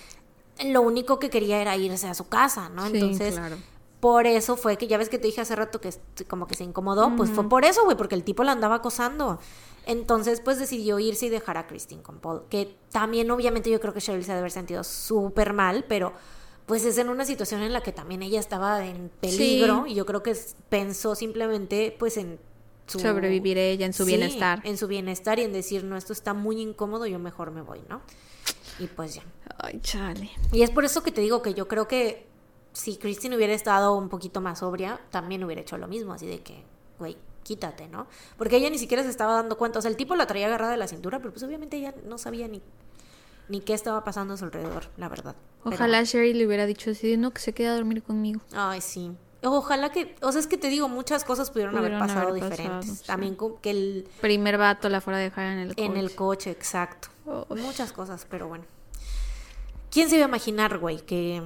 lo 0.64 0.80
único 0.82 1.18
que 1.18 1.30
quería 1.30 1.60
era 1.60 1.76
irse 1.76 2.08
a 2.08 2.14
su 2.14 2.28
casa, 2.28 2.68
¿no? 2.68 2.86
Sí, 2.88 2.94
Entonces, 2.94 3.34
claro. 3.34 3.56
por 4.00 4.26
eso 4.26 4.56
fue 4.56 4.76
que 4.78 4.86
ya 4.86 4.96
ves 4.98 5.08
que 5.08 5.18
te 5.18 5.26
dije 5.26 5.40
hace 5.40 5.54
rato 5.56 5.80
que 5.80 5.90
como 6.28 6.46
que 6.46 6.54
se 6.54 6.64
incomodó, 6.64 7.14
pues 7.16 7.30
fue 7.30 7.48
por 7.48 7.64
eso, 7.64 7.84
güey, 7.84 7.96
porque 7.96 8.14
el 8.14 8.24
tipo 8.24 8.42
la 8.44 8.52
andaba 8.52 8.76
acosando. 8.76 9.38
Entonces, 9.84 10.40
pues 10.40 10.58
decidió 10.58 10.98
irse 10.98 11.26
y 11.26 11.28
dejar 11.28 11.58
a 11.58 11.66
Christine 11.68 12.02
con 12.02 12.18
Paul, 12.18 12.42
que 12.50 12.76
también 12.90 13.30
obviamente 13.30 13.70
yo 13.70 13.80
creo 13.80 13.94
que 13.94 14.00
Cheryl 14.00 14.24
se 14.24 14.32
ha 14.32 14.34
de 14.34 14.40
haber 14.40 14.50
sentido 14.50 14.82
súper 14.82 15.52
mal, 15.52 15.84
pero 15.88 16.12
pues 16.66 16.84
es 16.84 16.98
en 16.98 17.08
una 17.08 17.24
situación 17.24 17.62
en 17.62 17.72
la 17.72 17.80
que 17.82 17.92
también 17.92 18.22
ella 18.24 18.40
estaba 18.40 18.84
en 18.84 19.10
peligro 19.20 19.84
Sí. 19.86 19.92
y 19.92 19.94
yo 19.94 20.04
creo 20.04 20.24
que 20.24 20.36
pensó 20.68 21.14
simplemente 21.14 21.94
pues 21.96 22.16
en 22.16 22.40
su 22.86 22.98
Sobrevivir 23.00 23.58
ella 23.58 23.86
en 23.86 23.92
su 23.92 24.04
Sí, 24.04 24.10
bienestar. 24.16 24.60
en 24.64 24.76
su 24.78 24.86
bienestar 24.86 25.38
y 25.38 25.42
en 25.42 25.52
decir, 25.52 25.82
no, 25.84 25.96
esto 25.96 26.12
está 26.12 26.34
muy 26.34 26.60
incómodo, 26.60 27.06
yo 27.06 27.18
mejor 27.18 27.50
me 27.50 27.62
voy, 27.62 27.80
¿no? 27.88 28.00
Y 28.78 28.86
pues 28.86 29.14
ya. 29.16 29.22
Ay, 29.58 29.80
chale. 29.80 30.30
Y 30.52 30.62
es 30.62 30.70
por 30.70 30.84
eso 30.84 31.02
que 31.02 31.10
te 31.10 31.20
digo 31.20 31.42
que 31.42 31.54
yo 31.54 31.66
creo 31.66 31.88
que 31.88 32.26
si 32.72 32.96
Christine 32.96 33.36
hubiera 33.36 33.54
estado 33.54 33.96
un 33.96 34.08
poquito 34.08 34.40
más 34.40 34.58
sobria, 34.60 35.00
también 35.10 35.42
hubiera 35.44 35.62
hecho 35.62 35.78
lo 35.78 35.88
mismo, 35.88 36.12
así 36.12 36.26
de 36.26 36.40
que, 36.42 36.62
güey, 36.98 37.16
quítate, 37.42 37.88
¿no? 37.88 38.06
Porque 38.36 38.56
ella 38.56 38.68
ni 38.70 38.78
siquiera 38.78 39.02
se 39.02 39.08
estaba 39.08 39.34
dando 39.34 39.56
cuenta, 39.56 39.78
o 39.78 39.82
sea, 39.82 39.90
el 39.90 39.96
tipo 39.96 40.14
la 40.14 40.26
traía 40.26 40.46
agarrada 40.46 40.72
de 40.72 40.76
la 40.78 40.86
cintura, 40.88 41.18
pero 41.20 41.32
pues 41.32 41.42
obviamente 41.42 41.76
ella 41.78 41.94
no 42.06 42.18
sabía 42.18 42.48
ni, 42.48 42.60
ni 43.48 43.60
qué 43.60 43.72
estaba 43.72 44.04
pasando 44.04 44.34
a 44.34 44.36
su 44.36 44.44
alrededor, 44.44 44.88
la 44.96 45.08
verdad. 45.08 45.34
Pero- 45.64 45.74
Ojalá 45.76 46.02
Sherry 46.04 46.34
le 46.34 46.46
hubiera 46.46 46.66
dicho 46.66 46.90
así 46.90 47.08
de 47.08 47.16
no, 47.16 47.32
que 47.32 47.40
se 47.40 47.52
quede 47.54 47.68
a 47.68 47.74
dormir 47.74 48.02
conmigo. 48.02 48.40
Ay, 48.52 48.80
sí. 48.80 49.10
Ojalá 49.42 49.92
que, 49.92 50.16
o 50.22 50.32
sea, 50.32 50.40
es 50.40 50.46
que 50.46 50.56
te 50.56 50.68
digo, 50.68 50.88
muchas 50.88 51.24
cosas 51.24 51.50
pudieron, 51.50 51.76
haber 51.76 51.98
pasado 51.98 52.28
haber 52.28 52.40
pasado, 52.40 52.50
diferentes. 52.50 52.98
sí. 52.98 53.06
También 53.06 53.36
que 53.60 53.70
el, 53.70 54.08
Primer 54.20 54.58
vato 54.58 54.88
la 54.88 55.00
fuera 55.00 55.18
a 55.18 55.20
dejar 55.20 55.46
en 55.46 55.58
el 55.58 55.68
coche. 55.68 55.84
en 55.84 55.96
el 55.96 56.14
coche, 56.14 56.50
exacto. 56.50 57.08
Muchas 57.50 57.92
cosas, 57.92 58.26
pero 58.28 58.48
bueno. 58.48 58.64
¿Quién 59.90 60.08
se 60.08 60.16
iba 60.16 60.24
a 60.24 60.28
imaginar, 60.28 60.78
güey, 60.78 60.98
que 61.00 61.42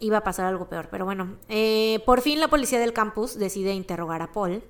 iba 0.00 0.18
a 0.18 0.24
pasar 0.24 0.46
algo 0.46 0.68
peor? 0.68 0.88
Pero 0.90 1.04
bueno, 1.04 1.36
eh, 1.48 2.00
por 2.06 2.20
fin 2.20 2.40
la 2.40 2.48
policía 2.48 2.78
del 2.78 2.92
campus 2.92 3.38
decide 3.38 3.72
interrogar 3.72 4.22
a 4.22 4.32
Paul. 4.32 4.62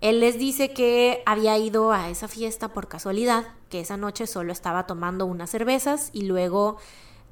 Él 0.00 0.20
les 0.20 0.38
dice 0.38 0.72
que 0.72 1.22
había 1.26 1.58
ido 1.58 1.92
a 1.92 2.08
esa 2.08 2.28
fiesta 2.28 2.68
por 2.72 2.88
casualidad, 2.88 3.48
que 3.68 3.80
esa 3.80 3.96
noche 3.96 4.26
solo 4.26 4.52
estaba 4.52 4.86
tomando 4.86 5.26
unas 5.26 5.50
cervezas 5.50 6.10
y 6.12 6.22
luego 6.22 6.78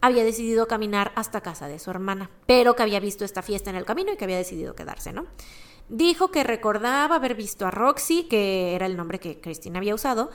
había 0.01 0.25
decidido 0.25 0.69
caminar 0.69 1.13
hasta 1.15 1.41
casa 1.41 1.69
de 1.69 1.79
su 1.79 1.91
hermana, 1.91 2.31
pero 2.47 2.75
que 2.77 2.83
había 2.83 3.01
visto 3.01 3.25
esta 3.25 3.43
fiesta 3.43 3.71
en 3.71 3.77
el 3.77 3.85
camino 3.85 4.13
y 4.13 4.17
que 4.17 4.25
había 4.25 4.37
decidido 4.37 4.75
quedarse, 4.75 5.13
¿no? 5.13 5.27
Dijo 5.89 6.31
que 6.31 6.45
recordaba 6.45 7.17
haber 7.17 7.35
visto 7.35 7.67
a 7.67 7.71
Roxy, 7.71 8.25
que 8.25 8.75
era 8.75 8.87
el 8.87 8.97
nombre 8.97 9.19
que 9.19 9.41
Cristina 9.41 9.79
había 9.79 9.95
usado, 9.95 10.31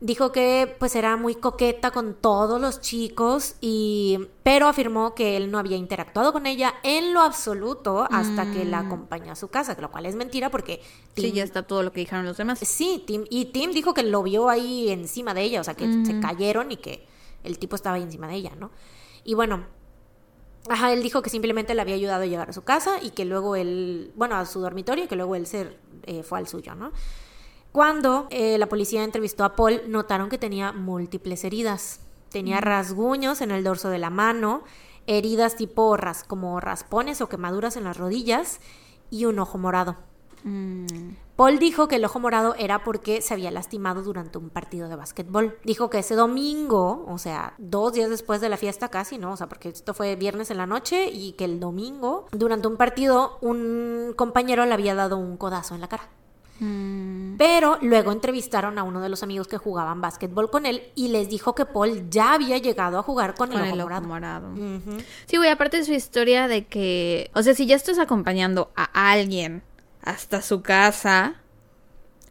Dijo 0.00 0.32
que 0.32 0.76
pues 0.78 0.96
era 0.96 1.16
muy 1.16 1.34
coqueta 1.36 1.90
con 1.90 2.14
todos 2.14 2.60
los 2.60 2.80
chicos 2.80 3.54
y 3.60 4.18
pero 4.42 4.66
afirmó 4.66 5.14
que 5.14 5.36
él 5.36 5.50
no 5.50 5.58
había 5.58 5.78
interactuado 5.78 6.32
con 6.32 6.46
ella 6.46 6.74
en 6.82 7.14
lo 7.14 7.20
absoluto 7.22 8.06
hasta 8.10 8.50
que 8.52 8.64
la 8.64 8.80
acompañó 8.80 9.32
a 9.32 9.36
su 9.36 9.48
casa, 9.48 9.76
lo 9.80 9.90
cual 9.90 10.04
es 10.06 10.14
mentira 10.14 10.50
porque 10.50 10.82
Sí, 11.16 11.32
ya 11.32 11.44
está 11.44 11.62
todo 11.62 11.82
lo 11.82 11.92
que 11.92 12.00
dijeron 12.00 12.26
los 12.26 12.36
demás. 12.36 12.58
Sí, 12.58 13.02
Tim 13.06 13.24
y 13.30 13.46
Tim 13.46 13.70
dijo 13.70 13.94
que 13.94 14.02
lo 14.02 14.22
vio 14.22 14.50
ahí 14.50 14.90
encima 14.90 15.32
de 15.32 15.42
ella, 15.42 15.60
o 15.60 15.64
sea, 15.64 15.74
que 15.74 15.86
se 16.04 16.20
cayeron 16.20 16.72
y 16.72 16.76
que 16.76 17.06
el 17.44 17.58
tipo 17.58 17.76
estaba 17.76 17.96
ahí 17.96 18.02
encima 18.02 18.26
de 18.26 18.34
ella, 18.34 18.52
¿no? 18.58 18.70
Y 19.22 19.34
bueno, 19.34 19.64
ajá, 20.68 20.92
él 20.92 21.02
dijo 21.02 21.22
que 21.22 21.30
simplemente 21.30 21.74
le 21.74 21.82
había 21.82 21.94
ayudado 21.94 22.22
a 22.22 22.26
llegar 22.26 22.50
a 22.50 22.52
su 22.52 22.64
casa 22.64 22.98
y 23.02 23.10
que 23.10 23.24
luego 23.24 23.56
él, 23.56 24.12
bueno, 24.16 24.36
a 24.36 24.46
su 24.46 24.60
dormitorio 24.60 25.04
y 25.04 25.08
que 25.08 25.16
luego 25.16 25.36
él 25.36 25.46
se 25.46 25.76
eh, 26.04 26.22
fue 26.22 26.38
al 26.38 26.48
suyo, 26.48 26.74
¿no? 26.74 26.92
Cuando 27.72 28.28
eh, 28.30 28.56
la 28.58 28.68
policía 28.68 29.02
entrevistó 29.02 29.44
a 29.44 29.56
Paul, 29.56 29.82
notaron 29.88 30.28
que 30.28 30.38
tenía 30.38 30.72
múltiples 30.72 31.42
heridas. 31.42 32.00
Tenía 32.30 32.60
rasguños 32.60 33.40
en 33.40 33.50
el 33.50 33.64
dorso 33.64 33.90
de 33.90 33.98
la 33.98 34.10
mano, 34.10 34.62
heridas 35.06 35.56
tipo 35.56 35.96
ras 35.96 36.24
como 36.24 36.60
raspones 36.60 37.20
o 37.20 37.28
quemaduras 37.28 37.76
en 37.76 37.84
las 37.84 37.96
rodillas 37.96 38.60
y 39.10 39.24
un 39.24 39.38
ojo 39.38 39.58
morado. 39.58 39.96
Mm, 40.44 40.86
Paul 41.36 41.58
dijo 41.58 41.88
que 41.88 41.96
el 41.96 42.04
ojo 42.04 42.20
morado 42.20 42.54
era 42.58 42.84
porque 42.84 43.20
se 43.20 43.34
había 43.34 43.50
lastimado 43.50 44.02
durante 44.02 44.38
un 44.38 44.50
partido 44.50 44.88
de 44.88 44.94
básquetbol. 44.94 45.58
Dijo 45.64 45.90
que 45.90 45.98
ese 45.98 46.14
domingo, 46.14 47.04
o 47.08 47.18
sea, 47.18 47.54
dos 47.58 47.92
días 47.92 48.08
después 48.08 48.40
de 48.40 48.48
la 48.48 48.56
fiesta 48.56 48.88
casi, 48.88 49.18
¿no? 49.18 49.32
O 49.32 49.36
sea, 49.36 49.48
porque 49.48 49.68
esto 49.70 49.94
fue 49.94 50.14
viernes 50.14 50.50
en 50.52 50.58
la 50.58 50.66
noche 50.66 51.08
y 51.12 51.32
que 51.32 51.44
el 51.44 51.58
domingo, 51.58 52.26
durante 52.30 52.68
un 52.68 52.76
partido, 52.76 53.38
un 53.40 54.12
compañero 54.16 54.64
le 54.64 54.74
había 54.74 54.94
dado 54.94 55.16
un 55.16 55.36
codazo 55.36 55.74
en 55.74 55.80
la 55.80 55.88
cara. 55.88 56.08
mm, 56.60 57.36
Pero 57.36 57.78
luego 57.82 58.12
entrevistaron 58.12 58.78
a 58.78 58.84
uno 58.84 59.00
de 59.00 59.08
los 59.08 59.24
amigos 59.24 59.48
que 59.48 59.58
jugaban 59.58 60.00
básquetbol 60.00 60.50
con 60.50 60.66
él 60.66 60.84
y 60.94 61.08
les 61.08 61.28
dijo 61.28 61.56
que 61.56 61.66
Paul 61.66 62.08
ya 62.10 62.34
había 62.34 62.58
llegado 62.58 62.96
a 62.96 63.02
jugar 63.02 63.34
con, 63.34 63.48
con 63.50 63.58
el 63.60 63.64
ojo 63.72 63.74
el 63.74 63.80
ojo 63.80 64.00
morado. 64.02 64.50
Sí, 65.26 65.36
güey, 65.36 65.50
aparte 65.50 65.78
de 65.78 65.84
su 65.84 65.92
historia 65.92 66.46
de 66.46 66.66
que, 66.66 67.32
o 67.34 67.42
sea, 67.42 67.54
si 67.54 67.66
ya 67.66 67.74
estás 67.74 67.98
acompañando 67.98 68.70
a 68.76 69.10
alguien 69.10 69.64
hasta 70.04 70.42
su 70.42 70.62
casa, 70.62 71.36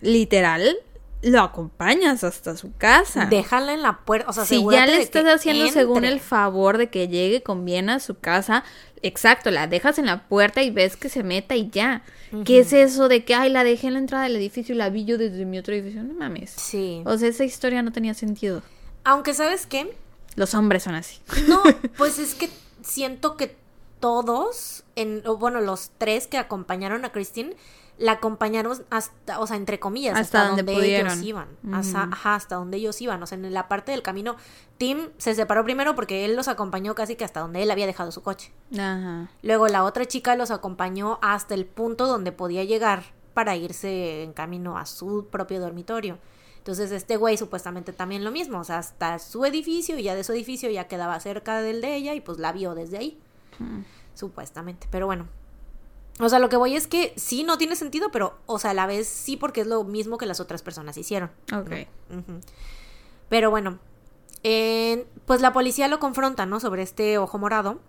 literal, 0.01 0.77
lo 1.23 1.41
acompañas 1.41 2.23
hasta 2.23 2.55
su 2.57 2.73
casa. 2.73 3.25
Déjala 3.25 3.73
en 3.73 3.81
la 3.81 3.99
puerta, 3.99 4.29
o 4.29 4.33
sea, 4.33 4.45
si 4.45 4.63
ya 4.69 4.85
le 4.85 5.01
estás 5.01 5.25
haciendo 5.25 5.67
según 5.69 6.05
el 6.05 6.19
favor 6.19 6.77
de 6.77 6.89
que 6.89 7.07
llegue 7.07 7.41
con 7.41 7.65
bien 7.65 7.89
a 7.89 7.99
su 7.99 8.19
casa, 8.19 8.63
exacto, 9.01 9.49
la 9.49 9.67
dejas 9.67 9.97
en 9.99 10.05
la 10.05 10.27
puerta 10.27 10.61
y 10.61 10.69
ves 10.69 10.97
que 10.97 11.09
se 11.09 11.23
meta 11.23 11.55
y 11.55 11.69
ya. 11.69 12.03
¿Qué 12.45 12.59
es 12.59 12.73
eso 12.73 13.09
de 13.09 13.23
que, 13.23 13.35
ay, 13.35 13.51
la 13.51 13.63
dejé 13.63 13.87
en 13.87 13.93
la 13.93 13.99
entrada 13.99 14.23
del 14.23 14.35
edificio 14.35 14.73
y 14.73 14.77
la 14.77 14.89
vi 14.89 15.05
yo 15.05 15.19
desde 15.19 15.45
mi 15.45 15.59
otro 15.59 15.75
edificio? 15.75 16.03
No 16.03 16.15
mames. 16.15 16.49
Sí. 16.49 17.03
O 17.05 17.15
sea, 17.17 17.29
esa 17.29 17.43
historia 17.43 17.83
no 17.83 17.91
tenía 17.91 18.15
sentido. 18.15 18.63
Aunque, 19.03 19.35
¿sabes 19.35 19.67
qué? 19.67 19.95
Los 20.35 20.55
hombres 20.55 20.81
son 20.81 20.95
así. 20.95 21.19
No, 21.47 21.61
pues 21.97 22.17
es 22.17 22.33
que 22.33 22.49
siento 22.81 23.37
que 23.37 23.55
todos, 24.03 24.83
en, 24.97 25.23
o 25.25 25.37
bueno, 25.37 25.61
los 25.61 25.91
tres 25.97 26.27
que 26.27 26.37
acompañaron 26.37 27.05
a 27.05 27.13
Christine, 27.13 27.55
la 27.97 28.11
acompañaron 28.11 28.83
hasta, 28.89 29.39
o 29.39 29.47
sea, 29.47 29.55
entre 29.55 29.79
comillas, 29.79 30.19
hasta, 30.19 30.41
Hasta 30.41 30.55
donde 30.57 30.97
ellos 30.97 31.21
iban. 31.21 31.47
Hasta, 31.71 32.09
ajá, 32.11 32.35
hasta 32.35 32.55
donde 32.55 32.75
ellos 32.75 33.01
iban. 33.01 33.23
O 33.23 33.27
sea, 33.27 33.37
en 33.37 33.53
la 33.53 33.69
parte 33.69 33.93
del 33.93 34.01
camino, 34.01 34.35
Tim 34.77 35.11
se 35.17 35.33
separó 35.35 35.63
primero 35.63 35.95
porque 35.95 36.25
él 36.25 36.35
los 36.35 36.49
acompañó 36.49 36.95
casi 36.95 37.15
que 37.15 37.23
hasta 37.23 37.39
donde 37.39 37.63
él 37.63 37.71
había 37.71 37.85
dejado 37.85 38.11
su 38.11 38.21
coche. 38.21 38.51
Ajá. 38.73 39.29
Luego 39.41 39.69
la 39.69 39.85
otra 39.85 40.05
chica 40.05 40.35
los 40.35 40.51
acompañó 40.51 41.17
hasta 41.21 41.53
el 41.53 41.65
punto 41.65 42.05
donde 42.05 42.33
podía 42.33 42.65
llegar 42.65 43.05
para 43.33 43.55
irse 43.55 44.23
en 44.23 44.33
camino 44.33 44.77
a 44.77 44.85
su 44.85 45.27
propio 45.31 45.61
dormitorio. 45.61 46.17
Entonces 46.57 46.91
este 46.91 47.15
güey 47.15 47.37
supuestamente 47.37 47.93
también 47.93 48.25
lo 48.25 48.31
mismo, 48.31 48.59
o 48.59 48.63
sea, 48.65 48.79
hasta 48.79 49.17
su 49.19 49.45
edificio 49.45 49.97
y 49.97 50.03
ya 50.03 50.13
de 50.13 50.25
su 50.25 50.33
edificio 50.33 50.69
ya 50.69 50.89
quedaba 50.89 51.17
cerca 51.21 51.61
del 51.61 51.79
de 51.79 51.95
ella 51.95 52.13
y 52.15 52.19
pues 52.19 52.37
la 52.37 52.51
vio 52.51 52.75
desde 52.75 52.97
ahí, 52.97 53.17
supuestamente. 54.13 54.87
Pero 54.91 55.05
bueno, 55.05 55.27
o 56.19 56.29
sea, 56.29 56.39
lo 56.39 56.49
que 56.49 56.57
voy 56.57 56.75
es 56.75 56.87
que 56.87 57.13
sí, 57.15 57.43
no 57.43 57.57
tiene 57.57 57.75
sentido, 57.75 58.11
pero, 58.11 58.37
o 58.45 58.59
sea, 58.59 58.71
a 58.71 58.73
la 58.73 58.85
vez 58.85 59.07
sí 59.07 59.35
porque 59.35 59.61
es 59.61 59.67
lo 59.67 59.83
mismo 59.83 60.17
que 60.17 60.25
las 60.25 60.39
otras 60.39 60.61
personas 60.61 60.97
hicieron. 60.97 61.31
Ok. 61.51 61.71
Pero 63.29 63.49
bueno, 63.49 63.79
eh, 64.43 65.07
pues 65.25 65.41
la 65.41 65.53
policía 65.53 65.87
lo 65.87 65.99
confronta, 65.99 66.45
¿no? 66.45 66.59
Sobre 66.59 66.83
este 66.83 67.17
ojo 67.17 67.39
morado. 67.39 67.79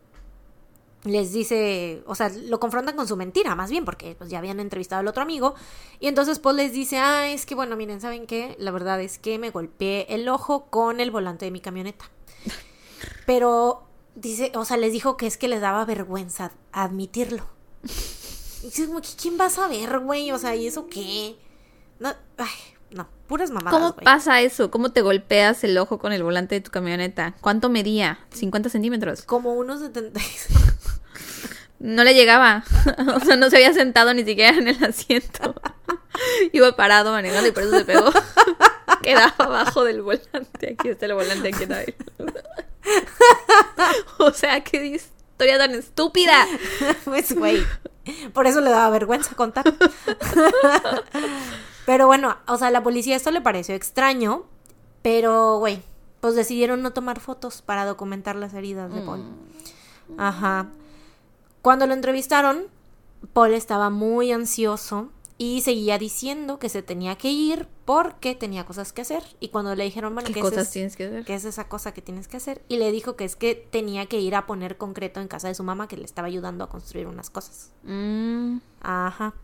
Les 1.03 1.35
dice, 1.35 2.03
o 2.07 2.15
sea, 2.15 2.31
lo 2.31 2.59
confrontan 2.59 2.97
con 2.97 3.07
su 3.07 3.15
mentira, 3.15 3.55
más 3.55 3.71
bien, 3.71 3.85
porque 3.85 4.15
pues 4.17 4.31
ya 4.31 4.39
habían 4.39 4.59
entrevistado 4.59 5.01
al 5.01 5.09
otro 5.09 5.23
amigo. 5.23 5.55
Y 6.01 6.07
entonces 6.07 6.39
Paul 6.39 6.57
les 6.57 6.73
dice, 6.73 6.97
ah, 6.97 7.29
es 7.29 7.45
que 7.45 7.55
bueno, 7.55 7.77
miren, 7.77 8.01
¿saben 8.01 8.27
qué? 8.27 8.57
La 8.59 8.71
verdad 8.71 9.03
es 9.03 9.19
que 9.19 9.39
me 9.39 9.51
golpeé 9.51 10.07
el 10.09 10.27
ojo 10.31 10.65
con 10.71 11.01
el 11.01 11.11
volante 11.11 11.45
de 11.45 11.51
mi 11.51 11.61
camioneta. 11.61 12.07
Pero 13.27 13.83
dice, 14.15 14.53
o 14.55 14.65
sea, 14.65 14.77
les 14.77 14.93
dijo 14.93 15.17
que 15.17 15.27
es 15.27 15.37
que 15.37 15.49
les 15.49 15.61
daba 15.61 15.85
vergüenza 15.85 16.53
admitirlo. 16.73 17.45
Y 18.63 18.67
dices, 18.67 18.87
como, 18.87 19.01
"¿Qui- 19.01 19.17
¿quién 19.21 19.39
va 19.39 19.47
a 19.47 19.51
saber, 19.51 19.99
güey? 20.01 20.31
O 20.33 20.39
sea, 20.39 20.55
¿y 20.57 20.67
eso 20.67 20.87
qué? 20.89 21.37
No, 21.99 22.15
ay, 22.39 22.49
no, 22.91 23.07
puras 23.27 23.51
mamadas, 23.51 23.73
¿Cómo 23.79 23.97
pasa 23.97 24.41
eso? 24.41 24.71
¿Cómo 24.71 24.91
te 24.93 25.03
golpeas 25.03 25.63
el 25.65 25.77
ojo 25.79 25.99
con 25.99 26.13
el 26.13 26.23
volante 26.23 26.55
de 26.55 26.61
tu 26.61 26.71
camioneta? 26.71 27.35
¿Cuánto 27.41 27.69
medía? 27.69 28.19
¿50 28.33 28.69
centímetros? 28.71 29.23
Como 29.23 29.53
unos 29.55 29.81
70. 29.81 30.21
No 31.81 32.03
le 32.05 32.15
llegaba. 32.15 32.65
o 33.17 33.21
sea, 33.21 33.37
no 33.37 33.51
se 33.51 33.57
había 33.57 33.75
sentado 33.75 34.15
ni 34.15 34.25
siquiera 34.25 34.57
en 34.57 34.69
el 34.69 34.83
asiento. 34.83 35.55
Iba 36.53 36.75
parado 36.77 37.11
manejando 37.13 37.49
y 37.49 37.53
por 37.53 37.65
eso 37.65 37.77
se 37.79 37.85
pegó. 37.85 38.11
Quedaba 39.03 39.35
abajo 39.39 39.85
del 39.85 40.01
volante. 40.01 40.77
Aquí 40.79 40.89
está 40.89 41.07
el 41.07 41.15
volante, 41.15 41.49
aquí 41.49 41.65
está 41.65 41.83
él. 41.83 41.95
o 44.19 44.31
sea, 44.33 44.63
qué 44.63 44.87
historia 44.87 45.59
tan 45.59 45.73
estúpida. 45.73 46.47
pues, 47.05 47.35
güey. 47.35 47.65
Por 48.33 48.47
eso 48.47 48.61
le 48.61 48.71
daba 48.71 48.91
vergüenza 48.91 49.35
contar. 49.35 49.65
pero 51.87 52.07
bueno, 52.07 52.37
o 52.47 52.59
sea, 52.59 52.69
a 52.69 52.71
la 52.71 52.83
policía 52.83 53.17
esto 53.17 53.31
le 53.31 53.41
pareció 53.41 53.75
extraño. 53.75 54.45
Pero, 55.03 55.59
güey, 55.59 55.83
pues 56.21 56.35
decidieron 56.35 56.83
no 56.83 56.93
tomar 56.93 57.21
fotos 57.21 57.61
para 57.61 57.85
documentar 57.85 58.37
las 58.37 58.55
heridas 58.55 58.93
de 58.93 59.03
Paul. 59.03 59.23
Ajá. 60.17 60.69
Cuando 61.61 61.87
lo 61.87 61.93
entrevistaron, 61.93 62.65
Paul 63.33 63.53
estaba 63.53 63.91
muy 63.91 64.33
ansioso 64.33 65.11
y 65.37 65.63
seguía 65.63 65.99
diciendo 65.99 66.59
que 66.61 66.69
se 66.69 66.83
tenía 66.83 67.17
que 67.17 67.31
ir 67.33 67.67
porque 67.85 68.35
tenía 68.37 68.65
cosas 68.65 68.93
que 68.93 69.03
hacer. 69.03 69.23
Y 69.41 69.49
cuando 69.49 69.75
le 69.75 69.83
dijeron, 69.85 70.15
bueno, 70.15 70.29
¿Qué 70.29 70.35
¿qué, 70.35 70.41
cosas 70.41 70.59
es, 70.59 70.67
es- 70.69 70.73
tienes 70.73 70.97
que 70.97 71.05
hacer? 71.07 71.25
qué 71.25 71.35
es 71.35 71.45
esa 71.45 71.69
cosa 71.69 71.93
que 71.93 72.03
tienes 72.03 72.29
que 72.29 72.37
hacer? 72.37 72.63
Y 72.69 72.77
le 72.77 72.93
dijo 72.93 73.17
que 73.17 73.25
es 73.25 73.35
que 73.35 73.55
tenía 73.55 74.07
que 74.07 74.21
ir 74.21 74.35
a 74.37 74.47
poner 74.47 74.77
concreto 74.77 75.21
en 75.21 75.27
casa 75.29 75.49
de 75.49 75.55
su 75.57 75.65
mamá 75.65 75.89
que 75.89 75.97
le 75.97 76.05
estaba 76.05 76.29
ayudando 76.29 76.63
a 76.65 76.69
construir 76.69 77.07
unas 77.09 77.31
cosas. 77.31 77.73
Mm, 77.83 78.59
Ajá. 78.81 79.35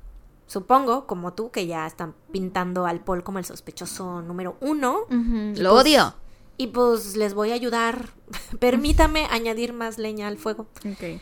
Supongo, 0.47 1.07
como 1.07 1.33
tú, 1.33 1.51
que 1.51 1.67
ya 1.67 1.87
están 1.87 2.15
pintando 2.33 2.87
al 2.87 3.01
Paul 3.05 3.23
como 3.23 3.39
el 3.39 3.45
sospechoso 3.45 4.21
número 4.23 4.57
uno. 4.61 5.01
Lo 5.09 5.71
pues- 5.71 5.83
odio. 5.85 6.15
Y 6.57 6.67
pues 6.69 7.17
les 7.17 7.35
voy 7.35 7.53
a 7.53 7.55
ayudar. 7.55 8.11
Permítame 8.61 9.27
añadir 9.31 9.73
más 9.73 9.99
leña 9.99 10.29
al 10.29 10.39
fuego. 10.39 10.67
Ok. 10.85 11.21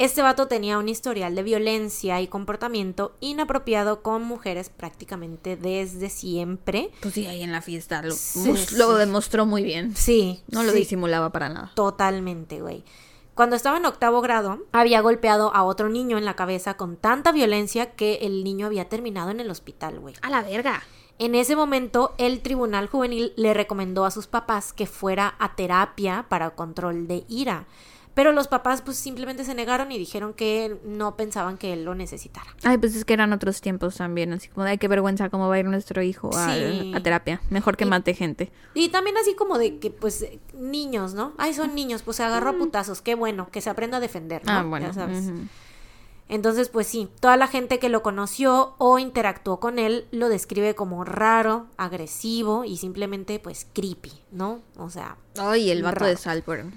Este 0.00 0.22
vato 0.22 0.48
tenía 0.48 0.78
un 0.78 0.88
historial 0.88 1.34
de 1.34 1.42
violencia 1.42 2.22
y 2.22 2.26
comportamiento 2.26 3.12
inapropiado 3.20 4.02
con 4.02 4.22
mujeres 4.22 4.70
prácticamente 4.70 5.56
desde 5.56 6.08
siempre. 6.08 6.90
Pues 7.02 7.12
sí, 7.12 7.26
ahí 7.26 7.42
en 7.42 7.52
la 7.52 7.60
fiesta 7.60 8.00
lo, 8.02 8.12
Sí, 8.14 8.38
mus- 8.48 8.72
lo 8.72 8.92
sí. 8.94 8.98
demostró 8.98 9.44
muy 9.44 9.62
bien. 9.62 9.94
Sí. 9.94 10.40
No 10.48 10.62
lo 10.62 10.72
sí, 10.72 10.78
disimulaba 10.78 11.30
para 11.32 11.50
nada. 11.50 11.72
Totalmente, 11.74 12.62
güey. 12.62 12.82
Cuando 13.34 13.56
estaba 13.56 13.76
en 13.76 13.84
octavo 13.84 14.22
grado, 14.22 14.60
había 14.72 15.02
golpeado 15.02 15.54
a 15.54 15.64
otro 15.64 15.90
niño 15.90 16.16
en 16.16 16.24
la 16.24 16.34
cabeza 16.34 16.78
con 16.78 16.96
tanta 16.96 17.30
violencia 17.30 17.90
que 17.92 18.14
el 18.22 18.42
niño 18.42 18.66
había 18.66 18.88
terminado 18.88 19.30
en 19.30 19.40
el 19.40 19.50
hospital, 19.50 20.00
güey. 20.00 20.14
A 20.22 20.30
la 20.30 20.42
verga. 20.42 20.82
En 21.18 21.34
ese 21.34 21.54
momento, 21.56 22.14
el 22.16 22.40
tribunal 22.40 22.86
juvenil 22.88 23.34
le 23.36 23.52
recomendó 23.52 24.06
a 24.06 24.10
sus 24.10 24.26
papás 24.26 24.72
que 24.72 24.86
fuera 24.86 25.34
a 25.38 25.54
terapia 25.56 26.24
para 26.30 26.50
control 26.54 27.06
de 27.06 27.24
ira. 27.28 27.66
Pero 28.14 28.32
los 28.32 28.48
papás 28.48 28.82
pues 28.82 28.96
simplemente 28.96 29.44
se 29.44 29.54
negaron 29.54 29.92
y 29.92 29.98
dijeron 29.98 30.34
que 30.34 30.76
no 30.84 31.16
pensaban 31.16 31.56
que 31.58 31.72
él 31.72 31.84
lo 31.84 31.94
necesitara. 31.94 32.54
Ay, 32.64 32.76
pues 32.76 32.96
es 32.96 33.04
que 33.04 33.14
eran 33.14 33.32
otros 33.32 33.60
tiempos 33.60 33.96
también. 33.96 34.32
Así 34.32 34.48
como, 34.48 34.66
ay, 34.66 34.78
qué 34.78 34.88
vergüenza 34.88 35.30
cómo 35.30 35.48
va 35.48 35.54
a 35.54 35.58
ir 35.60 35.66
nuestro 35.66 36.02
hijo 36.02 36.30
a, 36.36 36.54
Sí. 36.54 36.92
a 36.94 37.00
terapia. 37.02 37.40
Mejor 37.50 37.76
que 37.76 37.84
Y- 37.84 37.88
mate 37.88 38.14
gente. 38.14 38.50
Y 38.74 38.88
también 38.88 39.16
así 39.16 39.34
como 39.34 39.58
de 39.58 39.78
que 39.78 39.90
pues 39.90 40.26
niños, 40.54 41.14
¿no? 41.14 41.32
Ay, 41.38 41.54
son 41.54 41.74
niños, 41.74 42.02
pues 42.02 42.16
se 42.16 42.24
agarró 42.24 42.50
a 42.50 42.58
putazos, 42.58 43.00
qué 43.00 43.14
bueno, 43.14 43.48
que 43.50 43.60
se 43.60 43.70
aprenda 43.70 43.98
a 43.98 44.00
defender, 44.00 44.44
¿no? 44.44 44.52
Ah, 44.52 44.62
bueno. 44.64 44.86
Ya 44.88 44.92
sabes. 44.92 45.30
Entonces, 46.28 46.68
pues 46.68 46.86
sí, 46.86 47.08
toda 47.20 47.36
la 47.36 47.48
gente 47.48 47.80
que 47.80 47.88
lo 47.88 48.02
conoció 48.02 48.74
o 48.78 48.98
interactuó 49.00 49.58
con 49.58 49.80
él 49.80 50.06
lo 50.12 50.28
describe 50.28 50.76
como 50.76 51.04
raro, 51.04 51.66
agresivo 51.76 52.64
y 52.64 52.76
simplemente 52.76 53.40
pues 53.40 53.66
creepy, 53.72 54.12
¿no? 54.30 54.60
O 54.76 54.90
sea, 54.90 55.16
Ay, 55.38 55.70
el 55.70 55.82
vato 55.82 55.96
Raro. 56.00 56.06
de 56.06 56.16
Saltburn. 56.16 56.72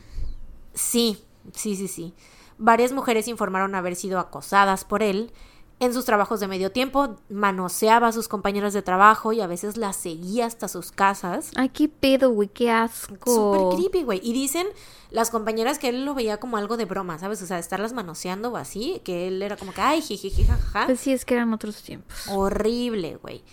Sí, 0.73 1.23
sí, 1.53 1.75
sí, 1.75 1.87
sí. 1.87 2.13
Varias 2.57 2.91
mujeres 2.91 3.27
informaron 3.27 3.75
haber 3.75 3.95
sido 3.95 4.19
acosadas 4.19 4.85
por 4.85 5.03
él. 5.03 5.31
En 5.79 5.93
sus 5.93 6.05
trabajos 6.05 6.39
de 6.39 6.47
medio 6.47 6.71
tiempo, 6.71 7.17
manoseaba 7.29 8.07
a 8.07 8.11
sus 8.13 8.27
compañeras 8.29 8.73
de 8.73 8.81
trabajo 8.81 9.33
y 9.33 9.41
a 9.41 9.47
veces 9.47 9.75
las 9.75 9.97
seguía 9.97 10.45
hasta 10.45 10.67
sus 10.67 10.91
casas. 10.91 11.51
Ay, 11.55 11.69
qué 11.69 11.89
pedo, 11.89 12.29
güey, 12.29 12.47
qué 12.47 12.71
asco. 12.71 13.17
Súper 13.25 13.77
creepy, 13.77 14.03
güey. 14.03 14.21
Y 14.23 14.31
dicen 14.31 14.67
las 15.09 15.29
compañeras 15.29 15.79
que 15.79 15.89
él 15.89 16.05
lo 16.05 16.13
veía 16.13 16.39
como 16.39 16.57
algo 16.57 16.77
de 16.77 16.85
broma, 16.85 17.19
¿sabes? 17.19 17.41
O 17.41 17.47
sea, 17.47 17.59
estarlas 17.59 17.91
manoseando 17.91 18.51
o 18.51 18.57
así, 18.57 19.01
que 19.03 19.27
él 19.27 19.41
era 19.41 19.57
como 19.57 19.73
que, 19.73 19.81
ay, 19.81 20.01
jijiji, 20.01 20.45
jajaja. 20.45 20.85
Pues 20.85 20.99
sí, 20.99 21.11
es 21.11 21.25
que 21.25 21.33
eran 21.33 21.51
otros 21.53 21.81
tiempos. 21.83 22.27
Horrible, 22.29 23.17
güey. 23.17 23.43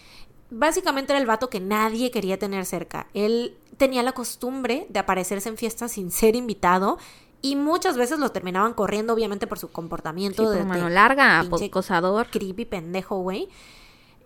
Básicamente 0.51 1.13
era 1.13 1.21
el 1.21 1.27
vato 1.27 1.49
que 1.49 1.61
nadie 1.61 2.11
quería 2.11 2.39
tener 2.39 2.67
cerca. 2.67 3.07
Él 3.15 3.57
tenía 3.77 4.03
la 4.03 4.13
costumbre 4.13 4.87
de 4.89 4.99
aparecerse 4.99 5.49
en 5.49 5.57
fiestas 5.57 5.93
sin 5.93 6.11
ser 6.11 6.37
invitado 6.37 6.99
y 7.43 7.57
muchas 7.57 7.97
veces 7.97 8.19
lo 8.19 8.31
terminaban 8.33 8.75
corriendo, 8.75 9.15
obviamente, 9.15 9.47
por 9.47 9.59
su 9.59 9.69
Sí, 9.69 9.73
comportamiento 9.73 10.43
por 10.43 10.55
de, 10.55 10.65
mano 10.65 10.85
de 10.87 10.91
larga, 10.91 11.41
pinche 11.43 11.67
acosador. 11.67 12.27
creepy 12.31 12.65
pendejo, 12.67 13.19
güey. 13.21 13.49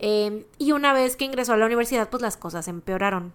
Eh, 0.01 0.47
y 0.59 0.73
una 0.73 0.93
vez 0.93 1.17
que 1.17 1.25
ingresó 1.25 1.53
a 1.53 1.57
la 1.57 1.67
universidad, 1.67 2.11
pues 2.11 2.23
las 2.23 2.37
cosas 2.37 2.67
empeoraron. 2.69 3.33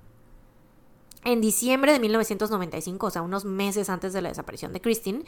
En 1.23 1.41
diciembre 1.41 1.91
de 1.91 1.99
1995, 1.99 3.07
o 3.07 3.09
sea, 3.09 3.21
unos 3.21 3.43
meses 3.45 3.89
antes 3.89 4.13
de 4.13 4.21
la 4.21 4.29
desaparición 4.29 4.71
de 4.73 4.81
Christine, 4.81 5.23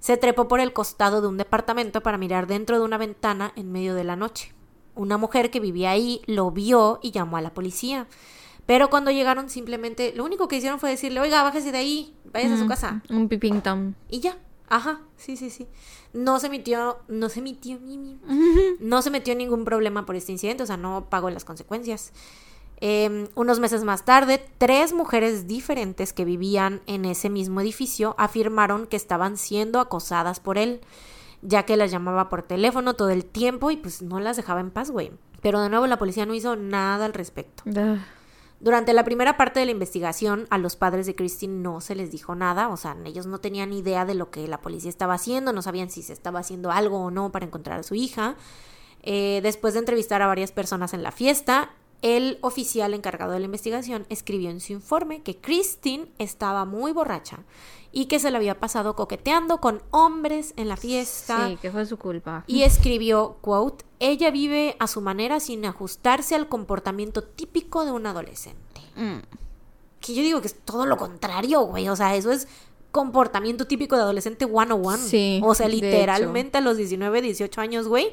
se 0.00 0.16
trepó 0.16 0.48
por 0.48 0.60
el 0.60 0.72
costado 0.72 1.20
de 1.20 1.28
un 1.28 1.36
departamento 1.36 2.02
para 2.02 2.18
mirar 2.18 2.46
dentro 2.46 2.78
de 2.78 2.84
una 2.84 2.98
ventana 2.98 3.52
en 3.56 3.70
medio 3.72 3.94
de 3.94 4.04
la 4.04 4.16
noche. 4.16 4.52
Una 4.96 5.16
mujer 5.18 5.50
que 5.50 5.60
vivía 5.60 5.90
ahí 5.90 6.20
lo 6.26 6.50
vio 6.50 6.98
y 7.02 7.12
llamó 7.12 7.36
a 7.36 7.40
la 7.42 7.54
policía. 7.54 8.08
Pero 8.66 8.90
cuando 8.90 9.12
llegaron 9.12 9.48
simplemente, 9.48 10.12
lo 10.16 10.24
único 10.24 10.48
que 10.48 10.56
hicieron 10.56 10.80
fue 10.80 10.90
decirle, 10.90 11.20
oiga, 11.20 11.44
bájese 11.44 11.70
de 11.70 11.78
ahí, 11.78 12.14
váyase 12.32 12.54
a 12.54 12.58
su 12.58 12.64
Mm, 12.64 12.68
casa. 12.68 13.02
Un 13.10 13.28
piping 13.28 13.60
tom. 13.60 13.94
Y 14.10 14.18
ya, 14.18 14.36
ajá, 14.68 15.02
sí, 15.16 15.36
sí, 15.36 15.50
sí. 15.50 15.68
No 16.12 16.40
se 16.40 16.48
metió, 16.48 16.98
no 17.06 17.28
se 17.28 17.42
metió, 17.42 17.78
no 18.80 19.02
se 19.02 19.10
metió 19.10 19.36
ningún 19.36 19.64
problema 19.64 20.04
por 20.04 20.16
este 20.16 20.32
incidente, 20.32 20.64
o 20.64 20.66
sea, 20.66 20.76
no 20.76 21.06
pagó 21.08 21.30
las 21.30 21.44
consecuencias. 21.44 22.12
Eh, 22.80 23.28
unos 23.36 23.58
meses 23.60 23.84
más 23.84 24.04
tarde, 24.04 24.44
tres 24.58 24.92
mujeres 24.92 25.46
diferentes 25.46 26.12
que 26.12 26.24
vivían 26.26 26.82
en 26.86 27.04
ese 27.06 27.30
mismo 27.30 27.60
edificio 27.62 28.14
afirmaron 28.18 28.86
que 28.86 28.96
estaban 28.96 29.38
siendo 29.38 29.80
acosadas 29.80 30.40
por 30.40 30.58
él, 30.58 30.80
ya 31.46 31.64
que 31.64 31.76
las 31.76 31.90
llamaba 31.90 32.28
por 32.28 32.42
teléfono 32.42 32.94
todo 32.94 33.10
el 33.10 33.24
tiempo 33.24 33.70
y 33.70 33.76
pues 33.76 34.02
no 34.02 34.20
las 34.20 34.36
dejaba 34.36 34.60
en 34.60 34.70
paz, 34.70 34.90
güey. 34.90 35.12
Pero 35.42 35.60
de 35.60 35.68
nuevo 35.68 35.86
la 35.86 35.98
policía 35.98 36.26
no 36.26 36.34
hizo 36.34 36.56
nada 36.56 37.04
al 37.04 37.14
respecto. 37.14 37.62
Ugh. 37.66 37.98
Durante 38.58 38.94
la 38.94 39.04
primera 39.04 39.36
parte 39.36 39.60
de 39.60 39.66
la 39.66 39.72
investigación, 39.72 40.46
a 40.48 40.56
los 40.56 40.76
padres 40.76 41.06
de 41.06 41.14
Christine 41.14 41.60
no 41.60 41.82
se 41.82 41.94
les 41.94 42.10
dijo 42.10 42.34
nada, 42.34 42.68
o 42.68 42.76
sea, 42.78 42.96
ellos 43.04 43.26
no 43.26 43.38
tenían 43.38 43.72
idea 43.72 44.06
de 44.06 44.14
lo 44.14 44.30
que 44.30 44.48
la 44.48 44.62
policía 44.62 44.88
estaba 44.88 45.14
haciendo, 45.14 45.52
no 45.52 45.60
sabían 45.60 45.90
si 45.90 46.02
se 46.02 46.14
estaba 46.14 46.40
haciendo 46.40 46.70
algo 46.70 46.98
o 47.04 47.10
no 47.10 47.30
para 47.30 47.44
encontrar 47.44 47.80
a 47.80 47.82
su 47.82 47.94
hija. 47.94 48.34
Eh, 49.02 49.40
después 49.42 49.74
de 49.74 49.80
entrevistar 49.80 50.22
a 50.22 50.26
varias 50.26 50.52
personas 50.52 50.94
en 50.94 51.02
la 51.02 51.12
fiesta, 51.12 51.70
el 52.00 52.38
oficial 52.40 52.94
encargado 52.94 53.32
de 53.32 53.40
la 53.40 53.44
investigación 53.44 54.06
escribió 54.08 54.48
en 54.48 54.60
su 54.60 54.72
informe 54.72 55.22
que 55.22 55.36
Christine 55.36 56.08
estaba 56.18 56.64
muy 56.64 56.92
borracha 56.92 57.40
y 57.96 58.04
que 58.04 58.18
se 58.18 58.30
le 58.30 58.36
había 58.36 58.60
pasado 58.60 58.94
coqueteando 58.94 59.58
con 59.58 59.80
hombres 59.90 60.52
en 60.58 60.68
la 60.68 60.76
fiesta. 60.76 61.48
Sí, 61.48 61.56
que 61.56 61.70
fue 61.70 61.86
su 61.86 61.96
culpa. 61.96 62.44
Y 62.46 62.60
escribió, 62.60 63.38
quote, 63.40 63.86
ella 64.00 64.30
vive 64.30 64.76
a 64.78 64.86
su 64.86 65.00
manera 65.00 65.40
sin 65.40 65.64
ajustarse 65.64 66.34
al 66.34 66.46
comportamiento 66.46 67.22
típico 67.22 67.86
de 67.86 67.92
un 67.92 68.04
adolescente. 68.04 68.82
Mm. 68.96 69.20
Que 69.98 70.14
yo 70.14 70.20
digo 70.20 70.42
que 70.42 70.48
es 70.48 70.60
todo 70.60 70.84
lo 70.84 70.98
contrario, 70.98 71.62
güey. 71.62 71.88
O 71.88 71.96
sea, 71.96 72.14
eso 72.16 72.32
es 72.32 72.48
comportamiento 72.92 73.66
típico 73.66 73.96
de 73.96 74.02
adolescente 74.02 74.44
101. 74.44 74.98
Sí, 74.98 75.40
O 75.42 75.54
sea, 75.54 75.66
literalmente 75.66 76.58
a 76.58 76.60
los 76.60 76.76
19, 76.76 77.22
18 77.22 77.62
años, 77.62 77.88
güey. 77.88 78.10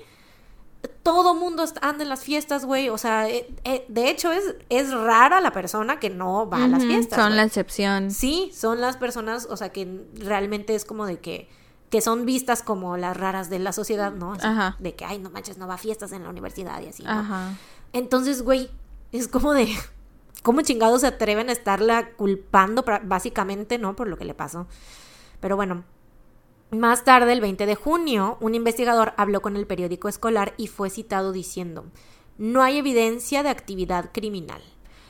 Todo 1.03 1.35
mundo 1.35 1.65
anda 1.81 2.03
en 2.03 2.09
las 2.09 2.23
fiestas, 2.23 2.65
güey. 2.65 2.89
O 2.89 2.97
sea, 2.97 3.29
eh, 3.29 3.53
eh, 3.63 3.85
de 3.89 4.09
hecho 4.09 4.31
es, 4.31 4.55
es 4.69 4.91
rara 4.91 5.41
la 5.41 5.51
persona 5.51 5.99
que 5.99 6.09
no 6.09 6.49
va 6.49 6.63
a 6.63 6.67
las 6.67 6.83
fiestas. 6.83 7.19
Son 7.19 7.35
la 7.35 7.43
excepción. 7.43 8.11
Sí, 8.11 8.51
son 8.53 8.81
las 8.81 8.97
personas, 8.97 9.47
o 9.49 9.57
sea, 9.57 9.69
que 9.69 10.05
realmente 10.15 10.75
es 10.75 10.85
como 10.85 11.05
de 11.05 11.19
que 11.19 11.49
que 11.93 12.01
son 12.01 12.25
vistas 12.25 12.63
como 12.63 12.97
las 12.97 13.15
raras 13.15 13.51
de 13.51 13.59
la 13.59 13.71
sociedad, 13.71 14.11
¿no? 14.11 14.33
Así, 14.33 14.47
Ajá. 14.47 14.75
De 14.79 14.95
que, 14.95 15.05
ay, 15.05 15.19
no 15.19 15.29
manches, 15.29 15.59
no 15.59 15.67
va 15.67 15.75
a 15.75 15.77
fiestas 15.77 16.11
en 16.11 16.23
la 16.23 16.29
universidad 16.31 16.81
y 16.81 16.87
así. 16.87 17.03
¿no? 17.03 17.11
Ajá. 17.11 17.53
Entonces, 17.91 18.41
güey, 18.41 18.71
es 19.11 19.27
como 19.27 19.53
de, 19.53 19.67
¿cómo 20.41 20.63
chingados 20.63 21.01
se 21.01 21.07
atreven 21.07 21.49
a 21.49 21.51
estarla 21.51 22.09
culpando 22.13 22.83
básicamente, 23.03 23.77
¿no? 23.77 23.95
Por 23.95 24.07
lo 24.07 24.17
que 24.17 24.25
le 24.25 24.33
pasó. 24.33 24.65
Pero 25.39 25.55
bueno, 25.55 25.83
más 26.75 27.03
tarde, 27.03 27.33
el 27.33 27.41
20 27.41 27.65
de 27.65 27.75
junio, 27.75 28.37
un 28.39 28.55
investigador 28.55 29.13
habló 29.17 29.41
con 29.41 29.55
el 29.55 29.67
periódico 29.67 30.07
escolar 30.07 30.53
y 30.57 30.67
fue 30.67 30.89
citado 30.89 31.31
diciendo, 31.31 31.85
no 32.37 32.61
hay 32.61 32.77
evidencia 32.77 33.43
de 33.43 33.49
actividad 33.49 34.11
criminal. 34.13 34.61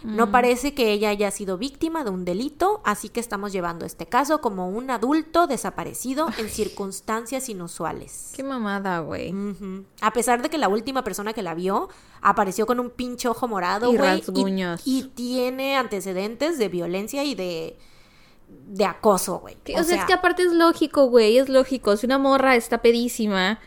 No 0.03 0.31
parece 0.31 0.73
que 0.73 0.91
ella 0.91 1.09
haya 1.09 1.31
sido 1.31 1.57
víctima 1.57 2.03
de 2.03 2.09
un 2.09 2.25
delito, 2.25 2.81
así 2.83 3.07
que 3.07 3.21
estamos 3.21 3.53
llevando 3.53 3.85
este 3.85 4.05
caso 4.05 4.41
como 4.41 4.67
un 4.67 4.91
adulto 4.91 5.47
desaparecido 5.47 6.27
en 6.37 6.49
circunstancias 6.49 7.47
inusuales. 7.47 8.33
Qué 8.35 8.43
mamada, 8.43 8.99
güey. 8.99 9.33
A 10.01 10.11
pesar 10.11 10.41
de 10.41 10.49
que 10.49 10.57
la 10.57 10.67
última 10.67 11.05
persona 11.05 11.31
que 11.31 11.41
la 11.41 11.55
vio 11.55 11.87
apareció 12.21 12.65
con 12.65 12.81
un 12.81 12.89
pinche 12.89 13.29
ojo 13.29 13.47
morado, 13.47 13.93
Y 13.93 13.97
güey, 13.97 14.21
y 14.83 15.03
tiene 15.15 15.77
antecedentes 15.77 16.57
de 16.57 16.67
violencia 16.67 17.23
y 17.23 17.35
de 17.35 17.77
de 18.67 18.85
acoso, 18.85 19.39
güey. 19.39 19.55
O, 19.77 19.83
sea, 19.83 19.99
es 19.99 20.05
que 20.05 20.13
aparte 20.13 20.43
es 20.43 20.53
lógico, 20.53 21.07
güey, 21.07 21.37
es 21.37 21.49
lógico. 21.49 21.95
Si 21.97 22.05
una 22.05 22.17
morra 22.17 22.55
está 22.55 22.81
pedísima 22.81 23.59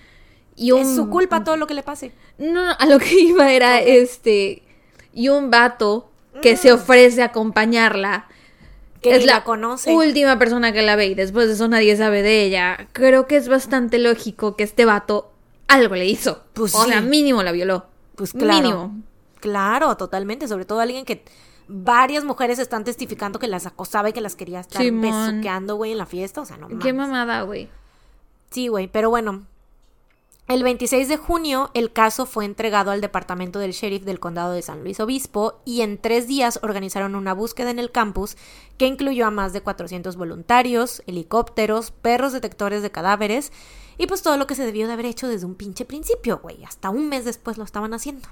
y 0.57 0.73
un... 0.73 0.81
es 0.81 0.95
su 0.95 1.09
culpa 1.09 1.45
todo 1.45 1.57
lo 1.57 1.67
que 1.67 1.75
le 1.75 1.83
pase. 1.83 2.13
No, 2.39 2.65
no, 2.65 2.73
a 2.79 2.87
lo 2.87 2.99
que 2.99 3.15
iba 3.21 3.53
era 3.53 3.81
este... 3.81 4.63
Y 5.13 5.29
un 5.29 5.51
vato 5.51 6.11
que 6.43 6.57
se 6.57 6.73
ofrece 6.73 7.23
a 7.23 7.27
acompañarla. 7.27 8.27
Mm. 8.29 9.01
Que 9.01 9.17
es 9.17 9.25
la 9.25 9.35
la 9.35 9.45
conoce. 9.45 9.95
última 9.95 10.39
persona 10.39 10.73
que 10.73 10.83
la 10.83 10.97
ve 10.97 11.07
y 11.07 11.15
después 11.15 11.47
de 11.47 11.55
eso 11.55 11.69
nadie 11.69 11.97
sabe 11.97 12.23
de 12.23 12.45
ella. 12.45 12.89
Creo 12.93 13.27
que 13.27 13.37
es 13.37 13.49
bastante 13.49 13.99
lógico 13.99 14.57
que 14.57 14.65
este 14.65 14.85
vato 14.85 15.31
algo 15.69 15.95
le 15.95 16.07
hizo. 16.07 16.43
Pues 16.55 16.75
o 16.75 16.85
sí. 16.85 16.91
sea, 16.91 17.01
mínimo 17.01 17.43
la 17.43 17.53
violó. 17.53 17.87
Pues 18.17 18.33
claro. 18.33 18.63
Mínimo. 18.63 18.97
Claro, 19.41 19.97
totalmente. 19.97 20.49
Sobre 20.49 20.65
todo 20.65 20.81
alguien 20.81 21.05
que 21.05 21.25
varias 21.69 22.25
mujeres 22.25 22.59
están 22.59 22.85
testificando 22.85 23.39
que 23.39 23.49
las 23.49 23.67
acosaba 23.67 24.09
y 24.09 24.13
que 24.13 24.21
las 24.21 24.37
quería 24.37 24.61
estar 24.61 24.83
besuqueando, 24.83 25.77
güey, 25.77 25.93
en 25.93 25.99
la 25.99 26.07
fiesta. 26.07 26.41
O 26.41 26.45
sea, 26.45 26.57
no 26.57 26.69
Qué 26.69 26.93
mames. 26.93 26.95
mamada, 26.95 27.43
güey. 27.43 27.69
Sí, 28.51 28.69
güey, 28.69 28.89
pero 28.89 29.11
bueno. 29.11 29.47
El 30.49 30.63
26 30.63 31.09
de 31.09 31.17
junio 31.17 31.71
el 31.75 31.93
caso 31.93 32.25
fue 32.25 32.45
entregado 32.45 32.93
al 32.93 33.01
departamento 33.01 33.59
del 33.59 33.73
sheriff 33.73 34.05
del 34.05 34.21
condado 34.21 34.53
de 34.53 34.63
San 34.63 34.85
Luis 34.85 35.01
Obispo 35.01 35.61
y 35.65 35.81
en 35.81 35.99
tres 35.99 36.29
días 36.29 36.61
organizaron 36.63 37.17
una 37.17 37.35
búsqueda 37.35 37.71
en 37.73 37.81
el 37.81 37.91
campus 37.91 38.37
que 38.79 38.87
incluyó 38.87 39.27
a 39.27 39.33
más 39.33 39.53
de 39.53 39.61
400 39.63 40.15
voluntarios, 40.15 41.03
helicópteros, 41.09 41.91
perros 41.91 42.33
detectores 42.33 42.83
de 42.83 42.93
cadáveres 42.93 43.51
y 43.99 44.07
pues 44.07 44.23
todo 44.23 44.37
lo 44.37 44.47
que 44.47 44.55
se 44.55 44.65
debió 44.65 44.87
de 44.87 44.93
haber 44.93 45.07
hecho 45.07 45.27
desde 45.27 45.47
un 45.47 45.57
pinche 45.57 45.85
principio, 45.85 46.39
güey. 46.39 46.63
Hasta 46.63 46.91
un 46.91 47.09
mes 47.09 47.25
después 47.25 47.59
lo 47.59 47.65
estaban 47.65 47.93
haciendo. 47.93 48.29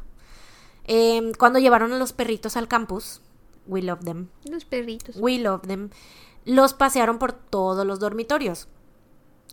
Em, 0.85 1.33
cuando 1.33 1.59
llevaron 1.59 1.93
a 1.93 1.99
los 1.99 2.13
perritos 2.13 2.57
al 2.57 2.69
campus, 2.69 3.23
we 3.67 3.83
love 3.83 4.05
them, 4.05 4.29
Los 4.45 4.65
perritos. 4.65 5.17
We 5.19 5.39
Love 5.39 5.63
Them, 5.67 5.91
los 6.45 6.75
pasearon 6.75 7.19
por 7.19 7.33
todos 7.33 7.87
los 7.87 8.01
dormitorios. 8.01 8.69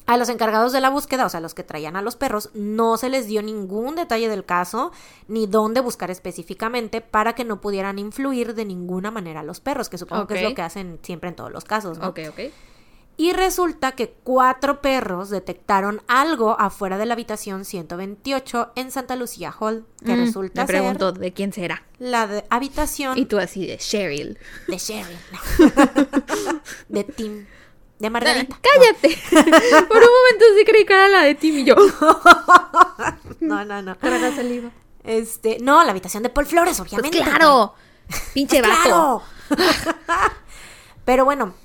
A 0.08 0.18
los 0.18 0.30
encargados 0.30 0.74
de 0.74 0.82
la 0.82 0.90
búsqueda, 0.90 1.26
o 1.26 1.30
sea, 1.30 1.40
los 1.40 1.54
que 1.54 1.64
traían 1.64 1.96
a 1.96 2.02
los 2.02 2.16
perros, 2.16 2.50
no 2.54 2.98
se 2.98 3.08
les 3.08 3.28
dio 3.28 3.42
ningún 3.44 3.96
detalle 3.96 4.28
del 4.28 4.44
caso 4.44 4.92
ni 5.28 5.46
dónde 5.46 5.80
buscar 5.80 6.10
específicamente 6.10 7.02
para 7.02 7.34
que 7.34 7.46
no 7.46 7.62
pudieran 7.62 8.00
influir 8.00 8.56
de 8.56 8.66
ninguna 8.66 9.12
manera 9.12 9.42
a 9.42 9.44
los 9.44 9.62
perros, 9.62 9.90
que 9.90 9.98
supongo 9.98 10.28
que 10.28 10.36
es 10.36 10.44
lo 10.44 10.56
que 10.56 10.64
hacen 10.64 11.00
siempre 11.04 11.30
en 11.30 11.36
todos 11.36 11.52
los 11.52 11.64
casos, 11.64 12.00
¿no? 12.00 12.10
Ok, 12.10 12.20
ok. 12.30 12.40
Y 13.18 13.34
resulta 13.34 13.92
que 13.92 14.16
cuatro 14.24 14.82
perros 14.82 15.30
detectaron 15.30 16.02
algo 16.08 16.60
afuera 16.60 16.98
de 16.98 17.06
la 17.06 17.14
habitación 17.14 17.66
128 17.66 18.72
en 18.76 18.90
Santa 18.90 19.16
Lucía 19.16 19.54
Hall, 19.60 19.86
que 20.04 20.14
Mm, 20.16 20.26
resulta 20.26 20.62
Me 20.62 20.68
pregunto 20.68 21.12
ser 21.12 21.20
de 21.20 21.34
quién 21.34 21.54
será. 21.54 21.84
la 22.00 22.26
de- 22.26 22.46
habitación 22.50 23.18
Y 23.20 23.26
tú 23.26 23.38
así 23.38 23.68
de 23.68 23.78
Cheryl. 23.78 24.40
de 24.68 24.78
Sherry, 24.78 25.16
no. 25.32 25.40
de 26.90 27.04
Tim, 27.04 27.46
de 28.00 28.10
Margarita. 28.10 28.58
cállate. 28.60 29.18
Por 29.88 29.98
un 29.98 30.10
momento 30.10 30.46
sí 30.58 30.66
creí 30.66 30.86
que 30.86 30.94
era 30.94 31.08
la 31.08 31.22
de 31.24 31.36
Tim 31.36 31.60
y 31.60 31.64
yo. 31.66 31.76
No, 33.40 33.66
no, 33.66 33.82
no. 33.82 33.96
Traga 33.98 34.36
saliva. 34.36 34.70
Este, 35.04 35.58
no, 35.62 35.84
la 35.84 35.92
habitación 35.92 36.22
de 36.24 36.30
Paul 36.30 36.46
Flores, 36.46 36.78
Pues 36.78 36.92
obviamente. 36.94 37.20
claro. 37.22 37.74
Pinche 38.36 38.62
vato. 38.62 38.82
¡Claro! 38.84 39.24
Pero 41.06 41.26
bueno, 41.26 41.56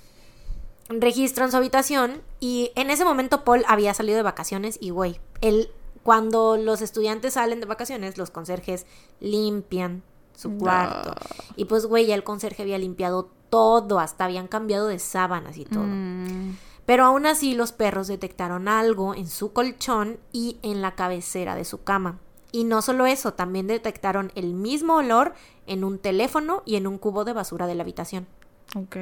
registran 0.89 1.51
su 1.51 1.57
habitación 1.57 2.23
y 2.41 2.73
en 2.75 2.91
ese 2.91 3.05
momento 3.05 3.45
Paul 3.45 3.65
había 3.67 3.95
salido 3.95 4.17
de 4.17 4.23
vacaciones 4.23 4.79
y 4.81 4.91
güey, 4.91 5.21
él 5.41 5.71
cuando 6.03 6.57
los 6.57 6.83
estudiantes 6.83 7.35
salen 7.35 7.59
de 7.59 7.67
vacaciones, 7.67 8.17
los 8.17 8.31
conserjes 8.31 8.87
limpian 9.19 10.05
su 10.37 10.57
cuarto. 10.57 11.15
Y 11.57 11.65
pues 11.65 11.87
güey, 11.87 12.07
ya 12.07 12.15
el 12.15 12.23
conserje 12.23 12.63
había 12.63 12.79
limpiado 12.79 13.31
todo, 13.51 13.99
hasta 13.99 14.25
habían 14.25 14.47
cambiado 14.47 14.87
de 14.87 15.01
sábanas 15.01 15.57
y 15.57 15.65
todo. 15.65 15.83
Mm, 15.85 16.57
Pero 16.85 17.05
aún 17.05 17.27
así 17.27 17.55
los 17.55 17.73
perros 17.73 18.07
detectaron 18.07 18.69
algo 18.69 19.15
en 19.15 19.27
su 19.27 19.53
colchón 19.53 20.19
y 20.31 20.59
en 20.63 20.81
la 20.81 20.95
cabecera 20.95 21.57
de 21.57 21.65
su 21.65 21.83
cama. 21.83 22.21
Y 22.53 22.63
no 22.63 22.83
solo 22.83 23.07
eso, 23.07 23.35
también 23.35 23.67
detectaron 23.67 24.31
el 24.37 24.55
mismo 24.55 24.97
olor 24.97 25.35
en 25.67 25.83
un 25.83 25.99
teléfono 25.99 26.63
y 26.65 26.77
en 26.77 26.87
un 26.87 26.99
cubo 26.99 27.25
de 27.25 27.33
basura 27.33 27.67
de 27.67 27.75
la 27.75 27.83
habitación. 27.83 28.29
ok. 28.77 28.97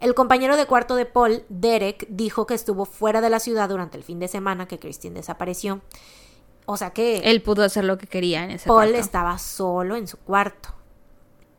El 0.00 0.14
compañero 0.14 0.56
de 0.56 0.66
cuarto 0.66 0.96
de 0.96 1.04
Paul, 1.04 1.44
Derek, 1.50 2.06
dijo 2.08 2.46
que 2.46 2.54
estuvo 2.54 2.86
fuera 2.86 3.20
de 3.20 3.28
la 3.28 3.38
ciudad 3.38 3.68
durante 3.68 3.98
el 3.98 4.02
fin 4.02 4.18
de 4.18 4.28
semana 4.28 4.66
que 4.66 4.78
Christine 4.78 5.14
desapareció. 5.14 5.82
O 6.64 6.78
sea 6.78 6.90
que 6.90 7.18
Él 7.18 7.42
pudo 7.42 7.62
hacer 7.62 7.84
lo 7.84 7.98
que 7.98 8.06
quería 8.06 8.44
en 8.44 8.52
ese 8.52 8.66
Paul 8.66 8.84
cuarto. 8.84 8.98
estaba 8.98 9.38
solo 9.38 9.96
en 9.96 10.08
su 10.08 10.16
cuarto. 10.16 10.70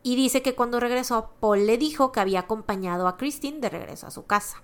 Y 0.02 0.16
dice 0.16 0.42
que 0.42 0.56
cuando 0.56 0.80
regresó, 0.80 1.30
Paul 1.38 1.66
le 1.66 1.78
dijo 1.78 2.10
que 2.10 2.18
había 2.18 2.40
acompañado 2.40 3.06
a 3.06 3.16
Christine 3.16 3.60
de 3.60 3.68
regreso 3.68 4.08
a 4.08 4.10
su 4.10 4.26
casa. 4.26 4.62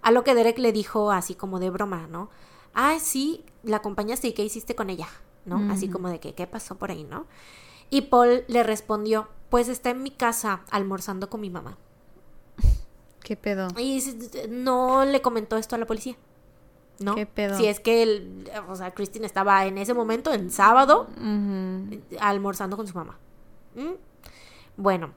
A 0.00 0.12
lo 0.12 0.22
que 0.22 0.36
Derek 0.36 0.58
le 0.58 0.70
dijo 0.70 1.10
así 1.10 1.34
como 1.34 1.58
de 1.58 1.70
broma, 1.70 2.06
¿no? 2.06 2.30
Ah, 2.72 2.98
sí, 3.00 3.44
la 3.64 3.78
acompañaste 3.78 4.28
y 4.28 4.32
¿qué 4.32 4.44
hiciste 4.44 4.76
con 4.76 4.90
ella? 4.90 5.08
¿No? 5.44 5.72
Así 5.72 5.88
como 5.88 6.08
de 6.10 6.20
que, 6.20 6.34
¿qué 6.34 6.46
pasó 6.46 6.76
por 6.76 6.90
ahí, 6.90 7.02
no? 7.02 7.26
Y 7.90 8.02
Paul 8.02 8.44
le 8.46 8.62
respondió, 8.62 9.28
pues 9.48 9.68
está 9.68 9.90
en 9.90 10.02
mi 10.02 10.10
casa 10.10 10.60
almorzando 10.70 11.30
con 11.30 11.40
mi 11.40 11.48
mamá. 11.48 11.78
¿Qué 13.28 13.36
pedo? 13.36 13.68
Y 13.78 14.02
no 14.48 15.04
le 15.04 15.20
comentó 15.20 15.58
esto 15.58 15.76
a 15.76 15.78
la 15.78 15.84
policía. 15.84 16.16
¿No? 16.98 17.14
¿Qué 17.14 17.26
pedo? 17.26 17.58
Si 17.58 17.66
es 17.66 17.78
que, 17.78 18.02
el- 18.02 18.50
o 18.70 18.74
sea, 18.74 18.92
Christine 18.94 19.26
estaba 19.26 19.66
en 19.66 19.76
ese 19.76 19.92
momento, 19.92 20.32
en 20.32 20.50
sábado, 20.50 21.08
almorzando 22.20 22.78
con 22.78 22.86
su 22.88 22.94
mamá. 22.94 23.18
¿Mm? 23.74 23.90
Bueno, 24.78 25.10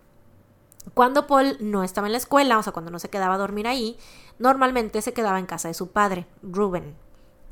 cuando 0.94 1.26
Paul 1.26 1.56
no 1.62 1.86
estaba 1.86 2.08
en 2.08 2.12
la 2.12 2.18
escuela, 2.18 2.58
o 2.58 2.64
sea, 2.64 2.74
cuando 2.74 2.92
no 2.92 3.00
se 3.00 3.10
quedaba 3.10 3.36
a 3.36 3.38
dormir 3.38 3.66
ahí, 3.66 3.96
normalmente 4.40 5.02
se 5.02 5.14
quedaba 5.14 5.40
en 5.40 5.46
casa 5.46 5.70
de 5.70 5.74
su 5.74 5.88
padre, 5.92 6.28
Ruben. 6.44 6.94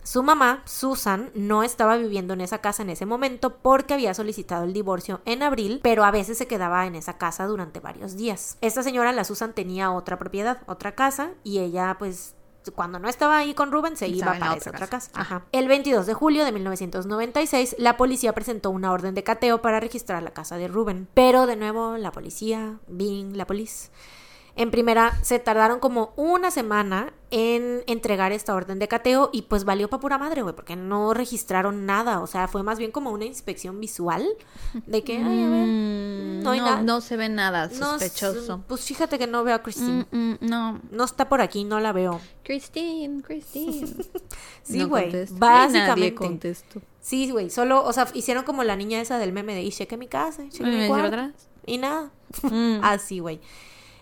Su 0.04 0.24
mamá, 0.24 0.64
Susan, 0.66 1.30
no 1.34 1.64
estaba 1.64 1.98
viviendo 1.98 2.34
en 2.34 2.42
esa 2.42 2.60
casa 2.60 2.84
en 2.84 2.90
ese 2.90 3.06
momento 3.06 3.58
porque 3.58 3.94
había 3.94 4.14
solicitado 4.14 4.64
el 4.64 4.74
divorcio 4.74 5.22
en 5.26 5.44
abril, 5.44 5.80
pero 5.84 6.04
a 6.04 6.12
veces 6.12 6.38
se 6.38 6.48
quedaba 6.48 6.86
en 6.88 6.96
esa 6.96 7.18
casa 7.18 7.46
durante 7.46 7.80
varios 7.80 8.16
días. 8.16 8.58
Esta 8.62 8.84
señora, 8.84 9.12
la 9.12 9.24
Susan, 9.24 9.54
tenía 9.54 9.92
otra 9.92 10.18
propiedad, 10.18 10.62
otra 10.68 10.96
casa, 10.96 11.32
y 11.44 11.60
ella, 11.60 11.96
pues, 12.00 12.36
cuando 12.76 13.00
no 13.00 13.10
estaba 13.10 13.38
ahí 13.38 13.54
con 13.54 13.72
Ruben, 13.72 13.98
se 13.98 14.08
iba 14.08 14.28
para 14.28 14.48
otra 14.48 14.58
esa 14.58 14.70
otra 14.72 14.88
casa. 14.88 15.12
casa. 15.12 15.22
Ajá. 15.22 15.46
El 15.52 15.68
22 15.68 16.06
de 16.06 16.14
julio 16.14 16.46
de 16.46 16.52
1996, 16.52 17.76
la 17.80 17.98
policía 17.98 18.34
presentó 18.34 18.70
una 18.70 18.92
orden 18.92 19.16
de 19.16 19.24
cateo 19.24 19.62
para 19.62 19.80
registrar 19.80 20.24
la 20.24 20.32
casa 20.32 20.58
de 20.58 20.68
Ruben. 20.68 21.08
Pero 21.14 21.46
de 21.46 21.56
nuevo, 21.56 21.98
la 21.98 22.12
policía, 22.12 22.80
Bing, 22.88 23.36
la 23.36 23.46
policía. 23.46 23.90
En 24.60 24.72
primera, 24.72 25.18
se 25.22 25.40
tardaron 25.40 25.80
como 25.80 26.12
una 26.18 26.52
semana 26.52 27.14
en 27.32 27.82
entregar 27.88 28.34
esta 28.34 28.54
orden 28.54 28.78
de 28.78 28.90
cateo 28.90 29.30
y 29.32 29.44
pues 29.44 29.64
valió 29.64 29.90
para 29.90 30.02
pura 30.02 30.18
madre, 30.18 30.42
güey, 30.42 30.54
porque 30.54 30.76
no 30.76 31.14
registraron 31.14 31.86
nada. 31.86 32.20
O 32.20 32.28
sea, 32.28 32.50
fue 32.50 32.62
más 32.62 32.78
bien 32.78 32.92
como 32.92 33.12
una 33.12 33.24
inspección 33.24 33.80
visual 33.80 34.28
de 34.86 35.02
que, 35.04 35.16
ay, 35.18 35.44
a 35.44 35.50
ver, 35.50 35.66
Mm, 35.66 36.44
no 36.44 36.52
hay 36.52 36.60
no, 36.60 36.66
nada. 36.66 36.82
no 36.82 37.00
se 37.00 37.16
ve 37.16 37.30
nada 37.30 37.68
no, 37.68 37.98
sospechoso. 38.00 38.62
pues 38.68 38.82
fíjate 38.84 39.18
que 39.18 39.28
no 39.28 39.46
veo 39.46 39.56
a 39.56 39.64
Christine. 39.64 40.06
Mm, 40.12 40.18
mm, 40.32 40.38
no. 40.42 40.82
No 40.92 41.04
está 41.06 41.30
por 41.30 41.40
aquí, 41.40 41.64
no 41.64 41.80
la 41.80 41.94
veo. 41.94 42.20
Christine, 42.44 43.22
Christine. 43.22 43.88
Sí, 44.64 44.80
No 44.80 44.90
güey, 44.90 45.10
básicamente. 45.32 46.50
Nadie. 46.50 46.56
Sí, 47.00 47.32
güey, 47.32 47.50
solo, 47.50 47.84
o 47.86 47.94
sea, 47.94 48.08
hicieron 48.14 48.44
como 48.44 48.64
la 48.66 48.76
niña 48.76 49.00
esa 49.00 49.18
del 49.20 49.32
meme 49.32 49.56
de 49.56 49.64
y 49.64 49.72
cheque 49.72 49.96
mi 49.98 50.08
casa, 50.08 50.44
y 50.44 50.50
cheque 50.50 50.66
¿Me 50.70 50.82
mi 50.84 50.88
cuarto"? 50.88 51.32
Y 51.66 51.78
nada. 51.78 52.12
Mm. 52.44 52.80
Así, 52.84 53.20
güey. 53.20 53.40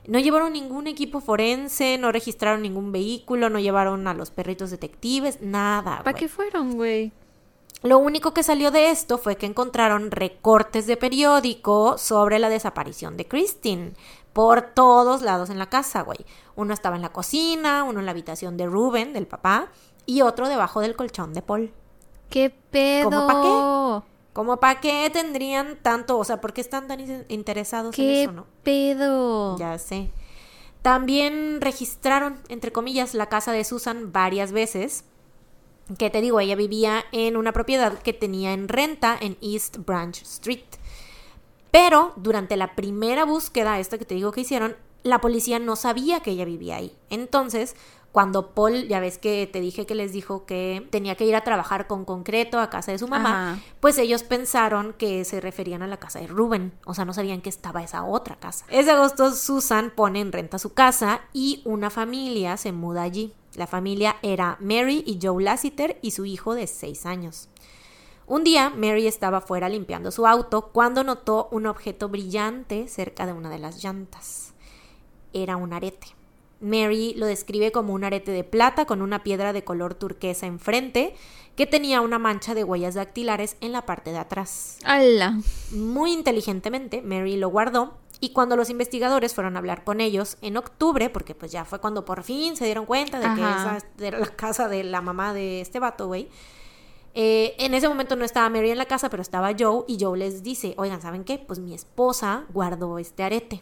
No 0.08 0.20
llevaron 0.20 0.54
ningún 0.54 0.88
equipo 0.88 1.20
forense, 1.20 1.98
no 1.98 2.12
registraron 2.12 2.62
ningún 2.62 2.92
vehículo, 2.92 3.50
no 3.50 3.60
llevaron 3.60 4.08
a 4.08 4.14
los 4.14 4.32
perritos 4.32 4.72
detectives, 4.72 5.42
nada. 5.42 6.02
¿Para 6.04 6.18
qué 6.18 6.30
fueron, 6.30 6.76
güey? 6.76 7.12
Lo 7.84 8.00
único 8.00 8.34
que 8.34 8.42
salió 8.42 8.72
de 8.72 8.90
esto 8.90 9.18
fue 9.18 9.36
que 9.36 9.46
encontraron 9.46 10.10
recortes 10.10 10.88
de 10.88 10.98
periódico 10.98 11.98
sobre 11.98 12.40
la 12.40 12.50
desaparición 12.50 13.18
de 13.18 13.28
Christine 13.28 13.94
por 14.34 14.62
todos 14.62 15.22
lados 15.22 15.50
en 15.50 15.60
la 15.60 15.70
casa, 15.70 16.02
güey. 16.02 16.20
Uno 16.56 16.74
estaba 16.74 16.96
en 16.96 17.02
la 17.02 17.12
cocina, 17.12 17.84
uno 17.84 18.00
en 18.00 18.06
la 18.06 18.12
habitación 18.12 18.56
de 18.56 18.66
Ruben, 18.66 19.14
del 19.14 19.28
papá, 19.28 19.72
y 20.06 20.22
otro 20.22 20.48
debajo 20.48 20.80
del 20.80 20.96
colchón 20.96 21.34
de 21.34 21.42
Paul. 21.42 21.74
¿Qué 22.30 22.50
pedo? 22.72 23.10
¿Cómo 23.10 23.28
pa' 23.28 23.42
qué? 23.42 24.17
Como 24.38 24.58
para 24.58 24.80
qué 24.80 25.10
tendrían 25.12 25.80
tanto, 25.82 26.16
o 26.20 26.24
sea, 26.24 26.40
¿por 26.40 26.54
qué 26.54 26.62
están 26.62 26.88
tan 26.88 27.00
in- 27.00 27.26
interesados 27.28 27.98
en 27.98 28.06
¿Qué 28.06 28.22
eso, 28.22 28.32
no? 28.34 28.46
pedo? 28.62 29.58
Ya 29.58 29.80
sé. 29.80 30.12
También 30.84 31.60
registraron, 31.60 32.38
entre 32.48 32.72
comillas, 32.72 33.16
la 33.16 33.30
casa 33.30 33.52
de 33.52 33.64
Susan 33.64 34.12
varias 34.12 34.52
veces. 34.52 35.06
Que 35.98 36.12
te 36.12 36.22
digo, 36.22 36.40
ella 36.40 36.56
vivía 36.56 37.04
en 37.12 37.36
una 37.36 37.52
propiedad 37.52 37.98
que 37.98 38.14
tenía 38.14 38.54
en 38.54 38.68
renta 38.68 39.18
en 39.20 39.38
East 39.42 39.78
Branch 39.88 40.22
Street. 40.22 40.62
Pero 41.72 42.14
durante 42.16 42.58
la 42.58 42.76
primera 42.76 43.26
búsqueda, 43.26 43.80
esta 43.80 43.98
que 43.98 44.06
te 44.06 44.14
digo 44.14 44.32
que 44.32 44.42
hicieron, 44.42 44.76
la 45.08 45.22
policía 45.22 45.60
no 45.60 45.76
sabía 45.76 46.20
que 46.22 46.32
ella 46.32 46.46
vivía 46.46 46.78
ahí. 46.78 46.96
Entonces, 47.10 47.76
cuando 48.12 48.52
Paul, 48.52 48.88
ya 48.88 49.00
ves 49.00 49.18
que 49.18 49.48
te 49.52 49.60
dije 49.62 49.86
que 49.86 49.94
les 49.94 50.12
dijo 50.12 50.46
que 50.46 50.88
tenía 50.90 51.16
que 51.16 51.26
ir 51.26 51.36
a 51.36 51.44
trabajar 51.44 51.88
con 51.88 52.04
concreto 52.04 52.60
a 52.60 52.70
casa 52.70 52.92
de 52.92 52.98
su 52.98 53.08
mamá, 53.08 53.52
Ajá. 53.52 53.62
pues 53.80 53.98
ellos 53.98 54.24
pensaron 54.24 54.94
que 54.94 55.24
se 55.24 55.40
referían 55.40 55.84
a 55.84 55.88
la 55.88 55.98
casa 55.98 56.20
de 56.20 56.28
Rubén, 56.28 56.74
o 56.86 56.94
sea, 56.94 57.06
no 57.06 57.14
sabían 57.14 57.42
que 57.42 57.50
estaba 57.50 57.84
esa 57.84 58.04
otra 58.04 58.38
casa. 58.38 58.66
Ese 58.70 58.92
agosto 58.92 59.32
Susan 59.34 59.92
pone 59.96 60.20
en 60.20 60.32
renta 60.32 60.58
su 60.58 60.74
casa 60.74 61.22
y 61.32 61.62
una 61.66 61.90
familia 61.90 62.58
se 62.58 62.72
muda 62.72 63.04
allí. 63.04 63.34
La 63.54 63.68
familia 63.68 64.18
era 64.22 64.58
Mary 64.62 65.04
y 65.06 65.20
Joe 65.22 65.44
Lassiter 65.44 66.00
y 66.02 66.12
su 66.12 66.26
hijo 66.26 66.56
de 66.56 66.68
6 66.68 67.06
años. 67.06 67.50
Un 68.26 68.44
día, 68.44 68.70
Mary 68.70 69.08
estaba 69.08 69.42
fuera 69.42 69.70
limpiando 69.70 70.12
su 70.12 70.28
auto 70.28 70.70
cuando 70.74 71.04
notó 71.04 71.48
un 71.52 71.66
objeto 71.66 72.10
brillante 72.10 72.88
cerca 72.88 73.26
de 73.26 73.34
una 73.34 73.50
de 73.50 73.60
las 73.60 73.84
llantas. 73.84 74.47
Era 75.44 75.56
un 75.58 75.74
arete. 75.74 76.08
Mary 76.60 77.14
lo 77.16 77.26
describe 77.28 77.72
como 77.72 77.94
un 77.94 78.04
arete 78.04 78.32
de 78.32 78.44
plata 78.44 78.86
con 78.86 79.02
una 79.02 79.24
piedra 79.24 79.54
de 79.54 79.64
color 79.64 79.94
turquesa 79.94 80.48
enfrente 80.48 81.14
que 81.56 81.68
tenía 81.68 82.02
una 82.02 82.18
mancha 82.20 82.56
de 82.56 82.64
huellas 82.64 82.96
dactilares 82.96 83.58
en 83.62 83.72
la 83.72 83.86
parte 83.86 84.12
de 84.12 84.18
atrás. 84.18 84.78
¡Hala! 84.84 85.40
Muy 85.72 86.14
inteligentemente, 86.14 87.02
Mary 87.02 87.36
lo 87.38 87.50
guardó 87.50 87.98
y 88.20 88.30
cuando 88.30 88.56
los 88.56 88.72
investigadores 88.72 89.36
fueron 89.36 89.56
a 89.56 89.60
hablar 89.60 89.84
con 89.84 90.02
ellos 90.02 90.38
en 90.42 90.58
octubre, 90.58 91.10
porque 91.12 91.36
pues 91.36 91.52
ya 91.52 91.66
fue 91.66 91.80
cuando 91.80 92.06
por 92.06 92.24
fin 92.24 92.56
se 92.56 92.66
dieron 92.66 92.88
cuenta 92.88 93.20
de 93.20 93.26
que 93.36 93.42
esa 93.42 93.78
era 94.00 94.18
la 94.18 94.28
casa 94.28 94.68
de 94.68 94.84
la 94.84 95.02
mamá 95.02 95.34
de 95.36 95.62
este 95.62 95.80
vato, 95.80 96.08
güey. 96.08 96.28
eh, 97.14 97.56
en 97.60 97.74
ese 97.76 97.88
momento 97.88 98.16
no 98.16 98.26
estaba 98.26 98.50
Mary 98.50 98.72
en 98.72 98.78
la 98.80 98.86
casa, 98.86 99.10
pero 99.10 99.22
estaba 99.22 99.52
Joe 99.58 99.84
y 99.88 99.98
Joe 100.00 100.18
les 100.18 100.42
dice, 100.44 100.74
oigan, 100.78 101.02
¿saben 101.02 101.24
qué? 101.24 101.38
Pues 101.38 101.60
mi 101.60 101.74
esposa 101.76 102.46
guardó 102.52 102.98
este 102.98 103.22
arete. 103.24 103.62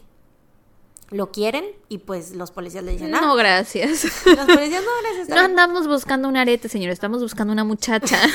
¿Lo 1.10 1.30
quieren? 1.30 1.64
Y 1.88 1.98
pues 1.98 2.34
los 2.34 2.50
policías 2.50 2.82
le 2.82 2.92
dicen, 2.92 3.10
No, 3.10 3.32
ah, 3.32 3.36
gracias. 3.36 4.04
los 4.26 4.46
policías 4.46 4.82
no, 4.82 4.90
gracias. 5.02 5.28
No 5.28 5.38
andamos 5.38 5.86
buscando 5.86 6.28
un 6.28 6.36
arete, 6.36 6.68
señor. 6.68 6.90
Estamos 6.90 7.22
buscando 7.22 7.52
una 7.52 7.64
muchacha. 7.64 8.18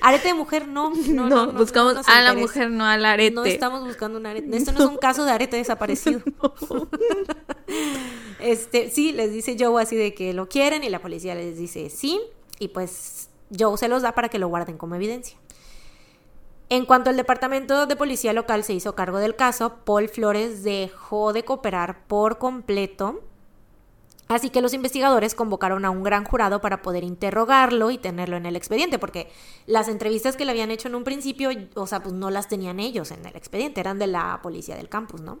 Arete 0.00 0.28
de 0.28 0.34
mujer, 0.34 0.68
no. 0.68 0.90
No, 0.90 1.28
No, 1.28 1.28
no, 1.28 1.46
no, 1.46 1.58
buscamos 1.58 1.94
no 1.94 2.02
a 2.06 2.22
la 2.22 2.34
mujer, 2.34 2.70
no 2.70 2.84
al 2.84 3.04
arete. 3.04 3.34
No 3.34 3.44
estamos 3.44 3.84
buscando 3.84 4.18
un 4.18 4.26
arete. 4.26 4.56
Esto 4.56 4.72
no 4.72 4.78
es 4.80 4.86
un 4.86 4.96
caso 4.96 5.24
de 5.24 5.32
arete 5.32 5.56
desaparecido. 5.56 6.20
este, 8.40 8.90
sí, 8.90 9.12
les 9.12 9.32
dice 9.32 9.56
Joe 9.58 9.82
así 9.82 9.96
de 9.96 10.14
que 10.14 10.32
lo 10.32 10.48
quieren 10.48 10.84
y 10.84 10.88
la 10.88 11.00
policía 11.00 11.34
les 11.34 11.56
dice 11.56 11.90
sí. 11.90 12.20
Y 12.58 12.68
pues 12.68 13.28
Joe 13.56 13.76
se 13.76 13.88
los 13.88 14.02
da 14.02 14.12
para 14.14 14.28
que 14.28 14.38
lo 14.38 14.48
guarden 14.48 14.78
como 14.78 14.94
evidencia. 14.94 15.36
En 16.72 16.86
cuanto 16.86 17.10
al 17.10 17.18
departamento 17.18 17.84
de 17.84 17.96
policía 17.96 18.32
local 18.32 18.64
se 18.64 18.72
hizo 18.72 18.94
cargo 18.94 19.18
del 19.18 19.36
caso, 19.36 19.80
Paul 19.84 20.08
Flores 20.08 20.62
dejó 20.64 21.34
de 21.34 21.44
cooperar 21.44 22.06
por 22.06 22.38
completo. 22.38 23.20
Así 24.28 24.48
que 24.48 24.62
los 24.62 24.72
investigadores 24.72 25.34
convocaron 25.34 25.84
a 25.84 25.90
un 25.90 26.02
gran 26.02 26.24
jurado 26.24 26.62
para 26.62 26.80
poder 26.80 27.04
interrogarlo 27.04 27.90
y 27.90 27.98
tenerlo 27.98 28.38
en 28.38 28.46
el 28.46 28.56
expediente, 28.56 28.98
porque 28.98 29.30
las 29.66 29.88
entrevistas 29.88 30.34
que 30.34 30.46
le 30.46 30.52
habían 30.52 30.70
hecho 30.70 30.88
en 30.88 30.94
un 30.94 31.04
principio, 31.04 31.50
o 31.74 31.86
sea, 31.86 32.00
pues 32.00 32.14
no 32.14 32.30
las 32.30 32.48
tenían 32.48 32.80
ellos 32.80 33.10
en 33.10 33.26
el 33.26 33.36
expediente, 33.36 33.78
eran 33.78 33.98
de 33.98 34.06
la 34.06 34.40
policía 34.42 34.74
del 34.74 34.88
campus, 34.88 35.20
¿no? 35.20 35.40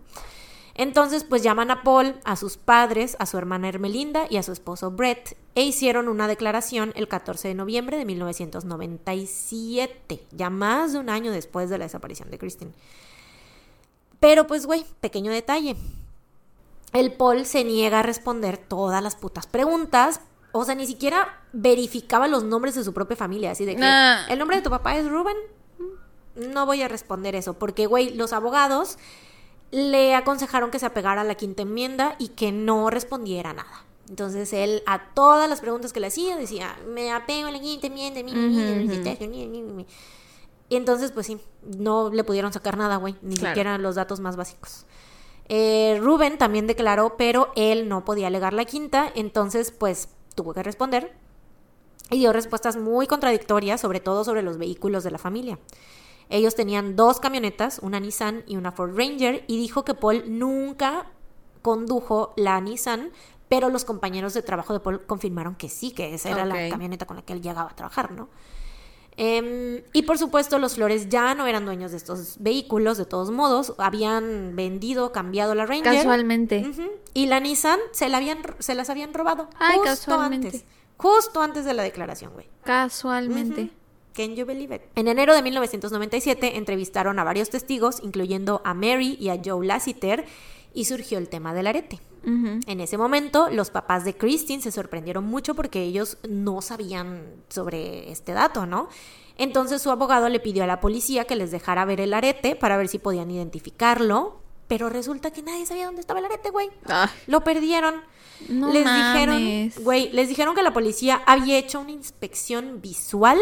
Entonces, 0.74 1.24
pues 1.24 1.42
llaman 1.42 1.70
a 1.70 1.82
Paul, 1.82 2.14
a 2.24 2.36
sus 2.36 2.56
padres, 2.56 3.16
a 3.18 3.26
su 3.26 3.36
hermana 3.36 3.68
Hermelinda 3.68 4.24
y 4.30 4.38
a 4.38 4.42
su 4.42 4.52
esposo 4.52 4.90
Brett, 4.90 5.36
e 5.54 5.62
hicieron 5.62 6.08
una 6.08 6.28
declaración 6.28 6.92
el 6.96 7.08
14 7.08 7.48
de 7.48 7.54
noviembre 7.54 7.98
de 7.98 8.04
1997, 8.06 10.24
ya 10.32 10.50
más 10.50 10.92
de 10.92 10.98
un 10.98 11.10
año 11.10 11.32
después 11.32 11.68
de 11.70 11.78
la 11.78 11.84
desaparición 11.84 12.30
de 12.30 12.38
Christine. 12.38 12.72
Pero 14.20 14.46
pues, 14.46 14.66
güey, 14.66 14.84
pequeño 15.00 15.32
detalle. 15.32 15.76
El 16.92 17.12
Paul 17.12 17.46
se 17.46 17.64
niega 17.64 18.00
a 18.00 18.02
responder 18.02 18.56
todas 18.56 19.02
las 19.02 19.16
putas 19.16 19.46
preguntas. 19.46 20.20
O 20.52 20.64
sea, 20.64 20.74
ni 20.74 20.86
siquiera 20.86 21.40
verificaba 21.52 22.28
los 22.28 22.44
nombres 22.44 22.74
de 22.74 22.84
su 22.84 22.92
propia 22.92 23.16
familia. 23.16 23.52
Así 23.52 23.64
de 23.64 23.74
que, 23.74 23.80
Nah. 23.80 24.26
¿el 24.28 24.38
nombre 24.38 24.58
de 24.58 24.62
tu 24.62 24.70
papá 24.70 24.96
es 24.96 25.08
Ruben? 25.08 25.36
No 26.36 26.66
voy 26.66 26.82
a 26.82 26.88
responder 26.88 27.34
eso. 27.34 27.54
Porque, 27.54 27.86
güey, 27.86 28.14
los 28.14 28.32
abogados 28.32 28.98
le 29.72 30.14
aconsejaron 30.14 30.70
que 30.70 30.78
se 30.78 30.86
apegara 30.86 31.22
a 31.22 31.24
la 31.24 31.34
quinta 31.34 31.62
enmienda 31.62 32.14
y 32.18 32.28
que 32.28 32.52
no 32.52 32.90
respondiera 32.90 33.52
nada. 33.52 33.84
Entonces 34.08 34.52
él 34.52 34.82
a 34.86 35.12
todas 35.14 35.48
las 35.48 35.60
preguntas 35.60 35.92
que 35.92 36.00
le 36.00 36.08
hacía 36.08 36.36
decía, 36.36 36.76
me 36.86 37.10
apego 37.10 37.48
a 37.48 37.50
la 37.50 37.58
quinta 37.58 37.88
enmienda. 37.88 38.22
mi, 38.22 38.32
mi". 38.34 39.86
Y 40.68 40.76
entonces, 40.76 41.10
pues 41.12 41.26
sí, 41.26 41.38
no 41.62 42.10
le 42.10 42.22
pudieron 42.22 42.52
sacar 42.52 42.76
nada, 42.76 42.96
güey. 42.96 43.16
Ni 43.22 43.36
siquiera 43.36 43.78
los 43.78 43.94
datos 43.94 44.20
más 44.20 44.36
básicos. 44.36 44.86
Eh, 45.48 45.98
Rubén 46.00 46.38
también 46.38 46.66
declaró, 46.66 47.16
pero 47.16 47.52
él 47.56 47.88
no 47.88 48.04
podía 48.04 48.28
alegar 48.28 48.52
la 48.52 48.64
quinta, 48.64 49.10
entonces 49.14 49.70
pues 49.70 50.08
tuvo 50.34 50.54
que 50.54 50.62
responder 50.62 51.12
y 52.10 52.18
dio 52.18 52.32
respuestas 52.32 52.76
muy 52.76 53.06
contradictorias, 53.06 53.80
sobre 53.80 54.00
todo 54.00 54.24
sobre 54.24 54.42
los 54.42 54.58
vehículos 54.58 55.04
de 55.04 55.10
la 55.10 55.18
familia. 55.18 55.58
Ellos 56.28 56.54
tenían 56.54 56.96
dos 56.96 57.20
camionetas, 57.20 57.78
una 57.82 58.00
Nissan 58.00 58.44
y 58.46 58.56
una 58.56 58.72
Ford 58.72 58.96
Ranger, 58.96 59.44
y 59.46 59.58
dijo 59.58 59.84
que 59.84 59.94
Paul 59.94 60.24
nunca 60.26 61.06
condujo 61.62 62.32
la 62.36 62.60
Nissan, 62.60 63.10
pero 63.48 63.68
los 63.68 63.84
compañeros 63.84 64.34
de 64.34 64.42
trabajo 64.42 64.72
de 64.72 64.80
Paul 64.80 65.04
confirmaron 65.04 65.54
que 65.54 65.68
sí, 65.68 65.92
que 65.92 66.14
esa 66.14 66.30
era 66.30 66.46
la 66.46 66.68
camioneta 66.70 67.06
con 67.06 67.16
la 67.16 67.22
que 67.22 67.34
él 67.34 67.42
llegaba 67.42 67.70
a 67.70 67.76
trabajar, 67.76 68.12
¿no? 68.12 68.28
Em, 69.16 69.82
y 69.92 70.02
por 70.02 70.16
supuesto, 70.16 70.58
los 70.58 70.76
Flores 70.76 71.08
ya 71.10 71.34
no 71.34 71.46
eran 71.46 71.66
dueños 71.66 71.90
de 71.90 71.98
estos 71.98 72.36
vehículos, 72.38 72.96
de 72.96 73.04
todos 73.04 73.30
modos, 73.30 73.74
habían 73.76 74.56
vendido, 74.56 75.12
cambiado 75.12 75.54
la 75.54 75.66
Ranger. 75.66 75.96
Casualmente. 75.96 76.70
Y 77.12 77.26
la 77.26 77.40
Nissan 77.40 77.78
se, 77.92 78.08
la 78.08 78.16
habían, 78.16 78.38
se 78.58 78.74
las 78.74 78.88
habían 78.88 79.12
robado. 79.12 79.50
Ay, 79.58 79.78
justo 79.78 79.90
casualmente. 79.90 80.46
antes. 80.48 80.64
Justo 80.96 81.42
antes 81.42 81.64
de 81.64 81.74
la 81.74 81.82
declaración, 81.82 82.32
güey. 82.32 82.48
Casualmente. 82.64 83.70
Can 84.14 84.34
you 84.36 84.44
believe 84.44 84.74
it? 84.74 84.82
En 84.94 85.08
enero 85.08 85.34
de 85.34 85.42
1997 85.42 86.56
entrevistaron 86.56 87.18
a 87.18 87.24
varios 87.24 87.50
testigos, 87.50 88.00
incluyendo 88.02 88.60
a 88.64 88.74
Mary 88.74 89.16
y 89.18 89.28
a 89.30 89.40
Joe 89.42 89.66
Lassiter, 89.66 90.24
y 90.74 90.84
surgió 90.86 91.18
el 91.18 91.28
tema 91.28 91.52
del 91.54 91.66
arete. 91.66 92.00
En 92.24 92.80
ese 92.80 92.96
momento, 92.96 93.50
los 93.50 93.70
papás 93.70 94.04
de 94.04 94.14
Christine 94.16 94.62
se 94.62 94.70
sorprendieron 94.70 95.24
mucho 95.24 95.56
porque 95.56 95.82
ellos 95.82 96.18
no 96.28 96.62
sabían 96.62 97.24
sobre 97.48 98.12
este 98.12 98.32
dato, 98.32 98.64
¿no? 98.64 98.88
Entonces 99.38 99.82
su 99.82 99.90
abogado 99.90 100.28
le 100.28 100.38
pidió 100.38 100.62
a 100.62 100.68
la 100.68 100.78
policía 100.80 101.24
que 101.24 101.34
les 101.34 101.50
dejara 101.50 101.84
ver 101.84 102.00
el 102.00 102.14
arete 102.14 102.54
para 102.54 102.76
ver 102.76 102.86
si 102.86 103.00
podían 103.00 103.28
identificarlo, 103.32 104.40
pero 104.68 104.88
resulta 104.88 105.32
que 105.32 105.42
nadie 105.42 105.66
sabía 105.66 105.86
dónde 105.86 106.00
estaba 106.00 106.20
el 106.20 106.26
arete, 106.26 106.50
güey. 106.50 106.70
Ah, 106.86 107.10
Lo 107.26 107.42
perdieron. 107.42 107.96
No 108.48 108.72
les 108.72 108.84
mames. 108.84 109.14
dijeron, 109.74 109.84
güey, 109.84 110.10
les 110.12 110.28
dijeron 110.28 110.54
que 110.54 110.62
la 110.62 110.72
policía 110.72 111.22
había 111.26 111.58
hecho 111.58 111.80
una 111.80 111.90
inspección 111.90 112.80
visual 112.80 113.38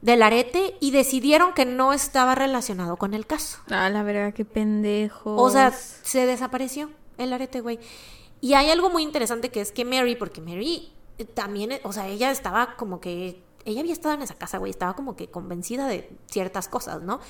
del 0.00 0.22
arete 0.22 0.76
y 0.80 0.90
decidieron 0.92 1.54
que 1.54 1.64
no 1.64 1.92
estaba 1.92 2.34
relacionado 2.34 2.96
con 2.96 3.14
el 3.14 3.26
caso. 3.26 3.58
ah, 3.70 3.88
la 3.90 4.02
verdad, 4.02 4.32
qué 4.32 4.44
pendejo. 4.44 5.34
O 5.36 5.50
sea, 5.50 5.72
se 5.72 6.26
desapareció 6.26 6.90
el 7.16 7.32
arete, 7.32 7.60
güey. 7.60 7.78
Y 8.40 8.54
hay 8.54 8.70
algo 8.70 8.90
muy 8.90 9.02
interesante 9.02 9.50
que 9.50 9.60
es 9.60 9.72
que 9.72 9.84
Mary, 9.84 10.14
porque 10.14 10.40
Mary 10.40 10.92
eh, 11.18 11.24
también, 11.24 11.72
o 11.82 11.92
sea, 11.92 12.06
ella 12.08 12.30
estaba 12.30 12.76
como 12.76 13.00
que, 13.00 13.42
ella 13.64 13.80
había 13.80 13.92
estado 13.92 14.14
en 14.14 14.22
esa 14.22 14.34
casa, 14.34 14.58
güey, 14.58 14.70
estaba 14.70 14.94
como 14.94 15.16
que 15.16 15.28
convencida 15.28 15.88
de 15.88 16.08
ciertas 16.26 16.68
cosas, 16.68 17.02
¿no? 17.02 17.20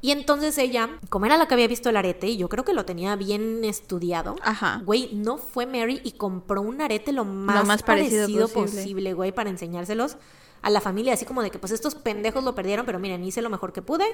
Y 0.00 0.10
entonces 0.10 0.58
ella, 0.58 0.98
como 1.08 1.26
era 1.26 1.36
la 1.38 1.46
que 1.46 1.54
había 1.54 1.68
visto 1.68 1.88
el 1.88 1.96
arete, 1.96 2.26
y 2.26 2.36
yo 2.36 2.48
creo 2.48 2.64
que 2.64 2.74
lo 2.74 2.84
tenía 2.84 3.16
bien 3.16 3.64
estudiado, 3.64 4.36
Ajá. 4.42 4.82
güey, 4.84 5.10
no 5.14 5.38
fue 5.38 5.66
Mary 5.66 6.00
y 6.04 6.12
compró 6.12 6.62
un 6.62 6.80
arete 6.80 7.12
lo 7.12 7.24
más, 7.24 7.66
más 7.66 7.82
parecido, 7.82 8.22
parecido 8.22 8.48
posible, 8.48 8.82
posible. 8.82 9.12
güey, 9.14 9.32
para 9.32 9.50
enseñárselos 9.50 10.16
a 10.64 10.70
la 10.70 10.80
familia, 10.80 11.12
así 11.12 11.24
como 11.24 11.42
de 11.42 11.50
que 11.50 11.58
pues 11.58 11.72
estos 11.72 11.94
pendejos 11.94 12.42
lo 12.42 12.54
perdieron, 12.54 12.86
pero 12.86 12.98
miren, 12.98 13.22
hice 13.24 13.42
lo 13.42 13.50
mejor 13.50 13.72
que 13.72 13.82
pude 13.82 14.04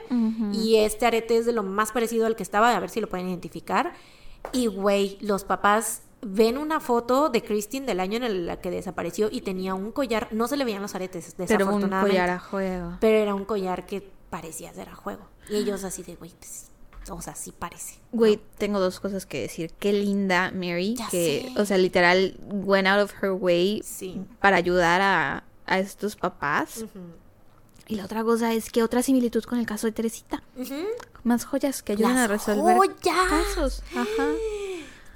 y 0.52 0.76
este 0.76 1.06
arete 1.06 1.36
es 1.36 1.46
de 1.46 1.52
lo 1.52 1.62
más 1.62 1.92
parecido 1.92 2.26
al 2.26 2.34
que 2.36 2.42
estaba, 2.42 2.76
a 2.76 2.80
ver 2.80 2.90
si 2.90 3.00
lo 3.00 3.08
pueden 3.08 3.28
identificar. 3.28 3.92
Y 4.52 4.66
güey, 4.66 5.16
los 5.20 5.44
papás 5.44 6.02
ven 6.22 6.58
una 6.58 6.80
foto 6.80 7.28
de 7.30 7.42
Christine 7.42 7.86
del 7.86 8.00
año 8.00 8.16
en 8.16 8.24
el 8.24 8.58
que 8.62 8.70
desapareció 8.70 9.28
y 9.30 9.42
tenía 9.42 9.74
un 9.74 9.92
collar, 9.92 10.28
no 10.32 10.48
se 10.48 10.56
le 10.56 10.64
veían 10.64 10.82
los 10.82 10.94
aretes, 10.94 11.34
Pero 11.36 11.44
un 11.44 11.58
desafortunadamente, 11.58 12.10
collar 12.10 12.30
a 12.30 12.38
juego. 12.38 12.96
pero 13.00 13.16
era 13.18 13.34
un 13.34 13.44
collar 13.44 13.86
que 13.86 14.02
parecía 14.28 14.72
ser 14.74 14.88
a 14.88 14.94
juego. 14.94 15.22
Y 15.48 15.56
ellos 15.56 15.84
así 15.84 16.02
de, 16.02 16.16
güey, 16.16 16.32
pues, 16.38 16.66
o 17.10 17.22
sea, 17.22 17.34
sí 17.34 17.52
parece. 17.58 17.94
Güey, 18.12 18.40
tengo 18.58 18.78
dos 18.80 19.00
cosas 19.00 19.24
que 19.26 19.40
decir. 19.40 19.72
Qué 19.78 19.92
linda 19.92 20.50
Mary, 20.52 20.94
Ya 20.96 21.08
que, 21.08 21.50
sé. 21.54 21.60
o 21.60 21.64
sea, 21.64 21.78
literal, 21.78 22.36
went 22.48 22.86
out 22.86 23.02
of 23.02 23.12
her 23.22 23.32
way 23.32 23.80
Sí. 23.84 24.20
para 24.40 24.56
ayudar 24.56 25.00
a, 25.00 25.44
a 25.70 25.78
estos 25.78 26.16
papás. 26.16 26.84
Y 27.88 27.96
la 27.96 28.04
otra 28.04 28.22
cosa 28.22 28.52
es 28.52 28.70
que 28.70 28.82
otra 28.82 29.02
similitud 29.02 29.42
con 29.44 29.58
el 29.58 29.66
caso 29.66 29.86
de 29.86 29.92
Teresita. 29.92 30.42
Más 31.24 31.44
joyas 31.44 31.82
que 31.82 31.92
ayudan 31.92 32.14
Las 32.16 32.24
a 32.24 32.28
resolver 32.28 32.76
joyas. 32.76 32.98
casos. 33.28 33.82
Ajá. 33.96 34.28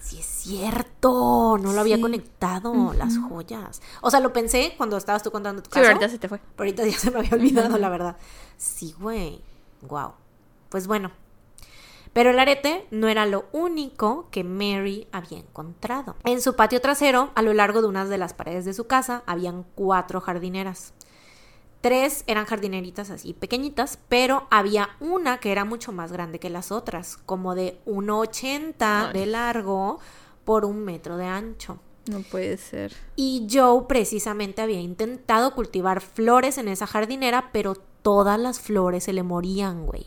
Sí 0.00 0.18
es 0.18 0.26
cierto, 0.26 1.56
no 1.58 1.72
lo 1.72 1.80
había 1.80 1.96
Sí. 1.96 2.02
conectado, 2.02 2.92
las 2.94 3.16
joyas. 3.18 3.80
O 4.02 4.10
sea, 4.10 4.20
lo 4.20 4.32
pensé 4.32 4.74
cuando 4.76 4.96
estabas 4.98 5.22
tú 5.22 5.30
contando 5.30 5.62
tu 5.62 5.68
Sí, 5.70 5.74
caso. 5.74 5.86
ahorita 5.86 6.08
se 6.08 6.18
te 6.18 6.28
fue. 6.28 6.38
Pero 6.38 6.68
ahorita 6.68 6.86
ya 6.86 6.98
se 6.98 7.10
me 7.10 7.18
había 7.20 7.30
olvidado, 7.32 7.78
la 7.78 7.88
verdad. 7.88 8.16
Sí, 8.58 8.94
güey. 8.98 9.40
Wow. 9.82 10.12
Pues 10.68 10.86
bueno. 10.86 11.10
Pero 12.14 12.30
el 12.30 12.38
arete 12.38 12.86
no 12.90 13.08
era 13.08 13.26
lo 13.26 13.46
único 13.52 14.28
que 14.30 14.44
Mary 14.44 15.08
había 15.12 15.38
encontrado. 15.38 16.14
En 16.24 16.40
su 16.40 16.54
patio 16.54 16.80
trasero, 16.80 17.32
a 17.34 17.42
lo 17.42 17.52
largo 17.52 17.82
de 17.82 17.88
unas 17.88 18.08
de 18.08 18.18
las 18.18 18.32
paredes 18.32 18.64
de 18.64 18.72
su 18.72 18.86
casa, 18.86 19.24
habían 19.26 19.66
cuatro 19.74 20.20
jardineras. 20.20 20.94
Tres 21.80 22.24
eran 22.28 22.46
jardineritas 22.46 23.10
así 23.10 23.34
pequeñitas, 23.34 23.98
pero 24.08 24.46
había 24.50 24.90
una 25.00 25.38
que 25.38 25.52
era 25.52 25.66
mucho 25.66 25.92
más 25.92 26.12
grande 26.12 26.38
que 26.38 26.48
las 26.48 26.72
otras, 26.72 27.18
como 27.18 27.54
de 27.54 27.78
1,80 27.84 29.12
de 29.12 29.26
largo 29.26 29.98
por 30.44 30.64
un 30.64 30.84
metro 30.84 31.16
de 31.16 31.26
ancho. 31.26 31.80
No 32.06 32.20
puede 32.20 32.56
ser. 32.58 32.94
Y 33.16 33.48
Joe 33.50 33.86
precisamente 33.88 34.62
había 34.62 34.80
intentado 34.80 35.54
cultivar 35.54 36.00
flores 36.00 36.58
en 36.58 36.68
esa 36.68 36.86
jardinera, 36.86 37.50
pero 37.52 37.74
todas 37.74 38.38
las 38.38 38.60
flores 38.60 39.04
se 39.04 39.12
le 39.12 39.22
morían, 39.22 39.84
güey. 39.84 40.06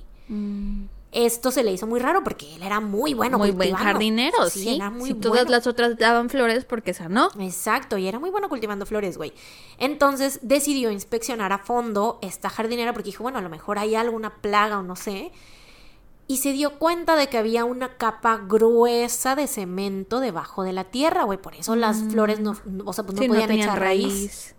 Esto 1.20 1.50
se 1.50 1.64
le 1.64 1.72
hizo 1.72 1.88
muy 1.88 2.00
raro 2.00 2.24
porque 2.24 2.54
él 2.54 2.62
era 2.62 2.80
muy 2.80 3.16
bueno 3.16 3.40
muy 3.40 3.50
buen 3.50 3.70
cultivando. 3.70 3.84
jardinero, 3.84 4.50
sí. 4.52 4.76
era 4.76 4.92
muy 4.92 5.10
si 5.10 5.14
todas 5.16 5.50
las 5.50 5.66
otras 5.66 5.98
daban 5.98 6.30
flores, 6.30 6.64
porque 6.64 6.92
esa 6.92 7.10
no. 7.10 7.30
Exacto, 7.40 7.98
y 7.98 8.08
era 8.08 8.20
muy 8.20 8.30
bueno 8.30 8.50
cultivando 8.50 8.86
flores, 8.86 9.18
güey. 9.18 9.34
Entonces 9.80 10.40
decidió 10.44 10.92
inspeccionar 10.92 11.54
a 11.54 11.58
fondo 11.58 12.20
esta 12.22 12.52
jardinera 12.52 12.94
porque 12.94 13.08
dijo, 13.08 13.24
bueno, 13.24 13.40
a 13.40 13.42
lo 13.42 13.50
mejor 13.50 13.80
hay 13.80 13.96
alguna 13.96 14.36
plaga 14.36 14.78
o 14.78 14.84
no 14.84 14.96
sé. 14.96 15.32
Y 16.28 16.38
se 16.38 16.52
dio 16.52 16.78
cuenta 16.78 17.16
de 17.16 17.26
que 17.30 17.40
había 17.40 17.66
una 17.66 17.98
capa 17.98 18.38
gruesa 18.48 19.36
de 19.36 19.48
cemento 19.48 20.20
debajo 20.20 20.62
de 20.62 20.74
la 20.74 20.84
tierra, 20.84 21.24
güey. 21.24 21.40
Por 21.40 21.56
eso 21.56 21.76
las 21.76 21.98
flores 22.12 22.40
no, 22.42 22.56
o 22.86 22.94
sea, 22.94 23.06
pues 23.06 23.16
no 23.16 23.22
Mm. 23.22 23.24
Sí, 23.24 23.28
podían 23.28 23.48
tenían 23.48 23.70
echar 23.70 23.80
raíz. 23.80 24.56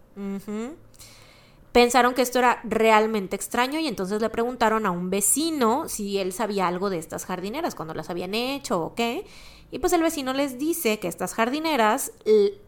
Pensaron 1.73 2.15
que 2.15 2.23
esto 2.23 2.39
era 2.39 2.61
realmente 2.65 3.36
extraño 3.36 3.78
y 3.78 3.86
entonces 3.89 4.20
le 4.23 4.31
preguntaron 4.31 4.86
a 4.86 4.90
un 4.90 5.11
vecino 5.11 5.86
si 5.89 6.19
él 6.19 6.32
sabía 6.32 6.66
algo 6.66 6.89
de 6.90 6.99
estas 6.99 7.27
jardineras, 7.27 7.74
cuando 7.74 7.93
las 7.95 8.09
habían 8.11 8.35
hecho 8.35 8.81
o 8.81 8.95
qué. 8.95 9.27
Y 9.70 9.81
pues 9.81 9.93
el 9.93 10.01
vecino 10.03 10.32
les 10.32 10.59
dice 10.59 10.99
que 10.99 11.09
estas 11.09 11.35
jardineras 11.35 12.12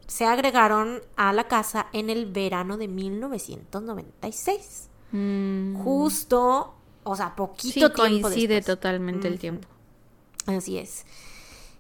se 0.07 0.27
agregaron 0.27 1.01
a 1.17 1.33
la 1.33 1.49
casa 1.49 1.87
en 1.95 2.11
el 2.11 2.27
verano 2.27 2.77
de 2.77 2.89
1996. 2.89 4.89
Mm. 5.13 5.83
Justo, 5.83 6.75
o 7.03 7.17
sea, 7.17 7.29
Sí, 7.29 7.33
poquito 7.37 7.73
tiempo 7.93 7.97
coincide 7.97 8.55
después. 8.57 8.77
totalmente 8.77 9.29
el 9.29 9.39
tiempo. 9.39 9.67
Así 10.47 10.79
es. 10.79 11.05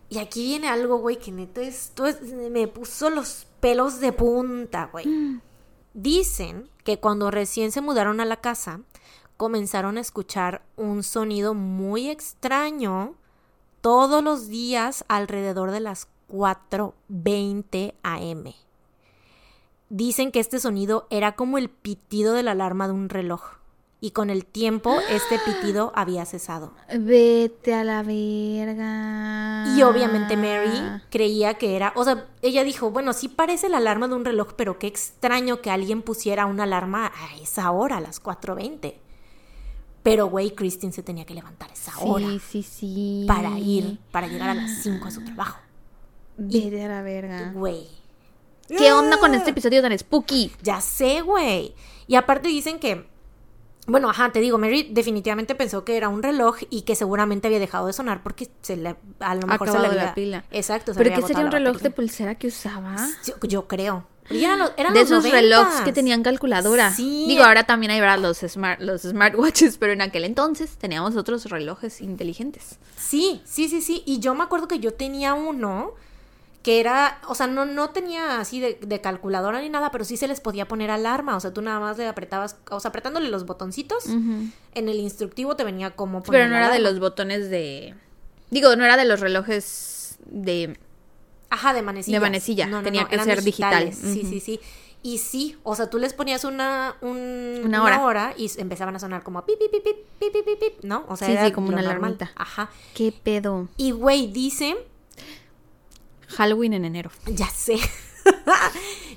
Y 0.08 0.18
aquí 0.18 0.42
viene 0.44 0.68
algo, 0.68 0.96
güey, 0.98 1.18
que 1.18 1.30
neta 1.32 1.60
esto 1.60 2.06
es- 2.06 2.20
me 2.22 2.66
puso 2.66 3.10
los 3.10 3.46
pelos 3.60 4.00
de 4.00 4.12
punta, 4.12 4.88
güey. 4.90 5.06
Dicen 5.94 6.70
que 6.84 7.00
cuando 7.00 7.30
recién 7.30 7.72
se 7.72 7.80
mudaron 7.80 8.20
a 8.20 8.24
la 8.24 8.36
casa, 8.36 8.80
comenzaron 9.36 9.96
a 9.96 10.00
escuchar 10.00 10.62
un 10.76 11.02
sonido 11.02 11.54
muy 11.54 12.08
extraño 12.08 13.14
todos 13.80 14.22
los 14.22 14.48
días 14.48 15.04
alrededor 15.08 15.70
de 15.70 15.80
las 15.80 16.08
4.20 16.28 17.94
am. 18.02 18.52
Dicen 19.88 20.30
que 20.30 20.40
este 20.40 20.60
sonido 20.60 21.06
era 21.10 21.34
como 21.34 21.58
el 21.58 21.68
pitido 21.68 22.34
de 22.34 22.44
la 22.44 22.52
alarma 22.52 22.86
de 22.86 22.94
un 22.94 23.08
reloj. 23.08 23.59
Y 24.02 24.12
con 24.12 24.30
el 24.30 24.46
tiempo 24.46 24.96
este 25.10 25.38
pitido 25.44 25.92
había 25.94 26.24
cesado. 26.24 26.72
Vete 26.98 27.74
a 27.74 27.84
la 27.84 28.02
verga. 28.02 29.74
Y 29.76 29.82
obviamente 29.82 30.36
Mary 30.36 31.02
creía 31.10 31.54
que 31.54 31.76
era, 31.76 31.92
o 31.96 32.04
sea, 32.04 32.26
ella 32.42 32.64
dijo, 32.64 32.90
bueno, 32.90 33.12
sí 33.12 33.28
parece 33.28 33.68
la 33.68 33.76
alarma 33.76 34.08
de 34.08 34.14
un 34.14 34.24
reloj, 34.24 34.54
pero 34.56 34.78
qué 34.78 34.86
extraño 34.86 35.60
que 35.60 35.70
alguien 35.70 36.00
pusiera 36.02 36.46
una 36.46 36.62
alarma 36.62 37.12
a 37.14 37.36
esa 37.42 37.70
hora, 37.70 37.98
a 37.98 38.00
las 38.00 38.22
4.20. 38.22 38.94
Pero, 40.02 40.28
güey, 40.28 40.52
Christine 40.54 40.94
se 40.94 41.02
tenía 41.02 41.26
que 41.26 41.34
levantar 41.34 41.68
a 41.68 41.74
esa 41.74 41.92
hora 41.98 42.26
Sí, 42.26 42.40
sí, 42.40 42.62
sí. 42.62 43.24
para 43.28 43.58
ir, 43.58 43.98
para 44.10 44.28
llegar 44.28 44.48
a 44.48 44.54
las 44.54 44.82
5 44.82 45.06
a 45.06 45.10
su 45.10 45.22
trabajo. 45.24 45.58
Vete 46.38 46.82
a 46.82 46.88
la 46.88 47.02
verga. 47.02 47.52
Güey. 47.52 47.86
¿Qué 48.66 48.92
onda 48.92 49.18
con 49.18 49.34
este 49.34 49.50
episodio 49.50 49.82
tan 49.82 49.98
spooky? 49.98 50.52
Ya 50.62 50.80
sé, 50.80 51.20
güey. 51.20 51.74
Y 52.06 52.14
aparte 52.14 52.48
dicen 52.48 52.78
que, 52.78 53.09
bueno, 53.86 54.10
ajá, 54.10 54.30
te 54.30 54.40
digo, 54.40 54.58
Mary 54.58 54.88
definitivamente 54.90 55.54
pensó 55.54 55.84
que 55.84 55.96
era 55.96 56.08
un 56.08 56.22
reloj 56.22 56.58
y 56.70 56.82
que 56.82 56.94
seguramente 56.94 57.48
había 57.48 57.58
dejado 57.58 57.86
de 57.86 57.92
sonar 57.92 58.22
porque 58.22 58.48
se 58.62 58.76
le, 58.76 58.96
a 59.20 59.34
lo 59.34 59.46
mejor 59.46 59.68
se 59.70 59.78
le 59.78 59.86
había... 59.86 60.04
la 60.04 60.14
pila. 60.14 60.44
Exacto. 60.50 60.92
se 60.94 60.98
¿Pero 61.02 61.14
qué 61.16 61.26
sería 61.26 61.44
un 61.44 61.50
reloj 61.50 61.78
de 61.78 61.90
pulsera 61.90 62.34
que 62.36 62.48
usaba? 62.48 62.96
Yo, 63.26 63.34
yo 63.42 63.68
creo. 63.68 64.06
Eran 64.30 64.60
los, 64.60 64.72
eran 64.76 64.94
De 64.94 65.00
los 65.00 65.10
esos 65.10 65.28
relojes 65.28 65.80
que 65.80 65.90
90s. 65.90 65.94
tenían 65.94 66.22
calculadora. 66.22 66.92
Sí. 66.92 67.24
Digo, 67.26 67.42
ahora 67.42 67.64
también 67.64 67.90
hay 67.90 68.00
¿verdad? 68.00 68.18
los, 68.20 68.38
smart, 68.38 68.80
los 68.80 69.02
smartwatches, 69.02 69.76
pero 69.80 69.92
en 69.92 70.02
aquel 70.02 70.24
entonces 70.24 70.76
teníamos 70.76 71.16
otros 71.16 71.46
relojes 71.46 72.00
inteligentes. 72.00 72.78
Sí, 72.96 73.42
sí, 73.44 73.68
sí, 73.68 73.80
sí. 73.80 74.02
Y 74.06 74.20
yo 74.20 74.34
me 74.34 74.44
acuerdo 74.44 74.68
que 74.68 74.78
yo 74.78 74.94
tenía 74.94 75.34
uno 75.34 75.94
que 76.62 76.78
era, 76.78 77.20
o 77.26 77.34
sea, 77.34 77.46
no, 77.46 77.64
no 77.64 77.90
tenía 77.90 78.38
así 78.40 78.60
de, 78.60 79.00
calculadora 79.00 79.60
ni 79.60 79.70
nada, 79.70 79.90
pero 79.90 80.04
sí 80.04 80.16
se 80.16 80.28
les 80.28 80.40
podía 80.40 80.68
poner 80.68 80.90
alarma, 80.90 81.36
o 81.36 81.40
sea, 81.40 81.52
tú 81.52 81.62
nada 81.62 81.80
más 81.80 81.96
le 81.96 82.06
apretabas, 82.06 82.56
o 82.70 82.80
sea, 82.80 82.90
apretándole 82.90 83.28
los 83.30 83.46
botoncitos, 83.46 84.06
en 84.06 84.52
el 84.74 84.96
instructivo 84.96 85.56
te 85.56 85.64
venía 85.64 85.92
como 85.92 86.22
poner 86.22 86.42
Pero 86.42 86.50
no 86.50 86.56
era 86.56 86.70
de 86.70 86.80
los 86.80 87.00
botones 87.00 87.48
de, 87.48 87.94
digo, 88.50 88.76
no 88.76 88.84
era 88.84 88.96
de 88.96 89.06
los 89.06 89.20
relojes 89.20 90.18
de... 90.26 90.78
Ajá, 91.48 91.72
de 91.72 91.82
manecilla. 91.82 92.18
De 92.18 92.20
manecilla, 92.20 92.66
no, 92.66 92.78
no, 92.78 92.82
tenía 92.82 93.06
que 93.06 93.18
ser 93.18 93.42
digitales. 93.42 94.02
digital. 94.02 94.30
Sí, 94.30 94.40
sí, 94.40 94.40
sí. 94.40 94.60
Y 95.02 95.18
sí, 95.18 95.56
o 95.62 95.74
sea, 95.74 95.88
tú 95.88 95.98
les 95.98 96.12
ponías 96.12 96.44
una, 96.44 96.94
una, 97.00 98.04
hora. 98.04 98.34
y 98.36 98.50
empezaban 98.58 98.94
a 98.94 98.98
sonar 98.98 99.22
como 99.22 99.44
pip, 99.46 99.58
pip, 99.58 99.72
pip, 99.72 99.82
pip, 100.18 100.60
pip, 100.60 100.84
¿no? 100.84 101.06
O 101.08 101.16
sea, 101.16 101.26
sí, 101.26 101.32
era 101.32 101.46
sí, 101.46 101.52
como 101.52 101.68
una 101.68 101.78
normal. 101.78 101.96
alarmita. 101.96 102.32
Ajá. 102.36 102.70
¿Qué 102.94 103.10
pedo? 103.10 103.68
Y 103.78 103.92
güey, 103.92 104.26
dicen 104.30 104.76
Halloween 106.30 106.72
en 106.74 106.84
enero. 106.84 107.10
Ya 107.26 107.48
sé. 107.48 107.76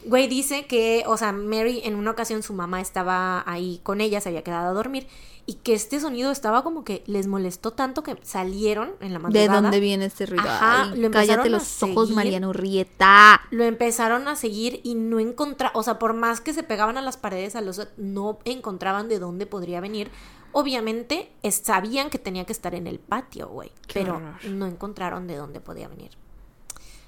Güey, 0.05 0.27
dice 0.27 0.65
que, 0.65 1.03
o 1.07 1.15
sea, 1.17 1.31
Mary 1.31 1.81
en 1.85 1.95
una 1.95 2.11
ocasión 2.11 2.43
su 2.43 2.53
mamá 2.53 2.81
estaba 2.81 3.43
ahí 3.49 3.79
con 3.83 4.01
ella, 4.01 4.19
se 4.19 4.29
había 4.29 4.43
quedado 4.43 4.69
a 4.69 4.73
dormir 4.73 5.07
y 5.45 5.55
que 5.55 5.73
este 5.73 5.99
sonido 5.99 6.31
estaba 6.31 6.61
como 6.63 6.83
que 6.83 7.03
les 7.05 7.27
molestó 7.27 7.71
tanto 7.71 8.03
que 8.03 8.17
salieron 8.23 8.91
en 8.99 9.13
la 9.13 9.19
¿De 9.19 9.23
madrugada. 9.23 9.61
dónde 9.61 9.79
viene 9.79 10.05
este 10.05 10.25
ruido? 10.25 10.43
Ajá, 10.45 10.89
Ay, 10.91 10.99
lo 10.99 11.09
cállate 11.11 11.49
los 11.49 11.83
ojos. 11.83 12.09
Mariano 12.11 12.49
Urrieta. 12.49 13.41
Lo 13.51 13.63
empezaron 13.63 14.27
a 14.27 14.35
seguir 14.35 14.81
y 14.83 14.95
no 14.95 15.19
encontraban, 15.19 15.77
o 15.77 15.83
sea, 15.83 15.99
por 15.99 16.13
más 16.13 16.41
que 16.41 16.53
se 16.53 16.63
pegaban 16.63 16.97
a 16.97 17.01
las 17.01 17.15
paredes, 17.17 17.55
a 17.55 17.61
los 17.61 17.87
no 17.97 18.39
encontraban 18.45 19.07
de 19.07 19.19
dónde 19.19 19.45
podría 19.45 19.79
venir. 19.79 20.11
Obviamente 20.51 21.31
es- 21.43 21.61
sabían 21.63 22.09
que 22.09 22.19
tenía 22.19 22.45
que 22.45 22.53
estar 22.53 22.75
en 22.75 22.87
el 22.87 22.99
patio, 22.99 23.47
güey, 23.47 23.71
pero 23.93 24.15
horror. 24.17 24.45
no 24.49 24.65
encontraron 24.65 25.27
de 25.27 25.35
dónde 25.37 25.59
podía 25.61 25.87
venir. 25.87 26.11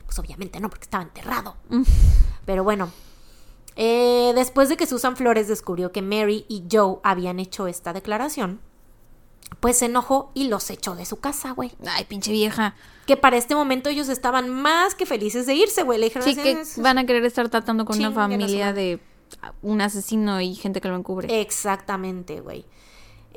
Pues 0.05 0.19
obviamente 0.19 0.59
no, 0.59 0.69
porque 0.69 0.83
estaba 0.85 1.03
enterrado. 1.03 1.55
Mm. 1.69 1.83
Pero 2.45 2.63
bueno, 2.63 2.91
eh, 3.75 4.31
después 4.35 4.69
de 4.69 4.77
que 4.77 4.87
Susan 4.87 5.15
Flores 5.17 5.47
descubrió 5.47 5.91
que 5.91 6.01
Mary 6.01 6.45
y 6.47 6.63
Joe 6.71 6.97
habían 7.03 7.39
hecho 7.39 7.67
esta 7.67 7.91
declaración, 7.93 8.59
pues 9.59 9.79
se 9.79 9.85
enojó 9.85 10.31
y 10.33 10.47
los 10.47 10.69
echó 10.69 10.95
de 10.95 11.05
su 11.05 11.17
casa, 11.17 11.51
güey. 11.51 11.71
Ay, 11.87 12.05
pinche 12.05 12.31
vieja. 12.31 12.75
Que 13.05 13.17
para 13.17 13.37
este 13.37 13.55
momento 13.55 13.89
ellos 13.89 14.09
estaban 14.09 14.49
más 14.49 14.95
que 14.95 15.05
felices 15.05 15.45
de 15.45 15.55
irse, 15.55 15.83
güey. 15.83 15.99
Le 15.99 16.05
dijeron 16.05 16.27
Sí, 16.27 16.35
que 16.35 16.51
"Es- 16.51 16.79
van 16.79 16.97
a 16.97 17.05
querer 17.05 17.25
estar 17.25 17.49
tratando 17.49 17.85
con 17.85 17.97
una 17.97 18.11
familia 18.11 18.67
madre". 18.67 18.81
de 18.81 18.99
un 19.61 19.81
asesino 19.81 20.39
y 20.41 20.55
gente 20.55 20.81
que 20.81 20.87
lo 20.87 20.95
encubre. 20.95 21.41
Exactamente, 21.41 22.41
güey. 22.41 22.65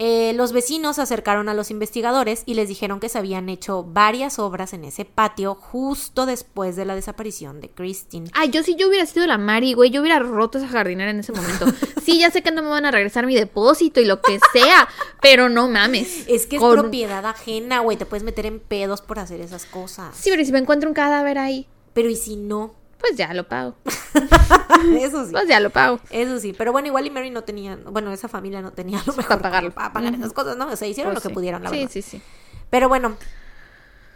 Eh, 0.01 0.33
los 0.35 0.53
vecinos 0.53 0.95
se 0.97 1.03
acercaron 1.03 1.49
a 1.49 1.55
los 1.55 1.73
investigadores 1.73 2.45
y 2.47 2.55
les 2.55 2.69
dijeron 2.69 3.01
que 3.01 3.09
se 3.09 3.19
habían 3.19 3.49
hecho 3.49 3.83
varias 3.83 4.39
obras 4.39 4.73
en 4.73 4.85
ese 4.85 5.05
patio 5.05 5.57
justo 5.57 6.25
después 6.25 6.77
de 6.77 6.85
la 6.85 6.95
desaparición 6.95 7.61
de 7.61 7.69
Christine. 7.70 8.31
Ay, 8.33 8.51
yo 8.51 8.62
si 8.62 8.77
yo 8.77 8.89
hubiera 8.89 9.05
sido 9.07 9.27
la 9.27 9.39
Mari, 9.39 9.73
güey, 9.75 9.91
yo 9.91 10.01
hubiera 10.01 10.20
roto 10.20 10.59
esa 10.59 10.69
jardinera 10.69 11.11
en 11.11 11.19
ese 11.20 11.33
momento. 11.33 11.66
Sí, 12.09 12.19
ya 12.20 12.31
sé 12.31 12.41
que 12.43 12.51
no 12.53 12.62
me 12.62 12.70
van 12.70 12.87
a 12.87 12.91
regresar 12.91 13.27
mi 13.27 13.35
depósito 13.35 14.01
y 14.01 14.07
lo 14.07 14.23
que 14.23 14.39
sea, 14.55 14.89
pero 15.20 15.51
no 15.51 15.69
mames. 15.69 16.25
Es 16.27 16.47
que 16.47 16.57
es 16.57 16.62
Con- 16.62 16.79
propiedad 16.79 17.27
ajena, 17.27 17.81
güey. 17.81 17.99
Te 17.99 18.07
puedes 18.07 18.23
meter 18.25 18.47
en 18.47 18.61
pedos 18.61 19.03
por 19.03 19.19
hacer 19.19 19.43
esas 19.43 19.66
cosas. 19.66 20.16
Sí, 20.16 20.31
pero 20.31 20.41
¿y 20.41 20.47
si 20.47 20.53
me 20.53 20.59
encuentro 20.59 20.89
un 20.89 20.95
cadáver 20.95 21.37
ahí, 21.37 21.66
Pero 21.93 22.09
¿y 22.09 22.16
si 22.16 22.37
no? 22.37 22.75
Pues 22.99 23.16
ya 23.16 23.33
lo 23.35 23.47
pago. 23.49 23.77
Eso 24.99 25.25
sí. 25.27 25.33
Pues 25.33 25.49
ya 25.49 25.61
lo 25.61 25.70
pago. 25.70 26.01
Eso 26.11 26.39
sí, 26.41 26.53
pero 26.57 26.73
bueno, 26.73 26.89
igual 26.89 27.07
y 27.07 27.11
Mary 27.11 27.31
no 27.31 27.43
tenía, 27.45 27.77
bueno, 27.91 28.12
esa 28.12 28.29
familia 28.29 28.61
no 28.62 28.73
tenía 28.73 28.99
lo 29.07 29.12
mejor 29.15 29.29
Para 29.39 29.43
pagarlo. 29.43 29.70
para 29.73 29.93
pagar 29.93 30.15
esas 30.15 30.33
cosas, 30.33 30.57
¿no? 30.57 30.66
O 30.69 30.77
sea, 30.77 30.89
hicieron 30.89 31.12
Pues 31.12 31.23
lo 31.25 31.29
que 31.29 31.33
sí. 31.33 31.35
pudieron, 31.35 31.62
la 31.62 31.70
Sí, 31.70 31.77
verdad. 31.77 31.91
sí, 31.93 32.03
sí. 32.03 32.23
Pero 32.70 32.89
bueno, 32.89 33.17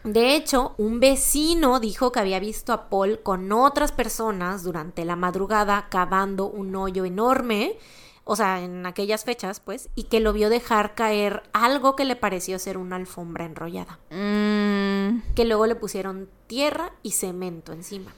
de 0.04 0.34
hecho, 0.34 0.74
un 0.78 0.98
vecino 1.00 1.78
dijo 1.78 2.10
que 2.12 2.20
había 2.20 2.40
visto 2.40 2.72
a 2.72 2.88
Paul 2.90 3.20
con 3.22 3.50
otras 3.52 3.92
personas 3.92 4.62
durante 4.64 5.04
la 5.04 5.14
madrugada 5.16 5.86
cavando 5.90 6.46
un 6.46 6.74
hoyo 6.74 7.04
enorme, 7.04 7.76
o 8.24 8.36
sea, 8.36 8.60
en 8.62 8.84
aquellas 8.86 9.24
fechas, 9.24 9.60
pues, 9.60 9.88
y 9.94 10.04
que 10.04 10.20
lo 10.20 10.32
vio 10.32 10.48
dejar 10.50 10.94
caer 10.94 11.42
algo 11.52 11.96
que 11.96 12.04
le 12.04 12.14
pareció 12.16 12.58
ser 12.58 12.78
una 12.78 12.96
alfombra 12.96 13.44
enrollada, 13.44 13.98
Mm, 14.10 15.22
que 15.34 15.44
luego 15.44 15.66
le 15.66 15.74
pusieron 15.76 16.28
tierra 16.46 16.92
y 17.02 17.12
cemento 17.12 17.72
encima. 17.72 18.12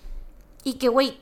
Y 0.65 0.75
que, 0.75 0.89
güey, 0.89 1.20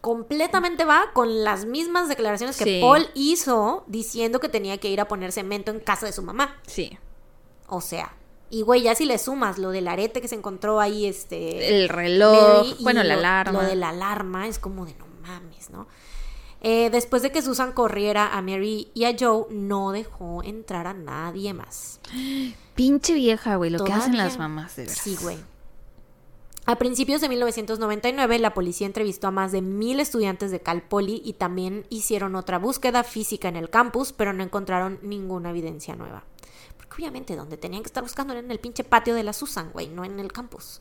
completamente 0.00 0.84
va 0.84 1.10
con 1.12 1.44
las 1.44 1.64
mismas 1.66 2.08
declaraciones 2.08 2.56
que 2.56 2.64
Sí. 2.64 2.78
Paul 2.80 3.08
hizo 3.14 3.84
diciendo 3.86 4.40
que 4.40 4.48
tenía 4.48 4.78
que 4.78 4.88
ir 4.88 5.00
a 5.00 5.08
poner 5.08 5.30
cemento 5.32 5.70
en 5.70 5.80
casa 5.80 6.06
de 6.06 6.12
su 6.12 6.22
mamá. 6.22 6.56
sí. 6.66 6.98
O 7.72 7.80
sea, 7.80 8.12
y 8.50 8.62
güey, 8.62 8.82
ya 8.82 8.96
si 8.96 9.04
le 9.04 9.16
sumas 9.16 9.56
lo 9.56 9.70
del 9.70 9.86
arete 9.86 10.20
que 10.20 10.26
se 10.26 10.34
encontró 10.34 10.80
ahí, 10.80 11.06
este... 11.06 11.78
El 11.82 11.88
reloj, 11.88 12.66
Mary, 12.66 12.76
bueno, 12.80 13.04
la 13.04 13.14
lo- 13.14 13.20
alarma. 13.20 13.62
Lo 13.62 13.68
de 13.68 13.76
la 13.76 13.90
alarma 13.90 14.48
es 14.48 14.58
como 14.58 14.86
de 14.86 14.94
no 14.94 15.06
mames, 15.22 15.70
¿no? 15.70 15.86
Eh, 16.62 16.90
después 16.90 17.22
de 17.22 17.30
que 17.30 17.42
Susan 17.42 17.70
corriera 17.70 18.36
a 18.36 18.42
Mary 18.42 18.90
y 18.92 19.04
a 19.04 19.14
Joe, 19.16 19.44
no 19.50 19.92
dejó 19.92 20.42
entrar 20.42 20.88
a 20.88 20.94
nadie 20.94 21.54
más. 21.54 22.00
Pinche 22.74 23.14
vieja, 23.14 23.54
güey, 23.54 23.70
lo 23.70 23.84
que 23.84 23.92
hacen 23.92 24.16
las 24.16 24.36
mamás, 24.36 24.74
de 24.74 24.82
verdad. 24.86 24.98
Sí, 25.00 25.16
güey. 25.22 25.38
A 26.70 26.76
principios 26.76 27.20
de 27.20 27.28
1999, 27.28 28.38
la 28.38 28.54
policía 28.54 28.86
entrevistó 28.86 29.26
a 29.26 29.32
más 29.32 29.50
de 29.50 29.60
mil 29.60 29.98
estudiantes 29.98 30.52
de 30.52 30.60
Cal 30.60 30.82
Poly 30.82 31.20
y 31.24 31.32
también 31.32 31.84
hicieron 31.90 32.36
otra 32.36 32.60
búsqueda 32.60 33.02
física 33.02 33.48
en 33.48 33.56
el 33.56 33.70
campus, 33.70 34.12
pero 34.12 34.32
no 34.32 34.44
encontraron 34.44 35.00
ninguna 35.02 35.50
evidencia 35.50 35.96
nueva. 35.96 36.22
Porque 36.76 36.94
obviamente 36.94 37.34
donde 37.34 37.56
tenían 37.56 37.82
que 37.82 37.88
estar 37.88 38.04
buscando 38.04 38.34
era 38.34 38.40
en 38.40 38.52
el 38.52 38.60
pinche 38.60 38.84
patio 38.84 39.16
de 39.16 39.24
la 39.24 39.32
Susan, 39.32 39.70
güey, 39.72 39.88
no 39.88 40.04
en 40.04 40.20
el 40.20 40.32
campus. 40.32 40.80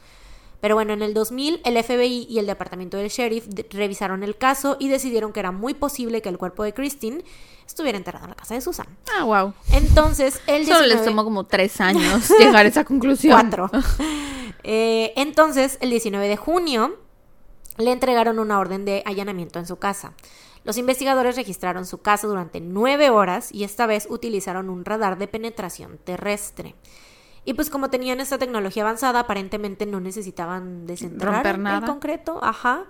Pero 0.61 0.75
bueno, 0.75 0.93
en 0.93 1.01
el 1.01 1.15
2000 1.15 1.61
el 1.65 1.83
FBI 1.83 2.27
y 2.29 2.37
el 2.37 2.45
departamento 2.45 2.97
del 2.97 3.09
sheriff 3.09 3.47
revisaron 3.71 4.21
el 4.21 4.37
caso 4.37 4.77
y 4.79 4.89
decidieron 4.89 5.33
que 5.33 5.39
era 5.39 5.51
muy 5.51 5.73
posible 5.73 6.21
que 6.21 6.29
el 6.29 6.37
cuerpo 6.37 6.61
de 6.61 6.71
Christine 6.71 7.23
estuviera 7.65 7.97
enterrado 7.97 8.25
en 8.25 8.29
la 8.29 8.35
casa 8.35 8.53
de 8.53 8.61
Susan. 8.61 8.85
Ah, 9.17 9.23
wow. 9.23 9.55
Entonces, 9.71 10.39
el 10.45 10.67
Solo 10.67 10.81
les 10.81 10.89
19 10.89 11.05
tomó 11.07 11.23
como 11.23 11.45
tres 11.45 11.81
años 11.81 12.29
llegar 12.39 12.67
a 12.67 12.69
esa 12.69 12.83
conclusión. 12.83 13.33
Cuatro. 13.33 13.71
Eh, 14.63 15.13
entonces, 15.15 15.77
el 15.81 15.89
19 15.89 16.27
de 16.27 16.37
junio, 16.37 16.97
le 17.77 17.91
entregaron 17.91 18.39
una 18.39 18.59
orden 18.59 18.85
de 18.85 19.03
allanamiento 19.05 19.59
en 19.59 19.65
su 19.65 19.77
casa. 19.77 20.13
Los 20.63 20.77
investigadores 20.77 21.35
registraron 21.35 21.85
su 21.85 22.01
casa 22.01 22.27
durante 22.27 22.59
nueve 22.59 23.09
horas 23.09 23.51
y 23.53 23.63
esta 23.63 23.87
vez 23.87 24.07
utilizaron 24.09 24.69
un 24.69 24.83
radar 24.85 25.17
de 25.17 25.27
penetración 25.27 25.97
terrestre. 26.03 26.75
Y 27.45 27.53
pues 27.53 27.69
como 27.69 27.89
tenían 27.89 28.19
esta 28.19 28.37
tecnología 28.37 28.83
avanzada, 28.83 29.21
aparentemente 29.21 29.85
no 29.85 29.99
necesitaban 30.01 30.85
desenterrar 30.85 31.35
Romper 31.35 31.55
el 31.55 31.63
nada. 31.63 31.87
concreto, 31.87 32.43
ajá. 32.43 32.85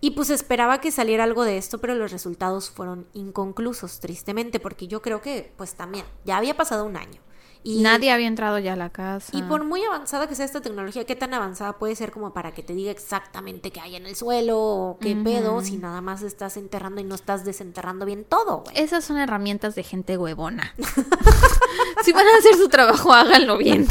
Y 0.00 0.10
pues 0.10 0.28
esperaba 0.28 0.80
que 0.80 0.90
saliera 0.90 1.24
algo 1.24 1.44
de 1.44 1.56
esto, 1.56 1.80
pero 1.80 1.94
los 1.94 2.10
resultados 2.12 2.70
fueron 2.70 3.06
inconclusos, 3.14 4.00
tristemente, 4.00 4.60
porque 4.60 4.88
yo 4.88 5.00
creo 5.00 5.22
que 5.22 5.52
pues 5.56 5.76
también 5.76 6.04
ya 6.24 6.36
había 6.36 6.56
pasado 6.56 6.84
un 6.84 6.96
año. 6.96 7.22
Y 7.66 7.80
Nadie 7.80 8.12
había 8.12 8.28
entrado 8.28 8.58
ya 8.58 8.74
a 8.74 8.76
la 8.76 8.90
casa. 8.90 9.34
y 9.34 9.40
por 9.42 9.64
muy 9.64 9.82
avanzada 9.82 10.28
que 10.28 10.34
sea 10.34 10.44
esta 10.44 10.60
tecnología, 10.60 11.04
¿qué 11.04 11.16
tan 11.16 11.32
avanzada 11.32 11.78
puede 11.78 11.96
ser 11.96 12.12
como 12.12 12.34
para 12.34 12.52
que 12.52 12.62
te 12.62 12.74
diga 12.74 12.90
exactamente 12.90 13.70
qué 13.70 13.80
hay 13.80 13.96
en 13.96 14.04
el 14.04 14.14
suelo 14.16 14.58
o 14.60 14.98
qué 15.00 15.16
pedo 15.16 15.62
si 15.62 15.78
nada 15.78 16.02
más 16.02 16.20
estás 16.20 16.58
enterrando 16.58 17.00
y 17.00 17.04
no 17.04 17.14
estás 17.14 17.42
desenterrando 17.46 18.04
bien 18.04 18.24
todo, 18.24 18.58
güey? 18.58 18.78
Esas 18.78 19.02
son 19.04 19.16
herramientas 19.16 19.74
de 19.74 19.82
gente 19.82 20.18
huevona. 20.18 20.74
si 22.04 22.12
van 22.12 22.26
a 22.26 22.36
hacer 22.38 22.54
su 22.56 22.68
trabajo, 22.68 23.14
háganlo 23.14 23.56
bien. 23.56 23.88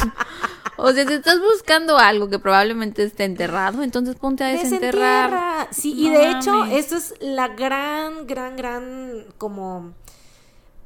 O 0.76 0.92
sea, 0.92 1.06
si 1.06 1.14
estás 1.14 1.40
buscando 1.40 1.98
algo 1.98 2.28
que 2.28 2.38
probablemente 2.38 3.02
esté 3.02 3.24
enterrado, 3.24 3.82
entonces 3.82 4.14
ponte 4.16 4.44
a 4.44 4.48
desenterrar. 4.48 5.30
Desentierra. 5.30 5.68
Sí, 5.72 5.94
y 5.96 6.10
de 6.10 6.30
hecho, 6.30 6.64
esto 6.66 6.96
es 6.96 7.14
la 7.20 7.48
gran, 7.48 8.26
gran, 8.26 8.56
gran 8.56 9.26
como 9.36 9.94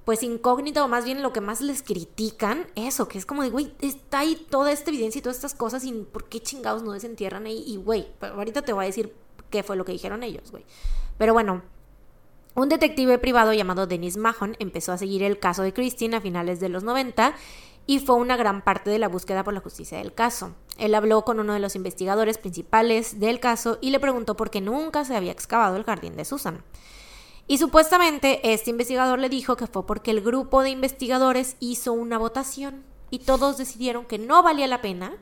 pues 0.08 0.22
incógnita 0.22 0.82
o 0.82 0.88
más 0.88 1.04
bien 1.04 1.20
lo 1.20 1.34
que 1.34 1.42
más 1.42 1.60
les 1.60 1.82
critican, 1.82 2.66
eso, 2.76 3.08
que 3.08 3.18
es 3.18 3.26
como 3.26 3.42
de, 3.42 3.50
güey, 3.50 3.74
está 3.82 4.20
ahí 4.20 4.42
toda 4.48 4.72
esta 4.72 4.88
evidencia 4.88 5.18
y 5.18 5.22
todas 5.22 5.36
estas 5.36 5.52
cosas 5.52 5.84
y 5.84 5.92
¿por 5.92 6.30
qué 6.30 6.40
chingados 6.40 6.82
no 6.82 6.92
desentierran 6.92 7.44
ahí? 7.44 7.62
Y, 7.66 7.76
güey, 7.76 8.08
ahorita 8.22 8.62
te 8.62 8.72
voy 8.72 8.84
a 8.84 8.86
decir 8.86 9.14
qué 9.50 9.62
fue 9.62 9.76
lo 9.76 9.84
que 9.84 9.92
dijeron 9.92 10.22
ellos, 10.22 10.50
güey. 10.50 10.64
Pero 11.18 11.34
bueno, 11.34 11.60
un 12.54 12.70
detective 12.70 13.18
privado 13.18 13.52
llamado 13.52 13.86
Dennis 13.86 14.16
Mahon 14.16 14.56
empezó 14.60 14.92
a 14.92 14.96
seguir 14.96 15.22
el 15.22 15.38
caso 15.38 15.62
de 15.62 15.74
Christine 15.74 16.16
a 16.16 16.22
finales 16.22 16.58
de 16.58 16.70
los 16.70 16.84
90 16.84 17.34
y 17.84 17.98
fue 17.98 18.16
una 18.16 18.38
gran 18.38 18.62
parte 18.62 18.88
de 18.88 18.98
la 18.98 19.08
búsqueda 19.08 19.44
por 19.44 19.52
la 19.52 19.60
justicia 19.60 19.98
del 19.98 20.14
caso. 20.14 20.54
Él 20.78 20.94
habló 20.94 21.22
con 21.26 21.38
uno 21.38 21.52
de 21.52 21.60
los 21.60 21.76
investigadores 21.76 22.38
principales 22.38 23.20
del 23.20 23.40
caso 23.40 23.76
y 23.82 23.90
le 23.90 24.00
preguntó 24.00 24.38
por 24.38 24.48
qué 24.48 24.62
nunca 24.62 25.04
se 25.04 25.14
había 25.14 25.32
excavado 25.32 25.76
el 25.76 25.84
jardín 25.84 26.16
de 26.16 26.24
Susan. 26.24 26.64
Y 27.50 27.56
supuestamente 27.56 28.52
este 28.52 28.68
investigador 28.68 29.18
le 29.18 29.30
dijo 29.30 29.56
que 29.56 29.66
fue 29.66 29.86
porque 29.86 30.10
el 30.10 30.20
grupo 30.20 30.62
de 30.62 30.68
investigadores 30.68 31.56
hizo 31.60 31.94
una 31.94 32.18
votación 32.18 32.84
y 33.10 33.20
todos 33.20 33.56
decidieron 33.56 34.04
que 34.04 34.18
no 34.18 34.42
valía 34.42 34.66
la 34.66 34.82
pena 34.82 35.16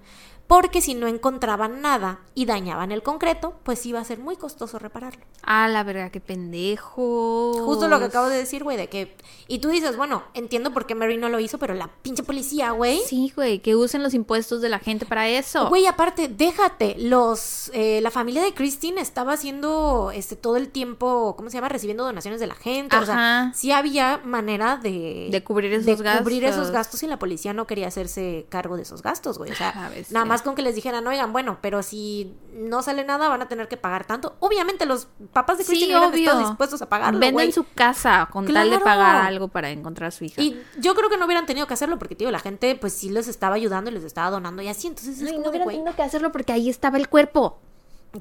porque 0.47 0.81
si 0.81 0.95
no 0.95 1.07
encontraban 1.07 1.81
nada 1.81 2.21
y 2.35 2.47
dañaban 2.47 2.93
el 2.93 3.03
concreto, 3.03 3.55
pues 3.63 3.85
iba 3.87 4.01
a 4.01 4.05
ser 4.05 4.19
muy 4.19 4.37
costoso 4.37 4.79
repararlo. 4.79 5.25
Ah, 5.43 5.69
la 5.69 5.83
verdad, 5.83 6.11
qué 6.11 6.21
pendejo. 6.21 7.53
Justo 7.65 7.89
lo 7.89 7.99
que 7.99 8.07
acabo 8.07 8.29
de 8.29 8.37
decir, 8.37 8.63
güey, 8.65 8.77
de 8.77 8.89
que... 8.89 9.17
Y 9.49 9.59
tú 9.59 9.69
dices, 9.69 9.97
bueno, 9.97 10.25
entiendo 10.35 10.73
por 10.73 10.87
qué 10.87 10.95
Mary 10.95 11.17
no 11.17 11.29
lo 11.29 11.41
hizo, 11.41 11.59
pero 11.59 11.75
la 11.75 11.89
pinche 12.03 12.23
policía, 12.23 12.71
güey... 12.73 13.01
Sí, 13.07 13.33
güey, 13.35 13.61
que 13.61 13.77
usen 13.77 14.03
los 14.03 14.15
impuestos 14.15 14.61
de 14.61 14.69
la 14.69 14.79
gente 14.79 15.07
para 15.07 15.29
eso. 15.29 15.69
Güey, 15.69 15.87
aparte, 15.87 16.29
déjate, 16.29 16.97
los, 16.99 17.71
eh, 17.75 18.01
la 18.03 18.11
familia 18.11 18.43
de 18.43 18.55
Christine 18.55 19.01
estaba 19.01 19.33
haciendo, 19.35 20.11
este, 20.13 20.37
todo 20.37 20.57
el 20.57 20.69
tiempo, 20.69 21.35
¿cómo 21.37 21.51
se 21.51 21.57
llama? 21.57 21.69
Recibiendo 21.69 22.05
donaciones 22.05 22.41
de 22.41 22.47
la 22.47 22.55
gente, 22.55 22.97
o 22.97 23.05
sea, 23.05 23.15
Ajá. 23.15 23.53
sí 23.55 23.73
había 23.73 24.21
manera 24.25 24.77
de... 24.77 25.29
De 25.31 25.45
cubrir 25.45 25.73
esos 25.73 25.87
de 25.87 25.97
cubrir 25.97 26.43
gastos. 26.43 26.63
esos 26.63 26.73
gastos 26.73 27.03
y 27.03 27.07
la 27.07 27.19
policía 27.19 27.53
no 27.53 27.67
quería 27.67 27.89
hacerse 27.89 28.47
cargo 28.49 28.77
de 28.77 28.83
esos 28.83 29.03
gastos, 29.03 29.39
güey, 29.39 29.51
o 29.51 29.55
sea, 29.55 29.73
Ah, 29.77 29.91
nada 30.11 30.25
más 30.25 30.36
con 30.43 30.55
que 30.55 30.63
les 30.63 30.75
dijeran, 30.75 31.07
oigan, 31.07 31.33
bueno, 31.33 31.59
pero 31.61 31.83
si 31.83 32.35
no 32.53 32.83
sale 32.83 33.05
nada 33.05 33.29
van 33.29 33.43
a 33.43 33.49
tener 33.49 33.69
que 33.69 33.77
pagar 33.77 34.07
tanto, 34.07 34.37
obviamente 34.41 34.87
los 34.87 35.09
papás 35.33 35.59
de 35.59 35.65
Sí, 35.65 35.71
Christine 35.71 35.93
hubieran 35.97 36.11
obvio. 36.13 36.25
estado 36.31 36.49
dispuestos 36.49 36.83
a 36.83 36.89
pagarlo, 36.89 37.19
Venden 37.19 37.35
güey. 37.35 37.53
su 37.53 37.65
casa 37.75 38.29
con 38.33 38.45
tal 38.47 38.65
de 38.71 38.77
Claro. 38.77 38.85
pagar 38.85 39.17
algo 39.27 39.49
para 39.49 39.71
encontrar 39.71 40.09
a 40.09 40.11
su 40.11 40.25
hija. 40.25 40.41
Y 40.41 40.61
yo 40.79 40.95
creo 40.95 41.09
que 41.11 41.17
no 41.17 41.27
hubieran 41.27 41.47
tenido 41.47 41.67
que 41.67 41.75
hacerlo 41.75 41.99
porque, 41.99 42.15
tío, 42.15 42.31
la 42.31 42.41
gente 42.41 42.75
pues 42.77 42.93
sí 42.93 43.11
les 43.11 43.29
estaba 43.29 43.55
ayudando 43.57 43.91
y 43.91 43.95
les 43.95 44.05
estaba 44.05 44.31
donando 44.31 44.63
y 44.63 44.69
así, 44.69 44.87
entonces 44.89 45.17
es 45.21 45.23
Ay, 45.29 45.33
como 45.35 45.45
no 45.45 45.51
hubieran 45.51 45.65
güey, 45.67 45.77
tenido 45.77 45.95
que 45.97 46.03
hacerlo 46.03 46.33
porque 46.33 46.53
ahí 46.53 46.69
estaba 46.69 46.97
el 46.99 47.09
cuerpo. 47.09 47.59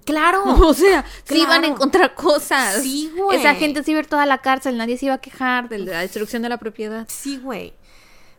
claro. 0.04 0.44
O 0.66 0.74
sea, 0.74 1.06
sí 1.24 1.36
iban 1.38 1.52
a 1.52 1.60
Claro. 1.60 1.74
encontrar 1.74 2.16
cosas. 2.16 2.82
Sí, 2.82 3.12
güey. 3.16 3.40
Esa 3.40 3.56
gente 3.56 3.82
se 3.84 3.92
iba 3.92 4.00
a 4.00 4.04
ir 4.04 4.08
toda 4.10 4.24
a 4.24 4.26
la 4.26 4.40
cárcel, 4.40 4.78
nadie 4.78 4.98
se 4.98 5.06
iba 5.06 5.16
a 5.16 5.20
quejar 5.20 5.70
de 5.70 5.80
la 5.80 6.00
destrucción 6.00 6.42
de 6.42 6.50
la 6.50 6.58
propiedad. 6.58 7.06
Sí, 7.10 7.38
güey. 7.38 7.74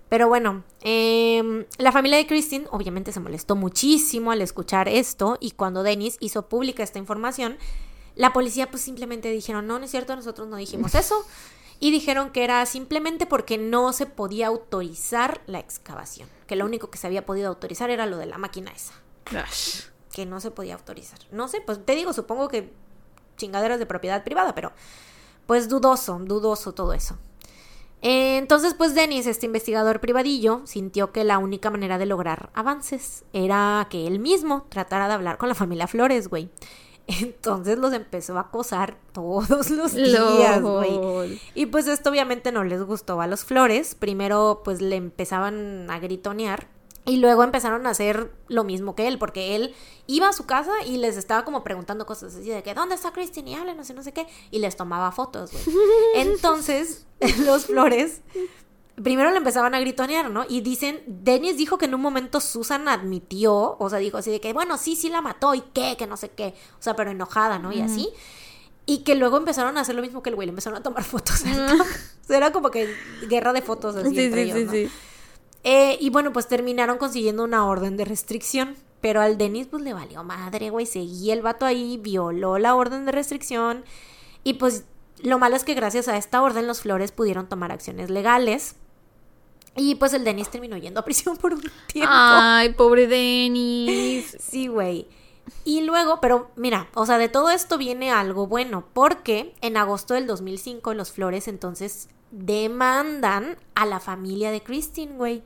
Pero 0.08 0.28
bueno, 0.28 0.62
em, 0.82 1.64
la 1.78 1.90
familia 1.90 2.18
de 2.18 2.26
Christine 2.26 2.66
obviamente 2.70 3.12
se 3.12 3.20
molestó 3.20 3.56
muchísimo 3.56 4.30
al 4.30 4.40
escuchar 4.40 4.88
esto 4.88 5.36
y 5.40 5.52
cuando 5.52 5.82
Dennis 5.82 6.16
hizo 6.20 6.48
pública 6.48 6.82
esta 6.82 6.98
información, 6.98 7.58
la 8.14 8.32
policía 8.32 8.70
pues 8.70 8.82
simplemente 8.82 9.30
dijeron, 9.30 9.66
no, 9.66 9.78
no 9.78 9.84
es 9.84 9.90
cierto, 9.90 10.14
nosotros 10.14 10.48
no 10.48 10.56
dijimos 10.56 10.94
eso. 10.96 11.26
Y 11.78 11.90
dijeron 11.90 12.30
que 12.30 12.42
era 12.42 12.64
simplemente 12.64 13.26
porque 13.26 13.58
no 13.58 13.92
se 13.92 14.06
podía 14.06 14.46
autorizar 14.46 15.42
la 15.46 15.58
excavación, 15.58 16.26
que 16.46 16.56
lo 16.56 16.64
único 16.64 16.88
que 16.88 16.96
se 16.96 17.06
había 17.06 17.26
podido 17.26 17.48
autorizar 17.48 17.90
era 17.90 18.06
lo 18.06 18.16
de 18.16 18.24
la 18.24 18.38
máquina 18.38 18.72
esa, 18.72 18.94
que 20.10 20.24
no 20.24 20.40
se 20.40 20.50
podía 20.50 20.74
autorizar. 20.74 21.18
No 21.32 21.48
sé, 21.48 21.60
pues 21.60 21.84
te 21.84 21.94
digo, 21.94 22.14
supongo 22.14 22.48
que 22.48 22.72
chingaderas 23.36 23.78
de 23.78 23.84
propiedad 23.84 24.24
privada, 24.24 24.54
pero 24.54 24.72
pues 25.46 25.68
dudoso, 25.68 26.18
dudoso 26.18 26.72
todo 26.72 26.94
eso. 26.94 27.18
Entonces, 28.02 28.74
pues 28.74 28.94
Dennis, 28.94 29.26
este 29.26 29.46
investigador 29.46 30.00
privadillo, 30.00 30.62
sintió 30.64 31.12
que 31.12 31.24
la 31.24 31.38
única 31.38 31.70
manera 31.70 31.98
de 31.98 32.06
lograr 32.06 32.50
avances 32.54 33.24
era 33.32 33.86
que 33.90 34.06
él 34.06 34.18
mismo 34.18 34.66
tratara 34.68 35.08
de 35.08 35.14
hablar 35.14 35.38
con 35.38 35.48
la 35.48 35.54
familia 35.54 35.86
Flores, 35.86 36.28
güey. 36.28 36.50
Entonces 37.06 37.78
los 37.78 37.92
empezó 37.92 38.36
a 38.36 38.42
acosar 38.42 38.96
todos 39.12 39.70
los 39.70 39.94
días, 39.94 40.60
güey. 40.60 41.40
Y 41.54 41.66
pues 41.66 41.86
esto 41.86 42.10
obviamente 42.10 42.52
no 42.52 42.64
les 42.64 42.82
gustó 42.82 43.20
a 43.20 43.26
los 43.26 43.44
Flores. 43.44 43.94
Primero 43.94 44.62
pues 44.64 44.80
le 44.80 44.96
empezaban 44.96 45.90
a 45.90 45.98
gritonear 45.98 46.68
y 47.06 47.18
luego 47.18 47.44
empezaron 47.44 47.86
a 47.86 47.90
hacer 47.90 48.32
lo 48.48 48.64
mismo 48.64 48.94
que 48.94 49.08
él, 49.08 49.18
porque 49.18 49.56
él 49.56 49.74
iba 50.06 50.28
a 50.28 50.32
su 50.32 50.44
casa 50.44 50.72
y 50.84 50.98
les 50.98 51.16
estaba 51.16 51.44
como 51.44 51.64
preguntando 51.64 52.04
cosas 52.04 52.34
así 52.34 52.50
de 52.50 52.62
que 52.62 52.74
¿dónde 52.74 52.96
está 52.96 53.12
Christine? 53.12 53.50
Y 53.50 53.54
hablen, 53.54 53.76
no 53.76 53.84
sé, 53.84 53.94
no 53.94 54.02
sé 54.02 54.12
qué. 54.12 54.26
Y 54.50 54.58
les 54.58 54.76
tomaba 54.76 55.12
fotos, 55.12 55.52
güey. 55.52 55.64
Entonces 56.16 57.06
los 57.44 57.66
Flores 57.66 58.20
primero 59.02 59.30
le 59.30 59.36
empezaban 59.36 59.74
a 59.74 59.80
gritonear, 59.80 60.30
¿no? 60.30 60.44
Y 60.48 60.62
dicen, 60.62 61.02
Dennis 61.06 61.56
dijo 61.56 61.78
que 61.78 61.84
en 61.84 61.94
un 61.94 62.00
momento 62.00 62.40
Susan 62.40 62.88
admitió, 62.88 63.76
o 63.78 63.90
sea, 63.90 63.98
dijo 63.98 64.18
así 64.18 64.30
de 64.30 64.40
que, 64.40 64.52
bueno, 64.52 64.78
sí, 64.78 64.96
sí 64.96 65.08
la 65.08 65.20
mató 65.20 65.54
y 65.54 65.60
qué, 65.60 65.96
que 65.98 66.06
no 66.06 66.16
sé 66.16 66.30
qué, 66.30 66.54
o 66.78 66.82
sea, 66.82 66.96
pero 66.96 67.10
enojada, 67.10 67.58
¿no? 67.58 67.72
Y 67.72 67.80
así. 67.80 68.08
Y 68.86 68.98
que 68.98 69.16
luego 69.16 69.36
empezaron 69.36 69.76
a 69.76 69.80
hacer 69.80 69.94
lo 69.94 70.02
mismo 70.02 70.22
que 70.22 70.30
el 70.30 70.36
güey, 70.36 70.46
le 70.46 70.50
empezaron 70.50 70.78
a 70.78 70.82
tomar 70.82 71.04
fotos. 71.04 71.42
O 71.42 72.24
sea, 72.26 72.36
era 72.36 72.52
como 72.52 72.70
que 72.70 72.92
guerra 73.28 73.52
de 73.52 73.62
fotos 73.62 73.96
así 73.96 74.14
Sí, 74.14 74.20
entre 74.24 74.44
sí, 74.44 74.50
ellos, 74.50 74.58
sí, 74.58 74.64
¿no? 74.64 74.72
sí. 74.72 74.90
Eh, 75.68 75.98
y 76.00 76.10
bueno, 76.10 76.32
pues 76.32 76.46
terminaron 76.46 76.96
consiguiendo 76.96 77.42
una 77.42 77.66
orden 77.66 77.96
de 77.96 78.04
restricción. 78.04 78.76
Pero 79.00 79.20
al 79.20 79.36
Denis 79.36 79.66
pues 79.66 79.82
le 79.82 79.92
valió 79.92 80.22
madre, 80.22 80.70
güey. 80.70 80.86
Seguía 80.86 81.34
el 81.34 81.42
vato 81.42 81.66
ahí, 81.66 81.96
violó 81.96 82.58
la 82.58 82.76
orden 82.76 83.04
de 83.04 83.10
restricción. 83.12 83.84
Y 84.44 84.54
pues 84.54 84.84
lo 85.18 85.40
malo 85.40 85.56
es 85.56 85.64
que 85.64 85.74
gracias 85.74 86.06
a 86.06 86.16
esta 86.16 86.40
orden 86.40 86.68
los 86.68 86.82
Flores 86.82 87.10
pudieron 87.10 87.48
tomar 87.48 87.72
acciones 87.72 88.10
legales. 88.10 88.76
Y 89.74 89.96
pues 89.96 90.12
el 90.14 90.22
Denis 90.22 90.50
terminó 90.50 90.76
yendo 90.76 91.00
a 91.00 91.04
prisión 91.04 91.36
por 91.36 91.52
un 91.52 91.62
tiempo. 91.92 92.12
Ay, 92.12 92.72
pobre 92.74 93.08
Denis. 93.08 94.36
Sí, 94.38 94.68
güey. 94.68 95.08
Y 95.64 95.82
luego, 95.82 96.20
pero 96.20 96.50
mira, 96.54 96.88
o 96.94 97.06
sea, 97.06 97.18
de 97.18 97.28
todo 97.28 97.50
esto 97.50 97.76
viene 97.76 98.12
algo 98.12 98.46
bueno, 98.46 98.86
porque 98.92 99.54
en 99.60 99.76
agosto 99.76 100.14
del 100.14 100.28
2005 100.28 100.94
los 100.94 101.10
Flores 101.10 101.48
entonces 101.48 102.08
demandan 102.30 103.56
a 103.74 103.86
la 103.86 104.00
familia 104.00 104.50
de 104.50 104.62
Christine, 104.62 105.16
güey. 105.16 105.42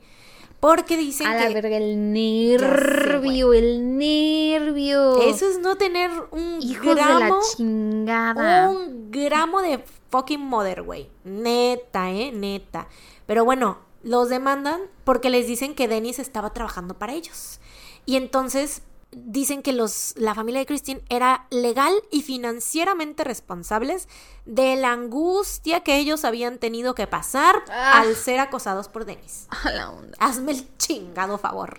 Porque 0.59 0.95
dicen 0.95 1.25
A 1.25 1.33
la 1.33 1.47
que 1.47 1.55
verga, 1.55 1.77
el 1.77 1.95
sé, 1.95 2.59
nervio, 2.59 3.51
el 3.53 3.97
nervio. 3.97 5.19
eso 5.23 5.49
es 5.49 5.57
no 5.59 5.75
tener 5.75 6.11
un 6.29 6.59
Hijos 6.61 6.85
de 6.85 6.95
la 6.95 7.15
gramo, 7.17 7.39
chingada. 7.57 8.69
un 8.69 9.09
gramo 9.09 9.61
de 9.63 9.83
fucking 10.11 10.39
mother, 10.39 10.83
güey. 10.83 11.09
Neta, 11.23 12.11
eh, 12.11 12.31
neta. 12.31 12.87
Pero 13.25 13.43
bueno, 13.43 13.79
los 14.03 14.29
demandan 14.29 14.81
porque 15.03 15.31
les 15.31 15.47
dicen 15.47 15.73
que 15.73 15.87
Dennis 15.87 16.19
estaba 16.19 16.53
trabajando 16.53 16.93
para 16.93 17.13
ellos. 17.13 17.59
Y 18.05 18.15
entonces 18.15 18.83
dicen 19.11 19.61
que 19.61 19.73
los, 19.73 20.13
la 20.17 20.33
familia 20.35 20.59
de 20.61 20.65
Christine 20.65 21.01
era 21.09 21.45
legal 21.49 21.93
y 22.11 22.21
financieramente 22.21 23.23
responsables 23.23 24.07
de 24.45 24.75
la 24.77 24.91
angustia 24.93 25.81
que 25.81 25.97
ellos 25.97 26.23
habían 26.25 26.57
tenido 26.59 26.95
que 26.95 27.07
pasar 27.07 27.63
Ah. 27.69 27.99
al 28.01 28.15
ser 28.15 28.39
acosados 28.39 28.87
por 28.87 29.05
Dennis. 29.05 29.47
A 29.63 29.71
la 29.71 29.89
onda. 29.91 30.17
Hazme 30.19 30.53
el 30.53 30.77
chingado 30.77 31.37
favor. 31.37 31.77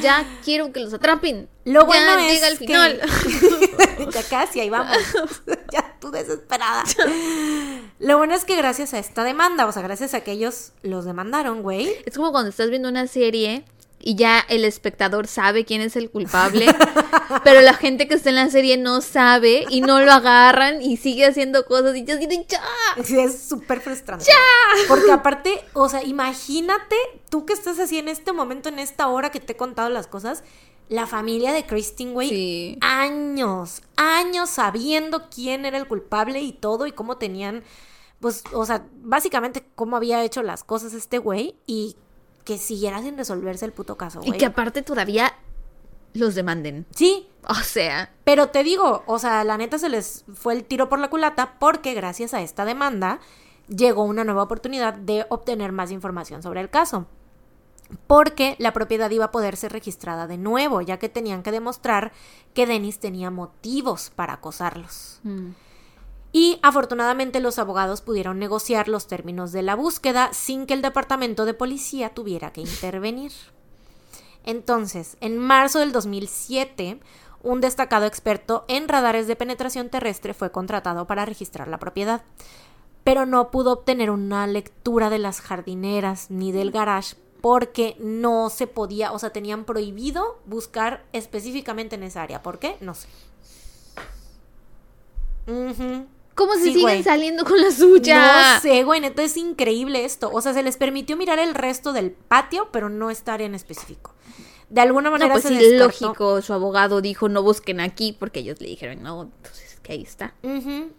Ya 0.00 0.24
quiero 0.44 0.72
que 0.72 0.78
los 0.78 0.94
atrapen. 0.94 1.48
Lo 1.64 1.80
ya 1.80 1.86
bueno 1.86 2.18
es 2.20 2.32
llega 2.32 2.48
el 2.48 2.58
que- 2.58 2.66
final. 2.66 3.00
ya 4.14 4.22
casi, 4.22 4.60
ahí 4.60 4.70
vamos. 4.70 4.96
ya 5.72 5.96
tú 6.00 6.12
desesperada. 6.12 6.84
Lo 7.98 8.16
bueno 8.16 8.34
es 8.34 8.44
que 8.44 8.56
gracias 8.56 8.94
a 8.94 8.98
esta 9.00 9.24
demanda, 9.24 9.66
o 9.66 9.72
sea, 9.72 9.82
gracias 9.82 10.14
a 10.14 10.20
que 10.20 10.30
ellos 10.32 10.72
los 10.82 11.04
demandaron, 11.04 11.62
güey. 11.62 11.92
Es 12.06 12.16
como 12.16 12.30
cuando 12.30 12.50
estás 12.50 12.70
viendo 12.70 12.88
una 12.88 13.06
serie 13.08 13.64
y 14.02 14.14
ya 14.14 14.40
el 14.48 14.64
espectador 14.64 15.26
sabe 15.26 15.64
quién 15.64 15.80
es 15.82 15.94
el 15.96 16.10
culpable, 16.10 16.66
pero 17.44 17.60
la 17.60 17.74
gente 17.74 18.08
que 18.08 18.14
está 18.14 18.30
en 18.30 18.36
la 18.36 18.50
serie 18.50 18.76
no 18.76 19.00
sabe 19.00 19.64
y 19.68 19.80
no 19.82 20.00
lo 20.00 20.12
agarran 20.12 20.80
y 20.82 20.96
sigue 20.96 21.26
haciendo 21.26 21.64
cosas 21.66 21.94
y 21.96 22.04
ya 22.04 22.16
dicen 22.16 22.44
ya. 22.48 22.62
Sí, 23.04 23.18
es 23.18 23.42
súper 23.42 23.80
frustrante. 23.80 24.24
Porque 24.88 25.12
aparte, 25.12 25.62
o 25.74 25.88
sea, 25.88 26.02
imagínate 26.02 26.96
tú 27.28 27.44
que 27.46 27.52
estás 27.52 27.78
así 27.78 27.98
en 27.98 28.08
este 28.08 28.32
momento, 28.32 28.68
en 28.68 28.78
esta 28.78 29.08
hora 29.08 29.30
que 29.30 29.40
te 29.40 29.52
he 29.52 29.56
contado 29.56 29.88
las 29.90 30.06
cosas, 30.06 30.42
la 30.88 31.06
familia 31.06 31.52
de 31.52 31.64
Christine, 31.66 32.12
güey, 32.12 32.28
Sí. 32.28 32.78
años, 32.80 33.82
años 33.96 34.50
sabiendo 34.50 35.28
quién 35.30 35.64
era 35.64 35.78
el 35.78 35.86
culpable 35.86 36.40
y 36.40 36.52
todo 36.52 36.86
y 36.86 36.92
cómo 36.92 37.16
tenían, 37.16 37.62
pues, 38.18 38.42
o 38.52 38.66
sea, 38.66 38.86
básicamente 38.96 39.64
cómo 39.76 39.96
había 39.96 40.24
hecho 40.24 40.42
las 40.42 40.64
cosas 40.64 40.92
este 40.94 41.18
güey 41.18 41.54
y 41.66 41.96
que 42.44 42.58
siguiera 42.58 43.02
sin 43.02 43.16
resolverse 43.16 43.64
el 43.64 43.72
puto 43.72 43.96
caso, 43.96 44.20
Y 44.24 44.32
que 44.32 44.46
aparte 44.46 44.82
todavía 44.82 45.34
los 46.14 46.34
demanden. 46.34 46.86
Sí, 46.94 47.28
O 47.48 47.54
sea, 47.54 48.12
pero 48.24 48.48
te 48.48 48.62
digo, 48.64 49.02
o 49.06 49.18
sea, 49.18 49.44
la 49.44 49.56
neta 49.56 49.78
se 49.78 49.88
les 49.88 50.24
fue 50.34 50.52
el 50.54 50.64
tiro 50.64 50.88
por 50.88 50.98
la 50.98 51.08
culata 51.08 51.56
porque 51.58 51.94
gracias 51.94 52.34
a 52.34 52.42
esta 52.42 52.64
demanda 52.64 53.20
llegó 53.68 54.02
una 54.04 54.24
nueva 54.24 54.42
oportunidad 54.42 54.94
de 54.94 55.24
obtener 55.30 55.72
más 55.72 55.90
información 55.90 56.42
sobre 56.42 56.60
el 56.60 56.68
caso. 56.70 57.06
Porque 58.06 58.54
la 58.58 58.72
propiedad 58.72 59.10
iba 59.10 59.26
a 59.26 59.30
poder 59.32 59.56
ser 59.56 59.72
registrada 59.72 60.26
de 60.28 60.38
nuevo, 60.38 60.80
ya 60.80 60.98
que 60.98 61.08
tenían 61.08 61.42
que 61.42 61.50
demostrar 61.50 62.12
que 62.54 62.66
Dennis 62.66 63.00
tenía 63.00 63.30
motivos 63.30 64.10
para 64.14 64.34
acosarlos. 64.34 65.20
mm, 65.24 65.48
Y 66.32 66.58
afortunadamente 66.62 67.40
los 67.40 67.58
abogados 67.58 68.02
pudieron 68.02 68.38
negociar 68.38 68.88
los 68.88 69.08
términos 69.08 69.50
de 69.52 69.62
la 69.62 69.74
búsqueda 69.74 70.30
sin 70.32 70.66
que 70.66 70.74
el 70.74 70.82
departamento 70.82 71.44
de 71.44 71.54
policía 71.54 72.14
tuviera 72.14 72.52
que 72.52 72.60
intervenir. 72.60 73.32
Entonces, 74.44 75.16
en 75.20 75.38
marzo 75.38 75.80
del 75.80 75.92
2007, 75.92 77.00
un 77.42 77.60
destacado 77.60 78.06
experto 78.06 78.64
en 78.68 78.88
radares 78.88 79.26
de 79.26 79.36
penetración 79.36 79.88
terrestre 79.88 80.34
fue 80.34 80.52
contratado 80.52 81.06
para 81.06 81.24
registrar 81.24 81.68
la 81.68 81.78
propiedad, 81.78 82.22
pero 83.02 83.26
no 83.26 83.50
pudo 83.50 83.72
obtener 83.72 84.10
una 84.10 84.46
lectura 84.46 85.10
de 85.10 85.18
las 85.18 85.40
jardineras 85.40 86.30
ni 86.30 86.52
del 86.52 86.70
garage 86.70 87.16
porque 87.40 87.96
no 87.98 88.50
se 88.50 88.66
podía, 88.66 89.12
o 89.12 89.18
sea, 89.18 89.30
tenían 89.30 89.64
prohibido 89.64 90.38
buscar 90.44 91.04
específicamente 91.12 91.96
en 91.96 92.02
esa 92.02 92.22
área. 92.22 92.42
¿Por 92.42 92.58
qué? 92.58 92.76
No 92.80 92.94
sé. 92.94 93.08
Ujú. 95.46 96.06
¿Cómo 96.40 96.54
se 96.54 96.60
Sí, 96.62 96.66
siguen 96.72 96.82
güey. 96.82 97.02
saliendo 97.02 97.44
con 97.44 97.60
la 97.60 97.70
suya? 97.70 98.54
No 98.54 98.60
sé, 98.60 98.82
güey, 98.84 99.00
neta 99.00 99.22
es 99.22 99.36
increíble 99.36 100.04
esto. 100.04 100.30
O 100.32 100.40
sea, 100.40 100.54
se 100.54 100.62
les 100.62 100.76
permitió 100.76 101.16
mirar 101.16 101.38
el 101.38 101.54
resto 101.54 101.92
del 101.92 102.10
patio, 102.10 102.68
pero 102.72 102.88
no 102.88 103.10
esta 103.10 103.34
área 103.34 103.46
en 103.46 103.54
específico. 103.54 104.14
De 104.70 104.80
alguna 104.80 105.10
No, 105.10 105.12
manera 105.12 105.32
pues 105.34 105.42
se 105.42 105.48
sí, 105.50 105.54
descartó. 105.56 105.84
lógico, 106.06 106.42
su 106.42 106.52
abogado 106.52 107.00
dijo 107.00 107.28
no 107.28 107.42
busquen 107.42 107.80
aquí 107.80 108.16
porque 108.18 108.40
ellos 108.40 108.60
le 108.60 108.68
dijeron 108.68 109.02
no, 109.02 109.22
entonces 109.22 109.78
que 109.82 109.92
ahí 109.94 110.02
está. 110.02 110.34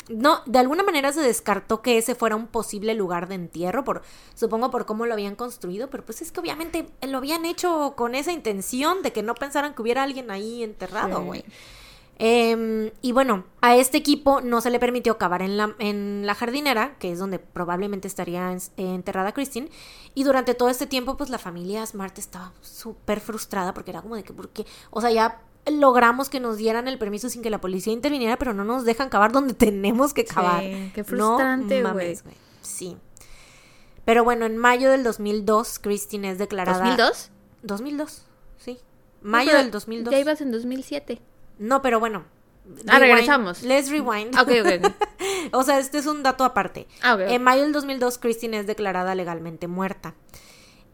No, 0.09 0.41
de 0.45 0.59
alguna 0.59 0.83
manera 0.83 1.13
se 1.13 1.21
descartó 1.21 1.81
que 1.81 1.97
ese 1.97 2.13
fuera 2.15 2.35
un 2.35 2.47
posible 2.47 2.93
lugar 2.95 3.27
de 3.29 3.35
entierro, 3.35 3.83
por, 3.85 4.01
supongo 4.35 4.71
por 4.71 4.85
cómo 4.85 5.05
lo 5.05 5.13
habían 5.13 5.35
construido, 5.35 5.89
pero 5.89 6.03
pues 6.03 6.21
es 6.21 6.31
que 6.31 6.39
obviamente 6.41 6.87
lo 7.07 7.19
habían 7.19 7.45
hecho 7.45 7.93
con 7.95 8.13
esa 8.15 8.31
intención 8.33 9.01
de 9.03 9.13
que 9.13 9.23
no 9.23 9.35
pensaran 9.35 9.73
que 9.73 9.81
hubiera 9.81 10.03
alguien 10.03 10.31
ahí 10.31 10.63
enterrado, 10.63 11.23
Sí. 11.33 11.43
Em, 12.23 12.91
y 13.01 13.13
bueno, 13.13 13.45
a 13.61 13.75
este 13.75 13.97
equipo 13.97 14.41
no 14.41 14.61
se 14.61 14.69
le 14.69 14.77
permitió 14.79 15.17
cavar 15.17 15.41
en 15.41 15.57
la, 15.57 15.75
en 15.79 16.21
la 16.27 16.35
jardinera, 16.35 16.95
que 16.99 17.11
es 17.11 17.17
donde 17.17 17.39
probablemente 17.39 18.07
estaría 18.07 18.51
en- 18.51 18.59
enterrada 18.77 19.31
Christine. 19.31 19.69
Y 20.13 20.23
durante 20.23 20.53
todo 20.53 20.69
este 20.69 20.85
tiempo, 20.85 21.17
pues 21.17 21.31
la 21.31 21.39
familia 21.39 21.83
Smart 21.83 22.15
estaba 22.19 22.53
súper 22.61 23.21
frustrada 23.21 23.73
porque 23.73 23.89
era 23.89 24.03
como 24.03 24.15
de 24.15 24.23
que, 24.23 24.33
porque, 24.33 24.67
o 24.91 25.01
sea, 25.01 25.09
ya 25.09 25.41
logramos 25.65 26.29
que 26.29 26.39
nos 26.39 26.57
dieran 26.57 26.87
el 26.87 26.99
permiso 26.99 27.27
sin 27.27 27.41
que 27.41 27.49
la 27.49 27.59
policía 27.59 27.91
interviniera, 27.91 28.37
pero 28.37 28.53
no 28.53 28.65
nos 28.65 28.85
dejan 28.85 29.09
cavar 29.09 29.31
donde 29.31 29.53
tenemos 29.55 30.13
que 30.13 30.23
cavar. 30.23 30.61
qué 30.61 30.93
No 30.97 31.03
frustrante, 31.05 31.81
mames, 31.81 32.21
güey. 32.23 32.35
Sí. 32.61 32.97
Pero 34.05 34.23
bueno, 34.23 34.45
en 34.45 34.57
mayo 34.57 34.91
del 34.91 35.03
2002, 35.03 35.79
Christine 35.79 36.29
es 36.29 36.37
declarada... 36.37 36.85
¿2002? 36.97 37.29
2002, 37.63 38.25
sí. 38.57 38.77
Mayo 39.23 39.53
No, 39.53 39.57
del 39.57 39.71
2002. 39.71 40.11
Ya 40.11 40.19
ibas 40.19 40.41
en 40.41 40.51
2007. 40.51 41.19
No, 41.59 41.81
pero 41.81 41.99
bueno. 41.99 42.23
Ah, 42.87 42.99
rewind. 42.99 43.15
regresamos. 43.15 43.63
Let's 43.63 43.89
rewind. 43.89 44.37
Ok, 44.39 44.49
ok. 44.61 44.93
o 45.53 45.63
sea, 45.63 45.79
este 45.79 45.97
es 45.97 46.05
un 46.05 46.23
dato 46.23 46.43
aparte. 46.43 46.87
Ah, 47.01 47.15
ok. 47.15 47.21
En 47.21 47.43
mayo 47.43 47.63
del 47.63 47.73
2002, 47.73 48.17
Christine 48.17 48.59
es 48.59 48.67
declarada 48.67 49.15
legalmente 49.15 49.67
muerta. 49.67 50.13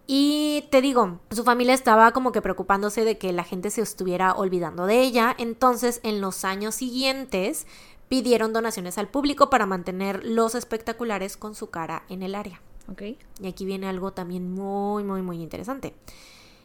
Y 0.08 0.64
te 0.72 0.82
digo, 0.82 1.19
su 1.32 1.44
familia 1.44 1.74
estaba 1.74 2.14
como 2.14 2.32
que 2.32 2.42
preocupándose 2.42 3.03
de 3.03 3.18
que 3.18 3.34
la 3.34 3.44
gente 3.44 3.69
se 3.69 3.82
estuviera 3.82 4.34
olvidando 4.34 4.86
de 4.86 5.02
ella. 5.02 5.36
Entonces, 5.38 6.00
en 6.03 6.22
los 6.22 6.45
años 6.45 6.76
siguientes, 6.76 7.68
pidieron 8.08 8.53
donaciones 8.53 8.98
al 8.98 9.10
público 9.10 9.50
para 9.50 9.66
mantener 9.66 10.26
los 10.26 10.56
espectaculares 10.56 11.36
con 11.36 11.56
su 11.56 11.69
cara 11.69 12.03
en 12.08 12.24
el 12.24 12.36
área. 12.36 12.61
Ok. 12.90 13.02
Y 13.42 13.48
aquí 13.48 13.66
viene 13.66 13.90
algo 13.90 14.14
también 14.14 14.50
muy, 14.50 15.03
muy, 15.03 15.22
muy 15.22 15.42
interesante. 15.42 15.94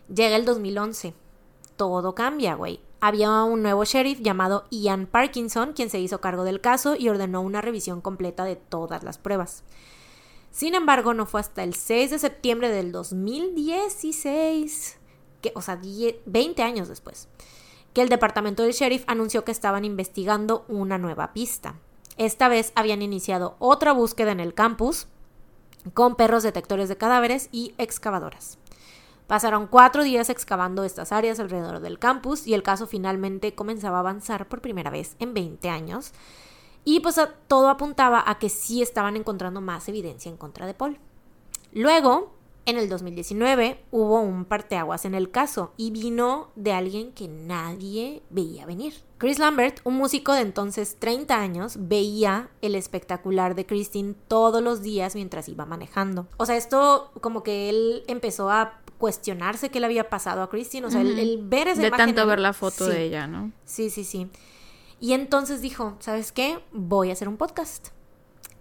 Llega 0.08 0.36
el 0.36 0.44
2011. 0.44 1.14
Todo 1.82 2.14
cambia, 2.14 2.54
güey. 2.54 2.78
Había 3.00 3.42
un 3.42 3.60
nuevo 3.60 3.84
sheriff 3.84 4.20
llamado 4.20 4.66
Ian 4.70 5.06
Parkinson, 5.06 5.72
quien 5.72 5.90
se 5.90 5.98
hizo 5.98 6.20
cargo 6.20 6.44
del 6.44 6.60
caso 6.60 6.94
y 6.96 7.08
ordenó 7.08 7.40
una 7.40 7.60
revisión 7.60 8.00
completa 8.00 8.44
de 8.44 8.54
todas 8.54 9.02
las 9.02 9.18
pruebas. 9.18 9.64
Sin 10.52 10.76
embargo, 10.76 11.12
no 11.12 11.26
fue 11.26 11.40
hasta 11.40 11.64
el 11.64 11.74
6 11.74 12.12
de 12.12 12.20
septiembre 12.20 12.68
del 12.68 12.92
2016, 12.92 14.96
que, 15.40 15.50
o 15.56 15.60
sea, 15.60 15.74
10 15.74 16.18
20 16.24 16.62
años 16.62 16.86
después, 16.86 17.26
que 17.92 18.02
el 18.02 18.08
departamento 18.08 18.62
del 18.62 18.74
sheriff 18.74 19.02
anunció 19.08 19.44
que 19.44 19.50
estaban 19.50 19.84
investigando 19.84 20.64
una 20.68 20.98
nueva 20.98 21.32
pista. 21.32 21.74
Esta 22.16 22.46
vez 22.46 22.70
habían 22.76 23.02
iniciado 23.02 23.56
otra 23.58 23.90
búsqueda 23.90 24.30
en 24.30 24.38
el 24.38 24.54
campus 24.54 25.08
con 25.94 26.14
perros 26.14 26.44
detectores 26.44 26.88
de 26.88 26.96
cadáveres 26.96 27.48
y 27.50 27.74
excavadoras. 27.76 28.58
Pasaron 29.32 29.66
cuatro 29.66 30.04
días 30.04 30.28
excavando 30.28 30.84
estas 30.84 31.10
áreas 31.10 31.40
alrededor 31.40 31.80
del 31.80 31.98
campus 31.98 32.46
y 32.46 32.52
el 32.52 32.62
caso 32.62 32.86
finalmente 32.86 33.54
comenzaba 33.54 33.96
a 33.96 34.00
avanzar 34.00 34.46
por 34.46 34.60
primera 34.60 34.90
vez 34.90 35.16
en 35.20 35.32
20 35.32 35.70
años. 35.70 36.12
Y 36.84 37.00
pues 37.00 37.18
todo 37.48 37.70
apuntaba 37.70 38.22
a 38.26 38.38
que 38.38 38.50
sí 38.50 38.82
estaban 38.82 39.16
encontrando 39.16 39.62
más 39.62 39.88
evidencia 39.88 40.28
en 40.28 40.36
contra 40.36 40.66
de 40.66 40.74
Paul. 40.74 40.98
Luego, 41.72 42.34
en 42.66 42.76
el 42.76 42.90
2019, 42.90 43.82
hubo 43.90 44.20
un 44.20 44.44
parteaguas 44.44 45.06
en 45.06 45.14
el 45.14 45.30
caso 45.30 45.72
y 45.78 45.92
vino 45.92 46.50
de 46.54 46.74
alguien 46.74 47.12
que 47.12 47.26
nadie 47.26 48.22
veía 48.28 48.66
venir. 48.66 48.92
Chris 49.16 49.38
Lambert, 49.38 49.80
un 49.84 49.94
músico 49.94 50.34
de 50.34 50.42
entonces 50.42 50.96
30 50.98 51.40
años, 51.40 51.76
veía 51.78 52.50
el 52.60 52.74
espectacular 52.74 53.54
de 53.54 53.64
Christine 53.64 54.14
todos 54.28 54.62
los 54.62 54.82
días 54.82 55.14
mientras 55.14 55.48
iba 55.48 55.64
manejando. 55.64 56.26
O 56.36 56.44
sea, 56.44 56.56
esto 56.56 57.12
como 57.22 57.42
que 57.42 57.70
él 57.70 58.04
empezó 58.08 58.50
a 58.50 58.81
cuestionarse 59.02 59.68
qué 59.68 59.80
le 59.80 59.86
había 59.86 60.08
pasado 60.08 60.42
a 60.42 60.48
Christine. 60.48 60.86
O 60.86 60.90
sea, 60.92 61.00
el, 61.00 61.40
ver 61.42 61.66
esa 61.66 61.80
De 61.82 61.88
imagen 61.88 62.06
tanto 62.06 62.22
en- 62.22 62.28
ver 62.28 62.38
la 62.38 62.52
foto 62.52 62.84
Sí. 62.86 62.92
de 62.92 63.02
ella, 63.02 63.26
¿no? 63.26 63.50
Sí, 63.64 63.90
sí, 63.90 64.04
sí. 64.04 64.28
Y 65.00 65.12
entonces 65.12 65.60
dijo, 65.60 65.96
¿sabes 65.98 66.30
qué? 66.30 66.60
Voy 66.70 67.10
a 67.10 67.14
hacer 67.14 67.26
un 67.28 67.36
podcast. 67.36 67.88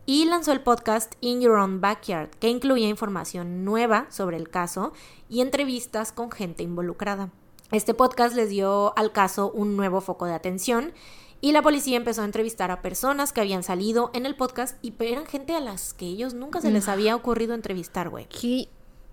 Y 0.07 0.25
lanzó 0.25 0.51
el 0.51 0.61
podcast 0.61 1.13
In 1.21 1.41
Your 1.41 1.59
Own 1.59 1.79
Backyard, 1.79 2.31
que 2.39 2.49
incluía 2.49 2.89
información 2.89 3.63
nueva 3.63 4.07
sobre 4.09 4.35
el 4.37 4.49
caso 4.49 4.93
y 5.29 5.41
entrevistas 5.41 6.11
con 6.11 6.31
gente 6.31 6.63
involucrada. 6.63 7.29
Este 7.71 7.93
podcast 7.93 8.35
les 8.35 8.49
dio 8.49 8.97
al 8.97 9.11
caso 9.11 9.51
un 9.51 9.77
nuevo 9.77 10.01
foco 10.01 10.25
de 10.25 10.33
atención 10.33 10.91
y 11.39 11.51
la 11.51 11.61
policía 11.61 11.97
empezó 11.97 12.23
a 12.23 12.25
entrevistar 12.25 12.71
a 12.71 12.81
personas 12.81 13.31
que 13.31 13.41
habían 13.41 13.61
salido 13.61 14.09
en 14.15 14.25
el 14.25 14.35
podcast 14.35 14.83
y 14.83 14.91
eran 14.97 15.27
gente 15.27 15.53
a 15.53 15.59
las 15.59 15.93
que 15.93 16.07
ellos 16.07 16.33
nunca 16.33 16.61
se 16.61 16.71
les 16.71 16.87
había 16.87 17.15
ocurrido 17.15 17.53
entrevistar, 17.53 18.09
güey. 18.09 18.25
¿Qué? 18.27 18.69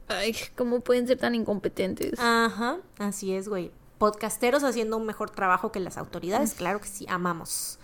Ay, 0.08 0.34
¿cómo 0.56 0.80
pueden 0.80 1.06
ser 1.06 1.18
tan 1.18 1.34
incompetentes? 1.34 2.18
Ajá, 2.18 2.78
así 2.98 3.34
es, 3.34 3.48
güey. 3.48 3.70
Podcasteros 3.98 4.64
haciendo 4.64 4.96
un 4.96 5.06
mejor 5.06 5.30
trabajo 5.30 5.72
que 5.72 5.80
las 5.80 5.98
autoridades, 5.98 6.54
claro 6.54 6.80
que 6.80 6.88
sí, 6.88 7.06
amamos. 7.08 7.78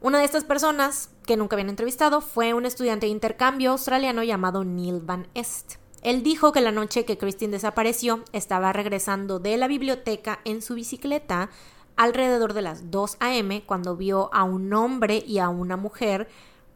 Una 0.00 0.18
de 0.18 0.24
estas 0.24 0.44
personas 0.44 1.10
que 1.26 1.36
nunca 1.36 1.56
habían 1.56 1.68
entrevistado 1.68 2.22
fue 2.22 2.54
un 2.54 2.64
estudiante 2.64 3.06
de 3.06 3.12
intercambio 3.12 3.72
australiano 3.72 4.22
llamado 4.22 4.64
Neil 4.64 5.00
Van 5.00 5.28
Est. 5.34 5.74
Él 6.02 6.22
dijo 6.22 6.52
que 6.52 6.62
la 6.62 6.72
noche 6.72 7.04
que 7.04 7.18
Christine 7.18 7.52
desapareció 7.52 8.24
estaba 8.32 8.72
regresando 8.72 9.38
de 9.38 9.58
la 9.58 9.68
biblioteca 9.68 10.40
en 10.44 10.62
su 10.62 10.74
bicicleta 10.74 11.50
alrededor 11.96 12.54
de 12.54 12.62
las 12.62 12.90
2 12.90 13.18
a.m. 13.20 13.62
cuando 13.66 13.94
vio 13.94 14.32
a 14.32 14.44
un 14.44 14.72
hombre 14.72 15.22
y 15.26 15.38
a 15.38 15.50
una 15.50 15.76
mujer 15.76 16.28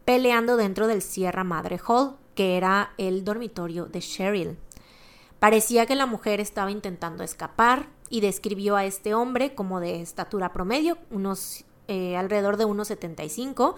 peleando 0.05 0.55
dentro 0.55 0.85
del 0.85 1.01
Sierra 1.01 1.43
Madre 1.43 1.79
Hall, 1.87 2.17
que 2.35 2.57
era 2.57 2.93
el 2.97 3.23
dormitorio 3.23 3.85
de 3.85 3.99
Cheryl. 3.99 4.57
Parecía 5.39 5.85
que 5.85 5.95
la 5.95 6.05
mujer 6.05 6.39
estaba 6.39 6.71
intentando 6.71 7.23
escapar 7.23 7.87
y 8.09 8.21
describió 8.21 8.75
a 8.75 8.85
este 8.85 9.13
hombre 9.13 9.55
como 9.55 9.79
de 9.79 10.01
estatura 10.01 10.53
promedio, 10.53 10.97
unos 11.09 11.65
eh, 11.87 12.17
alrededor 12.17 12.57
de 12.57 12.65
1,75 12.65 13.75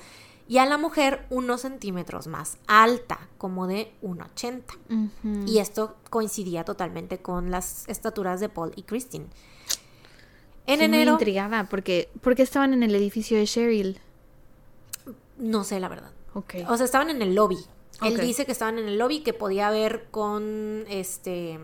y 0.47 0.59
a 0.59 0.65
la 0.65 0.77
mujer 0.77 1.25
unos 1.29 1.61
centímetros 1.61 2.27
más 2.27 2.57
alta, 2.67 3.19
como 3.37 3.67
de 3.67 3.93
1,80. 4.01 4.63
Ujú. 4.89 5.45
Y 5.45 5.59
esto 5.59 5.97
coincidía 6.09 6.63
totalmente 6.63 7.19
con 7.19 7.51
las 7.51 7.87
estaturas 7.87 8.39
de 8.39 8.49
Paul 8.49 8.71
y 8.75 8.83
Christine. 8.83 9.25
En 10.65 10.81
Estoy 10.81 11.05
muy 11.05 11.13
intrigada 11.13 11.67
porque, 11.69 12.09
porque 12.21 12.43
estaban 12.43 12.73
en 12.73 12.83
el 12.83 12.95
edificio 12.95 13.37
de 13.37 13.45
Cheryl. 13.45 13.99
no 15.37 15.63
sé 15.63 15.79
la 15.79 15.89
verdad. 15.89 16.11
Ok. 16.33 16.55
O 16.67 16.77
sea, 16.77 16.85
estaban 16.85 17.09
en 17.09 17.21
el 17.21 17.35
lobby. 17.35 17.57
Él 18.01 18.19
dice 18.19 18.45
que 18.45 18.51
estaban 18.51 18.77
en 18.77 18.87
el 18.87 18.97
lobby, 18.97 19.21
que 19.21 19.33
podía 19.33 19.69
ver 19.69 20.07
con 20.11 20.85
este 20.89 21.59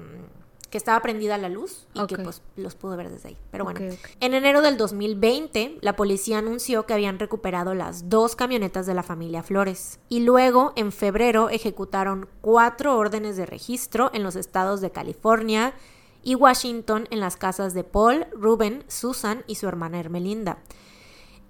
que 0.74 0.78
estaba 0.80 1.00
prendida 1.04 1.38
la 1.38 1.50
luz 1.50 1.86
y 1.94 2.04
que 2.08 2.18
pues 2.18 2.42
los 2.56 2.74
pudo 2.74 2.98
ver 2.98 3.12
desde 3.12 3.30
ahí. 3.30 3.38
Pero 3.52 3.64
bueno, 3.64 3.80
en 4.20 4.34
enero 4.34 4.64
del 4.64 4.76
2020, 4.76 5.78
la 5.82 5.96
policía 5.96 6.40
anunció 6.40 6.88
que 6.88 6.96
habían 6.96 7.20
recuperado 7.20 7.76
las 7.76 8.10
dos 8.10 8.36
camionetas 8.36 8.88
de 8.88 8.96
la 8.96 9.04
familia 9.04 9.44
Flores. 9.44 10.00
Y 10.10 10.22
luego, 10.22 10.74
en 10.76 10.92
febrero, 10.92 11.52
ejecutaron 11.52 12.28
cuatro 12.42 12.98
órdenes 12.98 13.38
de 13.38 13.46
registro 13.46 14.10
en 14.16 14.24
los 14.24 14.36
estados 14.36 14.82
de 14.82 14.90
California 14.90 15.76
y 16.24 16.34
Washington 16.34 17.08
en 17.12 17.20
las 17.20 17.38
casas 17.38 17.76
de 17.76 17.84
Paul, 17.84 18.26
Ruben, 18.32 18.84
Susan 18.88 19.44
y 19.46 19.56
su 19.56 19.68
hermana 19.68 20.00
Hermelinda. 20.00 20.58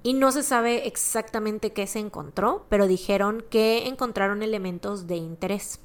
Y 0.04 0.14
no 0.14 0.32
se 0.32 0.44
sabe 0.44 0.88
exactamente 0.88 1.72
qué 1.72 1.88
se 1.88 2.00
encontró, 2.00 2.66
pero 2.70 2.88
dijeron 2.88 3.44
que 3.50 3.88
encontraron 3.88 4.44
elementos 4.44 5.08
de 5.08 5.16
interés. 5.16 5.80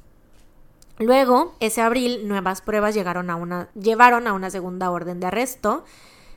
Luego, 0.98 1.54
ese 1.60 1.80
abril, 1.80 2.26
nuevas 2.26 2.60
pruebas 2.60 2.94
llevaron 2.94 3.30
a 3.30 3.36
una 3.36 4.50
segunda 4.50 4.90
orden 4.90 5.20
de 5.20 5.28
arresto 5.28 5.84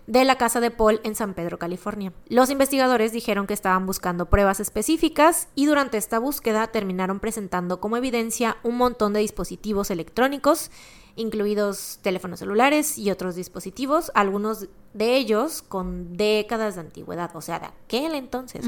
de 0.08 0.26
la 0.26 0.38
casa 0.38 0.60
de 0.60 0.72
Paul 0.72 1.00
en 1.03 1.16
San 1.16 1.34
Pedro, 1.34 1.58
California. 1.58 2.14
Los 2.27 2.50
investigadores 2.50 3.11
dijeron 3.11 3.48
que 3.48 3.53
estaban 3.53 3.85
buscando 3.85 4.27
pruebas 4.27 4.60
específicas 4.60 5.48
y 5.56 5.66
durante 5.66 5.98
esta 5.98 6.19
búsqueda 6.19 6.68
terminaron 6.68 7.19
presentando 7.19 7.80
como 7.80 7.98
evidencia 7.98 8.58
un 8.64 8.77
montón 8.77 9.14
de 9.14 9.22
dispositivos 9.22 9.90
electrónicos, 9.90 10.69
incluidos 11.16 12.00
teléfonos 12.02 12.40
celulares 12.40 12.98
y 12.98 13.12
otros 13.12 13.36
dispositivos, 13.36 14.12
algunos 14.16 14.68
de 14.94 15.16
ellos 15.16 15.62
con 15.62 16.18
décadas 16.18 16.76
de 16.76 16.82
antigüedad, 16.82 17.36
o 17.36 17.42
sea, 17.42 17.60
de 17.60 17.68
aquel 17.68 18.16
entonces. 18.16 18.66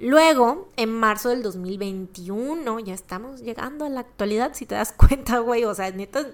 Luego, 0.00 0.68
en 0.76 0.90
marzo 0.90 1.28
del 1.28 1.42
2021, 1.42 2.80
ya 2.80 2.94
estamos 2.94 3.42
llegando 3.42 3.84
a 3.84 3.88
la 3.88 4.00
actualidad, 4.00 4.52
si 4.54 4.66
te 4.66 4.74
das 4.74 4.92
cuenta, 4.96 5.38
güey, 5.38 5.64
o 5.64 5.74
sea, 5.74 5.90
neta, 5.92 6.26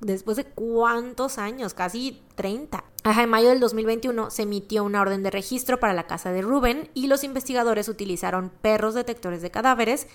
después 0.00 0.36
de 0.36 0.44
cuántos 0.44 1.38
años, 1.38 1.74
casi 1.74 2.22
30. 2.34 2.82
Ajá, 3.04 3.22
en 3.22 3.30
mayo 3.30 3.50
del 3.50 3.60
2021 3.60 4.30
se 4.30 4.42
emitió 4.42 4.82
una 4.82 5.00
orden 5.00 5.22
de 5.22 5.30
registro 5.30 5.78
para 5.78 5.92
la 5.92 6.06
casa 6.06 6.32
de 6.32 6.42
Rubén 6.42 6.90
y 6.94 7.06
los 7.06 7.22
investigadores 7.22 7.88
utilizaron 7.88 8.50
perros 8.50 8.94
detectores 8.94 9.42
de 9.42 9.50
cadáveres 9.50 10.08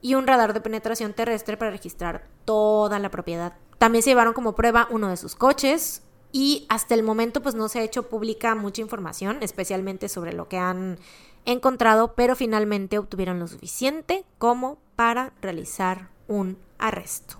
y 0.00 0.14
un 0.14 0.26
radar 0.26 0.52
de 0.52 0.60
penetración 0.60 1.14
terrestre 1.14 1.56
para 1.56 1.70
registrar 1.70 2.28
toda 2.44 2.98
la 2.98 3.10
propiedad. 3.10 3.54
También 3.78 4.02
se 4.02 4.10
llevaron 4.10 4.34
como 4.34 4.54
prueba 4.54 4.88
uno 4.90 5.08
de 5.08 5.16
sus 5.16 5.34
coches 5.34 6.02
y 6.32 6.66
hasta 6.68 6.94
el 6.94 7.02
momento 7.02 7.42
pues 7.42 7.54
no 7.54 7.68
se 7.68 7.78
ha 7.78 7.82
hecho 7.82 8.04
pública 8.08 8.54
mucha 8.54 8.82
información, 8.82 9.38
especialmente 9.40 10.08
sobre 10.08 10.32
lo 10.32 10.48
que 10.48 10.58
han 10.58 10.98
encontrado, 11.44 12.14
pero 12.14 12.34
finalmente 12.36 12.98
obtuvieron 12.98 13.38
lo 13.38 13.46
suficiente 13.46 14.24
como 14.38 14.78
para 14.96 15.32
realizar 15.40 16.08
un 16.26 16.58
arresto. 16.78 17.36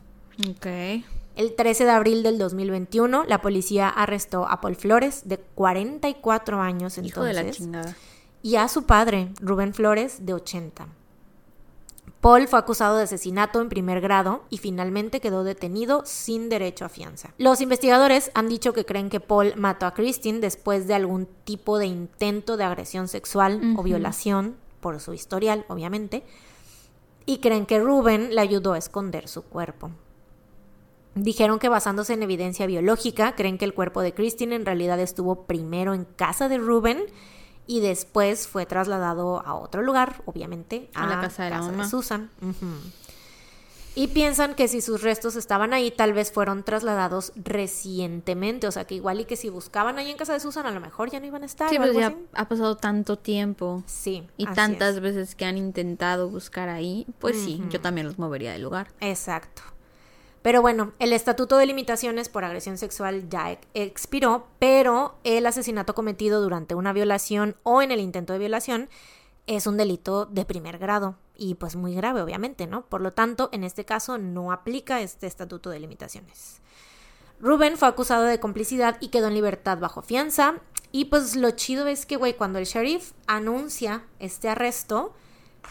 Ok. 0.50 0.66
El 1.36 1.56
13 1.56 1.84
de 1.84 1.90
abril 1.90 2.22
del 2.22 2.38
2021, 2.38 3.24
la 3.24 3.40
policía 3.40 3.88
arrestó 3.88 4.46
a 4.46 4.60
Paul 4.60 4.76
Flores, 4.76 5.22
de 5.28 5.38
44 5.38 6.60
años 6.60 6.96
entonces, 6.96 7.06
Hijo 7.12 7.24
de 7.24 7.32
la 7.32 7.50
chingada. 7.50 7.96
y 8.42 8.56
a 8.56 8.68
su 8.68 8.84
padre, 8.84 9.30
Rubén 9.40 9.74
Flores, 9.74 10.24
de 10.24 10.34
80. 10.34 10.86
Paul 12.24 12.48
fue 12.48 12.58
acusado 12.58 12.96
de 12.96 13.02
asesinato 13.02 13.60
en 13.60 13.68
primer 13.68 14.00
grado 14.00 14.44
y 14.48 14.56
finalmente 14.56 15.20
quedó 15.20 15.44
detenido 15.44 16.00
sin 16.06 16.48
derecho 16.48 16.86
a 16.86 16.88
fianza. 16.88 17.34
Los 17.36 17.60
investigadores 17.60 18.30
han 18.32 18.48
dicho 18.48 18.72
que 18.72 18.86
creen 18.86 19.10
que 19.10 19.20
Paul 19.20 19.52
mató 19.56 19.84
a 19.84 19.92
Christine 19.92 20.40
después 20.40 20.86
de 20.86 20.94
algún 20.94 21.28
tipo 21.44 21.76
de 21.78 21.84
intento 21.84 22.56
de 22.56 22.64
agresión 22.64 23.08
sexual 23.08 23.74
o 23.76 23.82
violación, 23.82 24.56
por 24.80 25.00
su 25.00 25.12
historial, 25.12 25.66
obviamente, 25.68 26.24
y 27.26 27.40
creen 27.40 27.66
que 27.66 27.78
Rubén 27.78 28.34
le 28.34 28.40
ayudó 28.40 28.72
a 28.72 28.78
esconder 28.78 29.28
su 29.28 29.42
cuerpo. 29.42 29.90
Dijeron 31.14 31.58
que 31.58 31.68
basándose 31.68 32.14
en 32.14 32.22
evidencia 32.22 32.64
biológica, 32.64 33.34
creen 33.34 33.58
que 33.58 33.66
el 33.66 33.74
cuerpo 33.74 34.00
de 34.00 34.14
Christine 34.14 34.54
en 34.54 34.64
realidad 34.64 34.98
estuvo 34.98 35.42
primero 35.42 35.92
en 35.92 36.06
casa 36.06 36.48
de 36.48 36.56
Rubén 36.56 37.04
y 37.66 37.80
después 37.80 38.46
fue 38.48 38.66
trasladado 38.66 39.40
a 39.46 39.54
otro 39.54 39.82
lugar, 39.82 40.22
obviamente, 40.26 40.90
A 40.94 41.06
la 41.06 41.20
casa 41.20 41.44
de 41.44 41.50
la. 41.50 41.88
Susan. 41.88 42.30
Y 43.96 44.08
piensan 44.08 44.54
que 44.56 44.66
si 44.66 44.80
sus 44.80 45.02
restos 45.02 45.36
estaban 45.36 45.72
ahí, 45.72 45.92
tal 45.92 46.12
vez 46.14 46.32
fueron 46.32 46.64
trasladados 46.64 47.32
recientemente. 47.36 48.66
O 48.66 48.72
sea, 48.72 48.86
que 48.86 48.96
igual 48.96 49.20
y 49.20 49.24
que 49.24 49.36
si 49.36 49.50
buscaban 49.50 49.98
ahí 49.98 50.10
en 50.10 50.16
casa 50.16 50.32
de 50.32 50.40
Susan, 50.40 50.66
a 50.66 50.72
lo 50.72 50.80
mejor 50.80 51.10
ya 51.10 51.20
no 51.20 51.26
iban 51.26 51.44
a 51.44 51.46
estar. 51.46 51.70
Sí, 51.70 51.76
pues 51.78 51.92
ya 51.94 52.08
así. 52.08 52.16
ha 52.32 52.48
pasado 52.48 52.76
tanto 52.76 53.16
tiempo 53.18 53.84
Sí. 53.86 54.26
y 54.36 54.46
tantas 54.46 54.96
es. 54.96 55.00
veces 55.00 55.34
que 55.36 55.44
han 55.44 55.56
intentado 55.56 56.28
buscar 56.28 56.68
ahí, 56.70 57.06
pues 57.20 57.36
sí, 57.40 57.62
yo 57.70 57.80
también 57.80 58.08
los 58.08 58.18
movería 58.18 58.50
del 58.52 58.62
lugar. 58.62 58.88
Exacto. 59.00 59.62
Pero 60.44 60.60
bueno, 60.60 60.92
el 60.98 61.14
estatuto 61.14 61.56
de 61.56 61.64
limitaciones 61.64 62.28
por 62.28 62.44
agresión 62.44 62.76
sexual 62.76 63.31
ya 63.31 63.50
ex- 63.50 63.66
expiró, 63.73 64.47
pero 64.58 65.14
el 65.24 65.47
asesinato 65.47 65.94
cometido 65.94 66.42
durante 66.42 66.74
una 66.74 66.92
violación 66.92 67.56
o 67.62 67.81
en 67.81 67.90
el 67.90 67.98
intento 67.98 68.34
de 68.34 68.39
violación 68.40 68.90
es 69.47 69.66
un 69.66 69.78
delito 69.78 70.26
de 70.26 70.44
primer 70.44 70.76
grado 70.76 71.16
y 71.34 71.55
pues 71.55 71.76
muy 71.76 71.94
grave, 71.94 72.20
obviamente, 72.20 72.66
¿no? 72.66 72.84
Por 72.84 73.00
lo 73.00 73.14
tanto, 73.14 73.48
en 73.52 73.64
este 73.64 73.86
caso 73.86 74.18
no 74.18 74.52
aplica 74.52 75.00
este 75.00 75.26
estatuto 75.26 75.70
de 75.70 75.81
limitaciones. 75.81 76.60
Rubén 77.40 77.78
fue 77.78 77.89
acusado 77.89 78.24
de 78.24 78.39
complicidad 78.39 78.98
y 79.00 79.08
quedó 79.08 79.28
en 79.28 79.34
libertad 79.34 79.78
bajo 79.78 80.02
fianza. 80.02 80.56
Y 80.92 81.06
pues 81.06 81.36
lo 81.36 81.52
chido 81.52 81.86
es 81.86 82.05
que, 82.05 82.16
güey, 82.16 82.34
cuando 82.36 82.58
el 82.58 82.66
sheriff 82.66 83.12
anuncia 83.26 84.05
este 84.18 84.50
arresto, 84.50 85.14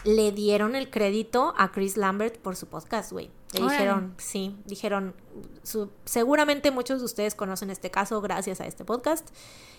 le 0.02 0.32
dieron 0.32 0.74
el 0.74 0.90
crédito 0.90 1.54
a 1.56 1.70
Chris 1.70 1.96
Lambert 1.96 2.38
por 2.38 2.56
su 2.56 2.66
podcast, 2.66 3.12
güey. 3.12 3.30
Le 3.54 3.70
dijeron, 3.72 4.14
sí, 4.18 4.56
dijeron, 4.66 5.14
su- 5.62 5.90
seguramente 6.04 6.70
muchos 6.70 7.00
de 7.00 7.04
ustedes 7.06 7.34
conocen 7.34 7.70
este 7.70 7.90
caso 7.90 8.20
gracias 8.20 8.60
a 8.60 8.66
este 8.66 8.84
podcast. 8.84 9.28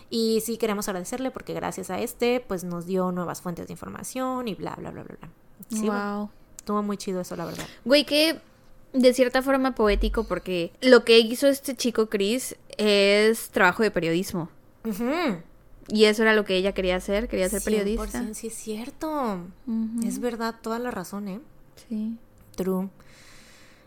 Y 0.09 0.41
sí 0.45 0.57
queremos 0.57 0.87
agradecerle 0.87 1.31
porque 1.31 1.53
gracias 1.53 1.89
a 1.89 1.99
este, 1.99 2.39
pues 2.47 2.63
nos 2.63 2.85
dio 2.85 3.11
nuevas 3.11 3.41
fuentes 3.41 3.67
de 3.67 3.73
información 3.73 4.47
y 4.47 4.53
bla, 4.55 4.75
bla, 4.77 4.91
bla, 4.91 5.03
bla, 5.03 5.15
bla. 5.19 5.29
Sí, 5.69 5.87
wow. 5.89 6.29
estuvo 6.57 6.83
muy 6.83 6.97
chido 6.97 7.21
eso, 7.21 7.35
la 7.35 7.45
verdad. 7.45 7.65
Güey, 7.85 8.05
que 8.05 8.39
de 8.93 9.13
cierta 9.13 9.41
forma 9.41 9.73
poético 9.73 10.25
porque 10.25 10.71
lo 10.81 11.03
que 11.03 11.19
hizo 11.19 11.47
este 11.47 11.75
chico 11.75 12.07
Chris 12.07 12.55
es 12.77 13.49
trabajo 13.49 13.81
de 13.83 13.89
periodismo. 13.91 14.49
Y 15.87 16.05
eso 16.05 16.21
era 16.23 16.33
lo 16.33 16.45
que 16.45 16.55
ella 16.55 16.73
quería 16.73 16.95
hacer, 16.95 17.27
quería 17.27 17.49
ser 17.49 17.61
100%, 17.61 17.65
periodista. 17.65 18.33
Sí, 18.33 18.47
es 18.47 18.53
cierto. 18.55 19.39
Es 20.05 20.19
verdad, 20.19 20.55
toda 20.61 20.77
la 20.79 20.91
razón, 20.91 21.27
¿eh? 21.27 21.39
Sí. 21.89 22.17
True. 22.55 22.89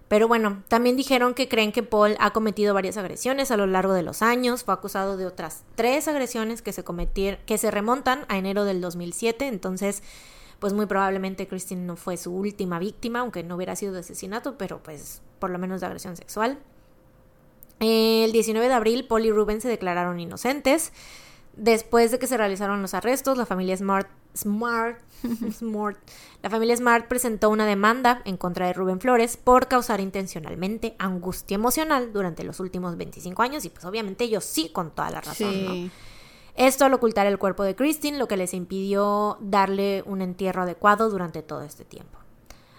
Pero 0.08 0.26
bueno, 0.26 0.62
también 0.68 0.96
dijeron 0.96 1.34
que 1.34 1.48
creen 1.48 1.70
que 1.70 1.82
Paul 1.82 2.16
ha 2.18 2.32
cometido 2.32 2.72
varias 2.72 2.96
agresiones 2.96 3.50
a 3.50 3.58
lo 3.58 3.66
largo 3.66 3.92
de 3.92 4.02
los 4.02 4.22
años. 4.22 4.64
Fue 4.64 4.72
acusado 4.72 5.18
de 5.18 5.26
otras 5.26 5.64
tres 5.74 6.08
agresiones 6.08 6.62
que 6.62 6.72
se 6.72 6.82
cometieron, 6.82 7.38
que 7.44 7.58
se 7.58 7.70
remontan 7.70 8.24
a 8.28 8.38
enero 8.38 8.64
del 8.64 8.80
2007. 8.80 9.46
Entonces, 9.46 10.02
pues 10.58 10.72
muy 10.72 10.86
probablemente 10.86 11.46
Christine 11.46 11.82
no 11.82 11.96
fue 11.96 12.16
su 12.16 12.34
última 12.34 12.78
víctima, 12.78 13.20
aunque 13.20 13.42
no 13.44 13.56
hubiera 13.56 13.76
sido 13.76 13.92
de 13.92 14.00
asesinato, 14.00 14.56
pero 14.56 14.82
pues 14.82 15.20
por 15.38 15.50
lo 15.50 15.58
menos 15.58 15.80
de 15.80 15.86
agresión 15.86 16.16
sexual. 16.16 16.58
El 17.80 18.32
19 18.32 18.66
de 18.66 18.74
abril, 18.74 19.06
Paul 19.06 19.26
y 19.26 19.30
Ruben 19.30 19.60
se 19.60 19.68
declararon 19.68 20.18
inocentes. 20.18 20.92
Después 21.56 22.10
de 22.10 22.18
que 22.18 22.26
se 22.26 22.36
realizaron 22.36 22.82
los 22.82 22.94
arrestos, 22.94 23.36
la 23.36 23.46
familia 23.46 23.76
Smart, 23.76 24.08
Smart, 24.36 24.98
Smart, 25.52 25.98
la 26.42 26.50
familia 26.50 26.76
Smart 26.76 27.08
presentó 27.08 27.50
una 27.50 27.66
demanda 27.66 28.22
en 28.24 28.36
contra 28.36 28.66
de 28.66 28.72
Rubén 28.72 29.00
Flores 29.00 29.36
por 29.36 29.66
causar 29.66 30.00
intencionalmente 30.00 30.94
angustia 30.98 31.56
emocional 31.56 32.12
durante 32.12 32.44
los 32.44 32.60
últimos 32.60 32.96
25 32.96 33.42
años 33.42 33.64
y 33.64 33.70
pues 33.70 33.84
obviamente 33.84 34.24
ellos 34.24 34.44
sí 34.44 34.70
con 34.70 34.90
toda 34.92 35.10
la 35.10 35.20
razón. 35.20 35.90
Esto 36.54 36.84
al 36.84 36.94
ocultar 36.94 37.26
el 37.26 37.38
cuerpo 37.38 37.62
de 37.62 37.76
Christine, 37.76 38.18
lo 38.18 38.26
que 38.26 38.36
les 38.36 38.52
impidió 38.52 39.38
darle 39.40 40.02
un 40.06 40.22
entierro 40.22 40.62
adecuado 40.62 41.08
durante 41.08 41.42
todo 41.42 41.62
este 41.62 41.84
tiempo. 41.84 42.18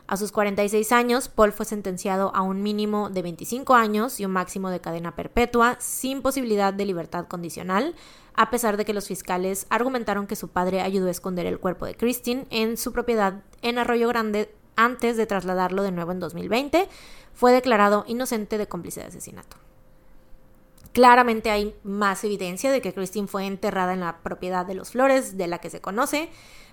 A 0.06 0.18
sus 0.18 0.32
46 0.32 0.92
años, 0.92 1.30
Paul 1.30 1.54
fue 1.54 1.66
sentenciado 1.66 2.36
a 2.36 2.42
un 2.42 2.64
mínimo 2.64 3.10
de 3.10 3.22
25 3.22 3.76
años 3.76 4.20
y 4.20 4.26
un 4.26 4.32
máximo 4.32 4.72
de 4.72 4.82
cadena 4.82 5.16
perpetua, 5.16 5.78
sin 5.80 6.24
posibilidad 6.24 6.74
de 6.74 6.86
libertad 6.86 7.28
condicional, 7.28 7.96
a 8.34 8.50
pesar 8.50 8.78
de 8.78 8.86
que 8.86 8.94
los 8.94 9.08
fiscales 9.08 9.66
argumentaron 9.70 10.28
que 10.28 10.36
su 10.36 10.48
padre 10.48 10.82
ayudó 10.82 11.08
a 11.08 11.12
esconder 11.12 11.46
el 11.46 11.60
cuerpo 11.60 11.86
de 11.86 11.96
Christine 11.96 12.46
en 12.50 12.78
su 12.78 12.92
propiedad 12.94 13.42
en 13.62 13.78
Arroyo 13.78 14.08
Grande 14.08 14.54
antes 14.76 15.18
de 15.18 15.26
trasladarlo 15.26 15.84
de 15.84 15.92
nuevo 15.92 16.12
en 16.12 16.20
2020, 16.20 16.88
fue 17.34 17.52
declarado 17.52 18.06
inocente 18.08 18.58
de 18.58 18.68
cómplice 18.68 19.02
de 19.02 19.08
asesinato. 19.08 19.58
Claramente 20.94 21.52
hay 21.52 21.76
más 21.84 22.24
evidencia 22.24 22.72
de 22.72 22.82
que 22.82 22.94
Christine 22.94 23.28
fue 23.28 23.46
enterrada 23.46 23.94
en 23.94 24.00
la 24.00 24.20
propiedad 24.20 24.66
de 24.66 24.76
los 24.76 24.92
Flores, 24.92 25.38
de 25.38 25.48
la 25.48 25.60
que 25.60 25.70
se 25.70 25.82
conoce, 25.82 26.30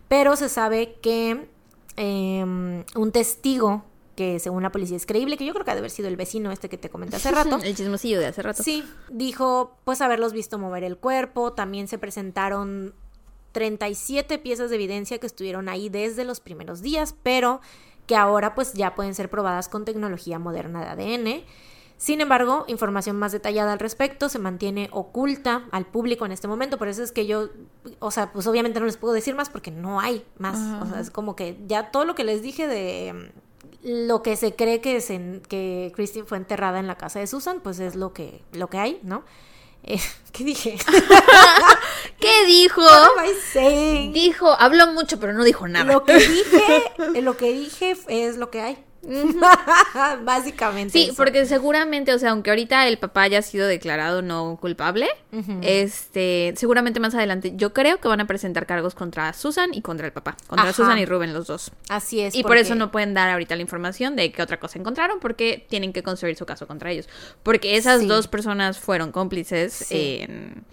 pero 0.08 0.36
se 0.36 0.48
sabe 0.48 0.98
que 1.02 1.48
eh, 1.96 2.44
un 2.44 3.12
testigo, 3.12 3.84
que 4.16 4.40
según 4.40 4.62
la 4.62 4.72
policía 4.72 4.96
es 4.96 5.06
creíble, 5.06 5.36
que 5.36 5.44
yo 5.44 5.52
creo 5.52 5.64
que 5.64 5.70
ha 5.70 5.74
de 5.74 5.80
haber 5.80 5.90
sido 5.90 6.08
el 6.08 6.16
vecino 6.16 6.50
este 6.50 6.68
que 6.68 6.78
te 6.78 6.88
comenté 6.88 7.16
hace 7.16 7.30
rato, 7.32 7.60
El 7.62 7.76
chismosillo 7.76 8.18
de 8.18 8.26
hace 8.26 8.42
rato. 8.42 8.62
Sí, 8.62 8.82
dijo 9.10 9.76
pues 9.84 10.00
haberlos 10.00 10.32
visto 10.32 10.58
mover 10.58 10.82
el 10.82 10.96
cuerpo, 10.96 11.52
también 11.52 11.86
se 11.86 11.98
presentaron 11.98 12.94
37 13.52 14.38
piezas 14.38 14.70
de 14.70 14.76
evidencia 14.76 15.18
que 15.18 15.26
estuvieron 15.26 15.68
ahí 15.68 15.88
desde 15.88 16.24
los 16.24 16.40
primeros 16.40 16.82
días, 16.82 17.14
pero 17.22 17.60
que 18.06 18.16
ahora 18.16 18.54
pues 18.54 18.72
ya 18.72 18.94
pueden 18.94 19.14
ser 19.14 19.30
probadas 19.30 19.68
con 19.68 19.84
tecnología 19.84 20.38
moderna 20.38 20.80
de 20.80 20.88
ADN. 20.88 21.44
Sin 21.98 22.20
embargo, 22.20 22.66
información 22.68 23.16
más 23.16 23.32
detallada 23.32 23.72
al 23.72 23.78
respecto 23.78 24.28
se 24.28 24.38
mantiene 24.38 24.90
oculta 24.92 25.64
al 25.72 25.86
público 25.86 26.26
en 26.26 26.32
este 26.32 26.46
momento, 26.46 26.76
por 26.76 26.88
eso 26.88 27.02
es 27.02 27.10
que 27.10 27.26
yo, 27.26 27.48
o 27.98 28.10
sea, 28.10 28.32
pues 28.32 28.46
obviamente 28.46 28.78
no 28.80 28.86
les 28.86 28.98
puedo 28.98 29.14
decir 29.14 29.34
más 29.34 29.48
porque 29.48 29.70
no 29.70 30.00
hay 30.00 30.22
más, 30.38 30.82
o 30.82 30.86
sea, 30.86 31.00
es 31.00 31.10
como 31.10 31.34
que 31.34 31.58
ya 31.66 31.90
todo 31.90 32.04
lo 32.04 32.14
que 32.14 32.24
les 32.24 32.42
dije 32.42 32.66
de 32.68 33.32
lo 33.86 34.20
que 34.20 34.34
se 34.34 34.56
cree 34.56 34.80
que, 34.80 35.00
se, 35.00 35.40
que 35.48 35.92
Christine 35.94 36.26
fue 36.26 36.38
enterrada 36.38 36.80
en 36.80 36.88
la 36.88 36.96
casa 36.96 37.20
de 37.20 37.28
Susan, 37.28 37.60
pues 37.60 37.78
es 37.78 37.94
lo 37.94 38.12
que, 38.12 38.42
lo 38.52 38.68
que 38.68 38.78
hay, 38.78 38.98
¿no? 39.04 39.24
Eh, 39.84 40.00
¿Qué 40.32 40.42
dije? 40.42 40.76
¿Qué 42.20 42.46
dijo? 42.46 42.82
Dijo, 44.12 44.56
habló 44.58 44.88
mucho, 44.88 45.20
pero 45.20 45.34
no 45.34 45.44
dijo 45.44 45.68
nada. 45.68 45.92
Lo 45.92 46.04
que 46.04 46.14
dije, 46.14 46.82
lo 47.22 47.36
que 47.36 47.52
dije 47.52 47.96
es 48.08 48.36
lo 48.38 48.50
que 48.50 48.60
hay. 48.60 48.84
Básicamente. 50.24 50.92
Sí, 50.92 51.04
eso. 51.06 51.14
porque 51.16 51.46
seguramente, 51.46 52.12
o 52.12 52.18
sea, 52.18 52.30
aunque 52.30 52.50
ahorita 52.50 52.86
el 52.88 52.98
papá 52.98 53.22
haya 53.22 53.42
sido 53.42 53.66
declarado 53.66 54.22
no 54.22 54.58
culpable, 54.60 55.08
este, 55.62 56.54
seguramente 56.56 57.00
más 57.00 57.14
adelante 57.14 57.52
yo 57.56 57.72
creo 57.72 58.00
que 58.00 58.08
van 58.08 58.20
a 58.20 58.26
presentar 58.26 58.66
cargos 58.66 58.94
contra 58.94 59.32
Susan 59.32 59.70
y 59.74 59.82
contra 59.82 60.06
el 60.06 60.12
papá, 60.12 60.36
contra 60.46 60.64
Ajá. 60.70 60.72
Susan 60.72 60.98
y 60.98 61.06
Rubén 61.06 61.32
los 61.32 61.46
dos. 61.46 61.72
Así 61.88 62.20
es. 62.20 62.34
y 62.34 62.42
por 62.42 62.56
eso 62.56 62.74
no 62.74 62.90
pueden 62.90 63.14
dar 63.14 63.30
ahorita 63.30 63.54
la 63.56 63.62
información 63.62 64.16
de 64.16 64.32
qué 64.32 64.42
otra 64.42 64.58
cosa 64.58 64.78
encontraron, 64.78 65.20
porque 65.20 65.64
tienen 65.68 65.92
que 65.92 66.02
construir 66.02 66.36
su 66.36 66.46
caso 66.46 66.66
contra 66.66 66.90
ellos. 66.90 67.08
Porque 67.42 67.76
esas 67.76 68.00
Sí. 68.00 68.06
dos 68.06 68.28
personas 68.28 68.78
fueron 68.78 69.12
cómplices 69.12 69.72
Sí. 69.72 70.18
en, 70.20 70.64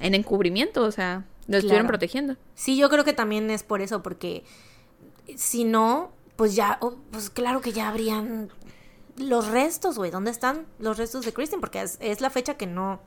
en 0.00 0.14
encubrimiento, 0.14 0.82
o 0.84 0.90
sea, 0.90 1.24
lo 1.46 1.56
estuvieron 1.58 1.86
protegiendo. 1.86 2.36
Sí, 2.54 2.76
yo 2.76 2.88
creo 2.88 3.04
que 3.04 3.12
también 3.12 3.50
es 3.50 3.62
por 3.62 3.80
eso, 3.82 4.02
porque 4.02 4.44
si 5.36 5.64
no, 5.64 6.12
pues 6.40 6.54
ya, 6.54 6.78
oh, 6.80 6.94
pues 7.10 7.28
claro 7.28 7.60
que 7.60 7.70
ya 7.70 7.90
habrían 7.90 8.48
los 9.18 9.48
restos, 9.48 9.98
güey. 9.98 10.10
¿Dónde 10.10 10.30
están 10.30 10.66
los 10.78 10.96
restos 10.96 11.26
de 11.26 11.34
Kristen? 11.34 11.60
Porque 11.60 11.82
es, 11.82 11.98
es 12.00 12.22
la 12.22 12.30
fecha 12.30 12.54
que 12.54 12.66
no, 12.66 13.00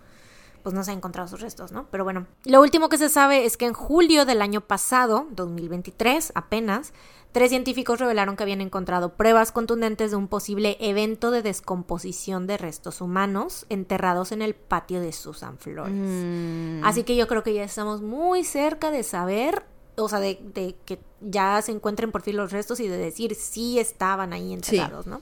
pues 0.62 0.76
no 0.76 0.84
se 0.84 0.92
han 0.92 0.98
encontrado 0.98 1.28
sus 1.28 1.42
restos, 1.42 1.72
¿no? 1.72 1.88
Pero 1.90 2.04
bueno, 2.04 2.28
lo 2.46 2.62
último 2.62 2.90
que 2.90 3.00
se 3.00 3.10
sabe 3.10 3.46
es 3.46 3.58
que 3.58 3.66
en 3.66 3.74
julio 3.74 4.26
del 4.26 4.40
año 4.40 4.62
pasado, 4.62 5.26
2023, 5.32 6.34
apenas, 6.36 6.94
tres 7.32 7.50
científicos 7.50 8.00
revelaron 8.00 8.36
que 8.36 8.44
habían 8.44 8.62
encontrado 8.62 9.16
pruebas 9.16 9.52
contundentes 9.52 10.12
de 10.12 10.18
un 10.18 10.28
posible 10.28 10.78
evento 10.80 11.32
de 11.32 11.42
descomposición 11.42 12.46
de 12.46 12.58
restos 12.58 13.02
humanos 13.02 13.66
enterrados 13.70 14.32
en 14.32 14.44
el 14.44 14.54
patio 14.54 15.02
de 15.02 15.12
Susan 15.12 15.58
Flores. 15.58 15.96
Mm, 15.96 16.86
Así 16.86 17.04
que 17.04 17.16
yo 17.16 17.28
creo 17.28 17.42
que 17.42 17.56
ya 17.56 17.64
estamos 17.64 18.04
muy 18.04 18.44
cerca 18.44 18.92
de 18.92 19.02
saber, 19.02 19.66
o 19.96 20.10
sea, 20.10 20.20
de, 20.20 20.40
de 20.54 20.76
que 20.86 21.00
ya 21.22 21.62
se 21.62 21.72
encuentren 21.72 22.12
por 22.12 22.22
fin 22.22 22.38
los 22.38 22.52
restos 22.52 22.80
y 22.80 22.88
de 22.88 22.98
decir 22.98 23.36
si 23.36 23.80
estaban 23.80 24.34
ahí 24.34 24.54
enterrados, 24.54 25.08
¿no? 25.08 25.22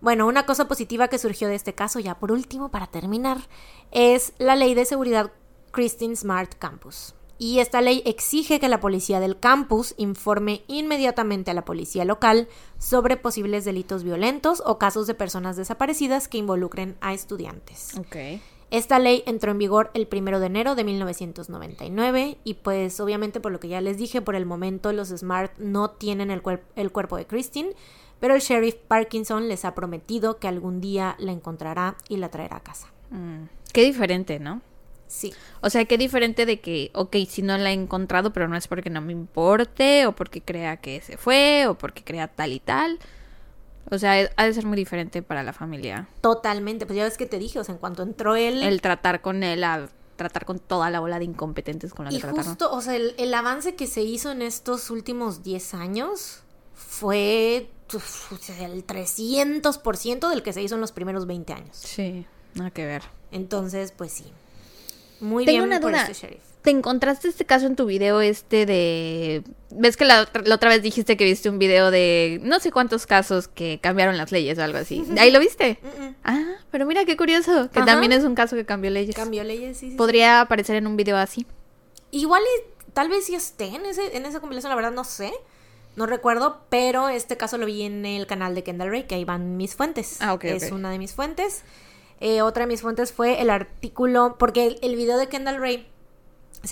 Bueno, 0.00 0.26
una 0.26 0.44
cosa 0.44 0.68
positiva 0.68 1.08
que 1.08 1.18
surgió 1.18 1.48
de 1.48 1.54
este 1.54 1.74
caso, 1.74 1.98
ya 2.00 2.18
por 2.18 2.30
último, 2.30 2.70
para 2.70 2.86
terminar, 2.86 3.38
es 3.92 4.32
la 4.38 4.54
ley 4.54 4.74
de 4.74 4.84
seguridad 4.84 5.32
Christine 5.72 6.16
Smart 6.16 6.54
Campus. 6.58 7.14
Y 7.38 7.58
esta 7.58 7.82
ley 7.82 8.02
exige 8.06 8.60
que 8.60 8.68
la 8.68 8.80
policía 8.80 9.20
del 9.20 9.38
campus 9.38 9.94
informe 9.98 10.64
inmediatamente 10.68 11.50
a 11.50 11.54
la 11.54 11.66
policía 11.66 12.04
local 12.04 12.48
sobre 12.78 13.16
posibles 13.16 13.64
delitos 13.64 14.04
violentos 14.04 14.62
o 14.64 14.78
casos 14.78 15.06
de 15.06 15.14
personas 15.14 15.56
desaparecidas 15.56 16.28
que 16.28 16.38
involucren 16.38 16.96
a 17.00 17.12
estudiantes. 17.12 17.94
ok. 17.98 18.16
Esta 18.70 18.98
ley 18.98 19.22
entró 19.26 19.52
en 19.52 19.58
vigor 19.58 19.90
el 19.94 20.06
primero 20.06 20.40
de 20.40 20.46
enero 20.46 20.74
de 20.74 20.84
1999 20.84 22.38
y 22.44 22.54
pues 22.54 22.98
obviamente 23.00 23.40
por 23.40 23.52
lo 23.52 23.60
que 23.60 23.68
ya 23.68 23.80
les 23.80 23.96
dije, 23.96 24.20
por 24.22 24.34
el 24.34 24.46
momento 24.46 24.92
los 24.92 25.08
Smart 25.08 25.56
no 25.58 25.90
tienen 25.90 26.30
el, 26.30 26.42
cuer- 26.42 26.62
el 26.74 26.90
cuerpo 26.90 27.16
de 27.16 27.26
Christine, 27.26 27.70
pero 28.20 28.34
el 28.34 28.40
sheriff 28.40 28.74
Parkinson 28.88 29.48
les 29.48 29.64
ha 29.64 29.74
prometido 29.74 30.38
que 30.38 30.48
algún 30.48 30.80
día 30.80 31.14
la 31.18 31.32
encontrará 31.32 31.96
y 32.08 32.16
la 32.16 32.30
traerá 32.30 32.56
a 32.56 32.60
casa. 32.62 32.88
Mm, 33.10 33.44
Qué 33.72 33.84
diferente, 33.84 34.38
¿no? 34.40 34.62
Sí, 35.08 35.32
O 35.60 35.70
sea, 35.70 35.84
qué 35.84 35.98
diferente 35.98 36.46
de 36.46 36.58
que, 36.58 36.90
ok, 36.92 37.14
si 37.28 37.42
no 37.42 37.56
la 37.58 37.70
he 37.70 37.74
encontrado, 37.74 38.32
pero 38.32 38.48
no 38.48 38.56
es 38.56 38.66
porque 38.66 38.90
no 38.90 39.00
me 39.00 39.12
importe, 39.12 40.04
o 40.06 40.12
porque 40.16 40.40
crea 40.40 40.78
que 40.78 41.00
se 41.00 41.16
fue, 41.16 41.66
o 41.68 41.78
porque 41.78 42.02
crea 42.02 42.26
tal 42.26 42.52
y 42.52 42.58
tal. 42.58 42.98
O 43.90 43.98
sea, 43.98 44.30
ha 44.36 44.44
de 44.44 44.52
ser 44.52 44.66
muy 44.66 44.76
diferente 44.76 45.22
para 45.22 45.42
la 45.42 45.52
familia. 45.52 46.08
totalmente. 46.20 46.86
Pues 46.86 46.96
ya 46.96 47.04
ves 47.04 47.16
que 47.16 47.26
te 47.26 47.38
dije, 47.38 47.58
o 47.60 47.64
sea, 47.64 47.74
en 47.74 47.78
cuanto 47.78 48.02
entró 48.02 48.34
él... 48.36 48.62
El 48.62 48.80
tratar 48.80 49.20
con 49.20 49.42
él, 49.42 49.62
a 49.64 49.88
tratar 50.16 50.44
con 50.44 50.58
toda 50.58 50.90
la 50.90 50.98
bola 51.00 51.18
de 51.18 51.26
incompetentes 51.26 51.92
con 51.94 52.06
la 52.06 52.10
que 52.10 52.16
y 52.16 52.20
trataron. 52.20 52.44
justo, 52.44 52.72
o 52.72 52.80
sea, 52.80 52.96
el, 52.96 53.14
el 53.18 53.32
avance 53.34 53.74
que 53.74 53.86
se 53.86 54.02
hizo 54.02 54.32
en 54.32 54.42
estos 54.42 54.90
últimos 54.90 55.42
10 55.42 55.74
años 55.74 56.40
fue 56.74 57.70
uf, 57.94 58.32
el 58.60 58.86
300% 58.86 60.28
del 60.28 60.42
que 60.42 60.52
se 60.52 60.62
hizo 60.62 60.74
en 60.74 60.80
los 60.80 60.92
primeros 60.92 61.26
20 61.26 61.52
años. 61.52 61.76
Sí, 61.76 62.26
nada 62.54 62.70
que 62.70 62.86
ver. 62.86 63.02
Entonces, 63.30 63.92
pues 63.92 64.12
sí. 64.12 64.32
Muy 65.20 65.44
Tengo 65.44 65.58
bien 65.64 65.68
una 65.68 65.80
por 65.80 65.92
duda. 65.92 66.02
este 66.02 66.14
sheriff. 66.14 66.42
¿Te 66.66 66.72
encontraste 66.72 67.28
este 67.28 67.44
caso 67.44 67.66
en 67.66 67.76
tu 67.76 67.86
video 67.86 68.20
este 68.20 68.66
de... 68.66 69.44
¿Ves 69.70 69.96
que 69.96 70.04
la, 70.04 70.22
otra- 70.22 70.42
la 70.44 70.56
otra 70.56 70.68
vez 70.68 70.82
dijiste 70.82 71.16
que 71.16 71.22
viste 71.22 71.48
un 71.48 71.60
video 71.60 71.92
de 71.92 72.40
no 72.42 72.58
sé 72.58 72.72
cuántos 72.72 73.06
casos 73.06 73.46
que 73.46 73.78
cambiaron 73.80 74.16
las 74.16 74.32
leyes 74.32 74.58
o 74.58 74.64
algo 74.64 74.76
así? 74.78 75.04
¿Ahí 75.16 75.30
lo 75.30 75.38
viste? 75.38 75.78
Ah, 76.24 76.56
pero 76.72 76.84
mira 76.84 77.04
qué 77.04 77.16
curioso, 77.16 77.70
que 77.70 77.78
Ajá. 77.78 77.86
también 77.86 78.10
es 78.10 78.24
un 78.24 78.34
caso 78.34 78.56
que 78.56 78.64
cambió 78.66 78.90
leyes. 78.90 79.14
Cambió 79.14 79.44
leyes, 79.44 79.76
sí, 79.78 79.86
sí, 79.86 79.90
sí. 79.92 79.96
Podría 79.96 80.40
aparecer 80.40 80.74
en 80.74 80.88
un 80.88 80.96
video 80.96 81.16
así. 81.18 81.46
Igual 82.10 82.42
y 82.42 82.90
tal 82.94 83.10
vez 83.10 83.26
sí 83.26 83.36
esté 83.36 83.66
en, 83.66 83.86
ese, 83.86 84.16
en 84.16 84.26
esa 84.26 84.40
compilación, 84.40 84.70
la 84.70 84.74
verdad 84.74 84.90
no 84.90 85.04
sé. 85.04 85.32
No 85.94 86.06
recuerdo, 86.06 86.62
pero 86.68 87.08
este 87.10 87.36
caso 87.36 87.58
lo 87.58 87.66
vi 87.66 87.82
en 87.82 88.04
el 88.04 88.26
canal 88.26 88.56
de 88.56 88.64
Kendall 88.64 88.90
Ray, 88.90 89.04
que 89.04 89.14
ahí 89.14 89.24
van 89.24 89.56
mis 89.56 89.76
fuentes. 89.76 90.16
Ah, 90.20 90.34
ok, 90.34 90.42
Es 90.46 90.72
una 90.72 90.90
de 90.90 90.98
mis 90.98 91.12
fuentes. 91.14 91.62
Eh, 92.18 92.42
otra 92.42 92.64
de 92.64 92.66
mis 92.72 92.82
fuentes 92.82 93.12
fue 93.12 93.40
el 93.40 93.50
artículo, 93.50 94.34
porque 94.36 94.66
el, 94.66 94.78
el 94.82 94.96
video 94.96 95.16
de 95.16 95.28
Kendall 95.28 95.58
Ray 95.60 95.86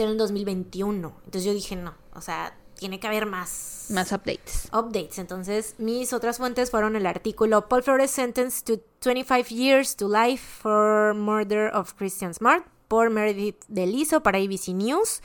en 0.01 0.17
2021. 0.17 1.13
Entonces 1.25 1.45
yo 1.45 1.53
dije, 1.53 1.77
no, 1.77 1.95
o 2.15 2.21
sea, 2.21 2.57
tiene 2.77 2.99
que 3.01 3.07
haber 3.07 3.27
más, 3.27 3.87
Más 3.91 4.13
updates. 4.13 4.69
updates. 4.73 5.19
Entonces, 5.19 5.75
mis 5.79 6.13
otras 6.13 6.39
fuentes 6.39 6.71
fueron 6.71 6.97
el 6.97 7.07
artículo 7.07 7.69
Paul 7.69 7.83
Flores 7.83 8.11
sentenced 8.11 8.67
to 8.67 8.83
25 9.01 9.51
years 9.51 9.97
to 9.97 10.09
life 10.09 10.43
for 10.63 11.15
murder 11.15 11.71
of 11.75 11.95
Christian 11.95 12.35
Smart 12.35 12.67
por 12.89 13.11
Meredith 13.11 13.65
Deliso 13.69 14.23
para 14.23 14.39
ABC 14.39 14.69
News. 14.69 15.23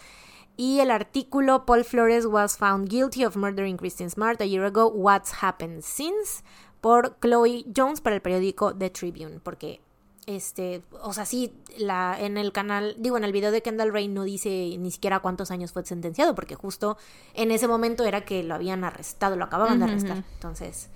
Y 0.58 0.80
el 0.82 0.92
artículo 0.92 1.66
Paul 1.66 1.86
Flores 1.86 2.26
was 2.26 2.58
found 2.58 2.90
guilty 2.90 3.24
of 3.24 3.36
murdering 3.38 3.78
Christian 3.78 4.10
Smart 4.10 4.42
a 4.42 4.46
year 4.46 4.66
ago. 4.66 4.88
What's 4.88 5.42
happened 5.42 5.84
since? 5.84 6.44
por 6.82 7.18
Chloe 7.20 7.66
Jones 7.76 8.00
para 8.00 8.16
el 8.16 8.22
periódico 8.22 8.74
The 8.74 8.90
Tribune. 8.90 9.40
Porque 9.42 9.82
este, 10.30 10.84
o 11.02 11.12
sea, 11.12 11.26
sí, 11.26 11.56
la, 11.80 12.16
en 12.20 12.38
el 12.38 12.52
canal, 12.52 12.96
digo, 13.00 13.18
en 13.18 13.24
el 13.24 13.32
video 13.32 13.50
de 13.52 13.64
Kendall 13.64 13.92
Ray 13.92 14.08
no 14.08 14.24
dice 14.24 14.76
ni 14.78 14.92
siquiera 14.92 15.22
cuántos 15.22 15.50
años 15.50 15.72
fue 15.72 15.84
sentenciado, 15.84 16.36
porque 16.36 16.54
justo 16.54 16.98
en 17.34 17.50
ese 17.50 17.68
momento 17.68 18.06
era 18.06 18.26
que 18.26 18.44
lo 18.44 18.54
habían 18.54 18.84
arrestado, 18.84 19.36
lo 19.36 19.46
acababan 19.46 19.80
de 19.80 19.86
arrestar. 19.86 20.24
Entonces, 20.36 20.90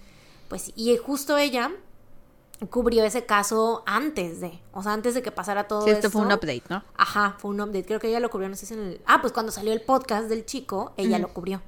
pues, 0.50 0.72
y 0.76 0.96
justo 0.98 1.36
ella 1.38 1.72
cubrió 2.70 3.04
ese 3.06 3.26
caso 3.26 3.82
antes 3.88 4.40
de, 4.40 4.62
o 4.72 4.84
sea, 4.84 4.94
antes 4.94 5.16
de 5.16 5.24
que 5.24 5.32
pasara 5.32 5.68
todo 5.68 5.82
Sí, 5.82 5.90
esto 5.90 6.12
fue 6.12 6.22
un 6.22 6.32
update, 6.32 6.64
¿no? 6.70 6.84
Ajá, 6.96 7.36
fue 7.40 7.50
un 7.50 7.60
update. 7.60 7.86
Creo 7.86 8.00
que 8.00 8.10
ella 8.10 8.20
lo 8.20 8.30
cubrió, 8.30 8.50
no 8.50 8.56
sé 8.56 8.68
si 8.68 8.76
en 8.76 8.82
el... 8.82 9.02
Ah, 9.08 9.18
pues 9.20 9.34
cuando 9.34 9.52
salió 9.52 9.74
el 9.74 9.82
podcast 9.82 10.30
del 10.30 10.46
chico, 10.46 10.94
ella 10.96 11.18
lo 11.18 11.34
cubrió. 11.34 11.62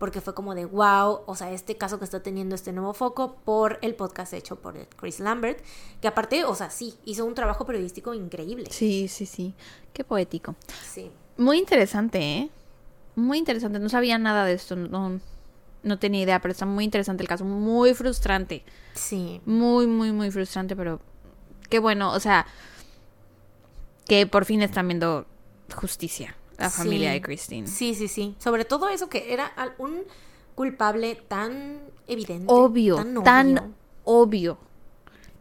Porque 0.00 0.22
fue 0.22 0.34
como 0.34 0.54
de, 0.54 0.64
wow, 0.64 1.20
o 1.26 1.36
sea, 1.36 1.52
este 1.52 1.76
caso 1.76 1.98
que 1.98 2.06
está 2.06 2.22
teniendo 2.22 2.54
este 2.54 2.72
nuevo 2.72 2.94
foco 2.94 3.36
por 3.44 3.78
el 3.82 3.94
podcast 3.94 4.32
hecho 4.32 4.56
por 4.56 4.74
Chris 4.96 5.20
Lambert, 5.20 5.62
que 6.00 6.08
aparte, 6.08 6.44
o 6.46 6.54
sea, 6.54 6.70
sí, 6.70 6.94
hizo 7.04 7.26
un 7.26 7.34
trabajo 7.34 7.66
periodístico 7.66 8.14
increíble. 8.14 8.70
Sí, 8.70 9.08
sí, 9.08 9.26
sí. 9.26 9.54
Qué 9.92 10.02
poético. 10.02 10.56
Sí. 10.82 11.10
Muy 11.36 11.58
interesante, 11.58 12.18
¿eh? 12.18 12.50
Muy 13.14 13.36
interesante. 13.36 13.78
No 13.78 13.90
sabía 13.90 14.16
nada 14.16 14.46
de 14.46 14.54
esto. 14.54 14.74
No, 14.74 15.20
no 15.82 15.98
tenía 15.98 16.22
idea, 16.22 16.40
pero 16.40 16.52
está 16.52 16.64
muy 16.64 16.84
interesante 16.84 17.22
el 17.22 17.28
caso. 17.28 17.44
Muy 17.44 17.92
frustrante. 17.92 18.64
Sí. 18.94 19.42
Muy, 19.44 19.86
muy, 19.86 20.12
muy 20.12 20.30
frustrante, 20.30 20.74
pero 20.76 21.00
qué 21.68 21.78
bueno. 21.78 22.12
O 22.12 22.20
sea, 22.20 22.46
que 24.06 24.26
por 24.26 24.46
fin 24.46 24.62
están 24.62 24.88
viendo 24.88 25.26
justicia. 25.76 26.36
La 26.60 26.70
Sí. 26.70 26.78
familia 26.78 27.10
de 27.12 27.20
Christine. 27.22 27.66
Sí, 27.66 27.94
sí, 27.94 28.06
sí. 28.08 28.34
Sobre 28.38 28.64
todo 28.64 28.88
eso 28.88 29.08
que 29.08 29.32
era 29.32 29.52
un 29.78 30.02
culpable 30.54 31.16
tan 31.28 31.80
evidente. 32.06 32.44
Obvio, 32.48 32.96
Tan 32.96 33.22
tan, 33.24 33.48
obvio. 33.58 33.72
obvio. 34.04 34.58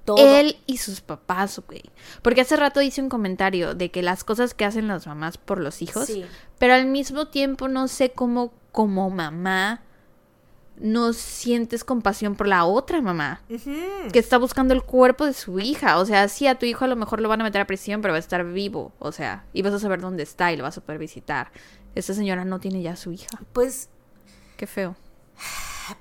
Todo. 0.05 0.17
Él 0.39 0.57
y 0.65 0.77
sus 0.77 1.01
papás, 1.01 1.61
güey. 1.67 1.83
Porque 2.23 2.41
hace 2.41 2.55
rato 2.55 2.81
hice 2.81 3.01
un 3.01 3.09
comentario 3.09 3.75
de 3.75 3.91
que 3.91 4.01
las 4.01 4.23
cosas 4.23 4.53
que 4.55 4.65
hacen 4.65 4.87
las 4.87 5.05
mamás 5.05 5.37
por 5.37 5.59
los 5.59 5.81
hijos, 5.83 6.07
Sí. 6.07 6.25
pero 6.57 6.73
al 6.73 6.87
mismo 6.87 7.27
tiempo 7.27 7.67
no 7.67 7.87
sé 7.87 8.11
cómo 8.11 8.51
como 8.71 9.09
mamá 9.09 9.83
no 10.79 11.13
sientes 11.13 11.83
compasión 11.83 12.35
por 12.35 12.47
la 12.47 12.65
otra 12.65 13.01
mamá 13.01 13.41
que 14.11 14.19
está 14.19 14.37
buscando 14.37 14.73
el 14.73 14.83
cuerpo 14.83 15.25
de 15.25 15.33
su 15.33 15.59
hija. 15.59 15.99
O 15.99 16.05
sea, 16.05 16.27
sí, 16.27 16.47
a 16.47 16.55
tu 16.57 16.65
hijo 16.65 16.85
a 16.85 16.87
lo 16.87 16.95
mejor 16.95 17.21
lo 17.21 17.29
van 17.29 17.41
a 17.41 17.43
meter 17.43 17.61
a 17.61 17.67
prisión, 17.67 18.01
pero 18.01 18.13
va 18.13 18.17
a 18.17 18.19
estar 18.19 18.45
vivo. 18.45 18.93
O 18.99 19.11
sea, 19.11 19.45
y 19.53 19.61
vas 19.61 19.73
a 19.73 19.79
saber 19.79 20.01
dónde 20.01 20.23
está 20.23 20.51
y 20.51 20.57
lo 20.57 20.63
vas 20.63 20.77
a 20.77 20.81
poder 20.81 20.99
visitar. 20.99 21.51
Esta 21.95 22.13
señora 22.13 22.45
no 22.45 22.59
tiene 22.59 22.81
ya 22.81 22.93
a 22.93 22.95
su 22.95 23.11
hija. 23.11 23.27
Pues 23.53 23.89
Qué 24.59 24.67
feo. 24.67 24.97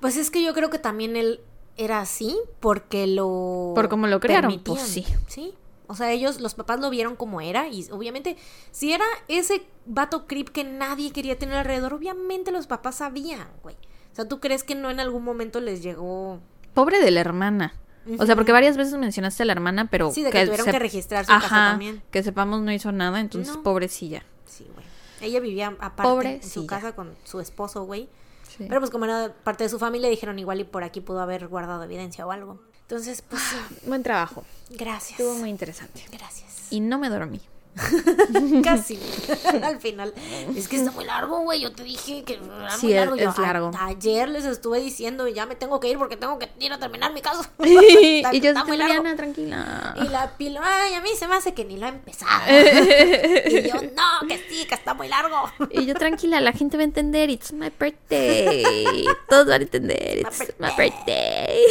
Pues 0.01 0.17
es 0.17 0.29
que 0.29 0.43
yo 0.43 0.53
creo 0.53 0.69
que 0.69 0.79
también 0.79 1.15
él 1.15 1.39
era 1.77 2.01
así 2.01 2.37
porque 2.59 3.07
lo... 3.07 3.71
Por 3.73 3.87
cómo 3.87 4.05
lo 4.05 4.19
crearon, 4.19 4.51
permitían. 4.51 4.75
pues 4.75 4.85
sí. 4.85 5.05
Sí. 5.27 5.53
O 5.87 5.95
sea, 5.95 6.11
ellos, 6.11 6.41
los 6.41 6.55
papás 6.55 6.81
lo 6.81 6.89
vieron 6.89 7.15
como 7.15 7.39
era 7.39 7.69
y 7.69 7.89
obviamente, 7.89 8.35
si 8.71 8.91
era 8.91 9.05
ese 9.29 9.63
vato 9.85 10.27
creep 10.27 10.49
que 10.49 10.65
nadie 10.65 11.13
quería 11.13 11.39
tener 11.39 11.55
alrededor, 11.55 11.93
obviamente 11.93 12.51
los 12.51 12.67
papás 12.67 12.95
sabían, 12.95 13.47
güey. 13.63 13.77
O 14.11 14.15
sea, 14.15 14.27
¿tú 14.27 14.39
crees 14.39 14.63
que 14.63 14.75
no 14.75 14.89
en 14.89 14.99
algún 14.99 15.23
momento 15.23 15.59
les 15.59 15.81
llegó... 15.83 16.39
Pobre 16.73 16.99
de 17.01 17.11
la 17.11 17.21
hermana. 17.21 17.73
O 18.17 18.25
sea, 18.25 18.35
porque 18.35 18.51
varias 18.51 18.75
veces 18.75 18.95
mencionaste 18.97 19.43
a 19.43 19.45
la 19.45 19.51
hermana, 19.53 19.87
pero... 19.91 20.11
Sí, 20.11 20.23
de 20.23 20.31
que 20.31 20.45
tuvieron 20.45 20.65
que 20.65 20.79
registrar 20.79 21.25
su 21.25 21.31
casa 21.31 21.47
también. 21.49 22.01
que 22.11 22.23
sepamos 22.23 22.61
no 22.61 22.71
hizo 22.71 22.91
nada, 22.91 23.19
entonces 23.19 23.55
No. 23.55 23.63
pobrecilla. 23.63 24.23
Sí, 24.45 24.65
güey. 24.73 24.85
Ella 25.21 25.39
vivía 25.39 25.75
aparte 25.79 26.01
en 26.35 26.43
su 26.43 26.65
Pobrecilla. 26.65 26.67
casa 26.67 26.95
con 26.95 27.13
su 27.23 27.39
esposo, 27.39 27.83
güey. 27.83 28.09
Sí. 28.47 28.65
Pero 28.67 28.79
pues 28.79 28.89
como 28.89 29.05
era 29.05 29.33
parte 29.43 29.63
de 29.65 29.69
su 29.69 29.77
familia, 29.77 30.09
dijeron 30.09 30.39
igual 30.39 30.59
y 30.59 30.63
por 30.63 30.83
aquí 30.83 31.01
pudo 31.01 31.21
haber 31.21 31.47
guardado 31.47 31.83
evidencia 31.83 32.25
o 32.25 32.31
algo. 32.31 32.59
Entonces, 32.81 33.21
pues 33.21 33.41
sí. 33.43 33.57
Buen 33.85 34.01
trabajo. 34.01 34.43
Gracias. 34.71 35.19
Estuvo 35.19 35.35
muy 35.35 35.49
interesante. 35.49 36.03
Gracias. 36.11 36.67
Y 36.71 36.79
no 36.79 36.97
me 36.97 37.09
dormí. 37.09 37.41
Casi. 38.63 38.99
Al 39.63 39.79
final. 39.79 40.13
Es 40.55 40.67
que 40.67 40.75
está 40.77 40.91
muy 40.91 41.05
largo, 41.05 41.39
güey. 41.41 41.61
Yo 41.61 41.71
te 41.71 41.83
dije 41.83 42.23
que 42.23 42.33
era 42.35 42.71
Sí, 42.71 42.87
muy 42.87 42.93
es- 42.93 42.99
largo. 42.99 43.15
Yo, 43.15 43.29
es 43.29 43.37
largo. 43.37 43.71
a- 43.77 43.85
ayer 43.87 44.29
les 44.29 44.45
estuve 44.45 44.79
diciendo 44.79 45.27
ya 45.27 45.45
me 45.45 45.55
tengo 45.55 45.79
que 45.79 45.89
ir 45.89 45.97
porque 45.97 46.17
tengo 46.17 46.37
que 46.39 46.49
ir 46.59 46.71
a 46.73 46.77
terminar 46.79 47.13
mi 47.13 47.21
caso. 47.21 47.43
y 47.65 48.17
Está- 48.17 48.33
yo 48.33 48.49
está 48.49 48.63
muy 48.65 48.77
largo. 48.77 49.03
Tranquila. 49.15 49.95
Y 50.03 50.07
la 50.09 50.31
pila, 50.37 50.61
ay, 50.63 50.93
a 50.93 51.01
mí 51.01 51.09
se 51.17 51.27
me 51.27 51.35
hace 51.35 51.53
que 51.53 51.65
ni 51.65 51.77
lo 51.77 51.85
he 51.85 51.89
empezado. 51.89 52.41
y 52.49 53.67
yo, 53.67 53.75
no, 53.75 54.27
que 54.27 54.37
sí, 54.49 54.65
que 54.67 54.75
está 54.75 54.93
muy 54.93 55.07
largo. 55.07 55.35
Y 55.71 55.85
yo 55.85 55.93
tranquila, 55.95 56.39
la 56.41 56.51
gente 56.53 56.77
va 56.77 56.81
a 56.81 56.85
entender. 56.85 57.29
It's 57.29 57.51
my 57.53 57.71
birthday. 57.79 59.05
Todos 59.29 59.47
van 59.47 59.61
a 59.61 59.63
entender. 59.63 60.19
It's 60.19 60.53
my 60.59 60.69
birthday. 60.77 61.63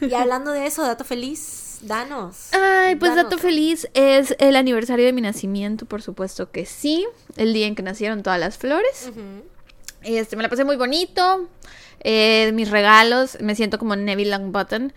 Y 0.00 0.14
hablando 0.14 0.50
de 0.52 0.66
eso, 0.66 0.82
dato 0.82 1.04
feliz, 1.04 1.63
danos. 1.86 2.52
Ay, 2.52 2.96
pues 2.96 3.14
Danos. 3.14 3.30
dato 3.30 3.38
feliz 3.38 3.88
es 3.94 4.34
el 4.38 4.56
aniversario 4.56 5.04
de 5.04 5.12
mi 5.12 5.20
nacimiento, 5.20 5.86
por 5.86 6.02
supuesto 6.02 6.50
que 6.50 6.66
sí. 6.66 7.06
El 7.36 7.52
día 7.52 7.66
en 7.66 7.74
que 7.74 7.82
nacieron 7.82 8.22
todas 8.22 8.40
las 8.40 8.58
flores. 8.58 9.10
Este, 10.02 10.36
me 10.36 10.42
la 10.42 10.48
pasé 10.48 10.64
muy 10.64 10.76
bonito. 10.76 11.48
Eh, 12.00 12.52
mis 12.54 12.70
regalos, 12.70 13.38
me 13.40 13.54
siento 13.54 13.78
como 13.78 13.96
Neville 13.96 14.30
Longbottom. 14.30 14.90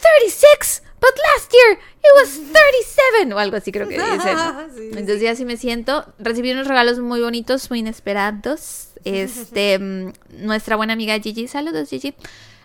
36, 0.00 0.82
but 1.00 1.10
last 1.34 1.52
year 1.52 1.78
it 1.78 2.10
was 2.20 2.34
37 2.34 3.32
o 3.32 3.38
algo 3.38 3.56
así 3.56 3.70
creo 3.72 3.88
que 3.88 3.94
dicen. 3.94 4.36
Sí, 4.74 4.80
sí, 4.80 4.88
Entonces 4.90 5.20
ya 5.20 5.30
así 5.30 5.44
me 5.44 5.56
siento. 5.56 6.04
Recibí 6.18 6.50
unos 6.50 6.66
regalos 6.66 6.98
muy 6.98 7.20
bonitos, 7.20 7.70
muy 7.70 7.78
inesperados. 7.78 8.88
Este, 9.04 9.78
mm, 9.80 10.12
nuestra 10.44 10.76
buena 10.76 10.92
amiga 10.94 11.18
Gigi, 11.20 11.46
saludos 11.48 11.88
Gigi. 11.88 12.14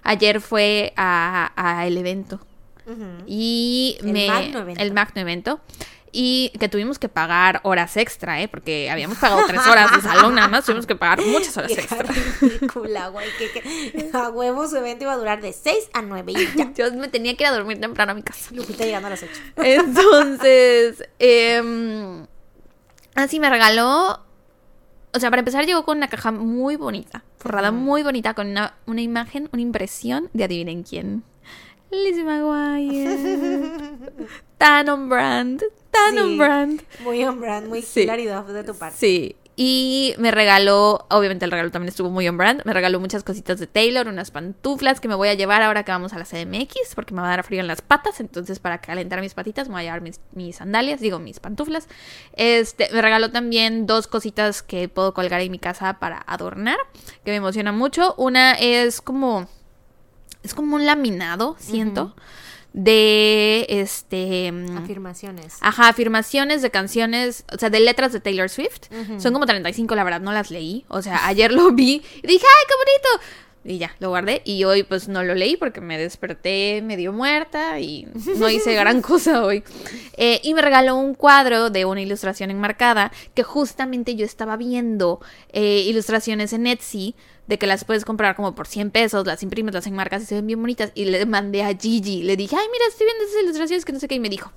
Ayer 0.01 0.41
fue 0.41 0.93
a, 0.95 1.51
a 1.55 1.85
el 1.85 1.97
evento 1.97 2.39
Ujú. 2.89 3.23
y 3.27 3.97
El 4.01 4.11
me 4.13 4.27
magno 4.27 4.59
evento. 4.59 4.81
el 4.81 4.91
magno 4.93 5.21
evento 5.21 5.61
y 6.11 6.51
que 6.59 6.67
tuvimos 6.69 6.97
que 6.97 7.07
pagar 7.07 7.59
horas 7.63 7.95
extra, 7.95 8.41
¿eh? 8.41 8.47
Porque 8.47 8.89
habíamos 8.89 9.19
pagado 9.19 9.43
tres 9.47 9.61
horas 9.67 9.91
de 9.95 10.01
salón 10.01 10.33
nada 10.33 10.47
más, 10.47 10.65
tuvimos 10.65 10.87
que 10.87 10.95
pagar 10.95 11.23
muchas 11.23 11.55
horas 11.55 11.71
extra. 11.77 12.03
ridícula, 12.41 13.09
güey. 13.09 13.27
Que, 13.37 13.51
que 13.51 14.09
a 14.11 14.29
huevo 14.29 14.67
su 14.67 14.77
evento 14.77 15.03
iba 15.03 15.13
a 15.13 15.17
durar 15.17 15.39
de 15.39 15.53
6 15.53 15.89
a 15.93 16.01
9 16.01 16.31
y 16.31 16.57
ya. 16.57 16.73
Yo 16.75 16.91
me 16.95 17.09
tenía 17.09 17.35
que 17.37 17.43
ir 17.43 17.49
a 17.49 17.51
dormir 17.51 17.79
temprano 17.79 18.13
a 18.13 18.15
mi 18.15 18.23
casa. 18.23 18.49
Lupita 18.55 18.85
llegando 18.85 19.05
a 19.07 19.11
las 19.11 19.21
8. 19.21 19.31
Entonces, 19.57 21.03
em, 21.19 22.25
así 23.15 23.39
me 23.39 23.49
regaló. 23.51 24.19
O 25.13 25.19
sea, 25.19 25.29
para 25.29 25.39
empezar, 25.41 25.65
llegó 25.65 25.85
con 25.85 25.97
una 25.97 26.07
caja 26.07 26.31
muy 26.31 26.75
bonita, 26.75 27.23
forrada 27.37 27.71
muy 27.71 28.03
bonita, 28.03 28.33
con 28.35 28.47
una, 28.47 28.75
una 28.85 29.01
imagen, 29.01 29.49
una 29.51 29.61
impresión 29.61 30.29
de 30.33 30.43
adivinen 30.43 30.83
quién. 30.83 31.23
Lizzie 31.91 32.23
McGuire. 32.25 33.91
tan 34.57 34.89
on 34.89 35.09
brand, 35.09 35.61
tan 35.91 36.13
Sí. 36.13 36.19
on 36.19 36.37
brand. 36.37 36.81
Muy 37.03 37.23
on 37.23 37.39
brand, 37.39 37.67
muy 37.67 37.81
Sí. 37.81 38.03
claridad 38.03 38.43
de 38.45 38.63
tu 38.63 38.75
parte. 38.75 38.97
Sí. 38.97 39.35
Y 39.61 40.13
me 40.17 40.31
regaló, 40.31 41.05
obviamente 41.09 41.43
el 41.43 41.51
regalo 41.51 41.69
también 41.69 41.89
estuvo 41.89 42.09
muy 42.09 42.25
on 42.29 42.37
brand, 42.37 42.61
me 42.63 42.71
regaló 42.71 42.97
muchas 43.01 43.23
cositas 43.25 43.59
de 43.59 43.67
Taylor, 43.67 44.07
unas 44.07 44.31
pantuflas 44.31 45.01
que 45.01 45.09
me 45.09 45.15
voy 45.15 45.27
a 45.27 45.33
llevar 45.33 45.61
ahora 45.61 45.83
que 45.83 45.91
vamos 45.91 46.13
a 46.13 46.17
la 46.17 46.23
CDMX, 46.23 46.95
porque 46.95 47.13
me 47.13 47.19
va 47.21 47.27
a 47.27 47.31
dar 47.31 47.43
frío 47.43 47.59
en 47.59 47.67
las 47.67 47.81
patas, 47.81 48.21
entonces 48.21 48.59
para 48.59 48.79
calentar 48.79 49.19
mis 49.19 49.33
patitas 49.33 49.67
me 49.67 49.73
voy 49.73 49.81
a 49.81 49.83
llevar 49.85 49.99
mis, 49.99 50.21
mis 50.31 50.55
sandalias, 50.55 51.01
digo 51.01 51.19
mis 51.19 51.41
pantuflas. 51.41 51.89
Este, 52.37 52.87
me 52.93 53.01
regaló 53.01 53.31
también 53.31 53.85
dos 53.85 54.07
cositas 54.07 54.63
que 54.63 54.87
puedo 54.87 55.13
colgar 55.13 55.41
en 55.41 55.51
mi 55.51 55.59
casa 55.59 55.99
para 55.99 56.23
adornar, 56.25 56.77
que 57.25 57.31
me 57.31 57.37
emociona 57.37 57.73
mucho. 57.73 58.15
Una 58.17 58.53
es 58.53 59.01
como, 59.01 59.49
es 60.43 60.53
como 60.53 60.75
un 60.75 60.85
laminado, 60.85 61.55
siento, 61.59 62.15
de 62.73 63.65
este... 63.69 64.51
mm, 64.51 64.77
Afirmaciones. 64.77 65.57
Ajá, 65.61 65.89
afirmaciones 65.89 66.61
de 66.61 66.69
canciones, 66.71 67.43
o 67.51 67.57
sea, 67.57 67.69
de 67.69 67.79
letras 67.79 68.13
de 68.13 68.19
Taylor 68.19 68.49
Swift. 68.49 68.91
Ujú. 68.91 69.19
Son 69.19 69.33
como 69.33 69.45
35, 69.45 69.95
la 69.95 70.03
verdad, 70.03 70.21
no 70.21 70.31
las 70.31 70.51
leí. 70.51 70.85
O 70.87 71.01
sea, 71.01 71.25
ayer 71.27 71.51
lo 71.51 71.71
vi 71.71 72.01
y 72.23 72.27
dije, 72.27 72.45
¡ay, 72.45 72.65
qué 72.67 72.73
bonito! 72.75 73.25
Y 73.65 73.77
ya, 73.77 73.93
lo 73.99 74.09
guardé. 74.09 74.41
Y 74.45 74.63
hoy, 74.63 74.83
pues, 74.83 75.09
no 75.09 75.21
lo 75.23 75.35
leí 75.35 75.57
porque 75.57 75.81
me 75.81 75.97
desperté 75.97 76.81
medio 76.81 77.11
muerta 77.11 77.79
y 77.79 78.07
no 78.37 78.49
hice 78.49 78.73
gran 78.73 79.01
cosa 79.03 79.43
hoy. 79.43 79.63
Eh, 80.15 80.39
y 80.43 80.53
me 80.53 80.61
regaló 80.61 80.95
un 80.95 81.13
cuadro 81.13 81.69
de 81.69 81.83
una 81.85 82.01
ilustración 82.01 82.51
enmarcada 82.51 83.11
que 83.33 83.43
justamente 83.43 84.15
yo 84.15 84.25
estaba 84.25 84.55
viendo 84.55 85.19
eh, 85.51 85.83
ilustraciones 85.87 86.53
en 86.53 86.67
Etsy 86.67 87.15
de 87.49 87.57
que 87.57 87.65
las 87.65 87.83
puedes 87.83 88.05
comprar 88.05 88.35
como 88.35 88.53
por 88.53 88.67
100 88.67 88.91
pesos, 88.91 89.25
las 89.25 89.41
imprimes, 89.41 89.73
las 89.73 89.87
enmarcas 89.87 90.21
y 90.21 90.25
se 90.27 90.35
ven 90.35 90.45
bien 90.45 90.61
bonitas. 90.61 90.91
Y 90.93 91.05
le 91.05 91.25
mandé 91.25 91.63
a 91.63 91.75
Gigi, 91.75 92.21
le 92.21 92.37
dije, 92.37 92.55
ay, 92.55 92.67
mira, 92.71 92.85
estoy 92.87 93.07
viendo 93.07 93.23
esas 93.25 93.41
ilustraciones 93.41 93.85
que 93.85 93.91
no 93.91 93.99
sé 93.99 94.07
qué. 94.07 94.15
Y 94.15 94.19
me 94.19 94.29
dijo, 94.29 94.51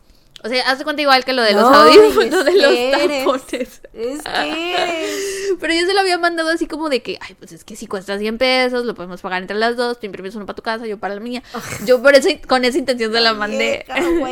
o 0.44 0.48
sea, 0.48 0.70
hazte 0.70 0.84
cuenta 0.84 1.02
igual 1.02 1.24
que 1.24 1.32
lo 1.32 1.42
de 1.42 1.52
los 1.52 1.62
No, 1.62 1.74
audífonos, 1.74 2.44
de 2.44 2.52
los 2.52 3.24
tapones. 3.24 3.82
Es 3.92 4.22
que. 4.22 5.56
Pero 5.60 5.74
yo 5.74 5.86
se 5.86 5.94
lo 5.94 6.00
había 6.00 6.18
mandado 6.18 6.50
así 6.50 6.66
como 6.66 6.88
de 6.88 7.02
que, 7.02 7.18
ay, 7.20 7.34
pues 7.38 7.52
es 7.52 7.64
que 7.64 7.76
si 7.76 7.86
cuesta 7.86 8.18
100 8.18 8.38
pesos, 8.38 8.84
lo 8.84 8.94
podemos 8.94 9.20
pagar 9.20 9.42
entre 9.42 9.56
las 9.56 9.76
dos, 9.76 10.00
tú 10.00 10.06
imprimes 10.06 10.34
uno 10.34 10.46
para 10.46 10.56
tu 10.56 10.62
casa, 10.62 10.86
yo 10.86 10.98
para 10.98 11.14
la 11.14 11.20
mía. 11.20 11.42
Yo 11.84 12.02
por 12.02 12.14
eso, 12.14 12.28
con 12.48 12.64
esa 12.64 12.78
intención 12.78 13.12
se 13.12 13.20
la 13.20 13.34
mandé. 13.34 13.84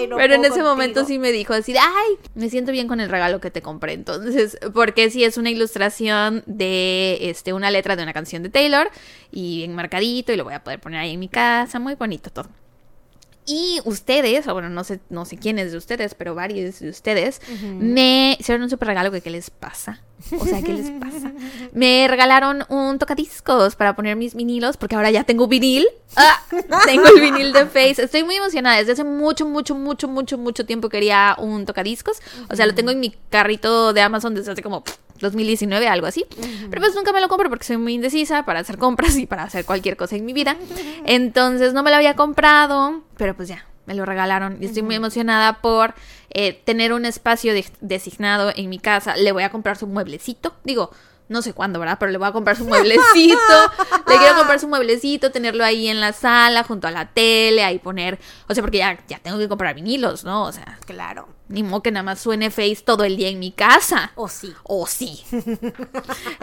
No 0.08 0.16
Pero 0.16 0.34
en 0.34 0.44
ese 0.44 0.62
momento 0.62 1.04
sí 1.04 1.18
me 1.18 1.30
dijo 1.30 1.54
así, 1.54 1.74
ay, 1.76 2.16
me 2.34 2.50
siento 2.50 2.72
bien 2.72 2.88
con 2.88 3.00
el 3.00 3.08
regalo 3.08 3.40
que 3.40 3.50
te 3.50 3.62
compré. 3.62 3.92
Entonces, 3.92 4.58
porque 4.74 5.10
sí 5.10 5.24
es 5.24 5.36
una 5.36 5.50
ilustración 5.50 6.42
de 6.46 7.30
este, 7.30 7.52
una 7.52 7.70
letra 7.70 7.94
de 7.96 8.02
una 8.02 8.12
canción 8.12 8.42
de 8.42 8.48
Taylor 8.48 8.90
y 9.30 9.62
enmarcadito 9.64 10.32
y 10.32 10.36
lo 10.36 10.44
voy 10.44 10.54
a 10.54 10.64
poder 10.64 10.80
poner 10.80 11.00
ahí 11.00 11.14
en 11.14 11.20
mi 11.20 11.28
casa, 11.28 11.78
muy 11.78 11.94
bonito 11.94 12.30
todo. 12.30 12.48
Y 13.50 13.80
ustedes, 13.84 14.46
o 14.46 14.52
bueno, 14.52 14.70
no 14.70 14.84
sé, 14.84 15.00
no 15.10 15.24
sé 15.24 15.36
quiénes 15.36 15.72
de 15.72 15.78
ustedes, 15.78 16.14
pero 16.14 16.36
varios 16.36 16.78
de 16.78 16.88
ustedes, 16.88 17.40
me 17.62 18.36
hicieron 18.38 18.62
un 18.62 18.70
super 18.70 18.86
regalo 18.86 19.10
que 19.10 19.20
qué 19.20 19.30
les 19.30 19.50
pasa. 19.50 20.00
O 20.38 20.44
sea, 20.44 20.62
¿qué 20.62 20.72
les 20.72 20.90
pasa? 20.90 21.32
Me 21.72 22.06
regalaron 22.06 22.64
un 22.68 22.98
tocadiscos 22.98 23.74
para 23.74 23.96
poner 23.96 24.16
mis 24.16 24.34
vinilos, 24.34 24.76
porque 24.76 24.94
ahora 24.94 25.10
ya 25.10 25.24
tengo 25.24 25.48
vinil. 25.48 25.88
¡Ah! 26.16 26.40
Tengo 26.84 27.06
el 27.08 27.20
vinil 27.20 27.52
de 27.52 27.66
Face. 27.66 28.02
Estoy 28.02 28.22
muy 28.22 28.36
emocionada. 28.36 28.76
Desde 28.76 28.92
hace 28.92 29.04
mucho, 29.04 29.46
mucho, 29.46 29.74
mucho, 29.74 30.08
mucho, 30.08 30.38
mucho 30.38 30.66
tiempo 30.66 30.88
quería 30.88 31.34
un 31.38 31.66
tocadiscos. 31.66 32.18
O 32.48 32.54
sea, 32.54 32.66
lo 32.66 32.74
tengo 32.74 32.90
en 32.90 33.00
mi 33.00 33.10
carrito 33.30 33.92
de 33.92 34.02
Amazon 34.02 34.34
desde 34.34 34.52
hace 34.52 34.62
como 34.62 34.84
2019, 35.20 35.86
algo 35.88 36.06
así. 36.06 36.24
Pero 36.70 36.80
pues 36.82 36.94
nunca 36.94 37.12
me 37.12 37.20
lo 37.20 37.28
compro 37.28 37.48
porque 37.48 37.64
soy 37.64 37.76
muy 37.76 37.94
indecisa 37.94 38.44
para 38.44 38.60
hacer 38.60 38.78
compras 38.78 39.16
y 39.16 39.26
para 39.26 39.44
hacer 39.44 39.64
cualquier 39.64 39.96
cosa 39.96 40.16
en 40.16 40.24
mi 40.24 40.32
vida. 40.32 40.56
Entonces 41.04 41.72
no 41.72 41.82
me 41.82 41.90
lo 41.90 41.96
había 41.96 42.16
comprado, 42.16 43.02
pero 43.16 43.34
pues 43.36 43.48
ya, 43.48 43.66
me 43.86 43.94
lo 43.94 44.04
regalaron 44.04 44.58
y 44.60 44.66
estoy 44.66 44.82
muy 44.82 44.94
emocionada 44.94 45.60
por 45.60 45.94
eh, 46.30 46.52
tener 46.64 46.92
un 46.92 47.04
espacio 47.04 47.52
de- 47.54 47.66
designado 47.80 48.52
en 48.54 48.68
mi 48.68 48.78
casa. 48.78 49.16
Le 49.16 49.32
voy 49.32 49.42
a 49.42 49.50
comprar 49.50 49.76
su 49.76 49.86
mueblecito. 49.86 50.54
Digo, 50.64 50.90
no 51.28 51.42
sé 51.42 51.52
cuándo, 51.52 51.78
¿verdad? 51.78 51.96
Pero 52.00 52.10
le 52.12 52.18
voy 52.18 52.28
a 52.28 52.32
comprar 52.32 52.56
su 52.56 52.64
mueblecito. 52.64 53.36
le 54.08 54.16
quiero 54.18 54.36
comprar 54.36 54.58
su 54.60 54.68
mueblecito, 54.68 55.30
tenerlo 55.30 55.64
ahí 55.64 55.88
en 55.88 56.00
la 56.00 56.12
sala, 56.12 56.64
junto 56.64 56.88
a 56.88 56.90
la 56.90 57.06
tele, 57.06 57.62
ahí 57.64 57.78
poner. 57.78 58.18
O 58.48 58.54
sea, 58.54 58.62
porque 58.62 58.78
ya, 58.78 58.98
ya 59.08 59.18
tengo 59.18 59.38
que 59.38 59.48
comprar 59.48 59.74
vinilos, 59.74 60.24
¿no? 60.24 60.44
O 60.44 60.52
sea, 60.52 60.78
Claro. 60.86 61.28
Ni 61.50 61.62
modo 61.62 61.82
que 61.82 61.90
nada 61.90 62.04
más 62.04 62.20
suene 62.20 62.50
Face 62.50 62.78
todo 62.84 63.04
el 63.04 63.16
día 63.16 63.28
en 63.28 63.38
mi 63.38 63.50
casa. 63.50 64.12
O 64.14 64.28
sí. 64.28 64.52
O 64.62 64.86
sí. 64.86 65.22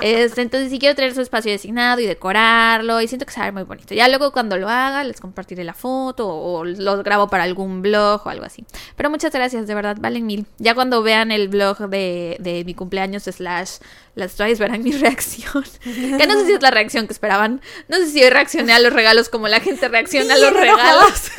Este, 0.01 0.41
entonces 0.41 0.69
sí 0.69 0.79
quiero 0.79 0.95
tener 0.95 1.15
su 1.15 1.21
espacio 1.21 1.51
designado 1.51 1.99
y 2.01 2.05
decorarlo. 2.05 3.01
Y 3.01 3.07
siento 3.07 3.25
que 3.25 3.31
se 3.31 3.39
va 3.39 3.45
a 3.45 3.47
ver 3.47 3.53
muy 3.53 3.63
bonito. 3.63 3.93
Ya 3.95 4.07
luego 4.09 4.31
cuando 4.31 4.57
lo 4.57 4.69
haga 4.69 5.03
les 5.03 5.19
compartiré 5.19 5.63
la 5.63 5.73
foto 5.73 6.27
o, 6.27 6.59
o 6.59 6.65
lo 6.65 7.03
grabo 7.03 7.27
para 7.27 7.43
algún 7.43 7.81
blog 7.81 8.21
o 8.25 8.29
algo 8.29 8.45
así. 8.45 8.65
Pero 8.95 9.09
muchas 9.09 9.31
gracias, 9.31 9.65
de 9.65 9.75
verdad, 9.75 9.97
valen 9.99 10.25
mil. 10.25 10.45
Ya 10.59 10.75
cuando 10.75 11.01
vean 11.01 11.31
el 11.31 11.47
blog 11.47 11.89
de, 11.89 12.37
de 12.39 12.63
mi 12.65 12.73
cumpleaños 12.73 13.23
slash 13.23 13.77
las 14.17 14.31
stories 14.31 14.59
verán 14.59 14.83
mi 14.83 14.91
reacción. 14.97 15.63
Que 15.83 16.27
no 16.27 16.33
sé 16.39 16.45
si 16.47 16.53
es 16.53 16.61
la 16.61 16.71
reacción 16.71 17.07
que 17.07 17.13
esperaban. 17.13 17.61
No 17.87 17.97
sé 17.97 18.07
si 18.07 18.23
hoy 18.23 18.29
reaccioné 18.29 18.73
a 18.73 18.79
los 18.79 18.91
regalos 18.91 19.29
como 19.29 19.47
la 19.47 19.59
gente 19.59 19.87
reacciona 19.87 20.33
a 20.33 20.37
los 20.37 20.53
regalos. 20.53 21.31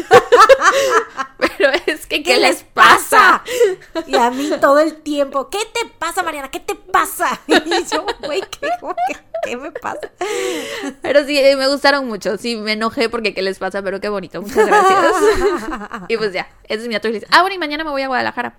Pero 1.38 1.70
es 1.86 2.06
que, 2.06 2.22
¿qué, 2.22 2.36
les 2.36 2.62
pasa? 2.62 3.42
Y 4.06 4.16
a 4.16 4.30
mí 4.30 4.50
todo 4.60 4.78
el 4.78 4.96
tiempo, 5.02 5.50
¿qué 5.50 5.58
te 5.58 5.88
pasa, 5.98 6.22
Mariana? 6.22 6.50
¿Qué 6.50 6.60
te 6.60 6.74
pasa? 6.74 7.40
Y 7.48 7.94
yo, 7.94 8.06
güey, 8.20 8.40
¿qué, 8.40 8.68
qué, 9.08 9.16
qué 9.44 9.56
me 9.56 9.70
pasa? 9.72 10.10
Pero 11.02 11.24
sí, 11.24 11.38
eh, 11.38 11.56
me 11.56 11.66
gustaron 11.68 12.06
mucho. 12.06 12.36
Sí, 12.38 12.56
me 12.56 12.72
enojé 12.72 13.08
porque 13.08 13.34
qué 13.34 13.42
les 13.42 13.58
pasa, 13.58 13.82
pero 13.82 14.00
qué 14.00 14.08
bonito. 14.08 14.40
Muchas 14.42 14.66
gracias. 14.66 15.12
y 16.08 16.16
pues 16.16 16.32
ya, 16.32 16.48
esa 16.64 16.82
es 16.82 16.88
mi 16.88 16.94
actualización. 16.94 17.30
Ah, 17.34 17.40
bueno, 17.42 17.54
y 17.56 17.58
mañana 17.58 17.84
me 17.84 17.90
voy 17.90 18.02
a 18.02 18.08
Guadalajara. 18.08 18.54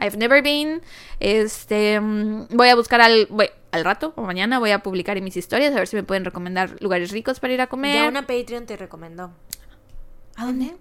I've 0.00 0.16
never 0.16 0.42
been. 0.42 0.82
Este, 1.20 2.00
mm, 2.00 2.48
voy 2.50 2.68
a 2.68 2.74
buscar 2.76 3.00
al, 3.00 3.26
voy- 3.30 3.50
al 3.72 3.84
rato 3.84 4.12
o 4.16 4.22
mañana 4.22 4.58
voy 4.58 4.70
a 4.70 4.80
publicar 4.80 5.16
en 5.18 5.24
mis 5.24 5.36
historias 5.36 5.72
a 5.72 5.76
ver 5.76 5.86
si 5.88 5.96
me 5.96 6.02
pueden 6.02 6.24
recomendar 6.24 6.76
lugares 6.80 7.10
ricos 7.10 7.40
para 7.40 7.52
ir 7.54 7.60
a 7.60 7.66
comer. 7.66 7.94
Ya 7.94 8.08
una 8.08 8.22
Patreon 8.26 8.66
te 8.66 8.76
recomendó. 8.76 9.30
¿A 10.36 10.44
dónde? 10.46 10.76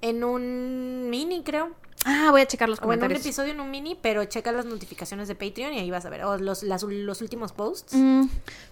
En 0.00 0.22
un 0.24 1.08
mini, 1.10 1.42
creo. 1.42 1.70
Ah, 2.04 2.28
voy 2.30 2.42
a 2.42 2.46
checar 2.46 2.68
los 2.68 2.78
O 2.78 2.82
en 2.82 2.84
un 2.84 2.88
comentarios. 2.96 3.20
episodio 3.22 3.52
en 3.52 3.60
un 3.60 3.70
mini, 3.70 3.98
pero 4.00 4.24
checa 4.26 4.52
las 4.52 4.66
notificaciones 4.66 5.26
de 5.28 5.34
Patreon 5.34 5.72
y 5.72 5.78
ahí 5.78 5.90
vas 5.90 6.04
a 6.04 6.10
ver. 6.10 6.24
O 6.24 6.36
los, 6.38 6.62
las- 6.62 6.82
los 6.82 7.20
últimos 7.22 7.52
posts. 7.52 7.94
Mm, 7.94 8.24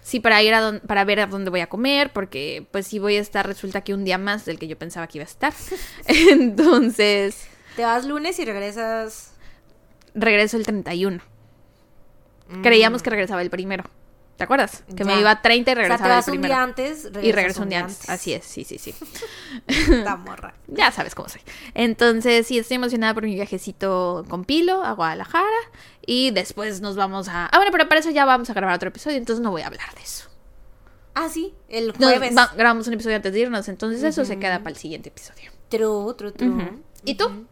sí, 0.03 0.19
para 0.19 0.41
ir 0.43 0.53
a 0.53 0.61
don- 0.61 0.79
para 0.81 1.03
ver 1.03 1.19
a 1.19 1.25
dónde 1.27 1.49
voy 1.49 1.61
a 1.61 1.67
comer, 1.67 2.11
porque 2.13 2.65
pues 2.71 2.85
si 2.87 2.99
voy 2.99 3.15
a 3.17 3.21
estar, 3.21 3.47
resulta 3.47 3.81
que 3.81 3.93
un 3.93 4.03
día 4.05 4.17
más 4.17 4.45
del 4.45 4.59
que 4.59 4.67
yo 4.67 4.77
pensaba 4.77 5.07
que 5.07 5.17
iba 5.17 5.23
a 5.25 5.27
estar. 5.27 5.53
Entonces, 6.07 7.47
Te 7.75 7.83
vas 7.83 8.05
lunes 8.05 8.37
y 8.39 8.45
regresas. 8.45 9.31
regreso 10.13 10.57
el 10.57 10.63
31. 10.63 11.21
Creíamos 12.61 13.01
que 13.01 13.09
regresaba 13.09 13.41
el 13.41 13.49
primero. 13.49 13.83
¿Te 14.37 14.43
acuerdas? 14.45 14.83
Que 14.95 15.05
me 15.05 15.19
iba 15.19 15.29
a 15.29 15.41
30 15.41 15.71
y 15.71 15.73
O 15.73 15.75
sea, 15.75 15.75
te 15.75 15.81
regresaba 15.89 16.15
vas 16.15 16.27
un 16.27 16.41
día 16.41 16.63
antes. 16.63 17.07
y 17.21 17.31
regreso 17.31 17.61
un 17.61 17.69
día 17.69 17.81
antes. 17.81 18.09
Así 18.09 18.33
es, 18.33 18.43
sí, 18.43 18.63
sí, 18.63 18.77
sí. 18.79 18.95
Esta 19.67 20.15
morra. 20.15 20.55
ya 20.67 20.91
sabes 20.91 21.13
cómo 21.15 21.29
soy. 21.29 21.41
Entonces, 21.75 22.47
sí, 22.47 22.57
estoy 22.57 22.75
emocionada 22.75 23.13
por 23.13 23.23
mi 23.23 23.35
viajecito 23.35 24.25
con 24.27 24.43
Pilo 24.43 24.83
a 24.83 24.93
Guadalajara. 24.93 25.45
Y 26.05 26.31
después 26.31 26.81
nos 26.81 26.95
vamos 26.95 27.29
a. 27.29 27.45
Ah, 27.45 27.57
bueno, 27.57 27.71
pero 27.71 27.87
para 27.87 27.99
eso 28.01 28.09
ya 28.09 28.25
vamos 28.25 28.49
a 28.49 28.53
grabar 28.53 28.75
otro 28.75 28.89
episodio, 28.89 29.17
entonces 29.17 29.41
no 29.43 29.51
voy 29.51 29.61
a 29.61 29.67
hablar 29.67 29.93
de 29.95 30.01
eso. 30.01 30.27
Ah, 31.15 31.29
sí, 31.29 31.53
el 31.69 31.87
Nos- 31.89 31.97
jueves. 31.97 32.35
va- 32.35 32.51
grabamos 32.57 32.87
un 32.87 32.93
episodio 32.95 33.15
antes 33.17 33.31
de 33.31 33.39
irnos, 33.39 33.69
entonces 33.69 34.01
eso 34.03 34.25
se 34.25 34.39
queda 34.39 34.57
para 34.59 34.71
el 34.71 34.77
siguiente 34.77 35.09
episodio. 35.09 35.51
True, 35.69 36.13
true, 36.15 36.31
true. 36.31 36.81
¿Y 37.05 37.15
tú? 37.15 37.45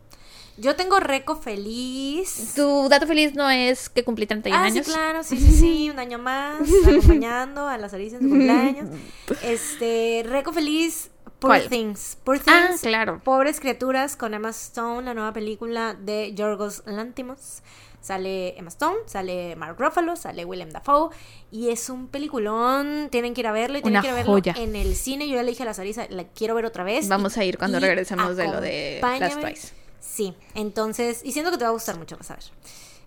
Yo 0.58 0.76
tengo 0.76 1.00
Reco 1.00 1.36
feliz. 1.36 2.54
Tu 2.56 2.88
dato 2.90 3.08
feliz 3.08 3.34
no 3.34 3.50
es 3.50 3.90
que 3.90 4.04
cumplí 4.04 4.26
31 4.28 4.60
Ah, 4.62 4.66
años. 4.66 4.86
sí, 4.86 4.92
claro, 4.92 5.24
sí, 5.24 5.38
sí, 5.38 5.52
sí, 5.52 5.90
un 5.90 5.98
año 6.00 6.20
más, 6.20 6.60
acompañando 6.88 7.68
a 7.68 7.78
las 7.78 7.94
Alicia 7.94 8.18
en 8.18 8.24
su 8.24 8.30
cumpleaños. 8.30 8.90
Este, 9.44 10.24
Reco 10.28 10.54
feliz, 10.54 11.10
Poor 11.40 11.52
¿Cuál? 11.58 11.70
Things. 11.70 12.18
Poor 12.24 12.40
Ah, 12.46 12.68
Things, 12.68 12.82
claro. 12.82 13.20
Pobres 13.24 13.60
criaturas 13.60 14.16
con 14.16 14.34
Emma 14.36 14.50
Stone, 14.50 15.04
la 15.06 15.14
nueva 15.16 15.34
película 15.34 15.96
de 15.96 16.34
Yorgos 16.36 16.84
Lantimos. 16.86 17.64
Sale 18.00 18.58
Emma 18.60 18.70
Stone, 18.70 18.98
sale 19.06 19.56
Mark 19.56 19.76
Ruffalo, 19.80 20.16
sale 20.16 20.44
William 20.46 20.70
Dafoe 20.72 21.10
y 21.52 21.70
es 21.70 21.90
un 21.90 22.08
peliculón. 22.08 23.10
Tienen 23.12 23.34
que 23.36 23.42
ir 23.42 23.48
a 23.48 23.52
verlo 23.52 23.78
y 23.78 23.82
tienen 23.82 23.94
Una 24.00 24.02
que 24.02 24.08
ir 24.08 24.12
a 24.14 24.16
verlo 24.16 24.32
joya. 24.34 24.56
en 24.58 24.76
el 24.76 24.96
cine. 24.96 25.28
Yo 25.28 25.36
ya 25.36 25.44
le 25.44 25.52
dije 25.52 25.64
a 25.64 25.68
la 25.68 25.74
Sarisa, 25.76 26.06
la 26.10 26.24
quiero 26.26 26.54
ver 26.56 26.66
otra 26.66 26.84
vez. 26.84 27.08
Vamos 27.08 27.38
y- 27.38 27.40
a 27.40 27.44
ir 27.44 27.58
cuando 27.60 27.80
regresemos 27.80 28.36
de 28.38 28.48
lo 28.48 28.60
de 28.62 29.00
Last. 29.02 29.40
Twice. 29.40 29.74
Sí, 30.02 30.36
entonces, 30.56 31.22
y 31.24 31.32
siento 31.32 31.52
que 31.52 31.58
te 31.58 31.64
va 31.64 31.70
a 31.70 31.74
gustar 31.74 31.98
mucho, 31.98 32.18
vas 32.18 32.32
a 32.32 32.36
ver. 32.36 32.44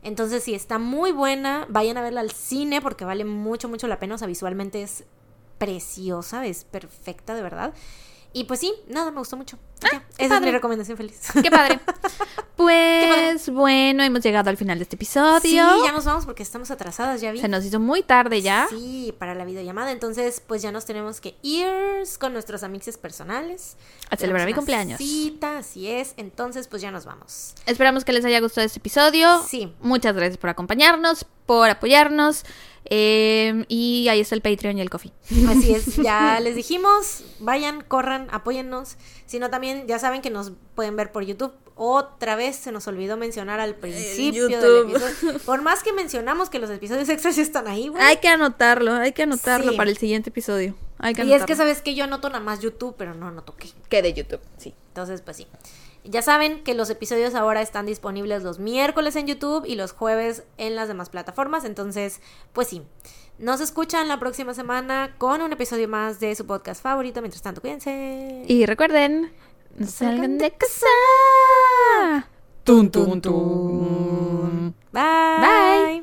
Entonces, 0.02 0.44
sí, 0.44 0.54
está 0.54 0.78
muy 0.78 1.12
buena. 1.12 1.66
Vayan 1.68 1.96
a 1.96 2.02
verla 2.02 2.20
al 2.20 2.30
cine 2.30 2.80
porque 2.80 3.04
vale 3.04 3.24
mucho, 3.24 3.68
mucho 3.68 3.88
la 3.88 3.98
pena. 3.98 4.14
O 4.14 4.18
sea, 4.18 4.28
visualmente 4.28 4.82
es 4.82 5.04
preciosa, 5.58 6.46
es 6.46 6.64
perfecta, 6.64 7.34
de 7.34 7.42
verdad. 7.42 7.74
Y 8.34 8.44
pues 8.44 8.60
sí, 8.60 8.74
nada, 8.88 9.10
me 9.12 9.18
gustó 9.18 9.36
mucho. 9.36 9.56
Ya, 9.80 10.04
esa 10.18 10.24
es 10.24 10.30
Ah, 10.32 10.40
mi 10.40 10.50
recomendación 10.50 10.96
feliz. 10.98 11.20
Qué 11.40 11.50
padre. 11.50 11.78
padre. 11.86 12.34
Pues 12.56 13.48
bueno, 13.50 14.02
hemos 14.02 14.22
llegado 14.22 14.50
al 14.50 14.56
final 14.56 14.78
de 14.78 14.82
este 14.82 14.96
episodio. 14.96 15.40
Sí, 15.40 15.54
ya 15.54 15.92
nos 15.92 16.04
vamos 16.04 16.24
porque 16.26 16.42
estamos 16.42 16.70
atrasadas, 16.70 17.20
ya 17.20 17.30
vi. 17.32 17.40
Se 17.40 17.48
nos 17.48 17.64
hizo 17.64 17.78
muy 17.80 18.02
tarde 18.02 18.42
ya. 18.42 18.66
Sí, 18.70 19.14
para 19.18 19.34
la 19.34 19.44
videollamada. 19.44 19.92
Entonces, 19.92 20.42
pues 20.46 20.62
ya 20.62 20.72
nos 20.72 20.84
tenemos 20.84 21.20
que 21.20 21.36
ir 21.42 21.66
con 22.18 22.32
nuestros 22.32 22.62
amixes 22.62 22.96
personales. 22.98 23.76
A 24.10 24.16
celebrar 24.16 24.46
mi 24.46 24.54
cumpleaños. 24.54 24.98
Cita, 24.98 25.58
así 25.58 25.88
es. 25.88 26.14
Entonces, 26.16 26.68
pues 26.68 26.82
ya 26.82 26.90
nos 26.90 27.04
vamos. 27.04 27.54
Esperamos 27.66 28.04
que 28.04 28.12
les 28.12 28.24
haya 28.24 28.40
gustado 28.40 28.66
este 28.66 28.78
episodio. 28.78 29.42
Sí. 29.48 29.74
Muchas 29.80 30.14
gracias 30.14 30.38
por 30.38 30.50
acompañarnos, 30.50 31.24
por 31.46 31.68
apoyarnos. 31.70 32.44
eh, 32.86 33.64
y 33.68 34.08
ahí 34.08 34.20
está 34.20 34.34
el 34.34 34.42
Patreon 34.42 34.76
y 34.78 34.80
el 34.82 34.90
Coffee. 34.90 35.12
Así 35.48 35.74
es, 35.74 35.96
ya 36.02 36.38
les 36.40 36.54
dijimos, 36.54 37.24
vayan, 37.40 37.80
corran, 37.82 38.28
apóyennos. 38.30 38.96
Si 39.26 39.38
no, 39.38 39.48
también 39.50 39.86
ya 39.86 39.98
saben 39.98 40.20
que 40.20 40.30
nos 40.30 40.52
pueden 40.74 40.94
ver 40.96 41.10
por 41.12 41.24
YouTube. 41.24 41.52
Otra 41.76 42.36
vez 42.36 42.54
se 42.54 42.70
nos 42.70 42.86
olvidó 42.86 43.16
mencionar 43.16 43.58
al 43.58 43.74
principio 43.74 44.48
del 44.48 44.90
episodio. 44.90 45.38
Por 45.44 45.60
más 45.62 45.82
que 45.82 45.92
mencionamos 45.92 46.48
que 46.50 46.58
los 46.60 46.70
episodios 46.70 47.08
extras 47.08 47.34
ya 47.36 47.42
están 47.42 47.66
ahí, 47.66 47.88
güey. 47.88 48.00
Hay 48.02 48.18
que 48.18 48.28
anotarlo, 48.28 48.94
hay 48.94 49.10
que 49.12 49.24
anotarlo 49.24 49.72
Sí. 49.72 49.76
para 49.76 49.90
el 49.90 49.96
siguiente 49.96 50.30
episodio. 50.30 50.76
Hay 50.98 51.14
que 51.14 51.24
Y 51.24 51.32
es 51.32 51.44
que 51.44 51.56
sabes 51.56 51.82
que 51.82 51.94
yo 51.96 52.04
anoto 52.04 52.28
nada 52.28 52.38
más 52.44 52.60
YouTube, 52.60 52.94
pero 52.96 53.14
no 53.14 53.26
anoto 53.26 53.56
qué. 53.56 53.68
que 53.88 54.02
de 54.02 54.12
YouTube, 54.12 54.40
sí. 54.56 54.72
Entonces, 54.88 55.20
pues 55.22 55.38
sí. 55.38 55.48
Ya 56.04 56.20
saben 56.20 56.62
que 56.62 56.74
los 56.74 56.90
episodios 56.90 57.34
ahora 57.34 57.62
están 57.62 57.86
disponibles 57.86 58.42
los 58.42 58.58
miércoles 58.58 59.16
en 59.16 59.26
YouTube 59.26 59.64
y 59.66 59.74
los 59.74 59.92
jueves 59.92 60.44
en 60.58 60.76
las 60.76 60.88
demás 60.88 61.08
plataformas. 61.08 61.64
Entonces, 61.64 62.20
pues 62.52 62.68
sí. 62.68 62.82
Nos 63.38 63.60
escuchan 63.60 64.06
la 64.06 64.20
próxima 64.20 64.54
semana 64.54 65.14
con 65.18 65.42
un 65.42 65.52
episodio 65.52 65.88
más 65.88 66.20
de 66.20 66.34
su 66.34 66.46
podcast 66.46 66.82
favorito. 66.82 67.20
Mientras 67.20 67.42
tanto, 67.42 67.60
cuídense. 67.60 68.44
Y 68.46 68.66
recuerden, 68.66 69.32
no 69.76 69.86
salgan 69.86 70.38
de 70.38 70.52
casa. 70.52 72.28
Tun, 72.64 72.90
tun, 72.90 73.20
tun. 73.20 74.74
Bye. 74.92 75.02
Bye. 75.40 76.02